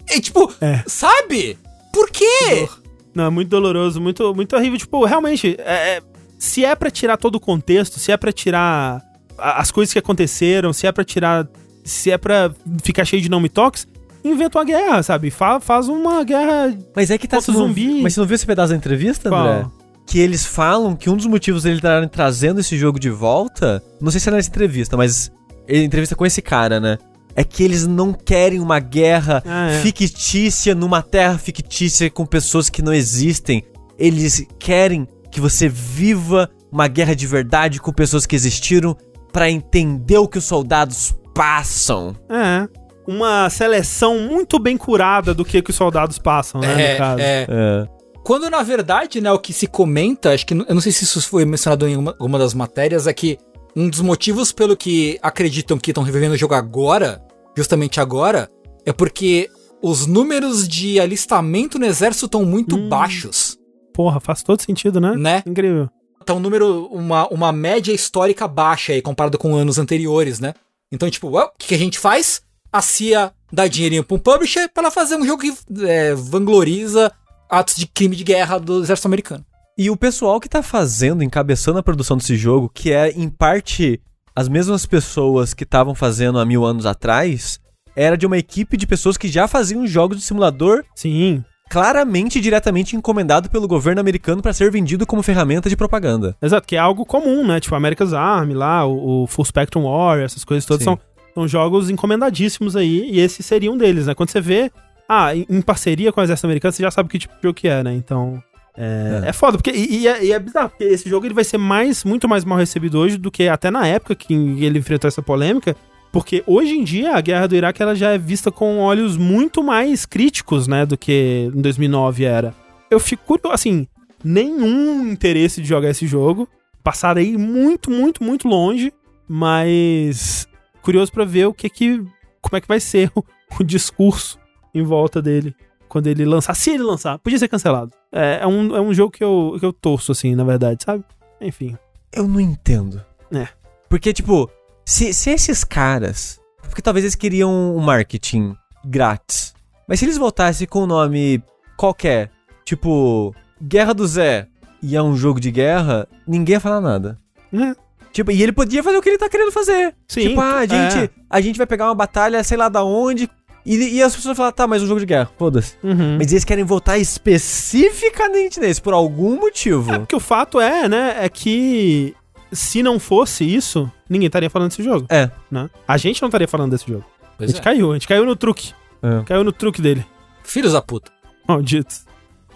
É 0.09 0.21
tipo, 0.21 0.53
É. 0.61 0.83
sabe? 0.87 1.57
Por 1.93 2.11
quê? 2.11 2.69
Não, 3.15 3.25
é 3.27 3.31
muito 3.31 3.49
doloroso, 3.49 4.01
muito, 4.01 4.35
muito 4.35 4.57
horrível. 4.57 4.79
Tipo, 4.79 5.05
realmente, 5.05 5.55
é- 5.59 5.97
é- 5.99 6.03
se 6.39 6.65
é 6.65 6.75
pra 6.75 6.91
tirar 6.91 7.17
todo 7.17 7.37
o 7.37 7.41
contexto, 7.41 8.01
se 8.01 8.11
é 8.11 8.17
pra 8.17 8.33
tirar 8.33 9.01
as 9.39 9.71
coisas 9.71 9.93
que 9.93 9.99
aconteceram, 9.99 10.73
se 10.73 10.87
é 10.87 10.93
pra 10.93 11.05
tirar. 11.05 11.49
Se 11.85 12.11
é 12.11 12.19
pra 12.19 12.53
ficar 12.83 13.05
cheio 13.05 13.21
de 13.23 13.29
não 13.29 13.41
me 13.41 13.49
toques, 13.49 13.87
inventa 14.25 14.59
uma 14.59 14.65
guerra, 14.65 15.03
sabe? 15.03 15.31
Fa- 15.31 15.61
faz 15.61 15.89
uma 15.89 16.23
guerra. 16.25 16.77
Mas 16.95 17.11
é 17.11 17.19
que 17.19 17.27
tá 17.29 17.39
Contra 17.39 17.53
não- 17.53 17.61
zumbi. 17.69 18.03
Mas 18.03 18.15
você 18.15 18.21
não 18.21 18.27
viu 18.27 18.35
esse 18.35 18.47
pedaço 18.47 18.71
da 18.71 18.77
entrevista, 18.77 19.29
André? 19.29 19.61
Qual? 19.63 19.73
Que 20.07 20.19
eles 20.19 20.45
falam 20.45 20.97
que 20.97 21.09
um 21.09 21.17
dos 21.17 21.27
motivos 21.27 21.63
deles 21.63 21.79
estarem 21.79 22.09
trazendo 22.09 22.61
esse 22.61 22.77
jogo 22.77 22.99
de 22.99 23.09
volta, 23.11 23.83
não 24.01 24.11
sei 24.11 24.21
se 24.21 24.29
é 24.29 24.33
nessa 24.33 24.49
entrevista, 24.49 24.97
mas 24.97 25.31
ele 25.67 25.85
entrevista 25.85 26.15
com 26.17 26.27
esse 26.27 26.43
cara, 26.43 26.81
né? 26.81 26.99
É 27.35 27.43
que 27.45 27.63
eles 27.63 27.87
não 27.87 28.13
querem 28.13 28.61
uma 28.61 28.79
guerra 28.79 29.43
Ah, 29.47 29.71
é. 29.71 29.81
fictícia 29.81 30.75
numa 30.75 31.01
terra 31.03 31.39
fictícia 31.39 32.11
com 32.11 32.27
pessoas 32.27 32.69
que 32.69 32.83
não 32.83 32.93
existem. 32.93 33.63
Eles 33.99 34.45
querem 34.59 35.07
que 35.31 35.41
você 35.41 35.67
viva 35.69 36.51
uma 36.71 36.89
guerra 36.89 37.15
de 37.15 37.27
verdade 37.27 37.81
com 37.81 37.93
pessoas 37.93 38.27
que 38.27 38.37
existiram 38.37 38.95
pra 39.33 39.51
entender 39.51 40.19
o 40.19 40.29
que 40.29 40.37
os 40.37 40.45
soldados 40.45 41.15
passam. 41.35 42.15
É. 42.29 42.69
Uma 43.07 43.51
seleção 43.51 44.19
muito 44.19 44.59
bem 44.59 44.77
curada 44.77 45.35
do 45.35 45.45
que, 45.45 45.61
que 45.61 45.71
os 45.71 45.77
soldados 45.77 46.19
passam, 46.19 46.61
né? 46.61 46.91
É, 46.91 46.93
no 46.93 46.99
caso. 46.99 47.21
é. 47.21 47.47
É. 47.49 47.89
Quando 48.25 48.49
na 48.49 48.63
verdade, 48.63 49.21
né, 49.21 49.33
o 49.33 49.39
que 49.39 49.53
se 49.53 49.67
comenta, 49.67 50.33
acho 50.33 50.47
que 50.47 50.55
eu 50.55 50.75
não 50.75 50.81
sei 50.81 50.93
se 50.93 51.03
isso 51.03 51.21
foi 51.29 51.45
mencionado 51.45 51.89
em 51.89 51.97
uma, 51.97 52.15
uma 52.21 52.39
das 52.39 52.55
matérias, 52.55 53.09
é 53.09 53.13
que 53.13 53.37
um 53.75 53.89
dos 53.89 54.01
motivos 54.01 54.53
pelo 54.53 54.77
que 54.77 55.19
acreditam 55.21 55.77
que 55.77 55.91
estão 55.91 56.05
revivendo 56.05 56.35
o 56.35 56.39
jogo 56.39 56.55
agora, 56.55 57.21
justamente 57.57 58.01
agora, 58.01 58.49
é 58.87 58.93
porque 58.93 59.49
os 59.83 60.07
números 60.07 60.69
de 60.69 61.01
alistamento 61.01 61.81
no 61.81 61.87
exército 61.87 62.27
estão 62.27 62.45
muito 62.45 62.77
Hum. 62.77 62.89
baixos, 62.89 63.59
Porra, 63.93 64.21
faz 64.21 64.43
todo 64.43 64.63
sentido, 64.63 65.01
né? 65.01 65.15
né? 65.17 65.43
Incrível. 65.45 65.91
Tá 66.25 66.33
um 66.33 66.41
número, 66.41 66.87
uma, 66.87 67.27
uma 67.29 67.53
média 67.53 67.93
histórica 67.93 68.47
baixa 68.49 68.93
aí, 68.93 69.03
comparado 69.03 69.37
com 69.37 69.55
anos 69.55 69.79
anteriores, 69.79 70.39
né? 70.41 70.55
Então, 70.91 71.11
tipo, 71.11 71.29
o 71.37 71.51
que, 71.59 71.69
que 71.69 71.75
a 71.75 71.79
gente 71.79 71.99
faz? 71.99 72.41
A 72.73 72.81
CIA 72.81 73.33
dá 73.53 73.67
dinheirinho 73.67 74.03
pra 74.03 74.17
um 74.17 74.19
publisher 74.19 74.69
pra 74.73 74.85
ela 74.85 74.91
fazer 74.91 75.17
um 75.17 75.27
jogo 75.27 75.43
que 75.43 75.55
é, 75.87 76.15
vangloriza 76.15 77.13
atos 77.51 77.77
de 77.77 77.87
crime 77.87 78.17
de 78.17 78.25
guerra 78.25 78.59
do 78.59 78.83
exército 78.83 79.09
americano. 79.09 79.45
E 79.77 79.91
o 79.91 79.97
pessoal 79.97 80.41
que 80.41 80.49
tá 80.49 80.63
fazendo, 80.63 81.23
encabeçando 81.23 81.79
a 81.79 81.83
produção 81.83 82.17
desse 82.17 82.37
jogo, 82.37 82.71
que 82.73 82.93
é 82.93 83.11
em 83.11 83.29
parte 83.29 84.01
as 84.35 84.49
mesmas 84.49 84.87
pessoas 84.87 85.53
que 85.53 85.65
estavam 85.65 85.95
fazendo 85.95 86.39
há 86.39 86.45
mil 86.45 86.65
anos 86.65 86.87
atrás, 86.87 87.61
era 87.95 88.17
de 88.17 88.27
uma 88.27 88.39
equipe 88.39 88.77
de 88.77 88.87
pessoas 88.87 89.19
que 89.19 89.29
já 89.29 89.47
faziam 89.47 89.87
jogos 89.87 90.17
de 90.19 90.25
simulador 90.25 90.85
Sim. 90.95 91.45
claramente 91.69 92.39
e 92.39 92.41
diretamente 92.41 92.97
encomendado 92.97 93.51
pelo 93.51 93.69
governo 93.69 94.01
americano 94.01 94.41
para 94.41 94.55
ser 94.55 94.71
vendido 94.71 95.07
como 95.07 95.23
ferramenta 95.23 95.69
de 95.69 95.77
propaganda. 95.77 96.35
Exato, 96.41 96.67
que 96.67 96.77
é 96.77 96.79
algo 96.79 97.05
comum, 97.05 97.47
né? 97.47 97.61
Tipo, 97.61 97.75
America's 97.75 98.15
Army 98.15 98.55
lá, 98.55 98.87
o, 98.87 99.25
o 99.25 99.27
Full 99.27 99.45
Spectrum 99.45 99.85
War, 99.85 100.21
essas 100.21 100.45
coisas 100.45 100.65
todas 100.65 100.83
Sim. 100.83 100.85
são, 100.85 100.99
são 101.35 101.49
jogos 101.49 101.91
encomendadíssimos 101.91 102.77
aí, 102.77 103.11
e 103.11 103.21
esse 103.21 103.43
seria 103.43 103.71
um 103.73 103.77
deles, 103.77 104.07
né? 104.07 104.15
Quando 104.15 104.31
você 104.31 104.41
vê, 104.41 104.71
ah, 105.09 105.35
em, 105.35 105.61
parceria 105.63 106.13
com 106.13 106.21
o 106.21 106.25
exército 106.25 106.47
americano, 106.47 106.73
você 106.73 106.83
já 106.83 106.91
sabe 106.91 107.09
que 107.09 107.19
tipo 107.19 107.35
de 107.35 107.43
jogo 107.43 107.55
que 107.55 107.69
é, 107.69 107.83
né? 107.83 107.95
Então, 107.95 108.43
é, 108.77 109.23
É. 109.25 109.29
é 109.29 109.33
foda, 109.33 109.59
porque, 109.59 109.71
e, 109.71 110.01
e 110.03 110.09
é, 110.09 110.25
e 110.25 110.33
é 110.33 110.39
bizarro, 110.39 110.71
porque 110.71 110.85
esse 110.85 111.09
jogo 111.09 111.27
ele 111.27 111.35
vai 111.35 111.45
ser 111.45 111.59
mais, 111.59 112.05
muito 112.05 112.29
mais 112.29 112.45
mal 112.45 112.59
recebido 112.59 112.99
hoje 112.99 113.17
do 113.17 113.31
que 113.31 113.49
até 113.49 113.71
na 113.71 113.87
época 113.87 114.15
que 114.15 114.33
ele 114.33 114.79
enfrentou 114.79 115.09
essa 115.09 115.23
polêmica, 115.23 115.77
porque 116.11 116.43
hoje 116.47 116.73
em 116.73 116.85
dia 116.85 117.15
a 117.17 117.21
guerra 117.21 117.47
do 117.49 117.57
Iraque 117.57 117.83
ela 117.83 117.95
já 117.95 118.11
é 118.11 118.19
vista 118.19 118.51
com 118.51 118.79
olhos 118.79 119.17
muito 119.17 119.63
mais 119.63 120.05
críticos, 120.05 120.67
né, 120.69 120.85
do 120.85 120.97
que 120.97 121.51
em 121.55 121.61
2009 121.61 122.25
era. 122.25 122.55
Eu 122.91 123.01
fico 123.01 123.25
curioso, 123.25 123.55
assim, 123.55 123.87
nenhum 124.23 125.11
interesse 125.11 125.63
de 125.63 125.69
jogar 125.69 125.89
esse 125.91 126.07
jogo, 126.07 126.47
passarei 126.83 127.37
muito, 127.39 127.91
muito, 127.91 128.23
muito 128.23 128.47
longe, 128.47 128.93
mas 129.27 130.47
curioso 130.83 131.13
pra 131.13 131.25
ver 131.25 131.47
o 131.47 131.55
que 131.55 131.71
que 131.71 132.05
como 132.41 132.57
é 132.57 132.61
que 132.61 132.69
vai 132.69 132.81
ser 132.81 133.11
o, 133.15 133.25
o 133.59 133.65
discurso 133.65 134.39
em 134.75 134.83
volta 134.83 135.23
dele 135.23 135.55
quando 135.93 136.07
ele 136.07 136.25
lançar, 136.25 136.55
se 136.55 136.71
ele 136.71 136.83
lançar, 136.83 137.19
podia 137.19 137.39
ser 137.39 137.49
cancelado. 137.49 137.93
É, 138.11 138.39
é 138.41 138.47
um, 138.47 138.75
é 138.75 138.81
um 138.81 138.95
jogo 138.95 139.13
que 139.13 139.23
eu, 139.23 139.59
que 139.61 139.67
eu 139.67 139.75
torço, 139.75 140.11
assim, 140.11 140.35
na 140.35 140.43
verdade, 140.43 140.83
sabe? 140.83 141.05
Enfim. 141.39 141.77
Eu 142.11 142.27
não 142.27 142.41
entendo. 142.41 143.05
É. 143.31 143.47
Porque, 143.91 144.11
tipo, 144.11 144.51
se, 144.87 145.13
se 145.13 145.29
esses 145.29 145.65
caras. 145.65 146.41
Porque 146.63 146.81
talvez 146.81 147.05
eles 147.05 147.15
queriam 147.15 147.77
um 147.77 147.79
marketing 147.79 148.57
grátis. 148.83 149.55
Mas 149.87 149.99
se 149.99 150.07
eles 150.07 150.17
voltassem 150.17 150.67
com 150.67 150.85
o 150.85 150.87
nome 150.87 151.43
qualquer, 151.77 152.31
tipo, 152.65 153.35
Guerra 153.61 153.93
do 153.93 154.07
Zé, 154.07 154.49
e 154.83 154.97
é 154.97 155.03
um 155.03 155.15
jogo 155.15 155.39
de 155.39 155.51
guerra, 155.51 156.09
ninguém 156.27 156.55
ia 156.55 156.61
falar 156.61 156.81
nada. 156.81 157.21
É. 157.53 157.77
Tipo, 158.13 158.31
e 158.31 158.43
ele 158.43 158.53
podia 158.53 158.83
fazer 158.83 158.97
o 158.99 159.03
que 159.03 159.09
ele 159.09 159.19
tá 159.19 159.29
querendo 159.29 159.51
fazer. 159.51 159.95
Sim, 160.07 160.29
tipo, 160.29 160.41
ah, 160.41 160.59
a 160.59 160.67
gente, 160.67 160.99
é. 160.99 161.11
a 161.31 161.41
gente 161.41 161.57
vai 161.57 161.67
pegar 161.67 161.87
uma 161.87 161.95
batalha, 161.95 162.45
sei 162.45 162.57
lá 162.57 162.69
da 162.69 162.85
onde. 162.85 163.29
E, 163.65 163.77
e 163.97 164.03
as 164.03 164.15
pessoas 164.15 164.37
falam, 164.37 164.53
tá, 164.53 164.67
mas 164.67 164.83
um 164.83 164.87
jogo 164.87 165.01
de 165.01 165.07
guerra, 165.07 165.31
foda-se. 165.39 165.75
Uhum. 165.83 166.17
Mas 166.19 166.31
eles 166.33 166.45
querem 166.45 166.65
voltar 166.65 166.99
especificamente 166.99 168.61
nesse, 168.61 168.83
por 168.83 168.93
algum 168.93 169.37
motivo. 169.41 169.93
É, 169.93 169.99
porque 169.99 170.17
o 170.17 170.21
fato 170.21 170.61
é, 170.61 170.89
né, 170.89 171.17
é 171.21 171.29
que 171.29 172.15
se 172.53 172.83
não 172.83 172.99
fosse 172.99 173.45
isso, 173.45 173.91
ninguém 174.09 174.27
estaria 174.27 174.51
falando 174.51 174.69
desse 174.71 174.83
jogo, 174.83 175.07
É. 175.09 175.31
né? 175.51 175.71
A 175.89 175.97
gente 175.97 176.21
não 176.21 176.29
estaria 176.29 176.49
falando 176.49 176.73
desse 176.73 176.87
jogo. 176.87 177.05
A 177.23 177.27
Pois 177.39 177.51
gente 177.51 177.61
é. 177.61 177.63
caiu, 177.65 177.91
a 177.91 177.95
gente 177.95 178.07
caiu 178.09 178.27
no 178.27 178.37
truque. 178.37 178.73
É. 179.03 179.25
Caiu 179.25 179.43
no 179.43 179.53
truque 179.53 179.81
dele. 179.81 180.05
Filhos 180.45 180.73
da 180.73 180.83
puta. 180.83 181.11
Malditos. 181.49 182.05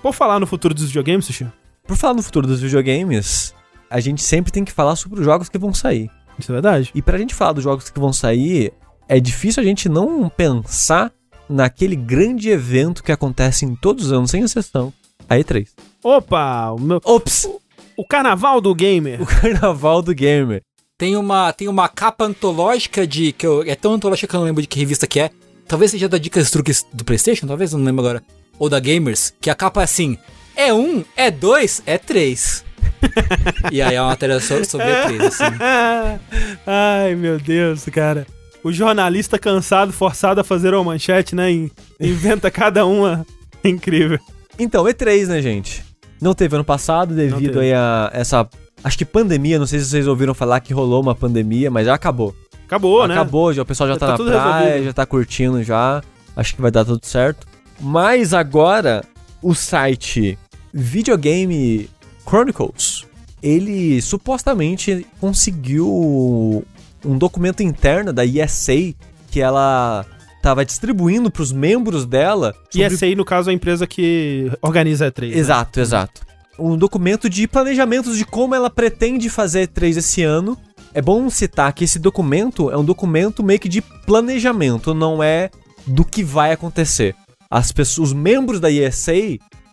Por 0.02 0.12
falar 0.12 0.38
no 0.38 0.46
futuro 0.46 0.74
dos 0.74 0.84
videogames, 0.86 1.24
Sushi, 1.24 1.46
Por 1.86 1.96
falar 1.96 2.14
no 2.14 2.22
futuro 2.22 2.46
dos 2.46 2.60
videogames, 2.60 3.54
a 3.90 4.00
gente 4.00 4.22
sempre 4.22 4.52
tem 4.52 4.64
que 4.64 4.72
falar 4.72 4.96
sobre 4.96 5.20
os 5.20 5.24
jogos 5.24 5.48
que 5.48 5.58
vão 5.58 5.72
sair. 5.72 6.10
isso 6.38 6.50
é 6.50 6.54
verdade. 6.54 6.90
E 6.94 7.02
pra 7.02 7.18
gente 7.18 7.34
falar 7.34 7.52
dos 7.52 7.64
jogos 7.64 7.90
que 7.90 8.00
vão 8.00 8.12
sair, 8.12 8.72
é 9.08 9.20
difícil 9.20 9.62
a 9.62 9.66
gente 9.66 9.88
não 9.88 10.28
pensar 10.28 11.12
naquele 11.48 11.96
grande 11.96 12.50
evento 12.50 13.02
que 13.02 13.12
acontece 13.12 13.64
em 13.64 13.74
todos 13.74 14.06
os 14.06 14.12
anos, 14.12 14.30
sem 14.30 14.42
exceção. 14.42 14.92
A 15.28 15.36
E3. 15.36 15.68
Opa, 16.02 16.70
o, 16.72 16.80
meu, 16.80 17.00
Ops! 17.04 17.48
o 17.96 18.04
carnaval 18.04 18.60
do 18.60 18.74
gamer. 18.74 19.22
O 19.22 19.26
carnaval 19.26 20.02
do 20.02 20.14
gamer. 20.14 20.62
Tem 20.98 21.16
uma, 21.16 21.52
tem 21.52 21.68
uma 21.68 21.88
capa 21.88 22.24
antológica 22.24 23.06
de. 23.06 23.32
que 23.32 23.46
eu, 23.46 23.62
É 23.62 23.74
tão 23.74 23.92
antológica 23.92 24.26
que 24.26 24.34
eu 24.34 24.40
não 24.40 24.46
lembro 24.46 24.62
de 24.62 24.68
que 24.68 24.78
revista 24.78 25.06
que 25.06 25.20
é. 25.20 25.30
Talvez 25.68 25.90
seja 25.90 26.08
da 26.08 26.16
Dicas 26.16 26.48
e 26.48 26.50
Truques 26.50 26.86
do 26.92 27.04
PlayStation, 27.04 27.46
talvez, 27.46 27.72
eu 27.72 27.78
não 27.78 27.84
lembro 27.84 28.04
agora. 28.04 28.22
Ou 28.58 28.68
da 28.68 28.78
Gamers, 28.78 29.34
que 29.40 29.50
a 29.50 29.54
capa 29.54 29.80
é 29.80 29.84
assim: 29.84 30.16
é 30.54 30.72
um, 30.72 31.04
é 31.16 31.30
dois, 31.30 31.82
é 31.84 31.98
três. 31.98 32.64
e 33.73 33.81
aí 33.82 33.94
é 33.94 34.01
uma 34.01 34.09
matéria 34.10 34.40
so- 34.40 34.64
sobre 34.64 34.86
a 34.90 35.05
três, 35.06 35.23
assim. 35.23 35.44
Ai, 36.66 37.14
meu 37.14 37.39
Deus, 37.39 37.85
cara. 37.86 38.27
O 38.62 38.73
jornalista 38.73 39.39
cansado, 39.39 39.93
forçado 39.93 40.40
a 40.40 40.44
fazer 40.44 40.74
uma 40.74 40.85
manchete, 40.85 41.35
né? 41.36 41.51
in- 41.51 41.70
Inventa 42.01 42.51
cada 42.51 42.85
uma. 42.85 43.24
Incrível. 43.64 44.18
Então, 44.59 44.85
E3, 44.85 45.27
né, 45.28 45.40
gente? 45.43 45.85
Não 46.20 46.35
teve 46.35 46.55
ano 46.56 46.64
passado 46.64 47.14
devido 47.14 47.60
aí 47.60 47.73
a 47.73 48.10
essa. 48.12 48.48
Acho 48.82 48.98
que 48.98 49.05
pandemia, 49.05 49.59
não 49.59 49.66
sei 49.66 49.78
se 49.78 49.86
vocês 49.86 50.06
ouviram 50.06 50.35
falar 50.35 50.60
que 50.60 50.73
rolou 50.73 51.02
uma 51.02 51.14
pandemia, 51.14 51.70
mas 51.70 51.86
já 51.86 51.94
acabou. 51.94 52.35
Acabou, 52.66 53.06
né? 53.06 53.14
Acabou, 53.14 53.52
já, 53.52 53.62
o 53.62 53.66
pessoal 53.66 53.89
já, 53.89 53.94
Já 53.94 54.01
tá, 54.01 54.16
tá 54.16 54.24
na 54.24 54.31
praia, 54.31 54.59
resolvido. 54.64 54.85
já 54.86 54.93
tá 54.93 55.06
curtindo 55.06 55.62
já. 55.62 56.02
Acho 56.35 56.55
que 56.55 56.62
vai 56.62 56.70
dar 56.70 56.85
tudo 56.85 57.05
certo. 57.05 57.47
Mas 57.81 58.32
agora, 58.35 59.05
o 59.43 59.55
site 59.55 60.39
Videogame 60.73 61.89
Chronicles, 62.28 63.04
ele 63.42 64.00
supostamente 64.02 65.06
conseguiu 65.20 66.64
um 67.04 67.18
documento 67.18 67.62
interno 67.62 68.12
da 68.12 68.24
ESA 68.24 68.94
que 69.30 69.40
ela 69.40 70.04
tava 70.42 70.64
distribuindo 70.64 71.30
pros 71.30 71.52
membros 71.52 72.06
dela. 72.06 72.54
E 72.74 72.82
essa 72.82 73.04
aí, 73.04 73.14
no 73.14 73.24
caso, 73.24 73.50
é 73.50 73.52
a 73.52 73.54
empresa 73.54 73.86
que 73.86 74.50
organiza 74.62 75.06
a 75.06 75.10
E3. 75.10 75.30
né? 75.30 75.38
Exato, 75.38 75.80
exato. 75.80 76.20
Um 76.58 76.76
documento 76.76 77.28
de 77.28 77.46
planejamentos 77.46 78.16
de 78.16 78.24
como 78.24 78.54
ela 78.54 78.70
pretende 78.70 79.28
fazer 79.28 79.68
E3 79.68 79.98
esse 79.98 80.22
ano. 80.22 80.56
É 80.94 81.02
bom 81.02 81.28
citar 81.28 81.72
que 81.72 81.84
esse 81.84 81.98
documento 81.98 82.70
é 82.70 82.76
um 82.76 82.84
documento 82.84 83.42
meio 83.42 83.60
que 83.60 83.68
de 83.68 83.82
planejamento, 83.82 84.94
não 84.94 85.22
é 85.22 85.50
do 85.86 86.04
que 86.04 86.24
vai 86.24 86.52
acontecer. 86.52 87.14
As 87.50 87.70
pessoas, 87.70 88.08
os 88.08 88.14
membros 88.14 88.58
da 88.58 88.70
ESA 88.70 89.12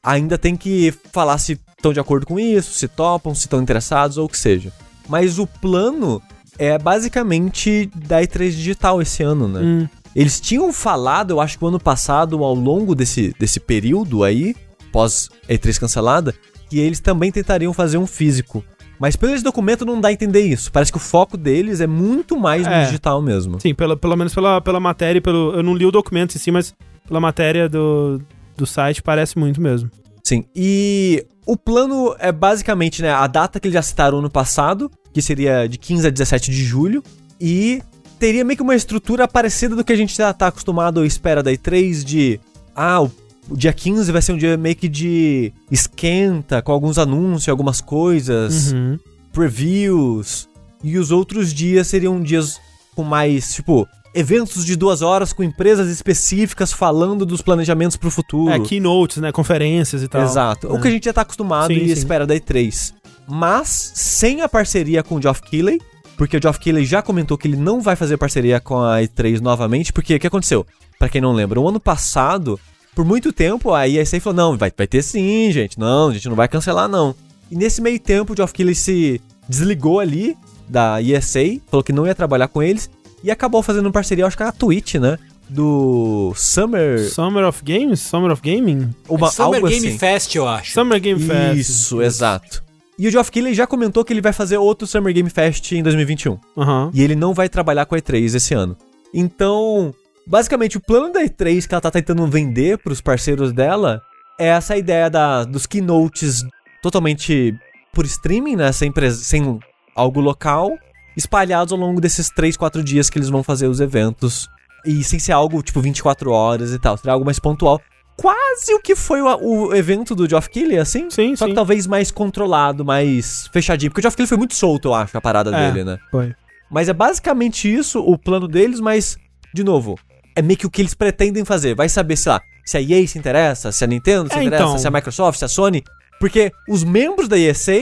ainda 0.03 0.37
tem 0.37 0.55
que 0.55 0.93
falar 1.13 1.37
se 1.37 1.57
estão 1.83 1.91
de 1.93 1.99
acordo 1.99 2.25
com 2.25 2.39
isso, 2.39 2.71
se 2.73 2.87
topam, 2.87 3.35
se 3.35 3.41
estão 3.41 3.61
interessados 3.61 4.17
ou 4.17 4.25
o 4.25 4.29
que 4.29 4.37
seja. 4.37 4.71
Mas 5.09 5.37
o 5.37 5.45
plano 5.45 6.21
é 6.57 6.77
basicamente 6.77 7.89
da 7.93 8.21
E3 8.21 8.51
digital 8.51 9.01
esse 9.01 9.21
ano, 9.21 9.47
né? 9.49 9.59
Hum. 9.61 9.87
Eles 10.15 10.39
tinham 10.39 10.71
falado, 10.71 11.31
eu 11.31 11.41
acho 11.41 11.57
que 11.57 11.65
o 11.65 11.67
ano 11.67 11.79
passado, 11.79 12.41
ao 12.43 12.53
longo 12.53 12.95
desse, 12.95 13.35
desse 13.37 13.59
período 13.59 14.23
aí, 14.23 14.55
pós 14.91 15.29
E3 15.49 15.79
cancelada, 15.79 16.33
que 16.69 16.79
eles 16.79 16.99
também 16.99 17.31
tentariam 17.31 17.73
fazer 17.73 17.97
um 17.97 18.07
físico. 18.07 18.63
Mas 18.99 19.15
pelo 19.15 19.33
esse 19.33 19.43
documento 19.43 19.85
não 19.85 19.99
dá 19.99 20.07
a 20.07 20.13
entender 20.13 20.41
isso. 20.41 20.71
Parece 20.71 20.91
que 20.91 20.97
o 20.97 21.01
foco 21.01 21.35
deles 21.35 21.81
é 21.81 21.87
muito 21.87 22.39
mais 22.39 22.65
no 22.65 22.71
É. 22.71 22.85
digital 22.85 23.21
mesmo. 23.21 23.59
Sim, 23.59 23.73
pelo, 23.73 23.97
pelo 23.97 24.15
menos 24.15 24.33
pela, 24.33 24.61
pela 24.61 24.79
matéria, 24.79 25.19
pelo, 25.19 25.51
eu 25.55 25.63
não 25.63 25.75
li 25.75 25.85
o 25.85 25.91
documento 25.91 26.35
em 26.35 26.39
si, 26.39 26.51
mas 26.51 26.73
pela 27.05 27.19
matéria 27.19 27.67
do, 27.67 28.21
do 28.55 28.65
site 28.65 29.01
parece 29.01 29.37
muito 29.37 29.59
mesmo. 29.59 29.89
Sim. 30.23 30.45
E 30.55 31.25
o 31.45 31.57
plano 31.57 32.15
é 32.19 32.31
basicamente 32.31 33.01
né, 33.01 33.11
a 33.11 33.27
data 33.27 33.59
que 33.59 33.67
eles 33.67 33.73
já 33.73 33.81
citaram 33.81 34.21
no 34.21 34.29
passado, 34.29 34.89
que 35.13 35.21
seria 35.21 35.67
de 35.67 35.77
15 35.77 36.07
a 36.07 36.09
17 36.09 36.49
de 36.49 36.63
julho, 36.63 37.03
e 37.39 37.81
teria 38.19 38.45
meio 38.45 38.55
que 38.55 38.63
uma 38.63 38.75
estrutura 38.75 39.27
parecida 39.27 39.75
do 39.75 39.83
que 39.83 39.91
a 39.91 39.97
gente 39.97 40.15
já 40.15 40.33
tá 40.33 40.47
acostumado 40.47 40.97
ou 40.99 41.05
espera 41.05 41.43
da 41.43 41.51
E3 41.51 42.03
de 42.03 42.39
ah, 42.73 43.01
o, 43.01 43.11
o 43.49 43.57
dia 43.57 43.73
15 43.73 44.11
vai 44.13 44.21
ser 44.21 44.31
um 44.31 44.37
dia 44.37 44.55
meio 44.55 44.75
que 44.77 44.87
de 44.87 45.51
esquenta, 45.69 46.61
com 46.61 46.71
alguns 46.71 46.97
anúncios, 46.97 47.49
algumas 47.49 47.81
coisas, 47.81 48.71
Uhum. 48.71 48.97
previews, 49.33 50.47
e 50.83 50.97
os 50.97 51.11
outros 51.11 51.53
dias 51.53 51.87
seriam 51.87 52.21
dias 52.21 52.59
com 52.95 53.03
mais, 53.03 53.53
tipo, 53.53 53.87
eventos 54.13 54.65
de 54.65 54.75
duas 54.75 55.01
horas 55.01 55.33
com 55.33 55.43
empresas 55.43 55.89
específicas 55.89 56.71
falando 56.71 57.25
dos 57.25 57.41
planejamentos 57.41 57.97
pro 57.97 58.11
futuro. 58.11 58.51
É, 58.53 58.59
keynotes, 58.59 59.17
né? 59.17 59.31
Conferências 59.31 60.03
e 60.03 60.07
tal. 60.07 60.21
Exato. 60.23 60.67
O 60.71 60.77
É. 60.77 60.81
que 60.81 60.87
a 60.87 60.91
gente 60.91 61.05
já 61.05 61.13
tá 61.13 61.21
acostumado 61.21 61.67
Sim, 61.73 61.79
e 61.79 61.85
sim. 61.87 61.91
espera 61.93 62.25
da 62.27 62.35
E3. 62.35 62.93
Mas 63.27 63.91
sem 63.95 64.41
a 64.41 64.49
parceria 64.49 65.01
com 65.01 65.15
o 65.15 65.21
Geoff 65.21 65.41
Keighley, 65.41 65.79
porque 66.17 66.37
o 66.37 66.41
Geoff 66.41 66.59
Keighley 66.59 66.85
já 66.85 67.01
comentou 67.01 67.37
que 67.37 67.47
ele 67.47 67.57
não 67.57 67.81
vai 67.81 67.95
fazer 67.95 68.17
parceria 68.17 68.59
com 68.59 68.77
a 68.81 68.99
E3 69.01 69.39
novamente, 69.39 69.91
porque 69.91 70.15
o 70.15 70.19
que 70.19 70.27
aconteceu? 70.27 70.65
Pra 70.99 71.09
quem 71.09 71.19
não 71.21 71.31
lembra, 71.33 71.59
o 71.59 71.67
ano 71.67 71.79
passado, 71.79 72.59
por 72.95 73.03
muito 73.03 73.33
tempo, 73.33 73.73
a 73.73 73.87
ESA 73.87 74.19
falou, 74.19 74.35
não, 74.37 74.57
vai, 74.57 74.71
vai 74.77 74.85
ter 74.87 75.01
sim, 75.01 75.51
gente, 75.51 75.79
não, 75.79 76.09
a 76.09 76.13
gente 76.13 76.29
não 76.29 76.35
vai 76.35 76.47
cancelar 76.47 76.87
não. 76.87 77.15
E 77.49 77.55
nesse 77.55 77.81
meio 77.81 77.99
tempo, 77.99 78.33
o 78.33 78.35
Geoff 78.35 78.53
Keighley 78.53 78.75
se 78.75 79.19
desligou 79.49 79.99
ali 79.99 80.37
da 80.69 81.01
ESA, 81.01 81.59
falou 81.69 81.83
que 81.83 81.91
não 81.91 82.05
ia 82.05 82.13
trabalhar 82.15 82.47
com 82.47 82.61
eles, 82.61 82.89
e 83.23 83.31
acabou 83.31 83.63
fazendo 83.63 83.91
parceria, 83.91 84.25
acho 84.25 84.35
que 84.37 84.43
na 84.43 84.51
Twitch, 84.51 84.95
né? 84.95 85.17
Do 85.49 86.33
Summer... 86.35 86.99
Summer 87.09 87.45
of 87.45 87.61
Games? 87.63 87.99
Summer 87.99 88.31
of 88.31 88.41
Gaming? 88.41 88.89
Uma, 89.07 89.27
É 89.27 89.31
Summer 89.31 89.61
Game 89.61 89.87
assim. 89.87 89.97
Fest, 89.97 90.35
eu 90.35 90.47
acho. 90.47 90.73
Summer 90.73 90.99
Game 90.99 91.21
Fest. 91.21 91.57
Isso, 91.59 92.01
exato. 92.01 92.63
E 92.97 93.07
o 93.07 93.11
Geoff 93.11 93.31
Keighley 93.31 93.53
já 93.53 93.65
comentou 93.67 94.03
que 94.05 94.13
ele 94.13 94.21
vai 94.21 94.33
fazer 94.33 94.57
outro 94.57 94.87
Summer 94.87 95.13
Game 95.13 95.29
Fest 95.29 95.71
em 95.73 95.83
2021. 95.83 96.37
Aham. 96.57 96.91
E 96.93 97.01
ele 97.03 97.15
não 97.15 97.33
vai 97.33 97.49
trabalhar 97.49 97.85
com 97.85 97.95
a 97.95 97.97
E3 97.99 98.35
esse 98.35 98.53
ano. 98.53 98.77
Então, 99.13 99.93
basicamente, 100.25 100.77
o 100.77 100.81
plano 100.81 101.11
da 101.11 101.21
E3 101.23 101.67
que 101.67 101.73
ela 101.73 101.81
tá 101.81 101.91
tentando 101.91 102.25
vender 102.27 102.77
pros 102.79 103.01
parceiros 103.01 103.51
dela 103.51 104.01
é 104.39 104.47
essa 104.47 104.75
ideia 104.77 105.09
da, 105.09 105.43
dos 105.43 105.65
keynotes 105.65 106.43
totalmente 106.81 107.53
por 107.93 108.05
streaming, 108.05 108.55
né? 108.55 108.71
Sem, 108.71 108.91
pres- 108.91 109.17
sem 109.25 109.59
algo 109.95 110.19
local, 110.19 110.71
espalhados 111.17 111.71
ao 111.73 111.79
longo 111.79 111.99
desses 112.01 112.29
3, 112.29 112.55
4 112.57 112.83
dias 112.83 113.09
que 113.09 113.17
eles 113.17 113.29
vão 113.29 113.43
fazer 113.43 113.67
os 113.67 113.79
eventos. 113.79 114.49
E 114.85 115.03
sem 115.03 115.17
ser 115.19 115.31
algo 115.31 115.61
tipo 115.63 115.79
24 115.81 116.31
horas 116.31 116.73
e 116.73 116.79
tal, 116.79 116.97
seria 116.97 117.13
algo 117.13 117.25
mais 117.25 117.39
pontual. 117.39 117.79
Quase 118.17 118.73
o 118.73 118.79
que 118.79 118.95
foi 118.95 119.21
o, 119.21 119.37
o 119.69 119.75
evento 119.75 120.13
do 120.13 120.29
Geoff 120.29 120.49
Keighley, 120.49 120.77
assim. 120.77 121.09
Sim, 121.09 121.35
Só 121.35 121.45
sim. 121.45 121.51
que 121.51 121.55
talvez 121.55 121.87
mais 121.87 122.11
controlado, 122.11 122.85
mais 122.85 123.47
fechadinho. 123.51 123.89
Porque 123.91 124.01
o 124.01 124.03
Geoff 124.03 124.15
Keighley 124.15 124.27
foi 124.29 124.37
muito 124.37 124.55
solto, 124.55 124.89
eu 124.89 124.93
acho, 124.93 125.17
a 125.17 125.21
parada 125.21 125.55
É. 125.55 125.71
dele, 125.71 125.83
né? 125.83 125.97
Foi. 126.11 126.33
Mas 126.69 126.89
é 126.89 126.93
basicamente 126.93 127.73
isso 127.73 127.99
o 127.99 128.17
plano 128.17 128.47
deles, 128.47 128.79
mas, 128.79 129.17
de 129.53 129.63
novo, 129.63 129.97
é 130.35 130.41
meio 130.41 130.57
que 130.57 130.65
o 130.67 130.69
que 130.69 130.81
eles 130.81 130.93
pretendem 130.93 131.43
fazer. 131.45 131.75
Vai 131.75 131.89
saber, 131.89 132.15
sei 132.17 132.31
lá, 132.33 132.41
se 132.65 132.77
a 132.77 132.81
EA 132.81 133.07
se 133.07 133.17
interessa, 133.17 133.71
se 133.71 133.83
a 133.83 133.87
Nintendo 133.87 134.27
se 134.31 134.37
É, 134.37 134.43
interessa, 134.43 134.63
então. 134.63 134.77
se 134.77 134.87
a 134.87 134.91
Microsoft, 134.91 135.39
se 135.39 135.45
a 135.45 135.47
Sony. 135.47 135.83
Porque 136.19 136.51
os 136.69 136.83
membros 136.83 137.27
da 137.27 137.37
ESA 137.37 137.73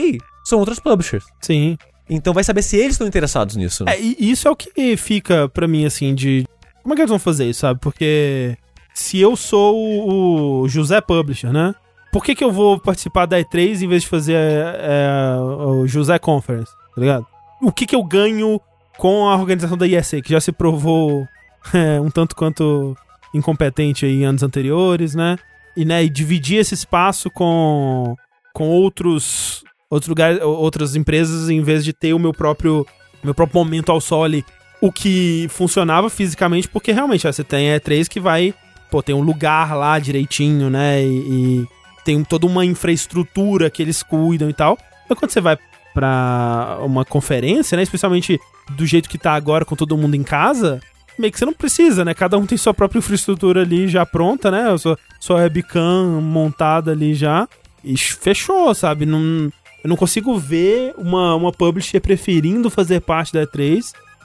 são 0.44 0.58
outros 0.58 0.78
publishers. 0.80 1.24
Sim. 1.42 1.76
Então 2.14 2.34
vai 2.34 2.44
saber 2.44 2.62
se 2.62 2.76
eles 2.76 2.92
estão 2.92 3.06
interessados 3.06 3.56
nisso. 3.56 3.84
né? 3.84 3.94
É, 3.94 4.00
e 4.00 4.30
isso 4.30 4.46
é 4.46 4.50
o 4.50 4.56
que 4.56 4.96
fica 4.96 5.48
pra 5.48 5.66
mim, 5.66 5.84
assim, 5.84 6.14
de. 6.14 6.46
Como 6.82 6.94
é 6.94 6.96
que 6.96 7.02
eles 7.02 7.10
vão 7.10 7.18
fazer 7.18 7.48
isso, 7.48 7.60
sabe? 7.60 7.80
Porque 7.80 8.56
se 8.94 9.18
eu 9.18 9.36
sou 9.36 10.62
o, 10.62 10.68
José 10.68 11.00
Publisher, 11.00 11.52
né? 11.52 11.74
Por 12.12 12.22
que, 12.22 12.34
que 12.34 12.44
eu 12.44 12.52
vou 12.52 12.78
participar 12.78 13.24
da 13.24 13.38
E3 13.38 13.82
em 13.82 13.88
vez 13.88 14.02
de 14.02 14.08
fazer 14.08 14.36
é, 14.36 15.36
o 15.40 15.86
José 15.86 16.18
Conference, 16.18 16.70
tá 16.94 17.00
ligado? 17.00 17.26
O 17.60 17.72
que, 17.72 17.86
que 17.86 17.96
eu 17.96 18.04
ganho 18.04 18.60
com 18.98 19.26
a 19.28 19.36
organização 19.36 19.78
da 19.78 19.86
ISA, 19.86 20.20
que 20.20 20.30
já 20.30 20.40
se 20.40 20.52
provou 20.52 21.26
é, 21.72 21.98
um 22.00 22.10
tanto 22.10 22.36
quanto 22.36 22.94
incompetente 23.32 24.04
aí 24.04 24.20
em 24.20 24.24
anos 24.24 24.42
anteriores, 24.42 25.14
né? 25.14 25.36
E, 25.74 25.86
né, 25.86 26.04
e 26.04 26.10
dividir 26.10 26.58
esse 26.58 26.74
espaço 26.74 27.30
com, 27.30 28.14
com 28.52 28.68
outros, 28.68 29.64
outros 29.92 30.08
lugares, 30.08 30.40
outras 30.40 30.96
empresas, 30.96 31.50
em 31.50 31.60
vez 31.60 31.84
de 31.84 31.92
ter 31.92 32.14
o 32.14 32.18
meu 32.18 32.32
próprio, 32.32 32.86
meu 33.22 33.34
próprio 33.34 33.62
momento 33.62 33.92
ao 33.92 34.00
sol 34.00 34.24
ali. 34.24 34.42
O 34.80 34.90
que 34.90 35.46
funcionava 35.50 36.08
fisicamente, 36.08 36.66
porque 36.66 36.92
realmente 36.92 37.26
você 37.30 37.44
tem 37.44 37.74
a 37.74 37.78
E3 37.78 38.08
que 38.08 38.18
vai, 38.18 38.54
pô, 38.90 39.02
tem 39.02 39.14
um 39.14 39.20
lugar 39.20 39.76
lá 39.76 39.98
direitinho, 39.98 40.70
né? 40.70 41.04
E, 41.04 41.06
e 41.06 41.68
tem 42.06 42.24
toda 42.24 42.46
uma 42.46 42.64
infraestrutura 42.64 43.68
que 43.68 43.82
eles 43.82 44.02
cuidam 44.02 44.48
e 44.48 44.54
tal. 44.54 44.78
Mas 45.08 45.18
quando 45.18 45.30
você 45.30 45.42
vai 45.42 45.58
pra 45.92 46.78
uma 46.80 47.04
conferência, 47.04 47.76
né? 47.76 47.82
Especialmente 47.82 48.40
do 48.70 48.86
jeito 48.86 49.10
que 49.10 49.18
tá 49.18 49.34
agora 49.34 49.62
com 49.62 49.76
todo 49.76 49.96
mundo 49.96 50.14
em 50.14 50.22
casa, 50.22 50.80
meio 51.18 51.30
que 51.30 51.38
você 51.38 51.44
não 51.44 51.52
precisa, 51.52 52.02
né? 52.02 52.14
Cada 52.14 52.38
um 52.38 52.46
tem 52.46 52.56
sua 52.56 52.72
própria 52.72 52.98
infraestrutura 52.98 53.60
ali 53.60 53.88
já 53.88 54.06
pronta, 54.06 54.50
né? 54.50 54.74
Sua, 54.78 54.98
sua 55.20 55.36
webcam 55.36 56.22
montada 56.22 56.92
ali 56.92 57.14
já. 57.14 57.46
E 57.84 57.94
fechou, 57.96 58.74
sabe? 58.74 59.04
Não, 59.04 59.52
eu 59.84 59.88
não 59.88 59.96
consigo 59.96 60.38
ver 60.38 60.94
uma, 60.96 61.34
uma 61.34 61.52
publisher 61.52 62.00
preferindo 62.00 62.70
fazer 62.70 63.00
parte 63.00 63.32
da 63.32 63.46
E3 63.46 63.82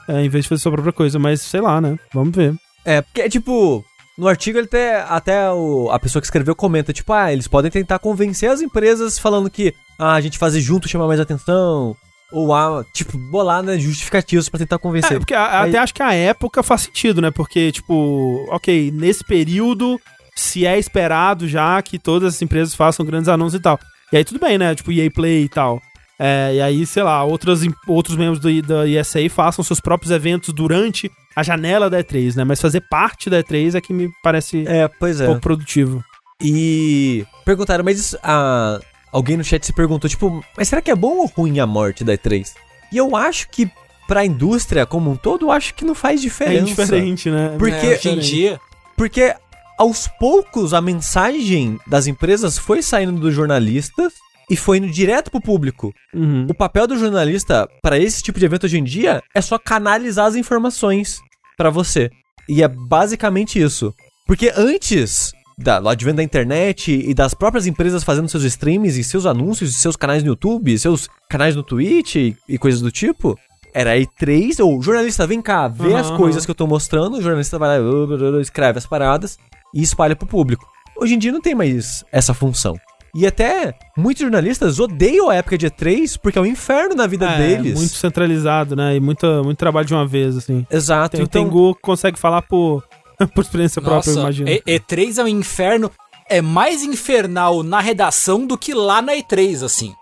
é, 0.08 0.24
em 0.24 0.28
vez 0.28 0.44
de 0.44 0.48
fazer 0.48 0.62
sua 0.62 0.72
própria 0.72 0.92
coisa. 0.92 1.18
Mas 1.18 1.40
sei 1.42 1.60
lá, 1.60 1.80
né? 1.80 1.96
Vamos 2.12 2.34
ver. 2.34 2.54
É, 2.84 3.00
porque 3.02 3.20
é 3.22 3.28
tipo. 3.28 3.84
No 4.16 4.26
artigo 4.26 4.58
ele 4.58 4.66
até, 4.66 5.00
até 5.02 5.48
o- 5.52 5.90
a 5.92 5.98
pessoa 6.00 6.20
que 6.20 6.26
escreveu 6.26 6.52
comenta, 6.56 6.92
tipo, 6.92 7.12
ah, 7.12 7.32
eles 7.32 7.46
podem 7.46 7.70
tentar 7.70 8.00
convencer 8.00 8.50
as 8.50 8.60
empresas 8.60 9.16
falando 9.16 9.48
que 9.48 9.72
ah, 9.96 10.14
a 10.14 10.20
gente 10.20 10.36
fazer 10.38 10.60
junto 10.60 10.88
chama 10.88 11.06
mais 11.06 11.20
atenção. 11.20 11.94
Ou 12.32 12.52
ah, 12.52 12.84
tipo, 12.92 13.16
bolar 13.16 13.62
né, 13.62 13.78
justificativos 13.78 14.48
pra 14.48 14.58
tentar 14.58 14.78
convencer. 14.78 15.12
É, 15.16 15.18
porque 15.20 15.34
a- 15.34 15.60
Aí- 15.62 15.68
até 15.70 15.78
acho 15.78 15.94
que 15.94 16.02
a 16.02 16.12
época 16.14 16.64
faz 16.64 16.80
sentido, 16.82 17.20
né? 17.22 17.30
Porque, 17.30 17.70
tipo, 17.70 18.44
ok, 18.50 18.90
nesse 18.90 19.22
período, 19.22 20.00
se 20.34 20.66
é 20.66 20.76
esperado 20.78 21.46
já 21.48 21.80
que 21.80 21.96
todas 21.96 22.34
as 22.34 22.42
empresas 22.42 22.74
façam 22.74 23.06
grandes 23.06 23.28
anúncios 23.28 23.60
e 23.60 23.62
tal. 23.62 23.78
E 24.12 24.16
aí 24.16 24.24
tudo 24.24 24.40
bem, 24.40 24.56
né? 24.58 24.74
Tipo, 24.74 24.90
EA 24.92 25.10
Play 25.10 25.44
e 25.44 25.48
tal. 25.48 25.80
É, 26.18 26.54
e 26.56 26.60
aí, 26.60 26.84
sei 26.86 27.02
lá, 27.02 27.22
outras, 27.22 27.62
em- 27.62 27.72
outros 27.86 28.16
membros 28.16 28.40
do, 28.40 28.62
da 28.62 28.88
ESA 28.88 29.20
façam 29.30 29.62
seus 29.64 29.78
próprios 29.80 30.10
eventos 30.10 30.52
durante 30.52 31.10
a 31.36 31.42
janela 31.44 31.88
da 31.88 32.02
E3, 32.02 32.34
né? 32.36 32.42
Mas 32.44 32.60
fazer 32.60 32.80
parte 32.90 33.30
da 33.30 33.40
E3 33.42 33.76
é 33.76 33.80
que 33.80 33.92
me 33.92 34.10
parece 34.22 34.64
É, 34.66 34.88
pois 34.88 35.20
é. 35.20 35.26
pouco 35.26 35.40
produtivo. 35.40 36.02
E 36.42 37.24
perguntaram, 37.44 37.84
mas 37.84 37.98
isso- 38.00 38.18
ah, 38.22 38.80
alguém 39.12 39.36
no 39.36 39.44
chat 39.44 39.64
se 39.64 39.72
perguntou, 39.72 40.08
tipo, 40.10 40.44
mas 40.56 40.68
será 40.68 40.80
que 40.82 40.90
é 40.90 40.96
bom 40.96 41.18
ou 41.18 41.26
ruim 41.26 41.60
a 41.60 41.66
morte 41.66 42.02
da 42.02 42.14
E3? 42.14 42.52
E 42.92 42.96
eu 42.96 43.14
acho 43.14 43.48
que 43.50 43.70
pra 44.08 44.24
indústria 44.24 44.86
como 44.86 45.10
um 45.10 45.16
todo, 45.16 45.46
eu 45.46 45.52
acho 45.52 45.74
que 45.74 45.84
não 45.84 45.94
faz 45.94 46.18
É 46.20 46.22
diferença. 46.24 46.62
indiferente, 46.62 47.30
né? 47.30 47.54
Porque- 47.58 47.86
É, 47.86 47.94
hoje 47.94 48.08
em 48.08 48.18
dia, 48.18 48.60
Porque 48.96 49.34
aos 49.78 50.08
poucos 50.08 50.74
a 50.74 50.80
mensagem 50.80 51.78
das 51.86 52.06
empresas 52.06 52.58
foi 52.58 52.82
saindo 52.82 53.20
dos 53.20 53.32
jornalistas 53.32 54.12
e 54.50 54.56
foi 54.56 54.78
indo 54.78 54.90
direto 54.90 55.30
pro 55.30 55.40
público. 55.40 55.92
Uhum. 56.12 56.46
O 56.48 56.54
papel 56.54 56.86
do 56.86 56.98
jornalista 56.98 57.68
para 57.80 57.98
esse 57.98 58.22
tipo 58.22 58.38
de 58.38 58.44
evento 58.44 58.64
hoje 58.64 58.78
em 58.78 58.84
dia 58.84 59.22
é 59.34 59.40
só 59.40 59.58
canalizar 59.58 60.26
as 60.26 60.34
informações 60.34 61.20
pra 61.56 61.70
você. 61.70 62.10
E 62.48 62.62
é 62.62 62.68
basicamente 62.68 63.60
isso. 63.60 63.94
Porque 64.26 64.52
antes 64.56 65.32
da, 65.58 65.80
do 65.80 65.88
advento 65.88 66.16
da 66.16 66.22
internet 66.22 66.92
e 66.92 67.12
das 67.12 67.34
próprias 67.34 67.66
empresas 67.66 68.04
fazendo 68.04 68.28
seus 68.28 68.44
streams 68.44 68.96
e 68.96 69.04
seus 69.04 69.26
anúncios, 69.26 69.70
e 69.70 69.74
seus 69.74 69.96
canais 69.96 70.22
no 70.22 70.30
YouTube, 70.30 70.78
seus 70.78 71.08
canais 71.28 71.54
no 71.54 71.62
Twitch 71.62 72.14
e, 72.16 72.36
e 72.48 72.58
coisas 72.58 72.80
do 72.80 72.90
tipo, 72.90 73.38
era 73.78 73.96
E3, 73.96 74.62
ou 74.64 74.82
jornalista, 74.82 75.26
vem 75.26 75.40
cá, 75.40 75.68
vê 75.68 75.88
Uhum, 75.88 75.96
as 75.96 76.10
coisas 76.10 76.44
que 76.44 76.50
eu 76.50 76.54
tô 76.54 76.66
mostrando, 76.66 77.16
o 77.18 77.22
jornalista 77.22 77.58
vai 77.58 77.78
lá, 77.78 78.40
escreve 78.40 78.78
as 78.78 78.86
paradas 78.86 79.38
e 79.74 79.82
espalha 79.82 80.16
pro 80.16 80.26
público. 80.26 80.66
Hoje 81.00 81.14
em 81.14 81.18
dia 81.18 81.30
não 81.30 81.40
tem 81.40 81.54
mais 81.54 82.04
essa 82.10 82.34
função. 82.34 82.74
E 83.14 83.26
até 83.26 83.74
muitos 83.96 84.20
jornalistas 84.22 84.78
odeiam 84.80 85.30
a 85.30 85.34
época 85.36 85.56
de 85.56 85.66
E3 85.70 86.18
porque 86.20 86.38
é 86.38 86.42
um 86.42 86.46
inferno 86.46 86.94
na 86.94 87.06
vida 87.06 87.26
É, 87.30 87.38
deles. 87.38 87.74
muito 87.78 87.94
centralizado, 87.94 88.74
né? 88.76 88.96
E 88.96 89.00
muita, 89.00 89.42
muito 89.42 89.56
trabalho 89.58 89.86
de 89.86 89.94
uma 89.94 90.06
vez, 90.06 90.36
assim. 90.36 90.66
Exato. 90.70 91.16
Tem, 91.16 91.24
então, 91.24 91.42
tem 91.42 91.50
Gu 91.50 91.74
que 91.76 91.80
consegue 91.80 92.18
falar 92.18 92.42
por, 92.42 92.82
por 93.34 93.40
experiência 93.42 93.80
própria, 93.80 94.10
eu 94.10 94.14
Nossa, 94.16 94.26
imagino. 94.26 94.48
E- 94.50 94.62
E3 94.66 95.18
é 95.18 95.24
um 95.24 95.28
inferno. 95.28 95.90
É 96.28 96.42
mais 96.42 96.82
infernal 96.82 97.62
na 97.62 97.80
redação 97.80 98.46
do 98.46 98.58
que 98.58 98.74
lá 98.74 99.00
na 99.00 99.14
E3, 99.14 99.64
assim. 99.64 99.94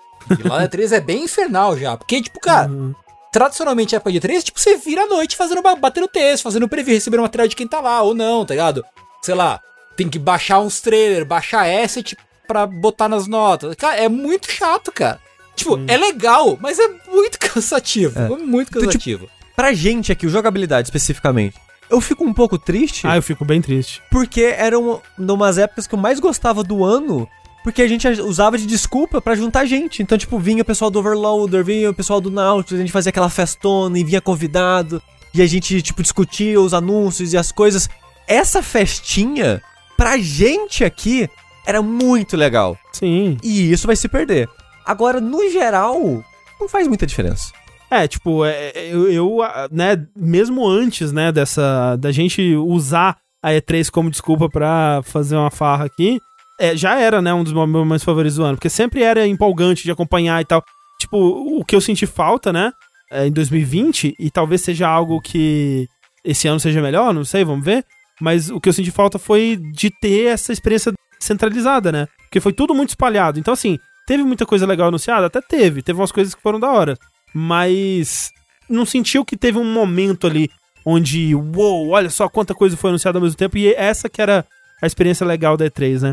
E 0.42 0.48
lá 0.48 0.58
na 0.62 0.68
E3 0.68 0.90
é 0.92 1.00
bem 1.00 1.24
infernal 1.24 1.78
já. 1.78 1.96
Porque, 1.96 2.20
tipo, 2.20 2.40
cara, 2.40 2.68
Uhum. 2.68 2.92
Tradicionalmente 3.38 3.94
a 3.94 3.98
época 3.98 4.12
de 4.12 4.20
E3, 4.20 4.42
tipo, 4.42 4.58
você 4.58 4.76
vira 4.76 5.02
à 5.02 5.06
noite 5.06 5.36
fazendo, 5.36 5.60
ba- 5.62 5.76
batendo 5.76 6.08
texto, 6.08 6.42
fazendo 6.44 6.68
preview, 6.68 6.94
recebendo 6.94 7.20
material 7.22 7.48
de 7.48 7.56
quem 7.56 7.66
tá 7.68 7.80
lá, 7.80 8.00
ou 8.02 8.14
não, 8.14 8.44
tá 8.46 8.54
ligado? 8.54 8.84
Sei 9.22 9.34
lá, 9.34 9.60
tem 9.96 10.08
que 10.08 10.18
baixar 10.18 10.60
uns 10.60 10.80
trailers, 10.80 11.26
baixar 11.26 11.66
asset 11.66 12.16
pra 12.48 12.66
botar 12.66 13.08
nas 13.08 13.26
notas. 13.26 13.74
Cara, 13.74 13.96
é 13.96 14.08
muito 14.08 14.50
chato, 14.50 14.90
cara. 14.92 15.20
Tipo, 15.54 15.78
é 15.88 15.96
legal, 15.96 16.56
mas 16.60 16.78
é 16.78 16.88
muito 17.08 17.38
cansativo. 17.40 18.18
É, 18.18 18.28
muito 18.28 18.68
Então, 18.68 18.80
tipo, 18.82 18.86
cansativo. 18.92 19.28
pra 19.54 19.72
gente 19.72 20.12
aqui, 20.12 20.26
o 20.26 20.30
jogabilidade 20.30 20.86
especificamente, 20.86 21.56
eu 21.90 22.00
fico 22.00 22.24
um 22.24 22.32
pouco 22.34 22.58
triste 22.58 23.06
Ah, 23.06 23.16
eu 23.16 23.22
fico 23.22 23.44
bem 23.44 23.60
triste. 23.62 24.02
porque 24.10 24.42
eram 24.42 25.00
umas 25.18 25.56
épocas 25.58 25.86
que 25.86 25.94
eu 25.94 25.98
mais 25.98 26.18
gostava 26.20 26.62
do 26.64 26.84
ano, 26.84 27.28
porque 27.66 27.82
a 27.82 27.88
gente 27.88 28.06
usava 28.20 28.56
de 28.56 28.64
desculpa 28.64 29.20
pra 29.20 29.34
juntar 29.34 29.64
gente. 29.64 30.00
Então, 30.00 30.16
tipo, 30.16 30.38
vinha 30.38 30.62
o 30.62 30.64
pessoal 30.64 30.88
do 30.88 31.00
Overloader, 31.00 31.64
vinha 31.64 31.90
o 31.90 31.94
pessoal 31.94 32.20
do 32.20 32.30
Nautilus, 32.30 32.78
a 32.78 32.82
gente 32.84 32.92
fazia 32.92 33.10
aquela 33.10 33.28
festona 33.28 33.98
e 33.98 34.04
vinha 34.04 34.20
convidado, 34.20 35.02
e 35.34 35.42
a 35.42 35.46
gente, 35.48 35.82
tipo, 35.82 36.00
discutia 36.00 36.60
os 36.60 36.72
anúncios 36.72 37.32
e 37.32 37.36
as 37.36 37.50
coisas. 37.50 37.88
Essa 38.28 38.62
festinha, 38.62 39.60
pra 39.96 40.16
gente 40.16 40.84
aqui, 40.84 41.28
era 41.66 41.82
muito 41.82 42.36
legal. 42.36 42.78
Sim. 42.92 43.36
E 43.42 43.72
isso 43.72 43.88
vai 43.88 43.96
se 43.96 44.06
perder. 44.06 44.48
Agora, 44.84 45.20
no 45.20 45.50
geral, 45.50 46.24
não 46.60 46.68
faz 46.68 46.86
muita 46.86 47.04
diferença. 47.04 47.52
É, 47.90 48.06
tipo, 48.06 48.44
é, 48.44 48.70
é, 48.76 48.94
eu, 48.94 49.10
eu, 49.10 49.38
né, 49.72 50.06
mesmo 50.14 50.68
antes, 50.68 51.10
né, 51.10 51.32
dessa, 51.32 51.96
da 51.96 52.12
gente 52.12 52.54
usar 52.54 53.16
a 53.42 53.50
E3 53.50 53.90
como 53.90 54.08
desculpa 54.08 54.48
pra 54.48 55.00
fazer 55.02 55.34
uma 55.34 55.50
farra 55.50 55.86
aqui, 55.86 56.20
é, 56.58 56.76
já 56.76 56.98
era, 56.98 57.20
né, 57.20 57.32
um 57.32 57.44
dos 57.44 57.52
meus 57.52 57.68
momentos 57.68 58.04
favoritos 58.04 58.36
do 58.36 58.44
ano, 58.44 58.56
porque 58.56 58.68
sempre 58.68 59.02
era 59.02 59.26
empolgante 59.26 59.84
de 59.84 59.90
acompanhar 59.90 60.40
e 60.40 60.44
tal. 60.44 60.62
Tipo, 60.98 61.18
o 61.18 61.64
que 61.64 61.76
eu 61.76 61.80
senti 61.80 62.06
falta, 62.06 62.52
né, 62.52 62.72
é, 63.10 63.26
em 63.26 63.32
2020, 63.32 64.14
e 64.18 64.30
talvez 64.30 64.62
seja 64.62 64.88
algo 64.88 65.20
que 65.20 65.86
esse 66.24 66.48
ano 66.48 66.58
seja 66.58 66.80
melhor, 66.80 67.12
não 67.14 67.24
sei, 67.24 67.44
vamos 67.44 67.64
ver, 67.64 67.84
mas 68.20 68.50
o 68.50 68.60
que 68.60 68.68
eu 68.68 68.72
senti 68.72 68.90
falta 68.90 69.18
foi 69.18 69.56
de 69.72 69.90
ter 69.90 70.26
essa 70.26 70.52
experiência 70.52 70.92
centralizada, 71.20 71.92
né, 71.92 72.06
porque 72.22 72.40
foi 72.40 72.52
tudo 72.52 72.74
muito 72.74 72.90
espalhado. 72.90 73.38
Então, 73.38 73.54
assim, 73.54 73.78
teve 74.06 74.22
muita 74.22 74.46
coisa 74.46 74.66
legal 74.66 74.88
anunciada? 74.88 75.26
Até 75.26 75.40
teve, 75.40 75.82
teve 75.82 76.00
umas 76.00 76.12
coisas 76.12 76.34
que 76.34 76.42
foram 76.42 76.58
da 76.58 76.70
hora 76.70 76.96
mas 77.38 78.32
não 78.66 78.86
sentiu 78.86 79.22
que 79.22 79.36
teve 79.36 79.58
um 79.58 79.70
momento 79.70 80.26
ali 80.26 80.48
onde, 80.86 81.34
uou, 81.34 81.90
olha 81.90 82.08
só 82.08 82.30
quanta 82.30 82.54
coisa 82.54 82.78
foi 82.78 82.88
anunciada 82.88 83.18
ao 83.18 83.22
mesmo 83.22 83.36
tempo, 83.36 83.58
e 83.58 83.74
essa 83.74 84.08
que 84.08 84.22
era 84.22 84.42
a 84.80 84.86
experiência 84.86 85.26
legal 85.26 85.54
da 85.54 85.66
E3, 85.66 86.00
né? 86.00 86.12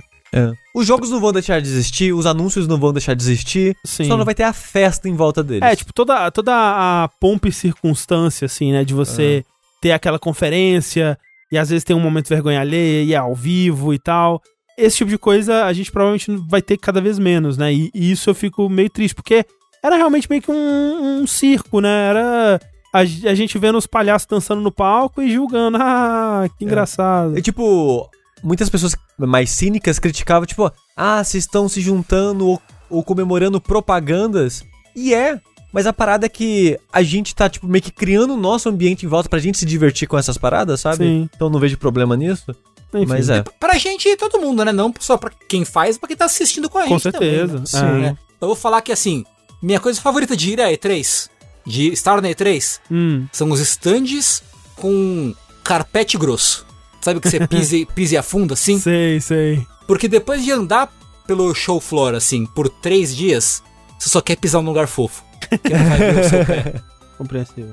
Os 0.76 0.88
jogos 0.88 1.10
não 1.10 1.19
vão 1.19 1.31
deixar 1.31 1.61
de 1.61 1.68
existir, 1.68 2.14
os 2.14 2.26
anúncios 2.26 2.68
não 2.68 2.77
vão 2.77 2.91
deixar 2.91 3.14
de 3.14 3.23
existir, 3.23 3.76
Sim. 3.85 4.05
só 4.05 4.18
não 4.18 4.26
vai 4.26 4.34
ter 4.34 4.43
a 4.43 4.53
festa 4.53 5.07
em 5.07 5.15
volta 5.15 5.43
deles. 5.43 5.61
É, 5.64 5.76
tipo, 5.76 5.93
toda, 5.93 6.31
toda 6.31 6.51
a 6.53 7.10
pompa 7.19 7.47
e 7.47 7.51
circunstância, 7.51 8.45
assim, 8.45 8.72
né, 8.72 8.84
de 8.84 8.93
você 8.93 9.45
ter 9.81 9.91
aquela 9.91 10.18
conferência, 10.18 11.18
e 11.51 11.57
às 11.57 11.69
vezes 11.69 11.84
tem 11.84 11.95
um 11.95 11.99
momento 11.99 12.26
de 12.26 12.34
vergonha 12.34 12.61
alheia, 12.61 13.03
e 13.03 13.14
é 13.14 13.18
ao 13.18 13.35
vivo 13.35 13.93
e 13.93 13.99
tal. 13.99 14.41
Esse 14.77 14.97
tipo 14.97 15.11
de 15.11 15.18
coisa 15.18 15.65
a 15.65 15.73
gente 15.73 15.91
provavelmente 15.91 16.31
vai 16.49 16.61
ter 16.61 16.77
cada 16.77 16.99
vez 16.99 17.19
menos, 17.19 17.57
né? 17.57 17.72
E, 17.72 17.91
e 17.93 18.11
isso 18.11 18.30
eu 18.30 18.34
fico 18.34 18.68
meio 18.68 18.89
triste, 18.89 19.14
porque 19.14 19.45
era 19.84 19.97
realmente 19.97 20.27
meio 20.30 20.41
que 20.41 20.49
um, 20.49 21.22
um 21.22 21.27
circo, 21.27 21.80
né? 21.80 22.10
Era 22.10 22.60
a, 22.93 22.99
a 22.99 23.35
gente 23.35 23.57
vendo 23.60 23.77
os 23.77 23.85
palhaços 23.85 24.27
dançando 24.27 24.61
no 24.61 24.72
palco 24.72 25.22
e 25.22 25.31
julgando. 25.31 25.77
Ah, 25.85 26.47
que 26.57 26.65
engraçado. 26.65 27.38
E 27.38 27.41
tipo, 27.41 28.10
muitas 28.44 28.70
pessoas 28.70 28.95
mais 29.18 29.49
cínicas 29.49 29.99
criticavam, 29.99 30.45
tipo, 30.45 30.72
ah, 30.95 31.24
vocês 31.24 31.44
estão 31.44 31.68
se 31.70 31.80
juntando 31.82 32.48
ou, 32.48 32.61
ou 32.90 33.03
comemorando 33.03 33.60
propagandas. 33.61 34.64
E 34.95 35.14
é, 35.14 35.40
mas 35.72 35.88
a 35.88 35.94
parada 35.94 36.26
é 36.26 36.30
que 36.30 36.78
a 36.91 37.02
gente 37.02 37.34
tá, 37.34 37.49
tipo, 37.49 37.68
meio 37.68 37.82
que 37.84 37.91
criando 37.91 38.34
o 38.34 38.38
nosso 38.38 38.70
ambiente 38.70 39.06
em 39.06 39.10
volta 39.10 39.30
pra 39.30 39.40
gente 39.40 39.57
se 39.57 39.65
divertir 39.65 40.07
com 40.07 40.18
essas 40.18 40.38
paradas, 40.38 40.82
sabe? 40.82 41.06
Sim. 41.06 41.30
Então 41.36 41.49
não 41.49 41.60
vejo 41.60 41.78
problema 41.78 42.15
nisso. 42.15 42.56
Enfim. 42.94 43.06
Mas 43.07 43.28
é. 43.30 43.44
Pra 43.60 43.76
gente 43.80 44.07
e 44.07 44.15
todo 44.15 44.40
mundo, 44.40 44.64
né? 44.64 44.72
Não 44.72 44.94
só 44.99 45.18
pra 45.18 45.32
quem 45.49 45.65
faz, 45.65 45.98
pra 45.98 46.07
quem 46.07 46.15
tá 46.15 46.26
assistindo 46.26 46.70
com 46.70 46.78
a 46.78 46.84
Com 46.84 46.90
gente 46.90 47.02
certeza. 47.02 47.48
também. 47.48 47.60
né? 47.61 47.65
Sim. 47.65 48.02
né? 48.02 48.18
Eu 48.40 48.48
vou 48.49 48.56
falar 48.56 48.82
que, 48.82 48.91
assim, 48.91 49.26
minha 49.61 49.80
coisa 49.80 49.99
favorita 49.99 50.38
de 50.38 50.52
ir 50.52 50.61
à 50.61 50.70
E3, 50.70 51.28
de 51.65 51.88
estar 51.91 52.22
na 52.22 52.28
E3, 52.28 52.80
Hum, 52.91 53.26
são 53.32 53.49
os 53.49 53.60
stands 53.61 54.44
com 54.76 55.34
carpete 55.64 56.18
grosso. 56.20 56.68
Sabe 57.04 57.20
que 57.20 57.30
você 57.30 57.46
pise, 57.46 57.86
pise 57.94 58.18
a 58.18 58.24
fundo, 58.24 58.54
assim? 58.54 58.80
sei, 58.80 59.20
sei. 59.20 59.68
Porque 59.86 60.08
depois 60.08 60.44
de 60.44 60.52
andar 60.52 60.92
pelo 61.28 61.54
show 61.54 61.80
floor, 61.80 62.16
assim, 62.16 62.46
por 62.46 62.70
três 62.70 63.16
dias, 63.16 63.62
você 64.00 64.10
só 64.10 64.22
quer 64.22 64.38
pisar 64.38 64.62
num 64.62 64.70
lugar 64.70 64.88
fofo. 64.88 65.24
Que 65.62 65.74
não 65.74 65.86
vai 65.90 65.98
ver 65.98 66.20
o 66.20 66.30
seu 66.30 66.46
pé. 66.46 66.82
Compreensível. 67.18 67.72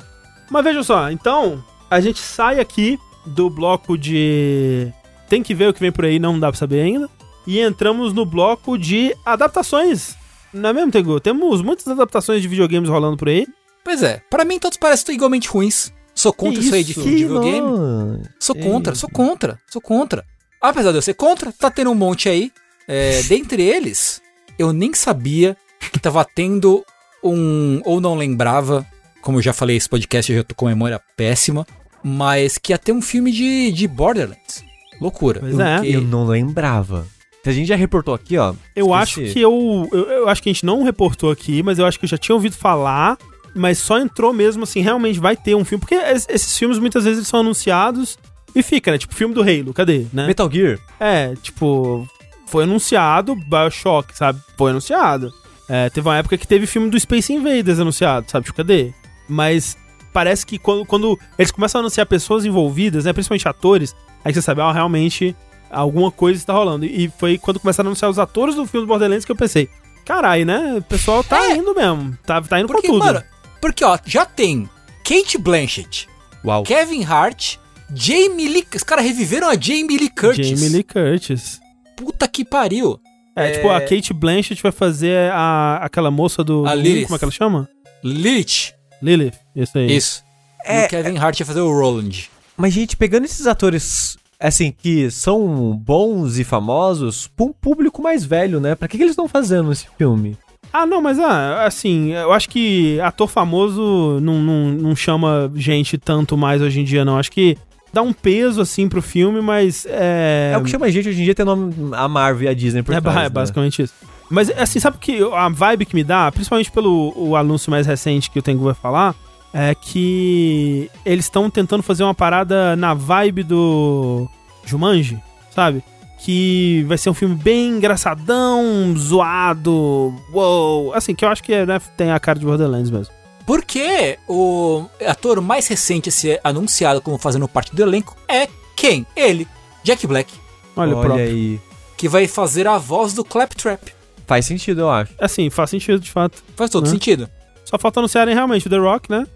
Mas 0.51 0.65
veja 0.65 0.83
só, 0.83 1.11
então, 1.11 1.65
a 1.89 2.01
gente 2.01 2.19
sai 2.19 2.59
aqui 2.59 2.99
do 3.25 3.49
bloco 3.49 3.97
de. 3.97 4.93
Tem 5.29 5.43
que 5.43 5.55
ver 5.55 5.69
o 5.69 5.73
que 5.73 5.81
vem 5.81 5.93
por 5.93 6.05
aí, 6.05 6.19
não 6.19 6.39
dá 6.39 6.51
pra 6.51 6.59
saber 6.59 6.81
ainda. 6.81 7.09
E 7.47 7.61
entramos 7.61 8.13
no 8.13 8.27
bloco 8.27 8.77
de 8.77 9.15
adaptações. 9.25 10.17
Não 10.53 10.71
é 10.71 10.73
mesmo, 10.73 10.91
Tengu? 10.91 11.21
Temos 11.21 11.63
muitas 11.63 11.87
adaptações 11.87 12.43
de 12.43 12.49
videogames 12.49 12.91
rolando 12.91 13.17
por 13.17 13.29
aí. 13.29 13.47
Pois 13.85 14.03
é, 14.03 14.21
pra 14.29 14.45
mim 14.45 14.59
todos 14.59 14.77
parecem 14.77 15.15
igualmente 15.15 15.49
ruins. 15.49 15.93
Sou 16.15 16.33
contra 16.33 16.61
isso 16.61 16.75
aí 16.75 16.85
de, 16.85 16.93
isso? 16.93 17.03
de 17.03 17.11
videogame. 17.11 17.61
não. 17.61 18.23
Sou 18.39 18.55
contra, 18.55 18.95
sou 18.95 19.09
contra, 19.09 19.59
sou 19.71 19.81
contra. 19.81 20.25
Apesar 20.61 20.91
de 20.91 20.99
eu 20.99 21.03
ser 21.03 21.15
contra, 21.15 21.53
tá 21.53 21.71
tendo 21.71 21.91
um 21.91 21.95
monte 21.95 22.29
aí. 22.29 22.53
É, 22.87 23.23
dentre 23.29 23.63
eles, 23.63 24.21
eu 24.59 24.73
nem 24.73 24.93
sabia 24.93 25.57
que 25.93 25.99
tava 25.99 26.25
tendo 26.25 26.85
um. 27.23 27.81
Ou 27.85 28.01
não 28.01 28.15
lembrava, 28.17 28.87
como 29.23 29.39
eu 29.39 29.43
já 29.43 29.53
falei, 29.53 29.77
esse 29.77 29.89
podcast 29.89 30.31
eu 30.31 30.39
já 30.39 30.45
tô 30.45 30.55
com 30.55 30.67
memória 30.67 31.01
péssima. 31.17 31.67
Mas 32.03 32.57
que 32.57 32.73
ia 32.73 32.79
ter 32.79 32.93
um 32.93 33.03
filme 33.03 33.31
de, 33.31 33.71
de 33.73 33.87
Borderlands. 33.87 34.65
Loucura. 35.01 35.41
Pois 35.41 35.59
é. 35.59 35.81
Eu 35.85 36.01
não 36.01 36.27
lembrava. 36.27 37.07
A 37.45 37.53
gente 37.53 37.69
já 37.69 37.77
reportou 37.77 38.15
aqui, 38.15 38.37
ó. 38.37 38.55
Eu 38.77 38.95
Esqueci. 38.95 39.25
acho 39.25 39.33
que 39.33 39.41
eu, 39.41 39.89
eu. 39.93 40.11
eu 40.11 40.29
acho 40.29 40.43
que 40.43 40.51
a 40.51 40.53
gente 40.53 40.67
não 40.67 40.83
reportou 40.83 41.31
aqui, 41.31 41.63
mas 41.63 41.79
eu 41.79 41.87
acho 41.87 41.99
que 41.99 42.05
eu 42.05 42.09
já 42.09 42.19
tinha 42.19 42.35
ouvido 42.35 42.55
falar. 42.55 43.17
Mas 43.55 43.79
só 43.79 43.99
entrou 43.99 44.33
mesmo 44.33 44.63
assim, 44.65 44.81
realmente 44.81 45.19
vai 45.19 45.37
ter 45.37 45.55
um 45.55 45.65
filme. 45.65 45.81
Porque 45.81 45.95
es- 45.95 46.27
esses 46.29 46.57
filmes 46.57 46.79
muitas 46.79 47.05
vezes 47.05 47.19
eles 47.19 47.29
são 47.29 47.41
anunciados 47.41 48.19
e 48.55 48.63
fica, 48.63 48.91
né? 48.93 48.99
Tipo, 48.99 49.15
filme 49.15 49.35
do 49.35 49.43
Halo, 49.43 49.73
cadê? 49.75 50.07
Né? 50.13 50.27
Metal 50.27 50.51
Gear. 50.51 50.79
É, 50.99 51.35
tipo, 51.43 52.07
foi 52.47 52.65
anunciado 52.65 53.35
Bioshock, 53.35 54.17
sabe? 54.17 54.41
Foi 54.57 54.71
anunciado. 54.71 55.33
É, 55.69 55.89
teve 55.91 56.09
uma 56.09 56.17
época 56.17 56.37
que 56.37 56.47
teve 56.47 56.67
filme 56.67 56.91
do 56.91 56.99
Space 56.99 57.33
Invaders 57.33 57.79
anunciado, 57.79 58.31
sabe? 58.31 58.47
Tipo, 58.47 58.57
cadê? 58.57 58.93
Mas 59.29 59.77
parece 60.13 60.45
que 60.45 60.59
quando, 60.59 60.85
quando 60.85 61.19
eles 61.39 61.51
começam 61.53 61.79
a 61.79 61.83
anunciar 61.83 62.07
pessoas 62.07 62.45
envolvidas, 62.45 63.05
né? 63.05 63.13
Principalmente 63.13 63.49
atores, 63.49 63.95
aí 64.25 64.33
você 64.35 64.43
sabe, 64.43 64.61
ah, 64.61 64.73
realmente 64.73 65.35
alguma 65.71 66.11
coisa 66.11 66.39
está 66.39 66.53
rolando. 66.53 66.85
E 66.85 67.13
foi 67.19 67.39
quando 67.39 67.61
começaram 67.61 67.87
a 67.87 67.91
anunciar 67.91 68.11
os 68.11 68.19
atores 68.19 68.57
do 68.57 68.67
filme 68.67 68.85
do 68.85 68.89
Borderlands 68.89 69.25
que 69.25 69.31
eu 69.31 69.37
pensei, 69.37 69.69
carai, 70.05 70.45
né? 70.45 70.75
O 70.79 70.83
pessoal 70.83 71.23
tá 71.23 71.41
É. 71.51 71.55
indo 71.57 71.73
mesmo. 71.73 72.19
Tá, 72.27 72.43
tá 72.43 72.59
indo 72.59 72.67
Porque, 72.67 72.89
com 72.89 72.95
tudo. 72.95 73.05
mano, 73.05 73.23
porque 73.61 73.85
ó, 73.85 73.99
já 74.05 74.25
tem 74.25 74.69
Kate 75.05 75.39
Blanchett, 75.39 76.09
Uau. 76.45 76.63
Kevin 76.63 77.05
Hart, 77.05 77.57
Jamie 77.95 78.49
Lee. 78.49 78.67
Os 78.75 78.83
caras 78.83 79.05
reviveram 79.05 79.49
a 79.49 79.55
Jamie 79.55 79.99
Lee 79.99 80.11
Curtis. 80.11 80.49
Jamie 80.49 80.69
Lee 80.69 80.85
Curtis. 80.85 81.61
Puta 81.97 82.27
que 82.27 82.45
pariu. 82.45 83.01
É, 83.37 83.53
tipo, 83.53 83.69
a 83.71 83.81
Kate 83.81 84.13
Blanchett 84.13 84.63
vai 84.63 84.73
fazer 84.73 85.31
a, 85.33 85.77
aquela 85.83 86.11
moça 86.11 86.43
do. 86.43 86.67
A 86.67 86.75
Lilith. 86.75 87.05
Como 87.05 87.17
é 87.17 87.19
que 87.19 87.25
ela 87.25 87.33
chama? 87.33 87.69
Lilith. 88.03 88.75
Lilith. 89.03 89.35
Isso 89.55 89.79
aí. 89.79 89.97
Isso. 89.97 90.25
É, 90.65 90.83
e 90.83 90.87
o 90.87 90.89
Kevin 90.89 91.19
Hart 91.19 91.41
ia 91.41 91.47
fazer 91.47 91.61
o 91.61 91.73
Roland. 91.73 92.29
Mas, 92.57 92.75
gente, 92.75 92.97
pegando 92.97 93.25
esses 93.25 93.47
atores, 93.47 94.19
assim, 94.39 94.71
que 94.71 95.11
são 95.11 95.75
bons 95.75 96.39
e 96.39 96.45
famosos, 96.45 97.29
pra 97.29 97.47
um 97.47 97.53
público 97.53 98.03
mais 98.03 98.25
velho, 98.25 98.61
né? 98.61 98.75
Pra 98.75 98.87
que, 98.87 98.97
que 98.99 99.03
eles 99.03 99.13
estão 99.13 99.29
fazendo 99.29 99.73
esse 99.73 99.87
filme? 99.97 100.37
Ah, 100.73 100.87
não, 100.87 101.03
mas 101.03 101.19
ah, 101.19 101.65
assim, 101.65 102.13
eu 102.13 102.33
acho 102.33 102.49
que 102.49 103.01
ator 103.01 103.29
famoso 103.29 104.19
não, 104.23 104.41
não, 104.41 104.69
não 104.71 104.97
chama 104.97 105.51
gente 105.55 105.99
tanto 105.99 106.37
mais 106.37 106.63
hoje 106.63 106.81
em 106.81 106.85
dia, 106.85 107.05
não. 107.05 107.19
Acho 107.19 107.33
que 107.33 107.59
dá 107.93 108.03
um 108.03 108.13
peso, 108.13 108.61
assim, 108.61 108.89
pro 108.89 109.03
filme, 109.03 109.41
mas 109.41 109.87
é. 109.87 110.53
É, 110.55 110.59
o 110.59 110.63
que 110.63 110.71
chama 110.71 110.91
gente 110.91 111.09
hoje 111.09 111.21
em 111.21 111.25
dia 111.25 111.35
tem 111.35 111.45
nome 111.45 111.75
a 111.93 112.09
Marvel 112.09 112.45
e 112.45 112.49
a 112.49 112.55
Disney 112.55 112.83
por 112.83 112.95
É, 112.95 112.99
é 112.99 113.01
né? 113.01 113.29
basicamente 113.29 113.83
isso. 113.83 113.95
Mas, 114.31 114.49
assim, 114.51 114.79
sabe 114.79 114.99
que 114.99 115.21
a 115.33 115.49
vibe 115.49 115.87
que 115.87 115.95
me 115.95 116.05
dá, 116.05 116.31
principalmente 116.31 116.71
pelo 116.71 117.13
o 117.17 117.35
anúncio 117.35 117.69
mais 117.71 117.87
recente 117.87 118.31
que 118.31 118.39
o 118.39 118.43
Tengu 118.43 118.63
vai 118.63 118.75
falar, 118.75 119.15
é 119.53 119.75
que 119.75 120.89
eles 121.05 121.25
estão 121.25 121.51
tentando 121.51 121.83
fazer 121.83 122.05
uma 122.05 122.15
parada 122.15 122.77
na 122.77 122.95
vibe 122.95 123.43
do 123.43 124.29
Jumanji, 124.65 125.19
sabe? 125.51 125.83
Que 126.23 126.85
vai 126.87 126.99
ser 126.99 127.09
um 127.11 127.15
filme 127.15 127.35
bem 127.35 127.69
engraçadão, 127.71 128.95
zoado, 128.97 130.15
uou. 130.33 130.93
Assim, 130.95 131.15
que 131.15 131.25
eu 131.25 131.29
acho 131.29 131.43
que 131.43 131.65
né, 131.65 131.81
tem 131.97 132.11
a 132.11 132.21
cara 132.21 132.39
de 132.39 132.45
Borderlands 132.45 132.91
mesmo. 132.91 133.13
Porque 133.47 134.19
o 134.29 134.85
ator 135.07 135.41
mais 135.41 135.67
recente 135.67 136.09
a 136.09 136.13
ser 136.13 136.39
anunciado 136.45 137.01
como 137.01 137.19
fazendo 137.19 137.49
parte 137.49 137.75
do 137.75 137.83
elenco 137.83 138.15
é 138.29 138.47
quem? 138.77 139.07
Ele, 139.17 139.49
Jack 139.83 140.07
Black, 140.07 140.33
Olha, 140.77 140.95
o 140.95 140.99
Olha 140.99 141.07
próprio. 141.07 141.27
aí. 141.27 141.61
que 141.97 142.09
vai 142.09 142.29
fazer 142.29 142.67
a 142.69 142.79
voz 142.79 143.13
do 143.15 143.25
Claptrap. 143.25 143.81
Faz 144.27 144.47
sentido, 144.47 144.83
eu 144.83 144.91
acho. 144.91 145.13
Assim, 145.19 145.51
faz 145.51 145.71
sentido 145.71 145.99
de 145.99 146.11
fato. 146.11 146.43
Faz 146.55 146.71
todo 146.71 146.85
Né? 146.85 146.91
sentido. 146.93 147.29
Só 147.65 147.79
falta 147.79 147.99
anunciarem 147.99 148.35
realmente 148.35 148.67
o 148.67 148.71
The 148.71 148.77
Rock, 148.79 149.11
né? 149.11 149.27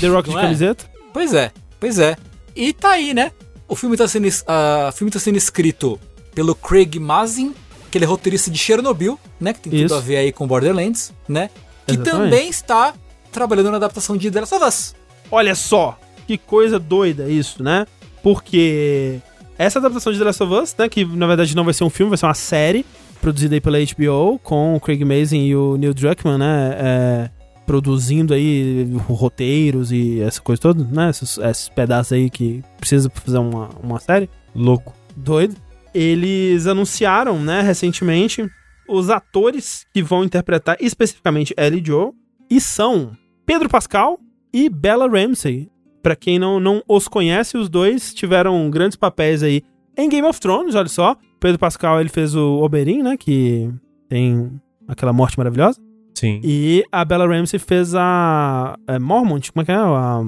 The 0.00 0.06
Rock 0.08 0.30
de 0.30 0.36
é? 0.36 0.40
camiseta. 0.40 0.84
Pois 1.12 1.32
é, 1.34 1.50
pois 1.80 1.98
é. 1.98 2.16
E 2.54 2.72
tá 2.72 2.90
aí, 2.90 3.12
né? 3.14 3.32
O 3.66 3.74
filme 3.76 3.96
tá 3.96 4.06
sendo, 4.08 4.26
o 4.28 4.92
filme 4.92 5.10
tá 5.12 5.18
sendo 5.18 5.36
escrito 5.36 5.98
pelo 6.34 6.54
Craig 6.54 6.98
Mazin, 6.98 7.54
que 7.90 7.98
ele 7.98 8.04
é 8.04 8.08
roteirista 8.08 8.50
de 8.50 8.58
Chernobyl, 8.58 9.18
né? 9.40 9.52
Que 9.52 9.68
tem 9.68 9.80
Isso. 9.80 9.88
tudo 9.88 9.98
a 9.98 10.00
ver 10.00 10.16
aí 10.16 10.32
com 10.32 10.46
Borderlands, 10.46 11.12
né? 11.28 11.50
Que 11.86 11.94
Exatamente. 11.94 12.24
também 12.24 12.48
está 12.48 12.94
trabalhando 13.32 13.70
na 13.70 13.76
adaptação 13.76 14.16
de 14.16 14.30
The 14.30 14.40
Last 14.40 14.54
of 14.54 14.64
Us. 14.64 14.94
Olha 15.30 15.54
só, 15.54 15.98
que 16.26 16.38
coisa 16.38 16.78
doida 16.78 17.28
isso, 17.28 17.62
né? 17.62 17.86
Porque 18.22 19.20
essa 19.58 19.78
adaptação 19.78 20.12
de 20.12 20.18
The 20.18 20.24
Last 20.24 20.42
of 20.42 20.54
Us, 20.54 20.74
né, 20.78 20.88
que 20.88 21.04
na 21.04 21.26
verdade 21.26 21.54
não 21.54 21.64
vai 21.64 21.74
ser 21.74 21.84
um 21.84 21.90
filme, 21.90 22.08
vai 22.08 22.16
ser 22.16 22.26
uma 22.26 22.34
série 22.34 22.84
produzida 23.20 23.54
aí 23.54 23.60
pela 23.60 23.78
HBO 23.78 24.38
com 24.42 24.74
o 24.74 24.80
Craig 24.80 25.04
Mazin 25.04 25.44
e 25.44 25.54
o 25.54 25.76
Neil 25.76 25.92
Druckmann, 25.92 26.38
né, 26.38 26.76
é, 26.78 27.30
produzindo 27.66 28.32
aí 28.32 28.90
roteiros 29.06 29.92
e 29.92 30.20
essa 30.22 30.40
coisa 30.40 30.62
toda, 30.62 30.82
né, 30.84 31.10
esses, 31.10 31.36
esses 31.36 31.68
pedaços 31.68 32.12
aí 32.12 32.30
que 32.30 32.62
precisa 32.78 33.10
pra 33.10 33.20
fazer 33.20 33.38
uma, 33.38 33.68
uma 33.82 34.00
série. 34.00 34.30
Louco. 34.54 34.94
Doido. 35.14 35.54
Eles 35.94 36.66
anunciaram, 36.66 37.38
né, 37.38 37.60
recentemente, 37.62 38.48
os 38.88 39.10
atores 39.10 39.86
que 39.92 40.02
vão 40.02 40.24
interpretar 40.24 40.76
especificamente 40.80 41.54
Ellie 41.56 41.82
Joe, 41.84 42.12
e 42.50 42.60
são 42.60 43.12
Pedro 43.46 43.68
Pascal 43.68 44.18
e 44.52 44.68
Bella 44.68 45.08
Ramsey. 45.08 45.68
Pra 46.02 46.16
quem 46.16 46.38
não, 46.38 46.58
não 46.58 46.82
os 46.88 47.06
conhece, 47.08 47.56
os 47.58 47.68
dois 47.68 48.14
tiveram 48.14 48.68
grandes 48.70 48.96
papéis 48.96 49.42
aí 49.42 49.62
em 49.96 50.08
Game 50.08 50.26
of 50.26 50.40
Thrones, 50.40 50.74
olha 50.74 50.88
só. 50.88 51.16
Pedro 51.38 51.58
Pascal, 51.58 52.00
ele 52.00 52.08
fez 52.08 52.34
o 52.34 52.62
Oberyn, 52.62 53.02
né, 53.02 53.16
que 53.16 53.70
tem 54.08 54.50
aquela 54.88 55.12
morte 55.12 55.36
maravilhosa. 55.38 55.80
Sim. 56.14 56.40
E 56.42 56.84
a 56.90 57.04
Bella 57.04 57.26
Ramsey 57.26 57.58
fez 57.58 57.94
a 57.94 58.76
é, 58.86 58.98
Mormont, 58.98 59.52
como 59.52 59.62
é 59.62 59.64
que 59.64 59.70
é? 59.72 59.74
A, 59.74 60.20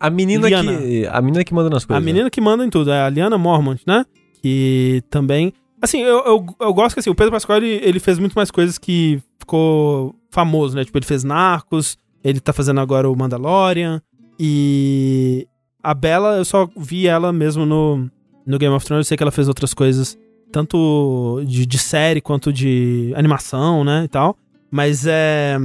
A 0.00 0.10
menina 0.10 0.48
Liana. 0.48 0.76
que. 0.76 1.06
A 1.06 1.20
menina 1.22 1.44
que 1.44 1.54
manda 1.54 1.70
nas 1.70 1.84
A 1.84 1.86
coisas. 1.86 2.04
menina 2.04 2.30
que 2.30 2.40
manda 2.40 2.64
em 2.64 2.70
tudo, 2.70 2.90
é 2.92 3.00
a 3.02 3.08
Liana 3.08 3.38
Mormont, 3.38 3.82
né? 3.86 4.04
Que 4.42 5.02
também. 5.08 5.52
Assim, 5.80 6.00
eu, 6.00 6.18
eu, 6.24 6.46
eu 6.60 6.74
gosto 6.74 6.94
que 6.94 7.00
assim, 7.00 7.10
o 7.10 7.14
Pedro 7.14 7.32
Pascal 7.32 7.58
ele, 7.58 7.80
ele 7.82 8.00
fez 8.00 8.18
muito 8.18 8.34
mais 8.34 8.50
coisas 8.50 8.78
que 8.78 9.20
ficou 9.38 10.14
famoso, 10.30 10.76
né? 10.76 10.84
Tipo, 10.84 10.98
ele 10.98 11.06
fez 11.06 11.24
Narcos, 11.24 11.96
ele 12.22 12.40
tá 12.40 12.52
fazendo 12.52 12.80
agora 12.80 13.10
o 13.10 13.16
Mandalorian. 13.16 14.02
E 14.38 15.46
a 15.82 15.94
Bella, 15.94 16.36
eu 16.36 16.44
só 16.44 16.68
vi 16.76 17.06
ela 17.06 17.32
mesmo 17.32 17.66
no, 17.66 18.10
no 18.46 18.58
Game 18.58 18.74
of 18.74 18.84
Thrones. 18.84 19.06
Eu 19.06 19.08
sei 19.08 19.16
que 19.16 19.22
ela 19.22 19.30
fez 19.30 19.48
outras 19.48 19.74
coisas, 19.74 20.18
tanto 20.50 21.42
de, 21.46 21.66
de 21.66 21.78
série 21.78 22.20
quanto 22.20 22.52
de 22.52 23.12
animação, 23.16 23.84
né? 23.84 24.04
E 24.04 24.08
tal. 24.08 24.36
Mas 24.70 25.06
é. 25.06 25.56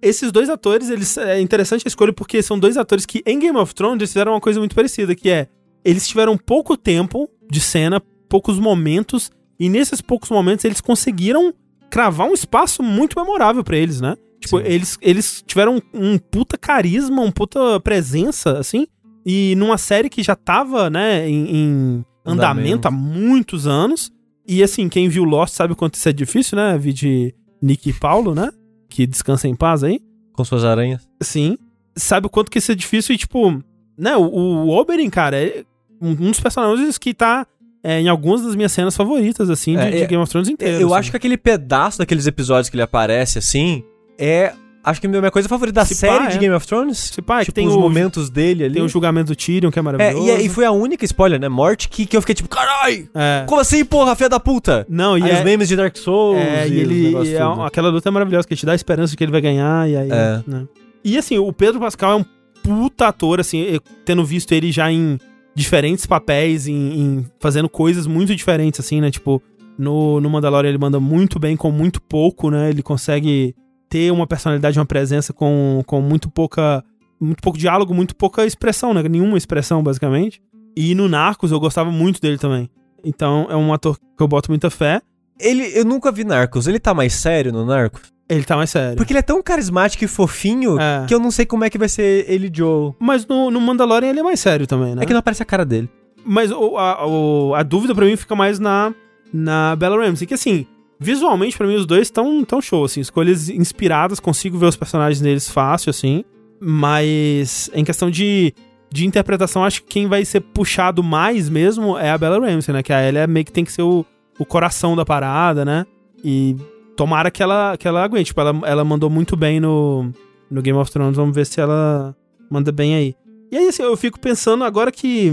Esses 0.00 0.30
dois 0.30 0.50
atores, 0.50 0.90
eles 0.90 1.16
é 1.16 1.40
interessante 1.40 1.82
a 1.86 1.88
escolha 1.88 2.12
porque 2.12 2.42
são 2.42 2.58
dois 2.58 2.76
atores 2.76 3.06
que 3.06 3.22
em 3.24 3.38
Game 3.38 3.56
of 3.56 3.74
Thrones 3.74 4.10
fizeram 4.10 4.32
uma 4.32 4.40
coisa 4.40 4.58
muito 4.58 4.74
parecida, 4.74 5.14
que 5.14 5.30
é 5.30 5.48
eles 5.82 6.06
tiveram 6.06 6.36
pouco 6.36 6.76
tempo 6.76 7.28
de 7.50 7.60
cena, 7.60 8.02
poucos 8.34 8.58
momentos, 8.58 9.30
e 9.60 9.68
nesses 9.68 10.00
poucos 10.00 10.28
momentos 10.28 10.64
eles 10.64 10.80
conseguiram 10.80 11.54
cravar 11.88 12.26
um 12.28 12.34
espaço 12.34 12.82
muito 12.82 13.16
memorável 13.16 13.62
pra 13.62 13.76
eles, 13.76 14.00
né? 14.00 14.16
Tipo, 14.40 14.58
Sim. 14.58 14.64
eles, 14.66 14.98
eles 15.00 15.44
tiveram 15.46 15.80
um 15.94 16.18
puta 16.18 16.58
carisma, 16.58 17.22
um 17.22 17.30
puta 17.30 17.78
presença, 17.78 18.58
assim, 18.58 18.88
e 19.24 19.54
numa 19.54 19.78
série 19.78 20.10
que 20.10 20.20
já 20.20 20.34
tava, 20.34 20.90
né, 20.90 21.30
em, 21.30 21.56
em 21.56 22.04
andamento 22.26 22.88
há 22.88 22.90
muitos 22.90 23.68
anos. 23.68 24.10
E 24.44 24.64
assim, 24.64 24.88
quem 24.88 25.08
viu 25.08 25.22
Lost 25.22 25.54
sabe 25.54 25.74
o 25.74 25.76
quanto 25.76 25.94
isso 25.94 26.08
é 26.08 26.12
difícil, 26.12 26.56
né? 26.56 26.76
Vi 26.76 26.92
de 26.92 27.32
Nick 27.62 27.88
e 27.88 27.92
Paulo, 27.92 28.34
né? 28.34 28.50
Que 28.88 29.06
descansa 29.06 29.46
em 29.46 29.54
paz 29.54 29.84
aí. 29.84 30.00
Com 30.32 30.44
suas 30.44 30.64
aranhas. 30.64 31.08
Sim. 31.22 31.56
Sabe 31.94 32.26
o 32.26 32.30
quanto 32.30 32.50
que 32.50 32.58
isso 32.58 32.72
é 32.72 32.74
difícil 32.74 33.14
e, 33.14 33.18
tipo, 33.18 33.62
né? 33.96 34.16
O, 34.16 34.24
o 34.24 34.70
Oberyn, 34.70 35.08
cara, 35.08 35.40
é 35.40 35.64
um 36.00 36.10
um 36.10 36.30
dos 36.30 36.40
personagens 36.40 36.98
que 36.98 37.14
tá 37.14 37.46
é, 37.84 38.00
em 38.00 38.08
algumas 38.08 38.42
das 38.42 38.56
minhas 38.56 38.72
cenas 38.72 38.96
favoritas, 38.96 39.48
assim, 39.50 39.76
de, 39.76 39.82
É, 39.82 39.90
de 39.90 40.02
é, 40.02 40.06
Game 40.06 40.22
of 40.22 40.30
Thrones 40.32 40.48
inteiro. 40.48 40.80
eu 40.80 40.88
assim. 40.88 40.96
acho 40.98 41.10
que 41.10 41.16
aquele 41.18 41.36
pedaço 41.36 41.98
daqueles 41.98 42.26
episódios 42.26 42.68
que 42.70 42.74
ele 42.76 42.82
aparece, 42.82 43.38
assim, 43.38 43.84
é. 44.18 44.52
Acho 44.86 45.00
que 45.00 45.06
a 45.06 45.10
minha 45.10 45.30
coisa 45.30 45.48
favorita 45.48 45.76
da 45.80 45.84
Se 45.86 45.94
série 45.94 46.24
pá, 46.24 46.26
de 46.26 46.36
é. 46.36 46.40
Game 46.40 46.54
of 46.54 46.66
Thrones. 46.66 46.98
Se 46.98 47.22
pá, 47.22 47.40
é 47.40 47.44
tipo, 47.46 47.54
tem 47.54 47.66
os 47.66 47.74
o- 47.74 47.80
momentos 47.80 48.28
dele 48.28 48.64
ali. 48.64 48.74
Tem 48.74 48.82
o 48.82 48.88
julgamento 48.88 49.28
do 49.32 49.34
Tyrion, 49.34 49.70
que 49.70 49.78
é 49.78 49.80
É, 49.80 49.82
maravilhoso. 49.82 50.26
e, 50.26 50.30
é- 50.30 50.42
e 50.42 50.48
foi 50.50 50.66
a 50.66 50.72
única 50.72 51.02
spoiler, 51.06 51.40
né? 51.40 51.48
Morte 51.48 51.88
que, 51.88 52.04
que 52.04 52.14
eu 52.14 52.20
fiquei 52.20 52.34
tipo, 52.34 52.50
carai! 52.50 53.08
É. 53.14 53.44
Como 53.48 53.62
assim, 53.62 53.82
porra, 53.82 54.14
filha 54.14 54.28
da 54.28 54.38
puta? 54.38 54.84
Não, 54.86 55.16
e 55.16 55.22
Aí 55.22 55.30
é, 55.30 55.38
os 55.38 55.42
memes 55.42 55.68
de 55.68 55.76
Dark 55.76 55.96
Souls. 55.96 56.38
é, 56.38 56.68
e 56.68 56.78
ele. 56.80 57.12
e 57.16 57.34
é 57.34 57.40
aquela 57.66 57.88
luta 57.88 58.10
é 58.10 58.12
maravilhosa, 58.12 58.46
que 58.46 58.54
te 58.54 58.66
dá 58.66 58.72
a 58.72 58.74
esperança 58.74 59.12
de 59.12 59.16
que 59.16 59.24
ele 59.24 59.32
vai 59.32 59.40
ganhar, 59.40 59.88
e 59.88 59.96
aí. 59.96 60.10
É. 60.10 60.42
né? 60.46 60.66
E 61.02 61.16
assim, 61.16 61.38
o 61.38 61.50
Pedro 61.50 61.80
Pascal 61.80 62.12
é 62.12 62.16
um 62.16 62.24
puta 62.62 63.08
ator, 63.08 63.40
assim, 63.40 63.78
tendo 64.04 64.22
visto 64.22 64.52
ele 64.52 64.70
já 64.70 64.92
em 64.92 65.18
diferentes 65.54 66.06
papéis, 66.06 66.66
em, 66.66 66.74
em 66.74 67.26
fazendo 67.38 67.68
coisas 67.68 68.06
muito 68.06 68.34
diferentes, 68.34 68.80
assim, 68.80 69.00
né? 69.00 69.10
Tipo, 69.10 69.42
no, 69.78 70.20
no 70.20 70.30
Mandalorian 70.30 70.68
ele 70.68 70.78
manda 70.78 70.98
muito 70.98 71.38
bem 71.38 71.56
com 71.56 71.70
muito 71.70 72.00
pouco, 72.00 72.50
né? 72.50 72.70
Ele 72.70 72.82
consegue 72.82 73.54
ter 73.88 74.12
uma 74.12 74.26
personalidade, 74.26 74.78
uma 74.78 74.86
presença 74.86 75.32
com, 75.32 75.82
com 75.86 76.00
muito 76.00 76.28
pouca. 76.28 76.84
Muito 77.20 77.40
pouco 77.40 77.56
diálogo, 77.56 77.94
muito 77.94 78.14
pouca 78.14 78.44
expressão, 78.44 78.92
né? 78.92 79.02
Nenhuma 79.02 79.38
expressão, 79.38 79.82
basicamente. 79.82 80.42
E 80.76 80.94
no 80.94 81.08
Narcos 81.08 81.52
eu 81.52 81.60
gostava 81.60 81.90
muito 81.90 82.20
dele 82.20 82.36
também. 82.36 82.68
Então 83.04 83.46
é 83.48 83.56
um 83.56 83.72
ator 83.72 83.96
que 83.96 84.22
eu 84.22 84.28
boto 84.28 84.50
muita 84.50 84.68
fé. 84.68 85.00
Ele, 85.40 85.62
eu 85.78 85.84
nunca 85.84 86.10
vi 86.10 86.24
Narcos. 86.24 86.66
Ele 86.66 86.80
tá 86.80 86.92
mais 86.92 87.14
sério 87.14 87.52
no 87.52 87.64
Narcos? 87.64 88.13
Ele 88.28 88.42
tá 88.44 88.56
mais 88.56 88.70
sério. 88.70 88.96
Porque 88.96 89.12
ele 89.12 89.18
é 89.18 89.22
tão 89.22 89.42
carismático 89.42 90.02
e 90.04 90.08
fofinho 90.08 90.80
É. 90.80 91.04
que 91.06 91.14
eu 91.14 91.20
não 91.20 91.30
sei 91.30 91.44
como 91.44 91.64
é 91.64 91.70
que 91.70 91.76
vai 91.78 91.88
ser 91.88 92.24
ele 92.28 92.50
e 92.52 92.56
Joe. 92.56 92.92
Mas 92.98 93.26
no, 93.26 93.50
no 93.50 93.60
Mandalorian 93.60 94.08
ele 94.10 94.20
é 94.20 94.22
mais 94.22 94.40
sério 94.40 94.66
também, 94.66 94.94
né? 94.94 95.02
É 95.02 95.06
que 95.06 95.12
não 95.12 95.20
aparece 95.20 95.42
a 95.42 95.46
cara 95.46 95.64
dele. 95.64 95.88
Mas 96.24 96.50
o- 96.50 96.78
a, 96.78 97.06
o- 97.06 97.54
a 97.54 97.62
dúvida 97.62 97.94
pra 97.94 98.06
mim 98.06 98.16
fica 98.16 98.34
mais 98.34 98.58
na, 98.58 98.94
na 99.32 99.76
Bella 99.76 100.02
Ramsey. 100.02 100.26
Que 100.26 100.32
assim, 100.34 100.66
visualmente 100.98 101.56
pra 101.58 101.66
mim 101.66 101.74
os 101.74 101.84
dois 101.84 102.08
tão, 102.10 102.42
tão 102.46 102.62
show, 102.62 102.84
assim. 102.84 103.00
Escolhas 103.02 103.50
inspiradas, 103.50 104.18
consigo 104.20 104.56
ver 104.56 104.66
os 104.66 104.76
personagens 104.76 105.20
deles 105.20 105.50
fácil, 105.50 105.90
assim. 105.90 106.24
Mas 106.58 107.70
em 107.74 107.84
questão 107.84 108.10
de, 108.10 108.54
de 108.90 109.06
interpretação, 109.06 109.64
acho 109.64 109.82
que 109.82 109.88
quem 109.88 110.06
vai 110.06 110.24
ser 110.24 110.40
puxado 110.40 111.02
mais 111.02 111.48
mesmo 111.50 111.98
é 111.98 112.10
a 112.10 112.16
Bella 112.16 112.38
Ramsey, 112.40 112.72
né? 112.72 112.82
Que 112.82 112.92
a 112.92 113.06
Ellie 113.06 113.20
é 113.20 113.26
meio 113.26 113.44
que 113.44 113.52
tem 113.52 113.64
que 113.64 113.72
ser 113.72 113.82
o, 113.82 114.04
o 114.38 114.46
coração 114.46 114.96
da 114.96 115.04
parada, 115.04 115.62
né? 115.64 115.84
E 116.24 116.56
tomara 116.96 117.30
que 117.30 117.42
ela, 117.42 117.76
que 117.76 117.86
ela 117.88 118.02
aguente. 118.04 118.26
Tipo, 118.26 118.40
ela, 118.40 118.60
ela 118.64 118.84
mandou 118.84 119.08
muito 119.10 119.36
bem 119.36 119.60
no, 119.60 120.10
no 120.50 120.62
Game 120.62 120.78
of 120.78 120.90
Thrones. 120.90 121.16
Vamos 121.16 121.34
ver 121.34 121.46
se 121.46 121.60
ela 121.60 122.14
manda 122.50 122.70
bem 122.72 122.94
aí. 122.94 123.14
E 123.50 123.56
aí, 123.56 123.68
assim, 123.68 123.82
eu 123.82 123.96
fico 123.96 124.18
pensando 124.18 124.64
agora 124.64 124.90
que, 124.90 125.30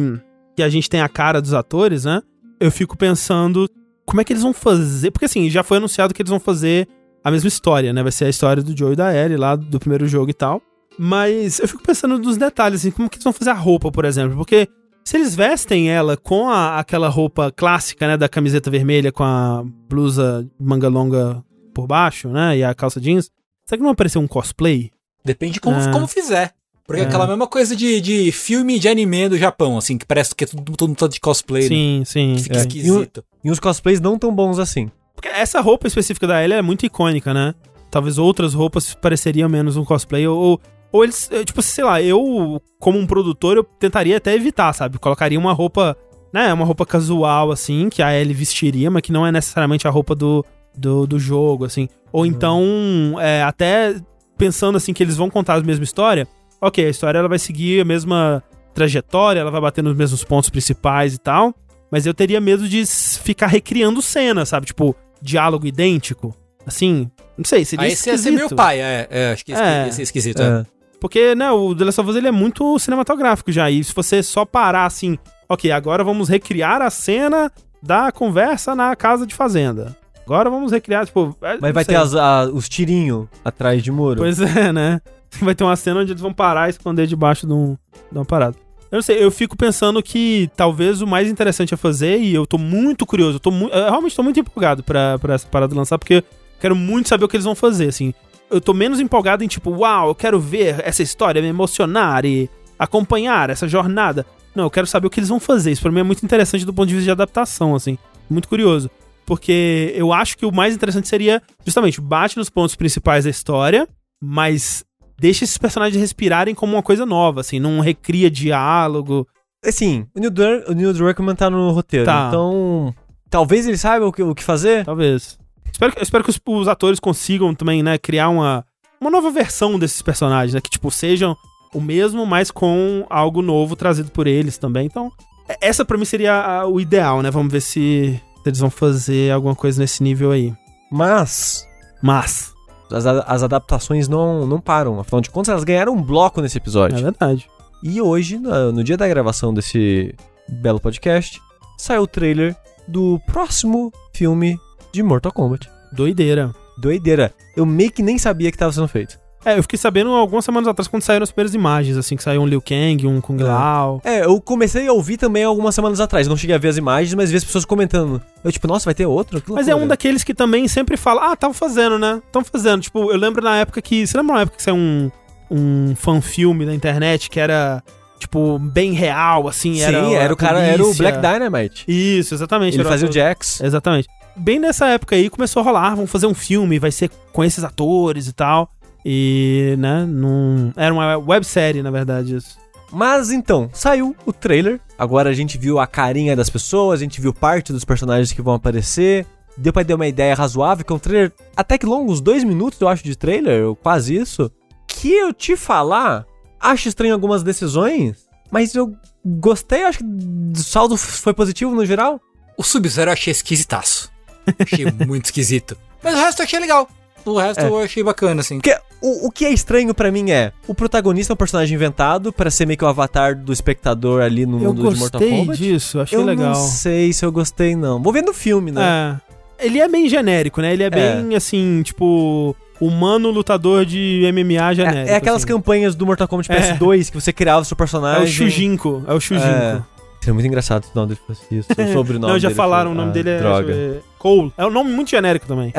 que 0.56 0.62
a 0.64 0.70
gente 0.70 0.90
tem 0.90 1.02
a 1.02 1.10
cara 1.10 1.42
dos 1.42 1.54
atores, 1.54 2.06
né? 2.06 2.22
Eu 2.60 2.72
fico 2.72 2.96
pensando 2.98 3.68
como 4.06 4.22
é 4.22 4.24
que 4.24 4.34
eles 4.34 4.44
vão 4.44 4.54
fazer. 4.54 5.12
Porque 5.12 5.26
assim, 5.26 5.50
já 5.50 5.64
foi 5.64 5.78
anunciado 5.78 6.14
que 6.14 6.22
eles 6.22 6.30
vão 6.30 6.40
fazer 6.40 6.88
a 7.24 7.32
mesma 7.32 7.48
história, 7.48 7.92
né? 7.94 8.04
Vai 8.04 8.12
ser 8.12 8.26
a 8.26 8.30
história 8.30 8.62
do 8.62 8.78
Joe 8.78 8.94
e 8.94 8.96
da 8.96 9.14
Ellie 9.16 9.38
lá 9.38 9.56
do 9.56 9.80
primeiro 9.80 10.08
jogo 10.08 10.30
e 10.30 10.34
tal. 10.34 10.62
Mas 11.00 11.60
eu 11.60 11.68
fico 11.68 11.82
pensando 11.82 12.20
nos 12.20 12.38
detalhes, 12.38 12.82
assim, 12.82 12.92
como 12.92 13.10
que 13.10 13.16
eles 13.16 13.24
vão 13.24 13.34
fazer 13.34 13.52
a 13.52 13.56
roupa, 13.56 13.92
por 13.92 14.06
exemplo. 14.06 14.36
Porque 14.38 14.68
se 15.04 15.18
eles 15.18 15.34
vestem 15.36 15.90
ela 15.90 16.16
com 16.18 16.50
a- 16.50 16.78
aquela 16.80 17.08
roupa 17.08 17.52
clássica, 17.52 18.08
né? 18.08 18.18
Da 18.18 18.28
camiseta 18.30 18.70
vermelha 18.70 19.12
com 19.12 19.24
a 19.24 19.64
blusa 19.90 20.48
manga 20.60 20.90
longa 20.90 21.44
por 21.74 21.88
baixo, 21.88 22.30
né? 22.30 22.58
E 22.58 22.64
a 22.64 22.74
calça 22.74 23.00
jeans. 23.00 23.30
Será 23.66 23.78
que 23.78 23.82
não 23.84 23.90
vai 23.90 23.94
aparecer 23.94 24.18
um 24.20 24.28
cosplay? 24.28 24.92
Depende 25.24 25.54
de 25.54 25.60
como, 25.62 25.78
É. 25.80 25.92
como 25.92 26.08
fizer. 26.08 26.54
Porque 26.86 27.02
É. 27.02 27.06
é 27.06 27.08
aquela 27.08 27.28
mesma 27.28 27.48
coisa 27.48 27.76
de, 27.76 28.02
de 28.02 28.32
filme 28.32 28.78
de 28.80 28.90
anime 28.90 29.30
do 29.30 29.38
Japão, 29.38 29.78
assim, 29.78 29.98
que 29.98 30.06
parece 30.06 30.36
que 30.36 30.44
é 30.44 30.48
tudo, 30.48 30.76
todo 30.76 30.90
mundo 30.90 30.98
tá 30.98 31.08
de 31.08 31.20
cosplay, 31.20 31.64
né? 31.64 31.70
Sim, 31.70 32.04
sim. 32.06 32.36
Que 32.36 32.44
fica 32.44 32.58
É. 32.58 32.60
esquisito. 32.62 33.24
E 33.44 33.50
uns 33.52 33.60
cosplays 33.60 34.02
não 34.02 34.18
tão 34.18 34.34
bons 34.34 34.60
assim. 34.60 34.90
Porque 35.16 35.28
essa 35.30 35.62
roupa 35.62 35.88
específica 35.88 36.26
da 36.28 36.44
Ellie 36.44 36.58
é 36.58 36.62
muito 36.62 36.86
icônica, 36.86 37.34
né? 37.34 37.54
Talvez 37.90 38.18
outras 38.18 38.54
roupas 38.54 38.94
pareceriam 38.96 39.48
menos 39.48 39.78
um 39.78 39.86
cosplay. 39.86 40.28
Ou, 40.28 40.60
ou 40.92 41.04
eles, 41.04 41.30
eh, 41.32 41.44
tipo, 41.46 41.62
sei 41.62 41.84
lá, 41.84 42.02
eu, 42.02 42.62
como 42.80 42.98
um 42.98 43.06
produtor, 43.06 43.56
eu 43.58 43.64
tentaria 43.64 44.18
até 44.18 44.34
evitar, 44.34 44.74
sabe? 44.74 44.98
Colocaria 44.98 45.38
uma 45.40 45.54
roupa, 45.54 45.96
né? 46.34 46.52
Uma 46.52 46.66
roupa 46.66 46.86
casual, 46.86 47.52
assim, 47.52 47.90
que 47.90 48.02
a 48.02 48.14
Ellie 48.18 48.34
vestiria, 48.34 48.90
mas 48.90 49.02
que 49.04 49.12
não 49.12 49.26
é 49.28 49.32
necessariamente 49.32 49.88
a 49.88 49.92
roupa 49.92 50.16
do, 50.16 50.44
do, 50.76 51.06
do 51.08 51.20
jogo, 51.20 51.66
assim. 51.66 51.88
Ou 52.12 52.26
então, 52.26 53.16
é, 53.20 53.42
até 53.44 53.96
pensando, 54.38 54.76
assim, 54.78 54.94
que 54.94 55.04
eles 55.04 55.18
vão 55.18 55.30
contar 55.30 55.56
a 55.56 55.62
mesma 55.62 55.84
história, 55.84 56.28
ok, 56.60 56.86
a 56.86 56.90
história 56.90 57.20
ela 57.20 57.28
vai 57.30 57.40
seguir 57.40 57.82
a 57.82 57.86
mesma 57.86 58.44
trajetória, 58.74 59.40
ela 59.40 59.52
vai 59.52 59.62
bater 59.62 59.84
nos 59.84 59.96
mesmos 59.96 60.24
pontos 60.24 60.50
principais 60.50 61.14
e 61.14 61.18
tal, 61.18 61.54
mas 61.92 62.06
eu 62.06 62.14
teria 62.14 62.40
medo 62.42 62.68
de 62.68 62.86
ficar 62.86 63.48
recriando 63.48 64.02
cena, 64.02 64.46
sabe? 64.46 64.66
Tipo, 64.66 64.96
diálogo 65.22 65.68
idêntico. 65.68 66.36
Assim, 66.66 67.10
não 67.38 67.44
sei, 67.46 67.66
seria 67.66 67.86
Aí 67.86 67.92
esse 67.94 68.10
ia 68.10 68.18
ser 68.18 68.30
esquisito. 68.30 68.50
meu 68.50 68.56
pai, 68.56 68.80
é, 68.80 69.08
é, 69.10 69.32
acho 69.34 69.44
que 69.46 69.52
esse 69.52 69.62
É. 69.62 69.86
ia 69.86 69.92
ser 69.92 70.02
esquisito. 70.04 70.42
é. 70.42 70.62
É. 70.62 70.66
Porque, 71.00 71.34
né, 71.34 71.52
o 71.52 71.74
The 71.76 71.86
Last 71.86 72.00
of 72.00 72.10
Us 72.12 72.16
ele 72.16 72.28
é 72.28 72.32
muito 72.32 72.78
cinematográfico 72.78 73.52
já. 73.52 73.72
E 73.72 73.84
se 73.84 73.92
você 73.92 74.22
só 74.22 74.46
parar 74.46 74.86
assim, 74.86 75.18
ok, 75.50 75.72
agora 75.72 76.04
vamos 76.04 76.30
recriar 76.30 76.80
a 76.80 76.92
cena 76.92 77.52
da 77.82 78.12
conversa 78.12 78.76
na 78.76 78.96
casa 78.96 79.26
de 79.26 79.34
fazenda. 79.34 79.98
Agora 80.34 80.50
vamos 80.50 80.72
recriar, 80.72 81.06
tipo. 81.06 81.36
é, 81.42 81.58
Mas 81.60 81.74
vai 81.74 81.84
sei. 81.84 81.96
ter 81.96 82.02
as- 82.02 82.16
a- 82.16 82.50
os 82.52 82.68
tirinhos 82.70 83.28
atrás 83.44 83.82
de 83.84 83.92
muro. 83.92 84.18
Pois 84.20 84.40
é, 84.40 84.72
né? 84.72 85.02
Vai 85.42 85.56
ter 85.56 85.64
uma 85.64 85.76
cena 85.78 86.02
onde 86.02 86.12
eles 86.12 86.22
vão 86.22 86.34
parar 86.34 86.68
e 86.68 86.72
esconder 86.72 87.08
debaixo 87.08 87.48
de, 87.48 87.54
um, 87.54 87.78
de 88.12 88.18
uma 88.18 88.26
parada. 88.26 88.56
Eu 88.92 88.98
não 88.98 89.02
sei, 89.02 89.24
eu 89.24 89.32
fico 89.32 89.56
pensando 89.56 90.04
que 90.04 90.50
talvez 90.58 91.02
o 91.02 91.08
mais 91.08 91.30
interessante 91.30 91.74
a 91.74 91.78
fazer, 91.78 92.20
e 92.20 92.34
eu 92.36 92.46
tô 92.46 92.58
muito 92.58 93.06
curioso, 93.06 93.38
eu, 93.38 93.40
tô 93.40 93.50
mu 93.50 93.70
eu 93.70 93.84
realmente 93.90 94.14
tô 94.14 94.22
muito 94.24 94.38
empolgado 94.42 94.84
pra, 94.84 95.18
pra 95.20 95.34
essa 95.36 95.48
parada 95.48 95.74
lançar, 95.74 95.98
porque 95.98 96.16
eu 96.16 96.24
quero 96.60 96.76
muito 96.76 97.08
saber 97.08 97.24
o 97.24 97.30
que 97.30 97.38
eles 97.38 97.46
vão 97.46 97.56
fazer, 97.56 97.88
assim. 97.88 98.14
Eu 98.50 98.60
tô 98.60 98.74
menos 98.74 99.00
empolgado 99.00 99.42
em 99.42 99.48
tipo, 99.48 99.72
uau, 99.72 100.10
eu 100.10 100.16
quero 100.16 100.38
ver 100.38 100.82
essa 100.86 101.02
história, 101.02 101.42
me 101.42 101.48
emocionar 101.48 102.26
e 102.26 102.50
acompanhar 102.78 103.50
essa 103.50 103.68
jornada. 103.68 104.26
Não, 104.54 104.66
eu 104.66 104.70
quero 104.70 104.86
saber 104.88 105.08
o 105.08 105.10
que 105.10 105.22
eles 105.22 105.30
vão 105.30 105.40
fazer. 105.40 105.72
Isso 105.72 105.82
pra 105.82 105.92
mim 105.92 106.02
é 106.02 106.04
muito 106.04 106.26
interessante 106.26 106.66
do 106.66 106.74
ponto 106.74 106.90
de 106.90 106.96
vista 106.96 107.06
de 107.06 107.12
adaptação, 107.12 107.74
assim. 107.74 107.98
Muito 108.30 108.50
curioso. 108.50 108.92
Porque 109.26 109.94
eu 109.96 110.12
acho 110.12 110.38
que 110.38 110.46
o 110.46 110.52
mais 110.52 110.74
interessante 110.76 111.08
seria, 111.08 111.42
justamente, 111.66 112.02
bate 112.02 112.38
nos 112.38 112.50
pontos 112.50 112.76
principais 112.76 113.24
da 113.24 113.30
história, 113.30 113.88
mas 114.22 114.84
deixa 115.20 115.44
esses 115.44 115.58
personagens 115.58 116.00
respirarem 116.02 116.54
como 116.56 116.74
uma 116.74 116.84
coisa 116.84 117.06
nova, 117.06 117.42
assim, 117.42 117.60
não 117.60 117.80
recria 117.80 118.30
diálogo. 118.30 119.28
Assim, 119.66 120.06
o 120.16 120.20
Neil, 120.20 120.32
Dur 120.32 120.64
o 120.68 120.74
Neil 120.74 120.94
Druckmann 120.94 121.36
tá 121.36 121.50
no 121.50 121.72
roteiro, 121.72 122.06
Tá. 122.06 122.26
então... 122.30 122.94
Talvez 123.30 123.66
ele 123.66 123.78
saiba 123.78 124.06
o 124.06 124.12
que, 124.12 124.22
o 124.22 124.36
que 124.36 124.44
fazer. 124.44 124.84
Talvez. 124.84 125.40
Espero, 125.72 125.94
que- 125.94 126.04
espero 126.04 126.22
que 126.24 126.30
os, 126.30 126.40
os 126.46 126.68
atores 126.68 127.00
consigam 127.00 127.56
também, 127.56 127.82
né, 127.82 127.98
criar 127.98 128.28
uma, 128.28 128.66
uma 129.00 129.10
nova 129.10 129.32
versão 129.32 129.80
desses 129.80 130.02
personagens, 130.02 130.54
né? 130.54 130.60
Que, 130.60 130.70
tipo, 130.70 130.92
sejam 130.92 131.34
o 131.74 131.80
mesmo, 131.80 132.26
mas 132.26 132.52
com 132.52 133.06
algo 133.10 133.42
novo 133.42 133.74
trazido 133.78 134.12
por 134.12 134.28
eles 134.28 134.58
também. 134.58 134.86
Então, 134.86 135.10
é- 135.48 135.58
essa 135.62 135.86
pra 135.86 135.98
mim 135.98 136.04
seria 136.04 136.34
a- 136.34 136.68
o 136.68 136.78
ideal, 136.78 137.22
né? 137.22 137.32
Vamos 137.32 137.54
ver 137.54 137.62
se 137.62 138.20
eles 138.46 138.60
vão 138.60 138.70
fazer 138.70 139.32
alguma 139.32 139.56
coisa 139.56 139.80
nesse 139.82 140.02
nível 140.04 140.32
aí. 140.32 140.54
Mas 140.92 141.68
Mas, 142.02 142.54
as, 142.92 143.06
as 143.06 143.44
adaptações 143.44 144.08
não, 144.08 144.46
não 144.46 144.60
param. 144.60 145.00
Afinal 145.00 145.22
de 145.22 145.30
contas, 145.30 145.50
elas 145.50 145.64
ganharam 145.64 145.94
um 145.94 146.02
bloco 146.02 146.42
nesse 146.42 146.58
é 146.58 146.60
episódio. 146.60 146.98
verdade. 146.98 147.50
E 147.84 148.02
hoje, 148.02 148.38
no, 148.38 148.72
no 148.72 148.84
dia 148.84 148.98
da 148.98 149.08
gravação 149.08 149.54
desse 149.54 150.14
belo 150.48 150.80
podcast, 150.80 151.42
saiu 151.78 152.04
o 152.04 152.08
trailer 152.08 152.56
do 152.88 153.20
próximo 153.26 153.92
filme 154.14 154.60
de 154.92 155.02
Mortal 155.02 155.32
Kombat. 155.32 155.70
Doideira. 155.92 156.54
Doideira. 156.78 157.34
Eu 157.56 157.66
meio 157.66 157.92
que 157.92 158.04
nem 158.04 158.18
sabia 158.18 158.52
que 158.52 158.58
tava 158.58 158.72
sendo 158.72 158.88
feito. 158.88 159.20
É, 159.44 159.58
eu 159.58 159.64
fiquei 159.64 159.78
sabendo 159.78 160.12
algumas 160.12 160.46
semanas 160.46 160.68
atrás 160.68 160.88
quando 160.88 161.02
saíram 161.02 161.24
as 161.24 161.32
primeiras 161.32 161.56
imagens, 161.56 161.98
assim, 161.98 162.16
que 162.16 162.22
saiu 162.22 162.42
um 162.42 162.46
Liu 162.46 162.62
Kang, 162.62 163.08
um 163.08 163.20
Kung 163.20 163.42
É. 163.42 163.44
Lao. 163.44 164.02
É, 164.04 164.24
eu 164.26 164.40
comecei 164.40 164.88
a 164.88 164.94
ouvir 164.94 165.18
também 165.18 165.44
algumas 165.44 165.74
semanas 165.74 166.00
atrás. 166.00 166.28
Não 166.28 166.38
cheguei 166.38 166.56
a 166.56 166.60
ver 166.60 166.68
as 166.68 166.78
imagens, 166.78 167.14
mas 167.16 167.32
vi 167.32 167.38
as 167.38 167.44
pessoas 167.44 167.66
comentando. 167.66 168.22
Eu, 168.44 168.52
tipo, 168.52 168.68
nossa, 168.68 168.86
vai 168.86 168.94
ter 168.94 169.06
outro? 169.08 169.42
Mas 169.50 169.68
é 169.68 169.76
um 169.76 169.88
daqueles 169.88 170.24
que 170.24 170.34
também 170.34 170.68
sempre 170.68 170.96
fala, 170.96 171.32
ah, 171.32 171.36
tava 171.36 171.54
fazendo, 171.54 171.98
né? 171.98 172.22
Tão 172.32 172.44
fazendo. 172.44 172.82
Tipo, 172.82 173.12
eu 173.12 173.18
lembro 173.18 173.44
na 173.44 173.58
época 173.58 173.82
que. 173.82 174.06
Você 174.06 174.16
lembra 174.16 174.36
na 174.36 174.42
época 174.42 174.58
que 174.58 174.64
saiu 174.64 174.76
um, 174.76 175.12
um 175.50 175.96
fanfilme 175.96 176.66
na 176.66 176.76
internet 176.76 177.28
que 177.28 177.40
era, 177.40 177.84
tipo, 178.20 178.60
bem 178.60 178.94
real, 178.94 179.48
assim? 179.48 179.74
Sim, 179.74 179.82
era, 179.82 179.98
era, 180.14 180.34
o 180.34 180.38
cara, 180.38 180.60
era 180.60 180.82
o 180.82 180.86
polícia. 180.86 181.04
Black 181.04 181.18
Dynamite. 181.20 181.86
Isso, 181.88 182.36
exatamente. 182.36 182.78
Ele 182.78 182.84
fazia 182.84 183.10
o 183.10 183.12
Jax. 183.12 183.60
Exatamente. 183.62 184.08
Bem 184.36 184.60
nessa 184.60 184.88
época 184.88 185.16
aí 185.16 185.30
começou 185.30 185.62
a 185.62 185.64
rolar, 185.64 185.96
vamos 185.96 186.10
fazer 186.10 186.26
um 186.28 186.34
filme, 186.34 186.80
vai 186.80 186.92
ser 186.92 187.10
com 187.34 187.44
esses 187.44 187.64
atores 187.64 188.28
e 188.28 188.34
tal. 188.34 188.72
E, 189.06 189.76
né, 189.78 190.06
não. 190.08 190.72
Era 190.76 190.94
uma 190.94 191.18
websérie, 191.18 191.82
na 191.82 191.92
verdade, 191.92 192.36
isso. 192.36 192.58
Mas 192.92 193.32
então, 193.32 193.70
saiu 193.74 194.16
o 194.26 194.34
trailer. 194.34 194.80
Agora 194.98 195.30
a 195.30 195.34
gente 195.34 195.58
viu 195.58 195.80
a 195.80 195.88
carinha 195.88 196.36
das 196.36 196.50
pessoas, 196.50 197.00
a 197.00 197.04
gente 197.04 197.22
viu 197.22 197.34
parte 197.34 197.72
dos 197.72 197.86
personagens 197.86 198.32
que 198.32 198.42
vão 198.42 198.54
aparecer. 198.54 199.26
Deu 199.58 199.74
pra 199.74 199.84
ter 199.84 199.94
uma 199.94 200.08
ideia 200.08 200.36
razoável, 200.36 200.86
que 200.86 200.92
é 200.92 200.96
um 200.96 201.00
trailer 201.00 201.32
até 201.56 201.78
que 201.78 201.86
longo, 201.86 202.12
uns 202.12 202.22
dois 202.22 202.44
minutos, 202.44 202.80
eu 202.80 202.88
acho, 202.88 203.04
de 203.04 203.16
trailer, 203.16 203.66
ou 203.66 203.76
quase 203.76 204.16
isso. 204.16 204.52
Que 204.88 205.14
eu 205.14 205.34
te 205.34 205.56
falar, 205.56 206.26
acho 206.60 206.88
estranho 206.88 207.14
algumas 207.14 207.44
decisões, 207.44 208.28
mas 208.50 208.76
eu 208.76 208.96
gostei, 209.26 209.84
acho 209.84 210.00
que 210.00 210.06
o 210.06 210.64
saldo 210.64 210.98
foi 210.98 211.34
positivo 211.34 211.74
no 211.74 211.86
geral. 211.86 212.20
O 212.58 212.64
Sub-Zero 212.64 213.10
eu 213.10 213.14
achei 213.14 213.32
esquisitaço. 213.32 214.12
Achei 214.60 214.86
muito 215.06 215.26
esquisito. 215.26 215.78
Mas 216.04 216.16
o 216.16 216.18
resto 216.18 216.42
eu 216.42 216.46
achei 216.46 216.60
legal. 216.60 216.88
O 217.26 217.38
resto 217.38 217.62
É. 217.62 217.68
eu 217.68 217.78
achei 217.80 218.04
bacana, 218.04 218.42
assim. 218.42 218.60
Porque 218.60 218.76
o, 219.02 219.28
o 219.28 219.32
que 219.32 219.46
é 219.46 219.52
estranho 219.52 219.94
pra 219.94 220.12
mim 220.12 220.32
é, 220.32 220.52
o 220.68 220.74
protagonista 220.76 221.32
é 221.32 221.36
um 221.36 221.38
personagem 221.38 221.76
inventado 221.76 222.32
pra 222.34 222.50
ser 222.52 222.66
meio 222.66 222.78
que 222.78 222.86
o 222.86 222.88
avatar 222.88 223.36
do 223.38 223.52
espectador 223.54 224.22
ali 224.22 224.46
no 224.46 224.58
Eu 224.62 224.74
mundo 224.74 224.92
de 224.94 225.00
Mortal 225.00 225.20
gostei 225.22 225.40
Kombat. 225.40 225.58
disso, 225.62 226.00
achei 226.00 226.18
eu 226.18 226.24
legal. 226.24 226.48
não 226.54 226.56
sei 226.56 227.12
se 227.14 227.26
eu 227.26 227.32
gostei, 227.32 227.76
não. 227.76 228.02
Vou 228.02 228.12
ver 228.14 228.24
no 228.24 228.34
filme, 228.34 228.72
né? 228.72 229.20
É. 229.60 229.66
Ele 229.66 229.80
é 229.80 229.88
bem 229.88 230.10
genérico, 230.10 230.60
né? 230.62 230.74
Ele 230.74 230.84
é, 230.84 230.90
bem, 230.90 231.36
assim, 231.36 231.84
tipo, 231.84 232.56
humano 232.80 233.30
lutador 233.30 233.86
de 233.86 234.22
MMA 234.34 234.74
genérico. 234.74 235.10
É, 235.10 235.14
é 235.14 235.16
aquelas 235.16 235.44
assim. 235.44 235.54
campanhas 235.54 235.94
do 235.94 236.04
Mortal 236.06 236.28
Kombat 236.28 236.52
É. 236.52 236.74
PS2 236.74 237.10
que 237.12 237.22
você 237.22 237.32
criava 237.32 237.62
o 237.62 237.66
seu 237.66 237.76
É 237.76 237.78
personagem. 237.78 238.24
o 238.24 238.28
Shujinko, 238.28 239.04
é 239.08 239.14
o 239.14 239.20
Shujinko. 239.20 239.46
É. 239.48 239.82
Seria 240.22 240.34
muito 240.36 240.46
engraçado 240.46 240.86
se 240.86 240.92
o 240.92 240.96
nome 240.96 241.08
dele 241.10 241.20
fosse 241.26 241.42
isso. 241.58 241.70
O 241.72 241.94
sobrenome 241.94 242.32
Não, 242.34 242.40
já 242.40 242.48
dele 242.50 242.56
falaram, 242.56 242.92
fosse- 242.92 243.00
o 243.00 243.02
nome 243.02 243.10
Ah, 243.10 243.14
dele 243.14 243.30
é, 243.32 243.40
Droga. 243.40 243.74
ver, 243.74 244.04
Cole. 244.20 244.54
É 244.56 244.66
um 244.66 244.70
nome 244.70 244.92
muito 244.92 245.10
genérico 245.10 245.48
também. 245.48 245.74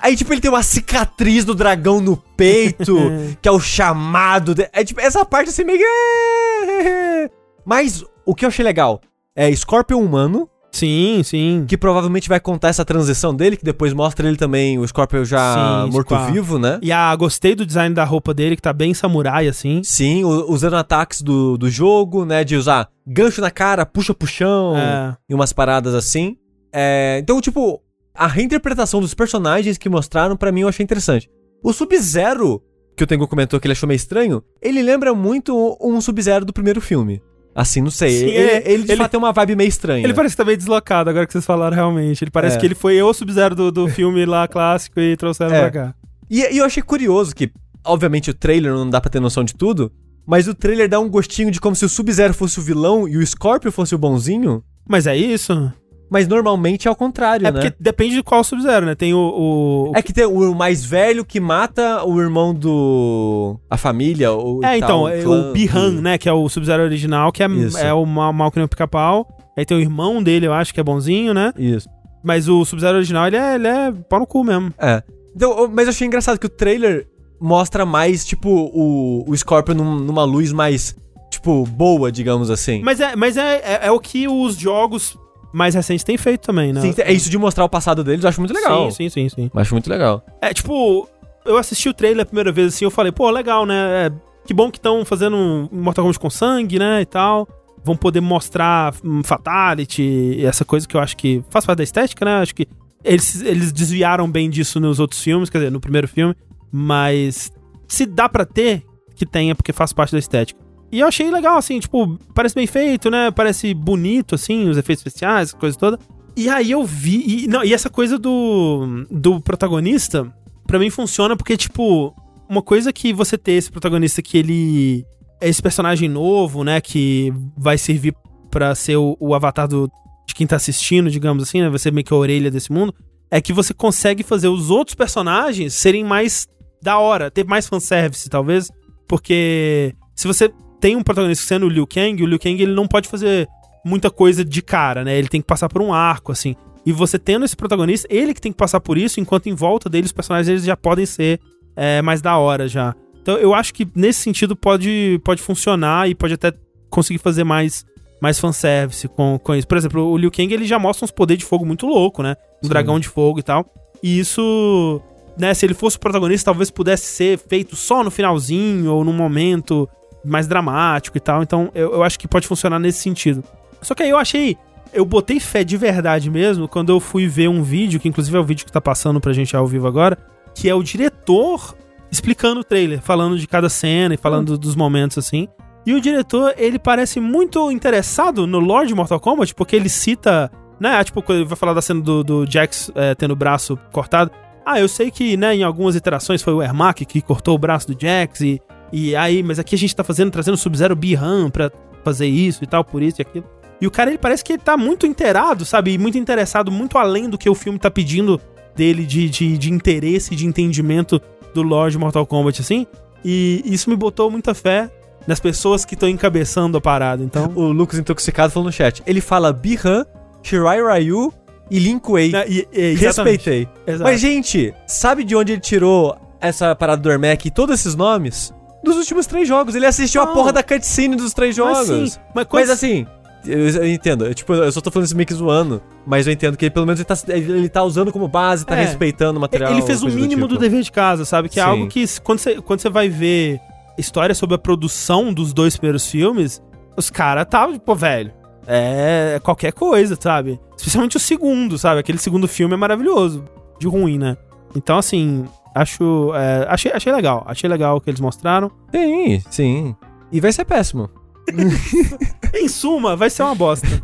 Aí, 0.00 0.14
tipo, 0.16 0.32
ele 0.32 0.40
tem 0.40 0.50
uma 0.50 0.62
cicatriz 0.62 1.44
do 1.44 1.52
dragão 1.54 2.00
no 2.00 2.16
peito, 2.16 2.94
que 3.42 3.48
é 3.48 3.52
o 3.52 3.58
chamado. 3.58 4.54
de- 4.54 4.68
É 4.72 4.84
tipo, 4.84 5.00
essa 5.00 5.24
parte 5.24 5.48
assim 5.50 5.64
meio. 5.64 5.78
que- 5.80 7.30
Mas 7.64 8.04
o 8.24 8.34
que 8.34 8.44
eu 8.44 8.48
achei 8.48 8.64
legal 8.64 9.00
é 9.34 9.50
Scorpion 9.54 9.98
humano, 10.00 10.48
Sim, 10.78 11.22
sim. 11.24 11.64
que 11.66 11.76
provavelmente 11.76 12.28
vai 12.28 12.40
contar 12.40 12.68
essa 12.68 12.84
transição 12.84 13.34
dele, 13.34 13.56
que 13.56 13.64
depois 13.64 13.92
mostra 13.92 14.28
ele 14.28 14.36
também, 14.36 14.78
o 14.78 14.86
Scorpion 14.86 15.24
já 15.24 15.86
morto-vivo, 15.90 16.58
né? 16.58 16.78
E 16.82 16.92
a, 16.92 17.14
gostei 17.16 17.54
do 17.54 17.66
design 17.66 17.94
da 17.94 18.04
roupa 18.04 18.32
dele, 18.32 18.56
que 18.56 18.62
tá 18.62 18.72
bem 18.72 18.94
samurai, 18.94 19.48
assim. 19.48 19.82
Sim, 19.84 20.24
usando 20.24 20.74
ataques 20.76 21.22
do, 21.22 21.56
do 21.58 21.68
jogo, 21.70 22.24
né? 22.24 22.44
De 22.44 22.56
usar 22.56 22.88
gancho 23.06 23.40
na 23.40 23.50
cara, 23.50 23.86
puxa 23.86 24.12
puxão 24.14 24.76
É. 24.76 25.16
e 25.28 25.34
umas 25.34 25.52
paradas 25.52 25.94
assim. 25.94 26.36
É, 26.72 27.18
então, 27.22 27.40
tipo, 27.40 27.82
a 28.14 28.26
reinterpretação 28.26 29.00
dos 29.00 29.14
personagens 29.14 29.78
que 29.78 29.88
mostraram, 29.88 30.36
pra 30.36 30.52
mim, 30.52 30.60
eu 30.62 30.68
achei 30.68 30.84
interessante. 30.84 31.30
O 31.62 31.72
Sub-Zero, 31.72 32.62
que 32.96 33.02
o 33.04 33.06
Tengu 33.06 33.26
comentou 33.26 33.58
que 33.58 33.66
ele 33.66 33.72
achou 33.72 33.86
meio 33.86 33.96
estranho, 33.96 34.42
ele 34.60 34.82
lembra 34.82 35.14
muito 35.14 35.76
um 35.80 36.00
Sub-Zero 36.00 36.44
do 36.44 36.52
primeiro 36.52 36.80
filme. 36.80 37.22
Assim, 37.60 37.80
não 37.80 37.90
sei. 37.90 38.10
Sim, 38.10 38.26
ele, 38.26 38.50
é, 38.50 38.72
ele 38.72 38.82
de 38.84 38.92
ele- 38.92 38.98
fato 39.02 39.10
tem 39.10 39.18
uma 39.18 39.32
vibe 39.32 39.56
meio 39.56 39.68
estranha. 39.68 40.04
Ele 40.04 40.14
parece 40.14 40.34
que 40.34 40.36
tá 40.36 40.44
meio 40.44 40.56
deslocado, 40.56 41.10
agora 41.10 41.26
que 41.26 41.32
vocês 41.32 41.44
falaram 41.44 41.74
realmente. 41.74 42.22
Ele 42.22 42.30
parece 42.30 42.56
É. 42.56 42.60
que 42.60 42.64
ele 42.66 42.76
foi 42.76 43.02
o 43.02 43.12
Sub-Zero 43.12 43.56
do, 43.56 43.72
do 43.72 43.88
filme 43.88 44.24
lá 44.24 44.46
clássico 44.46 45.00
e 45.00 45.16
trouxeram 45.16 45.52
É. 45.56 45.60
pra 45.62 45.70
cá. 45.70 45.94
E, 46.30 46.40
e 46.54 46.58
eu 46.58 46.64
achei 46.64 46.80
curioso 46.82 47.34
que, 47.34 47.50
obviamente, 47.84 48.30
o 48.30 48.34
trailer 48.34 48.72
não 48.72 48.88
dá 48.88 49.00
pra 49.00 49.10
ter 49.10 49.18
noção 49.18 49.42
de 49.42 49.54
tudo, 49.56 49.90
mas 50.24 50.46
o 50.46 50.54
trailer 50.54 50.88
dá 50.88 51.00
um 51.00 51.08
gostinho 51.08 51.50
de 51.50 51.60
como 51.60 51.74
se 51.74 51.84
o 51.84 51.88
Sub-Zero 51.88 52.32
fosse 52.32 52.60
o 52.60 52.62
vilão 52.62 53.08
e 53.08 53.16
o 53.16 53.26
Scorpio 53.26 53.72
fosse 53.72 53.92
o 53.92 53.98
bonzinho. 53.98 54.62
Mas 54.88 55.08
é 55.08 55.16
isso? 55.16 55.72
Mas 56.10 56.26
normalmente 56.26 56.86
é 56.86 56.90
ao 56.90 56.96
contrário, 56.96 57.46
É 57.46 57.50
né? 57.52 57.60
porque 57.60 57.76
depende 57.78 58.14
de 58.14 58.22
qual 58.22 58.42
Sub-Zero, 58.42 58.86
né? 58.86 58.94
Tem 58.94 59.12
o. 59.12 59.18
o- 59.18 59.92
É 59.94 60.00
que 60.02 60.12
tem 60.12 60.24
o 60.24 60.54
mais 60.54 60.84
velho 60.84 61.24
que 61.24 61.38
mata 61.38 62.02
o 62.04 62.18
irmão 62.20 62.54
do. 62.54 63.58
a 63.68 63.76
família. 63.76 64.32
O, 64.32 64.64
É, 64.64 64.76
então, 64.78 65.04
tal, 65.04 65.08
é 65.08 65.26
o 65.26 65.52
Bihan, 65.52 65.90
tudo. 65.90 66.02
né? 66.02 66.16
Que 66.18 66.28
é 66.28 66.32
o 66.32 66.48
Sub-Zero 66.48 66.82
original, 66.82 67.30
que 67.30 67.42
é, 67.42 67.46
Isso. 67.48 67.76
é 67.78 67.92
o 67.92 68.04
mal, 68.06 68.32
mal 68.32 68.50
que 68.50 68.56
nem 68.58 68.64
o 68.64 68.68
pica-pau. 68.68 69.26
Aí 69.56 69.64
tem 69.66 69.76
o 69.76 69.80
irmão 69.80 70.22
dele, 70.22 70.46
eu 70.46 70.52
acho, 70.52 70.72
que 70.72 70.80
é 70.80 70.84
bonzinho, 70.84 71.34
né? 71.34 71.52
Isso. 71.58 71.88
Mas 72.24 72.48
o 72.48 72.64
Sub-Zero 72.64 72.96
original, 72.96 73.26
ele 73.26 73.36
é, 73.36 73.54
ele 73.56 73.66
é 73.68 73.92
pau 74.08 74.20
no 74.20 74.26
cu 74.26 74.42
mesmo. 74.44 74.72
É. 74.78 75.02
Então, 75.36 75.68
mas 75.72 75.86
eu 75.86 75.90
achei 75.90 76.06
engraçado 76.06 76.38
que 76.38 76.46
o 76.46 76.50
trailer 76.50 77.06
mostra 77.40 77.84
mais, 77.84 78.24
tipo, 78.24 78.48
o, 78.50 79.24
o 79.28 79.36
Scorpion 79.36 79.74
num- 79.74 80.00
numa 80.00 80.24
luz 80.24 80.52
mais, 80.52 80.96
tipo, 81.30 81.64
boa, 81.64 82.10
digamos 82.10 82.50
assim. 82.50 82.82
Mas 82.82 82.98
é, 83.00 83.14
mas 83.14 83.36
é, 83.36 83.56
é, 83.56 83.80
é 83.86 83.90
o 83.90 84.00
que 84.00 84.26
os 84.26 84.56
jogos 84.56 85.16
mais 85.52 85.74
recentes 85.74 86.04
têm 86.04 86.16
feito 86.16 86.42
também, 86.42 86.72
né? 86.72 86.80
Sim, 86.80 86.94
é 86.98 87.12
isso 87.12 87.30
de 87.30 87.38
mostrar 87.38 87.64
o 87.64 87.68
passado 87.68 88.04
deles, 88.04 88.22
eu 88.22 88.28
acho 88.28 88.40
muito 88.40 88.54
legal. 88.54 88.90
Sim, 88.90 89.08
sim, 89.08 89.28
sim, 89.28 89.28
sim. 89.28 89.50
Eu 89.52 89.60
Acho 89.60 89.74
muito 89.74 89.88
legal. 89.88 90.24
É, 90.40 90.52
tipo, 90.52 91.08
eu 91.44 91.56
assisti 91.56 91.88
o 91.88 91.94
trailer 91.94 92.22
a 92.22 92.26
primeira 92.26 92.52
vez 92.52 92.74
assim, 92.74 92.84
eu 92.84 92.90
falei, 92.90 93.10
pô, 93.10 93.30
legal, 93.30 93.64
né? 93.64 94.06
É, 94.06 94.12
que 94.46 94.54
bom 94.54 94.70
que 94.70 94.78
estão 94.78 95.04
fazendo 95.04 95.36
um 95.36 95.68
Mortal 95.72 96.04
Kombat 96.04 96.18
com 96.18 96.30
sangue, 96.30 96.78
né? 96.78 97.02
E 97.02 97.06
tal. 97.06 97.48
Vão 97.84 97.96
poder 97.96 98.20
mostrar 98.20 98.94
um, 99.04 99.22
Fatality 99.22 100.02
e 100.02 100.44
essa 100.44 100.64
coisa 100.64 100.86
que 100.86 100.96
eu 100.96 101.00
acho 101.00 101.16
que 101.16 101.42
faz 101.48 101.64
parte 101.64 101.78
da 101.78 101.84
estética, 101.84 102.24
né? 102.24 102.42
Acho 102.42 102.54
que 102.54 102.66
eles, 103.04 103.40
eles 103.40 103.72
desviaram 103.72 104.30
bem 104.30 104.50
disso 104.50 104.80
nos 104.80 104.98
outros 105.00 105.22
filmes, 105.22 105.48
quer 105.48 105.58
dizer, 105.58 105.70
no 105.70 105.80
primeiro 105.80 106.08
filme. 106.08 106.34
Mas 106.70 107.50
se 107.86 108.04
dá 108.04 108.28
pra 108.28 108.44
ter, 108.44 108.84
que 109.14 109.24
tenha, 109.24 109.54
porque 109.54 109.72
faz 109.72 109.92
parte 109.92 110.12
da 110.12 110.18
estética. 110.18 110.60
E 110.90 111.00
eu 111.00 111.06
achei 111.06 111.30
legal, 111.30 111.58
assim, 111.58 111.78
tipo, 111.80 112.18
parece 112.34 112.54
bem 112.54 112.66
feito, 112.66 113.10
né? 113.10 113.30
Parece 113.30 113.74
bonito, 113.74 114.34
assim, 114.34 114.68
os 114.68 114.78
efeitos 114.78 115.04
especiais, 115.04 115.52
coisa 115.52 115.76
toda. 115.76 115.98
E 116.34 116.48
aí 116.48 116.70
eu 116.70 116.84
vi. 116.84 117.44
E, 117.44 117.48
não, 117.48 117.64
e 117.64 117.74
essa 117.74 117.90
coisa 117.90 118.18
do, 118.18 119.04
do 119.10 119.40
protagonista, 119.40 120.32
pra 120.66 120.78
mim 120.78 120.88
funciona 120.88 121.36
porque, 121.36 121.56
tipo, 121.56 122.14
uma 122.48 122.62
coisa 122.62 122.92
que 122.92 123.12
você 123.12 123.36
ter 123.36 123.52
esse 123.52 123.70
protagonista 123.70 124.22
que 124.22 124.38
ele 124.38 125.04
é 125.40 125.48
esse 125.48 125.60
personagem 125.60 126.08
novo, 126.08 126.64
né? 126.64 126.80
Que 126.80 127.32
vai 127.56 127.76
servir 127.76 128.14
para 128.50 128.74
ser 128.74 128.96
o, 128.96 129.16
o 129.20 129.34
avatar 129.34 129.68
do, 129.68 129.90
de 130.26 130.34
quem 130.34 130.46
tá 130.46 130.56
assistindo, 130.56 131.10
digamos 131.10 131.42
assim, 131.42 131.60
né? 131.60 131.78
Ser 131.78 131.92
meio 131.92 132.04
que 132.04 132.12
a 132.12 132.16
orelha 132.16 132.50
desse 132.50 132.72
mundo. 132.72 132.94
É 133.30 133.40
que 133.40 133.52
você 133.52 133.74
consegue 133.74 134.22
fazer 134.22 134.48
os 134.48 134.70
outros 134.70 134.94
personagens 134.94 135.74
serem 135.74 136.02
mais 136.02 136.46
da 136.80 136.98
hora, 136.98 137.30
ter 137.30 137.44
mais 137.44 137.66
fanservice, 137.68 138.28
talvez. 138.30 138.70
Porque 139.06 139.94
se 140.14 140.26
você 140.26 140.50
tem 140.80 140.96
um 140.96 141.02
protagonista 141.02 141.44
sendo 141.44 141.66
o 141.66 141.68
Liu 141.68 141.86
Kang, 141.86 142.22
o 142.22 142.26
Liu 142.26 142.38
Kang 142.38 142.60
ele 142.62 142.72
não 142.72 142.86
pode 142.86 143.08
fazer 143.08 143.48
muita 143.84 144.10
coisa 144.10 144.44
de 144.44 144.62
cara, 144.62 145.04
né? 145.04 145.18
Ele 145.18 145.28
tem 145.28 145.40
que 145.40 145.46
passar 145.46 145.68
por 145.68 145.82
um 145.82 145.92
arco, 145.92 146.32
assim. 146.32 146.54
E 146.84 146.92
você 146.92 147.18
tendo 147.18 147.44
esse 147.44 147.56
protagonista, 147.56 148.06
ele 148.10 148.32
que 148.32 148.40
tem 148.40 148.52
que 148.52 148.58
passar 148.58 148.80
por 148.80 148.96
isso, 148.96 149.20
enquanto 149.20 149.48
em 149.48 149.54
volta 149.54 149.88
dele 149.88 150.06
os 150.06 150.12
personagens 150.12 150.48
eles 150.48 150.64
já 150.64 150.76
podem 150.76 151.04
ser 151.06 151.40
é, 151.76 152.00
mais 152.02 152.22
da 152.22 152.36
hora 152.38 152.66
já. 152.68 152.94
Então 153.20 153.36
eu 153.36 153.54
acho 153.54 153.74
que 153.74 153.86
nesse 153.94 154.20
sentido 154.20 154.56
pode, 154.56 155.20
pode 155.24 155.42
funcionar 155.42 156.08
e 156.08 156.14
pode 156.14 156.34
até 156.34 156.52
conseguir 156.88 157.18
fazer 157.18 157.44
mais, 157.44 157.84
mais 158.22 158.38
fanservice 158.38 159.06
com, 159.08 159.38
com 159.38 159.54
isso. 159.54 159.66
Por 159.66 159.76
exemplo, 159.76 160.02
o 160.02 160.16
Liu 160.16 160.30
Kang 160.30 160.52
ele 160.52 160.64
já 160.64 160.78
mostra 160.78 161.04
uns 161.04 161.10
poderes 161.10 161.42
de 161.42 161.48
fogo 161.48 161.66
muito 161.66 161.86
louco, 161.86 162.22
né? 162.22 162.36
Um 162.62 162.66
Sim. 162.66 162.70
dragão 162.70 162.98
de 162.98 163.08
fogo 163.08 163.40
e 163.40 163.42
tal. 163.42 163.66
E 164.02 164.18
isso, 164.18 165.00
né, 165.36 165.52
se 165.52 165.66
ele 165.66 165.74
fosse 165.74 165.96
o 165.96 166.00
protagonista, 166.00 166.46
talvez 166.46 166.70
pudesse 166.70 167.06
ser 167.06 167.38
feito 167.38 167.76
só 167.76 168.02
no 168.02 168.10
finalzinho 168.10 168.92
ou 168.92 169.04
num 169.04 169.12
momento 169.12 169.88
mais 170.24 170.46
dramático 170.46 171.16
e 171.16 171.20
tal. 171.20 171.42
Então 171.42 171.70
eu, 171.74 171.92
eu 171.94 172.02
acho 172.02 172.18
que 172.18 172.28
pode 172.28 172.46
funcionar 172.46 172.78
nesse 172.78 173.00
sentido. 173.00 173.42
Só 173.82 173.94
que 173.94 174.02
aí 174.02 174.10
eu 174.10 174.18
achei. 174.18 174.56
Eu 174.92 175.04
botei 175.04 175.38
fé 175.38 175.62
de 175.62 175.76
verdade 175.76 176.30
mesmo 176.30 176.66
quando 176.66 176.90
eu 176.90 176.98
fui 176.98 177.26
ver 177.26 177.48
um 177.48 177.62
vídeo, 177.62 178.00
que 178.00 178.08
inclusive 178.08 178.36
é 178.36 178.40
o 178.40 178.44
vídeo 178.44 178.64
que 178.64 178.72
tá 178.72 178.80
passando 178.80 179.20
pra 179.20 179.34
gente 179.34 179.54
ao 179.54 179.66
vivo 179.66 179.86
agora, 179.86 180.16
que 180.54 180.68
é 180.68 180.74
o 180.74 180.82
diretor 180.82 181.76
explicando 182.10 182.60
o 182.60 182.64
trailer, 182.64 183.00
falando 183.02 183.38
de 183.38 183.46
cada 183.46 183.68
cena 183.68 184.14
e 184.14 184.16
falando 184.16 184.56
dos 184.56 184.74
momentos 184.74 185.18
assim. 185.18 185.46
E 185.84 185.94
o 185.94 186.00
diretor, 186.00 186.54
ele 186.58 186.78
parece 186.78 187.20
muito 187.20 187.70
interessado 187.70 188.46
no 188.46 188.58
Lord 188.58 188.94
Mortal 188.94 189.20
Kombat, 189.20 189.54
porque 189.54 189.76
ele 189.76 189.88
cita, 189.88 190.50
né, 190.78 191.02
tipo, 191.02 191.22
quando 191.22 191.38
ele 191.38 191.48
vai 191.48 191.56
falar 191.56 191.72
da 191.72 191.80
cena 191.80 192.00
do, 192.00 192.22
do 192.22 192.46
Jax 192.50 192.90
é, 192.94 193.14
tendo 193.14 193.32
o 193.32 193.36
braço 193.36 193.78
cortado. 193.92 194.30
Ah, 194.66 194.78
eu 194.78 194.88
sei 194.88 195.10
que, 195.10 195.36
né, 195.36 195.54
em 195.54 195.62
algumas 195.62 195.96
iterações 195.96 196.42
foi 196.42 196.52
o 196.52 196.62
Ermac 196.62 197.06
que 197.06 197.22
cortou 197.22 197.54
o 197.54 197.58
braço 197.58 197.90
do 197.90 197.98
Jax 197.98 198.40
e, 198.42 198.60
e 198.92 199.14
aí, 199.14 199.42
mas 199.42 199.58
aqui 199.58 199.74
a 199.74 199.78
gente 199.78 199.94
tá 199.94 200.02
fazendo, 200.02 200.30
trazendo 200.30 200.56
Sub-Zero 200.56 200.96
B-RAM 200.96 201.50
pra 201.50 201.70
fazer 202.04 202.26
isso 202.26 202.64
e 202.64 202.66
tal, 202.66 202.84
por 202.84 203.02
isso 203.02 203.20
e 203.20 203.22
aquilo. 203.22 203.44
E 203.80 203.86
o 203.86 203.90
cara, 203.90 204.10
ele 204.10 204.18
parece 204.18 204.42
que 204.42 204.54
ele 204.54 204.62
tá 204.62 204.76
muito 204.76 205.06
inteirado, 205.06 205.64
sabe? 205.64 205.92
E 205.92 205.98
muito 205.98 206.18
interessado, 206.18 206.70
muito 206.70 206.98
além 206.98 207.28
do 207.28 207.38
que 207.38 207.48
o 207.48 207.54
filme 207.54 207.78
tá 207.78 207.90
pedindo 207.90 208.40
dele 208.74 209.04
de, 209.04 209.28
de, 209.28 209.58
de 209.58 209.72
interesse, 209.72 210.34
de 210.34 210.46
entendimento 210.46 211.20
do 211.54 211.62
Lord 211.62 211.96
Mortal 211.98 212.26
Kombat, 212.26 212.60
assim. 212.60 212.86
E 213.24 213.62
isso 213.64 213.88
me 213.90 213.96
botou 213.96 214.30
muita 214.30 214.54
fé 214.54 214.90
nas 215.26 215.38
pessoas 215.38 215.84
que 215.84 215.94
estão 215.94 216.08
encabeçando 216.08 216.78
a 216.78 216.80
parada, 216.80 217.22
então... 217.22 217.52
O 217.54 217.70
Lucas 217.70 217.98
Intoxicado 217.98 218.52
falou 218.52 218.66
no 218.66 218.72
chat. 218.72 219.02
Ele 219.06 219.20
fala 219.20 219.52
Bihan, 219.52 220.06
Shirai 220.42 220.80
Ryu 220.80 221.32
e 221.70 221.78
Link 221.78 222.08
Wei. 222.10 222.32
e, 222.48 222.66
e, 222.72 222.94
Respeitei. 222.94 223.68
Exato. 223.86 224.04
Mas, 224.04 224.20
gente, 224.20 224.72
sabe 224.86 225.24
de 225.24 225.36
onde 225.36 225.52
ele 225.52 225.60
tirou 225.60 226.16
essa 226.40 226.74
parada 226.74 227.02
do 227.02 227.10
Ermac 227.10 227.46
e 227.46 227.50
todos 227.50 227.78
esses 227.78 227.94
nomes? 227.94 228.54
Dos 228.82 228.96
últimos 228.96 229.26
três 229.26 229.46
jogos. 229.48 229.74
Ele 229.74 229.86
assistiu 229.86 230.24
Não. 230.24 230.30
a 230.30 230.34
porra 230.34 230.52
da 230.52 230.62
cutscene 230.62 231.16
dos 231.16 231.32
três 231.32 231.54
jogos. 231.54 231.88
Mas, 231.88 232.12
sim, 232.12 232.20
mas, 232.34 232.46
mas 232.50 232.70
assim, 232.70 233.06
eu, 233.46 233.68
eu, 233.68 233.88
entendo. 233.88 234.26
Eu, 234.26 234.34
tipo, 234.34 234.52
eu 234.52 234.70
só 234.72 234.80
tô 234.80 234.90
falando 234.90 235.06
isso 235.06 235.16
meio 235.16 235.26
que 235.26 235.34
zoando. 235.34 235.82
Mas 236.06 236.26
eu 236.26 236.32
entendo 236.32 236.56
que 236.56 236.70
pelo 236.70 236.86
menos 236.86 237.00
ele 237.00 237.04
tá, 237.04 237.16
ele 237.28 237.68
tá 237.68 237.82
usando 237.82 238.12
como 238.12 238.28
base, 238.28 238.64
tá 238.64 238.76
é. 238.76 238.84
respeitando 238.84 239.38
o 239.38 239.40
material. 239.40 239.72
Ele 239.72 239.82
fez 239.82 240.02
o 240.02 240.06
mínimo 240.06 240.42
do, 240.42 240.48
tipo. 240.48 240.48
do, 240.48 240.58
dever 240.58 240.82
de 240.82 240.92
casa, 240.92 241.24
sabe? 241.24 241.48
Que 241.48 241.60
é 241.60 241.62
Sim. 241.62 241.68
algo 241.68 241.86
que 241.88 242.04
quando 242.20 242.38
você, 242.38 242.60
quando 242.60 242.80
você 242.80 242.88
vai 242.88 243.08
ver 243.08 243.60
história 243.96 244.34
sobre 244.34 244.54
a 244.54 244.58
produção 244.58 245.32
dos 245.32 245.52
dois 245.52 245.76
primeiros 245.76 246.06
filmes, 246.06 246.62
os 246.96 247.10
caras 247.10 247.44
estavam, 247.44 247.74
tipo, 247.74 247.94
velho. 247.94 248.32
É 248.66 249.40
qualquer 249.42 249.72
coisa, 249.72 250.16
sabe? 250.20 250.60
Especialmente 250.76 251.16
o 251.16 251.20
segundo, 251.20 251.78
sabe? 251.78 252.00
Aquele 252.00 252.18
segundo 252.18 252.46
filme 252.46 252.74
é 252.74 252.76
maravilhoso. 252.76 253.44
De 253.80 253.86
ruim, 253.86 254.18
né? 254.18 254.36
Então, 254.76 254.98
assim, 254.98 255.46
acho. 255.74 256.32
É, 256.34 256.66
achei, 256.68 256.92
achei 256.92 257.12
legal. 257.12 257.44
Achei 257.46 257.68
legal 257.68 257.96
o 257.96 258.00
que 258.00 258.10
eles 258.10 258.20
mostraram. 258.20 258.70
Sim, 258.92 259.42
sim. 259.50 259.96
E 260.30 260.40
vai 260.40 260.52
ser 260.52 260.64
péssimo. 260.64 261.08
em 262.54 262.68
suma, 262.68 263.16
vai 263.16 263.30
ser 263.30 263.42
uma 263.42 263.54
bosta. 263.54 264.02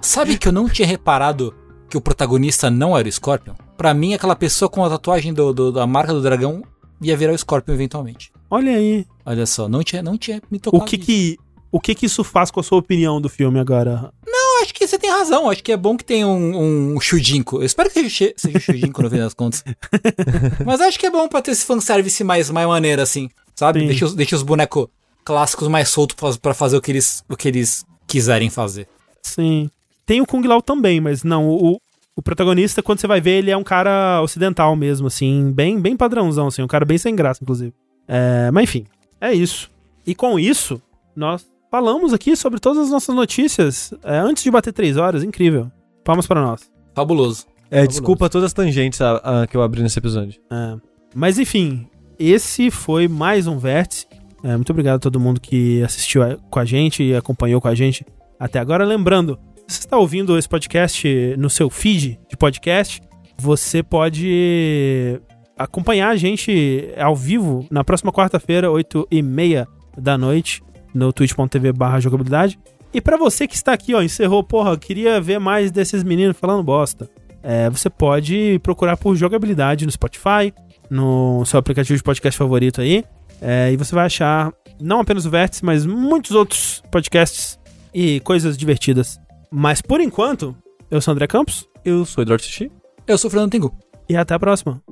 Sabe 0.00 0.38
que 0.38 0.48
eu 0.48 0.52
não 0.52 0.68
tinha 0.68 0.86
reparado 0.86 1.54
que 1.88 1.96
o 1.96 2.00
protagonista 2.00 2.70
não 2.70 2.96
era 2.96 3.08
o 3.08 3.12
Scorpion? 3.12 3.54
Pra 3.76 3.92
mim, 3.92 4.14
aquela 4.14 4.36
pessoa 4.36 4.68
com 4.68 4.84
a 4.84 4.90
tatuagem 4.90 5.32
do, 5.32 5.52
do, 5.52 5.72
da 5.72 5.86
marca 5.86 6.12
do 6.12 6.22
dragão 6.22 6.62
ia 7.02 7.16
virar 7.16 7.32
o 7.32 7.38
Scorpion 7.38 7.74
eventualmente. 7.74 8.32
Olha 8.50 8.72
aí. 8.72 9.06
Olha 9.24 9.46
só, 9.46 9.68
não 9.68 9.82
tinha, 9.82 10.02
não 10.02 10.16
tinha 10.16 10.40
me 10.50 10.58
tocado. 10.58 10.82
O 10.82 10.86
que 10.86 10.98
que, 10.98 11.38
o 11.70 11.80
que 11.80 11.94
que 11.94 12.06
isso 12.06 12.22
faz 12.24 12.50
com 12.50 12.60
a 12.60 12.62
sua 12.62 12.78
opinião 12.78 13.20
do 13.20 13.28
filme 13.28 13.58
agora? 13.58 14.12
Não, 14.26 14.39
acho 14.62 14.74
que 14.74 14.86
você 14.86 14.98
tem 14.98 15.10
razão. 15.10 15.48
Acho 15.48 15.62
que 15.62 15.72
é 15.72 15.76
bom 15.76 15.96
que 15.96 16.04
tenha 16.04 16.26
um, 16.26 16.94
um 16.94 17.00
Shujinko. 17.00 17.58
Eu 17.58 17.64
espero 17.64 17.90
que 17.90 18.08
seja, 18.08 18.32
seja 18.36 18.58
o 18.58 18.60
Shujinko 18.60 19.02
no 19.02 19.10
fim 19.10 19.18
das 19.18 19.34
contas. 19.34 19.64
Mas 20.64 20.80
acho 20.80 20.98
que 20.98 21.06
é 21.06 21.10
bom 21.10 21.28
pra 21.28 21.42
ter 21.42 21.52
esse 21.52 21.64
fanservice 21.64 22.22
mais, 22.24 22.50
mais 22.50 22.66
maneiro, 22.66 23.02
assim. 23.02 23.28
Sabe? 23.54 23.86
Deixa, 23.86 24.08
deixa 24.14 24.36
os 24.36 24.42
bonecos 24.42 24.88
clássicos 25.24 25.68
mais 25.68 25.88
soltos 25.88 26.36
para 26.38 26.54
fazer 26.54 26.76
o 26.76 26.80
que, 26.80 26.90
eles, 26.90 27.22
o 27.28 27.36
que 27.36 27.48
eles 27.48 27.84
quiserem 28.06 28.50
fazer. 28.50 28.88
Sim. 29.22 29.70
Tem 30.06 30.20
o 30.20 30.26
Kung 30.26 30.46
Lao 30.46 30.62
também, 30.62 31.00
mas 31.00 31.22
não, 31.22 31.48
o, 31.48 31.80
o 32.16 32.22
protagonista, 32.22 32.82
quando 32.82 33.00
você 33.00 33.06
vai 33.06 33.20
ver, 33.20 33.38
ele 33.38 33.50
é 33.50 33.56
um 33.56 33.62
cara 33.62 34.20
ocidental 34.22 34.74
mesmo, 34.74 35.06
assim, 35.06 35.52
bem, 35.52 35.80
bem 35.80 35.96
padrãozão, 35.96 36.48
assim, 36.48 36.62
um 36.62 36.66
cara 36.66 36.84
bem 36.84 36.98
sem 36.98 37.14
graça, 37.14 37.42
inclusive. 37.42 37.72
É, 38.08 38.50
mas 38.50 38.64
enfim, 38.64 38.86
é 39.20 39.32
isso. 39.32 39.70
E 40.06 40.14
com 40.14 40.38
isso, 40.38 40.82
nós 41.14 41.46
falamos 41.70 42.12
aqui 42.12 42.36
sobre 42.36 42.58
todas 42.58 42.84
as 42.84 42.90
nossas 42.90 43.14
notícias 43.14 43.94
é, 44.02 44.18
antes 44.18 44.42
de 44.42 44.50
bater 44.50 44.72
três 44.72 44.96
horas, 44.96 45.22
incrível. 45.22 45.70
Palmas 46.04 46.26
para 46.26 46.42
nós. 46.42 46.70
Fabuloso. 46.94 47.46
É, 47.70 47.76
Fabuloso. 47.76 47.88
desculpa 47.88 48.28
todas 48.28 48.46
as 48.46 48.52
tangentes 48.52 49.00
a, 49.00 49.42
a, 49.42 49.46
que 49.46 49.56
eu 49.56 49.62
abri 49.62 49.82
nesse 49.82 49.98
episódio. 49.98 50.40
É. 50.50 50.76
Mas 51.14 51.38
enfim, 51.38 51.88
esse 52.18 52.70
foi 52.70 53.06
mais 53.06 53.46
um 53.46 53.58
vértice. 53.58 54.06
É, 54.42 54.56
muito 54.56 54.70
obrigado 54.70 54.96
a 54.96 55.00
todo 55.00 55.20
mundo 55.20 55.40
que 55.40 55.82
assistiu 55.82 56.22
com 56.50 56.58
a 56.58 56.64
gente 56.64 57.02
e 57.02 57.14
acompanhou 57.14 57.60
com 57.60 57.68
a 57.68 57.74
gente 57.74 58.04
até 58.38 58.58
agora. 58.58 58.84
Lembrando, 58.84 59.38
se 59.68 59.76
você 59.76 59.86
está 59.86 59.98
ouvindo 59.98 60.36
esse 60.36 60.48
podcast 60.48 61.36
no 61.38 61.48
seu 61.48 61.70
feed 61.70 62.18
de 62.28 62.36
podcast, 62.36 63.00
você 63.38 63.82
pode 63.82 65.20
acompanhar 65.56 66.08
a 66.08 66.16
gente 66.16 66.90
ao 66.96 67.14
vivo 67.14 67.66
na 67.70 67.84
próxima 67.84 68.10
quarta-feira, 68.10 68.70
8 68.70 69.06
e 69.10 69.22
meia 69.22 69.68
da 69.96 70.16
noite, 70.16 70.62
no 70.94 71.12
twitch.tv 71.12 71.72
barra 71.72 72.00
jogabilidade. 72.00 72.58
E 72.92 73.00
para 73.00 73.16
você 73.16 73.46
que 73.46 73.54
está 73.54 73.72
aqui, 73.72 73.94
ó, 73.94 74.02
encerrou, 74.02 74.42
porra, 74.42 74.76
queria 74.76 75.20
ver 75.20 75.38
mais 75.38 75.70
desses 75.70 76.02
meninos 76.02 76.36
falando 76.36 76.62
bosta. 76.62 77.08
É, 77.42 77.70
você 77.70 77.88
pode 77.88 78.58
procurar 78.62 78.96
por 78.96 79.14
jogabilidade 79.16 79.86
no 79.86 79.92
Spotify, 79.92 80.52
no 80.90 81.44
seu 81.46 81.58
aplicativo 81.58 81.96
de 81.96 82.02
podcast 82.02 82.36
favorito 82.36 82.80
aí. 82.80 83.04
É, 83.40 83.72
e 83.72 83.76
você 83.76 83.94
vai 83.94 84.06
achar 84.06 84.52
não 84.80 85.00
apenas 85.00 85.24
o 85.24 85.30
Vértice, 85.30 85.64
mas 85.64 85.86
muitos 85.86 86.32
outros 86.32 86.82
podcasts 86.90 87.58
e 87.94 88.20
coisas 88.20 88.56
divertidas. 88.56 89.18
Mas 89.50 89.80
por 89.80 90.00
enquanto, 90.00 90.54
eu 90.90 91.00
sou 91.00 91.12
o 91.12 91.14
André 91.14 91.26
Campos. 91.26 91.68
Eu 91.84 92.04
sou 92.04 92.22
o 92.22 92.24
Eduardo 92.24 92.44
Sushi. 92.44 92.70
Eu 93.06 93.16
sou 93.16 93.28
o 93.28 93.30
Fernando 93.30 93.50
Tengu. 93.52 93.74
E 94.08 94.16
até 94.16 94.34
a 94.34 94.38
próxima. 94.38 94.82